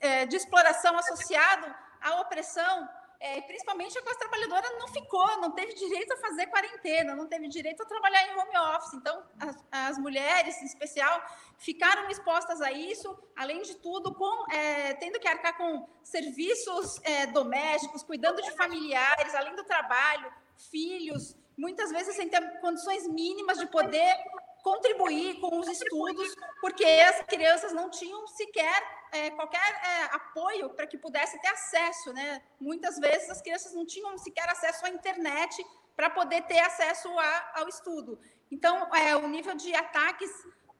é, 0.00 0.26
de 0.26 0.36
exploração 0.36 0.96
associado 0.98 1.74
à 2.00 2.20
opressão 2.20 2.88
é, 3.24 3.40
principalmente 3.40 3.96
a 3.98 4.02
classe 4.02 4.18
trabalhadora 4.18 4.68
não 4.78 4.86
ficou, 4.88 5.26
não 5.40 5.50
teve 5.52 5.72
direito 5.72 6.12
a 6.12 6.16
fazer 6.18 6.46
quarentena, 6.48 7.16
não 7.16 7.26
teve 7.26 7.48
direito 7.48 7.82
a 7.82 7.86
trabalhar 7.86 8.22
em 8.28 8.38
home 8.38 8.76
office. 8.76 8.92
Então, 8.92 9.24
as, 9.40 9.56
as 9.72 9.98
mulheres, 9.98 10.60
em 10.60 10.66
especial, 10.66 11.22
ficaram 11.56 12.10
expostas 12.10 12.60
a 12.60 12.70
isso, 12.70 13.18
além 13.34 13.62
de 13.62 13.76
tudo, 13.76 14.14
com, 14.14 14.52
é, 14.52 14.92
tendo 14.94 15.18
que 15.18 15.26
arcar 15.26 15.56
com 15.56 15.88
serviços 16.02 17.00
é, 17.02 17.26
domésticos, 17.28 18.02
cuidando 18.02 18.42
de 18.42 18.50
familiares, 18.50 19.34
além 19.34 19.56
do 19.56 19.64
trabalho, 19.64 20.30
filhos, 20.70 21.34
muitas 21.56 21.90
vezes 21.90 22.14
sem 22.16 22.28
ter 22.28 22.60
condições 22.60 23.08
mínimas 23.08 23.58
de 23.58 23.66
poder 23.68 24.14
contribuir 24.64 25.38
com 25.40 25.60
os 25.60 25.68
estudos, 25.68 26.34
porque 26.58 26.84
as 26.84 27.20
crianças 27.26 27.74
não 27.74 27.90
tinham 27.90 28.26
sequer 28.26 28.82
é, 29.12 29.30
qualquer 29.30 29.60
é, 29.60 30.04
apoio 30.16 30.70
para 30.70 30.86
que 30.86 30.96
pudesse 30.96 31.38
ter 31.42 31.48
acesso, 31.48 32.14
né? 32.14 32.42
Muitas 32.58 32.98
vezes 32.98 33.28
as 33.28 33.42
crianças 33.42 33.74
não 33.74 33.84
tinham 33.84 34.16
sequer 34.16 34.48
acesso 34.48 34.86
à 34.86 34.88
internet 34.88 35.64
para 35.94 36.08
poder 36.08 36.42
ter 36.44 36.60
acesso 36.60 37.08
a, 37.18 37.52
ao 37.60 37.68
estudo. 37.68 38.18
Então, 38.50 38.88
é, 38.94 39.14
o 39.14 39.28
nível 39.28 39.54
de 39.54 39.74
ataques 39.74 40.30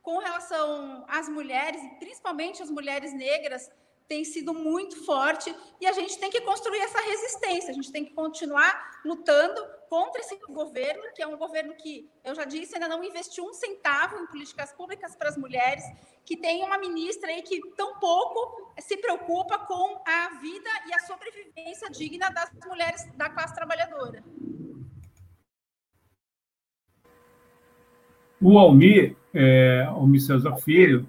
com 0.02 0.16
relação 0.18 1.04
às 1.06 1.28
mulheres, 1.28 1.80
principalmente 1.98 2.62
as 2.62 2.70
mulheres 2.70 3.12
negras, 3.12 3.70
tem 4.08 4.24
sido 4.24 4.54
muito 4.54 5.04
forte 5.04 5.54
e 5.80 5.86
a 5.86 5.92
gente 5.92 6.18
tem 6.18 6.30
que 6.30 6.40
construir 6.40 6.80
essa 6.80 7.00
resistência, 7.00 7.70
a 7.70 7.74
gente 7.74 7.92
tem 7.92 8.04
que 8.04 8.14
continuar 8.14 9.00
lutando 9.04 9.62
contra 9.94 10.20
esse 10.23 10.36
governo, 10.48 11.05
que 11.14 11.23
é 11.23 11.26
um 11.28 11.36
governo 11.36 11.73
que, 11.76 12.10
eu 12.24 12.34
já 12.34 12.44
disse, 12.44 12.74
ainda 12.74 12.89
não 12.89 13.05
investiu 13.05 13.44
um 13.44 13.52
centavo 13.52 14.16
em 14.16 14.26
políticas 14.26 14.73
públicas 14.73 15.14
para 15.14 15.28
as 15.28 15.36
mulheres, 15.36 15.84
que 16.24 16.36
tem 16.36 16.64
uma 16.64 16.76
ministra 16.78 17.31
aí 17.31 17.42
que 17.42 17.60
tão 17.76 18.00
pouco 18.00 18.74
se 18.81 18.97
preocupa 18.97 19.56
com 19.56 20.02
a 20.05 20.40
vida 20.40 20.68
e 20.89 20.94
a 20.94 20.98
sobrevivência 20.98 21.89
digna 21.90 22.28
das 22.31 22.50
mulheres 22.66 23.08
da 23.16 23.31
classe 23.31 23.55
trabalhadora. 23.55 24.20
O 28.42 28.58
Almir, 28.58 29.16
é, 29.32 29.84
Almir 29.90 30.23
César 30.23 30.56
Filho, 30.56 31.06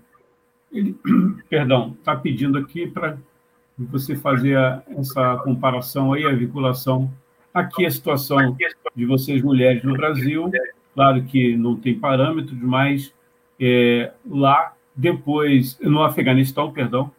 ele, 0.72 0.96
perdão, 1.50 1.96
está 1.98 2.16
pedindo 2.16 2.60
aqui 2.60 2.86
para 2.86 3.18
você 3.80 4.16
fazer 4.16 4.56
a, 4.56 4.84
essa 4.90 5.38
comparação 5.38 6.14
aí, 6.14 6.24
a 6.24 6.36
vinculação. 6.36 7.12
Aqui 7.56 7.86
a 7.86 7.90
situação 7.90 8.58
de 8.94 9.06
vocês 9.06 9.42
mulheres 9.42 9.82
no 9.82 9.94
Brasil, 9.94 10.52
claro 10.94 11.24
que 11.24 11.56
não 11.56 11.78
tem 11.78 11.98
parâmetros, 11.98 12.60
mas 12.62 13.14
é, 13.58 14.12
lá 14.30 14.74
depois, 14.94 15.80
no 15.80 16.04
Afeganistão, 16.04 16.74
perdão, 16.74 17.10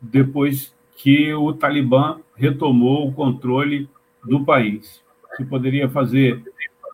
depois 0.00 0.74
que 0.96 1.34
o 1.34 1.52
Talibã 1.52 2.20
retomou 2.34 3.06
o 3.06 3.12
controle 3.12 3.86
do 4.24 4.44
país. 4.46 5.02
Você 5.30 5.44
poderia 5.44 5.90
fazer 5.90 6.42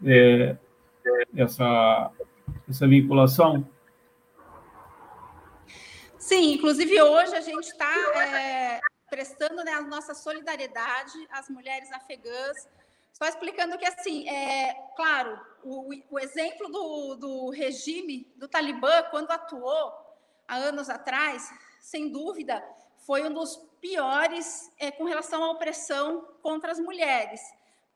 é, 0.04 0.56
essa, 1.36 2.10
essa 2.68 2.88
vinculação? 2.88 3.64
Sim, 6.18 6.54
inclusive 6.54 7.00
hoje 7.00 7.34
a 7.34 7.40
gente 7.40 7.64
está 7.64 7.92
é, 8.16 8.80
prestando 9.10 9.62
né, 9.64 9.72
a 9.72 9.82
nossa 9.82 10.14
solidariedade 10.14 11.28
às 11.30 11.48
mulheres 11.50 11.90
afegãs, 11.92 12.68
só 13.12 13.26
explicando 13.26 13.76
que, 13.76 13.84
assim, 13.84 14.26
é, 14.28 14.72
claro, 14.96 15.38
o, 15.62 15.90
o 16.08 16.18
exemplo 16.18 16.68
do, 16.68 17.16
do 17.16 17.50
regime 17.50 18.32
do 18.36 18.48
Talibã, 18.48 19.02
quando 19.10 19.30
atuou 19.30 19.92
há 20.48 20.56
anos 20.56 20.88
atrás, 20.88 21.52
sem 21.80 22.10
dúvida, 22.10 22.64
foi 22.98 23.24
um 23.24 23.32
dos 23.32 23.56
piores 23.80 24.70
é, 24.78 24.90
com 24.90 25.04
relação 25.04 25.42
à 25.42 25.50
opressão 25.50 26.28
contra 26.42 26.70
as 26.70 26.78
mulheres. 26.78 27.40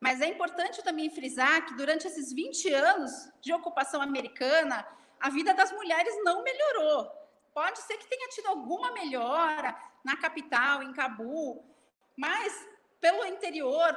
Mas 0.00 0.20
é 0.20 0.26
importante 0.26 0.82
também 0.82 1.08
frisar 1.08 1.64
que 1.64 1.74
durante 1.74 2.06
esses 2.06 2.32
20 2.32 2.68
anos 2.74 3.12
de 3.40 3.52
ocupação 3.52 4.02
americana, 4.02 4.86
a 5.18 5.30
vida 5.30 5.54
das 5.54 5.72
mulheres 5.72 6.14
não 6.24 6.42
melhorou. 6.42 7.10
Pode 7.54 7.78
ser 7.82 7.96
que 7.96 8.08
tenha 8.08 8.28
tido 8.28 8.48
alguma 8.48 8.92
melhora 8.92 9.74
na 10.04 10.16
capital, 10.16 10.82
em 10.82 10.92
Cabu, 10.92 11.64
mas 12.16 12.66
pelo 13.00 13.24
interior, 13.26 13.96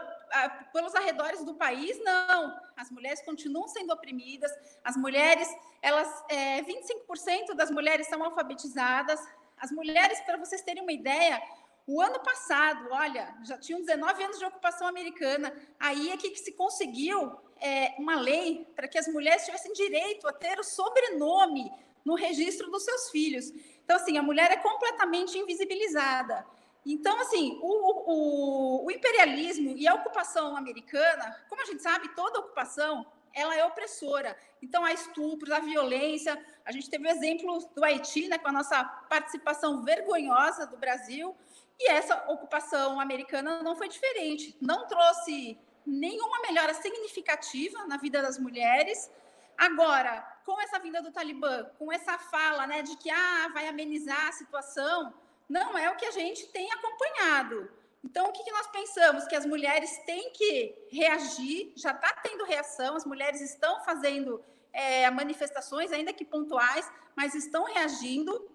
pelos 0.72 0.94
arredores 0.94 1.44
do 1.44 1.56
país, 1.56 1.98
não. 2.04 2.56
As 2.76 2.92
mulheres 2.92 3.22
continuam 3.24 3.68
sendo 3.68 3.92
oprimidas. 3.92 4.52
As 4.84 4.96
mulheres, 4.96 5.48
elas, 5.82 6.08
é, 6.30 6.62
25% 6.62 7.56
das 7.56 7.72
mulheres 7.72 8.08
são 8.08 8.24
alfabetizadas. 8.24 9.20
As 9.58 9.72
mulheres, 9.72 10.20
para 10.22 10.38
vocês 10.38 10.62
terem 10.62 10.84
uma 10.84 10.92
ideia, 10.92 11.42
o 11.88 12.02
ano 12.02 12.20
passado, 12.20 12.90
olha, 12.92 13.34
já 13.44 13.58
tinham 13.58 13.80
19 13.80 14.24
anos 14.24 14.38
de 14.38 14.46
ocupação 14.46 14.86
americana. 14.88 15.52
Aí 15.80 16.12
é 16.12 16.18
que 16.18 16.36
se 16.36 16.52
conseguiu 16.52 17.40
é, 17.60 17.96
uma 17.98 18.20
lei 18.20 18.68
para 18.76 18.88
que 18.88 18.98
as 18.98 19.08
mulheres 19.08 19.46
tivessem 19.46 19.72
direito 19.74 20.28
a 20.28 20.34
ter 20.34 20.60
o 20.60 20.64
sobrenome 20.64 21.72
no 22.08 22.16
registro 22.16 22.72
dos 22.72 22.84
seus 22.84 23.10
filhos. 23.10 23.52
Então, 23.84 23.98
assim, 23.98 24.18
a 24.18 24.24
mulher 24.24 24.50
é 24.50 24.56
completamente 24.56 25.38
invisibilizada. 25.38 26.46
Então, 26.86 27.20
assim, 27.20 27.60
o, 27.62 27.72
o, 28.14 28.86
o, 28.86 28.92
imperialismo 28.92 29.76
e 29.78 29.86
a 29.86 29.94
ocupação 29.94 30.56
americana, 30.56 31.36
como 31.50 31.62
a 31.62 31.66
gente 31.66 31.84
sabe, 31.84 32.08
toda 32.16 32.40
ocupação 32.40 33.06
ela 33.34 33.54
é 33.54 33.66
opressora. 33.66 34.38
Então, 34.62 34.86
há 34.86 34.94
estupros, 34.94 35.52
há 35.52 35.60
violência. 35.60 36.42
A 36.64 36.72
gente 36.72 36.90
teve 36.90 37.06
o 37.06 37.12
exemplo 37.12 37.60
do 37.76 37.84
Haiti, 37.84 38.30
né, 38.30 38.38
com 38.38 38.48
a 38.48 38.54
nossa 38.54 38.86
participação 38.86 39.84
vergonhosa 39.84 40.66
do 40.66 40.78
Brasil. 40.78 41.36
E 41.78 41.92
essa 41.92 42.16
ocupação 42.30 43.02
americana 43.02 43.62
não 43.62 43.76
foi 43.76 43.90
diferente. 43.90 44.56
Não 44.62 44.88
trouxe 44.88 45.60
nenhuma 45.86 46.40
melhora 46.42 46.74
significativa 46.74 47.86
na 47.86 47.98
vida 47.98 48.22
das 48.22 48.40
mulheres. 48.40 49.12
Agora, 49.58 50.37
com 50.48 50.62
essa 50.62 50.80
vinda 50.80 51.02
do 51.02 51.12
Talibã, 51.12 51.66
com 51.78 51.92
essa 51.92 52.18
fala 52.18 52.66
né, 52.66 52.82
de 52.82 52.96
que 52.96 53.10
ah, 53.10 53.50
vai 53.54 53.68
amenizar 53.68 54.28
a 54.30 54.32
situação, 54.32 55.14
não 55.50 55.78
é 55.78 55.90
o 55.90 55.98
que 55.98 56.06
a 56.06 56.12
gente 56.12 56.48
tem 56.48 56.72
acompanhado. 56.72 57.70
Então, 58.02 58.30
o 58.30 58.32
que, 58.32 58.46
que 58.46 58.52
nós 58.52 58.66
pensamos? 58.68 59.26
Que 59.26 59.36
as 59.36 59.46
mulheres 59.46 59.98
têm 60.06 60.32
que 60.32 60.74
reagir, 60.90 61.74
já 61.76 61.92
está 61.92 62.14
tendo 62.24 62.46
reação, 62.46 62.96
as 62.96 63.04
mulheres 63.04 63.42
estão 63.42 63.84
fazendo 63.84 64.42
é, 64.72 65.12
manifestações, 65.12 65.92
ainda 65.92 66.14
que 66.14 66.24
pontuais, 66.24 66.90
mas 67.14 67.36
estão 67.36 67.66
reagindo 67.66 68.50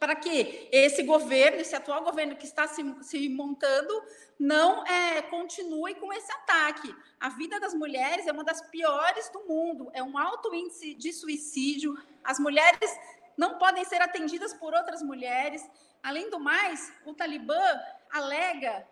para 0.00 0.16
que 0.16 0.66
esse 0.72 1.02
governo, 1.02 1.58
esse 1.58 1.76
atual 1.76 2.02
governo 2.02 2.34
que 2.34 2.46
está 2.46 2.66
se, 2.66 2.82
se 3.02 3.28
montando, 3.28 4.02
não 4.38 4.82
é, 4.86 5.20
continue 5.20 5.94
com 5.96 6.10
esse 6.10 6.32
ataque. 6.32 6.92
A 7.20 7.28
vida 7.28 7.60
das 7.60 7.74
mulheres 7.74 8.26
é 8.26 8.32
uma 8.32 8.42
das 8.42 8.62
piores 8.62 9.28
do 9.28 9.46
mundo, 9.46 9.90
é 9.92 10.02
um 10.02 10.16
alto 10.16 10.54
índice 10.54 10.94
de 10.94 11.12
suicídio. 11.12 11.94
As 12.24 12.38
mulheres 12.38 12.98
não 13.36 13.58
podem 13.58 13.84
ser 13.84 14.00
atendidas 14.00 14.54
por 14.54 14.72
outras 14.72 15.02
mulheres. 15.02 15.62
Além 16.02 16.30
do 16.30 16.40
mais, 16.40 16.90
o 17.04 17.12
Talibã 17.12 17.62
alega 18.10 18.88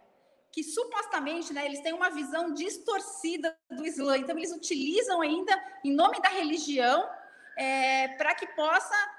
que 0.52 0.62
supostamente 0.62 1.54
né, 1.54 1.64
eles 1.64 1.80
têm 1.80 1.94
uma 1.94 2.10
visão 2.10 2.52
distorcida 2.52 3.56
do 3.70 3.86
Islã, 3.86 4.18
então 4.18 4.36
eles 4.36 4.52
utilizam 4.52 5.22
ainda 5.22 5.54
em 5.82 5.92
nome 5.92 6.20
da 6.20 6.28
religião 6.28 7.08
é, 7.56 8.08
para 8.08 8.34
que 8.34 8.46
possa 8.48 9.17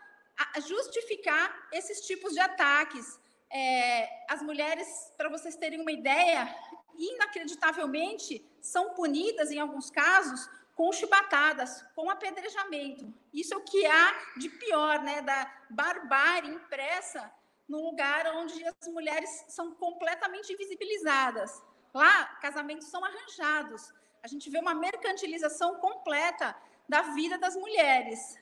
justificar 0.61 1.68
esses 1.72 2.01
tipos 2.01 2.34
de 2.34 2.40
ataques. 2.40 3.19
É, 3.51 4.26
as 4.30 4.42
mulheres, 4.42 4.88
para 5.18 5.30
vocês 5.30 5.56
terem 5.56 5.82
uma 5.82 5.92
ideia, 5.92 6.56
inacreditavelmente 6.98 8.45
são 8.61 8.93
punidas, 8.93 9.51
em 9.51 9.59
alguns 9.59 9.90
casos, 9.90 10.50
com 10.76 10.92
chibatadas, 10.92 11.84
com 11.95 12.09
apedrejamento. 12.09 13.14
Isso 13.34 13.53
é 13.53 13.58
o 13.58 13.61
que 13.61 13.85
há 13.85 14.16
de 14.38 14.50
pior, 14.50 15.01
né, 15.01 15.22
da 15.22 15.51
barbárie 15.69 16.50
impressa 16.50 17.32
num 17.68 17.84
lugar 17.84 18.26
onde 18.35 18.64
as 18.66 18.88
mulheres 18.88 19.45
são 19.48 19.76
completamente 19.76 20.51
invisibilizadas. 20.53 21.61
Lá, 21.93 22.26
casamentos 22.42 22.88
são 22.88 23.03
arranjados. 23.03 23.93
A 24.24 24.27
gente 24.27 24.50
vê 24.50 24.59
uma 24.59 24.74
mercantilização 24.74 25.76
completa 25.76 26.56
da 26.88 27.01
vida 27.14 27.38
das 27.38 27.56
mulheres. 27.56 28.38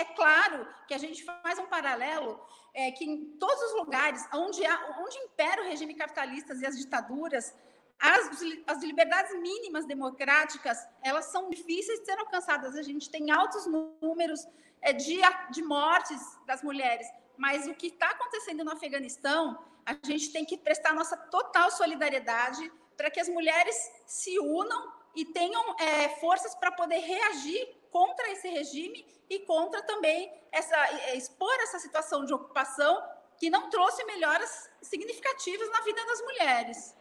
É 0.00 0.04
claro 0.04 0.66
que 0.86 0.94
a 0.94 0.98
gente 1.04 1.22
faz 1.22 1.58
um 1.58 1.66
paralelo 1.66 2.40
é, 2.72 2.90
que 2.90 3.04
em 3.04 3.36
todos 3.42 3.62
os 3.64 3.74
lugares 3.80 4.26
onde, 4.32 4.64
há, 4.64 4.96
onde 5.04 5.18
impera 5.18 5.60
o 5.60 5.66
regime 5.66 5.94
capitalista 5.94 6.54
e 6.54 6.64
as 6.64 6.78
ditaduras, 6.78 7.54
as, 7.98 8.42
as 8.66 8.82
liberdades 8.82 9.38
mínimas 9.38 9.84
democráticas, 9.84 10.78
elas 11.02 11.26
são 11.26 11.50
difíceis 11.50 12.00
de 12.00 12.06
ser 12.06 12.18
alcançadas. 12.18 12.76
A 12.76 12.82
gente 12.82 13.10
tem 13.10 13.30
altos 13.30 13.66
números 14.00 14.48
é, 14.80 14.94
de, 14.94 15.20
de 15.50 15.62
mortes 15.62 16.22
das 16.46 16.62
mulheres, 16.62 17.06
mas 17.36 17.66
o 17.66 17.74
que 17.74 17.88
está 17.88 18.08
acontecendo 18.08 18.64
no 18.64 18.72
Afeganistão, 18.72 19.62
a 19.84 19.92
gente 20.06 20.32
tem 20.32 20.46
que 20.46 20.56
prestar 20.56 20.94
nossa 20.94 21.14
total 21.14 21.70
solidariedade 21.70 22.72
para 22.96 23.10
que 23.10 23.20
as 23.20 23.28
mulheres 23.28 23.76
se 24.06 24.38
unam 24.38 24.94
e 25.14 25.26
tenham 25.26 25.76
é, 25.78 26.08
forças 26.20 26.54
para 26.54 26.72
poder 26.72 27.00
reagir 27.00 27.79
contra 27.90 28.30
esse 28.30 28.48
regime 28.48 29.04
e 29.28 29.40
contra 29.40 29.82
também 29.82 30.30
essa, 30.52 30.76
é, 31.08 31.16
expor 31.16 31.54
essa 31.62 31.78
situação 31.78 32.24
de 32.24 32.32
ocupação 32.32 33.00
que 33.38 33.48
não 33.48 33.70
trouxe 33.70 34.04
melhoras 34.04 34.70
significativas 34.82 35.70
na 35.70 35.80
vida 35.82 36.00
das 36.06 36.20
mulheres. 36.22 36.96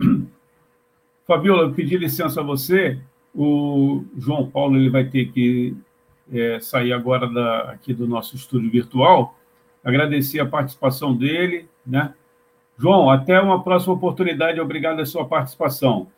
Fabiola, 1.26 1.64
eu 1.64 1.74
pedi 1.74 1.96
licença 1.98 2.40
a 2.40 2.44
você. 2.44 3.00
O 3.34 4.04
João 4.16 4.50
Paulo 4.50 4.76
ele 4.76 4.88
vai 4.88 5.04
ter 5.04 5.30
que 5.32 5.76
é, 6.32 6.58
sair 6.60 6.92
agora 6.92 7.26
da, 7.28 7.72
aqui 7.72 7.92
do 7.92 8.06
nosso 8.06 8.36
estúdio 8.36 8.70
virtual. 8.70 9.36
Agradecer 9.84 10.40
a 10.40 10.46
participação 10.46 11.14
dele, 11.16 11.68
né? 11.86 12.14
João, 12.78 13.10
até 13.10 13.40
uma 13.40 13.62
próxima 13.62 13.94
oportunidade. 13.94 14.60
Obrigado 14.60 14.96
pela 14.96 15.06
sua 15.06 15.26
participação. 15.26 16.08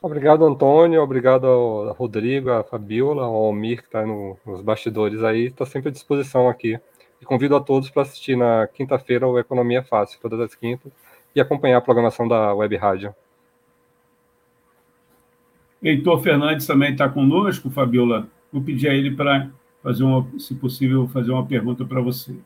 Obrigado, 0.00 0.44
Antônio. 0.44 1.02
Obrigado 1.02 1.46
ao 1.46 1.92
Rodrigo, 1.92 2.50
a 2.50 2.62
Fabiola, 2.62 3.24
ao 3.24 3.34
Almir, 3.34 3.78
que 3.78 3.88
está 3.88 4.06
no, 4.06 4.38
nos 4.46 4.60
bastidores 4.62 5.24
aí. 5.24 5.46
Está 5.46 5.66
sempre 5.66 5.88
à 5.88 5.92
disposição 5.92 6.48
aqui. 6.48 6.78
E 7.20 7.24
convido 7.24 7.56
a 7.56 7.60
todos 7.60 7.90
para 7.90 8.02
assistir 8.02 8.36
na 8.36 8.68
quinta-feira 8.68 9.26
o 9.26 9.38
Economia 9.38 9.82
Fácil, 9.82 10.20
todas 10.20 10.38
as 10.38 10.54
quintas, 10.54 10.92
e 11.34 11.40
acompanhar 11.40 11.78
a 11.78 11.80
programação 11.80 12.28
da 12.28 12.54
Web 12.54 12.76
Rádio. 12.76 13.14
Heitor 15.82 16.22
Fernandes 16.22 16.66
também 16.66 16.92
está 16.92 17.08
conosco, 17.08 17.68
Fabiola. 17.68 18.28
Vou 18.52 18.62
pedir 18.62 18.88
a 18.88 18.94
ele 18.94 19.10
para 19.16 19.50
fazer 19.82 20.04
uma, 20.04 20.26
se 20.38 20.54
possível, 20.54 21.08
fazer 21.08 21.32
uma 21.32 21.44
pergunta 21.44 21.84
para 21.84 22.00
você. 22.00 22.36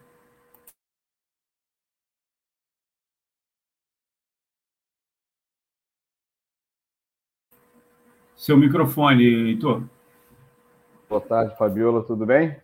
Seu 8.43 8.57
microfone, 8.57 9.23
Heitor. 9.23 9.85
Boa 11.09 11.21
tarde, 11.21 11.57
Fabiola, 11.57 12.03
tudo 12.03 12.27
bem? 12.27 12.57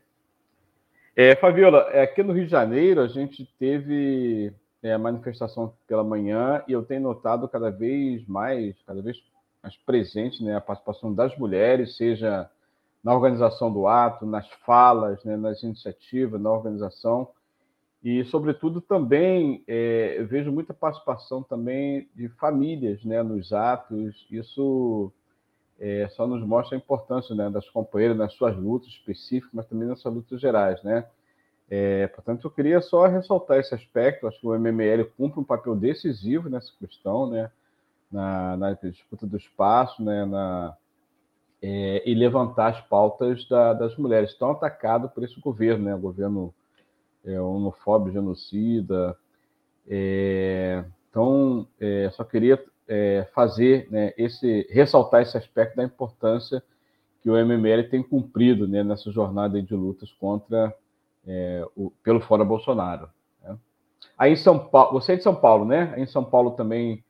É, 1.14 1.36
Fabiola, 1.36 1.86
é, 1.92 2.02
aqui 2.02 2.20
no 2.20 2.32
Rio 2.32 2.46
de 2.46 2.50
Janeiro 2.50 3.00
a 3.00 3.06
gente 3.06 3.48
teve 3.60 4.52
é, 4.82 4.92
a 4.92 4.98
manifestação 4.98 5.72
pela 5.86 6.02
manhã 6.02 6.64
e 6.66 6.72
eu 6.72 6.82
tenho 6.82 7.02
notado 7.02 7.48
cada 7.48 7.70
vez 7.70 8.26
mais, 8.26 8.74
cada 8.84 9.00
vez 9.00 9.18
mais 9.62 9.76
presente 9.86 10.42
né, 10.42 10.56
a 10.56 10.60
participação 10.60 11.14
das 11.14 11.38
mulheres, 11.38 11.96
seja 11.96 12.50
na 13.04 13.14
organização 13.14 13.72
do 13.72 13.86
ato, 13.86 14.26
nas 14.26 14.50
falas, 14.66 15.22
né, 15.22 15.36
nas 15.36 15.62
iniciativas, 15.62 16.40
na 16.40 16.50
organização. 16.50 17.28
E, 18.02 18.24
sobretudo, 18.24 18.80
também 18.80 19.62
é, 19.68 20.24
vejo 20.28 20.50
muita 20.50 20.74
participação 20.74 21.40
também 21.40 22.08
de 22.16 22.28
famílias 22.30 23.04
né, 23.04 23.22
nos 23.22 23.52
atos. 23.52 24.26
Isso 24.28 25.12
é, 25.78 26.08
só 26.08 26.26
nos 26.26 26.42
mostra 26.44 26.76
a 26.76 26.78
importância 26.78 27.34
né, 27.34 27.48
das 27.48 27.68
companheiras 27.70 28.16
nas 28.16 28.32
suas 28.34 28.56
lutas 28.56 28.88
específicas, 28.88 29.50
mas 29.52 29.66
também 29.66 29.86
nas 29.86 30.00
suas 30.00 30.14
lutas 30.14 30.40
gerais, 30.40 30.82
né? 30.82 31.06
É, 31.70 32.06
portanto, 32.08 32.46
eu 32.46 32.50
queria 32.50 32.80
só 32.80 33.06
ressaltar 33.06 33.58
esse 33.58 33.74
aspecto. 33.74 34.26
Acho 34.26 34.40
que 34.40 34.46
o 34.46 34.54
MML 34.58 35.04
cumpre 35.16 35.38
um 35.38 35.44
papel 35.44 35.76
decisivo 35.76 36.48
nessa 36.48 36.72
questão, 36.78 37.28
né? 37.28 37.50
Na, 38.10 38.56
na 38.56 38.72
disputa 38.72 39.26
do 39.26 39.36
espaço, 39.36 40.02
né? 40.02 40.24
Na, 40.24 40.74
é, 41.60 42.08
e 42.08 42.14
levantar 42.14 42.68
as 42.68 42.80
pautas 42.86 43.46
da, 43.48 43.74
das 43.74 43.96
mulheres 43.96 44.34
tão 44.38 44.50
atacado 44.50 45.10
por 45.10 45.22
esse 45.22 45.38
governo, 45.40 45.84
né? 45.84 45.94
O 45.94 45.98
governo 45.98 46.54
é, 47.24 47.38
homofóbico, 47.38 48.12
genocida. 48.12 49.14
É, 49.86 50.84
então, 51.10 51.68
é, 51.78 52.08
só 52.12 52.24
queria 52.24 52.62
é, 52.88 53.28
fazer 53.34 53.86
né, 53.90 54.14
esse 54.16 54.66
ressaltar 54.70 55.22
esse 55.22 55.36
aspecto 55.36 55.76
da 55.76 55.84
importância 55.84 56.62
que 57.20 57.28
o 57.28 57.36
MML 57.36 57.88
tem 57.90 58.02
cumprido 58.02 58.66
né, 58.66 58.82
nessa 58.82 59.12
jornada 59.12 59.60
de 59.62 59.74
lutas 59.74 60.10
contra 60.12 60.74
é, 61.26 61.64
o, 61.76 61.90
pelo 62.02 62.20
fora 62.20 62.44
Bolsonaro. 62.44 63.10
Né? 63.42 63.56
Aí 64.16 64.32
em 64.32 64.36
São 64.36 64.58
Paulo, 64.58 64.98
você 64.98 65.12
é 65.12 65.16
de 65.16 65.22
São 65.22 65.34
Paulo, 65.34 65.64
né? 65.64 65.92
Aí 65.94 66.02
em 66.02 66.06
São 66.06 66.24
Paulo 66.24 66.52
também 66.52 67.04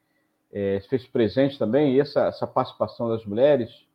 é, 0.52 0.80
fez 0.88 1.06
presente 1.06 1.58
também 1.58 1.94
e 1.94 2.00
essa, 2.00 2.26
essa 2.26 2.46
participação 2.46 3.08
das 3.08 3.24
mulheres. 3.24 3.86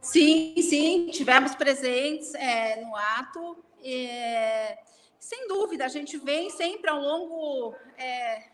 Sim, 0.00 0.54
sim, 0.56 1.10
tivemos 1.10 1.54
presentes 1.54 2.34
é, 2.34 2.82
no 2.84 2.94
ato. 2.96 3.64
É, 3.84 4.78
sem 5.22 5.46
dúvida, 5.46 5.84
a 5.84 5.88
gente 5.88 6.18
vem 6.18 6.50
sempre 6.50 6.90
ao 6.90 7.00
longo 7.00 7.76
é, 7.96 8.48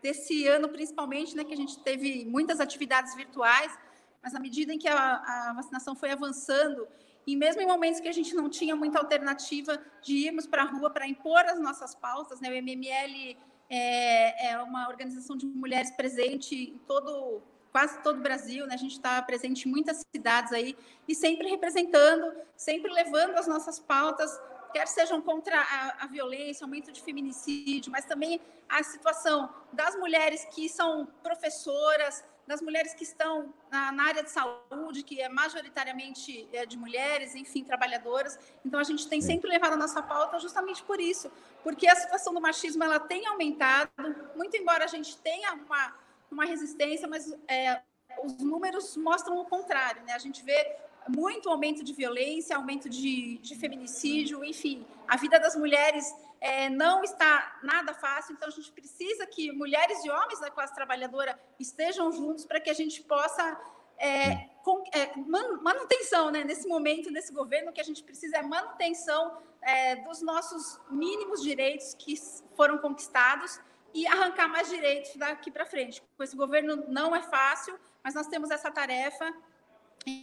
desse 0.00 0.46
ano, 0.46 0.68
principalmente, 0.68 1.36
né, 1.36 1.42
que 1.42 1.52
a 1.52 1.56
gente 1.56 1.80
teve 1.80 2.24
muitas 2.24 2.60
atividades 2.60 3.12
virtuais, 3.16 3.76
mas 4.22 4.32
à 4.32 4.38
medida 4.38 4.72
em 4.72 4.78
que 4.78 4.86
a, 4.86 5.16
a 5.16 5.52
vacinação 5.52 5.96
foi 5.96 6.12
avançando, 6.12 6.86
e 7.26 7.34
mesmo 7.34 7.60
em 7.60 7.66
momentos 7.66 7.98
que 7.98 8.06
a 8.06 8.12
gente 8.12 8.36
não 8.36 8.48
tinha 8.48 8.76
muita 8.76 9.00
alternativa 9.00 9.82
de 10.00 10.14
irmos 10.28 10.46
para 10.46 10.62
a 10.62 10.66
rua 10.66 10.90
para 10.90 11.08
impor 11.08 11.40
as 11.40 11.58
nossas 11.58 11.92
pautas, 11.92 12.40
né, 12.40 12.50
o 12.50 12.54
MML 12.54 13.36
é, 13.68 14.50
é 14.50 14.62
uma 14.62 14.88
organização 14.88 15.36
de 15.36 15.44
mulheres 15.44 15.90
presente 15.90 16.54
em 16.54 16.78
todo 16.86 17.42
quase 17.72 18.00
todo 18.02 18.18
o 18.18 18.22
Brasil, 18.22 18.66
né? 18.66 18.74
A 18.74 18.78
gente 18.78 18.92
está 18.92 19.20
presente 19.22 19.66
em 19.66 19.72
muitas 19.72 20.04
cidades 20.14 20.52
aí 20.52 20.76
e 21.08 21.14
sempre 21.14 21.48
representando, 21.48 22.30
sempre 22.54 22.92
levando 22.92 23.34
as 23.38 23.46
nossas 23.46 23.80
pautas 23.80 24.38
quer 24.72 24.86
sejam 24.88 25.20
contra 25.20 25.58
a, 25.60 26.04
a, 26.04 26.06
violência, 26.06 26.64
aumento 26.64 26.90
de 26.90 27.02
feminicídio, 27.02 27.92
mas 27.92 28.04
também 28.04 28.40
a 28.68 28.82
situação 28.82 29.52
das 29.72 29.94
mulheres 29.96 30.44
que 30.46 30.68
são 30.68 31.06
professoras, 31.22 32.24
das 32.46 32.60
mulheres 32.60 32.92
que 32.94 33.04
estão 33.04 33.54
na, 33.70 33.92
na 33.92 34.04
área 34.04 34.22
de 34.22 34.30
saúde, 34.30 35.02
que 35.02 35.20
é 35.20 35.28
majoritariamente 35.28 36.48
é, 36.52 36.66
de 36.66 36.76
mulheres, 36.76 37.34
enfim, 37.34 37.62
trabalhadoras. 37.62 38.38
Então, 38.64 38.80
a 38.80 38.84
gente 38.84 39.08
tem 39.08 39.20
sempre 39.20 39.48
levado 39.48 39.74
a 39.74 39.76
nossa 39.76 40.02
pauta 40.02 40.38
justamente 40.38 40.82
por 40.82 41.00
isso, 41.00 41.30
porque 41.62 41.86
a 41.86 41.94
situação 41.94 42.34
do 42.34 42.40
machismo 42.40 42.82
ela 42.82 42.98
tem 42.98 43.26
aumentado, 43.26 43.90
muito 44.34 44.56
embora 44.56 44.84
a 44.84 44.88
gente 44.88 45.16
tenha 45.18 45.52
uma, 45.54 45.94
uma 46.30 46.44
resistência, 46.44 47.06
mas 47.06 47.32
é, 47.46 47.80
os 48.24 48.38
números 48.38 48.96
mostram 48.96 49.38
o 49.38 49.44
contrário, 49.44 50.02
né? 50.02 50.12
A 50.12 50.18
gente 50.18 50.42
vê 50.42 50.76
muito 51.08 51.48
aumento 51.48 51.82
de 51.84 51.92
violência, 51.92 52.56
aumento 52.56 52.88
de, 52.88 53.38
de 53.38 53.54
feminicídio, 53.56 54.44
enfim, 54.44 54.86
a 55.08 55.16
vida 55.16 55.38
das 55.38 55.56
mulheres 55.56 56.14
é, 56.40 56.68
não 56.68 57.04
está 57.04 57.58
nada 57.62 57.94
fácil, 57.94 58.34
então 58.34 58.48
a 58.48 58.52
gente 58.52 58.70
precisa 58.72 59.26
que 59.26 59.52
mulheres 59.52 60.04
e 60.04 60.10
homens 60.10 60.40
da 60.40 60.50
classe 60.50 60.74
trabalhadora 60.74 61.38
estejam 61.58 62.10
juntos 62.10 62.44
para 62.44 62.60
que 62.60 62.68
a 62.68 62.74
gente 62.74 63.02
possa 63.02 63.60
é, 63.96 64.48
com, 64.64 64.82
é, 64.92 65.14
manutenção, 65.62 66.30
né? 66.30 66.42
Nesse 66.42 66.66
momento, 66.66 67.10
nesse 67.10 67.32
governo, 67.32 67.70
o 67.70 67.72
que 67.72 67.80
a 67.80 67.84
gente 67.84 68.02
precisa 68.02 68.38
é 68.38 68.42
manutenção 68.42 69.38
é, 69.60 69.96
dos 69.96 70.20
nossos 70.20 70.80
mínimos 70.90 71.40
direitos 71.40 71.94
que 71.94 72.16
foram 72.56 72.78
conquistados 72.78 73.60
e 73.94 74.06
arrancar 74.06 74.48
mais 74.48 74.68
direitos 74.68 75.14
daqui 75.16 75.50
para 75.50 75.64
frente. 75.64 76.02
Com 76.16 76.24
esse 76.24 76.36
governo 76.36 76.84
não 76.88 77.14
é 77.14 77.22
fácil, 77.22 77.78
mas 78.02 78.14
nós 78.14 78.26
temos 78.26 78.50
essa 78.50 78.70
tarefa. 78.70 79.32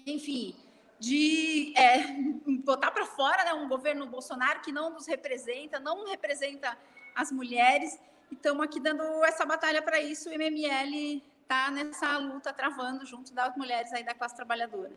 Enfim, 0.05 0.55
de 0.99 1.73
é, 1.77 2.03
botar 2.63 2.91
para 2.91 3.05
fora 3.05 3.43
né, 3.45 3.53
um 3.53 3.67
governo 3.67 4.05
Bolsonaro 4.05 4.61
que 4.61 4.71
não 4.71 4.91
nos 4.91 5.07
representa, 5.07 5.79
não 5.79 6.05
representa 6.05 6.77
as 7.15 7.31
mulheres. 7.31 7.99
E 8.29 8.35
estamos 8.35 8.63
aqui 8.63 8.79
dando 8.79 9.03
essa 9.23 9.45
batalha 9.45 9.81
para 9.81 10.01
isso. 10.01 10.29
O 10.29 10.33
MML 10.33 11.23
está 11.41 11.71
nessa 11.71 12.17
luta, 12.17 12.53
travando 12.53 13.05
junto 13.05 13.33
das 13.33 13.55
mulheres 13.55 13.91
aí 13.93 14.03
da 14.03 14.13
classe 14.13 14.35
trabalhadora. 14.35 14.91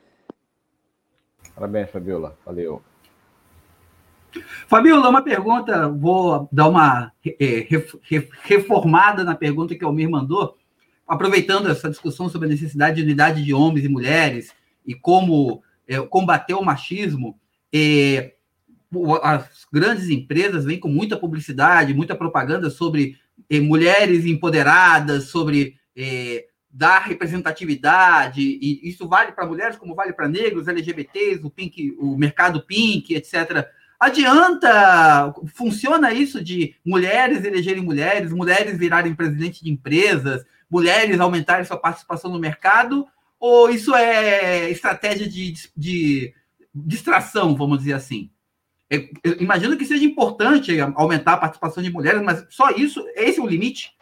Parabéns, 1.55 1.91
Fabiola. 1.91 2.37
Valeu. 2.45 2.83
Fabiola, 4.67 5.09
uma 5.09 5.23
pergunta, 5.23 5.89
vou 5.89 6.49
dar 6.51 6.69
uma 6.69 7.13
é, 7.27 7.67
reformada 8.43 9.25
na 9.25 9.35
pergunta 9.35 9.75
que 9.75 9.85
o 9.85 9.89
Almir 9.89 10.09
mandou, 10.09 10.57
aproveitando 11.07 11.71
essa 11.71 11.91
discussão 11.91 12.29
sobre 12.29 12.49
a 12.49 12.51
necessidade 12.51 12.97
de 12.97 13.03
unidade 13.03 13.45
de 13.45 13.53
homens 13.53 13.85
e 13.85 13.89
mulheres 13.89 14.55
e 14.87 14.95
como 14.95 15.63
é, 15.89 16.01
combater 16.01 16.55
o 16.55 16.65
machismo, 16.65 17.39
é, 17.73 18.35
as 19.23 19.67
grandes 19.73 20.09
empresas 20.09 20.65
vêm 20.65 20.79
com 20.79 20.89
muita 20.89 21.17
publicidade, 21.17 21.95
muita 21.95 22.15
propaganda 22.15 22.69
sobre 22.71 23.17
é, 23.49 23.61
mulheres 23.61 24.27
empoderadas, 24.27 25.25
sobre 25.25 25.77
é, 25.97 26.47
dar 26.71 27.01
representatividade, 27.01 28.41
e 28.41 28.81
isso 28.89 29.07
vale 29.07 29.33
para 29.33 29.47
mulheres 29.47 29.77
como 29.77 29.95
vale 29.95 30.13
para 30.13 30.29
negros, 30.29 30.69
LGBTs, 30.69 31.45
o, 31.45 31.51
pink, 31.51 31.95
o 31.99 32.17
mercado 32.17 32.63
pink, 32.63 33.15
etc. 33.15 33.67
Adianta? 34.01 35.35
Funciona 35.55 36.13
isso 36.13 36.43
de 36.43 36.75
mulheres 36.85 37.45
elegerem 37.45 37.83
mulheres, 37.83 38.33
mulheres 38.33 38.79
virarem 38.79 39.15
presidente 39.15 39.63
de 39.63 39.71
empresas, 39.71 40.45
mulheres 40.71 41.21
aumentarem 41.21 41.65
sua 41.65 41.77
participação 41.77 42.31
no 42.31 42.39
mercado? 42.39 43.07
Ou 43.43 43.69
isso 43.69 43.93
é 43.93 44.71
estratégia 44.71 45.29
de, 45.29 45.55
de 45.77 46.33
distração, 46.73 47.57
vamos 47.57 47.79
dizer 47.79 47.95
assim? 47.95 48.31
Eu, 48.89 49.09
eu 49.25 49.33
imagino 49.41 49.77
que 49.77 49.85
seja 49.85 50.05
importante 50.05 50.71
aumentar 50.95 51.33
a 51.33 51.39
participação 51.39 51.83
de 51.83 51.91
mulheres, 51.91 52.23
mas 52.23 52.47
só 52.55 52.71
isso, 52.71 53.05
esse 53.17 53.41
é 53.41 53.43
o 53.43 53.47
limite? 53.49 53.99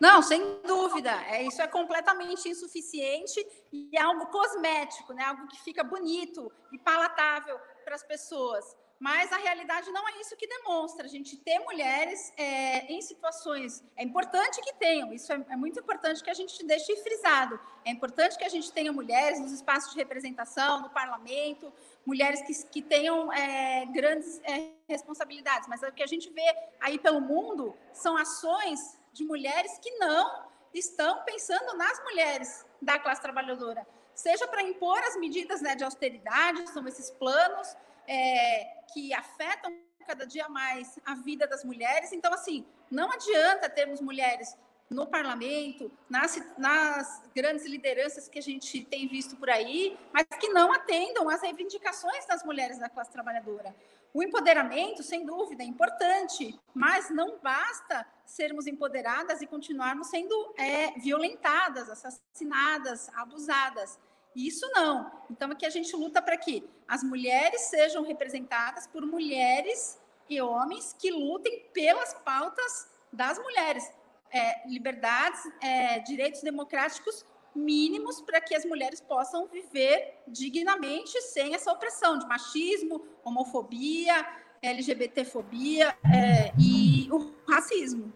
Não, 0.00 0.22
sem 0.22 0.42
dúvida. 0.66 1.10
É, 1.26 1.42
isso 1.42 1.60
é 1.60 1.66
completamente 1.66 2.48
insuficiente 2.48 3.46
e 3.70 3.90
é 3.94 4.00
algo 4.00 4.24
cosmético, 4.28 5.12
né? 5.12 5.22
algo 5.24 5.46
que 5.46 5.62
fica 5.62 5.84
bonito 5.84 6.50
e 6.72 6.78
palatável 6.78 7.58
para 7.84 7.96
as 7.96 8.02
pessoas. 8.02 8.64
Mas 9.00 9.32
a 9.32 9.38
realidade 9.38 9.90
não 9.90 10.06
é 10.06 10.20
isso 10.20 10.36
que 10.36 10.46
demonstra. 10.46 11.06
A 11.06 11.08
gente 11.08 11.34
ter 11.38 11.58
mulheres 11.60 12.30
é, 12.36 12.84
em 12.92 13.00
situações. 13.00 13.82
É 13.96 14.04
importante 14.04 14.60
que 14.60 14.74
tenham, 14.74 15.10
isso 15.10 15.32
é, 15.32 15.42
é, 15.48 15.56
muito 15.56 15.80
importante 15.80 16.22
que 16.22 16.28
a 16.28 16.34
gente 16.34 16.62
deixe 16.66 16.94
frisado. 16.96 17.58
É 17.82 17.90
importante 17.90 18.36
que 18.36 18.44
a 18.44 18.48
gente 18.50 18.70
tenha 18.70 18.92
mulheres 18.92 19.40
nos 19.40 19.52
espaços 19.52 19.94
de 19.94 19.98
representação, 19.98 20.82
no 20.82 20.90
parlamento, 20.90 21.72
mulheres 22.04 22.42
que, 22.42 22.52
que 22.66 22.82
tenham 22.82 23.32
é, 23.32 23.86
grandes 23.86 24.38
é, 24.44 24.72
responsabilidades. 24.86 25.66
Mas 25.66 25.82
o 25.82 25.90
que 25.90 26.02
a 26.02 26.06
gente 26.06 26.28
vê 26.28 26.54
aí 26.78 26.98
pelo 26.98 27.22
mundo 27.22 27.74
são 27.94 28.18
ações 28.18 28.98
de 29.14 29.24
mulheres 29.24 29.78
que 29.78 29.92
não 29.92 30.44
estão 30.74 31.22
pensando 31.24 31.74
nas 31.74 31.98
mulheres 32.04 32.66
da 32.82 32.98
classe 32.98 33.22
trabalhadora, 33.22 33.86
seja 34.14 34.46
para 34.46 34.62
impor 34.62 34.98
as 35.04 35.16
medidas 35.16 35.62
né, 35.62 35.74
de 35.74 35.84
austeridade, 35.84 36.68
são 36.70 36.86
esses 36.86 37.10
planos 37.10 37.74
é, 38.06 38.64
que 38.92 39.12
afetam 39.14 39.72
cada 40.06 40.26
dia 40.26 40.48
mais 40.48 40.98
a 41.04 41.14
vida 41.14 41.46
das 41.46 41.64
mulheres. 41.64 42.12
Então, 42.12 42.32
assim, 42.32 42.66
não 42.90 43.10
adianta 43.12 43.68
termos 43.68 44.00
mulheres 44.00 44.56
no 44.90 45.06
parlamento, 45.06 45.90
nas, 46.08 46.42
nas, 46.58 47.22
grandes 47.32 47.64
lideranças 47.64 48.28
que 48.28 48.40
a 48.40 48.42
gente 48.42 48.84
tem 48.84 49.06
visto 49.06 49.36
por 49.36 49.48
aí, 49.48 49.96
mas 50.12 50.26
que 50.40 50.48
não 50.48 50.72
atendam 50.72 51.28
às 51.28 51.40
reivindicações 51.42 52.26
das 52.26 52.42
mulheres 52.42 52.76
da 52.76 52.88
classe 52.88 53.12
trabalhadora. 53.12 53.72
O 54.12 54.20
empoderamento, 54.20 55.04
sem 55.04 55.24
dúvida, 55.24 55.62
é 55.62 55.66
importante, 55.66 56.58
mas 56.74 57.08
não 57.08 57.38
basta 57.38 58.04
sermos 58.26 58.66
empoderadas 58.66 59.40
e 59.40 59.46
continuarmos 59.46 60.08
sendo 60.08 60.52
é, 60.58 60.90
violentadas, 60.98 61.88
assassinadas, 61.88 63.08
abusadas. 63.14 63.96
Isso 64.34 64.68
não. 64.72 65.10
Então, 65.30 65.50
aqui 65.50 65.66
a 65.66 65.70
gente 65.70 65.94
luta 65.96 66.22
para 66.22 66.36
que 66.36 66.68
as 66.86 67.02
mulheres 67.02 67.62
sejam 67.62 68.04
representadas 68.04 68.86
por 68.86 69.04
mulheres 69.04 70.00
e 70.28 70.40
homens 70.40 70.94
que 70.98 71.10
lutem 71.10 71.64
pelas 71.72 72.14
pautas 72.14 72.88
das 73.12 73.38
mulheres. 73.38 73.90
É, 74.32 74.68
liberdades, 74.68 75.40
é, 75.60 75.98
direitos 75.98 76.40
democráticos 76.42 77.24
mínimos 77.54 78.20
para 78.20 78.40
que 78.40 78.54
as 78.54 78.64
mulheres 78.64 79.00
possam 79.00 79.48
viver 79.48 80.22
dignamente 80.28 81.20
sem 81.22 81.52
essa 81.54 81.72
opressão 81.72 82.16
de 82.16 82.26
machismo, 82.26 83.04
homofobia, 83.24 84.24
LGBTfobia 84.62 85.96
é, 86.04 86.52
e 86.58 87.08
o 87.10 87.32
racismo. 87.48 88.12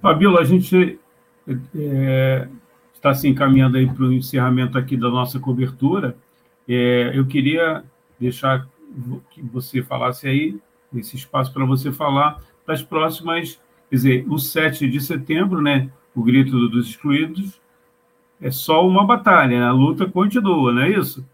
Fabíola, 0.00 0.42
a 0.42 0.44
gente 0.44 1.00
é, 1.74 2.48
está 2.96 3.14
se 3.14 3.28
encaminhando 3.28 3.76
aí 3.76 3.86
para 3.86 4.04
o 4.04 4.12
encerramento 4.12 4.76
aqui 4.76 4.96
da 4.96 5.08
nossa 5.08 5.38
cobertura. 5.38 6.16
É, 6.68 7.12
eu 7.14 7.26
queria 7.26 7.84
deixar 8.18 8.66
que 9.30 9.42
você 9.42 9.82
falasse 9.82 10.26
aí, 10.26 10.58
esse 10.94 11.16
espaço 11.16 11.52
para 11.52 11.64
você 11.64 11.92
falar 11.92 12.40
das 12.66 12.82
próximas, 12.82 13.60
quer 13.88 13.96
dizer, 13.96 14.26
o 14.28 14.38
7 14.38 14.88
de 14.88 15.00
setembro, 15.00 15.60
né, 15.60 15.90
o 16.14 16.22
grito 16.22 16.68
dos 16.68 16.88
excluídos, 16.88 17.60
é 18.40 18.50
só 18.50 18.86
uma 18.86 19.04
batalha, 19.04 19.60
né? 19.60 19.66
a 19.66 19.72
luta 19.72 20.06
continua, 20.06 20.72
não 20.72 20.82
é 20.82 20.90
isso? 20.90 21.24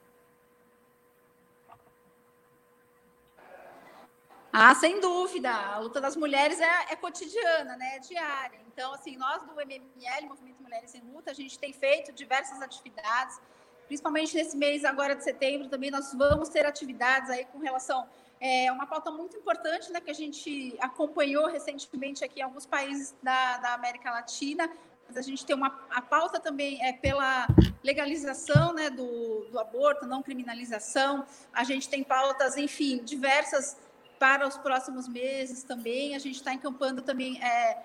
Ah, 4.52 4.74
sem 4.74 5.00
dúvida. 5.00 5.50
A 5.50 5.78
luta 5.78 6.00
das 6.00 6.14
mulheres 6.14 6.60
é, 6.60 6.92
é, 6.92 6.96
cotidiana, 6.96 7.76
né? 7.76 7.96
É 7.96 7.98
diária. 7.98 8.60
Então, 8.66 8.92
assim, 8.92 9.16
nós 9.16 9.42
do 9.42 9.54
MML, 9.54 10.28
Movimento 10.28 10.62
Mulheres 10.62 10.94
em 10.94 11.00
Luta, 11.00 11.30
a 11.30 11.34
gente 11.34 11.58
tem 11.58 11.72
feito 11.72 12.12
diversas 12.12 12.60
atividades, 12.60 13.40
principalmente 13.86 14.36
nesse 14.36 14.56
mês 14.56 14.84
agora 14.84 15.16
de 15.16 15.24
setembro 15.24 15.68
também 15.68 15.90
nós 15.90 16.12
vamos 16.14 16.48
ter 16.48 16.64
atividades 16.64 17.28
aí 17.30 17.44
com 17.46 17.58
relação 17.58 18.06
é 18.44 18.72
uma 18.72 18.88
pauta 18.88 19.08
muito 19.08 19.36
importante, 19.36 19.92
né, 19.92 20.00
que 20.00 20.10
a 20.10 20.14
gente 20.14 20.76
acompanhou 20.80 21.46
recentemente 21.46 22.24
aqui 22.24 22.40
em 22.40 22.42
alguns 22.42 22.66
países 22.66 23.14
da, 23.22 23.58
da 23.58 23.74
América 23.74 24.10
Latina. 24.10 24.68
Mas 25.06 25.16
a 25.16 25.22
gente 25.22 25.46
tem 25.46 25.54
uma 25.54 25.80
a 25.88 26.02
pauta 26.02 26.40
também 26.40 26.84
é 26.84 26.92
pela 26.92 27.46
legalização, 27.84 28.72
né, 28.72 28.90
do, 28.90 29.46
do 29.48 29.60
aborto, 29.60 30.08
não 30.08 30.24
criminalização. 30.24 31.24
A 31.52 31.62
gente 31.62 31.88
tem 31.88 32.02
pautas, 32.02 32.56
enfim, 32.56 33.00
diversas 33.04 33.76
para 34.22 34.46
os 34.46 34.56
próximos 34.56 35.08
meses 35.08 35.64
também. 35.64 36.14
A 36.14 36.18
gente 36.20 36.36
está 36.36 36.54
encampando 36.54 37.02
também 37.02 37.42
é, 37.42 37.76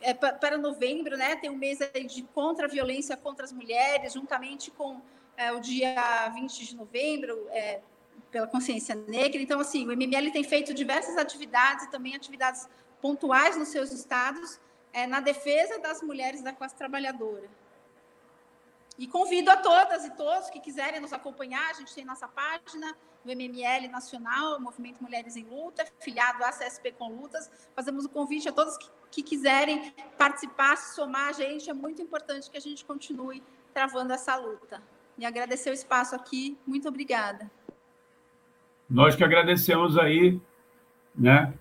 é, 0.00 0.14
para 0.14 0.56
novembro, 0.56 1.14
né? 1.14 1.36
Tem 1.36 1.50
um 1.50 1.58
mês 1.58 1.78
de 2.08 2.22
contra 2.22 2.64
a 2.64 2.70
violência 2.70 3.18
contra 3.18 3.44
as 3.44 3.52
mulheres, 3.52 4.14
juntamente 4.14 4.70
com 4.70 5.02
é, 5.36 5.52
o 5.52 5.60
dia 5.60 6.26
20 6.30 6.64
de 6.64 6.74
novembro, 6.74 7.46
é, 7.50 7.82
pela 8.30 8.46
consciência 8.46 8.94
negra. 8.94 9.42
Então, 9.42 9.60
assim, 9.60 9.86
o 9.86 9.92
MML 9.94 10.32
tem 10.32 10.42
feito 10.42 10.72
diversas 10.72 11.18
atividades 11.18 11.86
também 11.88 12.16
atividades 12.16 12.66
pontuais 13.02 13.54
nos 13.58 13.68
seus 13.68 13.92
estados 13.92 14.58
é, 14.90 15.06
na 15.06 15.20
defesa 15.20 15.78
das 15.80 16.00
mulheres 16.00 16.40
da 16.40 16.54
classe 16.54 16.74
trabalhadora. 16.74 17.46
E 18.96 19.08
convido 19.08 19.50
a 19.50 19.56
todas 19.56 20.04
e 20.04 20.10
todos 20.10 20.50
que 20.50 20.60
quiserem 20.60 21.00
nos 21.00 21.12
acompanhar, 21.12 21.68
a 21.70 21.72
gente 21.72 21.92
tem 21.92 22.04
nossa 22.04 22.28
página 22.28 22.96
do 23.24 23.32
MML 23.32 23.88
Nacional, 23.88 24.60
Movimento 24.60 25.02
Mulheres 25.02 25.34
em 25.36 25.44
Luta, 25.44 25.84
filiado 25.98 26.44
à 26.44 26.50
CSP 26.50 26.92
com 26.92 27.08
Lutas. 27.08 27.50
Fazemos 27.74 28.04
o 28.04 28.08
convite 28.08 28.48
a 28.48 28.52
todos 28.52 28.76
que, 28.76 28.88
que 29.10 29.22
quiserem 29.22 29.92
participar, 30.16 30.76
se 30.76 30.94
somar 30.94 31.30
a 31.30 31.32
gente. 31.32 31.68
É 31.68 31.74
muito 31.74 32.00
importante 32.00 32.48
que 32.48 32.56
a 32.56 32.60
gente 32.60 32.84
continue 32.84 33.42
travando 33.72 34.12
essa 34.12 34.36
luta. 34.36 34.80
E 35.18 35.24
agradecer 35.24 35.70
o 35.70 35.74
espaço 35.74 36.14
aqui. 36.14 36.56
Muito 36.64 36.88
obrigada. 36.88 37.50
Nós 38.88 39.16
que 39.16 39.24
agradecemos 39.24 39.98
aí, 39.98 40.40
né? 41.14 41.52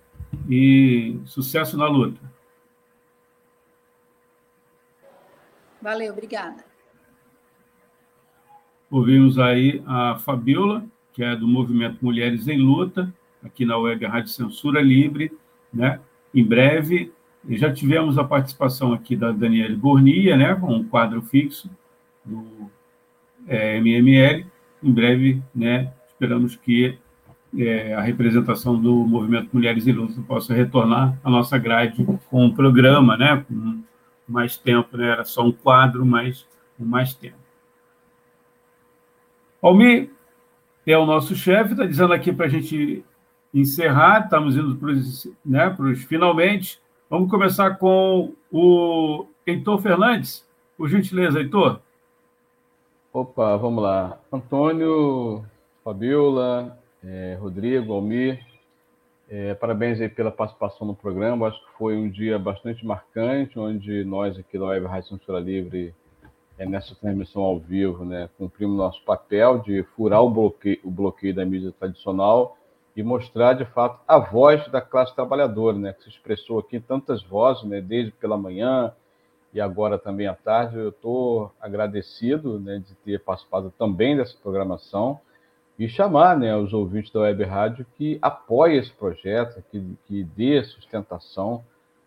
E 0.50 1.20
sucesso 1.26 1.78
na 1.78 1.88
luta. 1.88 2.22
Valeu, 5.82 6.12
obrigada. 6.12 6.73
Ouvimos 8.94 9.40
aí 9.40 9.82
a 9.88 10.18
Fabiola, 10.20 10.86
que 11.14 11.24
é 11.24 11.36
do 11.36 11.48
Movimento 11.48 11.98
Mulheres 12.00 12.48
em 12.48 12.60
Luta, 12.60 13.12
aqui 13.44 13.66
na 13.66 13.76
Web 13.76 14.06
Rádio 14.06 14.30
Censura 14.30 14.80
Livre, 14.80 15.32
né? 15.74 16.00
Em 16.32 16.44
breve, 16.44 17.12
já 17.50 17.74
tivemos 17.74 18.20
a 18.20 18.24
participação 18.24 18.94
aqui 18.94 19.16
da 19.16 19.32
Daniele 19.32 19.76
Bornia, 19.76 20.38
né? 20.38 20.54
Com 20.54 20.76
um 20.76 20.84
quadro 20.84 21.24
fixo 21.24 21.72
do 22.24 22.70
é, 23.48 23.80
MML. 23.80 24.46
Em 24.84 24.92
breve, 24.92 25.42
né? 25.56 25.92
Esperamos 26.10 26.56
que 26.56 26.96
é, 27.58 27.96
a 27.96 28.02
representação 28.02 28.80
do 28.80 28.94
Movimento 28.94 29.50
Mulheres 29.54 29.88
em 29.88 29.92
Luta 29.92 30.22
possa 30.28 30.54
retornar 30.54 31.18
à 31.24 31.32
nossa 31.32 31.58
grade 31.58 32.06
com 32.30 32.46
um 32.46 32.54
programa, 32.54 33.18
né? 33.18 33.44
Com 33.48 33.82
mais 34.28 34.56
tempo, 34.56 34.96
né? 34.98 35.08
Era 35.08 35.26
só 35.26 35.44
um 35.44 35.52
quadro, 35.52 36.06
mas 36.06 36.46
com 36.78 36.86
mais 36.86 37.16
tempo. 37.16 37.43
Almir 39.64 40.10
é 40.86 40.98
o 40.98 41.06
nosso 41.06 41.34
chefe, 41.38 41.72
está 41.72 41.86
dizendo 41.86 42.12
aqui 42.12 42.34
para 42.34 42.48
a 42.48 42.50
gente 42.50 43.02
encerrar, 43.54 44.26
estamos 44.26 44.58
indo 44.58 44.76
para 44.76 44.90
os 44.90 45.26
né, 45.46 45.74
finalmente. 46.06 46.82
Vamos 47.10 47.32
começar 47.32 47.78
com 47.78 48.34
o 48.52 49.26
Heitor 49.48 49.82
Fernandes. 49.82 50.46
Por 50.78 50.90
gentileza, 50.90 51.40
Heitor. 51.40 51.80
Opa, 53.14 53.56
vamos 53.56 53.82
lá. 53.82 54.20
Antônio, 54.30 55.46
Fabiola, 55.82 56.78
é, 57.02 57.38
Rodrigo, 57.40 57.94
Almir, 57.94 58.46
é, 59.30 59.54
parabéns 59.54 60.02
aí 60.02 60.10
pela 60.10 60.32
participação 60.32 60.86
no 60.86 60.94
programa. 60.94 61.48
Acho 61.48 61.60
que 61.60 61.78
foi 61.78 61.96
um 61.96 62.10
dia 62.10 62.38
bastante 62.38 62.86
marcante, 62.86 63.58
onde 63.58 64.04
nós 64.04 64.38
aqui 64.38 64.60
da 64.60 64.66
Web 64.66 64.88
Rádio 64.88 65.08
Censura 65.08 65.40
Livre 65.40 65.96
é, 66.58 66.66
nessa 66.66 66.96
transmissão 66.96 67.42
ao 67.42 67.60
vivo, 67.60 68.06
né, 68.06 68.30
cumprimos 68.38 68.78
nosso 68.78 69.04
papel 69.04 69.60
de 69.60 69.84
furar 69.96 70.22
o 70.22 70.30
bloqueio, 70.30 70.80
o 70.84 70.92
bloqueio 70.92 71.34
da 71.34 71.46
mídia 71.46 71.74
tradicional 71.80 72.58
e 72.96 73.02
mostrar, 73.02 73.54
de 73.54 73.66
fato, 73.66 74.00
a 74.08 74.20
voz 74.20 74.68
da 74.68 74.80
classe 74.80 75.16
trabalhadora, 75.16 75.78
né, 75.78 75.94
que 75.94 76.04
se 76.04 76.10
expressou 76.10 76.60
aqui 76.60 76.78
em 76.78 76.82
tantas 76.82 77.24
vozes, 77.24 77.64
né, 77.64 77.82
desde 77.82 78.12
pela 78.12 78.38
manhã 78.38 78.94
e 79.54 79.60
agora 79.60 79.98
também 79.98 80.28
à 80.28 80.36
tarde. 80.36 80.78
Eu 80.78 80.90
estou 80.90 81.52
agradecido 81.60 82.60
né, 82.60 82.84
de 82.86 82.94
ter 82.96 83.20
participado 83.20 83.74
também 83.78 84.16
dessa 84.16 84.36
programação 84.42 85.20
e 85.78 85.88
chamar 85.88 86.38
né, 86.38 86.56
os 86.56 86.72
ouvintes 86.72 87.12
da 87.12 87.22
Web 87.22 87.44
Rádio 87.44 87.86
que 87.98 88.20
apoiem 88.22 88.78
esse 88.78 88.92
projeto, 88.92 89.64
que, 89.72 89.98
que 90.06 90.24
dê 90.24 90.64
sustentação 90.64 91.64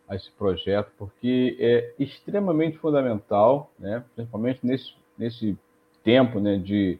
a 0.09 0.15
esse 0.15 0.31
projeto, 0.33 0.91
porque 0.99 1.57
é 1.59 1.95
extremamente 1.99 2.79
fundamental, 2.79 3.71
né, 3.79 4.05
principalmente 4.15 4.61
nesse, 4.63 4.95
nesse 5.19 5.59
tempo 6.05 6.39
né, 6.39 6.57
de 6.57 6.99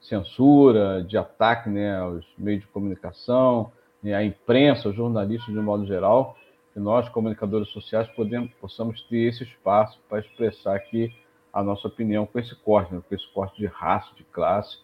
censura, 0.00 1.02
de 1.02 1.18
ataque 1.18 1.68
né, 1.68 1.98
aos 1.98 2.24
meios 2.38 2.62
de 2.62 2.68
comunicação, 2.68 3.70
né, 4.02 4.14
à 4.14 4.24
imprensa, 4.24 4.88
aos 4.88 4.96
jornalistas 4.96 5.52
de 5.52 5.58
um 5.58 5.62
modo 5.62 5.84
geral, 5.86 6.36
que 6.72 6.80
nós, 6.80 7.08
comunicadores 7.10 7.68
sociais, 7.70 8.08
podemos, 8.08 8.50
possamos 8.60 9.02
ter 9.02 9.28
esse 9.28 9.44
espaço 9.44 9.98
para 10.08 10.20
expressar 10.20 10.76
aqui 10.76 11.14
a 11.52 11.62
nossa 11.62 11.88
opinião 11.88 12.26
com 12.26 12.38
esse 12.38 12.54
corte, 12.54 12.94
né, 12.94 13.02
com 13.06 13.14
esse 13.14 13.26
corte 13.32 13.56
de 13.58 13.66
raça, 13.66 14.08
de 14.14 14.24
classe, 14.24 14.78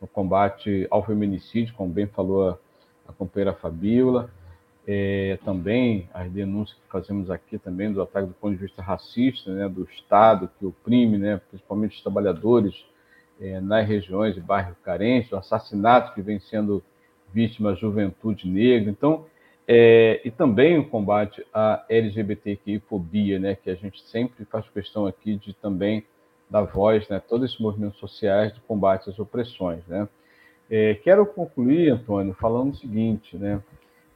no 0.00 0.06
combate 0.06 0.86
ao 0.90 1.04
feminicídio, 1.04 1.74
como 1.74 1.92
bem 1.92 2.06
falou 2.06 2.50
a, 2.50 2.58
a 3.08 3.12
companheira 3.12 3.52
Fabíola, 3.52 4.30
é, 4.90 5.38
também 5.44 6.08
as 6.14 6.32
denúncias 6.32 6.78
que 6.78 6.90
fazemos 6.90 7.30
aqui 7.30 7.58
também 7.58 7.92
do 7.92 8.00
ataque 8.00 8.28
do 8.28 8.32
ponto 8.32 8.56
de 8.56 8.62
vista 8.62 8.80
racista, 8.80 9.52
né, 9.52 9.68
do 9.68 9.84
Estado 9.84 10.50
que 10.58 10.64
oprime, 10.64 11.18
né, 11.18 11.38
principalmente 11.50 11.96
os 11.96 12.02
trabalhadores 12.02 12.86
é, 13.38 13.60
nas 13.60 13.86
regiões 13.86 14.34
de 14.34 14.40
bairros 14.40 14.78
carentes, 14.82 15.30
o 15.30 15.36
assassinato 15.36 16.14
que 16.14 16.22
vem 16.22 16.40
sendo 16.40 16.82
vítima 17.34 17.72
a 17.72 17.74
juventude 17.74 18.48
negra. 18.48 18.90
Então, 18.90 19.26
é, 19.68 20.22
e 20.24 20.30
também 20.30 20.78
o 20.78 20.88
combate 20.88 21.44
à 21.52 21.84
LGBTQI-fobia, 21.90 23.38
né, 23.38 23.54
que 23.54 23.68
a 23.68 23.74
gente 23.74 24.00
sempre 24.08 24.46
faz 24.46 24.66
questão 24.70 25.06
aqui 25.06 25.36
de 25.36 25.52
também 25.52 26.02
dar 26.48 26.62
voz, 26.62 27.06
né, 27.10 27.20
todos 27.28 27.50
esses 27.50 27.60
movimentos 27.60 27.98
sociais 27.98 28.54
de 28.54 28.60
combate 28.60 29.10
às 29.10 29.18
opressões, 29.18 29.86
né. 29.86 30.08
É, 30.70 30.94
quero 30.94 31.26
concluir, 31.26 31.90
Antônio, 31.90 32.34
falando 32.34 32.72
o 32.72 32.76
seguinte, 32.76 33.36
né, 33.36 33.62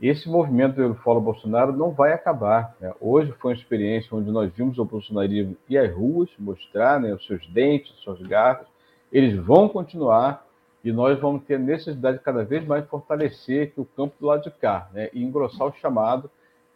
esse 0.03 0.29
movimento 0.29 0.77
do 0.77 0.97
Fórum 0.97 1.21
Bolsonaro 1.21 1.73
não 1.73 1.93
vai 1.93 2.13
acabar. 2.13 2.75
Né? 2.81 2.93
Hoje 3.01 3.33
foi 3.41 3.53
uma 3.53 3.57
experiência 3.57 4.09
onde 4.17 4.33
nós 4.33 4.53
vimos 4.53 4.77
o 4.77 4.85
bolsonarismo 4.85 5.57
ir 5.69 5.79
às 5.79 5.95
ruas 5.95 6.29
mostrar 6.41 7.01
né, 7.01 7.15
os 7.15 7.25
seus 7.25 7.47
dentes, 7.47 7.93
os 7.93 8.03
seus 8.03 8.21
garras. 8.23 8.67
Eles 9.13 9.37
vão 9.37 9.69
continuar 9.69 10.45
e 10.83 10.91
nós 10.91 11.21
vamos 11.21 11.45
ter 11.45 11.57
necessidade 11.57 12.19
de 12.19 12.25
cada 12.25 12.45
vez 12.45 12.67
mais 12.67 12.85
fortalecer 12.89 13.73
o 13.77 13.85
campo 13.85 14.17
do 14.19 14.27
lado 14.27 14.43
de 14.43 14.51
cá 14.51 14.89
né? 14.93 15.09
e 15.13 15.23
engrossar 15.23 15.69
o 15.69 15.75
chamado 15.75 16.29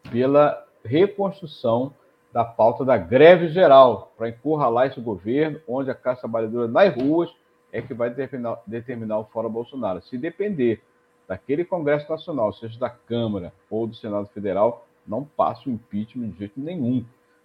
pela 0.08 0.64
reconstrução 0.84 1.92
da 2.32 2.44
pauta 2.44 2.84
da 2.84 2.96
greve 2.96 3.48
geral 3.48 4.12
para 4.16 4.28
encurralar 4.28 4.86
esse 4.86 5.00
governo, 5.00 5.58
onde 5.66 5.90
a 5.90 5.94
classe 5.96 6.20
trabalhadora 6.20 6.68
nas 6.68 6.94
ruas 6.94 7.28
é 7.72 7.82
que 7.82 7.92
vai 7.92 8.08
determinar, 8.08 8.60
determinar 8.64 9.18
o 9.18 9.24
Fórum 9.24 9.50
Bolsonaro. 9.50 10.00
Se 10.02 10.16
depender 10.16 10.80
daquele 11.28 11.64
Congresso 11.64 12.10
Nacional, 12.10 12.52
seja 12.52 12.78
da 12.78 12.90
Câmara 12.90 13.52
ou 13.70 13.86
do 13.86 13.94
Senado 13.94 14.26
Federal, 14.28 14.86
não 15.06 15.24
passa 15.24 15.68
o 15.68 15.72
impeachment 15.72 16.30
de 16.30 16.38
jeito 16.38 16.60
nenhum. 16.60 17.04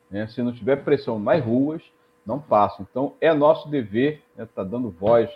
Né? 0.10 0.27
Se 0.27 0.42
não 0.42 0.51
tiver 0.51 0.84
pressão 0.84 1.19
nas 1.19 1.43
ruas, 1.43 1.82
não 2.26 2.40
passa. 2.40 2.82
Então, 2.82 3.14
é 3.19 3.34
nosso 3.34 3.69
dever 3.69 4.22
estar 4.32 4.43
né, 4.43 4.50
tá 4.53 4.64
dando 4.64 4.90
voz 4.90 5.30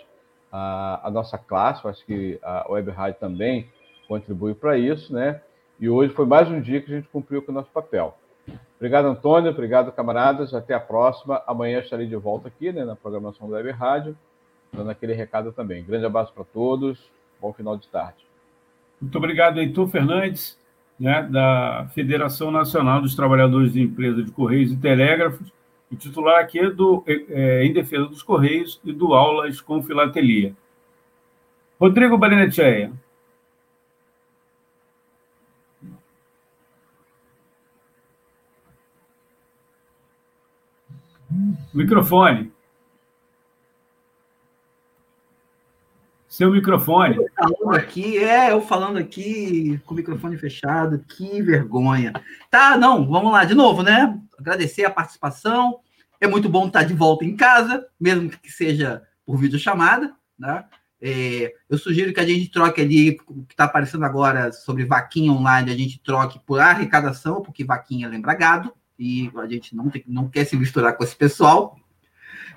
à, 0.52 1.08
à, 1.08 1.10
nossa 1.10 1.36
classe, 1.38 1.84
eu 1.84 1.90
acho 1.90 2.04
que 2.04 2.38
a 2.42 2.66
Web 2.70 2.90
Rádio 2.90 3.18
também 3.18 3.68
contribui 4.06 4.54
para 4.54 4.78
isso, 4.78 5.12
né? 5.12 5.40
E 5.78 5.88
hoje 5.88 6.14
foi 6.14 6.24
mais 6.24 6.48
um 6.48 6.60
dia 6.60 6.80
que 6.80 6.92
a 6.92 6.96
gente 6.96 7.08
cumpriu 7.08 7.42
com 7.42 7.52
o 7.52 7.54
nosso 7.54 7.70
papel. 7.70 8.16
Obrigado, 8.76 9.06
Antônio. 9.06 9.50
Obrigado, 9.50 9.92
camaradas. 9.92 10.54
Até 10.54 10.74
a 10.74 10.80
próxima. 10.80 11.42
Amanhã 11.46 11.80
estarei 11.80 12.06
de 12.06 12.16
volta 12.16 12.48
aqui 12.48 12.72
né, 12.72 12.84
na 12.84 12.96
programação 12.96 13.48
da 13.48 13.56
Web 13.56 13.72
Rádio, 13.72 14.16
dando 14.72 14.90
aquele 14.90 15.12
recado 15.12 15.52
também. 15.52 15.84
Grande 15.84 16.06
abraço 16.06 16.32
para 16.32 16.44
todos. 16.44 17.10
Bom 17.40 17.52
final 17.52 17.76
de 17.76 17.88
tarde. 17.88 18.26
Muito 19.00 19.16
obrigado, 19.18 19.60
Heitor 19.60 19.88
Fernandes, 19.88 20.58
né, 20.98 21.22
da 21.22 21.88
Federação 21.94 22.50
Nacional 22.50 23.02
dos 23.02 23.14
Trabalhadores 23.14 23.72
de 23.72 23.82
Empresa 23.82 24.22
de 24.22 24.30
Correios 24.30 24.72
e 24.72 24.76
Telégrafos, 24.76 25.52
o 25.90 25.94
titular 25.94 26.40
aqui 26.40 26.58
é 26.58 26.70
do 26.70 27.04
é, 27.06 27.12
é, 27.28 27.64
Em 27.64 27.72
Defesa 27.72 28.06
dos 28.06 28.22
Correios 28.22 28.80
e 28.84 28.92
do 28.92 29.14
Aulas 29.14 29.60
com 29.60 29.82
Filatelia. 29.82 30.54
Rodrigo 31.78 32.18
Barinecheia. 32.18 32.92
Microfone. 41.72 42.52
Seu 46.36 46.50
microfone. 46.50 47.16
Eu 47.16 47.30
falando 47.34 47.74
aqui, 47.74 48.18
é, 48.18 48.52
eu 48.52 48.60
falando 48.60 48.98
aqui 48.98 49.80
com 49.86 49.94
o 49.94 49.96
microfone 49.96 50.36
fechado, 50.36 51.02
que 51.08 51.40
vergonha. 51.40 52.12
Tá, 52.50 52.76
não, 52.76 53.08
vamos 53.08 53.32
lá, 53.32 53.46
de 53.46 53.54
novo, 53.54 53.82
né? 53.82 54.20
Agradecer 54.38 54.84
a 54.84 54.90
participação. 54.90 55.80
É 56.20 56.26
muito 56.26 56.46
bom 56.46 56.66
estar 56.66 56.82
de 56.82 56.92
volta 56.92 57.24
em 57.24 57.34
casa, 57.34 57.86
mesmo 57.98 58.28
que 58.28 58.52
seja 58.52 59.02
por 59.24 59.38
videochamada, 59.38 60.14
né? 60.38 60.66
É, 61.00 61.54
eu 61.70 61.78
sugiro 61.78 62.12
que 62.12 62.20
a 62.20 62.26
gente 62.26 62.50
troque 62.50 62.82
ali, 62.82 63.18
o 63.26 63.46
que 63.46 63.54
está 63.54 63.64
aparecendo 63.64 64.04
agora 64.04 64.52
sobre 64.52 64.84
vaquinha 64.84 65.32
online, 65.32 65.72
a 65.72 65.76
gente 65.76 65.98
troque 66.00 66.38
por 66.44 66.60
arrecadação, 66.60 67.40
porque 67.40 67.64
vaquinha 67.64 68.10
lembra 68.10 68.34
gado, 68.34 68.74
e 68.98 69.32
a 69.36 69.46
gente 69.46 69.74
não, 69.74 69.88
tem, 69.88 70.04
não 70.06 70.28
quer 70.28 70.44
se 70.44 70.54
misturar 70.54 70.98
com 70.98 71.02
esse 71.02 71.16
pessoal. 71.16 71.78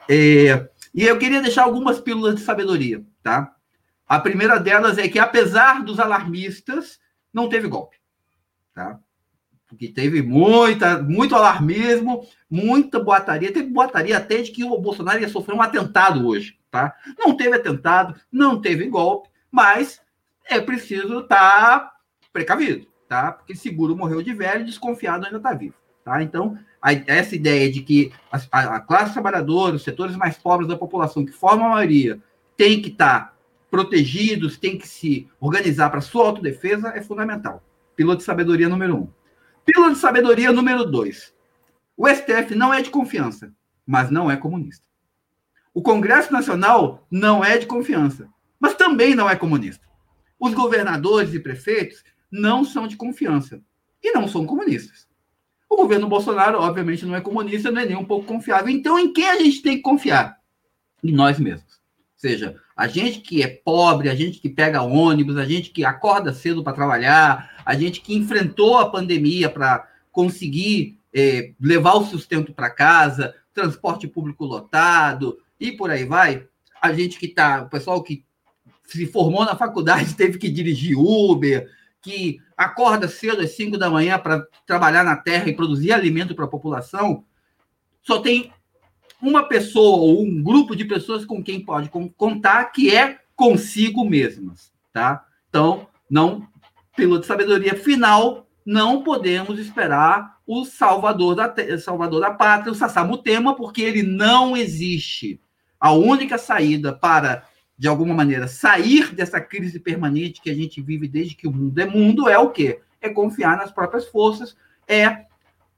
É, 0.09 0.67
e 0.93 1.06
eu 1.06 1.17
queria 1.17 1.41
deixar 1.41 1.64
algumas 1.64 1.98
pílulas 2.01 2.35
de 2.35 2.41
sabedoria, 2.41 3.01
tá? 3.24 3.56
A 4.10 4.20
primeira 4.20 4.60
delas 4.60 4.98
é 4.98 5.08
que, 5.08 5.20
apesar 5.20 5.84
dos 5.84 6.00
alarmistas, 6.00 7.00
não 7.32 7.48
teve 7.48 7.68
golpe. 7.68 7.96
Tá? 8.74 9.00
Porque 9.68 9.88
teve 9.88 10.24
muita, 10.24 11.00
muito 11.00 11.36
alarmismo, 11.36 12.28
muita 12.50 13.00
boataria. 13.00 13.54
Teve 13.54 13.70
boataria 13.70 14.18
até 14.18 14.42
de 14.42 14.50
que 14.50 14.64
o 14.64 14.80
Bolsonaro 14.80 15.22
ia 15.22 15.30
sofrer 15.30 15.54
um 15.54 15.62
atentado 15.62 16.28
hoje. 16.28 16.58
Tá? 16.72 16.96
Não 17.20 17.38
teve 17.38 17.56
atentado, 17.56 18.20
não 18.32 18.60
teve 18.60 18.88
golpe, 18.88 19.30
mas 19.52 20.02
é 20.46 20.60
preciso 20.60 21.20
estar 21.20 21.80
tá 21.80 21.94
precavido, 22.34 22.88
tá? 23.08 23.32
Porque 23.32 23.56
seguro 23.56 23.96
morreu 23.96 24.24
de 24.24 24.34
velho, 24.34 24.66
desconfiado 24.66 25.26
ainda 25.26 25.38
está 25.38 25.54
vivo. 25.54 25.76
Tá? 26.04 26.24
Então, 26.24 26.58
a, 26.82 26.94
essa 26.94 27.36
ideia 27.36 27.72
de 27.72 27.82
que 27.82 28.12
a, 28.32 28.76
a, 28.76 28.80
classe 28.80 29.14
trabalhadora, 29.14 29.76
os 29.76 29.84
setores 29.84 30.16
mais 30.16 30.38
pobres 30.38 30.68
da 30.68 30.76
população, 30.76 31.26
que 31.26 31.32
formam 31.32 31.68
a 31.68 31.76
maioria, 31.76 32.20
tem 32.58 32.82
que 32.82 32.90
estar 32.90 33.20
tá 33.20 33.39
protegidos, 33.70 34.58
têm 34.58 34.78
que 34.78 34.88
se 34.88 35.30
organizar 35.40 35.90
para 35.90 36.02
sua 36.02 36.28
autodefesa, 36.28 36.90
é 36.90 37.02
fundamental. 37.02 37.64
Piloto 37.96 38.20
de 38.20 38.24
sabedoria 38.24 38.70
número 38.70 38.96
um. 38.96 39.08
Piloto 39.66 39.94
de 39.94 40.00
sabedoria 40.00 40.52
número 40.52 40.86
dois. 40.86 41.34
O 41.96 42.08
STF 42.08 42.56
não 42.56 42.74
é 42.74 42.82
de 42.82 42.90
confiança, 42.90 43.54
mas 43.86 44.10
não 44.10 44.32
é 44.32 44.38
comunista. 44.38 44.86
O 45.74 45.82
Congresso 45.82 46.32
Nacional 46.34 47.06
não 47.12 47.44
é 47.44 47.58
de 47.58 47.66
confiança, 47.66 48.28
mas 48.60 48.76
também 48.76 49.16
não 49.16 49.30
é 49.30 49.36
comunista. 49.36 49.88
Os 50.40 50.54
governadores 50.54 51.34
e 51.34 51.40
prefeitos 51.40 52.04
não 52.32 52.64
são 52.64 52.88
de 52.88 52.96
confiança 52.96 53.62
e 54.02 54.12
não 54.12 54.28
são 54.28 54.46
comunistas. 54.46 55.08
O 55.70 55.76
governo 55.76 56.08
Bolsonaro, 56.08 56.60
obviamente, 56.60 57.06
não 57.06 57.16
é 57.16 57.22
comunista, 57.22 57.70
não 57.70 57.82
é 57.82 57.86
nem 57.86 57.96
um 57.96 58.06
pouco 58.06 58.26
confiável. 58.26 58.70
Então, 58.70 58.98
em 58.98 59.14
quem 59.14 59.30
a 59.30 59.38
gente 59.38 59.62
tem 59.62 59.78
que 59.78 59.84
confiar? 59.84 60.40
Em 61.04 61.12
nós 61.12 61.38
mesmos. 61.38 61.74
Ou 61.74 62.18
seja, 62.18 62.60
a 62.80 62.88
gente 62.88 63.19
que 63.19 63.43
é 63.43 63.48
pobre, 63.49 64.08
a 64.08 64.16
gente 64.16 64.40
que 64.40 64.48
pega 64.48 64.82
ônibus, 64.82 65.35
a 65.35 65.43
gente 65.43 65.69
que 65.69 65.83
acorda 65.83 66.32
cedo 66.32 66.64
para 66.64 66.72
trabalhar, 66.72 67.61
a 67.66 67.75
gente 67.75 67.99
que 67.99 68.16
enfrentou 68.16 68.77
a 68.77 68.90
pandemia 68.90 69.49
para 69.49 69.85
conseguir 70.14 70.98
é, 71.14 71.51
levar 71.59 71.95
o 71.95 72.06
sustento 72.06 72.53
para 72.53 72.69
casa, 72.69 73.35
transporte 73.53 74.08
público 74.08 74.45
lotado 74.45 75.38
e 75.59 75.74
por 75.74 75.91
aí 75.91 76.06
vai. 76.06 76.48
A 76.82 76.93
gente 76.93 77.19
que 77.19 77.25
está, 77.25 77.64
o 77.64 77.69
pessoal 77.69 78.01
que 78.01 78.24
se 78.85 79.06
formou 79.08 79.43
na 79.43 79.58
faculdade 79.58 80.16
teve 80.16 80.38
que 80.38 80.48
dirigir 80.49 80.98
Uber, 80.98 81.69
que 82.01 82.40
acorda 82.56 83.09
cedo 83.09 83.41
às 83.41 83.58
5 83.58 83.77
da 83.77 83.90
manhã 83.90 84.17
para 84.17 84.48
trabalhar 84.66 85.03
na 85.03 85.17
terra 85.17 85.49
e 85.49 85.56
produzir 85.56 85.91
alimento 85.91 86.33
para 86.33 86.45
a 86.45 86.49
população, 86.49 87.25
só 88.01 88.22
tem 88.22 88.53
uma 89.22 89.44
pessoa 89.44 89.98
ou 89.98 90.24
um 90.24 90.42
grupo 90.42 90.76
de 90.76 90.86
pessoas 90.86 91.26
com 91.26 91.44
quem 91.44 91.64
pode 91.64 91.90
contar 92.18 92.66
que 92.66 92.96
é 92.96 93.20
consigo 93.36 94.04
mesmas, 94.04 94.72
tá? 94.94 95.26
Então, 95.50 95.88
não, 96.10 96.48
pelo 96.96 97.20
de 97.20 97.26
sabedoria 97.26 97.76
final, 97.76 98.48
não 98.66 99.04
podemos 99.04 99.58
esperar 99.60 100.38
o 100.46 100.66
salvador 100.66 101.36
da, 101.36 101.54
salvador 101.78 102.20
da 102.20 102.32
pátria, 102.32 102.72
o 102.72 102.76
Sassamutema, 102.76 103.56
porque 103.56 103.82
ele 103.82 104.04
não 104.04 104.58
existe. 104.58 105.40
A 105.80 105.92
única 105.92 106.38
saída 106.38 106.92
para, 106.92 107.46
de 107.78 107.88
alguma 107.88 108.14
maneira, 108.14 108.48
sair 108.48 109.14
dessa 109.14 109.40
crise 109.40 109.80
permanente 109.80 110.42
que 110.42 110.50
a 110.50 110.56
gente 110.56 110.82
vive 110.82 111.08
desde 111.08 111.36
que 111.36 111.48
o 111.48 111.52
mundo 111.52 111.80
é 111.80 111.86
mundo 111.86 112.28
é 112.28 112.38
o 112.38 112.50
quê? 112.50 112.82
É 113.00 113.10
confiar 113.10 113.58
nas 113.58 113.72
próprias 113.72 114.08
forças, 114.08 114.58
é 114.88 115.26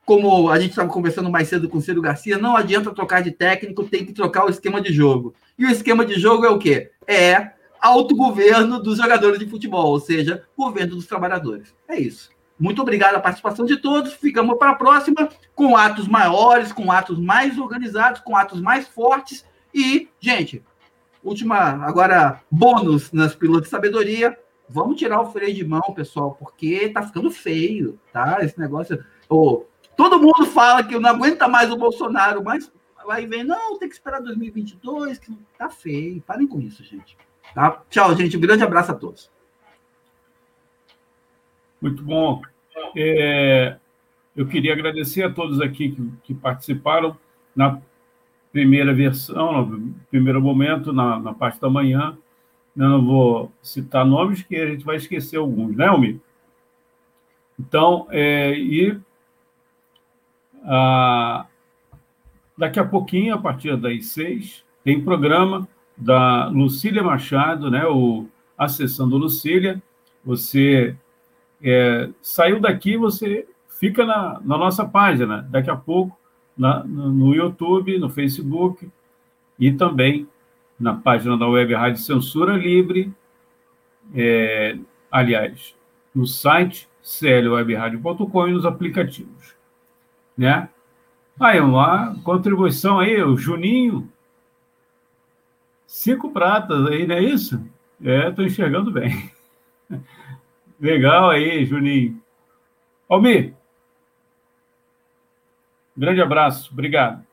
como 0.05 0.49
a 0.49 0.59
gente 0.59 0.71
estava 0.71 0.89
conversando 0.89 1.29
mais 1.29 1.47
cedo 1.47 1.69
com 1.69 1.77
o 1.77 1.81
Ciro 1.81 2.01
Garcia, 2.01 2.37
não 2.37 2.55
adianta 2.55 2.93
trocar 2.93 3.21
de 3.21 3.31
técnico, 3.31 3.83
tem 3.83 4.05
que 4.05 4.13
trocar 4.13 4.45
o 4.45 4.49
esquema 4.49 4.81
de 4.81 4.91
jogo. 4.91 5.33
E 5.57 5.65
o 5.65 5.69
esquema 5.69 6.05
de 6.05 6.15
jogo 6.19 6.45
é 6.45 6.49
o 6.49 6.59
quê? 6.59 6.91
É 7.07 7.51
autogoverno 7.79 8.81
dos 8.81 8.97
jogadores 8.97 9.39
de 9.39 9.47
futebol, 9.47 9.87
ou 9.87 9.99
seja, 9.99 10.43
governo 10.55 10.95
dos 10.95 11.07
trabalhadores. 11.07 11.73
É 11.87 11.99
isso. 11.99 12.29
Muito 12.59 12.81
obrigado 12.81 13.15
a 13.15 13.19
participação 13.19 13.65
de 13.65 13.77
todos. 13.77 14.13
Ficamos 14.13 14.55
para 14.57 14.71
a 14.71 14.75
próxima 14.75 15.29
com 15.55 15.75
atos 15.75 16.07
maiores, 16.07 16.71
com 16.71 16.91
atos 16.91 17.19
mais 17.19 17.57
organizados, 17.57 18.21
com 18.21 18.37
atos 18.37 18.61
mais 18.61 18.87
fortes. 18.87 19.43
E, 19.73 20.09
gente, 20.19 20.63
última, 21.23 21.57
agora, 21.83 22.39
bônus 22.51 23.11
nas 23.11 23.33
pilotos 23.33 23.63
de 23.63 23.69
sabedoria. 23.69 24.37
Vamos 24.69 24.97
tirar 24.97 25.19
o 25.21 25.31
freio 25.31 25.55
de 25.55 25.65
mão, 25.65 25.81
pessoal, 25.95 26.37
porque 26.39 26.87
tá 26.89 27.01
ficando 27.01 27.31
feio, 27.31 27.99
tá? 28.13 28.37
Esse 28.41 28.59
negócio. 28.59 29.03
Oh, 29.27 29.63
Todo 29.95 30.19
mundo 30.19 30.45
fala 30.45 30.83
que 30.83 30.97
não 30.97 31.09
aguenta 31.09 31.47
mais 31.47 31.71
o 31.71 31.77
Bolsonaro, 31.77 32.43
mas 32.43 32.71
vai 33.05 33.25
ver, 33.25 33.43
não, 33.43 33.77
tem 33.77 33.89
que 33.89 33.95
esperar 33.95 34.21
2022, 34.21 35.19
que 35.19 35.37
tá 35.57 35.69
feio. 35.69 36.21
Parem 36.21 36.47
com 36.47 36.59
isso, 36.59 36.83
gente. 36.83 37.17
Tá? 37.53 37.81
Tchau, 37.89 38.15
gente. 38.15 38.37
Um 38.37 38.41
grande 38.41 38.63
abraço 38.63 38.91
a 38.91 38.95
todos. 38.95 39.29
Muito 41.81 42.03
bom. 42.03 42.41
É, 42.95 43.77
eu 44.35 44.47
queria 44.47 44.73
agradecer 44.73 45.23
a 45.23 45.31
todos 45.31 45.59
aqui 45.59 45.91
que, 45.91 46.11
que, 46.23 46.33
participaram 46.33 47.17
na 47.55 47.81
primeira 48.51 48.93
versão, 48.93 49.65
no 49.65 49.93
primeiro 50.09 50.41
momento, 50.41 50.93
na, 50.93 51.19
na 51.19 51.33
parte 51.33 51.59
da 51.59 51.69
manhã. 51.69 52.17
Eu 52.75 52.89
não 52.89 53.05
vou 53.05 53.51
citar 53.61 54.05
nomes, 54.05 54.43
que 54.43 54.55
a 54.55 54.67
gente 54.67 54.85
vai 54.85 54.95
esquecer 54.95 55.37
alguns, 55.37 55.75
né, 55.75 55.87
Almir? 55.87 56.19
Então, 57.59 58.07
é, 58.09 58.53
e 58.53 58.97
a, 60.63 61.45
daqui 62.57 62.79
a 62.79 62.85
pouquinho, 62.85 63.33
a 63.33 63.37
partir 63.37 63.75
das 63.77 64.07
seis, 64.07 64.63
tem 64.83 65.01
programa 65.01 65.67
da 65.97 66.47
Lucília 66.47 67.03
Machado, 67.03 67.69
né, 67.69 67.85
o 67.85 68.25
Acessando 68.57 69.17
Lucília. 69.17 69.81
Você 70.23 70.95
é, 71.61 72.09
saiu 72.21 72.59
daqui, 72.59 72.97
você 72.97 73.47
fica 73.67 74.05
na, 74.05 74.39
na, 74.43 74.57
nossa 74.57 74.85
página, 74.85 75.47
daqui 75.49 75.69
a 75.69 75.75
pouco, 75.75 76.17
na, 76.57 76.83
no 76.83 77.33
YouTube, 77.33 77.97
no 77.97 78.09
Facebook 78.09 78.89
e 79.59 79.71
também 79.71 80.27
na 80.79 80.95
página 80.95 81.37
da 81.37 81.47
Web 81.47 81.73
Rádio 81.73 82.01
Censura 82.01 82.55
Livre, 82.57 83.13
é, 84.15 84.77
aliás, 85.11 85.75
no 86.13 86.25
site 86.25 86.87
clwebradio.com 87.03 88.47
e 88.47 88.51
nos 88.51 88.65
aplicativos. 88.65 89.60
Né? 90.37 90.69
Aí, 91.39 91.59
uma 91.59 92.15
contribuição 92.23 92.99
aí, 92.99 93.21
o 93.21 93.35
Juninho, 93.35 94.11
cinco 95.85 96.31
pratas 96.31 96.85
aí, 96.87 97.05
não 97.05 97.15
é 97.15 97.21
isso? 97.21 97.63
É, 98.03 98.29
estou 98.29 98.45
enxergando 98.45 98.91
bem. 98.91 99.31
Legal 100.79 101.29
aí, 101.29 101.65
Juninho. 101.65 102.21
Almir, 103.07 103.53
grande 105.95 106.21
abraço, 106.21 106.71
obrigado. 106.71 107.25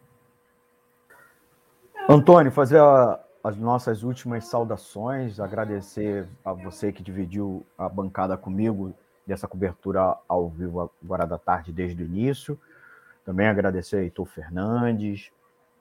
Antônio, 2.09 2.51
fazer 2.51 2.81
a, 2.81 3.21
as 3.45 3.57
nossas 3.57 4.03
últimas 4.03 4.47
saudações, 4.47 5.39
agradecer 5.39 6.27
a 6.45 6.53
você 6.53 6.91
que 6.91 7.03
dividiu 7.03 7.65
a 7.77 7.89
bancada 7.89 8.37
comigo 8.37 8.95
dessa 9.27 9.47
cobertura 9.47 10.17
ao 10.27 10.49
vivo 10.49 10.91
agora 11.05 11.27
da 11.27 11.39
tarde 11.39 11.71
desde 11.71 12.03
o 12.03 12.07
início. 12.07 12.59
Também 13.29 13.47
agradecer 13.47 13.97
a 13.97 14.03
Heitor 14.03 14.25
Fernandes, 14.25 15.31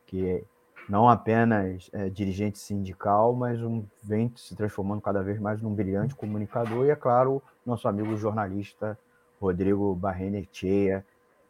que 0.06 0.44
não 0.90 1.08
apenas 1.08 1.90
é 1.94 2.10
dirigente 2.10 2.60
sindical, 2.60 3.34
mas 3.34 3.64
um, 3.64 3.86
vem 4.04 4.30
se 4.36 4.54
transformando 4.54 5.00
cada 5.00 5.24
vez 5.24 5.40
mais 5.40 5.62
num 5.62 5.74
brilhante 5.74 6.14
comunicador, 6.14 6.86
e 6.86 6.90
é 6.90 6.96
claro, 6.98 7.42
nosso 7.66 7.88
amigo 7.88 8.18
jornalista 8.18 9.00
Rodrigo 9.40 9.96
Barrenecheia, 9.96 11.06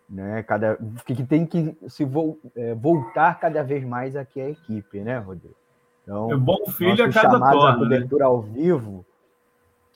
né, 0.08 0.44
cada, 0.44 0.78
que 1.04 1.16
tem 1.24 1.48
que 1.48 1.76
se 1.88 2.06
vo, 2.06 2.38
é, 2.56 2.76
voltar 2.76 3.40
cada 3.40 3.64
vez 3.64 3.84
mais 3.84 4.16
aqui 4.16 4.40
a 4.40 4.52
equipe, 4.52 5.00
né, 5.00 5.18
Rodrigo? 5.18 5.56
Então, 6.04 6.32
é 6.32 6.38
bom 6.38 6.64
filho 6.68 7.06
a 7.06 7.12
cada 7.12 7.40
torna, 7.40 7.72
a 7.72 7.76
cobertura 7.80 8.24
né? 8.24 8.30
ao 8.30 8.40
vivo, 8.40 9.04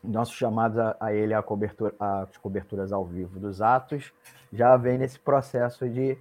nossos 0.03 0.35
chamados 0.35 0.77
a, 0.77 0.95
a 0.99 1.13
ele 1.13 1.33
a 1.33 1.41
cobertura, 1.41 1.93
as 1.99 2.37
coberturas 2.37 2.91
ao 2.91 3.05
vivo 3.05 3.39
dos 3.39 3.61
atos, 3.61 4.11
já 4.51 4.75
vem 4.77 4.97
nesse 4.97 5.19
processo 5.19 5.87
de. 5.87 6.17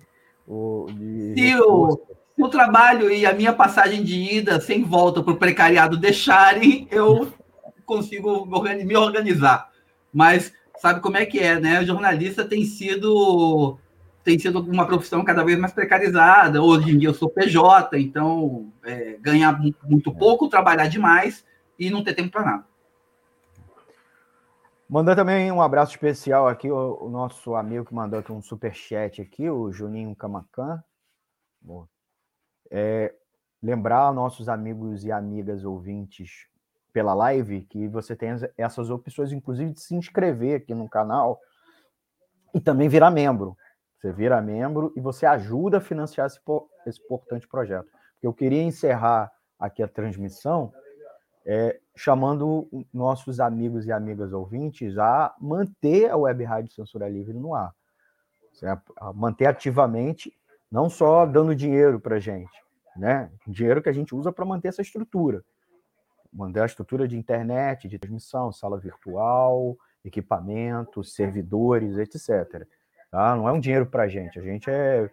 O, 0.46 0.86
de 0.90 1.34
se, 1.34 1.60
o, 1.60 2.00
o 2.38 2.48
trabalho 2.48 3.10
e 3.10 3.24
a 3.24 3.32
minha 3.32 3.52
passagem 3.52 4.02
de 4.02 4.16
ida 4.16 4.60
sem 4.60 4.82
volta 4.82 5.22
para 5.22 5.32
o 5.32 5.36
precariado 5.36 5.96
deixarem, 5.96 6.88
eu 6.90 7.32
consigo 7.84 8.46
me 8.84 8.96
organizar. 8.96 9.70
Mas 10.12 10.52
sabe 10.78 11.00
como 11.00 11.16
é 11.16 11.26
que 11.26 11.38
é, 11.38 11.60
né? 11.60 11.80
O 11.80 11.86
jornalista 11.86 12.44
tem 12.44 12.64
sido 12.64 13.78
tem 14.22 14.38
sido 14.38 14.60
uma 14.60 14.86
profissão 14.86 15.24
cada 15.24 15.42
vez 15.42 15.58
mais 15.58 15.72
precarizada. 15.72 16.62
Hoje 16.62 16.90
em 16.90 16.98
dia 16.98 17.08
eu 17.08 17.14
sou 17.14 17.30
PJ, 17.30 17.98
então 17.98 18.70
é, 18.84 19.16
ganhar 19.20 19.58
muito 19.82 20.12
pouco, 20.14 20.48
trabalhar 20.48 20.88
demais 20.88 21.44
e 21.78 21.90
não 21.90 22.04
ter 22.04 22.14
tempo 22.14 22.30
para 22.30 22.44
nada. 22.44 22.69
Mandar 24.90 25.14
também 25.14 25.52
um 25.52 25.62
abraço 25.62 25.92
especial 25.92 26.48
aqui, 26.48 26.68
o, 26.68 27.04
o, 27.04 27.08
nosso 27.08 27.54
amigo 27.54 27.84
que 27.84 27.94
mandou 27.94 28.18
aqui 28.18 28.32
um 28.32 28.42
super 28.42 28.74
chat 28.74 29.22
aqui, 29.22 29.48
o 29.48 29.70
Juninho 29.70 30.16
Camacan. 30.16 30.82
É, 32.68 33.14
lembrar 33.62 34.12
nossos 34.12 34.48
amigos 34.48 35.04
e 35.04 35.12
amigas 35.12 35.64
ouvintes 35.64 36.48
pela 36.92 37.14
live 37.14 37.66
que 37.66 37.86
você 37.86 38.16
tem 38.16 38.30
essas 38.58 38.90
opções, 38.90 39.30
inclusive 39.30 39.74
de 39.74 39.80
se 39.80 39.94
inscrever 39.94 40.56
aqui 40.56 40.74
no 40.74 40.88
canal 40.88 41.38
e 42.52 42.58
também 42.58 42.88
virar 42.88 43.12
membro. 43.12 43.56
Você 43.96 44.12
vira 44.12 44.42
membro 44.42 44.92
e 44.96 45.00
você 45.00 45.24
ajuda 45.24 45.78
a 45.78 45.80
financiar 45.80 46.26
esse, 46.26 46.40
esse 46.84 47.00
importante 47.00 47.46
projeto. 47.46 47.86
Eu 48.20 48.34
queria 48.34 48.64
encerrar 48.64 49.30
aqui 49.56 49.84
a 49.84 49.88
transmissão 49.88 50.72
é, 51.52 51.80
chamando 51.96 52.68
nossos 52.94 53.40
amigos 53.40 53.84
e 53.84 53.90
amigas 53.90 54.32
ouvintes 54.32 54.96
a 54.96 55.34
manter 55.40 56.08
a 56.08 56.16
Web 56.16 56.44
Rádio 56.44 56.72
Censura 56.72 57.08
Livre 57.08 57.36
no 57.36 57.56
ar. 57.56 57.74
A 58.96 59.12
manter 59.12 59.46
ativamente, 59.46 60.32
não 60.70 60.88
só 60.88 61.26
dando 61.26 61.52
dinheiro 61.52 61.98
para 61.98 62.16
a 62.16 62.18
gente, 62.20 62.56
né? 62.96 63.32
dinheiro 63.48 63.82
que 63.82 63.88
a 63.88 63.92
gente 63.92 64.14
usa 64.14 64.30
para 64.30 64.44
manter 64.44 64.68
essa 64.68 64.80
estrutura. 64.80 65.44
Manter 66.32 66.62
a 66.62 66.66
estrutura 66.66 67.08
de 67.08 67.18
internet, 67.18 67.88
de 67.88 67.98
transmissão, 67.98 68.52
sala 68.52 68.78
virtual, 68.78 69.76
equipamentos, 70.04 71.16
servidores, 71.16 71.98
etc. 71.98 72.64
Tá? 73.10 73.34
Não 73.34 73.48
é 73.48 73.52
um 73.52 73.58
dinheiro 73.58 73.86
para 73.86 74.04
a 74.04 74.08
gente, 74.08 74.38
a 74.38 74.42
gente 74.42 74.70
é. 74.70 75.10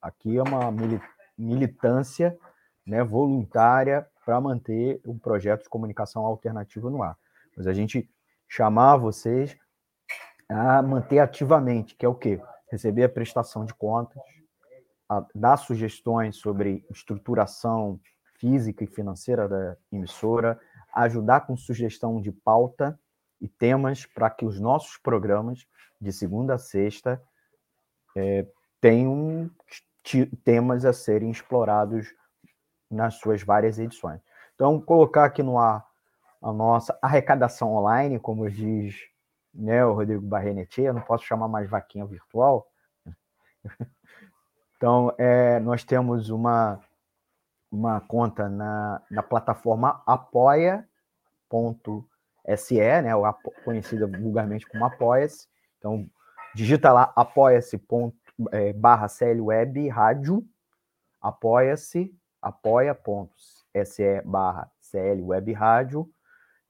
Aqui 0.00 0.38
é 0.38 0.42
uma 0.42 0.72
militância 1.36 2.38
né, 2.86 3.04
voluntária 3.04 4.06
para 4.26 4.40
manter 4.40 5.00
um 5.06 5.16
projeto 5.16 5.62
de 5.62 5.68
comunicação 5.68 6.26
alternativa 6.26 6.90
no 6.90 7.00
ar. 7.00 7.16
Mas 7.56 7.68
a 7.68 7.72
gente 7.72 8.10
chamar 8.48 8.96
vocês 8.96 9.56
a 10.48 10.82
manter 10.82 11.20
ativamente, 11.20 11.94
que 11.94 12.04
é 12.04 12.08
o 12.08 12.14
quê? 12.14 12.40
Receber 12.68 13.04
a 13.04 13.08
prestação 13.08 13.64
de 13.64 13.72
contas, 13.72 14.20
dar 15.32 15.56
sugestões 15.56 16.36
sobre 16.36 16.84
estruturação 16.90 18.00
física 18.34 18.82
e 18.82 18.88
financeira 18.88 19.48
da 19.48 19.76
emissora, 19.92 20.60
ajudar 20.92 21.46
com 21.46 21.56
sugestão 21.56 22.20
de 22.20 22.32
pauta 22.32 22.98
e 23.40 23.46
temas 23.46 24.06
para 24.06 24.28
que 24.28 24.44
os 24.44 24.58
nossos 24.58 24.98
programas, 24.98 25.66
de 26.00 26.12
segunda 26.12 26.54
a 26.54 26.58
sexta, 26.58 27.22
é, 28.16 28.44
tenham 28.80 29.48
temas 30.44 30.84
a 30.84 30.92
serem 30.92 31.30
explorados 31.30 32.12
nas 32.90 33.14
suas 33.14 33.42
várias 33.42 33.78
edições. 33.78 34.20
Então, 34.54 34.80
colocar 34.80 35.24
aqui 35.24 35.42
no 35.42 35.58
ar 35.58 35.86
a 36.42 36.52
nossa 36.52 36.96
arrecadação 37.02 37.74
online, 37.74 38.18
como 38.18 38.48
diz 38.50 38.94
né, 39.52 39.84
o 39.84 39.94
Rodrigo 39.94 40.22
Barrenetti, 40.22 40.82
eu 40.82 40.94
não 40.94 41.00
posso 41.00 41.24
chamar 41.24 41.48
mais 41.48 41.68
vaquinha 41.68 42.06
virtual. 42.06 42.66
Então, 44.76 45.10
é, 45.16 45.58
nós 45.60 45.82
temos 45.84 46.28
uma, 46.28 46.78
uma 47.72 47.98
conta 47.98 48.46
na, 48.46 49.00
na 49.10 49.22
plataforma 49.22 50.02
apoia.se, 50.06 50.86
né, 53.02 53.12
conhecida 53.64 54.06
vulgarmente 54.06 54.66
como 54.66 54.84
Apoia-se. 54.84 55.48
Então, 55.78 56.06
digita 56.54 56.92
lá 56.92 57.10
apoia-se 57.16 57.82
é, 58.52 58.74
barra 58.74 59.08
CLWeb 59.08 59.88
Rádio, 59.88 60.46
apoia-se 61.22 62.14
apoia.se 62.48 64.22
barra 64.24 64.70
CL 64.80 65.22
Web 65.22 65.52
Rádio 65.52 66.08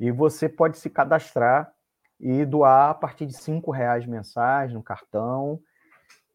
e 0.00 0.10
você 0.10 0.48
pode 0.48 0.78
se 0.78 0.88
cadastrar 0.88 1.72
e 2.18 2.44
doar 2.44 2.90
a 2.90 2.94
partir 2.94 3.26
de 3.26 3.34
cinco 3.34 3.70
reais 3.70 4.06
mensais 4.06 4.72
no 4.72 4.82
cartão 4.82 5.60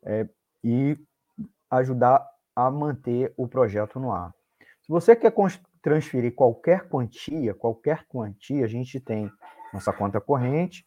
é, 0.03 0.27
e 0.63 0.97
ajudar 1.69 2.25
a 2.55 2.69
manter 2.69 3.33
o 3.35 3.47
projeto 3.47 3.99
no 3.99 4.11
ar. 4.11 4.33
Se 4.81 4.89
você 4.89 5.15
quer 5.15 5.33
transferir 5.81 6.35
qualquer 6.35 6.87
quantia, 6.87 7.53
qualquer 7.53 8.05
quantia, 8.07 8.65
a 8.65 8.67
gente 8.67 8.99
tem 8.99 9.31
nossa 9.73 9.91
conta 9.91 10.21
corrente, 10.21 10.85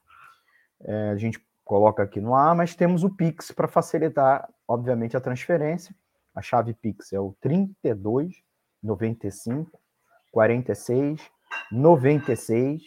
é, 0.82 1.10
a 1.10 1.16
gente 1.16 1.44
coloca 1.64 2.02
aqui 2.02 2.20
no 2.20 2.34
ar, 2.34 2.54
mas 2.54 2.74
temos 2.74 3.02
o 3.02 3.10
Pix 3.10 3.50
para 3.50 3.66
facilitar, 3.66 4.48
obviamente, 4.68 5.16
a 5.16 5.20
transferência. 5.20 5.94
A 6.34 6.42
chave 6.42 6.74
Pix 6.74 7.12
é 7.12 7.20
o 7.20 7.36
32 7.40 8.42
95 8.82 9.78
46 10.32 11.20
96 11.70 12.82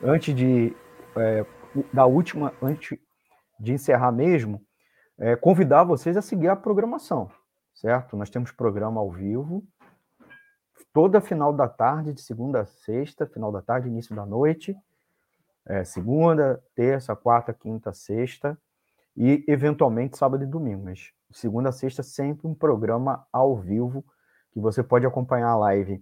antes 0.03 0.33
de 0.33 0.75
é, 1.15 1.45
da 1.93 2.07
última, 2.07 2.51
antes 2.59 2.97
de 3.59 3.73
encerrar 3.73 4.11
mesmo, 4.11 4.59
é, 5.19 5.35
convidar 5.35 5.83
vocês 5.83 6.17
a 6.17 6.23
seguir 6.23 6.47
a 6.47 6.55
programação, 6.55 7.29
certo? 7.75 8.17
Nós 8.17 8.31
temos 8.31 8.51
programa 8.51 8.99
ao 8.99 9.11
vivo 9.11 9.63
toda 10.91 11.21
final 11.21 11.53
da 11.53 11.67
tarde, 11.67 12.13
de 12.13 12.21
segunda 12.21 12.61
a 12.61 12.65
sexta, 12.65 13.27
final 13.27 13.51
da 13.51 13.61
tarde, 13.61 13.89
início 13.89 14.15
da 14.15 14.25
noite, 14.25 14.75
é, 15.67 15.83
segunda, 15.83 16.63
terça, 16.73 17.15
quarta, 17.15 17.53
quinta, 17.53 17.93
sexta 17.93 18.57
e 19.15 19.43
eventualmente 19.47 20.17
sábado 20.17 20.43
e 20.43 20.47
domingo, 20.47 20.85
mas 20.85 21.11
segunda 21.35 21.67
a 21.67 21.73
sexta 21.73 22.01
sempre 22.01 22.47
um 22.47 22.55
programa 22.55 23.27
ao 23.31 23.57
vivo 23.57 24.05
que 24.51 24.59
você 24.59 24.81
pode 24.81 25.05
acompanhar 25.05 25.49
a 25.49 25.57
live 25.57 26.01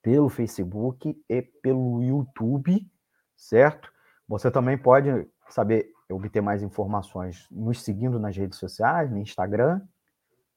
pelo 0.00 0.30
Facebook 0.30 1.22
e 1.28 1.42
pelo 1.42 2.02
YouTube, 2.02 2.90
certo? 3.36 3.92
Você 4.26 4.50
também 4.50 4.78
pode 4.78 5.28
saber 5.50 5.92
obter 6.10 6.40
mais 6.40 6.62
informações 6.62 7.46
nos 7.50 7.82
seguindo 7.82 8.18
nas 8.18 8.34
redes 8.34 8.58
sociais, 8.58 9.10
no 9.10 9.18
Instagram, 9.18 9.82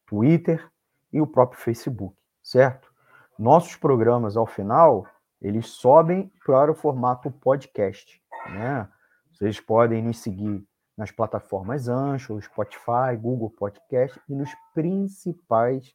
Twitter 0.05 0.65
e 1.11 1.19
o 1.19 1.27
próprio 1.27 1.59
Facebook, 1.59 2.15
certo? 2.41 2.89
Nossos 3.37 3.75
programas, 3.75 4.37
ao 4.37 4.47
final, 4.47 5.05
eles 5.41 5.67
sobem 5.67 6.31
para 6.45 6.71
o 6.71 6.75
formato 6.75 7.29
podcast, 7.29 8.21
né? 8.49 8.89
Vocês 9.33 9.59
podem 9.59 10.01
nos 10.01 10.19
seguir 10.19 10.65
nas 10.97 11.11
plataformas 11.11 11.87
Ancho, 11.87 12.41
Spotify, 12.41 13.15
Google 13.19 13.49
Podcast 13.49 14.19
e 14.29 14.35
nos 14.35 14.49
principais 14.73 15.93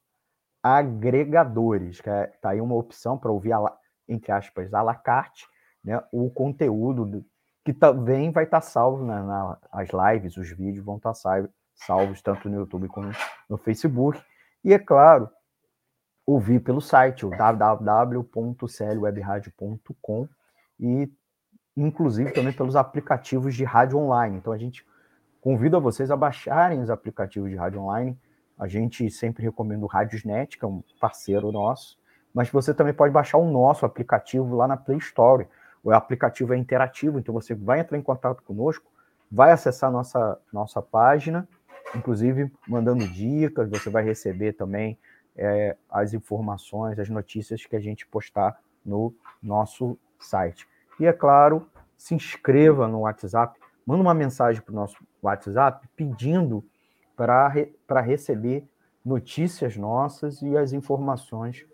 agregadores, 0.62 2.00
que 2.00 2.10
é, 2.10 2.26
tá 2.40 2.50
aí 2.50 2.60
uma 2.60 2.74
opção 2.74 3.16
para 3.16 3.30
ouvir, 3.30 3.52
entre 4.08 4.32
aspas, 4.32 4.74
à 4.74 4.82
la 4.82 4.94
carte, 4.94 5.46
né, 5.84 6.02
o 6.12 6.28
conteúdo 6.30 7.06
do, 7.06 7.24
que 7.64 7.72
também 7.72 8.32
vai 8.32 8.44
estar 8.44 8.60
tá 8.60 8.66
salvo 8.66 9.04
né, 9.04 9.22
na, 9.22 9.56
lives, 10.12 10.36
os 10.36 10.50
vídeos 10.50 10.84
vão 10.84 10.96
estar 10.96 11.10
tá 11.10 11.14
salvos, 11.14 11.50
salvos 11.74 12.20
tanto 12.22 12.48
no 12.48 12.56
YouTube 12.56 12.88
como 12.88 13.12
no 13.48 13.56
Facebook. 13.56 14.20
E 14.64 14.72
é 14.72 14.78
claro, 14.78 15.30
ouvir 16.26 16.58
pelo 16.60 16.80
site, 16.80 17.24
o 17.24 17.30
www.clwebradio.com 17.30 20.28
e 20.80 21.08
inclusive 21.80 22.32
também 22.32 22.52
pelos 22.52 22.74
aplicativos 22.74 23.54
de 23.54 23.64
rádio 23.64 23.98
online. 23.98 24.38
Então 24.38 24.52
a 24.52 24.58
gente 24.58 24.84
convida 25.40 25.78
vocês 25.78 26.10
a 26.10 26.16
baixarem 26.16 26.80
os 26.80 26.90
aplicativos 26.90 27.48
de 27.48 27.56
rádio 27.56 27.80
online. 27.80 28.18
A 28.58 28.66
gente 28.66 29.08
sempre 29.10 29.44
recomenda 29.44 29.84
o 29.84 29.88
Radiosnet, 29.88 30.58
que 30.58 30.64
é 30.64 30.68
um 30.68 30.82
parceiro 31.00 31.52
nosso, 31.52 31.96
mas 32.34 32.50
você 32.50 32.74
também 32.74 32.92
pode 32.92 33.12
baixar 33.12 33.38
o 33.38 33.48
nosso 33.48 33.86
aplicativo 33.86 34.56
lá 34.56 34.66
na 34.66 34.76
Play 34.76 34.98
Store. 34.98 35.46
O 35.84 35.92
aplicativo 35.92 36.52
é 36.52 36.56
interativo, 36.56 37.18
então 37.20 37.32
você 37.32 37.54
vai 37.54 37.80
entrar 37.80 37.96
em 37.96 38.02
contato 38.02 38.42
conosco, 38.42 38.90
vai 39.30 39.52
acessar 39.52 39.92
nossa 39.92 40.36
nossa 40.52 40.82
página, 40.82 41.48
inclusive 41.94 42.52
mandando 42.66 43.06
dicas, 43.06 43.70
você 43.70 43.88
vai 43.88 44.02
receber 44.02 44.54
também 44.54 44.98
é, 45.36 45.76
as 45.88 46.12
informações, 46.12 46.98
as 46.98 47.08
notícias 47.08 47.64
que 47.64 47.76
a 47.76 47.80
gente 47.80 48.04
postar 48.06 48.58
no 48.84 49.14
nosso 49.40 49.96
site. 50.18 50.66
E 50.98 51.06
é 51.06 51.12
claro, 51.12 51.68
se 51.96 52.14
inscreva 52.14 52.88
no 52.88 53.00
WhatsApp, 53.00 53.58
manda 53.86 54.02
uma 54.02 54.14
mensagem 54.14 54.60
para 54.62 54.72
o 54.72 54.74
nosso 54.74 54.96
WhatsApp 55.22 55.88
pedindo 55.96 56.64
para 57.16 57.48
re, 57.48 57.74
receber 58.04 58.68
notícias 59.04 59.76
nossas 59.76 60.42
e 60.42 60.56
as 60.56 60.72
informações, 60.72 61.66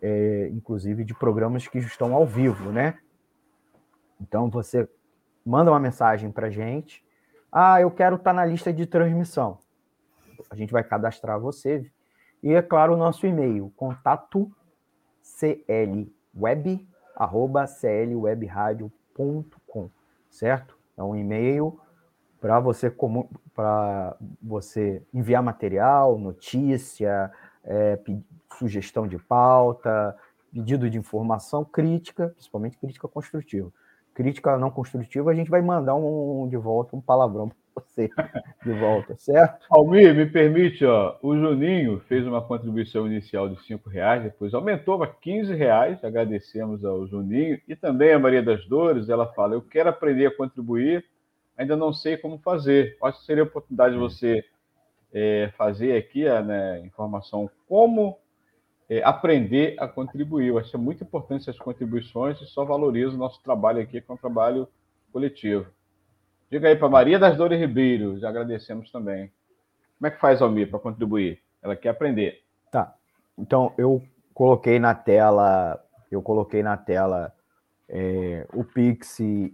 é, 0.00 0.48
inclusive 0.52 1.04
de 1.04 1.14
programas 1.14 1.66
que 1.66 1.78
estão 1.78 2.14
ao 2.14 2.26
vivo, 2.26 2.70
né? 2.70 2.98
Então 4.20 4.48
você 4.48 4.88
manda 5.44 5.70
uma 5.70 5.80
mensagem 5.80 6.30
para 6.30 6.48
a 6.48 6.50
gente. 6.50 7.04
Ah, 7.50 7.80
eu 7.80 7.90
quero 7.90 8.16
estar 8.16 8.30
tá 8.30 8.34
na 8.34 8.44
lista 8.44 8.72
de 8.72 8.86
transmissão. 8.86 9.58
A 10.50 10.56
gente 10.56 10.72
vai 10.72 10.84
cadastrar 10.84 11.38
você 11.38 11.90
e, 12.42 12.52
é 12.52 12.62
claro, 12.62 12.94
o 12.94 12.96
nosso 12.96 13.26
e-mail, 13.26 13.72
contato 13.76 14.50
clweb.clwebradio.com, 17.18 19.90
certo? 20.30 20.78
É 20.96 21.02
um 21.02 21.16
e-mail 21.16 21.80
para 22.40 22.60
você, 22.60 22.94
para 23.54 24.16
você 24.40 25.02
enviar 25.12 25.42
material, 25.42 26.16
notícia, 26.18 27.32
é, 27.64 27.98
sugestão 28.56 29.08
de 29.08 29.18
pauta, 29.18 30.16
pedido 30.52 30.88
de 30.88 30.96
informação, 30.96 31.64
crítica, 31.64 32.28
principalmente 32.28 32.78
crítica 32.78 33.08
construtiva. 33.08 33.72
Crítica 34.14 34.56
não 34.56 34.70
construtiva, 34.70 35.30
a 35.30 35.34
gente 35.34 35.50
vai 35.50 35.62
mandar 35.62 35.94
um, 35.94 36.48
de 36.48 36.56
volta 36.56 36.96
um 36.96 37.00
palavrão 37.00 37.50
você 37.80 38.10
de 38.64 38.72
volta, 38.72 39.16
certo? 39.16 39.66
Almir, 39.70 40.14
me 40.14 40.26
permite, 40.26 40.84
ó, 40.84 41.16
o 41.22 41.36
Juninho 41.36 42.00
fez 42.08 42.26
uma 42.26 42.42
contribuição 42.42 43.06
inicial 43.06 43.48
de 43.48 43.62
cinco 43.64 43.88
reais, 43.88 44.22
depois 44.22 44.54
aumentou 44.54 44.98
para 44.98 45.06
15 45.08 45.54
reais, 45.54 46.02
agradecemos 46.02 46.84
ao 46.84 47.06
Juninho, 47.06 47.60
e 47.66 47.76
também 47.76 48.12
a 48.12 48.18
Maria 48.18 48.42
das 48.42 48.66
Dores, 48.66 49.08
ela 49.08 49.26
fala, 49.32 49.54
eu 49.54 49.62
quero 49.62 49.88
aprender 49.88 50.26
a 50.26 50.36
contribuir, 50.36 51.04
ainda 51.56 51.76
não 51.76 51.92
sei 51.92 52.16
como 52.16 52.38
fazer. 52.38 52.96
Acho 53.02 53.20
que 53.20 53.26
seria 53.26 53.42
a 53.42 53.46
oportunidade 53.46 53.94
de 53.94 54.00
você 54.00 54.44
é, 55.12 55.50
fazer 55.56 55.96
aqui 55.96 56.26
a 56.26 56.42
né, 56.42 56.80
informação 56.80 57.50
como 57.68 58.18
é, 58.88 59.02
aprender 59.02 59.76
a 59.78 59.86
contribuir. 59.86 60.48
Eu 60.48 60.58
acho 60.58 60.74
é 60.74 60.78
muito 60.78 61.02
importante 61.02 61.42
essas 61.42 61.58
contribuições 61.58 62.40
e 62.40 62.46
só 62.46 62.64
valoriza 62.64 63.14
o 63.14 63.18
nosso 63.18 63.42
trabalho 63.42 63.80
aqui, 63.80 64.00
que 64.00 64.10
é 64.10 64.14
um 64.14 64.18
trabalho 64.18 64.68
coletivo. 65.12 65.66
Diga 66.50 66.68
aí 66.68 66.76
para 66.76 66.88
Maria 66.88 67.18
das 67.18 67.36
Dores 67.36 67.60
Ribeiro, 67.60 68.18
já 68.18 68.30
agradecemos 68.30 68.90
também. 68.90 69.30
Como 69.98 70.06
é 70.06 70.10
que 70.10 70.20
faz, 70.20 70.40
Almir, 70.40 70.70
para 70.70 70.78
contribuir? 70.78 71.42
Ela 71.62 71.76
quer 71.76 71.90
aprender. 71.90 72.42
Tá. 72.70 72.94
Então, 73.36 73.74
eu 73.76 74.02
coloquei 74.32 74.78
na 74.78 74.94
tela, 74.94 75.82
eu 76.10 76.22
coloquei 76.22 76.62
na 76.62 76.76
tela 76.76 77.34
é, 77.88 78.46
o 78.54 78.64
Pix 78.64 79.18
e, 79.20 79.52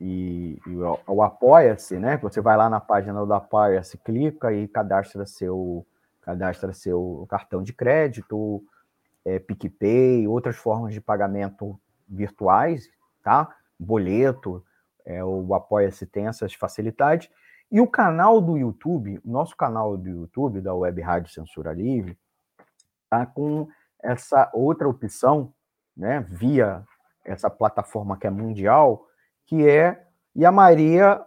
e, 0.00 0.58
e, 0.66 0.76
o, 0.76 0.98
o 1.06 1.22
Apoia-se, 1.22 1.98
né? 1.98 2.16
Você 2.18 2.40
vai 2.40 2.56
lá 2.56 2.68
na 2.68 2.80
página 2.80 3.24
do 3.24 3.32
Apoia-se, 3.32 3.96
clica 3.98 4.52
e 4.52 4.66
cadastra 4.68 5.24
seu, 5.24 5.86
cadastra 6.20 6.72
seu 6.72 7.26
cartão 7.28 7.62
de 7.62 7.72
crédito, 7.72 8.62
é, 9.24 9.38
PicPay, 9.38 10.26
outras 10.26 10.56
formas 10.56 10.92
de 10.92 11.00
pagamento 11.00 11.78
virtuais, 12.08 12.90
tá? 13.22 13.54
Boleto, 13.78 14.64
é, 15.08 15.24
o 15.24 15.54
Apoia-se 15.54 16.06
tem 16.06 16.26
essas 16.26 16.52
facilidades. 16.52 17.30
E 17.72 17.80
o 17.80 17.86
canal 17.86 18.42
do 18.42 18.58
YouTube, 18.58 19.18
o 19.24 19.30
nosso 19.30 19.56
canal 19.56 19.96
do 19.96 20.08
YouTube, 20.08 20.60
da 20.60 20.74
Web 20.74 21.00
Rádio 21.00 21.32
Censura 21.32 21.72
Livre, 21.72 22.16
está 23.04 23.24
com 23.24 23.66
essa 24.02 24.50
outra 24.52 24.86
opção, 24.86 25.52
né, 25.96 26.20
via 26.20 26.84
essa 27.24 27.48
plataforma 27.48 28.18
que 28.18 28.26
é 28.26 28.30
mundial, 28.30 29.06
que 29.46 29.66
é. 29.66 30.06
E 30.34 30.44
a 30.44 30.52
Maria, 30.52 31.24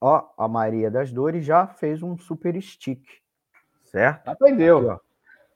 ó, 0.00 0.28
a 0.38 0.46
Maria 0.46 0.88
das 0.88 1.10
Dores 1.10 1.44
já 1.44 1.66
fez 1.66 2.02
um 2.02 2.16
super 2.16 2.60
stick, 2.62 3.04
certo? 3.84 4.28
Aprendeu. 4.28 5.00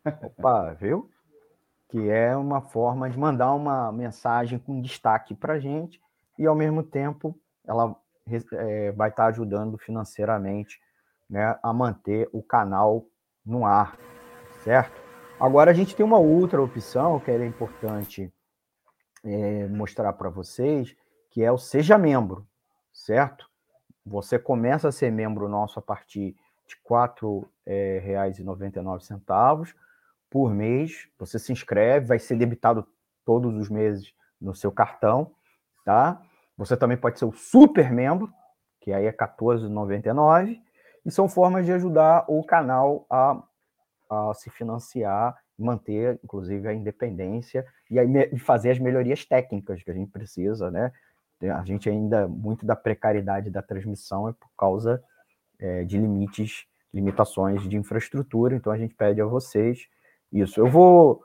Aqui, 0.05 0.26
Opa, 0.26 0.73
viu? 0.74 1.08
Que 1.89 2.10
é 2.10 2.36
uma 2.36 2.60
forma 2.60 3.08
de 3.08 3.16
mandar 3.16 3.55
uma 3.55 3.90
mensagem 3.92 4.58
com 4.58 4.81
destaque 4.81 5.32
para 5.34 5.60
gente 5.60 6.00
e, 6.36 6.47
ao 6.47 6.55
mesmo 6.55 6.82
tempo, 6.82 7.39
ela 7.68 7.94
é, 8.52 8.92
vai 8.92 9.10
estar 9.10 9.26
ajudando 9.26 9.78
financeiramente 9.78 10.80
né, 11.28 11.58
a 11.62 11.72
manter 11.72 12.28
o 12.32 12.42
canal 12.42 13.06
no 13.44 13.66
ar, 13.66 13.97
certo? 14.64 15.00
Agora 15.38 15.70
a 15.70 15.74
gente 15.74 15.94
tem 15.94 16.05
uma 16.05 16.18
outra 16.18 16.60
opção 16.60 17.20
que 17.20 17.30
é 17.30 17.47
importante 17.47 18.32
é, 19.24 19.68
mostrar 19.68 20.12
para 20.14 20.28
vocês, 20.28 20.97
que 21.30 21.44
é 21.44 21.52
o 21.52 21.58
Seja 21.58 21.97
Membro, 21.97 22.47
certo? 22.92 23.48
Você 24.05 24.38
começa 24.38 24.88
a 24.88 24.92
ser 24.92 25.12
membro 25.12 25.48
nosso 25.48 25.78
a 25.78 25.82
partir 25.82 26.34
de 26.66 26.74
R$ 26.74 26.80
é, 27.66 28.00
4,99 28.02 29.74
por 30.30 30.52
mês. 30.52 31.08
Você 31.18 31.38
se 31.38 31.52
inscreve, 31.52 32.06
vai 32.06 32.18
ser 32.18 32.36
debitado 32.36 32.86
todos 33.24 33.55
os 33.55 33.68
meses 33.68 34.12
no 34.40 34.55
seu 34.55 34.72
cartão, 34.72 35.32
tá? 35.84 36.22
Você 36.58 36.76
também 36.76 36.96
pode 36.96 37.18
ser 37.18 37.24
o 37.24 37.32
super 37.32 37.90
membro, 37.90 38.30
que 38.80 38.92
aí 38.92 39.06
é 39.06 39.10
R$ 39.10 39.16
14,99, 39.16 40.60
e 41.06 41.10
são 41.10 41.28
formas 41.28 41.64
de 41.64 41.72
ajudar 41.72 42.24
o 42.28 42.44
canal 42.44 43.06
a, 43.08 43.40
a 44.10 44.34
se 44.34 44.50
financiar, 44.50 45.38
manter, 45.56 46.18
inclusive, 46.22 46.68
a 46.68 46.74
independência 46.74 47.64
e, 47.88 47.98
e 47.98 48.38
fazer 48.38 48.72
as 48.72 48.78
melhorias 48.78 49.24
técnicas 49.24 49.82
que 49.82 49.90
a 49.90 49.94
gente 49.94 50.10
precisa, 50.10 50.70
né? 50.70 50.92
A 51.40 51.64
gente 51.64 51.88
ainda, 51.88 52.26
muito 52.26 52.66
da 52.66 52.74
precariedade 52.74 53.48
da 53.48 53.62
transmissão 53.62 54.28
é 54.28 54.32
por 54.32 54.50
causa 54.58 55.02
é, 55.60 55.84
de 55.84 55.96
limites, 55.96 56.66
limitações 56.92 57.62
de 57.68 57.76
infraestrutura, 57.76 58.56
então 58.56 58.72
a 58.72 58.78
gente 58.78 58.94
pede 58.94 59.20
a 59.20 59.24
vocês 59.24 59.86
isso. 60.32 60.58
Eu 60.58 60.68
vou 60.68 61.22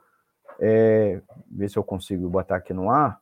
é, 0.60 1.20
ver 1.50 1.68
se 1.68 1.76
eu 1.76 1.82
consigo 1.82 2.28
botar 2.28 2.56
aqui 2.56 2.72
no 2.72 2.90
ar, 2.90 3.20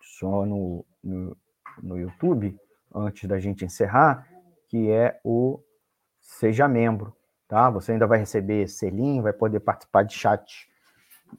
só 0.00 0.46
no, 0.46 0.84
no, 1.02 1.36
no 1.82 1.98
YouTube, 1.98 2.58
antes 2.94 3.28
da 3.28 3.38
gente 3.38 3.64
encerrar, 3.64 4.26
que 4.68 4.90
é 4.90 5.20
o 5.24 5.62
Seja 6.20 6.68
Membro, 6.68 7.16
tá? 7.48 7.70
Você 7.70 7.92
ainda 7.92 8.06
vai 8.06 8.18
receber 8.18 8.68
selinho, 8.68 9.22
vai 9.22 9.32
poder 9.32 9.60
participar 9.60 10.04
de 10.04 10.14
chat 10.14 10.68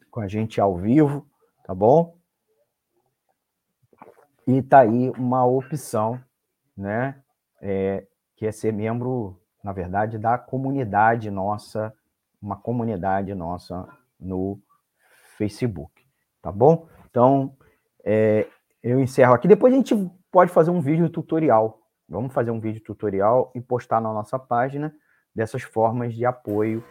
com 0.10 0.22
a 0.22 0.28
gente 0.28 0.60
ao 0.60 0.76
vivo, 0.78 1.28
tá 1.66 1.74
bom? 1.74 2.18
E 4.48 4.62
tá 4.62 4.80
aí 4.80 5.10
uma 5.12 5.46
opção, 5.46 6.22
né? 6.76 7.22
É, 7.62 8.08
que 8.36 8.48
é 8.48 8.52
ser 8.52 8.74
membro, 8.74 9.40
na 9.64 9.72
verdade, 9.72 10.18
da 10.18 10.38
comunidade 10.38 11.30
nossa, 11.30 11.94
uma 12.42 12.58
comunidade 12.58 13.36
nossa 13.36 13.88
no 14.20 14.60
Facebook, 15.38 16.06
tá 16.42 16.52
bom? 16.52 16.88
Então, 17.10 17.56
é, 18.04 18.48
eu 18.84 19.00
encerro 19.00 19.34
aqui. 19.34 19.48
Depois 19.48 19.74
a 19.74 19.78
gente 19.78 19.96
pode 20.32 20.52
fazer 20.52 20.72
um 20.72 20.82
vídeo 20.82 21.10
tutorial. 21.10 21.80
Vamos 22.08 22.34
fazer 22.34 22.52
um 22.52 22.60
vídeo 22.60 22.82
tutorial 22.84 23.52
e 23.56 23.62
postar 23.62 24.02
na 24.02 24.12
nossa 24.12 24.38
página 24.38 24.94
dessas 25.34 25.62
formas 25.62 26.14
de 26.14 26.26
apoio 26.26 26.84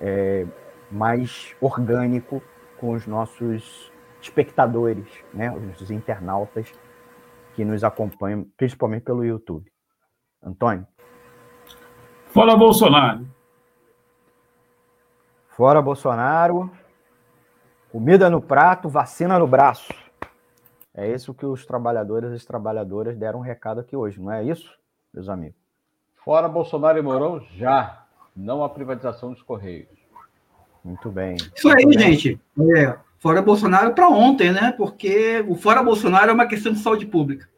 é, 0.00 0.46
mais 0.90 1.54
orgânico 1.60 2.42
com 2.78 2.92
os 2.92 3.06
nossos 3.06 3.92
espectadores, 4.20 5.06
né, 5.34 5.52
os 5.52 5.62
nossos 5.62 5.90
internautas 5.90 6.72
que 7.54 7.64
nos 7.64 7.84
acompanham, 7.84 8.46
principalmente 8.56 9.02
pelo 9.02 9.24
YouTube. 9.24 9.70
Antônio. 10.42 10.86
Fora 12.26 12.56
Bolsonaro. 12.56 13.26
Fora 15.48 15.82
Bolsonaro. 15.82 16.70
Comida 17.90 18.30
no 18.30 18.40
prato, 18.40 18.88
vacina 18.88 19.38
no 19.38 19.46
braço. 19.46 19.92
É 20.94 21.10
isso 21.10 21.32
que 21.32 21.46
os 21.46 21.64
trabalhadores 21.64 22.32
e 22.32 22.34
as 22.34 22.44
trabalhadoras 22.44 23.16
deram 23.16 23.38
um 23.38 23.42
recado 23.42 23.80
aqui 23.80 23.96
hoje, 23.96 24.20
não 24.20 24.30
é 24.30 24.44
isso, 24.44 24.78
meus 25.12 25.28
amigos? 25.28 25.60
Fora 26.24 26.48
Bolsonaro 26.48 26.98
e 26.98 27.02
Mourão, 27.02 27.40
já. 27.56 28.04
Não 28.34 28.62
a 28.62 28.68
privatização 28.68 29.32
dos 29.32 29.42
Correios. 29.42 29.88
Muito 30.84 31.10
bem. 31.10 31.36
Isso 31.54 31.68
aí, 31.68 31.84
Muito 31.84 31.98
gente. 31.98 32.40
É, 32.76 32.96
fora 33.18 33.40
Bolsonaro 33.40 33.94
para 33.94 34.08
ontem, 34.08 34.52
né? 34.52 34.72
Porque 34.72 35.44
o 35.48 35.54
fora 35.54 35.82
Bolsonaro 35.82 36.30
é 36.30 36.34
uma 36.34 36.46
questão 36.46 36.72
de 36.72 36.78
saúde 36.78 37.06
pública. 37.06 37.48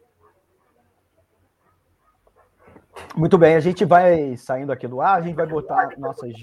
Muito 3.15 3.37
bem, 3.37 3.55
a 3.55 3.59
gente 3.59 3.85
vai 3.85 4.35
saindo 4.37 4.71
aqui 4.71 4.87
do 4.87 5.01
ar, 5.01 5.17
a 5.17 5.21
gente 5.21 5.35
vai 5.35 5.45
botar 5.45 5.97
nossas, 5.97 6.33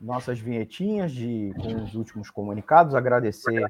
nossas 0.00 0.38
vinhetinhas 0.38 1.12
de, 1.12 1.52
com 1.60 1.82
os 1.82 1.94
últimos 1.94 2.30
comunicados, 2.30 2.94
agradecer 2.94 3.64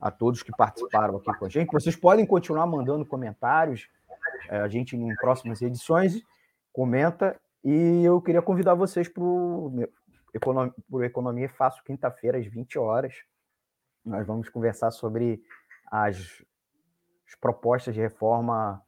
a 0.00 0.10
todos 0.10 0.42
que 0.42 0.50
participaram 0.56 1.16
aqui 1.16 1.32
com 1.38 1.44
a 1.44 1.48
gente. 1.48 1.70
Vocês 1.70 1.94
podem 1.94 2.24
continuar 2.24 2.66
mandando 2.66 3.04
comentários, 3.04 3.88
é, 4.48 4.58
a 4.58 4.68
gente 4.68 4.96
em 4.96 5.14
próximas 5.16 5.60
edições 5.60 6.22
comenta. 6.72 7.38
E 7.62 8.02
eu 8.04 8.20
queria 8.22 8.40
convidar 8.40 8.74
vocês 8.74 9.08
para 9.08 9.22
o 9.22 9.86
Economia 11.02 11.48
Fácil, 11.48 11.84
quinta-feira, 11.84 12.38
às 12.38 12.46
20 12.46 12.78
horas. 12.78 13.14
Nós 14.04 14.26
vamos 14.26 14.48
conversar 14.48 14.90
sobre 14.90 15.42
as, 15.90 16.16
as 17.26 17.34
propostas 17.38 17.94
de 17.94 18.00
reforma 18.00 18.82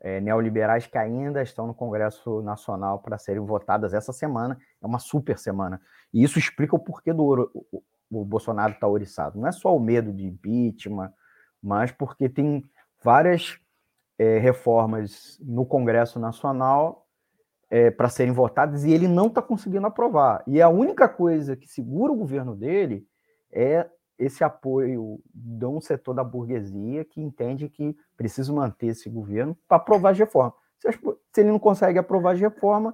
é, 0.00 0.20
neoliberais 0.20 0.86
que 0.86 0.98
ainda 0.98 1.42
estão 1.42 1.66
no 1.66 1.74
Congresso 1.74 2.42
Nacional 2.42 2.98
para 2.98 3.16
serem 3.16 3.44
votadas 3.44 3.94
essa 3.94 4.12
semana. 4.12 4.58
É 4.82 4.86
uma 4.86 4.98
super 4.98 5.38
semana. 5.38 5.80
E 6.12 6.22
isso 6.22 6.38
explica 6.38 6.76
o 6.76 6.78
porquê 6.78 7.12
do, 7.12 7.50
o 8.10 8.24
Bolsonaro 8.24 8.72
está 8.72 8.88
oriçado. 8.88 9.38
Não 9.38 9.46
é 9.46 9.52
só 9.52 9.74
o 9.74 9.80
medo 9.80 10.12
de 10.12 10.26
impeachment, 10.26 11.12
mas 11.62 11.92
porque 11.92 12.28
tem 12.28 12.64
várias 13.02 13.58
é, 14.18 14.38
reformas 14.38 15.38
no 15.40 15.64
Congresso 15.64 16.18
Nacional 16.18 17.06
é, 17.70 17.90
para 17.90 18.08
serem 18.08 18.32
votadas 18.32 18.84
e 18.84 18.92
ele 18.92 19.06
não 19.06 19.28
está 19.28 19.40
conseguindo 19.40 19.86
aprovar. 19.86 20.42
E 20.46 20.60
a 20.60 20.68
única 20.68 21.08
coisa 21.08 21.56
que 21.56 21.68
segura 21.68 22.12
o 22.12 22.16
governo 22.16 22.56
dele 22.56 23.06
é 23.52 23.88
esse 24.18 24.44
apoio 24.44 25.18
de 25.32 25.64
um 25.64 25.80
setor 25.80 26.14
da 26.14 26.22
burguesia 26.22 27.04
que 27.04 27.22
entende 27.22 27.68
que 27.68 27.96
precisa 28.16 28.52
manter 28.52 28.88
esse 28.88 29.08
governo 29.08 29.56
para 29.66 29.78
aprovar 29.78 30.10
as 30.10 30.18
reformas. 30.18 30.52
Se, 30.78 30.90
se 31.32 31.40
ele 31.40 31.50
não 31.50 31.58
consegue 31.58 31.98
aprovar 31.98 32.34
as 32.34 32.40
reformas, 32.40 32.92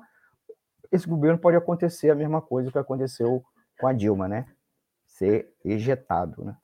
esse 0.93 1.09
governo 1.09 1.39
pode 1.39 1.57
acontecer 1.57 2.11
a 2.11 2.15
mesma 2.15 2.41
coisa 2.41 2.71
que 2.71 2.79
aconteceu 2.79 3.43
com 3.81 3.89
a 3.89 3.93
Dilma, 3.93 4.29
né? 4.29 4.47
Ser 5.17 5.51
ejetado. 5.65 6.45
Né? 6.45 6.57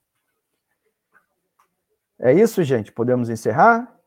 É 2.19 2.33
isso, 2.33 2.63
gente? 2.63 2.91
Podemos 2.91 3.29
encerrar? 3.29 3.99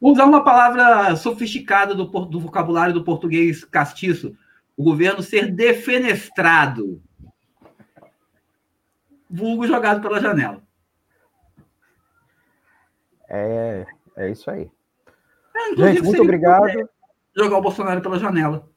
Usar 0.00 0.24
uma 0.24 0.42
palavra 0.42 1.14
sofisticada 1.14 1.94
do, 1.94 2.04
do 2.04 2.40
vocabulário 2.40 2.92
do 2.92 3.04
português 3.04 3.64
castiço. 3.64 4.36
O 4.76 4.82
governo 4.82 5.22
ser 5.22 5.52
defenestrado. 5.52 7.00
Vulgo 9.30 9.66
jogado 9.66 10.02
pela 10.02 10.20
janela. 10.20 10.62
É, 13.28 13.86
é 14.16 14.30
isso 14.30 14.50
aí. 14.50 14.70
É, 15.56 15.76
gente, 15.76 16.02
muito 16.02 16.22
obrigado. 16.22 16.90
Jogar 17.34 17.58
o 17.58 17.62
Bolsonaro 17.62 18.02
pela 18.02 18.18
janela. 18.18 18.68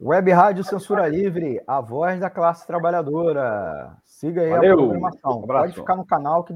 Web 0.00 0.30
Rádio 0.30 0.62
Censura 0.62 1.08
Livre, 1.08 1.60
a 1.66 1.80
voz 1.80 2.20
da 2.20 2.30
classe 2.30 2.64
trabalhadora. 2.64 3.96
Siga 4.04 4.42
aí 4.42 4.50
Valeu. 4.50 4.72
a 4.72 4.76
programação. 4.76 5.38
Um 5.38 5.46
Pode 5.46 5.72
ficar 5.72 5.96
no 5.96 6.06
canal 6.06 6.44
que 6.44 6.54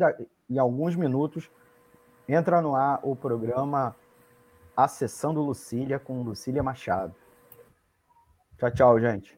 em 0.48 0.58
alguns 0.58 0.94
minutos 0.94 1.50
entra 2.28 2.62
no 2.62 2.76
ar 2.76 3.00
o 3.02 3.16
programa 3.16 3.96
Acessando 4.76 5.42
Lucília 5.42 5.98
com 5.98 6.22
Lucília 6.22 6.62
Machado. 6.62 7.14
Tchau, 8.58 8.70
tchau, 8.70 9.00
gente. 9.00 9.36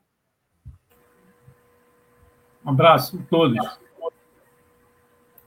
Um 2.63 2.71
abraço 2.71 3.19
a 3.19 3.31
todos. 3.31 3.79